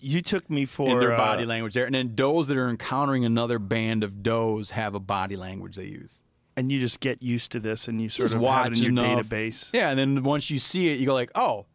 You 0.00 0.20
took 0.22 0.48
me 0.48 0.64
for 0.64 0.88
in 0.88 1.00
their 1.00 1.12
uh, 1.12 1.16
body 1.16 1.44
language 1.44 1.74
there 1.74 1.86
and 1.86 1.94
then 1.94 2.14
does 2.14 2.48
that 2.48 2.56
are 2.56 2.68
encountering 2.68 3.24
another 3.24 3.58
band 3.58 4.02
of 4.04 4.22
does 4.22 4.70
have 4.70 4.94
a 4.94 5.00
body 5.00 5.36
language 5.36 5.76
they 5.76 5.84
use 5.84 6.22
and 6.56 6.72
you 6.72 6.80
just 6.80 6.98
get 6.98 7.22
used 7.22 7.52
to 7.52 7.60
this 7.60 7.86
and 7.86 8.00
you 8.00 8.08
sort 8.08 8.30
Just 8.30 8.34
of 8.36 8.42
have 8.42 8.72
it 8.72 8.78
in 8.78 8.82
your 8.82 9.04
enough. 9.06 9.28
database. 9.28 9.70
Yeah, 9.72 9.90
and 9.90 9.98
then 9.98 10.24
once 10.24 10.50
you 10.50 10.58
see 10.58 10.88
it, 10.88 10.98
you 10.98 11.06
go 11.06 11.14
like, 11.14 11.30
oh, 11.36 11.66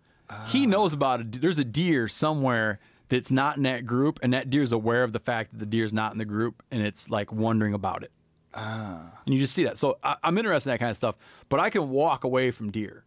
he 0.47 0.65
knows 0.65 0.91
about 0.91 1.21
it. 1.21 1.39
There's 1.41 1.57
a 1.57 1.63
deer 1.63 2.09
somewhere 2.09 2.79
that's 3.07 3.31
not 3.31 3.55
in 3.55 3.63
that 3.63 3.85
group, 3.85 4.19
and 4.21 4.33
that 4.33 4.49
deer 4.49 4.61
is 4.61 4.73
aware 4.73 5.05
of 5.05 5.13
the 5.13 5.21
fact 5.21 5.51
that 5.51 5.59
the 5.59 5.65
deer 5.65 5.85
is 5.85 5.93
not 5.93 6.11
in 6.11 6.17
the 6.17 6.25
group, 6.25 6.61
and 6.69 6.81
it's 6.85 7.09
like 7.09 7.31
wondering 7.31 7.73
about 7.73 8.03
it. 8.03 8.11
Ah. 8.53 9.19
And 9.25 9.33
you 9.33 9.41
just 9.41 9.53
see 9.53 9.63
that. 9.63 9.77
So 9.77 9.97
I, 10.03 10.15
I'm 10.23 10.37
interested 10.37 10.69
in 10.69 10.73
that 10.73 10.79
kind 10.79 10.91
of 10.91 10.97
stuff, 10.97 11.15
but 11.49 11.59
I 11.59 11.69
can 11.69 11.89
walk 11.89 12.23
away 12.23 12.51
from 12.51 12.71
deer. 12.71 13.03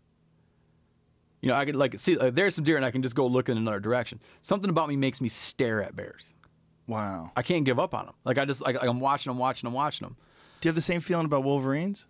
You 1.41 1.51
know, 1.51 1.55
I 1.55 1.65
can 1.65 1.79
like 1.79 1.99
see 1.99 2.17
like, 2.17 2.35
there's 2.35 2.55
some 2.55 2.65
deer, 2.65 2.77
and 2.77 2.85
I 2.85 2.91
can 2.91 3.03
just 3.03 3.15
go 3.15 3.27
look 3.27 3.49
in 3.49 3.57
another 3.57 3.81
direction. 3.81 4.21
Something 4.43 4.71
about 4.71 4.89
me 4.89 4.97
makes 4.97 5.21
me 5.21 5.29
stare 5.29 5.83
at 5.83 5.95
bears. 5.95 6.35
Wow. 6.87 7.31
I 7.37 7.43
can't 7.43 7.65
give 7.65 7.79
up 7.79 7.95
on 7.95 8.07
them. 8.07 8.15
Like 8.25 8.39
I 8.39 8.45
just 8.45 8.61
like 8.61 8.77
I'm 8.81 9.01
watching 9.01 9.31
them, 9.31 9.39
watching 9.39 9.67
them, 9.67 9.75
watching 9.75 10.07
them. 10.07 10.17
Do 10.61 10.69
you 10.69 10.71
have 10.71 10.77
the 10.77 10.83
same 10.83 11.01
feeling 11.01 11.27
about 11.27 11.45
Wolverines? 11.45 12.07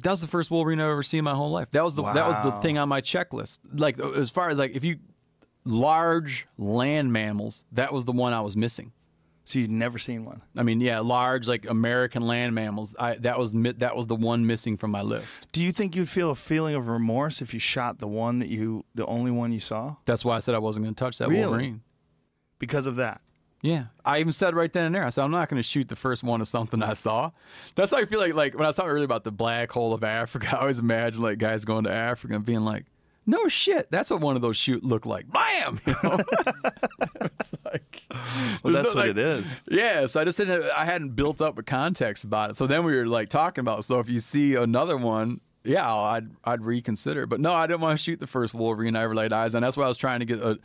that 0.00 0.10
was 0.10 0.20
the 0.20 0.26
first 0.26 0.50
Wolverine 0.50 0.80
I've 0.80 0.90
ever 0.90 1.02
seen 1.02 1.18
in 1.18 1.24
my 1.24 1.34
whole 1.34 1.50
life. 1.50 1.70
That 1.72 1.84
was 1.84 1.94
the 1.94 2.02
that 2.02 2.26
was 2.26 2.36
the 2.44 2.52
thing 2.60 2.78
on 2.78 2.88
my 2.88 3.00
checklist. 3.00 3.58
Like 3.72 4.00
as 4.00 4.30
far 4.30 4.50
as 4.50 4.56
like 4.56 4.76
if 4.76 4.84
you 4.84 4.98
large 5.64 6.46
land 6.56 7.12
mammals, 7.12 7.64
that 7.72 7.92
was 7.92 8.04
the 8.04 8.12
one 8.12 8.32
I 8.32 8.40
was 8.40 8.56
missing. 8.56 8.92
So 9.48 9.58
you'd 9.60 9.70
never 9.70 9.98
seen 9.98 10.26
one. 10.26 10.42
I 10.58 10.62
mean, 10.62 10.78
yeah, 10.80 11.00
large 11.00 11.48
like 11.48 11.64
American 11.66 12.26
land 12.26 12.54
mammals. 12.54 12.94
I 12.98 13.14
that 13.16 13.38
was 13.38 13.52
that 13.54 13.96
was 13.96 14.06
the 14.06 14.14
one 14.14 14.46
missing 14.46 14.76
from 14.76 14.90
my 14.90 15.00
list. 15.00 15.38
Do 15.52 15.64
you 15.64 15.72
think 15.72 15.96
you'd 15.96 16.08
feel 16.10 16.30
a 16.30 16.34
feeling 16.34 16.74
of 16.74 16.88
remorse 16.88 17.40
if 17.40 17.54
you 17.54 17.60
shot 17.60 17.98
the 17.98 18.06
one 18.08 18.40
that 18.40 18.48
you, 18.50 18.84
the 18.94 19.06
only 19.06 19.30
one 19.30 19.50
you 19.52 19.60
saw, 19.60 19.96
That's 20.04 20.22
why 20.22 20.36
I 20.36 20.40
said 20.40 20.54
I 20.54 20.58
wasn't 20.58 20.84
going 20.84 20.94
to 20.94 20.98
touch 21.02 21.16
that 21.16 21.28
Really? 21.30 21.40
Wolverine. 21.46 21.80
because 22.58 22.86
of 22.86 22.96
that? 22.96 23.22
Yeah, 23.62 23.86
I 24.04 24.20
even 24.20 24.32
said 24.32 24.54
right 24.54 24.72
then 24.72 24.84
and 24.86 24.94
there. 24.94 25.02
I 25.04 25.08
said 25.08 25.24
I'm 25.24 25.30
not 25.30 25.48
going 25.48 25.56
to 25.60 25.66
shoot 25.66 25.88
the 25.88 25.96
first 25.96 26.22
one 26.22 26.40
of 26.42 26.46
something 26.46 26.82
I 26.82 26.92
saw. 26.92 27.30
That's 27.74 27.90
how 27.90 27.96
I 27.96 28.04
feel 28.04 28.20
like. 28.20 28.34
Like 28.34 28.54
when 28.54 28.64
I 28.64 28.68
was 28.68 28.76
talking 28.76 28.90
earlier 28.90 29.04
about 29.04 29.24
the 29.24 29.32
black 29.32 29.72
hole 29.72 29.94
of 29.94 30.04
Africa, 30.04 30.48
I 30.56 30.60
always 30.60 30.78
imagine 30.78 31.22
like 31.22 31.38
guys 31.38 31.64
going 31.64 31.84
to 31.84 31.90
Africa 31.90 32.34
and 32.34 32.44
being 32.44 32.60
like, 32.60 32.84
no 33.28 33.46
shit. 33.46 33.88
That's 33.92 34.10
what 34.10 34.20
one 34.20 34.34
of 34.34 34.42
those 34.42 34.56
shoot 34.56 34.82
look 34.82 35.06
like. 35.06 35.30
Bam! 35.30 35.80
You 35.86 35.94
know? 36.02 36.18
it's 37.38 37.52
like, 37.64 38.02
Well, 38.62 38.72
that's 38.72 38.94
no, 38.94 39.00
what 39.00 39.08
like- 39.08 39.10
it 39.10 39.18
is. 39.18 39.60
Yeah, 39.70 40.06
so 40.06 40.20
I 40.20 40.24
just 40.24 40.38
didn't. 40.38 40.64
I 40.70 40.84
hadn't 40.84 41.10
built 41.10 41.40
up 41.40 41.58
a 41.58 41.62
context 41.62 42.24
about 42.24 42.50
it. 42.50 42.56
So 42.56 42.66
then 42.66 42.84
we 42.84 42.96
were 42.96 43.06
like 43.06 43.28
talking 43.28 43.60
about. 43.62 43.84
So 43.84 44.00
if 44.00 44.08
you 44.08 44.20
see 44.20 44.54
another 44.54 44.96
one, 44.96 45.40
yeah, 45.64 45.92
I'd 45.94 46.30
I'd 46.44 46.62
reconsider. 46.62 47.26
But 47.26 47.40
no, 47.40 47.52
I 47.52 47.66
didn't 47.66 47.80
want 47.82 47.98
to 47.98 48.02
shoot 48.02 48.18
the 48.18 48.26
first 48.26 48.54
Wolverine 48.54 48.96
I 48.96 49.02
ever 49.02 49.14
laid 49.14 49.32
eyes 49.32 49.54
on. 49.54 49.62
That's 49.62 49.76
why 49.76 49.84
I 49.84 49.88
was 49.88 49.98
trying 49.98 50.20
to 50.20 50.26
get 50.26 50.40
a, 50.40 50.58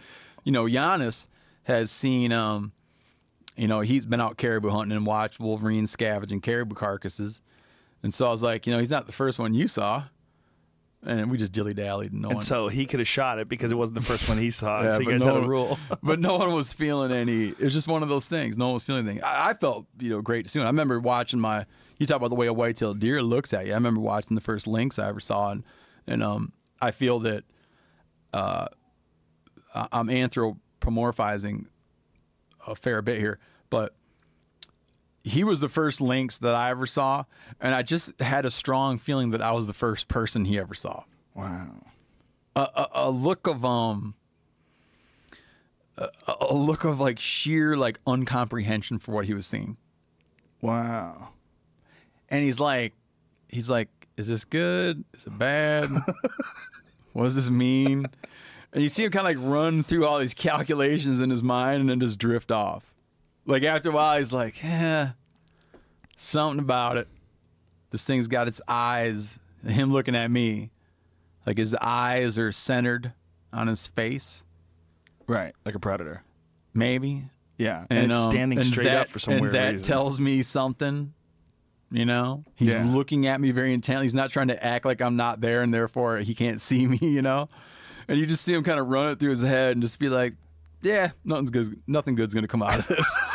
you 0.43 0.51
know, 0.51 0.67
Janis 0.69 1.27
has 1.63 1.91
seen, 1.91 2.31
um, 2.31 2.71
you 3.57 3.67
know, 3.67 3.81
he's 3.81 4.05
been 4.05 4.21
out 4.21 4.37
caribou 4.37 4.69
hunting 4.69 4.95
and 4.95 5.05
watched 5.05 5.39
Wolverine 5.39 5.87
scavenging 5.87 6.41
caribou 6.41 6.75
carcasses, 6.75 7.41
and 8.03 8.13
so 8.13 8.27
I 8.27 8.29
was 8.29 8.43
like, 8.43 8.65
you 8.67 8.73
know, 8.73 8.79
he's 8.79 8.89
not 8.91 9.05
the 9.05 9.11
first 9.13 9.37
one 9.39 9.53
you 9.53 9.67
saw, 9.67 10.03
and 11.05 11.29
we 11.29 11.37
just 11.37 11.51
dilly 11.51 11.73
dallied. 11.73 12.11
And 12.13 12.21
no 12.21 12.29
And 12.29 12.35
one, 12.37 12.43
so 12.45 12.67
he 12.67 12.85
could 12.85 12.99
have 12.99 13.07
shot 13.07 13.39
it 13.39 13.47
because 13.49 13.71
it 13.71 13.75
wasn't 13.75 13.95
the 13.95 14.05
first 14.05 14.27
one 14.29 14.37
he 14.37 14.51
saw. 14.51 14.81
so 14.95 14.99
you 14.99 15.05
but 15.05 15.11
guys 15.11 15.19
no 15.21 15.25
had 15.27 15.35
a 15.35 15.39
one- 15.41 15.49
rule. 15.49 15.79
but 16.03 16.19
no 16.19 16.37
one 16.37 16.53
was 16.53 16.73
feeling 16.73 17.11
any. 17.11 17.49
It 17.49 17.59
was 17.59 17.73
just 17.73 17.87
one 17.87 18.03
of 18.03 18.09
those 18.09 18.29
things. 18.29 18.57
No 18.57 18.65
one 18.67 18.73
was 18.75 18.83
feeling 18.83 19.07
anything. 19.07 19.23
I, 19.23 19.49
I 19.49 19.53
felt, 19.53 19.85
you 19.99 20.09
know, 20.09 20.21
great 20.21 20.45
to 20.45 20.49
see 20.51 20.59
it. 20.59 20.63
I 20.63 20.67
remember 20.67 20.99
watching 20.99 21.39
my. 21.39 21.65
You 21.99 22.07
talk 22.07 22.17
about 22.17 22.29
the 22.29 22.35
way 22.35 22.47
a 22.47 22.53
white-tailed 22.53 22.99
deer 22.99 23.21
looks 23.21 23.53
at 23.53 23.65
you. 23.65 23.71
I 23.71 23.75
remember 23.75 24.01
watching 24.01 24.35
the 24.35 24.41
first 24.41 24.65
lynx 24.67 24.97
I 24.99 25.07
ever 25.09 25.19
saw, 25.19 25.51
and 25.51 25.63
and 26.07 26.23
um, 26.23 26.51
I 26.81 26.91
feel 26.91 27.19
that 27.19 27.43
uh, 28.33 28.67
I'm 29.73 30.07
anthropomorphizing 30.07 31.65
a 32.67 32.75
fair 32.75 33.01
bit 33.01 33.19
here, 33.19 33.39
but 33.69 33.93
he 35.23 35.43
was 35.43 35.59
the 35.59 35.69
first 35.69 36.01
lynx 36.01 36.37
that 36.39 36.53
I 36.53 36.69
ever 36.69 36.85
saw, 36.85 37.23
and 37.61 37.73
I 37.73 37.81
just 37.81 38.19
had 38.19 38.45
a 38.45 38.51
strong 38.51 38.97
feeling 38.97 39.31
that 39.31 39.41
I 39.41 39.51
was 39.51 39.67
the 39.67 39.73
first 39.73 40.07
person 40.07 40.45
he 40.45 40.59
ever 40.59 40.73
saw. 40.73 41.03
Wow. 41.33 41.71
a, 42.55 42.59
a, 42.61 42.87
a 42.93 43.09
look 43.09 43.47
of 43.47 43.65
um 43.65 44.13
a, 45.97 46.09
a 46.41 46.53
look 46.53 46.83
of 46.83 46.99
like 46.99 47.19
sheer 47.19 47.75
like 47.75 47.99
uncomprehension 48.05 48.99
for 48.99 49.13
what 49.13 49.25
he 49.25 49.33
was 49.33 49.47
seeing. 49.47 49.77
Wow. 50.61 51.29
and 52.29 52.43
he's 52.43 52.59
like 52.59 52.93
he's 53.49 53.69
like 53.69 53.89
is 54.15 54.27
this 54.27 54.45
good? 54.45 55.03
Is 55.15 55.25
it 55.25 55.37
bad? 55.37 55.89
What 57.13 57.25
does 57.25 57.35
this 57.35 57.49
mean? 57.51 58.07
And 58.73 58.81
you 58.81 58.89
see 58.89 59.03
him 59.03 59.11
kind 59.11 59.27
of 59.27 59.43
like 59.43 59.53
run 59.53 59.83
through 59.83 60.05
all 60.07 60.17
these 60.17 60.33
calculations 60.33 61.21
in 61.21 61.29
his 61.29 61.43
mind 61.43 61.81
and 61.81 61.89
then 61.89 61.99
just 61.99 62.17
drift 62.17 62.51
off 62.51 62.92
like 63.45 63.63
after 63.63 63.89
a 63.89 63.91
while 63.91 64.17
he's 64.19 64.31
like 64.33 64.61
yeah 64.63 65.11
something 66.17 66.59
about 66.59 66.97
it 66.97 67.07
this 67.91 68.05
thing's 68.05 68.27
got 68.27 68.47
its 68.47 68.61
eyes 68.67 69.39
him 69.67 69.91
looking 69.91 70.15
at 70.15 70.29
me 70.31 70.71
like 71.45 71.57
his 71.57 71.75
eyes 71.75 72.37
are 72.39 72.51
centered 72.51 73.13
on 73.51 73.67
his 73.67 73.87
face 73.87 74.43
Right. 75.25 75.55
Like 75.65 75.73
a 75.75 75.79
predator. 75.79 76.21
maybe 76.73 77.23
Yeah. 77.57 77.85
And, 77.89 78.11
it's 78.11 78.19
um, 78.25 78.29
standing 78.31 78.57
and 78.57 78.67
straight 78.67 78.85
that, 78.85 79.01
up 79.03 79.07
for 79.07 79.19
some 79.19 79.33
and 79.35 79.41
weird 79.41 79.53
that 79.53 79.71
reason. 79.73 79.87
tells 79.87 80.19
me 80.19 80.41
something 80.43 81.13
you 81.91 82.05
know 82.05 82.43
he's 82.57 82.73
Yeah. 82.73 82.83
looking 82.85 83.27
at 83.27 83.39
me 83.39 83.51
very 83.51 83.73
intently 83.73 84.05
he's 84.05 84.15
not 84.15 84.31
trying 84.31 84.47
to 84.49 84.65
act 84.65 84.83
like 84.83 84.99
i'm 85.01 85.15
not 85.15 85.39
there 85.41 85.61
and 85.61 85.71
therefore 85.73 86.17
he 86.17 86.33
can't 86.33 86.59
see 86.69 86.87
me 86.87 86.97
you 87.01 87.21
know 87.21 87.47
and 88.07 88.19
you 88.19 88.25
just 88.25 88.43
see 88.43 88.53
him 88.53 88.63
kind 88.63 88.79
of 88.79 88.87
run 88.87 89.09
it 89.09 89.19
through 89.19 89.29
his 89.29 89.43
head 89.43 89.73
and 89.73 89.81
just 89.81 89.97
be 89.99 90.09
like 90.09 90.33
yeah 90.83 91.11
nothing's 91.23 91.49
good 91.49 91.81
nothing 91.87 92.15
good's 92.15 92.33
gonna 92.33 92.47
come 92.47 92.63
out 92.63 92.79
of 92.79 92.87
this. 92.87 93.17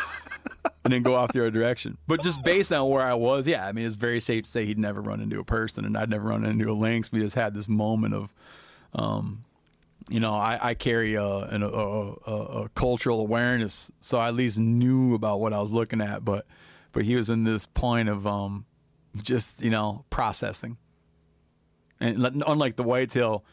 And 0.84 0.94
then 0.94 1.02
go 1.02 1.16
off 1.16 1.34
the 1.34 1.40
other 1.40 1.50
direction. 1.50 1.98
But 2.06 2.22
just 2.22 2.42
based 2.42 2.72
on 2.72 2.88
where 2.88 3.02
i 3.02 3.12
was 3.12 3.46
yeah 3.46 3.66
i 3.66 3.72
mean 3.72 3.84
it's 3.84 3.96
very 3.96 4.20
safe 4.20 4.44
to 4.44 4.50
say 4.50 4.64
he'd 4.64 4.78
never 4.78 5.02
run 5.02 5.20
into 5.20 5.38
a 5.38 5.44
person 5.44 5.84
and 5.84 5.98
i'd 5.98 6.08
never 6.08 6.28
run 6.28 6.46
into 6.46 6.70
a 6.70 6.72
lynx. 6.72 7.12
We 7.12 7.20
just 7.20 7.34
had 7.34 7.52
this 7.52 7.68
moment 7.68 8.14
of 8.14 8.32
um, 8.94 9.42
you 10.08 10.20
know, 10.20 10.34
I, 10.34 10.58
I 10.70 10.74
carry 10.74 11.14
a, 11.14 11.24
an, 11.24 11.62
a, 11.62 11.68
a, 11.68 12.62
a 12.64 12.68
cultural 12.70 13.20
awareness, 13.20 13.90
so 14.00 14.18
I 14.18 14.28
at 14.28 14.34
least 14.34 14.58
knew 14.58 15.14
about 15.14 15.40
what 15.40 15.52
I 15.52 15.60
was 15.60 15.70
looking 15.70 16.00
at. 16.00 16.24
But 16.24 16.46
but 16.92 17.04
he 17.04 17.16
was 17.16 17.28
in 17.28 17.44
this 17.44 17.66
point 17.66 18.08
of 18.08 18.26
um, 18.26 18.64
just 19.22 19.62
you 19.62 19.70
know 19.70 20.04
processing, 20.10 20.78
and 22.00 22.42
unlike 22.46 22.76
the 22.76 22.82
whitetail 22.82 23.44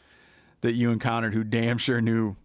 that 0.62 0.72
you 0.72 0.90
encountered, 0.90 1.34
who 1.34 1.44
damn 1.44 1.78
sure 1.78 2.00
knew 2.00 2.36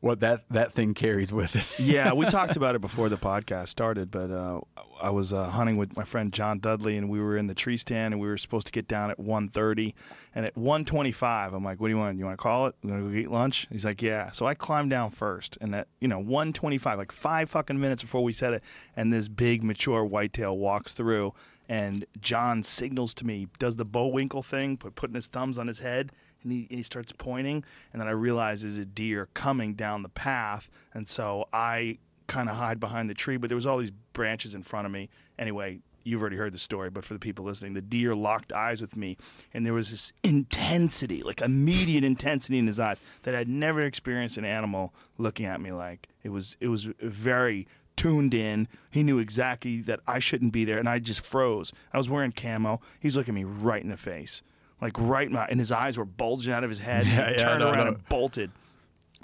what 0.00 0.20
that 0.20 0.44
that 0.50 0.72
thing 0.72 0.94
carries 0.94 1.32
with 1.32 1.54
it. 1.56 1.66
yeah, 1.78 2.12
we 2.12 2.26
talked 2.26 2.56
about 2.56 2.74
it 2.74 2.80
before 2.80 3.08
the 3.08 3.18
podcast 3.18 3.68
started, 3.68 4.10
but 4.10 4.30
uh, 4.30 4.60
I 5.00 5.10
was 5.10 5.32
uh, 5.32 5.50
hunting 5.50 5.76
with 5.76 5.96
my 5.96 6.04
friend 6.04 6.32
John 6.32 6.58
Dudley, 6.58 6.96
and 6.96 7.10
we 7.10 7.20
were 7.20 7.36
in 7.36 7.46
the 7.46 7.54
tree 7.54 7.76
stand, 7.76 8.14
and 8.14 8.20
we 8.20 8.26
were 8.26 8.38
supposed 8.38 8.66
to 8.66 8.72
get 8.72 8.88
down 8.88 9.10
at 9.10 9.18
1.30, 9.18 9.92
and 10.34 10.46
at 10.46 10.54
1.25, 10.54 11.54
I'm 11.54 11.62
like, 11.62 11.80
"What 11.80 11.88
do 11.88 11.90
you 11.92 11.98
want? 11.98 12.18
You 12.18 12.24
want 12.24 12.38
to 12.38 12.42
call 12.42 12.66
it? 12.66 12.74
You 12.82 12.90
want 12.90 13.04
to 13.04 13.10
go 13.10 13.18
eat 13.18 13.30
lunch?" 13.30 13.66
He's 13.70 13.84
like, 13.84 14.00
"Yeah." 14.00 14.30
So 14.30 14.46
I 14.46 14.54
climbed 14.54 14.90
down 14.90 15.10
first, 15.10 15.58
and 15.60 15.74
at 15.74 15.88
you 16.00 16.08
know 16.08 16.22
1.25, 16.22 16.96
like 16.96 17.12
five 17.12 17.50
fucking 17.50 17.78
minutes 17.78 18.02
before 18.02 18.24
we 18.24 18.32
said 18.32 18.54
it, 18.54 18.64
and 18.96 19.12
this 19.12 19.28
big 19.28 19.62
mature 19.62 20.04
whitetail 20.04 20.56
walks 20.56 20.94
through, 20.94 21.34
and 21.68 22.06
John 22.20 22.62
signals 22.62 23.12
to 23.14 23.26
me, 23.26 23.48
does 23.58 23.76
the 23.76 23.84
Bullwinkle 23.84 24.42
thing, 24.42 24.78
put 24.78 24.94
putting 24.94 25.14
his 25.14 25.26
thumbs 25.26 25.58
on 25.58 25.66
his 25.66 25.80
head, 25.80 26.10
and 26.42 26.52
he, 26.52 26.66
he 26.70 26.82
starts 26.82 27.12
pointing, 27.12 27.64
and 27.92 28.00
then 28.00 28.08
I 28.08 28.12
realize 28.12 28.62
there's 28.62 28.78
a 28.78 28.84
deer 28.84 29.28
coming 29.34 29.74
down 29.74 30.02
the 30.02 30.08
path, 30.08 30.68
and 30.94 31.08
so 31.08 31.48
I 31.52 31.98
kind 32.26 32.48
of 32.48 32.56
hide 32.56 32.78
behind 32.78 33.10
the 33.10 33.14
tree, 33.14 33.36
but 33.36 33.48
there 33.48 33.56
was 33.56 33.66
all 33.66 33.78
these 33.78 33.92
branches 34.12 34.54
in 34.54 34.62
front 34.62 34.86
of 34.86 34.92
me. 34.92 35.08
Anyway, 35.38 35.80
you've 36.04 36.20
already 36.20 36.36
heard 36.36 36.52
the 36.52 36.58
story, 36.58 36.90
but 36.90 37.04
for 37.04 37.14
the 37.14 37.20
people 37.20 37.44
listening, 37.44 37.74
the 37.74 37.80
deer 37.80 38.14
locked 38.14 38.52
eyes 38.52 38.80
with 38.80 38.96
me, 38.96 39.16
and 39.52 39.66
there 39.66 39.74
was 39.74 39.90
this 39.90 40.12
intensity, 40.22 41.22
like 41.22 41.40
immediate 41.40 42.04
intensity 42.04 42.58
in 42.58 42.66
his 42.66 42.80
eyes 42.80 43.00
that 43.22 43.34
I'd 43.34 43.48
never 43.48 43.82
experienced 43.82 44.38
an 44.38 44.44
animal 44.44 44.94
looking 45.18 45.46
at 45.46 45.60
me 45.60 45.72
like. 45.72 46.08
It 46.22 46.30
was 46.30 46.56
it 46.60 46.68
was 46.68 46.84
very 47.00 47.66
tuned 47.96 48.32
in. 48.34 48.68
He 48.90 49.02
knew 49.02 49.18
exactly 49.18 49.80
that 49.82 50.00
I 50.06 50.18
shouldn't 50.20 50.52
be 50.52 50.64
there, 50.64 50.78
and 50.78 50.88
I 50.88 50.98
just 50.98 51.20
froze. 51.20 51.72
I 51.92 51.98
was 51.98 52.08
wearing 52.08 52.32
camo. 52.32 52.80
He's 52.98 53.16
looking 53.16 53.34
me 53.34 53.44
right 53.44 53.82
in 53.82 53.90
the 53.90 53.96
face, 53.96 54.42
like 54.80 54.92
right 54.98 55.30
my, 55.30 55.46
and 55.46 55.58
his 55.58 55.72
eyes 55.72 55.96
were 55.98 56.04
bulging 56.04 56.52
out 56.52 56.64
of 56.64 56.70
his 56.70 56.78
head. 56.78 57.04
Yeah, 57.06 57.26
He 57.28 57.32
yeah, 57.32 57.36
turned 57.44 57.60
no, 57.60 57.68
around 57.70 57.78
no. 57.86 57.86
and 57.94 58.08
bolted. 58.08 58.50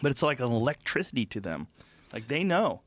But 0.03 0.11
it's 0.13 0.23
like 0.23 0.41
an 0.41 0.53
electricity 0.53 1.25
to 1.27 1.41
them. 1.41 1.67
Like 2.13 2.29
they 2.29 2.45
know. 2.45 2.83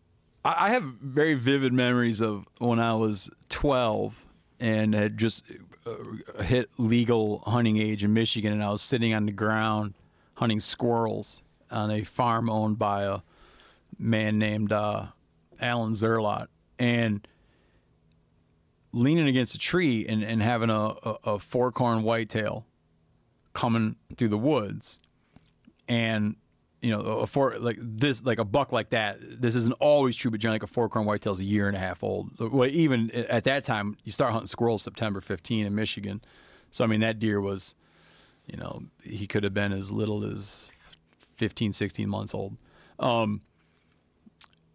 I 0.45 0.67
I 0.67 0.69
have 0.69 0.83
very 0.83 1.33
vivid 1.33 1.73
memories 1.73 2.21
of 2.21 2.45
when 2.59 2.79
I 2.79 2.93
was 2.93 3.29
12 3.49 4.25
and 4.59 4.93
had 4.93 5.17
just 5.17 5.43
uh, 5.85 6.41
hit 6.43 6.69
legal 6.77 7.39
hunting 7.45 7.77
age 7.77 8.03
in 8.03 8.13
Michigan, 8.13 8.53
and 8.53 8.63
I 8.63 8.69
was 8.69 8.81
sitting 8.81 9.13
on 9.13 9.25
the 9.25 9.31
ground 9.31 9.93
hunting 10.35 10.59
squirrels 10.59 11.41
on 11.71 11.91
a 11.91 12.03
farm 12.03 12.49
owned 12.49 12.77
by 12.77 13.03
a 13.03 13.19
man 13.97 14.37
named 14.39 14.71
uh, 14.71 15.07
Alan 15.59 15.93
Zerlot, 15.93 16.47
and 16.77 17.27
leaning 18.91 19.27
against 19.27 19.55
a 19.55 19.57
tree 19.57 20.05
and, 20.07 20.23
and 20.23 20.41
having 20.41 20.69
a, 20.69 20.93
a, 21.03 21.17
a 21.25 21.39
fork 21.39 21.77
horn 21.77 22.03
whitetail 22.03 22.65
coming 23.53 23.95
through 24.17 24.29
the 24.29 24.37
woods. 24.37 24.99
And 25.87 26.35
you 26.81 26.91
know 26.91 27.01
a 27.01 27.27
four 27.27 27.57
like 27.59 27.77
this 27.79 28.23
like 28.23 28.39
a 28.39 28.45
buck 28.45 28.71
like 28.71 28.89
that 28.91 29.17
this 29.19 29.55
isn't 29.55 29.73
always 29.79 30.15
true 30.15 30.31
but 30.31 30.39
generally 30.39 30.55
like 30.55 30.63
a 30.63 30.67
fork 30.67 30.93
horn 30.93 31.07
is 31.25 31.39
a 31.39 31.43
year 31.43 31.67
and 31.67 31.75
a 31.75 31.79
half 31.79 32.03
old. 32.03 32.31
Well 32.39 32.69
even 32.69 33.11
at 33.11 33.43
that 33.45 33.63
time 33.63 33.97
you 34.03 34.11
start 34.11 34.31
hunting 34.31 34.47
squirrels 34.47 34.81
september 34.81 35.21
15 35.21 35.65
in 35.65 35.75
michigan. 35.75 36.21
So 36.71 36.83
i 36.83 36.87
mean 36.87 37.01
that 37.01 37.19
deer 37.19 37.41
was 37.41 37.75
you 38.45 38.57
know 38.57 38.83
he 39.03 39.27
could 39.27 39.43
have 39.43 39.53
been 39.53 39.73
as 39.73 39.91
little 39.91 40.23
as 40.23 40.69
15 41.35 41.73
16 41.73 42.09
months 42.09 42.33
old. 42.33 42.55
Um 42.97 43.41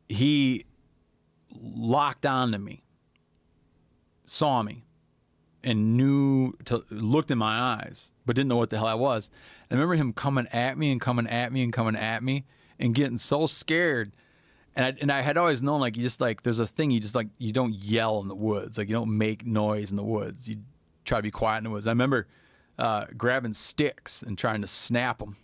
he 0.09 0.67
locked 1.51 2.27
on 2.27 2.53
to 2.53 2.59
me 2.59 2.84
saw 4.27 4.63
me 4.63 4.85
and 5.63 5.97
knew 5.97 6.53
to 6.67 6.85
looked 6.91 7.31
in 7.31 7.39
my 7.39 7.59
eyes, 7.59 8.13
but 8.27 8.37
didn't 8.37 8.49
know 8.49 8.57
what 8.57 8.71
the 8.71 8.77
hell 8.77 8.87
I 8.87 8.95
was. 8.95 9.31
I 9.71 9.75
remember 9.75 9.95
him 9.95 10.13
coming 10.13 10.47
at 10.53 10.77
me 10.77 10.93
and 10.93 11.01
coming 11.01 11.27
at 11.27 11.53
me 11.53 11.63
and 11.63 11.73
coming 11.73 11.97
at 11.97 12.23
me 12.23 12.45
and 12.79 12.95
getting 12.95 13.19
so 13.19 13.47
scared. 13.47 14.13
And 14.77 14.87
I, 14.87 14.95
and 15.01 15.11
I 15.11 15.23
had 15.23 15.37
always 15.37 15.63
known 15.63 15.81
like 15.81 15.97
you 15.97 16.03
just 16.03 16.21
like 16.21 16.43
there's 16.43 16.59
a 16.59 16.67
thing 16.67 16.91
you 16.91 17.01
just 17.01 17.15
like 17.15 17.29
you 17.39 17.53
don't 17.53 17.75
yell 17.75 18.21
in 18.21 18.29
the 18.29 18.35
woods 18.35 18.77
like 18.77 18.89
you 18.89 18.95
don't 18.95 19.17
make 19.17 19.47
noise 19.47 19.93
in 19.93 19.97
the 19.97 20.03
woods 20.03 20.49
you 20.49 20.57
try 21.05 21.19
to 21.19 21.23
be 21.23 21.31
quiet 21.31 21.59
in 21.59 21.65
the 21.65 21.71
woods. 21.71 21.87
I 21.87 21.93
remember 21.93 22.27
uh, 22.79 23.07
grabbing 23.17 23.55
sticks 23.55 24.23
and 24.23 24.37
trying 24.37 24.61
to 24.63 24.67
snap 24.67 25.19
them 25.19 25.37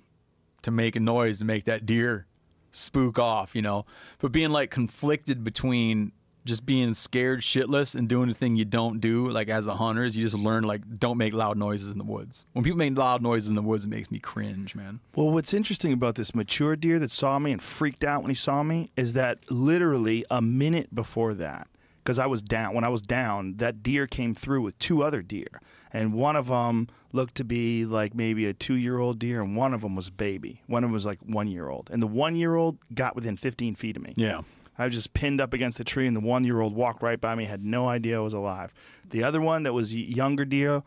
to 0.62 0.70
make 0.70 0.96
a 0.96 1.00
noise 1.00 1.38
to 1.38 1.44
make 1.44 1.64
that 1.64 1.86
deer 1.86 2.26
spook 2.72 3.18
off, 3.18 3.54
you 3.54 3.62
know. 3.62 3.86
But 4.18 4.32
being 4.32 4.50
like 4.50 4.70
conflicted 4.70 5.44
between 5.44 6.12
just 6.44 6.64
being 6.64 6.94
scared 6.94 7.40
shitless 7.40 7.94
and 7.94 8.08
doing 8.08 8.28
the 8.28 8.34
thing 8.34 8.56
you 8.56 8.64
don't 8.64 9.00
do, 9.00 9.28
like 9.28 9.48
as 9.48 9.66
a 9.66 9.74
hunter, 9.74 10.04
is 10.04 10.16
you 10.16 10.22
just 10.22 10.36
learn 10.36 10.64
like 10.64 10.98
don't 10.98 11.18
make 11.18 11.34
loud 11.34 11.58
noises 11.58 11.90
in 11.90 11.98
the 11.98 12.04
woods. 12.04 12.46
When 12.52 12.64
people 12.64 12.78
make 12.78 12.96
loud 12.96 13.22
noises 13.22 13.48
in 13.48 13.54
the 13.54 13.62
woods, 13.62 13.84
it 13.84 13.88
makes 13.88 14.10
me 14.10 14.18
cringe, 14.18 14.74
man. 14.74 15.00
Well, 15.14 15.30
what's 15.30 15.52
interesting 15.52 15.92
about 15.92 16.14
this 16.14 16.34
mature 16.34 16.76
deer 16.76 16.98
that 16.98 17.10
saw 17.10 17.38
me 17.38 17.52
and 17.52 17.62
freaked 17.62 18.04
out 18.04 18.22
when 18.22 18.30
he 18.30 18.34
saw 18.34 18.62
me 18.62 18.90
is 18.96 19.12
that 19.12 19.50
literally 19.50 20.24
a 20.30 20.40
minute 20.40 20.94
before 20.94 21.34
that, 21.34 21.68
because 22.02 22.18
I 22.18 22.26
was 22.26 22.42
down. 22.42 22.74
When 22.74 22.84
I 22.84 22.88
was 22.88 23.02
down, 23.02 23.56
that 23.58 23.82
deer 23.82 24.06
came 24.06 24.34
through 24.34 24.62
with 24.62 24.78
two 24.78 25.02
other 25.02 25.22
deer, 25.22 25.60
and 25.92 26.14
one 26.14 26.36
of 26.36 26.46
them 26.46 26.88
looked 27.12 27.34
to 27.34 27.44
be 27.44 27.84
like 27.84 28.14
maybe 28.14 28.46
a 28.46 28.54
two-year-old 28.54 29.18
deer, 29.18 29.42
and 29.42 29.56
one 29.56 29.74
of 29.74 29.80
them 29.82 29.96
was 29.96 30.08
a 30.08 30.12
baby. 30.12 30.62
One 30.68 30.84
of 30.84 30.88
them 30.88 30.94
was 30.94 31.04
like 31.04 31.18
one-year-old, 31.20 31.90
and 31.92 32.02
the 32.02 32.06
one-year-old 32.06 32.78
got 32.94 33.14
within 33.14 33.36
15 33.36 33.74
feet 33.74 33.96
of 33.96 34.02
me. 34.02 34.14
Yeah. 34.16 34.42
I 34.80 34.86
was 34.86 34.94
just 34.94 35.12
pinned 35.12 35.40
up 35.40 35.52
against 35.52 35.78
a 35.78 35.84
tree, 35.84 36.06
and 36.06 36.16
the 36.16 36.20
one 36.20 36.44
year 36.44 36.60
old 36.60 36.74
walked 36.74 37.02
right 37.02 37.20
by 37.20 37.34
me, 37.34 37.44
had 37.44 37.62
no 37.62 37.88
idea 37.88 38.16
I 38.16 38.20
was 38.20 38.32
alive. 38.32 38.72
The 39.10 39.22
other 39.22 39.40
one 39.40 39.64
that 39.64 39.74
was 39.74 39.94
younger 39.94 40.44
deer 40.44 40.82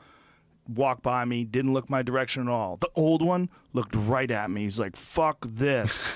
walked 0.68 1.04
by 1.04 1.26
me, 1.26 1.44
didn't 1.44 1.74
look 1.74 1.90
my 1.90 2.02
direction 2.02 2.44
at 2.44 2.48
all. 2.48 2.78
The 2.78 2.90
old 2.96 3.22
one 3.22 3.50
looked 3.74 3.96
right 3.96 4.32
at 4.32 4.50
me. 4.50 4.64
He's 4.64 4.80
like, 4.80 4.96
fuck 4.96 5.46
this. 5.48 6.08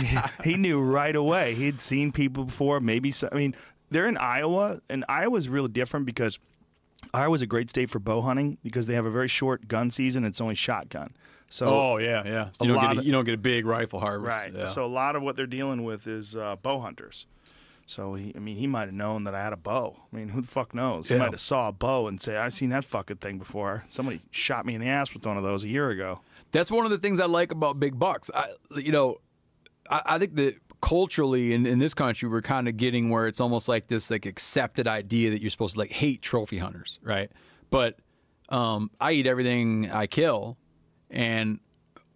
he, 0.44 0.56
knew 0.56 0.80
right 0.80 1.14
away. 1.14 1.54
He'd 1.54 1.80
seen 1.80 2.12
people 2.12 2.44
before, 2.44 2.80
maybe, 2.80 3.10
so, 3.10 3.28
I 3.30 3.34
mean, 3.34 3.54
they're 3.90 4.08
in 4.08 4.16
Iowa, 4.16 4.80
and 4.88 5.04
Iowa's 5.08 5.48
really 5.48 5.68
different 5.68 6.06
because 6.06 6.38
Iowa's 7.12 7.42
a 7.42 7.46
great 7.46 7.68
state 7.68 7.90
for 7.90 7.98
bow 7.98 8.22
hunting 8.22 8.58
because 8.62 8.86
they 8.86 8.94
have 8.94 9.06
a 9.06 9.10
very 9.10 9.28
short 9.28 9.68
gun 9.68 9.90
season. 9.90 10.24
It's 10.24 10.40
only 10.40 10.54
shotgun. 10.54 11.14
So 11.48 11.66
Oh 11.68 11.96
yeah, 11.98 12.22
yeah. 12.24 12.48
So 12.52 12.64
you 12.64 12.72
don't 12.72 12.80
get 12.82 12.96
a, 12.96 12.98
of- 13.00 13.06
you 13.06 13.12
don't 13.12 13.24
get 13.24 13.34
a 13.34 13.38
big 13.38 13.66
rifle 13.66 14.00
harvest. 14.00 14.36
Right. 14.36 14.52
Yeah. 14.54 14.66
So 14.66 14.84
a 14.84 14.88
lot 14.88 15.16
of 15.16 15.22
what 15.22 15.36
they're 15.36 15.46
dealing 15.46 15.84
with 15.84 16.06
is 16.06 16.34
uh, 16.36 16.56
bow 16.56 16.80
hunters. 16.80 17.26
So 17.88 18.14
he, 18.14 18.32
I 18.34 18.40
mean, 18.40 18.56
he 18.56 18.66
might 18.66 18.86
have 18.86 18.94
known 18.94 19.22
that 19.24 19.34
I 19.36 19.42
had 19.44 19.52
a 19.52 19.56
bow. 19.56 19.96
I 20.12 20.16
mean, 20.16 20.30
who 20.30 20.40
the 20.40 20.46
fuck 20.48 20.74
knows? 20.74 21.08
He 21.08 21.16
might 21.16 21.30
have 21.30 21.40
saw 21.40 21.68
a 21.68 21.72
bow 21.72 22.08
and 22.08 22.20
say, 22.20 22.36
"I've 22.36 22.52
seen 22.52 22.70
that 22.70 22.84
fucking 22.84 23.18
thing 23.18 23.38
before." 23.38 23.84
Somebody 23.88 24.20
shot 24.32 24.66
me 24.66 24.74
in 24.74 24.80
the 24.80 24.88
ass 24.88 25.14
with 25.14 25.24
one 25.24 25.36
of 25.36 25.44
those 25.44 25.62
a 25.62 25.68
year 25.68 25.90
ago. 25.90 26.20
That's 26.50 26.68
one 26.70 26.84
of 26.84 26.90
the 26.90 26.98
things 26.98 27.20
I 27.20 27.26
like 27.26 27.52
about 27.52 27.78
big 27.78 27.96
bucks. 27.96 28.28
I, 28.34 28.48
you 28.76 28.90
know, 28.90 29.18
I, 29.88 30.02
I 30.04 30.18
think 30.18 30.34
that 30.34 30.56
culturally 30.82 31.52
in, 31.54 31.64
in 31.64 31.78
this 31.78 31.94
country 31.94 32.28
we're 32.28 32.42
kind 32.42 32.68
of 32.68 32.76
getting 32.76 33.08
where 33.08 33.26
it's 33.26 33.40
almost 33.40 33.66
like 33.68 33.86
this 33.88 34.10
like 34.10 34.26
accepted 34.26 34.86
idea 34.86 35.30
that 35.30 35.40
you're 35.40 35.50
supposed 35.50 35.72
to 35.74 35.78
like 35.78 35.90
hate 35.90 36.22
trophy 36.22 36.58
hunters, 36.58 36.98
right? 37.02 37.30
But 37.70 37.98
um, 38.48 38.90
I 39.00 39.12
eat 39.12 39.26
everything 39.26 39.90
I 39.90 40.06
kill, 40.06 40.56
and 41.10 41.60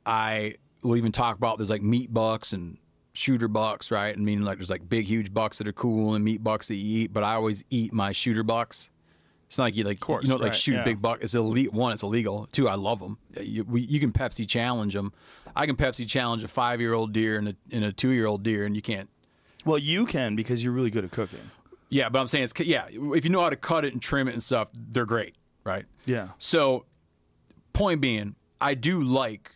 I 0.06 0.54
will 0.82 0.96
even 0.96 1.12
talk 1.12 1.36
about 1.36 1.58
there's 1.58 1.70
like 1.70 1.82
meat 1.82 2.12
bucks 2.12 2.52
and 2.52 2.78
shooter 3.12 3.48
bucks, 3.48 3.90
right? 3.90 4.14
And 4.14 4.24
meaning 4.24 4.44
like 4.44 4.58
there's 4.58 4.70
like 4.70 4.88
big 4.88 5.06
huge 5.06 5.32
bucks 5.32 5.58
that 5.58 5.68
are 5.68 5.72
cool 5.72 6.14
and 6.14 6.24
meat 6.24 6.42
bucks 6.42 6.68
that 6.68 6.76
you 6.76 7.02
eat, 7.02 7.12
but 7.12 7.22
I 7.22 7.34
always 7.34 7.64
eat 7.70 7.92
my 7.92 8.12
shooter 8.12 8.42
bucks. 8.42 8.90
It's 9.48 9.58
not 9.58 9.64
like 9.64 9.76
you 9.76 9.82
like 9.82 9.98
course, 9.98 10.22
you 10.22 10.28
know 10.30 10.36
like 10.36 10.52
right, 10.52 10.56
shoot 10.56 10.74
yeah. 10.74 10.84
big 10.84 11.02
buck. 11.02 11.18
It's 11.22 11.34
elite. 11.34 11.72
One, 11.72 11.92
it's 11.92 12.04
illegal. 12.04 12.48
Two, 12.52 12.68
I 12.68 12.76
love 12.76 13.00
them. 13.00 13.18
You, 13.40 13.64
we, 13.64 13.80
you 13.80 13.98
can 13.98 14.12
Pepsi 14.12 14.48
challenge 14.48 14.94
them. 14.94 15.12
I 15.56 15.66
can 15.66 15.74
Pepsi 15.74 16.06
challenge 16.08 16.44
a 16.44 16.48
five 16.48 16.80
year 16.80 16.94
old 16.94 17.12
deer 17.12 17.36
and 17.36 17.48
a, 17.48 17.56
and 17.72 17.84
a 17.84 17.92
two 17.92 18.10
year 18.10 18.26
old 18.26 18.44
deer, 18.44 18.64
and 18.64 18.76
you 18.76 18.82
can't. 18.82 19.10
Well, 19.64 19.78
you 19.78 20.06
can 20.06 20.36
because 20.36 20.62
you're 20.62 20.72
really 20.72 20.90
good 20.90 21.04
at 21.04 21.10
cooking. 21.10 21.50
Yeah, 21.88 22.08
but 22.08 22.20
I'm 22.20 22.28
saying 22.28 22.44
it's 22.44 22.60
yeah. 22.60 22.86
If 22.88 23.24
you 23.24 23.30
know 23.30 23.40
how 23.40 23.50
to 23.50 23.56
cut 23.56 23.84
it 23.84 23.92
and 23.92 24.00
trim 24.00 24.28
it 24.28 24.34
and 24.34 24.42
stuff, 24.42 24.70
they're 24.72 25.04
great, 25.04 25.34
right? 25.64 25.84
Yeah. 26.06 26.28
So, 26.38 26.86
point 27.72 28.00
being, 28.00 28.36
I 28.60 28.74
do 28.74 29.02
like 29.02 29.52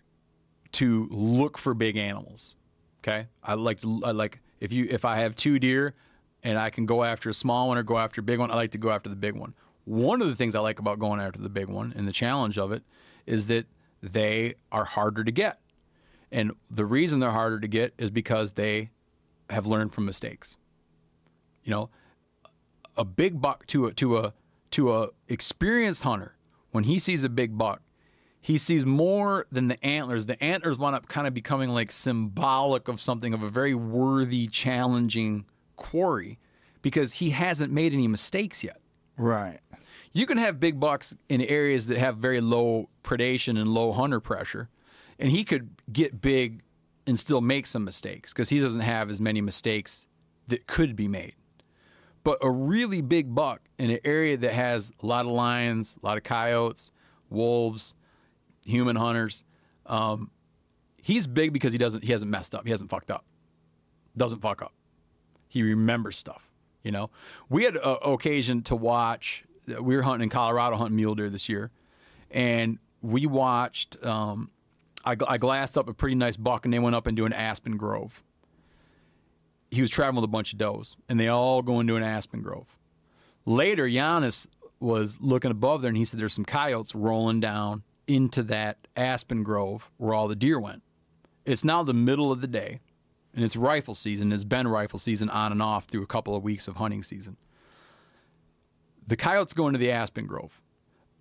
to 0.72 1.08
look 1.10 1.58
for 1.58 1.74
big 1.74 1.96
animals. 1.96 2.56
Okay, 3.02 3.26
I 3.42 3.54
like 3.54 3.80
I 4.02 4.12
like 4.12 4.40
if 4.60 4.72
you 4.72 4.86
if 4.88 5.04
I 5.04 5.16
have 5.16 5.36
two 5.36 5.58
deer 5.58 5.94
and 6.42 6.58
I 6.58 6.70
can 6.70 6.86
go 6.86 7.04
after 7.04 7.30
a 7.30 7.34
small 7.34 7.68
one 7.68 7.78
or 7.78 7.82
go 7.82 7.98
after 7.98 8.20
a 8.20 8.24
big 8.24 8.38
one, 8.38 8.50
I 8.50 8.54
like 8.54 8.70
to 8.72 8.78
go 8.78 8.90
after 8.90 9.08
the 9.08 9.16
big 9.16 9.36
one. 9.36 9.54
One 9.84 10.22
of 10.22 10.28
the 10.28 10.34
things 10.34 10.54
I 10.54 10.60
like 10.60 10.78
about 10.78 10.98
going 10.98 11.20
after 11.20 11.40
the 11.40 11.50
big 11.50 11.68
one 11.68 11.92
and 11.96 12.08
the 12.08 12.12
challenge 12.12 12.56
of 12.58 12.72
it 12.72 12.82
is 13.26 13.46
that 13.48 13.66
they 14.02 14.54
are 14.72 14.84
harder 14.84 15.24
to 15.24 15.30
get. 15.30 15.58
And 16.32 16.52
the 16.70 16.86
reason 16.86 17.20
they're 17.20 17.30
harder 17.30 17.60
to 17.60 17.68
get 17.68 17.92
is 17.98 18.10
because 18.10 18.52
they 18.52 18.90
have 19.50 19.66
learned 19.66 19.92
from 19.92 20.06
mistakes. 20.06 20.56
You 21.62 21.70
know, 21.70 21.90
a 22.96 23.04
big 23.04 23.40
buck 23.40 23.66
to 23.68 23.86
a 23.86 23.92
to 23.94 24.18
a 24.18 24.34
to 24.72 24.94
a 24.94 25.08
experienced 25.28 26.02
hunter 26.02 26.36
when 26.70 26.84
he 26.84 26.98
sees 26.98 27.22
a 27.22 27.28
big 27.28 27.56
buck 27.56 27.82
he 28.44 28.58
sees 28.58 28.84
more 28.84 29.46
than 29.50 29.68
the 29.68 29.82
antlers 29.84 30.26
the 30.26 30.42
antlers 30.44 30.78
wind 30.78 30.94
up 30.94 31.08
kind 31.08 31.26
of 31.26 31.32
becoming 31.32 31.70
like 31.70 31.90
symbolic 31.90 32.88
of 32.88 33.00
something 33.00 33.32
of 33.32 33.42
a 33.42 33.48
very 33.48 33.74
worthy 33.74 34.46
challenging 34.46 35.46
quarry 35.76 36.38
because 36.82 37.14
he 37.14 37.30
hasn't 37.30 37.72
made 37.72 37.92
any 37.94 38.06
mistakes 38.06 38.62
yet 38.62 38.80
Right. 39.16 39.60
you 40.12 40.26
can 40.26 40.36
have 40.38 40.60
big 40.60 40.78
bucks 40.78 41.16
in 41.28 41.40
areas 41.40 41.86
that 41.86 41.96
have 41.96 42.18
very 42.18 42.40
low 42.40 42.88
predation 43.02 43.58
and 43.58 43.68
low 43.68 43.92
hunter 43.92 44.20
pressure, 44.20 44.68
and 45.18 45.30
he 45.30 45.44
could 45.44 45.70
get 45.92 46.20
big 46.20 46.62
and 47.06 47.18
still 47.18 47.40
make 47.40 47.66
some 47.66 47.84
mistakes 47.84 48.32
because 48.32 48.48
he 48.50 48.60
doesn't 48.60 48.80
have 48.80 49.08
as 49.10 49.20
many 49.20 49.40
mistakes 49.40 50.06
that 50.48 50.66
could 50.66 50.96
be 50.96 51.06
made. 51.08 51.34
But 52.24 52.38
a 52.42 52.50
really 52.50 53.02
big 53.02 53.34
buck 53.34 53.60
in 53.78 53.90
an 53.90 54.00
area 54.04 54.36
that 54.36 54.52
has 54.52 54.90
a 55.02 55.06
lot 55.06 55.26
of 55.26 55.32
lions, 55.32 55.96
a 56.02 56.06
lot 56.06 56.16
of 56.16 56.22
coyotes, 56.24 56.90
wolves, 57.30 57.94
human 58.64 58.96
hunters, 58.96 59.44
um, 59.86 60.30
he's 61.00 61.26
big 61.26 61.52
because 61.52 61.72
he 61.72 61.78
doesn't 61.78 62.04
he 62.04 62.12
hasn't 62.12 62.30
messed 62.30 62.54
up, 62.54 62.64
he 62.64 62.70
hasn't 62.70 62.90
fucked 62.90 63.10
up, 63.10 63.24
doesn't 64.16 64.40
fuck 64.40 64.62
up 64.62 64.72
he 65.54 65.62
remembers 65.62 66.18
stuff. 66.18 66.50
You 66.82 66.90
know, 66.90 67.10
we 67.48 67.64
had 67.64 67.76
a 67.76 67.92
occasion 68.04 68.60
to 68.62 68.76
watch. 68.76 69.44
We 69.66 69.96
were 69.96 70.02
hunting 70.02 70.24
in 70.24 70.28
Colorado, 70.28 70.76
hunting 70.76 70.96
mule 70.96 71.14
deer 71.14 71.30
this 71.30 71.48
year, 71.48 71.70
and 72.30 72.78
we 73.00 73.24
watched. 73.24 74.04
Um, 74.04 74.50
I, 75.04 75.16
I 75.26 75.38
glassed 75.38 75.78
up 75.78 75.88
a 75.88 75.94
pretty 75.94 76.16
nice 76.16 76.36
buck, 76.36 76.64
and 76.64 76.74
they 76.74 76.78
went 76.78 76.96
up 76.96 77.06
into 77.06 77.24
an 77.24 77.32
aspen 77.32 77.76
grove. 77.76 78.22
He 79.70 79.80
was 79.80 79.90
traveling 79.90 80.16
with 80.16 80.24
a 80.24 80.32
bunch 80.32 80.52
of 80.52 80.58
does, 80.58 80.96
and 81.08 81.18
they 81.18 81.28
all 81.28 81.62
go 81.62 81.80
into 81.80 81.96
an 81.96 82.02
aspen 82.02 82.42
grove. 82.42 82.78
Later, 83.46 83.88
Janis 83.88 84.46
was 84.80 85.18
looking 85.20 85.50
above 85.50 85.82
there, 85.82 85.88
and 85.88 85.96
he 85.96 86.04
said, 86.04 86.20
"There's 86.20 86.34
some 86.34 86.44
coyotes 86.44 86.94
rolling 86.94 87.40
down 87.40 87.84
into 88.06 88.42
that 88.44 88.86
aspen 88.96 89.42
grove 89.42 89.90
where 89.96 90.14
all 90.14 90.28
the 90.28 90.36
deer 90.36 90.60
went." 90.60 90.82
It's 91.44 91.64
now 91.64 91.82
the 91.82 91.94
middle 91.94 92.32
of 92.32 92.40
the 92.40 92.46
day 92.46 92.80
and 93.34 93.44
it's 93.44 93.56
rifle 93.56 93.94
season. 93.94 94.32
It's 94.32 94.44
been 94.44 94.68
rifle 94.68 94.98
season 94.98 95.28
on 95.28 95.52
and 95.52 95.62
off 95.62 95.86
through 95.86 96.02
a 96.02 96.06
couple 96.06 96.36
of 96.36 96.42
weeks 96.42 96.68
of 96.68 96.76
hunting 96.76 97.02
season. 97.02 97.36
The 99.06 99.16
coyotes 99.16 99.52
go 99.52 99.66
into 99.66 99.78
the 99.78 99.90
aspen 99.90 100.26
grove. 100.26 100.60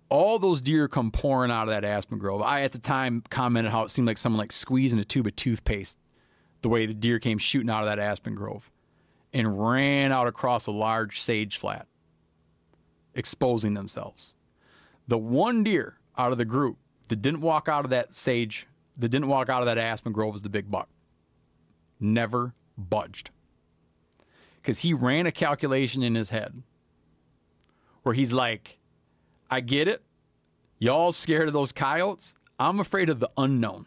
All 0.08 0.38
those 0.38 0.62
deer 0.62 0.86
come 0.86 1.10
pouring 1.10 1.50
out 1.50 1.64
of 1.64 1.68
that 1.70 1.84
aspen 1.84 2.18
grove. 2.18 2.40
I 2.40 2.62
at 2.62 2.72
the 2.72 2.78
time 2.78 3.22
commented 3.30 3.72
how 3.72 3.82
it 3.82 3.90
seemed 3.90 4.06
like 4.06 4.18
someone 4.18 4.38
like 4.38 4.52
squeezing 4.52 4.98
a 4.98 5.04
tube 5.04 5.26
of 5.26 5.34
toothpaste, 5.34 5.98
the 6.62 6.68
way 6.68 6.86
the 6.86 6.94
deer 6.94 7.18
came 7.18 7.38
shooting 7.38 7.70
out 7.70 7.82
of 7.82 7.86
that 7.86 7.98
aspen 7.98 8.34
grove, 8.34 8.70
and 9.32 9.60
ran 9.60 10.12
out 10.12 10.26
across 10.26 10.66
a 10.66 10.70
large 10.70 11.20
sage 11.20 11.56
flat, 11.56 11.88
exposing 13.14 13.74
themselves. 13.74 14.34
The 15.08 15.18
one 15.18 15.64
deer 15.64 15.98
out 16.16 16.32
of 16.32 16.38
the 16.38 16.44
group 16.44 16.78
that 17.08 17.22
didn't 17.22 17.40
walk 17.40 17.68
out 17.68 17.84
of 17.84 17.90
that 17.90 18.14
sage, 18.14 18.66
that 18.96 19.08
didn't 19.08 19.28
walk 19.28 19.48
out 19.48 19.62
of 19.62 19.66
that 19.66 19.78
aspen 19.78 20.12
grove 20.12 20.32
was 20.32 20.42
the 20.42 20.48
big 20.48 20.70
buck 20.70 20.88
never 22.04 22.54
budged. 22.76 23.30
Because 24.60 24.80
he 24.80 24.94
ran 24.94 25.26
a 25.26 25.32
calculation 25.32 26.02
in 26.02 26.14
his 26.14 26.30
head 26.30 26.62
where 28.02 28.14
he's 28.14 28.32
like, 28.32 28.78
I 29.50 29.60
get 29.60 29.88
it. 29.88 30.02
Y'all 30.78 31.12
scared 31.12 31.48
of 31.48 31.54
those 31.54 31.72
coyotes. 31.72 32.34
I'm 32.58 32.80
afraid 32.80 33.08
of 33.08 33.20
the 33.20 33.30
unknown. 33.36 33.86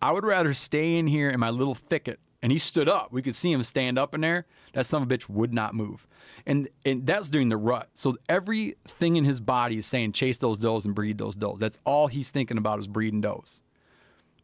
I 0.00 0.12
would 0.12 0.24
rather 0.24 0.54
stay 0.54 0.96
in 0.96 1.06
here 1.06 1.30
in 1.30 1.38
my 1.38 1.50
little 1.50 1.74
thicket. 1.74 2.18
And 2.42 2.50
he 2.50 2.58
stood 2.58 2.88
up. 2.88 3.12
We 3.12 3.22
could 3.22 3.36
see 3.36 3.52
him 3.52 3.62
stand 3.62 3.98
up 3.98 4.14
in 4.14 4.20
there. 4.20 4.46
That 4.72 4.86
son 4.86 5.02
of 5.02 5.10
a 5.10 5.16
bitch 5.16 5.28
would 5.28 5.52
not 5.52 5.74
move. 5.74 6.06
And 6.46 6.68
and 6.84 7.06
that's 7.06 7.28
during 7.28 7.48
the 7.48 7.56
rut. 7.56 7.90
So 7.94 8.16
everything 8.28 9.16
in 9.16 9.24
his 9.24 9.40
body 9.40 9.78
is 9.78 9.86
saying 9.86 10.12
chase 10.12 10.38
those 10.38 10.58
does 10.58 10.84
and 10.84 10.94
breed 10.94 11.18
those 11.18 11.36
does. 11.36 11.58
That's 11.58 11.78
all 11.84 12.06
he's 12.06 12.30
thinking 12.30 12.58
about 12.58 12.78
is 12.78 12.86
breeding 12.86 13.20
does. 13.20 13.62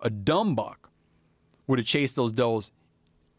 A 0.00 0.10
dumb 0.10 0.54
buck 0.54 0.90
would 1.66 1.78
have 1.78 1.86
chased 1.86 2.16
those 2.16 2.32
does 2.32 2.70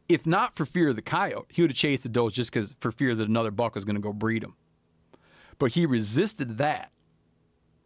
if 0.09 0.25
not 0.25 0.55
for 0.55 0.65
fear 0.65 0.89
of 0.89 0.95
the 0.95 1.03
coyote, 1.03 1.45
he 1.49 1.61
would 1.61 1.71
have 1.71 1.77
chased 1.77 2.03
the 2.03 2.09
does 2.09 2.33
just 2.33 2.51
because 2.51 2.75
for 2.79 2.91
fear 2.91 3.13
that 3.13 3.29
another 3.29 3.51
buck 3.51 3.75
was 3.75 3.85
going 3.85 3.95
to 3.95 4.01
go 4.01 4.11
breed 4.11 4.41
them. 4.41 4.55
But 5.59 5.73
he 5.73 5.85
resisted 5.85 6.57
that, 6.57 6.91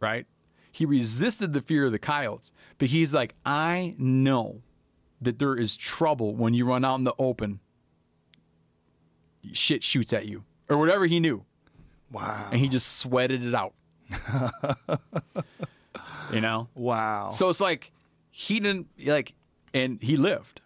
right? 0.00 0.26
He 0.72 0.86
resisted 0.86 1.52
the 1.52 1.60
fear 1.60 1.84
of 1.84 1.92
the 1.92 1.98
coyotes. 1.98 2.50
But 2.78 2.88
he's 2.88 3.12
like, 3.12 3.34
I 3.44 3.94
know 3.98 4.62
that 5.20 5.38
there 5.38 5.54
is 5.54 5.76
trouble 5.76 6.34
when 6.34 6.54
you 6.54 6.64
run 6.64 6.84
out 6.84 6.96
in 6.96 7.04
the 7.04 7.14
open. 7.18 7.60
Shit 9.54 9.82
shoots 9.82 10.12
at 10.12 10.26
you, 10.26 10.44
or 10.68 10.76
whatever 10.76 11.06
he 11.06 11.20
knew, 11.20 11.44
Wow. 12.10 12.48
and 12.50 12.60
he 12.60 12.68
just 12.68 12.98
sweated 12.98 13.42
it 13.44 13.54
out. 13.54 13.72
you 16.32 16.40
know, 16.40 16.68
wow. 16.74 17.30
so 17.30 17.48
it's 17.48 17.60
like 17.60 17.92
he 18.30 18.60
didn't 18.60 18.88
like, 19.06 19.34
and 19.72 20.00
he 20.02 20.16
lived. 20.16 20.60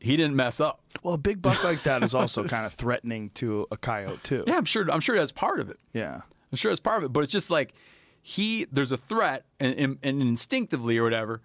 He 0.00 0.16
didn't 0.16 0.36
mess 0.36 0.60
up. 0.60 0.80
well, 1.02 1.14
a 1.14 1.18
big 1.18 1.42
buck 1.42 1.62
like 1.64 1.82
that 1.82 2.04
is 2.04 2.14
also 2.14 2.44
kind 2.44 2.64
of 2.64 2.72
threatening 2.72 3.30
to 3.34 3.66
a 3.72 3.76
coyote 3.76 4.22
too. 4.22 4.44
Yeah, 4.46 4.56
I'm 4.56 4.64
sure. 4.64 4.88
I'm 4.90 5.00
sure 5.00 5.16
that's 5.16 5.32
part 5.32 5.58
of 5.60 5.70
it. 5.70 5.78
Yeah. 5.92 6.20
I'm 6.52 6.56
sure 6.56 6.70
that's 6.70 6.80
part 6.80 6.98
of 6.98 7.04
it. 7.04 7.12
But 7.12 7.24
it's 7.24 7.32
just 7.32 7.50
like 7.50 7.74
he 8.22 8.66
there's 8.70 8.92
a 8.92 8.96
threat, 8.96 9.44
and, 9.58 9.74
and, 9.74 9.98
and 10.02 10.22
instinctively 10.22 10.98
or 10.98 11.02
whatever. 11.02 11.40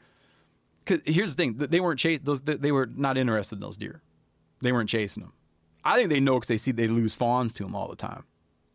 Because 0.85 1.01
here's 1.11 1.35
the 1.35 1.43
thing: 1.43 1.56
they 1.57 1.80
weren't 1.80 1.99
chasing 1.99 2.23
those. 2.25 2.41
They 2.41 2.72
were 2.72 2.85
not 2.85 3.17
interested 3.17 3.56
in 3.56 3.61
those 3.61 3.77
deer. 3.77 4.01
They 4.61 4.72
weren't 4.72 4.90
chasing 4.90 5.23
them. 5.23 5.33
I 5.86 5.98
think 5.98 6.10
they 6.10 6.20
know 6.20 6.36
because 6.36 6.48
they 6.48 6.58
see 6.58 6.72
they 6.72 6.88
lose 6.88 7.14
fawns 7.14 7.53
to 7.53 7.64
them 7.64 7.76
all 7.76 7.88
the 7.90 7.95
time. 7.95 8.24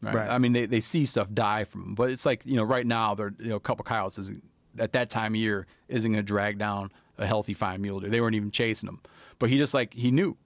Right? 0.01 0.15
Right. 0.15 0.31
I 0.31 0.39
mean, 0.39 0.53
they, 0.53 0.67
they 0.67 0.81
see 0.81 1.07
stuff 1.07 1.29
die 1.33 1.65
from 1.65 1.81
them, 1.83 1.95
but 1.95 2.11
it's 2.11 2.25
like 2.25 2.43
you 2.45 2.57
know, 2.57 2.63
right 2.63 2.87
now 2.87 3.15
they're 3.15 3.35
you 3.39 3.49
know 3.49 3.57
a 3.57 3.61
couple 3.61 3.85
coyotes 3.85 4.19
isn't 4.19 4.45
at 4.79 4.93
that 4.93 5.11
time 5.11 5.33
of 5.35 5.41
year 5.41 5.67
isn't 5.89 6.13
going 6.13 6.23
to 6.25 6.27
drag 6.27 6.59
down 6.59 6.93
a 7.17 7.27
healthy 7.27 7.55
fine 7.55 7.81
mule 7.83 7.99
deer. 8.01 8.11
They 8.11 8.21
weren't 8.21 8.37
even 8.37 8.51
chasing 8.53 8.87
them, 8.87 9.01
but 9.39 9.49
he 9.51 9.57
just 9.59 9.75
like 9.75 9.93
he 9.95 10.11
knew, 10.13 10.37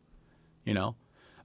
you 0.65 0.73
know, 0.73 0.97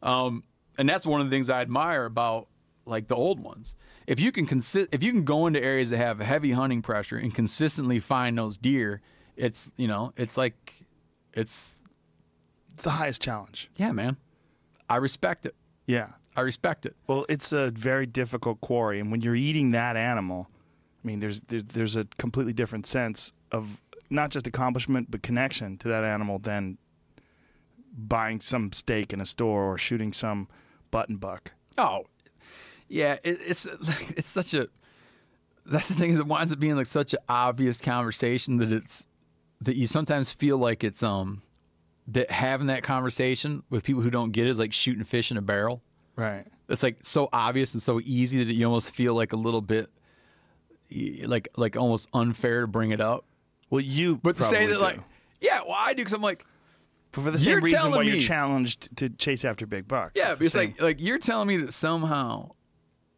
um, 0.02 0.44
and 0.78 0.88
that's 0.88 1.06
one 1.06 1.20
of 1.20 1.30
the 1.30 1.36
things 1.36 1.50
I 1.50 1.62
admire 1.62 2.06
about 2.06 2.48
like 2.86 3.10
the 3.10 3.16
old 3.16 3.42
ones. 3.42 3.76
If 4.06 4.22
you 4.22 4.32
can 4.32 4.46
consist, 4.46 4.88
if 4.94 5.04
you 5.04 5.12
can 5.12 5.26
go 5.26 5.48
into 5.48 5.62
areas 5.62 5.90
that 5.90 5.98
have 5.98 6.20
heavy 6.20 6.52
hunting 6.52 6.82
pressure 6.82 7.18
and 7.18 7.36
consistently 7.36 8.00
find 8.00 8.38
those 8.38 8.58
deer, 8.58 9.02
it's 9.36 9.74
you 9.76 9.90
know, 9.90 10.14
it's 10.16 10.38
like 10.38 10.86
it's 11.34 11.76
It's 12.74 12.84
the 12.84 12.92
highest 12.92 13.22
challenge. 13.22 13.70
yeah, 13.76 13.92
man. 13.92 14.16
I 14.90 14.98
respect 14.98 15.46
it. 15.46 15.56
Yeah. 15.86 16.10
I 16.36 16.42
respect 16.42 16.86
it. 16.86 16.96
Well, 17.08 17.26
it's 17.30 17.52
a 17.52 17.72
very 17.72 18.06
difficult 18.06 18.62
quarry, 18.62 19.00
and 19.00 19.10
when 19.10 19.22
you're 19.22 19.36
eating 19.36 19.72
that 19.72 19.96
animal, 19.96 20.48
I 21.04 21.08
mean, 21.08 21.20
there's 21.20 21.42
there's, 21.42 21.66
there's 21.66 21.96
a 21.96 22.06
completely 22.20 22.54
different 22.54 22.86
sense 22.86 23.34
of 23.52 23.82
not 24.10 24.30
just 24.30 24.46
accomplishment 24.46 25.10
but 25.10 25.22
connection 25.24 25.78
to 25.80 25.88
that 25.88 26.04
animal 26.04 26.38
than 26.38 26.78
buying 27.98 28.40
some 28.40 28.72
steak 28.72 29.12
in 29.12 29.20
a 29.20 29.26
store 29.26 29.74
or 29.74 29.78
shooting 29.80 30.14
some 30.14 30.48
button 30.92 31.18
buck. 31.18 31.54
Oh, 31.78 32.06
yeah. 32.88 33.14
It, 33.24 33.40
it's 33.44 33.66
it's 34.16 34.30
such 34.30 34.54
a. 34.54 34.70
That's 35.66 35.90
the 35.90 35.96
thing 35.96 36.12
is 36.12 36.20
it 36.20 36.28
winds 36.28 36.54
up 36.54 36.60
being 36.60 36.76
like 36.76 36.86
such 36.86 37.14
an 37.14 37.20
obvious 37.28 37.80
conversation 37.80 38.58
that 38.58 38.72
it's 38.72 39.08
that 39.62 39.76
you 39.76 39.88
sometimes 39.88 40.32
feel 40.32 40.58
like 40.58 40.84
it's 40.84 41.02
um 41.02 41.42
that 42.08 42.32
having 42.32 42.68
that 42.68 42.84
conversation 42.84 43.64
with 43.70 43.84
people 43.84 44.02
who 44.02 44.10
don't 44.10 44.32
get 44.32 44.46
it 44.48 44.50
is 44.52 44.60
like 44.60 44.74
shooting 44.74 45.04
fish 45.04 45.30
in 45.32 45.38
a 45.38 45.42
barrel. 45.42 45.82
Right. 46.16 46.46
It's 46.70 46.84
like 46.84 46.98
so 47.02 47.30
obvious 47.32 47.74
and 47.74 47.82
so 47.84 48.00
easy 48.04 48.44
that 48.44 48.54
you 48.54 48.66
almost 48.66 48.94
feel 48.96 49.14
like 49.14 49.34
a 49.34 49.36
little 49.38 49.62
bit 49.62 49.90
like 51.26 51.50
like 51.58 51.76
almost 51.76 52.08
unfair 52.14 52.62
to 52.62 52.68
bring 52.68 52.92
it 52.92 53.02
up. 53.02 53.26
Well, 53.70 53.82
you 53.82 54.18
But 54.24 54.38
to 54.38 54.44
say 54.44 54.66
that 54.68 54.74
do. 54.74 54.80
like 54.80 55.00
yeah, 55.42 55.60
well 55.62 55.76
I 55.78 55.94
do 55.94 55.98
because 55.98 56.14
I'm 56.14 56.22
like 56.22 56.46
But 57.12 57.22
for 57.24 57.32
the 57.32 57.40
same 57.40 57.60
reason 57.62 57.92
why 57.92 58.04
you're 58.04 58.22
challenged 58.22 58.96
to 58.98 59.10
chase 59.10 59.44
after 59.46 59.66
big 59.66 59.88
bucks. 59.88 60.14
Yeah, 60.16 60.32
It's 60.32 60.40
the 60.40 60.46
it's 60.46 60.54
same. 60.54 60.72
like 60.72 60.82
like 60.82 61.02
you're 61.02 61.20
telling 61.20 61.48
me 61.48 61.58
that 61.58 61.74
somehow 61.74 62.52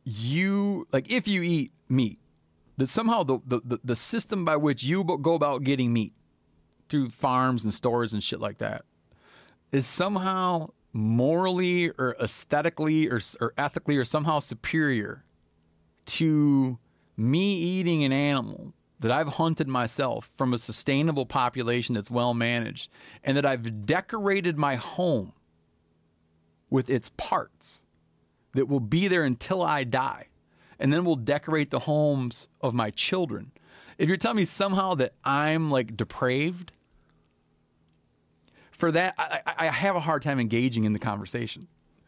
you 0.03 0.87
like 0.91 1.11
if 1.11 1.27
you 1.27 1.43
eat 1.43 1.71
meat, 1.87 2.19
that 2.77 2.89
somehow 2.89 3.23
the 3.23 3.39
the, 3.45 3.61
the, 3.63 3.79
the 3.83 3.95
system 3.95 4.45
by 4.45 4.55
which 4.57 4.83
you 4.83 5.03
go 5.03 5.35
about 5.35 5.63
getting 5.63 5.93
meat 5.93 6.13
through 6.89 7.09
farms 7.09 7.63
and 7.63 7.73
stores 7.73 8.13
and 8.13 8.23
shit 8.23 8.39
like 8.39 8.57
that 8.57 8.83
is 9.71 9.85
somehow 9.85 10.67
morally 10.91 11.89
or 11.91 12.15
aesthetically 12.19 13.07
or 13.09 13.19
or 13.39 13.53
ethically 13.57 13.95
or 13.95 14.05
somehow 14.05 14.39
superior 14.39 15.23
to 16.05 16.77
me 17.15 17.51
eating 17.51 18.03
an 18.03 18.11
animal 18.11 18.73
that 18.99 19.11
I've 19.11 19.27
hunted 19.27 19.67
myself 19.67 20.29
from 20.35 20.53
a 20.53 20.57
sustainable 20.57 21.25
population 21.25 21.95
that's 21.95 22.11
well 22.11 22.33
managed 22.33 22.89
and 23.23 23.37
that 23.37 23.45
I've 23.45 23.85
decorated 23.85 24.57
my 24.57 24.75
home 24.75 25.33
with 26.69 26.89
its 26.89 27.09
parts 27.09 27.83
that 28.53 28.67
will 28.67 28.79
be 28.79 29.07
there 29.07 29.23
until 29.23 29.61
I 29.61 29.83
die. 29.83 30.27
And 30.81 30.93
then 30.93 31.03
will 31.03 31.17
decorate 31.17 31.71
the 31.71 31.79
homes 31.79 32.47
of 32.61 32.73
my 32.73 32.89
children. 32.91 33.51
If 33.97 34.07
you're 34.07 34.15
telling 34.15 34.37
me 34.37 34.45
somehow 34.45 34.93
that 34.95 35.13
I'm 35.25 35.69
like 35.69 35.97
depraved, 35.97 36.71
for 38.79 38.91
that, 38.93 39.13
I, 39.17 39.41
I, 39.57 39.65
have 39.67 39.97
a 39.97 39.99
hard 39.99 40.21
time 40.21 40.39
engaging 40.39 40.85
in 40.85 40.93
the 40.93 40.99
conversation 40.99 41.67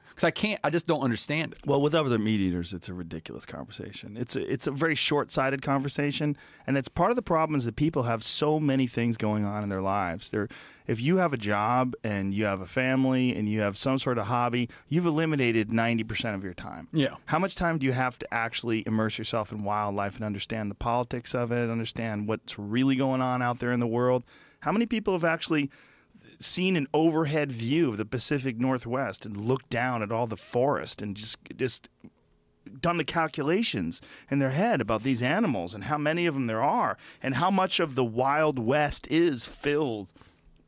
because 0.09 0.24
I 0.24 0.32
can't, 0.32 0.58
I 0.64 0.69
just 0.69 0.88
don't 0.88 1.01
understand 1.01 1.51
it. 1.51 1.59
Well, 1.66 1.82
with 1.82 1.93
other 1.93 2.17
meat 2.17 2.40
eaters, 2.40 2.74
it's 2.74 2.88
a 2.88 2.93
ridiculous 2.93 3.45
conversation. 3.45 4.16
It's 4.16 4.38
a, 4.38 4.51
it's 4.51 4.67
a 4.67 4.72
very 4.72 4.95
short-sighted 4.95 5.61
conversation, 5.61 6.38
and 6.66 6.77
it's 6.77 6.88
part 6.88 7.11
of 7.11 7.17
the 7.17 7.22
problem 7.22 7.58
is 7.58 7.66
that 7.66 7.75
people 7.75 8.03
have 8.03 8.24
so 8.24 8.58
many 8.58 8.88
things 8.88 9.17
going 9.17 9.43
on 9.43 9.64
in 9.64 9.69
their 9.69 9.82
lives. 9.82 10.30
They're, 10.30 10.48
if 10.88 11.01
you 11.01 11.17
have 11.17 11.33
a 11.33 11.38
job 11.38 11.93
and 12.06 12.33
you 12.33 12.45
have 12.45 12.61
a 12.61 12.66
family 12.66 13.35
and 13.35 13.50
you 13.50 13.59
have 13.59 13.77
some 13.77 14.00
sort 14.00 14.17
of 14.17 14.27
hobby, 14.27 14.69
you've 14.88 15.06
eliminated 15.06 15.74
ninety 15.74 16.06
percent 16.06 16.35
of 16.35 16.43
your 16.43 16.53
time. 16.53 16.88
Yeah. 16.93 17.16
How 17.25 17.40
much 17.40 17.56
time 17.56 17.80
do 17.80 17.85
you 17.85 17.93
have 17.93 18.17
to 18.19 18.33
actually 18.33 18.83
immerse 18.88 19.17
yourself 19.17 19.51
in 19.51 19.66
wildlife 19.66 20.16
and 20.16 20.24
understand 20.24 20.72
the 20.72 20.75
politics 20.75 21.35
of 21.35 21.51
it, 21.51 21.69
understand 21.69 22.30
what's 22.30 22.58
really 22.58 22.95
going 22.95 23.22
on 23.22 23.41
out 23.41 23.59
there 23.59 23.74
in 23.74 23.82
the 23.82 23.88
world? 23.88 24.24
How 24.61 24.72
many 24.72 24.85
people 24.85 25.14
have 25.14 25.25
actually 25.25 25.69
seen 26.44 26.76
an 26.76 26.88
overhead 26.94 27.52
view 27.52 27.90
of 27.90 27.98
the 27.98 28.06
Pacific 28.06 28.60
Northwest 28.60 29.26
and 29.26 29.38
looked 29.38 29.70
down 29.70 30.02
at 30.02 30.11
all 30.11 30.28
the 30.28 30.38
forest 30.38 31.02
and 31.02 31.16
just 31.16 31.38
just 31.56 31.90
done 32.80 32.98
the 32.98 33.03
calculations 33.03 34.02
in 34.30 34.40
their 34.40 34.52
head 34.52 34.82
about 34.82 35.03
these 35.03 35.24
animals 35.24 35.74
and 35.74 35.86
how 35.86 35.98
many 35.98 36.26
of 36.26 36.34
them 36.36 36.48
there 36.48 36.61
are 36.61 36.98
and 37.22 37.36
how 37.36 37.50
much 37.50 37.80
of 37.80 37.95
the 37.95 38.03
Wild 38.03 38.60
West 38.60 39.08
is 39.10 39.45
filled 39.45 40.14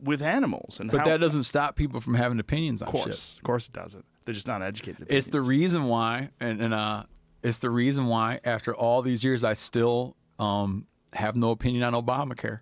with 0.01 0.21
animals 0.21 0.79
and 0.79 0.91
But 0.91 1.01
how, 1.01 1.05
that 1.05 1.19
doesn't 1.21 1.43
stop 1.43 1.75
people 1.75 2.01
from 2.01 2.15
having 2.15 2.39
opinions 2.39 2.81
on 2.81 2.87
of 2.87 2.91
course 2.91 3.33
shit. 3.33 3.37
of 3.37 3.43
course 3.43 3.67
it 3.67 3.73
doesn't. 3.73 4.05
They're 4.25 4.33
just 4.33 4.47
not 4.47 4.61
educated 4.61 5.07
It's 5.09 5.27
the 5.27 5.41
reason 5.41 5.85
why, 5.85 6.29
and, 6.39 6.61
and 6.61 6.73
uh, 6.73 7.03
it's 7.43 7.59
the 7.59 7.69
reason 7.69 8.05
why 8.07 8.39
after 8.43 8.73
all 8.75 9.01
these 9.01 9.23
years, 9.23 9.43
I 9.43 9.53
still 9.53 10.15
um, 10.39 10.87
have 11.13 11.35
no 11.35 11.51
opinion 11.51 11.83
on 11.83 11.93
Obamacare 11.93 12.59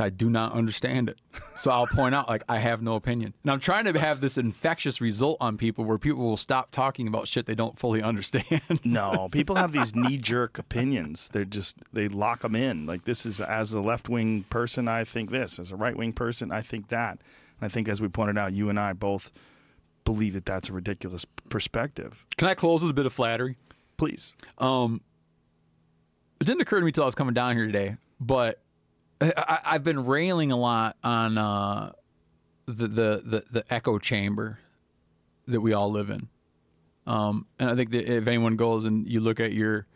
I 0.00 0.10
do 0.10 0.28
not 0.30 0.52
understand 0.52 1.08
it. 1.08 1.18
So 1.56 1.70
I'll 1.70 1.86
point 1.86 2.14
out, 2.14 2.28
like, 2.28 2.42
I 2.48 2.58
have 2.58 2.82
no 2.82 2.94
opinion. 2.96 3.32
And 3.42 3.50
I'm 3.52 3.60
trying 3.60 3.84
to 3.84 3.98
have 3.98 4.20
this 4.20 4.36
infectious 4.36 5.00
result 5.00 5.36
on 5.40 5.56
people 5.56 5.84
where 5.84 5.98
people 5.98 6.22
will 6.24 6.36
stop 6.36 6.72
talking 6.72 7.06
about 7.08 7.26
shit 7.28 7.46
they 7.46 7.54
don't 7.54 7.78
fully 7.78 8.02
understand. 8.10 8.80
No, 8.84 9.28
people 9.32 9.56
have 9.56 9.72
these 9.72 9.94
knee-jerk 9.94 10.58
opinions. 10.58 11.28
They're 11.32 11.44
just 11.44 11.76
they 11.92 12.08
lock 12.08 12.40
them 12.42 12.54
in. 12.56 12.86
Like 12.86 13.04
this 13.04 13.24
is 13.24 13.40
as 13.40 13.72
a 13.72 13.80
left-wing 13.80 14.44
person, 14.50 14.88
I 14.88 15.04
think 15.04 15.30
this. 15.30 15.58
As 15.58 15.70
a 15.70 15.76
right-wing 15.76 16.12
person, 16.12 16.50
I 16.50 16.60
think 16.60 16.88
that. 16.88 17.12
And 17.60 17.62
I 17.62 17.68
think, 17.68 17.88
as 17.88 18.00
we 18.00 18.08
pointed 18.08 18.36
out, 18.36 18.52
you 18.52 18.68
and 18.68 18.78
I 18.80 18.92
both 18.92 19.30
believe 20.04 20.34
that 20.34 20.44
that's 20.44 20.68
a 20.68 20.72
ridiculous 20.72 21.24
perspective. 21.48 22.26
Can 22.36 22.48
I 22.48 22.54
close 22.54 22.82
with 22.82 22.90
a 22.90 22.94
bit 22.94 23.06
of 23.06 23.12
flattery? 23.12 23.56
Please, 23.96 24.36
Um, 24.58 25.00
it 26.40 26.44
didn't 26.44 26.60
occur 26.62 26.80
to 26.80 26.84
me 26.84 26.90
till 26.92 27.04
I 27.04 27.06
was 27.06 27.14
coming 27.14 27.32
down 27.32 27.56
here 27.56 27.64
today, 27.64 27.96
but 28.20 28.60
I, 29.36 29.60
I've 29.64 29.84
been 29.84 30.04
railing 30.04 30.52
a 30.52 30.56
lot 30.56 30.96
on 31.02 31.38
uh, 31.38 31.92
the, 32.66 32.86
the 32.86 33.22
the 33.24 33.44
the 33.50 33.64
echo 33.72 33.98
chamber 33.98 34.58
that 35.46 35.60
we 35.60 35.72
all 35.72 35.90
live 35.90 36.10
in. 36.10 36.28
Um, 37.06 37.46
and 37.58 37.70
I 37.70 37.74
think 37.74 37.90
that 37.90 38.10
if 38.10 38.26
anyone 38.26 38.56
goes 38.56 38.84
and 38.84 39.08
you 39.08 39.20
look 39.20 39.40
at 39.40 39.52
your 39.52 39.86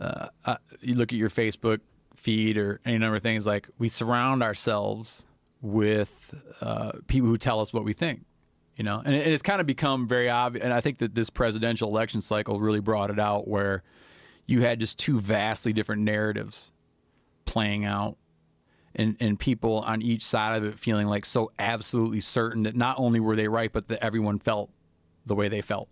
uh, 0.00 0.28
uh, 0.44 0.56
you 0.80 0.94
look 0.94 1.12
at 1.12 1.18
your 1.18 1.30
Facebook 1.30 1.80
feed 2.14 2.56
or 2.56 2.80
any 2.84 2.98
number 2.98 3.16
of 3.16 3.22
things, 3.22 3.46
like 3.46 3.68
we 3.78 3.88
surround 3.88 4.42
ourselves 4.42 5.24
with 5.60 6.34
uh, 6.60 6.92
people 7.06 7.28
who 7.28 7.38
tell 7.38 7.60
us 7.60 7.72
what 7.72 7.84
we 7.84 7.92
think. 7.92 8.24
You 8.76 8.84
know, 8.84 9.02
and, 9.04 9.14
it, 9.14 9.26
it's 9.26 9.42
kind 9.42 9.60
of 9.60 9.66
become 9.66 10.06
very 10.06 10.28
obvious. 10.28 10.62
And 10.62 10.72
I 10.72 10.82
think 10.82 10.98
that 10.98 11.14
this 11.14 11.30
presidential 11.30 11.88
election 11.88 12.20
cycle 12.20 12.60
really 12.60 12.80
brought 12.80 13.10
it 13.10 13.18
out, 13.18 13.48
where 13.48 13.82
you 14.46 14.60
had 14.60 14.80
just 14.80 14.98
two 14.98 15.18
vastly 15.18 15.72
different 15.72 16.02
narratives 16.02 16.72
playing 17.46 17.84
out, 17.84 18.16
and 18.96 19.16
and 19.20 19.38
people 19.38 19.80
on 19.80 20.02
each 20.02 20.24
side 20.24 20.56
of 20.56 20.64
it 20.64 20.78
feeling 20.78 21.06
like 21.06 21.24
so 21.24 21.52
absolutely 21.58 22.20
certain 22.20 22.64
that 22.64 22.74
not 22.74 22.98
only 22.98 23.20
were 23.20 23.36
they 23.36 23.46
right, 23.46 23.72
but 23.72 23.88
that 23.88 24.02
everyone 24.02 24.38
felt 24.38 24.70
the 25.26 25.34
way 25.34 25.48
they 25.48 25.60
felt. 25.60 25.88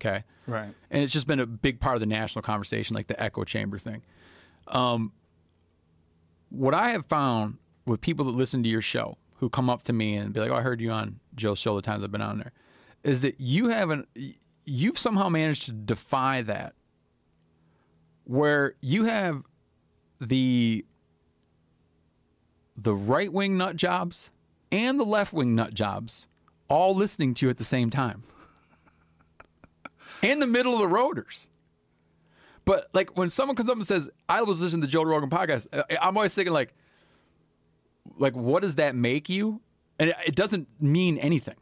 Okay, 0.00 0.24
right? 0.48 0.74
and 0.90 1.02
it's 1.04 1.12
just 1.12 1.28
been 1.28 1.38
a 1.38 1.46
big 1.46 1.78
part 1.78 1.94
of 1.94 2.00
the 2.00 2.06
national 2.06 2.42
conversation, 2.42 2.96
like 2.96 3.06
the 3.06 3.22
echo 3.22 3.44
chamber 3.44 3.78
thing. 3.78 4.02
Um, 4.66 5.12
what 6.50 6.74
I 6.74 6.88
have 6.88 7.06
found 7.06 7.58
with 7.86 8.00
people 8.00 8.24
that 8.24 8.32
listen 8.32 8.64
to 8.64 8.68
your 8.68 8.82
show, 8.82 9.16
who 9.36 9.48
come 9.48 9.70
up 9.70 9.82
to 9.82 9.92
me 9.92 10.16
and 10.16 10.32
be 10.32 10.40
like, 10.40 10.50
"Oh, 10.50 10.56
I 10.56 10.62
heard 10.62 10.80
you 10.80 10.90
on 10.90 11.20
Joe's 11.36 11.58
show 11.58 11.76
the 11.76 11.82
times 11.82 12.02
I've 12.02 12.10
been 12.10 12.22
on 12.22 12.38
there," 12.38 12.52
is 13.04 13.20
that 13.20 13.40
you 13.40 13.68
haven't, 13.68 14.08
you've 14.64 14.98
somehow 14.98 15.28
managed 15.28 15.66
to 15.66 15.72
defy 15.72 16.42
that, 16.42 16.74
where 18.24 18.74
you 18.80 19.04
have 19.04 19.42
the 20.20 20.84
the 22.76 22.94
right 22.94 23.32
wing 23.32 23.56
nut 23.56 23.76
jobs 23.76 24.30
and 24.70 24.98
the 24.98 25.04
left 25.04 25.32
wing 25.32 25.54
nut 25.54 25.74
jobs 25.74 26.26
all 26.68 26.94
listening 26.94 27.34
to 27.34 27.46
you 27.46 27.50
at 27.50 27.58
the 27.58 27.64
same 27.64 27.90
time 27.90 28.22
and 30.22 30.40
the 30.40 30.46
middle 30.46 30.72
of 30.74 30.78
the 30.80 30.96
roaders. 30.96 31.48
But 32.64 32.88
like 32.92 33.16
when 33.16 33.28
someone 33.28 33.56
comes 33.56 33.68
up 33.68 33.76
and 33.76 33.86
says, 33.86 34.08
"I 34.28 34.42
was 34.42 34.60
listening 34.60 34.82
to 34.82 34.86
the 34.86 34.90
Joe 34.90 35.02
Rogan 35.02 35.30
podcast," 35.30 35.66
I'm 36.00 36.16
always 36.16 36.34
thinking 36.34 36.52
like, 36.52 36.72
like 38.18 38.36
what 38.36 38.62
does 38.62 38.76
that 38.76 38.94
make 38.94 39.28
you? 39.28 39.60
And 39.98 40.10
it, 40.10 40.16
it 40.26 40.34
doesn't 40.36 40.68
mean 40.80 41.18
anything. 41.18 41.56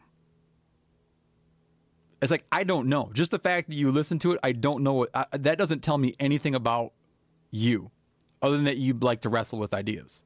It's 2.20 2.30
like 2.30 2.44
I 2.52 2.64
don't 2.64 2.88
know. 2.88 3.10
Just 3.14 3.30
the 3.30 3.38
fact 3.38 3.70
that 3.70 3.76
you 3.76 3.90
listen 3.90 4.18
to 4.20 4.32
it, 4.32 4.40
I 4.42 4.52
don't 4.52 4.82
know. 4.82 4.92
What, 4.92 5.10
I, 5.14 5.24
that 5.32 5.56
doesn't 5.56 5.80
tell 5.80 5.96
me 5.96 6.14
anything 6.20 6.54
about 6.54 6.92
you, 7.50 7.90
other 8.42 8.56
than 8.56 8.66
that 8.66 8.76
you 8.76 8.92
like 8.94 9.22
to 9.22 9.30
wrestle 9.30 9.58
with 9.58 9.72
ideas. 9.72 10.22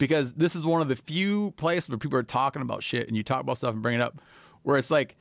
Because 0.00 0.32
this 0.34 0.56
is 0.56 0.64
one 0.64 0.82
of 0.82 0.88
the 0.88 0.96
few 0.96 1.52
places 1.52 1.88
where 1.90 1.98
people 1.98 2.18
are 2.18 2.24
talking 2.24 2.62
about 2.62 2.82
shit, 2.82 3.06
and 3.06 3.16
you 3.16 3.22
talk 3.22 3.40
about 3.42 3.58
stuff 3.58 3.74
and 3.74 3.82
bring 3.82 3.94
it 3.94 4.00
up, 4.00 4.20
where 4.62 4.76
it's 4.76 4.90
like 4.90 5.16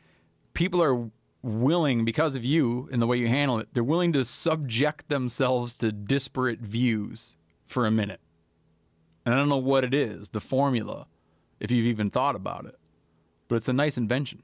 people 0.53 0.81
are 0.81 1.11
willing 1.41 2.03
because 2.03 2.35
of 2.35 2.43
you 2.43 2.89
and 2.91 3.01
the 3.01 3.07
way 3.07 3.17
you 3.17 3.29
handle 3.29 3.59
it 3.59 3.69
they're 3.73 3.81
willing 3.81 4.11
to 4.11 4.25
subject 4.25 5.07
themselves 5.07 5.73
to 5.73 5.89
disparate 5.89 6.59
views 6.59 7.37
for 7.65 7.85
a 7.85 7.91
minute 7.91 8.19
and 9.25 9.33
i 9.33 9.37
don't 9.37 9.47
know 9.47 9.55
what 9.55 9.85
it 9.85 9.93
is 9.93 10.29
the 10.29 10.41
formula 10.41 11.07
if 11.61 11.71
you've 11.71 11.85
even 11.85 12.09
thought 12.09 12.35
about 12.35 12.65
it 12.65 12.75
but 13.47 13.55
it's 13.55 13.69
a 13.69 13.73
nice 13.73 13.97
invention 13.97 14.43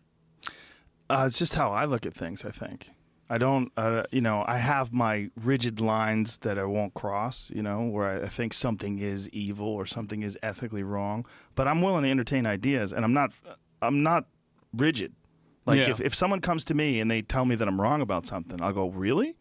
Uh, 1.09 1.25
it's 1.27 1.38
just 1.38 1.55
how 1.55 1.72
I 1.72 1.83
look 1.85 2.05
at 2.05 2.14
things. 2.15 2.43
I 2.45 2.49
think 2.51 2.91
I 3.29 3.37
don't. 3.37 3.71
Uh, 3.75 4.03
you 4.11 4.21
know, 4.21 4.43
I 4.47 4.57
have 4.57 4.93
my 4.93 5.29
rigid 5.35 5.81
lines 5.81 6.37
that 6.39 6.59
I 6.59 6.65
won't 6.65 6.93
cross. 6.93 7.51
You 7.53 7.63
know, 7.63 7.83
where 7.83 8.23
I, 8.23 8.27
think 8.27 8.53
something 8.53 8.99
is 8.99 9.29
evil 9.29 9.67
or 9.67 9.85
something 9.85 10.21
is 10.21 10.37
ethically 10.43 10.83
wrong. 10.83 11.25
But 11.55 11.67
I'm 11.67 11.81
willing 11.81 12.03
to 12.03 12.09
entertain 12.09 12.45
ideas, 12.45 12.93
and 12.93 13.03
I'm 13.03 13.13
not. 13.13 13.31
I'm 13.81 14.03
not 14.03 14.25
rigid. 14.73 15.13
Like 15.65 15.79
Yeah. 15.79 15.89
if, 15.89 16.01
if 16.01 16.13
someone 16.15 16.41
comes 16.41 16.63
to 16.65 16.75
me 16.75 16.99
and 16.99 17.09
they 17.09 17.21
tell 17.23 17.45
me 17.45 17.55
that 17.55 17.67
I'm 17.67 17.81
wrong 17.81 18.01
about 18.01 18.27
something, 18.27 18.61
I'll 18.61 18.73
go, 18.73 18.89
really? 18.89 19.35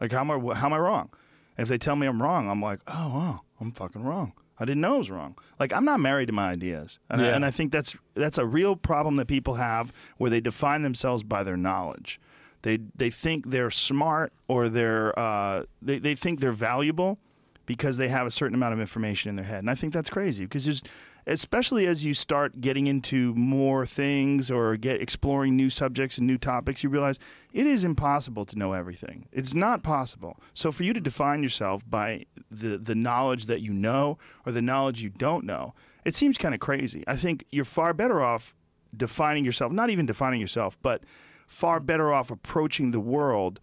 Like 0.00 0.12
how 0.12 0.20
am 0.20 0.30
I? 0.30 0.54
How 0.54 0.66
am 0.66 0.72
I 0.72 0.78
wrong? 0.78 1.10
And 1.58 1.64
if 1.64 1.68
they 1.68 1.78
tell 1.78 1.96
me 1.96 2.06
I'm 2.06 2.22
wrong, 2.22 2.48
I'm 2.48 2.62
like, 2.62 2.80
oh 2.86 3.08
wow, 3.14 3.40
I'm 3.60 3.72
fucking 3.72 4.04
wrong. 4.04 4.32
I 4.58 4.64
didn't 4.64 4.80
know 4.80 4.94
I 4.94 4.98
was 4.98 5.10
wrong. 5.10 5.36
Like 5.60 5.72
I'm 5.72 5.84
not 5.84 6.00
married 6.00 6.26
to 6.26 6.32
my 6.32 6.48
ideas, 6.50 6.98
and, 7.10 7.20
I, 7.20 7.26
and 7.26 7.44
I 7.44 7.50
think 7.50 7.72
that's 7.72 7.94
that's 8.14 8.38
a 8.38 8.46
real 8.46 8.76
problem 8.76 9.16
that 9.16 9.26
people 9.26 9.54
have 9.54 9.92
where 10.16 10.30
they 10.30 10.40
define 10.40 10.82
themselves 10.82 11.22
by 11.22 11.42
their 11.42 11.56
knowledge. 11.58 12.18
They 12.62 12.78
they 12.94 13.10
think 13.10 13.50
they're 13.50 13.70
smart 13.70 14.32
or 14.48 14.68
they're 14.68 15.16
uh, 15.18 15.64
they 15.80 15.98
they 15.98 16.14
think 16.14 16.40
they're 16.40 16.52
valuable 16.52 17.18
because 17.66 17.96
they 17.96 18.08
have 18.08 18.26
a 18.26 18.30
certain 18.30 18.54
amount 18.54 18.74
of 18.74 18.80
information 18.80 19.28
in 19.28 19.36
their 19.36 19.44
head, 19.44 19.58
and 19.58 19.70
I 19.70 19.74
think 19.74 19.92
that's 19.92 20.10
crazy 20.10 20.44
because 20.44 20.82
especially 21.26 21.86
as 21.86 22.04
you 22.04 22.14
start 22.14 22.60
getting 22.60 22.86
into 22.86 23.34
more 23.34 23.84
things 23.84 24.50
or 24.50 24.76
get 24.76 25.02
exploring 25.02 25.56
new 25.56 25.68
subjects 25.68 26.18
and 26.18 26.26
new 26.26 26.38
topics 26.38 26.84
you 26.84 26.88
realize 26.88 27.18
it 27.52 27.66
is 27.66 27.84
impossible 27.84 28.44
to 28.46 28.56
know 28.56 28.72
everything. 28.72 29.26
It's 29.32 29.54
not 29.54 29.82
possible. 29.82 30.38
So 30.54 30.70
for 30.70 30.84
you 30.84 30.92
to 30.92 31.00
define 31.00 31.42
yourself 31.42 31.88
by 31.88 32.26
the 32.50 32.78
the 32.78 32.94
knowledge 32.94 33.46
that 33.46 33.60
you 33.60 33.72
know 33.72 34.18
or 34.44 34.52
the 34.52 34.62
knowledge 34.62 35.02
you 35.02 35.10
don't 35.10 35.44
know 35.44 35.74
it 36.04 36.14
seems 36.14 36.38
kind 36.38 36.54
of 36.54 36.60
crazy. 36.60 37.02
I 37.08 37.16
think 37.16 37.44
you're 37.50 37.64
far 37.64 37.92
better 37.92 38.22
off 38.22 38.54
defining 38.96 39.44
yourself 39.44 39.72
not 39.72 39.90
even 39.90 40.06
defining 40.06 40.40
yourself 40.40 40.78
but 40.80 41.02
far 41.46 41.80
better 41.80 42.12
off 42.12 42.30
approaching 42.30 42.90
the 42.90 43.00
world 43.00 43.60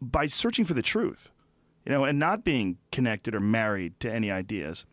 by 0.00 0.26
searching 0.26 0.64
for 0.64 0.74
the 0.74 0.82
truth 0.82 1.30
you 1.86 1.92
know 1.92 2.04
and 2.04 2.18
not 2.18 2.44
being 2.44 2.76
connected 2.92 3.34
or 3.34 3.40
married 3.40 3.98
to 4.00 4.12
any 4.12 4.30
ideas. 4.30 4.84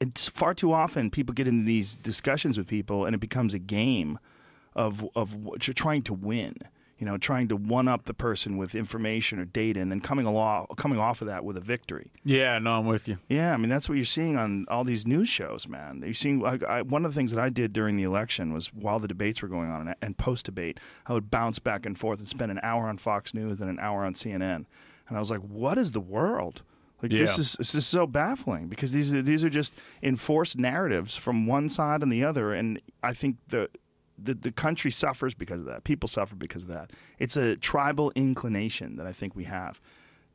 It's 0.00 0.28
far 0.28 0.54
too 0.54 0.72
often 0.72 1.10
people 1.10 1.34
get 1.34 1.48
into 1.48 1.64
these 1.64 1.96
discussions 1.96 2.56
with 2.56 2.66
people 2.66 3.04
and 3.04 3.14
it 3.14 3.18
becomes 3.18 3.54
a 3.54 3.58
game 3.58 4.18
of 4.76 5.04
of 5.16 5.34
what 5.34 5.66
you're 5.66 5.74
trying 5.74 6.02
to 6.02 6.14
win 6.14 6.56
you 7.00 7.06
know 7.06 7.16
trying 7.16 7.48
to 7.48 7.56
one 7.56 7.88
up 7.88 8.04
the 8.04 8.14
person 8.14 8.58
with 8.58 8.74
information 8.74 9.40
or 9.40 9.46
data 9.46 9.80
and 9.80 9.90
then 9.90 10.00
coming 10.00 10.26
along 10.26 10.66
coming 10.76 10.98
off 10.98 11.22
of 11.22 11.26
that 11.26 11.44
with 11.44 11.56
a 11.56 11.60
victory. 11.60 12.12
Yeah 12.22 12.58
no 12.58 12.78
i'm 12.78 12.86
with 12.86 13.08
you. 13.08 13.16
Yeah 13.28 13.52
i 13.54 13.56
mean 13.56 13.70
that's 13.70 13.88
what 13.88 13.96
you're 13.96 14.04
seeing 14.04 14.36
on 14.36 14.66
all 14.68 14.84
these 14.84 15.06
news 15.06 15.28
shows 15.28 15.66
man. 15.66 16.02
You're 16.04 16.14
seeing 16.14 16.44
I, 16.44 16.58
I, 16.68 16.82
one 16.82 17.04
of 17.04 17.12
the 17.12 17.18
things 17.18 17.32
that 17.32 17.42
i 17.42 17.48
did 17.48 17.72
during 17.72 17.96
the 17.96 18.04
election 18.04 18.52
was 18.52 18.72
while 18.72 19.00
the 19.00 19.08
debates 19.08 19.42
were 19.42 19.48
going 19.48 19.70
on 19.70 19.88
and, 19.88 19.96
and 20.02 20.18
post 20.18 20.46
debate 20.46 20.78
i 21.06 21.14
would 21.14 21.30
bounce 21.30 21.58
back 21.58 21.86
and 21.86 21.98
forth 21.98 22.18
and 22.18 22.28
spend 22.28 22.52
an 22.52 22.60
hour 22.62 22.86
on 22.86 22.98
fox 22.98 23.34
news 23.34 23.60
and 23.60 23.70
an 23.70 23.80
hour 23.80 24.04
on 24.04 24.12
cnn 24.14 24.66
and 25.08 25.16
i 25.16 25.18
was 25.18 25.30
like 25.30 25.40
what 25.40 25.78
is 25.78 25.90
the 25.92 26.00
world? 26.00 26.62
Like 27.02 27.12
this 27.12 27.38
is 27.38 27.54
this 27.54 27.74
is 27.74 27.86
so 27.86 28.06
baffling 28.06 28.68
because 28.68 28.92
these 28.92 29.14
are 29.14 29.22
these 29.22 29.42
are 29.42 29.48
just 29.48 29.72
enforced 30.02 30.58
narratives 30.58 31.16
from 31.16 31.46
one 31.46 31.70
side 31.70 32.02
and 32.02 32.12
the 32.12 32.22
other, 32.24 32.52
and 32.52 32.78
I 33.02 33.14
think 33.14 33.36
the 33.48 33.70
the, 34.22 34.34
the 34.34 34.52
country 34.52 34.90
suffers 34.90 35.34
because 35.34 35.60
of 35.60 35.66
that. 35.66 35.84
People 35.84 36.08
suffer 36.08 36.34
because 36.34 36.62
of 36.64 36.68
that. 36.68 36.90
It's 37.18 37.36
a 37.36 37.56
tribal 37.56 38.12
inclination 38.14 38.96
that 38.96 39.06
I 39.06 39.12
think 39.12 39.34
we 39.36 39.44
have 39.44 39.80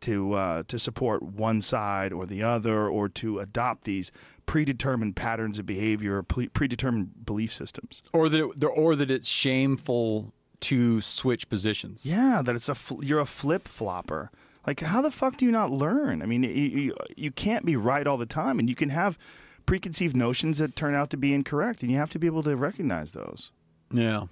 to 0.01 0.33
uh, 0.33 0.63
to 0.67 0.77
support 0.77 1.23
one 1.23 1.61
side 1.61 2.11
or 2.13 2.25
the 2.25 2.43
other, 2.43 2.87
or 2.87 3.07
to 3.09 3.39
adopt 3.39 3.85
these 3.85 4.11
predetermined 4.45 5.15
patterns 5.15 5.57
of 5.57 5.65
behavior 5.65 6.17
or 6.17 6.23
pre- 6.23 6.49
predetermined 6.49 7.25
belief 7.25 7.51
systems. 7.53 8.03
or 8.13 8.29
that 8.29 8.43
it, 8.59 8.63
or 8.63 8.95
that 8.95 9.09
it's 9.09 9.27
shameful 9.27 10.33
to 10.61 11.01
switch 11.01 11.49
positions 11.49 12.05
Yeah, 12.05 12.41
that 12.43 12.55
it's 12.55 12.69
a 12.69 12.75
fl- 12.75 13.03
you're 13.03 13.19
a 13.19 13.25
flip 13.25 13.67
flopper. 13.67 14.31
Like, 14.67 14.79
how 14.79 15.01
the 15.01 15.11
fuck 15.11 15.37
do 15.37 15.45
you 15.45 15.51
not 15.51 15.71
learn? 15.71 16.21
I 16.21 16.25
mean, 16.25 16.43
you, 16.43 16.49
you 16.49 16.95
you 17.15 17.31
can't 17.31 17.65
be 17.65 17.75
right 17.75 18.05
all 18.07 18.17
the 18.17 18.25
time, 18.25 18.59
and 18.59 18.67
you 18.69 18.75
can 18.75 18.89
have 18.89 19.17
preconceived 19.65 20.15
notions 20.15 20.57
that 20.59 20.75
turn 20.75 20.93
out 20.93 21.09
to 21.11 21.17
be 21.17 21.33
incorrect, 21.33 21.81
and 21.81 21.91
you 21.91 21.97
have 21.97 22.09
to 22.11 22.19
be 22.19 22.27
able 22.27 22.43
to 22.43 22.55
recognize 22.55 23.13
those. 23.13 23.51
Yeah, 23.97 24.23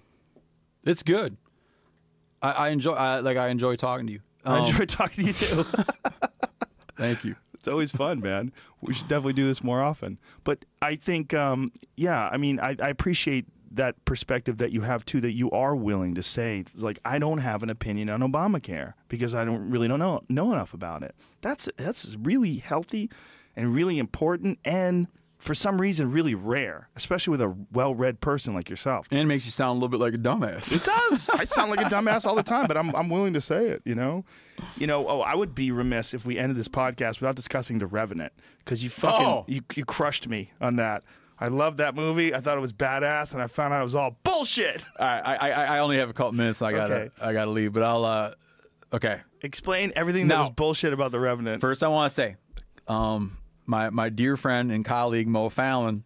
it's 0.86 1.04
good. 1.04 1.38
I, 2.42 2.52
I 2.52 2.70
enjoy. 2.70 2.92
I, 2.94 3.20
like 3.20 3.38
I 3.38 3.48
enjoy 3.50 3.76
talking 3.76 4.08
to 4.08 4.14
you. 4.14 4.20
I 4.46 4.58
Um, 4.60 4.66
enjoy 4.66 4.86
talking 4.86 5.24
to 5.26 5.28
you 5.28 5.34
too. 5.34 5.66
Thank 6.98 7.24
you. 7.24 7.36
It's 7.54 7.68
always 7.68 7.92
fun, 7.92 8.20
man. 8.20 8.52
We 8.82 8.94
should 8.94 9.08
definitely 9.08 9.34
do 9.34 9.46
this 9.46 9.64
more 9.64 9.82
often. 9.82 10.20
But 10.44 10.66
I 10.82 10.96
think, 10.96 11.34
um, 11.34 11.72
yeah, 11.96 12.28
I 12.30 12.36
mean, 12.36 12.60
I, 12.60 12.76
I 12.82 12.90
appreciate 12.90 13.46
that 13.72 14.04
perspective 14.04 14.58
that 14.58 14.72
you 14.74 14.82
have 14.82 15.06
too. 15.06 15.22
That 15.22 15.32
you 15.32 15.50
are 15.52 15.74
willing 15.76 16.14
to 16.16 16.24
say, 16.24 16.66
like, 16.76 17.00
I 17.06 17.20
don't 17.20 17.38
have 17.38 17.64
an 17.64 17.70
opinion 17.70 18.10
on 18.10 18.20
Obamacare 18.20 18.94
because 19.08 19.34
I 19.34 19.46
don't 19.46 19.70
really 19.70 19.88
don't 19.88 20.00
know 20.00 20.22
know 20.28 20.52
enough 20.52 20.74
about 20.74 21.04
it. 21.04 21.16
That's 21.42 21.70
that's 21.78 22.16
really 22.22 22.58
healthy 22.58 23.10
and 23.56 23.74
really 23.74 23.98
important, 23.98 24.60
and 24.66 25.08
for 25.44 25.54
some 25.54 25.80
reason, 25.82 26.12
really 26.12 26.34
rare, 26.36 26.90
especially 26.96 27.32
with 27.32 27.42
a 27.42 27.56
well-read 27.72 28.22
person 28.22 28.54
like 28.54 28.70
yourself. 28.70 29.08
And 29.12 29.20
it 29.20 29.26
makes 29.26 29.46
you 29.46 29.52
sound 29.52 29.72
a 29.72 29.74
little 29.74 29.90
bit 29.90 30.00
like 30.00 30.14
a 30.14 30.18
dumbass. 30.18 30.72
It 30.74 30.84
does. 30.84 31.30
I 31.34 31.44
sound 31.44 31.70
like 31.70 31.82
a 31.82 31.90
dumbass 31.90 32.26
all 32.26 32.36
the 32.36 32.44
time, 32.44 32.68
but 32.68 32.78
I'm 32.78 32.96
I'm 32.96 33.10
willing 33.10 33.34
to 33.34 33.42
say 33.42 33.68
it. 33.68 33.82
You 33.86 33.96
know, 33.96 34.26
you 34.78 34.88
know. 34.88 35.08
Oh, 35.08 35.20
I 35.22 35.36
would 35.36 35.54
be 35.54 35.72
remiss 35.72 36.14
if 36.14 36.26
we 36.26 36.38
ended 36.40 36.58
this 36.58 36.68
podcast 36.70 37.20
without 37.20 37.36
discussing 37.36 37.78
The 37.80 37.88
Revenant 37.88 38.34
because 38.60 38.84
you 38.84 38.90
fucking 38.90 39.26
Oh. 39.26 39.46
you 39.48 39.62
you 39.76 39.86
crushed 39.86 40.28
me 40.28 40.52
on 40.62 40.78
that. 40.78 41.04
I 41.40 41.48
loved 41.50 41.78
that 41.80 41.94
movie. 41.96 42.34
I 42.34 42.40
thought 42.40 42.58
it 42.58 42.62
was 42.62 42.72
badass, 42.72 43.34
and 43.34 43.42
I 43.42 43.48
found 43.48 43.74
out 43.74 43.82
it 43.82 43.84
was 43.84 43.96
all 43.96 44.18
bullshit. 44.24 44.82
All 45.00 45.06
right, 45.06 45.22
I, 45.26 45.50
I 45.52 45.64
I 45.76 45.80
only 45.80 45.98
have 45.98 46.10
a 46.10 46.14
couple 46.14 46.32
minutes. 46.34 46.62
I 46.62 46.72
gotta 46.72 46.94
Okay. 46.94 47.10
I 47.22 47.34
gotta 47.34 47.52
leave, 47.52 47.74
but 47.74 47.84
I'll. 47.84 48.06
uh 48.06 48.34
Okay. 48.94 49.20
Explain 49.42 49.92
everything 49.96 50.28
that 50.30 50.40
was 50.40 50.50
bullshit 50.52 50.94
about 50.94 51.12
The 51.12 51.20
Revenant. 51.20 51.60
First, 51.60 51.82
I 51.84 51.88
want 51.90 52.10
to 52.12 52.14
say, 52.14 52.36
um, 52.88 53.38
my 53.66 53.90
my 53.90 54.10
dear 54.10 54.38
friend 54.38 54.72
and 54.72 54.84
colleague 54.86 55.28
Mo 55.28 55.50
Fallon 55.50 56.04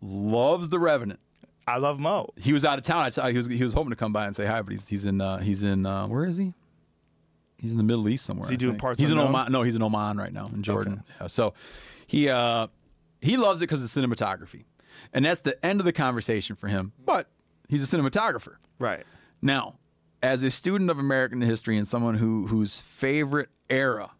loves 0.00 0.68
The 0.68 0.78
Revenant. 0.78 1.20
I 1.66 1.78
love 1.78 2.00
Mo. 2.00 2.30
He 2.36 2.52
was 2.52 2.64
out 2.64 2.78
of 2.78 2.84
town. 2.84 3.10
I 3.18 3.30
he 3.30 3.36
was 3.36 3.46
he 3.46 3.62
was 3.62 3.72
hoping 3.72 3.90
to 3.90 3.96
come 3.96 4.12
by 4.12 4.26
and 4.26 4.34
say 4.34 4.46
hi, 4.46 4.62
but 4.62 4.72
he's 4.72 4.88
he's 4.88 5.04
in 5.04 5.20
uh, 5.20 5.38
he's 5.38 5.62
in 5.62 5.86
uh, 5.86 6.06
where 6.08 6.24
is 6.24 6.36
he? 6.36 6.52
He's 7.58 7.70
in 7.70 7.78
the 7.78 7.84
Middle 7.84 8.08
East 8.08 8.24
somewhere. 8.26 8.48
he 8.48 8.54
I 8.54 8.56
doing 8.56 8.72
think. 8.72 8.80
parts 8.80 9.00
He's 9.00 9.12
in 9.12 9.18
unknown? 9.18 9.34
Oman. 9.34 9.52
No, 9.52 9.62
he's 9.62 9.76
in 9.76 9.82
Oman 9.82 10.16
right 10.18 10.32
now 10.32 10.46
in 10.46 10.64
Jordan. 10.64 11.04
Yeah, 11.20 11.28
so 11.28 11.54
he 12.08 12.28
uh, 12.28 12.66
he 13.20 13.36
loves 13.36 13.60
it 13.60 13.68
because 13.68 13.82
of 13.84 13.88
cinematography, 13.88 14.64
and 15.12 15.24
that's 15.24 15.42
the 15.42 15.64
end 15.64 15.80
of 15.80 15.84
the 15.84 15.92
conversation 15.92 16.56
for 16.56 16.66
him. 16.66 16.92
But 17.04 17.28
he's 17.68 17.90
a 17.92 17.96
cinematographer. 17.96 18.56
Right. 18.80 19.04
Now, 19.40 19.78
as 20.20 20.42
a 20.42 20.50
student 20.50 20.90
of 20.90 20.98
American 20.98 21.40
history 21.40 21.76
and 21.76 21.86
someone 21.86 22.16
who 22.16 22.48
whose 22.48 22.80
favorite 22.80 23.50
era 23.70 24.10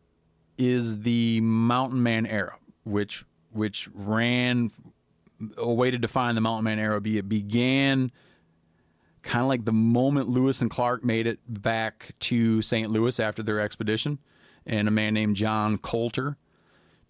is 0.62 1.00
the 1.00 1.40
Mountain 1.40 2.02
Man 2.02 2.26
era, 2.26 2.56
which 2.84 3.24
which 3.52 3.88
ran 3.92 4.70
a 5.56 5.72
way 5.72 5.90
to 5.90 5.98
define 5.98 6.34
the 6.34 6.40
Mountain 6.40 6.64
Man 6.64 6.78
era. 6.78 7.00
Be 7.00 7.18
it 7.18 7.28
began 7.28 8.12
kind 9.22 9.42
of 9.42 9.48
like 9.48 9.64
the 9.64 9.72
moment 9.72 10.28
Lewis 10.28 10.60
and 10.60 10.70
Clark 10.70 11.04
made 11.04 11.26
it 11.26 11.38
back 11.46 12.14
to 12.20 12.60
St. 12.62 12.90
Louis 12.90 13.18
after 13.20 13.42
their 13.42 13.60
expedition, 13.60 14.18
and 14.66 14.88
a 14.88 14.90
man 14.90 15.14
named 15.14 15.36
John 15.36 15.78
Colter 15.78 16.36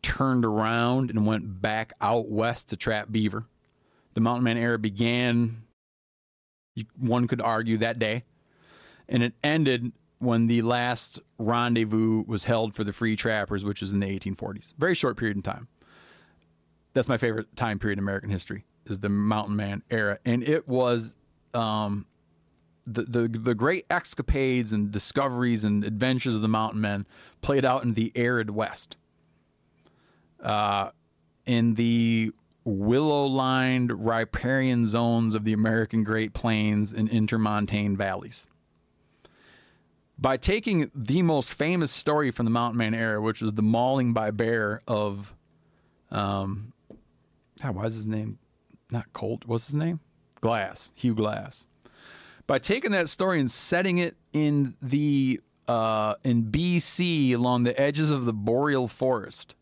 turned 0.02 0.44
around 0.44 1.10
and 1.10 1.26
went 1.26 1.62
back 1.62 1.92
out 2.00 2.28
west 2.28 2.68
to 2.70 2.76
trap 2.76 3.08
beaver. 3.10 3.47
The 4.14 4.20
Mountain 4.20 4.44
Man 4.44 4.58
era 4.58 4.78
began, 4.78 5.62
one 6.98 7.26
could 7.28 7.40
argue, 7.40 7.78
that 7.78 7.98
day, 7.98 8.24
and 9.08 9.22
it 9.22 9.34
ended 9.42 9.92
when 10.23 10.47
the 10.47 10.62
last 10.62 11.20
rendezvous 11.39 12.23
was 12.26 12.44
held 12.44 12.75
for 12.75 12.84
the 12.84 12.92
free 12.92 13.17
trappers, 13.17 13.65
which 13.65 13.81
was 13.81 13.91
in 13.91 13.99
the 13.99 14.07
1840s. 14.07 14.73
Very 14.78 14.94
short 14.94 15.17
period 15.17 15.36
in 15.36 15.42
time. 15.42 15.67
That's 16.94 17.09
my 17.09 17.17
favorite 17.17 17.55
time 17.57 17.78
period 17.78 17.99
in 17.99 18.05
American 18.05 18.31
history 18.31 18.65
is 18.86 19.01
the 19.01 19.09
Mountain 19.09 19.57
Man 19.57 19.83
era, 19.91 20.18
and 20.25 20.42
it 20.42 20.68
was 20.68 21.15
um, 21.55 22.07
the, 22.86 23.02
the 23.02 23.28
the 23.28 23.55
great 23.55 23.86
escapades 23.91 24.73
and 24.73 24.91
discoveries 24.91 25.65
and 25.65 25.84
adventures 25.84 26.36
of 26.36 26.42
the 26.42 26.49
mountain 26.49 26.81
men 26.81 27.07
played 27.41 27.65
out 27.65 27.83
in 27.83 27.94
the 27.94 28.12
arid 28.15 28.51
west. 28.51 28.97
Uh, 30.41 30.91
in 31.47 31.75
the 31.75 32.33
willow-lined 32.65 34.05
riparian 34.05 34.86
zones 34.86 35.34
of 35.34 35.44
the 35.44 35.52
American 35.52 36.05
Great 36.05 36.33
Plains 36.33 36.92
and 36.92 37.10
intermontane 37.10 37.97
valleys. 37.97 38.49
By 40.23 40.36
taking 40.36 40.89
the 40.94 41.20
most 41.23 41.52
famous 41.52 41.91
story 41.91 42.31
from 42.31 42.44
the 42.44 42.51
Mountain 42.51 42.78
Man 42.78 42.94
era, 42.94 43.20
which 43.20 43.42
was 43.42 43.55
the 43.55 43.62
mauling 43.62 44.12
by 44.12 44.31
bear 44.31 44.81
of, 44.86 45.34
um, 46.12 46.73
God, 47.60 47.75
why 47.75 47.86
is 47.86 47.97
his 47.97 48.07
name 48.07 48.39
not 48.89 49.12
Colt? 49.12 49.42
What's 49.47 49.67
his 49.67 49.75
name? 49.75 49.99
Glass, 50.41 50.92
Hugh 50.94 51.17
Glass. 51.17 51.67
By 52.47 52.60
taking 52.60 52.92
that 52.92 53.09
story 53.09 53.41
and 53.41 53.51
setting 53.51 53.99
it 53.99 54.17
in 54.33 54.76
the 54.81 55.41
uh, 55.67 56.15
in 56.23 56.44
BC 56.44 57.34
along 57.34 57.65
the 57.65 57.78
edges 57.81 58.09
of 58.09 58.25
the 58.25 58.33
boreal 58.33 58.86
forest, 58.86 59.57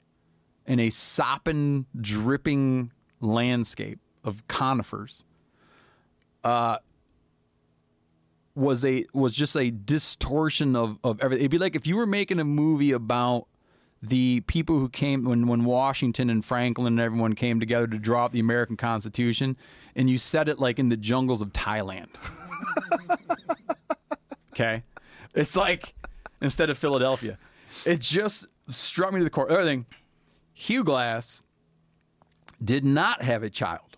in 0.66 0.78
a 0.78 0.90
sopping, 0.90 1.86
dripping 1.98 2.92
landscape 3.20 3.98
of 4.24 4.46
conifers, 4.46 5.24
uh, 6.44 6.76
was 8.60 8.84
a 8.84 9.06
was 9.12 9.34
just 9.34 9.56
a 9.56 9.70
distortion 9.70 10.76
of 10.76 10.98
of 11.02 11.20
everything. 11.20 11.42
It'd 11.42 11.50
be 11.50 11.58
like 11.58 11.74
if 11.74 11.86
you 11.86 11.96
were 11.96 12.06
making 12.06 12.38
a 12.38 12.44
movie 12.44 12.92
about 12.92 13.46
the 14.02 14.40
people 14.42 14.78
who 14.78 14.88
came 14.88 15.24
when 15.24 15.46
when 15.46 15.64
Washington 15.64 16.30
and 16.30 16.44
Franklin 16.44 16.86
and 16.86 17.00
everyone 17.00 17.34
came 17.34 17.58
together 17.58 17.86
to 17.86 17.98
draw 17.98 18.26
up 18.26 18.32
the 18.32 18.40
American 18.40 18.76
Constitution, 18.76 19.56
and 19.96 20.08
you 20.08 20.18
set 20.18 20.48
it 20.48 20.58
like 20.58 20.78
in 20.78 20.90
the 20.90 20.96
jungles 20.96 21.42
of 21.42 21.52
Thailand. 21.52 22.08
okay, 24.52 24.84
it's 25.34 25.56
like 25.56 25.94
instead 26.40 26.70
of 26.70 26.78
Philadelphia, 26.78 27.38
it 27.84 28.00
just 28.00 28.46
struck 28.68 29.12
me 29.12 29.20
to 29.20 29.24
the 29.24 29.30
core. 29.30 29.50
Other 29.50 29.64
thing, 29.64 29.86
Hugh 30.52 30.84
Glass 30.84 31.40
did 32.62 32.84
not 32.84 33.22
have 33.22 33.42
a 33.42 33.50
child. 33.50 33.96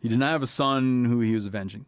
He 0.00 0.08
did 0.08 0.18
not 0.18 0.30
have 0.30 0.42
a 0.44 0.46
son 0.46 1.04
who 1.06 1.20
he 1.20 1.34
was 1.34 1.44
avenging. 1.44 1.86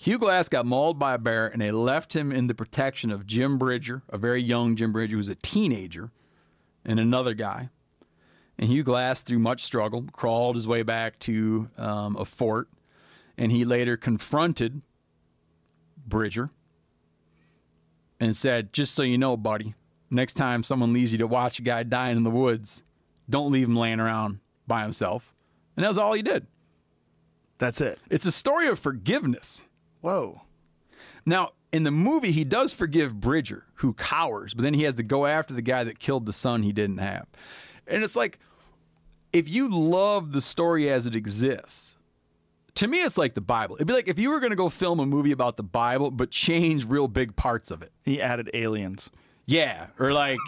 Hugh 0.00 0.16
Glass 0.16 0.48
got 0.48 0.64
mauled 0.64 0.98
by 0.98 1.12
a 1.12 1.18
bear, 1.18 1.46
and 1.46 1.60
they 1.60 1.70
left 1.70 2.16
him 2.16 2.32
in 2.32 2.46
the 2.46 2.54
protection 2.54 3.10
of 3.10 3.26
Jim 3.26 3.58
Bridger, 3.58 4.00
a 4.08 4.16
very 4.16 4.42
young 4.42 4.74
Jim 4.74 4.92
Bridger 4.92 5.10
who 5.10 5.16
was 5.18 5.28
a 5.28 5.34
teenager, 5.34 6.10
and 6.86 6.98
another 6.98 7.34
guy. 7.34 7.68
And 8.58 8.70
Hugh 8.70 8.82
Glass, 8.82 9.22
through 9.22 9.40
much 9.40 9.62
struggle, 9.62 10.06
crawled 10.10 10.56
his 10.56 10.66
way 10.66 10.82
back 10.82 11.18
to 11.18 11.68
um, 11.76 12.16
a 12.16 12.24
fort, 12.24 12.68
and 13.36 13.52
he 13.52 13.66
later 13.66 13.98
confronted 13.98 14.80
Bridger 16.06 16.48
and 18.18 18.34
said, 18.34 18.72
Just 18.72 18.94
so 18.94 19.02
you 19.02 19.18
know, 19.18 19.36
buddy, 19.36 19.74
next 20.10 20.32
time 20.32 20.62
someone 20.62 20.94
leaves 20.94 21.12
you 21.12 21.18
to 21.18 21.26
watch 21.26 21.58
a 21.58 21.62
guy 21.62 21.82
dying 21.82 22.16
in 22.16 22.24
the 22.24 22.30
woods, 22.30 22.82
don't 23.28 23.52
leave 23.52 23.68
him 23.68 23.76
laying 23.76 24.00
around 24.00 24.40
by 24.66 24.80
himself. 24.80 25.34
And 25.76 25.84
that 25.84 25.88
was 25.88 25.98
all 25.98 26.14
he 26.14 26.22
did. 26.22 26.46
That's 27.58 27.82
it. 27.82 27.98
It's 28.08 28.24
a 28.24 28.32
story 28.32 28.66
of 28.66 28.78
forgiveness. 28.78 29.64
Whoa. 30.00 30.42
Now, 31.26 31.50
in 31.72 31.84
the 31.84 31.90
movie, 31.90 32.32
he 32.32 32.44
does 32.44 32.72
forgive 32.72 33.20
Bridger, 33.20 33.64
who 33.74 33.92
cowers, 33.94 34.54
but 34.54 34.62
then 34.62 34.74
he 34.74 34.82
has 34.84 34.94
to 34.96 35.02
go 35.02 35.26
after 35.26 35.54
the 35.54 35.62
guy 35.62 35.84
that 35.84 35.98
killed 35.98 36.26
the 36.26 36.32
son 36.32 36.62
he 36.62 36.72
didn't 36.72 36.98
have. 36.98 37.26
And 37.86 38.02
it's 38.02 38.16
like, 38.16 38.38
if 39.32 39.48
you 39.48 39.68
love 39.68 40.32
the 40.32 40.40
story 40.40 40.90
as 40.90 41.06
it 41.06 41.14
exists, 41.14 41.96
to 42.76 42.88
me, 42.88 43.02
it's 43.02 43.18
like 43.18 43.34
the 43.34 43.40
Bible. 43.40 43.76
It'd 43.76 43.86
be 43.86 43.92
like 43.92 44.08
if 44.08 44.18
you 44.18 44.30
were 44.30 44.40
going 44.40 44.50
to 44.50 44.56
go 44.56 44.68
film 44.68 45.00
a 45.00 45.06
movie 45.06 45.32
about 45.32 45.56
the 45.56 45.62
Bible, 45.62 46.10
but 46.10 46.30
change 46.30 46.86
real 46.86 47.08
big 47.08 47.36
parts 47.36 47.70
of 47.70 47.82
it. 47.82 47.92
He 48.04 48.20
added 48.22 48.50
aliens. 48.54 49.10
Yeah, 49.46 49.88
or 49.98 50.12
like 50.12 50.38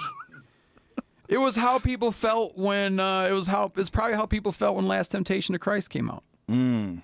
it 1.28 1.38
was 1.38 1.56
how 1.56 1.78
people 1.78 2.12
felt 2.12 2.56
when 2.56 3.00
uh, 3.00 3.26
it 3.28 3.32
was 3.32 3.48
how 3.48 3.72
it's 3.76 3.90
probably 3.90 4.16
how 4.16 4.26
people 4.26 4.52
felt 4.52 4.76
when 4.76 4.86
Last 4.86 5.10
Temptation 5.10 5.54
of 5.54 5.60
Christ 5.60 5.90
came 5.90 6.10
out. 6.10 6.22
Mm. 6.48 7.02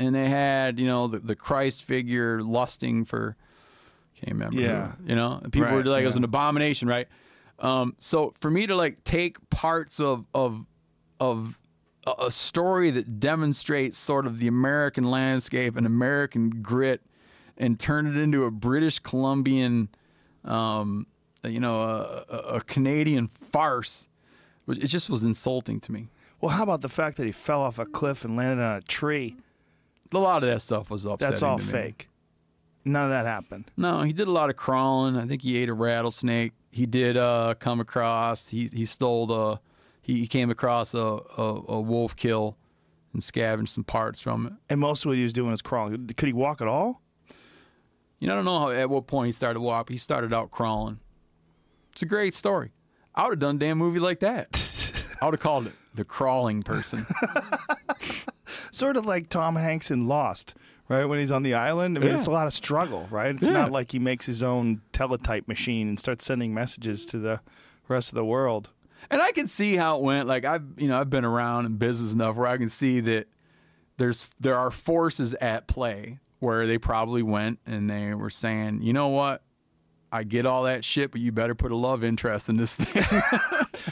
And 0.00 0.14
they 0.14 0.28
had 0.28 0.78
you 0.80 0.86
know 0.86 1.06
the, 1.08 1.18
the 1.20 1.36
Christ 1.36 1.84
figure 1.84 2.42
lusting 2.42 3.04
for 3.04 3.36
can't 4.16 4.32
remember. 4.32 4.56
who, 4.56 4.62
Yeah. 4.62 4.92
you 5.06 5.14
know, 5.16 5.40
and 5.42 5.52
people 5.52 5.70
were 5.70 5.76
Right, 5.78 5.86
like 5.86 6.02
it 6.02 6.06
was 6.06 6.16
an 6.16 6.24
abomination, 6.24 6.88
right? 6.88 7.06
Um, 7.58 7.94
so 7.98 8.32
for 8.40 8.50
me 8.50 8.66
to 8.66 8.74
like 8.74 9.04
take 9.04 9.36
parts 9.50 10.00
of 10.00 10.26
of 10.34 10.64
of 11.20 11.58
a- 12.06 12.30
story 12.30 12.90
that 12.90 13.20
demonstrates 13.20 13.98
sort 13.98 14.26
of 14.26 14.38
the 14.38 14.48
American 14.48 15.04
landscape 15.10 15.76
and 15.76 15.86
American 15.86 16.48
grit 16.62 17.02
and 17.58 17.78
turn 17.78 18.06
it 18.06 18.16
into 18.16 18.44
a 18.44 18.50
British 18.50 18.98
Columbian, 19.00 19.90
um, 20.44 21.06
you 21.44 21.60
know, 21.60 21.82
a, 21.82 22.24
a, 22.30 22.36
a 22.56 22.60
Canadian 22.62 23.28
farce, 23.28 24.08
it 24.66 24.86
just 24.86 25.10
was 25.10 25.24
insulting 25.24 25.78
to 25.80 25.92
me. 25.92 26.08
Well, 26.40 26.52
how 26.56 26.62
about 26.62 26.80
the 26.80 26.88
fact 26.88 27.18
that 27.18 27.26
he 27.26 27.32
fell 27.32 27.60
off 27.60 27.78
a 27.78 27.84
cliff 27.84 28.24
and 28.24 28.34
landed 28.36 28.62
on 28.64 28.76
a 28.76 28.80
tree? 28.80 29.36
A 30.12 30.18
lot 30.18 30.42
of 30.42 30.48
that 30.48 30.60
stuff 30.60 30.90
was 30.90 31.04
upsetting. 31.04 31.30
That's 31.30 31.42
all 31.42 31.58
fake. 31.58 32.08
None 32.84 33.04
of 33.04 33.10
that 33.10 33.26
happened. 33.26 33.70
No, 33.76 34.02
he 34.02 34.12
did 34.12 34.26
a 34.26 34.30
lot 34.30 34.50
of 34.50 34.56
crawling. 34.56 35.16
I 35.16 35.26
think 35.26 35.42
he 35.42 35.58
ate 35.58 35.68
a 35.68 35.74
rattlesnake. 35.74 36.52
He 36.72 36.86
did 36.86 37.16
uh, 37.16 37.54
come 37.58 37.80
across. 37.80 38.48
He 38.48 38.66
he 38.68 38.86
stole 38.86 39.26
the. 39.26 39.60
He, 40.02 40.20
he 40.20 40.26
came 40.26 40.50
across 40.50 40.94
a, 40.94 40.98
a, 40.98 41.62
a 41.68 41.80
wolf 41.80 42.16
kill, 42.16 42.56
and 43.12 43.22
scavenged 43.22 43.72
some 43.72 43.84
parts 43.84 44.20
from 44.20 44.46
it. 44.46 44.52
And 44.68 44.80
most 44.80 45.04
of 45.04 45.10
what 45.10 45.16
he 45.16 45.22
was 45.22 45.32
doing 45.32 45.50
was 45.50 45.62
crawling. 45.62 46.06
Could 46.08 46.26
he 46.26 46.32
walk 46.32 46.60
at 46.60 46.68
all? 46.68 47.02
You 48.18 48.28
know, 48.28 48.34
I 48.34 48.36
don't 48.36 48.44
know 48.44 48.58
how, 48.58 48.70
at 48.70 48.90
what 48.90 49.06
point 49.06 49.26
he 49.26 49.32
started 49.32 49.60
walking. 49.60 49.94
He 49.94 49.98
started 49.98 50.32
out 50.32 50.50
crawling. 50.50 51.00
It's 51.92 52.02
a 52.02 52.06
great 52.06 52.34
story. 52.34 52.72
I 53.14 53.24
would 53.24 53.32
have 53.32 53.38
done 53.40 53.56
a 53.56 53.58
damn 53.58 53.78
movie 53.78 53.98
like 53.98 54.20
that. 54.20 54.48
I 55.20 55.26
would 55.26 55.34
have 55.34 55.40
called 55.40 55.66
it 55.66 55.72
The 55.94 56.04
Crawling 56.04 56.62
Person. 56.62 57.06
Sort 58.72 58.96
of 58.96 59.06
like 59.06 59.28
Tom 59.28 59.56
Hanks 59.56 59.90
in 59.90 60.06
Lost, 60.08 60.54
right? 60.88 61.04
When 61.04 61.18
he's 61.18 61.32
on 61.32 61.42
the 61.42 61.54
island. 61.54 61.96
I 61.96 62.00
mean, 62.00 62.10
Yeah. 62.10 62.16
it's 62.16 62.26
a 62.26 62.30
lot 62.30 62.46
of 62.46 62.52
struggle, 62.52 63.06
right? 63.10 63.34
It's 63.34 63.46
Yeah. 63.46 63.52
not 63.54 63.72
like 63.72 63.92
he 63.92 63.98
makes 63.98 64.26
his 64.26 64.42
own 64.42 64.80
teletype 64.92 65.48
machine 65.48 65.88
and 65.88 65.98
starts 65.98 66.24
sending 66.24 66.52
messages 66.54 67.06
to 67.06 67.18
the 67.18 67.40
rest 67.88 68.10
of 68.10 68.16
the 68.16 68.24
world. 68.24 68.70
And 69.10 69.20
I 69.20 69.32
can 69.32 69.46
see 69.46 69.76
how 69.76 69.96
it 69.96 70.02
went. 70.02 70.28
Like 70.28 70.44
I've 70.44 70.64
you 70.76 70.86
know 70.88 71.00
I've 71.00 71.10
been 71.10 71.24
around 71.24 71.66
in 71.66 71.76
business 71.76 72.12
enough 72.12 72.36
where 72.36 72.46
I 72.46 72.58
can 72.58 72.68
see 72.68 73.00
that 73.00 73.26
there's 73.96 74.34
there 74.40 74.56
are 74.58 74.70
forces 74.70 75.34
at 75.34 75.66
play 75.66 76.18
where 76.38 76.66
they 76.66 76.78
probably 76.78 77.22
went 77.22 77.58
and 77.66 77.90
they 77.90 78.14
were 78.14 78.30
saying, 78.30 78.80
you 78.82 78.92
know 78.92 79.08
what, 79.08 79.42
I 80.12 80.24
get 80.24 80.44
all 80.46 80.64
that 80.64 80.84
shit, 80.84 81.12
but 81.12 81.20
you 81.20 81.30
better 81.32 81.54
put 81.54 81.70
a 81.70 81.76
love 81.76 82.02
interest 82.02 82.48
in 82.48 82.56
this 82.56 82.74
thing. 82.74 83.02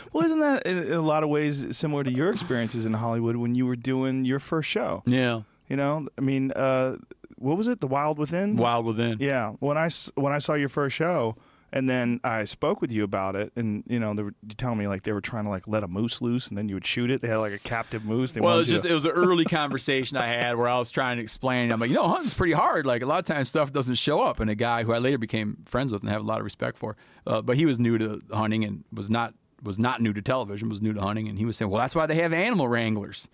Well, 0.12 0.24
isn't 0.24 0.40
that 0.40 0.66
in 0.66 0.92
a 0.92 1.00
lot 1.00 1.22
of 1.22 1.28
ways 1.28 1.76
similar 1.76 2.02
to 2.02 2.10
your 2.10 2.30
experiences 2.30 2.86
in 2.86 2.94
Hollywood 2.94 3.36
when 3.36 3.54
you 3.54 3.66
were 3.66 3.76
doing 3.76 4.24
your 4.24 4.38
first 4.38 4.68
show? 4.68 5.02
yeah, 5.06 5.42
You 5.68 5.76
know, 5.76 6.08
I 6.16 6.20
mean, 6.20 6.50
uh, 6.52 6.96
what 7.36 7.56
was 7.56 7.68
it? 7.68 7.80
The 7.80 7.86
Wild 7.86 8.18
Within. 8.18 8.56
Wild 8.56 8.84
Within. 8.84 9.18
Yeah, 9.20 9.52
when 9.60 9.76
I 9.78 9.88
when 10.16 10.32
I 10.32 10.38
saw 10.38 10.54
your 10.54 10.68
first 10.68 10.96
show, 10.96 11.36
and 11.72 11.88
then 11.88 12.20
I 12.24 12.44
spoke 12.44 12.80
with 12.80 12.90
you 12.90 13.04
about 13.04 13.36
it, 13.36 13.52
and 13.56 13.84
you 13.86 13.98
know, 14.00 14.14
they 14.14 14.22
were 14.22 14.34
you 14.42 14.54
telling 14.56 14.78
me 14.78 14.86
like 14.86 15.02
they 15.02 15.12
were 15.12 15.20
trying 15.20 15.44
to 15.44 15.50
like 15.50 15.68
let 15.68 15.82
a 15.84 15.88
moose 15.88 16.22
loose, 16.22 16.48
and 16.48 16.56
then 16.56 16.68
you 16.68 16.74
would 16.76 16.86
shoot 16.86 17.10
it. 17.10 17.20
They 17.20 17.28
had 17.28 17.36
like 17.36 17.52
a 17.52 17.58
captive 17.58 18.04
moose. 18.04 18.32
They 18.32 18.40
Well, 18.40 18.56
it 18.56 18.60
was 18.60 18.68
just 18.68 18.84
to- 18.84 18.90
it 18.90 18.94
was 18.94 19.04
an 19.04 19.10
early 19.10 19.44
conversation 19.44 20.16
I 20.16 20.26
had 20.26 20.56
where 20.56 20.68
I 20.68 20.78
was 20.78 20.90
trying 20.90 21.18
to 21.18 21.22
explain. 21.22 21.70
I'm 21.70 21.80
like, 21.80 21.90
you 21.90 21.96
know, 21.96 22.08
hunting's 22.08 22.34
pretty 22.34 22.54
hard. 22.54 22.86
Like 22.86 23.02
a 23.02 23.06
lot 23.06 23.18
of 23.18 23.24
times 23.26 23.48
stuff 23.48 23.72
doesn't 23.72 23.96
show 23.96 24.20
up. 24.20 24.40
And 24.40 24.50
a 24.50 24.54
guy 24.54 24.82
who 24.84 24.92
I 24.92 24.98
later 24.98 25.18
became 25.18 25.58
friends 25.66 25.92
with 25.92 26.02
and 26.02 26.10
have 26.10 26.22
a 26.22 26.24
lot 26.26 26.38
of 26.38 26.44
respect 26.44 26.78
for, 26.78 26.96
uh, 27.26 27.42
but 27.42 27.56
he 27.56 27.66
was 27.66 27.78
new 27.78 27.98
to 27.98 28.22
hunting 28.32 28.64
and 28.64 28.84
was 28.92 29.10
not 29.10 29.34
was 29.62 29.78
not 29.78 30.00
new 30.00 30.12
to 30.12 30.22
television, 30.22 30.68
was 30.68 30.80
new 30.80 30.92
to 30.92 31.00
hunting, 31.00 31.28
and 31.28 31.38
he 31.38 31.44
was 31.44 31.56
saying, 31.56 31.70
well, 31.70 31.80
that's 31.80 31.94
why 31.94 32.06
they 32.06 32.14
have 32.16 32.32
animal 32.32 32.68
wranglers. 32.68 33.28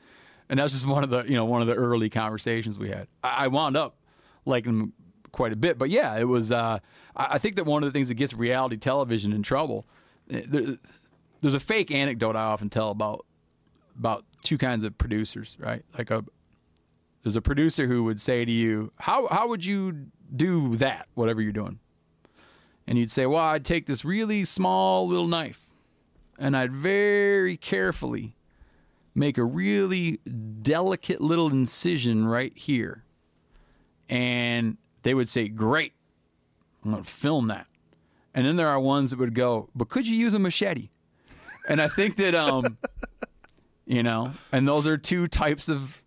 And 0.48 0.58
that 0.58 0.64
was 0.64 0.72
just 0.72 0.86
one 0.86 1.04
of 1.04 1.10
the 1.10 1.22
you 1.24 1.34
know 1.36 1.44
one 1.44 1.60
of 1.60 1.66
the 1.68 1.74
early 1.74 2.10
conversations 2.10 2.78
we 2.78 2.88
had. 2.90 3.06
I, 3.22 3.44
I 3.44 3.48
wound 3.48 3.76
up 3.76 3.96
liking 4.44 4.72
him 4.72 4.92
quite 5.32 5.52
a 5.52 5.56
bit, 5.56 5.78
but 5.78 5.90
yeah, 5.90 6.16
it 6.18 6.24
was. 6.24 6.50
Uh, 6.50 6.80
I, 7.16 7.38
think 7.38 7.56
that 7.56 7.64
one 7.66 7.82
of 7.82 7.92
the 7.92 7.96
things 7.96 8.08
that 8.08 8.14
gets 8.14 8.34
reality 8.34 8.76
television 8.76 9.32
in 9.32 9.42
trouble. 9.42 9.86
eh, 10.30 10.42
There, 10.46 10.78
there's 11.40 11.54
a 11.54 11.60
fake 11.60 11.90
anecdote 11.90 12.36
I 12.36 12.42
often 12.44 12.70
tell 12.70 12.90
about 12.90 13.26
about 13.98 14.24
two 14.42 14.58
kinds 14.58 14.82
of 14.82 14.96
producers, 14.98 15.56
right? 15.60 15.84
Like 15.96 16.10
a 16.10 16.24
there's 17.22 17.36
a 17.36 17.42
producer 17.42 17.86
who 17.86 18.04
would 18.04 18.20
say 18.20 18.44
to 18.44 18.52
you, 18.52 18.92
"How 18.98 19.28
how 19.28 19.48
would 19.48 19.64
you 19.64 20.06
do 20.34 20.76
that? 20.76 21.06
Whatever 21.14 21.40
you're 21.40 21.52
doing," 21.52 21.78
and 22.86 22.98
you'd 22.98 23.10
say, 23.10 23.26
"Well, 23.26 23.42
I'd 23.42 23.64
take 23.64 23.86
this 23.86 24.04
really 24.04 24.44
small 24.44 25.06
little 25.06 25.28
knife, 25.28 25.66
and 26.38 26.56
I'd 26.56 26.72
very 26.72 27.56
carefully 27.56 28.36
make 29.14 29.38
a 29.38 29.44
really 29.44 30.18
delicate 30.62 31.20
little 31.20 31.48
incision 31.48 32.26
right 32.26 32.56
here," 32.56 33.04
and 34.08 34.76
they 35.02 35.14
would 35.14 35.28
say, 35.28 35.48
"Great, 35.48 35.92
I'm 36.84 36.92
going 36.92 37.02
to 37.02 37.10
film 37.10 37.48
that." 37.48 37.66
And 38.34 38.46
then 38.46 38.56
there 38.56 38.68
are 38.68 38.80
ones 38.80 39.10
that 39.10 39.18
would 39.18 39.34
go, 39.34 39.68
"But 39.74 39.88
could 39.88 40.06
you 40.06 40.16
use 40.16 40.34
a 40.34 40.38
machete?" 40.38 40.90
And 41.68 41.80
I 41.80 41.88
think 41.88 42.16
that 42.16 42.34
um 42.34 42.78
you 43.86 44.02
know 44.02 44.32
and 44.52 44.66
those 44.66 44.86
are 44.86 44.96
two 44.96 45.26
types 45.26 45.68
of 45.68 46.02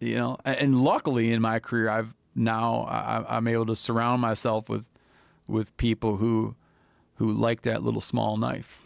you 0.00 0.16
know 0.16 0.36
and 0.44 0.82
luckily 0.82 1.32
in 1.32 1.40
my 1.40 1.58
career 1.58 1.88
i've 1.88 2.14
now 2.34 2.82
I, 2.82 3.36
i'm 3.36 3.46
able 3.46 3.66
to 3.66 3.76
surround 3.76 4.20
myself 4.20 4.68
with 4.68 4.88
with 5.46 5.76
people 5.76 6.16
who 6.16 6.56
who 7.14 7.32
like 7.32 7.62
that 7.62 7.82
little 7.82 8.00
small 8.00 8.36
knife 8.36 8.80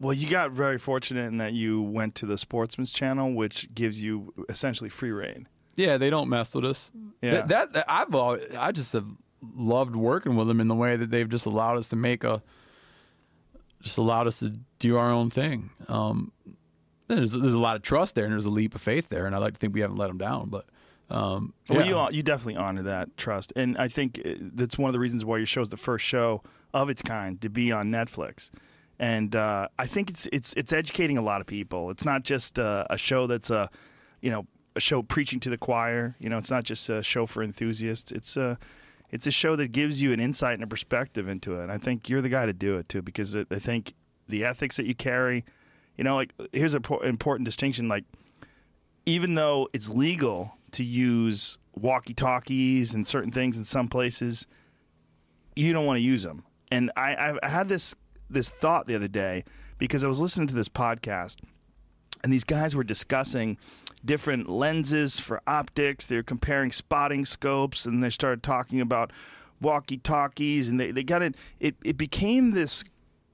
well, 0.00 0.12
you 0.12 0.28
got 0.28 0.50
very 0.50 0.76
fortunate 0.76 1.28
in 1.28 1.38
that 1.38 1.52
you 1.54 1.80
went 1.80 2.14
to 2.16 2.26
the 2.26 2.36
Sportsman's 2.36 2.92
Channel, 2.92 3.32
which 3.32 3.72
gives 3.74 4.02
you 4.02 4.34
essentially 4.48 4.90
free 4.90 5.12
reign. 5.12 5.48
Yeah 5.76 5.96
they 5.96 6.10
don't 6.10 6.28
mess 6.28 6.54
with 6.54 6.64
us 6.64 6.90
Yeah. 7.22 7.30
Th- 7.30 7.44
that, 7.46 7.72
that 7.72 7.84
i've 7.88 8.14
always, 8.14 8.42
i 8.58 8.72
just 8.72 8.92
have 8.92 9.06
loved 9.56 9.94
working 9.96 10.36
with 10.36 10.48
them 10.48 10.60
in 10.60 10.68
the 10.68 10.74
way 10.74 10.96
that 10.96 11.10
they've 11.10 11.28
just 11.28 11.46
allowed 11.46 11.76
us 11.78 11.88
to 11.90 11.96
make 11.96 12.24
a 12.24 12.42
just 13.82 13.98
allowed 13.98 14.26
us 14.26 14.38
to 14.40 14.54
do 14.78 14.96
our 14.96 15.10
own 15.10 15.30
thing 15.30 15.70
um 15.88 16.32
there's, 17.06 17.32
there's 17.32 17.54
a 17.54 17.58
lot 17.58 17.76
of 17.76 17.82
trust 17.82 18.14
there, 18.14 18.24
and 18.24 18.32
there's 18.32 18.46
a 18.46 18.50
leap 18.50 18.74
of 18.74 18.80
faith 18.80 19.10
there, 19.10 19.26
and 19.26 19.34
I 19.34 19.38
like 19.38 19.52
to 19.52 19.58
think 19.58 19.74
we 19.74 19.80
haven't 19.82 19.98
let 19.98 20.06
them 20.06 20.16
down. 20.16 20.48
But 20.48 20.64
um, 21.10 21.52
Well, 21.68 21.86
you 21.86 22.16
you 22.16 22.22
definitely 22.22 22.56
honor 22.56 22.82
that 22.84 23.14
trust, 23.18 23.52
and 23.56 23.76
I 23.76 23.88
think 23.88 24.22
uh, 24.24 24.30
that's 24.40 24.78
one 24.78 24.88
of 24.88 24.94
the 24.94 24.98
reasons 24.98 25.22
why 25.22 25.36
your 25.36 25.44
show 25.46 25.60
is 25.60 25.68
the 25.68 25.76
first 25.76 26.06
show 26.06 26.42
of 26.72 26.88
its 26.88 27.02
kind 27.02 27.38
to 27.42 27.50
be 27.50 27.70
on 27.70 27.90
Netflix. 27.90 28.50
And 28.98 29.36
uh, 29.36 29.68
I 29.78 29.86
think 29.86 30.08
it's 30.08 30.26
it's 30.32 30.54
it's 30.54 30.72
educating 30.72 31.18
a 31.18 31.22
lot 31.22 31.42
of 31.42 31.46
people. 31.46 31.90
It's 31.90 32.06
not 32.06 32.22
just 32.22 32.58
uh, 32.58 32.86
a 32.88 32.96
show 32.96 33.26
that's 33.26 33.50
a, 33.50 33.68
you 34.22 34.30
know, 34.30 34.46
a 34.76 34.80
show 34.80 35.02
preaching 35.02 35.40
to 35.40 35.50
the 35.50 35.58
choir. 35.58 36.16
You 36.18 36.28
know, 36.28 36.38
it's 36.38 36.50
not 36.50 36.64
just 36.64 36.88
a 36.88 37.02
show 37.02 37.26
for 37.26 37.42
enthusiasts. 37.42 38.12
It's 38.12 38.36
a 38.36 38.58
it's 39.10 39.26
a 39.26 39.30
show 39.30 39.54
that 39.56 39.68
gives 39.68 40.02
you 40.02 40.12
an 40.12 40.20
insight 40.20 40.54
and 40.54 40.64
a 40.64 40.66
perspective 40.66 41.28
into 41.28 41.58
it. 41.58 41.62
And 41.62 41.72
I 41.72 41.78
think 41.78 42.08
you're 42.08 42.22
the 42.22 42.28
guy 42.28 42.46
to 42.46 42.52
do 42.52 42.76
it 42.78 42.88
too, 42.88 43.02
because 43.02 43.36
I 43.36 43.44
think 43.44 43.94
the 44.28 44.44
ethics 44.44 44.76
that 44.76 44.86
you 44.86 44.94
carry. 44.94 45.44
You 45.96 46.02
know, 46.02 46.16
like 46.16 46.34
here's 46.52 46.74
an 46.74 46.84
important 47.04 47.44
distinction. 47.44 47.88
Like 47.88 48.04
even 49.06 49.34
though 49.34 49.68
it's 49.72 49.88
legal 49.88 50.56
to 50.72 50.84
use 50.84 51.58
walkie 51.74 52.14
talkies 52.14 52.94
and 52.94 53.06
certain 53.06 53.30
things 53.30 53.56
in 53.56 53.64
some 53.64 53.88
places, 53.88 54.46
you 55.54 55.72
don't 55.72 55.86
want 55.86 55.98
to 55.98 56.02
use 56.02 56.24
them. 56.24 56.44
And 56.70 56.90
I, 56.96 57.36
I 57.42 57.48
had 57.48 57.68
this 57.68 57.94
this 58.28 58.48
thought 58.48 58.86
the 58.86 58.96
other 58.96 59.08
day 59.08 59.44
because 59.78 60.02
I 60.02 60.08
was 60.08 60.20
listening 60.20 60.48
to 60.48 60.54
this 60.54 60.68
podcast, 60.68 61.36
and 62.24 62.32
these 62.32 62.44
guys 62.44 62.74
were 62.74 62.84
discussing 62.84 63.58
different 64.04 64.48
lenses 64.48 65.18
for 65.18 65.40
optics. 65.46 66.06
They're 66.06 66.22
comparing 66.22 66.72
spotting 66.72 67.24
scopes, 67.24 67.86
and 67.86 68.02
they 68.02 68.10
started 68.10 68.42
talking 68.42 68.80
about 68.80 69.12
walkie 69.60 69.96
talkies, 69.98 70.68
and 70.68 70.78
they, 70.78 70.90
they 70.90 71.02
got 71.02 71.22
it. 71.22 71.34
It 71.60 71.76
it 71.84 71.96
became 71.96 72.50
this 72.52 72.84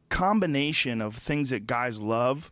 combination 0.08 1.00
of 1.00 1.16
things 1.16 1.50
that 1.50 1.66
guys 1.66 2.00
love 2.00 2.50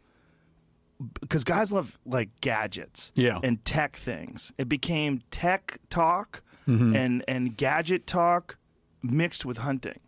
because 1.20 1.44
guys 1.44 1.72
love 1.72 1.98
like 2.04 2.28
gadgets 2.40 3.12
Yeah. 3.14 3.38
and 3.42 3.64
tech 3.64 3.96
things. 3.96 4.52
It 4.58 4.68
became 4.68 5.22
tech 5.30 5.78
talk 5.90 6.42
Mm-hmm. 6.66 6.94
and 6.96 7.24
and 7.26 7.56
gadget 7.56 8.06
talk 8.06 8.58
mixed 9.02 9.46
with 9.46 9.56
hunting. 9.58 10.00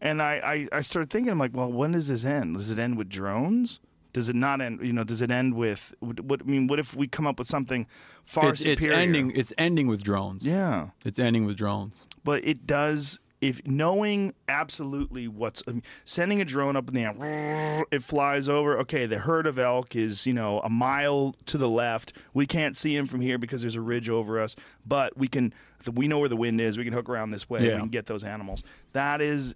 And 0.00 0.22
I, 0.22 0.66
I, 0.72 0.78
I 0.78 0.80
started 0.80 1.10
thinking, 1.10 1.30
I'm 1.30 1.38
like, 1.38 1.50
well, 1.54 1.70
when 1.70 1.92
does 1.92 2.08
this 2.08 2.24
end? 2.24 2.56
Does 2.56 2.70
it 2.70 2.78
end 2.78 2.96
with 2.96 3.10
drones? 3.10 3.80
Does 4.12 4.28
it 4.28 4.36
not 4.36 4.60
end? 4.60 4.80
You 4.82 4.92
know, 4.92 5.04
does 5.04 5.22
it 5.22 5.30
end 5.30 5.54
with 5.54 5.94
what? 6.00 6.40
I 6.42 6.44
mean, 6.44 6.66
what 6.66 6.78
if 6.78 6.94
we 6.94 7.06
come 7.08 7.26
up 7.26 7.38
with 7.38 7.48
something 7.48 7.86
far 8.24 8.50
it's, 8.50 8.62
it's 8.62 8.84
ending. 8.84 9.30
It's 9.32 9.52
ending 9.58 9.86
with 9.86 10.02
drones. 10.02 10.46
Yeah, 10.46 10.88
It's 11.04 11.18
ending 11.18 11.46
with 11.46 11.56
drones. 11.56 12.02
but 12.24 12.44
it 12.44 12.66
does. 12.66 13.18
If 13.40 13.66
knowing 13.66 14.34
absolutely 14.48 15.26
what's 15.26 15.62
I 15.66 15.70
mean, 15.70 15.82
sending 16.04 16.42
a 16.42 16.44
drone 16.44 16.76
up 16.76 16.88
in 16.88 16.94
the 16.94 17.04
air, 17.04 17.84
it 17.90 18.02
flies 18.04 18.50
over. 18.50 18.76
Okay, 18.80 19.06
the 19.06 19.18
herd 19.20 19.46
of 19.46 19.58
elk 19.58 19.96
is 19.96 20.26
you 20.26 20.34
know 20.34 20.60
a 20.60 20.68
mile 20.68 21.34
to 21.46 21.56
the 21.56 21.68
left. 21.68 22.12
We 22.34 22.44
can't 22.46 22.76
see 22.76 22.94
him 22.94 23.06
from 23.06 23.22
here 23.22 23.38
because 23.38 23.62
there's 23.62 23.76
a 23.76 23.80
ridge 23.80 24.10
over 24.10 24.38
us, 24.38 24.56
but 24.84 25.16
we 25.16 25.26
can. 25.26 25.54
We 25.90 26.06
know 26.06 26.18
where 26.18 26.28
the 26.28 26.36
wind 26.36 26.60
is. 26.60 26.76
We 26.76 26.84
can 26.84 26.92
hook 26.92 27.08
around 27.08 27.30
this 27.30 27.48
way. 27.48 27.66
Yeah. 27.66 27.74
We 27.76 27.80
can 27.80 27.88
get 27.88 28.04
those 28.04 28.24
animals. 28.24 28.62
That 28.92 29.22
is, 29.22 29.54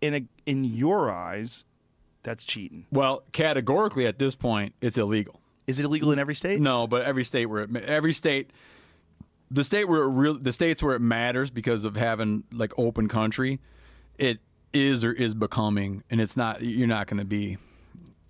in 0.00 0.14
a 0.14 0.22
in 0.46 0.62
your 0.62 1.10
eyes, 1.10 1.64
that's 2.22 2.44
cheating. 2.44 2.86
Well, 2.90 3.22
categorically 3.32 4.06
at 4.06 4.18
this 4.18 4.34
point, 4.34 4.74
it's 4.80 4.98
illegal. 4.98 5.40
Is 5.66 5.78
it 5.78 5.84
illegal 5.84 6.12
in 6.12 6.18
every 6.18 6.34
state? 6.34 6.60
No, 6.60 6.86
but 6.86 7.02
every 7.02 7.24
state 7.24 7.46
where 7.46 7.62
it, 7.62 7.76
every 7.76 8.12
state, 8.12 8.50
the 9.50 9.64
state 9.64 9.84
where 9.88 10.02
it 10.02 10.08
real, 10.08 10.34
the 10.34 10.52
states 10.52 10.82
where 10.82 10.94
it 10.94 11.00
matters 11.00 11.50
because 11.50 11.84
of 11.84 11.96
having 11.96 12.44
like 12.52 12.72
open 12.78 13.08
country, 13.08 13.60
it 14.18 14.38
is 14.72 15.04
or 15.04 15.12
is 15.12 15.34
becoming, 15.34 16.02
and 16.10 16.20
it's 16.20 16.36
not. 16.36 16.62
You're 16.62 16.86
not 16.88 17.06
going 17.06 17.18
to 17.18 17.24
be. 17.24 17.58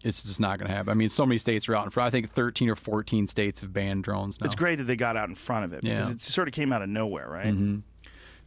It's 0.04 0.22
just 0.22 0.38
not 0.38 0.58
going 0.58 0.68
to 0.68 0.74
happen. 0.74 0.90
I 0.90 0.94
mean, 0.94 1.08
so 1.08 1.26
many 1.26 1.38
states 1.38 1.68
are 1.68 1.74
out 1.74 1.84
in 1.84 1.90
front. 1.90 2.06
I 2.06 2.10
think 2.10 2.30
13 2.30 2.70
or 2.70 2.76
14 2.76 3.26
states 3.26 3.62
have 3.62 3.72
banned 3.72 4.04
drones 4.04 4.40
now. 4.40 4.44
It's 4.46 4.54
great 4.54 4.76
that 4.76 4.84
they 4.84 4.94
got 4.94 5.16
out 5.16 5.28
in 5.28 5.34
front 5.34 5.64
of 5.64 5.72
it 5.72 5.82
because 5.82 6.06
Yeah. 6.06 6.12
it 6.12 6.20
sort 6.20 6.46
of 6.46 6.54
came 6.54 6.72
out 6.72 6.82
of 6.82 6.88
nowhere, 6.88 7.28
right? 7.28 7.80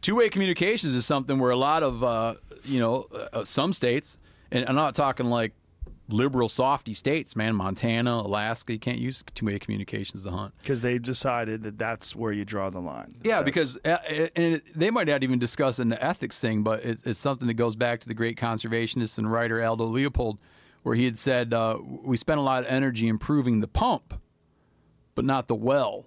two-way 0.00 0.28
communications 0.28 0.94
is 0.96 1.06
something 1.06 1.38
where 1.38 1.50
a 1.52 1.56
lot 1.56 1.82
of 1.82 2.02
uh, 2.02 2.34
you 2.64 2.80
know 2.80 3.06
uh, 3.32 3.44
some 3.44 3.72
states 3.72 4.18
and 4.52 4.68
i'm 4.68 4.74
not 4.76 4.94
talking 4.94 5.26
like 5.26 5.52
liberal 6.08 6.48
softy 6.48 6.92
states 6.92 7.34
man. 7.34 7.54
Montana 7.56 8.10
alaska 8.24 8.72
you 8.72 8.78
can't 8.78 8.98
use 8.98 9.24
two-way 9.34 9.58
communications 9.58 10.24
to 10.24 10.30
hunt. 10.30 10.52
Because 10.58 10.80
they've 10.82 11.00
decided 11.00 11.62
that 11.62 11.78
that's 11.78 12.14
where 12.14 12.32
you 12.32 12.44
draw 12.44 12.68
the 12.70 12.80
line. 12.80 13.14
yeah 13.24 13.42
That's- 13.42 13.44
because 13.44 13.78
uh, 13.84 13.88
uh, 14.08 14.26
and 14.36 14.62
they 14.76 14.90
might 14.90 15.06
not 15.08 15.22
even 15.22 15.38
discuss 15.38 15.78
an 15.78 15.92
ethics 15.94 16.38
thing 16.38 16.62
but 16.62 16.84
it's, 16.84 17.02
it's 17.06 17.18
something 17.18 17.48
that 17.48 17.54
goes 17.54 17.76
back 17.76 18.00
to 18.00 18.08
the 18.08 18.14
great 18.14 18.36
conservationist 18.36 19.16
and 19.18 19.30
writer 19.32 19.64
aldo 19.64 19.84
leopold 19.84 20.38
where 20.82 20.94
he 20.96 21.04
had 21.04 21.18
said 21.18 21.54
uh, 21.54 21.78
we 21.82 22.16
spent 22.16 22.38
a 22.38 22.42
lot 22.42 22.62
of 22.64 22.68
energy 22.70 23.08
improving 23.08 23.60
the 23.60 23.68
pump 23.68 24.20
but 25.14 25.24
not 25.24 25.46
the 25.48 25.54
well. 25.54 26.06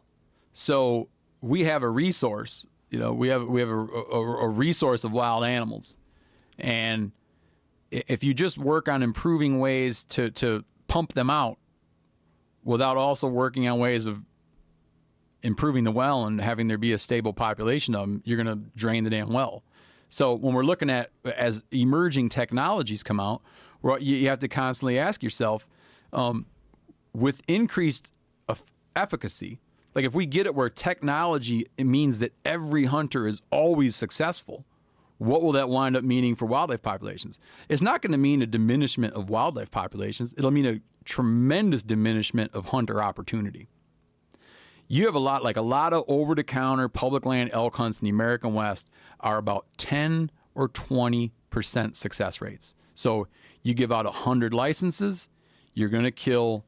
So 0.53 1.09
we 1.41 1.63
have 1.65 1.81
a 1.83 1.89
resource 1.89 2.65
you 2.91 2.99
know 2.99 3.11
we 3.13 3.29
have 3.29 3.43
we 3.47 3.59
have 3.61 3.69
a, 3.69 3.79
a, 3.79 4.21
a 4.45 4.49
resource 4.49 5.03
of 5.03 5.11
wild 5.13 5.43
animals. 5.43 5.97
And 6.59 7.11
if 7.91 8.23
you 8.23 8.33
just 8.33 8.57
work 8.57 8.87
on 8.87 9.03
improving 9.03 9.59
ways 9.59 10.03
to 10.05 10.31
to 10.31 10.63
pump 10.87 11.13
them 11.13 11.29
out 11.29 11.57
without 12.63 12.97
also 12.97 13.27
working 13.27 13.67
on 13.67 13.79
ways 13.79 14.05
of 14.05 14.21
improving 15.43 15.83
the 15.83 15.91
well 15.91 16.25
and 16.25 16.41
having 16.41 16.67
there 16.67 16.77
be 16.77 16.91
a 16.91 16.97
stable 16.97 17.31
population 17.31 17.93
of 17.95 18.01
them, 18.01 18.21
you're 18.25 18.41
going 18.41 18.47
to 18.47 18.69
drain 18.75 19.03
the 19.03 19.09
damn 19.09 19.31
well. 19.31 19.63
So 20.09 20.33
when 20.33 20.55
we're 20.55 20.63
looking 20.63 20.89
at 20.89 21.11
as 21.23 21.63
emerging 21.71 22.29
technologies 22.29 23.03
come 23.03 23.19
out, 23.19 23.41
you, 23.99 24.27
have 24.29 24.39
to 24.39 24.47
constantly 24.47 24.97
ask 24.97 25.21
yourself, 25.21 25.67
um, 26.11 26.47
with 27.13 27.41
increased 27.47 28.11
efficacy, 28.95 29.59
like 29.93 30.05
if 30.05 30.13
we 30.13 30.25
get 30.25 30.45
it 30.45 30.55
where 30.55 30.69
technology 30.69 31.67
it 31.77 31.85
means 31.85 32.19
that 32.19 32.33
every 32.43 32.85
hunter 32.85 33.27
is 33.27 33.41
always 33.51 33.95
successful, 33.95 34.65
what 35.17 35.41
will 35.41 35.53
that 35.53 35.69
wind 35.69 35.95
up 35.95 36.03
meaning 36.03 36.35
for 36.35 36.45
wildlife 36.45 36.81
populations? 36.81 37.39
It's 37.69 37.81
not 37.81 38.01
going 38.01 38.11
to 38.11 38.17
mean 38.17 38.41
a 38.41 38.47
diminishment 38.47 39.13
of 39.13 39.29
wildlife 39.29 39.71
populations. 39.71 40.33
It'll 40.37 40.51
mean 40.51 40.65
a 40.65 40.81
tremendous 41.05 41.83
diminishment 41.83 42.53
of 42.53 42.69
hunter 42.69 43.01
opportunity 43.01 43.69
you 44.87 45.05
have 45.05 45.15
a 45.15 45.19
lot 45.19 45.43
like 45.43 45.57
a 45.57 45.61
lot 45.61 45.93
of 45.93 46.03
over 46.07 46.35
the 46.35 46.43
counter 46.43 46.87
public 46.87 47.25
land 47.25 47.49
elk 47.53 47.75
hunts 47.75 47.99
in 47.99 48.05
the 48.05 48.09
American 48.09 48.53
West 48.53 48.89
are 49.19 49.37
about 49.37 49.65
10 49.77 50.31
or 50.53 50.69
20% 50.69 51.95
success 51.95 52.41
rates. 52.41 52.73
So 52.93 53.27
you 53.63 53.73
give 53.73 53.91
out 53.91 54.05
100 54.05 54.53
licenses, 54.53 55.27
you're 55.73 55.89
going 55.89 56.03
to 56.03 56.11
kill 56.11 56.65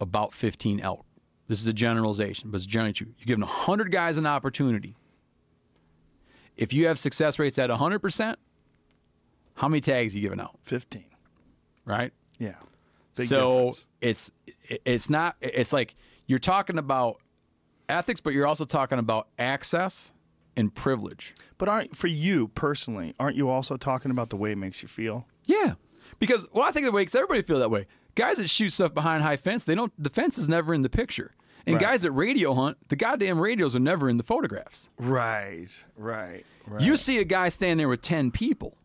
about 0.00 0.32
15 0.32 0.80
elk. 0.80 1.04
This 1.48 1.60
is 1.60 1.66
a 1.66 1.72
generalization, 1.72 2.50
but 2.50 2.56
it's 2.56 2.66
generally 2.66 2.92
true. 2.92 3.08
You're 3.18 3.26
giving 3.26 3.42
100 3.42 3.92
guys 3.92 4.16
an 4.16 4.26
opportunity. 4.26 4.96
If 6.56 6.72
you 6.72 6.86
have 6.86 6.98
success 6.98 7.38
rates 7.38 7.58
at 7.58 7.70
100%, 7.70 8.36
how 9.54 9.68
many 9.68 9.80
tags 9.80 10.14
are 10.14 10.18
you 10.18 10.22
giving 10.22 10.40
out, 10.40 10.58
fifteen. 10.62 11.06
right? 11.84 12.12
Yeah. 12.38 12.54
Big 13.16 13.28
so 13.28 13.56
difference. 13.56 13.86
it's 14.02 14.30
it's 14.84 15.08
not 15.10 15.36
it's 15.40 15.72
like 15.72 15.94
you're 16.26 16.38
talking 16.38 16.76
about 16.76 17.16
ethics 17.88 18.20
but 18.20 18.34
you're 18.34 18.46
also 18.46 18.66
talking 18.66 18.98
about 18.98 19.28
access 19.38 20.12
and 20.58 20.74
privilege 20.74 21.34
But 21.56 21.68
aren't 21.70 21.96
for 21.96 22.08
you 22.08 22.48
personally? 22.48 23.14
Aren't 23.18 23.36
you 23.36 23.48
also 23.48 23.76
talking 23.78 24.10
about 24.10 24.28
the 24.28 24.36
way 24.36 24.52
it 24.52 24.58
makes 24.58 24.82
you 24.82 24.88
feel? 24.88 25.26
yeah 25.46 25.74
because 26.18 26.46
well 26.52 26.64
i 26.64 26.70
think 26.72 26.86
it 26.86 26.92
makes 26.92 27.14
everybody 27.14 27.40
feel 27.42 27.58
that 27.60 27.70
way 27.70 27.86
guys 28.16 28.36
that 28.38 28.48
shoot 28.50 28.70
stuff 28.70 28.92
behind 28.92 29.22
high 29.22 29.36
fence 29.38 29.64
they 29.64 29.74
don't 29.74 29.92
the 29.96 30.10
fence 30.10 30.36
is 30.36 30.48
never 30.48 30.74
in 30.74 30.82
the 30.82 30.88
picture 30.90 31.32
and 31.66 31.74
Right. 31.76 31.82
guys 31.82 32.02
that 32.02 32.12
radio 32.12 32.54
hunt 32.54 32.76
the 32.88 32.96
goddamn 32.96 33.38
radios 33.40 33.74
are 33.76 33.80
never 33.80 34.08
in 34.08 34.16
the 34.16 34.22
photographs 34.22 34.88
Right. 34.98 35.68
Right. 35.96 36.44
Right. 36.66 36.80
you 36.82 36.96
see 36.96 37.18
a 37.18 37.24
guy 37.24 37.48
standing 37.48 37.78
there 37.78 37.88
with 37.88 38.02
10 38.02 38.30
people 38.30 38.76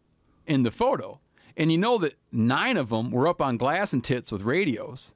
in 0.47 0.63
the 0.63 0.71
photo 0.71 1.19
and 1.57 1.71
you 1.71 1.77
know 1.77 1.97
that 1.99 2.13
nine 2.31 2.77
of 2.77 2.89
them 2.89 3.11
were 3.11 3.27
up 3.27 3.41
on 3.41 3.57
glass 3.57 3.93
and 3.93 4.03
tits 4.03 4.31
with 4.31 4.41
radios 4.43 5.13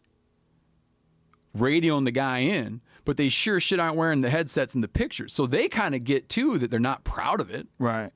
radioing 1.57 2.05
the 2.05 2.11
guy 2.11 2.39
in 2.39 2.81
but 3.05 3.17
they 3.17 3.29
sure 3.29 3.59
shit 3.59 3.79
aren't 3.79 3.95
wearing 3.95 4.21
the 4.21 4.29
headsets 4.29 4.75
in 4.75 4.81
the 4.81 4.87
picture 4.87 5.27
so 5.29 5.45
they 5.45 5.67
kind 5.69 5.95
of 5.95 6.03
get 6.03 6.27
too 6.27 6.57
that 6.57 6.69
they're 6.69 6.79
not 6.79 7.03
proud 7.03 7.39
of 7.39 7.49
it 7.49 7.67
right. 7.79 8.11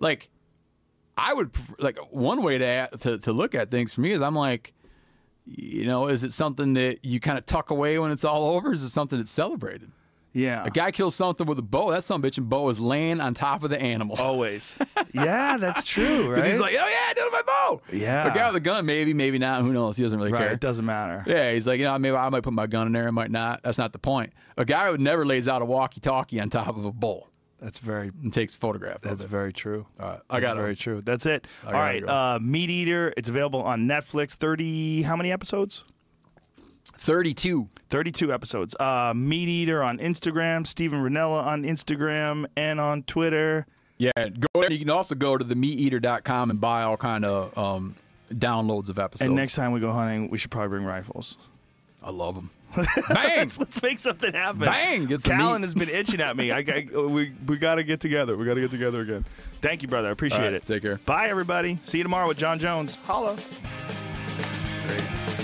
like 0.00 0.28
i 1.16 1.32
would 1.32 1.52
prefer, 1.52 1.74
like 1.78 1.98
one 2.10 2.42
way 2.42 2.58
to, 2.58 2.88
to 2.98 3.18
to 3.18 3.32
look 3.32 3.54
at 3.54 3.70
things 3.70 3.94
for 3.94 4.02
me 4.02 4.12
is 4.12 4.20
i'm 4.20 4.34
like 4.34 4.74
you 5.52 5.84
know 5.84 6.06
is 6.08 6.22
it 6.24 6.32
something 6.32 6.74
that 6.74 7.04
you 7.04 7.18
kind 7.20 7.36
of 7.36 7.44
tuck 7.44 7.70
away 7.70 7.98
when 7.98 8.10
it's 8.12 8.24
all 8.24 8.54
over 8.54 8.72
is 8.72 8.82
it 8.82 8.88
something 8.90 9.18
that's 9.18 9.30
celebrated 9.30 9.90
Yeah. 10.32 10.64
a 10.64 10.70
guy 10.70 10.92
kills 10.92 11.16
something 11.16 11.46
with 11.46 11.58
a 11.58 11.62
bow 11.62 11.90
that 11.90 12.04
some 12.04 12.22
bitch 12.22 12.38
and 12.38 12.48
bow 12.48 12.68
is 12.68 12.78
laying 12.78 13.20
on 13.20 13.34
top 13.34 13.64
of 13.64 13.70
the 13.70 13.80
animal 13.82 14.16
Always. 14.20 14.78
yeah, 15.12 15.56
that's 15.58 15.82
true. 15.84 16.20
Right. 16.30 16.36
Because 16.36 16.44
he's 16.44 16.60
like, 16.60 16.74
oh 16.74 16.76
yeah, 16.76 17.06
I 17.08 17.12
did 17.14 17.22
it 17.22 17.32
with 17.32 17.32
my 17.32 17.42
bow. 17.42 17.82
Yeah. 17.92 18.30
A 18.30 18.34
guy 18.34 18.46
with 18.46 18.56
a 18.56 18.60
gun, 18.60 18.86
maybe, 18.86 19.12
maybe 19.12 19.38
not. 19.38 19.62
Who 19.62 19.72
knows? 19.72 19.96
He 19.96 20.04
doesn't 20.04 20.18
really 20.18 20.30
right. 20.32 20.38
care. 20.42 20.52
It 20.52 20.60
doesn't 20.60 20.84
matter. 20.84 21.24
Yeah, 21.26 21.52
he's 21.52 21.66
like, 21.66 21.78
you 21.80 21.84
know, 21.84 21.98
maybe 21.98 22.14
I 22.16 22.28
might 22.28 22.42
put 22.44 22.52
my 22.52 22.68
gun 22.68 22.86
in 22.86 22.92
there, 22.92 23.08
I 23.08 23.10
might 23.10 23.30
not. 23.32 23.62
That's 23.64 23.78
not 23.78 23.92
the 23.92 23.98
point. 23.98 24.32
A 24.56 24.64
guy 24.64 24.88
who 24.90 24.98
never 24.98 25.26
lays 25.26 25.48
out 25.48 25.62
a 25.62 25.64
walkie-talkie 25.64 26.38
on 26.40 26.48
top 26.50 26.68
of 26.76 26.84
a 26.84 26.92
bull 26.92 27.28
That's 27.60 27.78
very. 27.78 28.10
and 28.22 28.32
takes 28.32 28.54
a 28.54 28.58
photograph 28.58 29.02
That's 29.02 29.22
of 29.22 29.28
it. 29.28 29.30
very 29.30 29.52
true. 29.52 29.86
All 30.00 30.06
right, 30.08 30.20
I 30.30 30.40
That's 30.40 30.50
got 30.50 30.56
very 30.56 30.76
true. 30.76 31.02
That's 31.04 31.26
it. 31.26 31.46
All 31.66 31.72
gotta 31.72 32.00
go. 32.00 32.06
Uh, 32.08 32.38
MeatEater. 32.38 33.12
It's 33.16 33.28
available 33.28 33.62
on 33.62 33.86
Netflix. 33.86 34.34
Thirty. 34.34 35.02
How 35.02 35.16
many 35.16 35.30
episodes? 35.30 35.84
32. 36.96 37.68
32 37.88 38.32
episodes. 38.32 38.76
Uh, 38.78 39.12
MeatEater 39.12 39.84
on 39.84 39.98
Instagram, 39.98 40.66
Steven 40.66 41.02
Rinella 41.02 41.42
on 41.44 41.62
Instagram 41.62 42.46
and 42.56 42.78
on 42.78 43.02
Twitter. 43.04 43.66
Yeah, 43.98 44.10
go. 44.54 44.66
You 44.68 44.78
can 44.78 44.90
also 44.90 45.14
go 45.14 45.36
to 45.36 45.44
the 45.44 45.54
meateater.com 45.54 46.50
and 46.50 46.60
buy 46.60 46.82
all 46.82 46.96
kind 46.96 47.24
of 47.24 47.56
um, 47.56 47.96
downloads 48.32 48.88
of 48.88 48.98
episodes. 48.98 49.26
And 49.26 49.34
next 49.34 49.54
time 49.54 49.72
we 49.72 49.80
go 49.80 49.92
hunting, 49.92 50.30
we 50.30 50.38
should 50.38 50.50
probably 50.50 50.68
bring 50.68 50.84
rifles. 50.84 51.36
I 52.02 52.10
love 52.10 52.34
them. 52.34 52.50
Bang! 53.08 53.38
let's, 53.38 53.58
let's 53.58 53.82
make 53.82 53.98
something 53.98 54.32
happen. 54.32 54.60
Bang! 54.60 55.18
Some 55.18 55.36
Callan 55.36 55.62
has 55.62 55.74
been 55.74 55.88
itching 55.88 56.20
at 56.20 56.36
me. 56.36 56.52
I, 56.52 56.58
I- 56.58 56.88
we 56.96 57.32
we 57.46 57.56
got 57.56 57.76
to 57.76 57.84
get 57.84 58.00
together. 58.00 58.36
We 58.36 58.44
got 58.44 58.54
to 58.54 58.60
get 58.60 58.70
together 58.70 59.00
again. 59.00 59.24
Thank 59.60 59.82
you, 59.82 59.88
brother. 59.88 60.08
I 60.08 60.12
appreciate 60.12 60.38
right, 60.40 60.52
it. 60.54 60.66
take 60.66 60.82
care. 60.82 60.98
Bye, 61.06 61.28
everybody. 61.28 61.78
See 61.82 61.98
you 61.98 62.04
tomorrow 62.04 62.28
with 62.28 62.38
John 62.38 62.58
Jones. 62.58 62.96
Holla. 63.04 63.36
Great. 64.86 65.39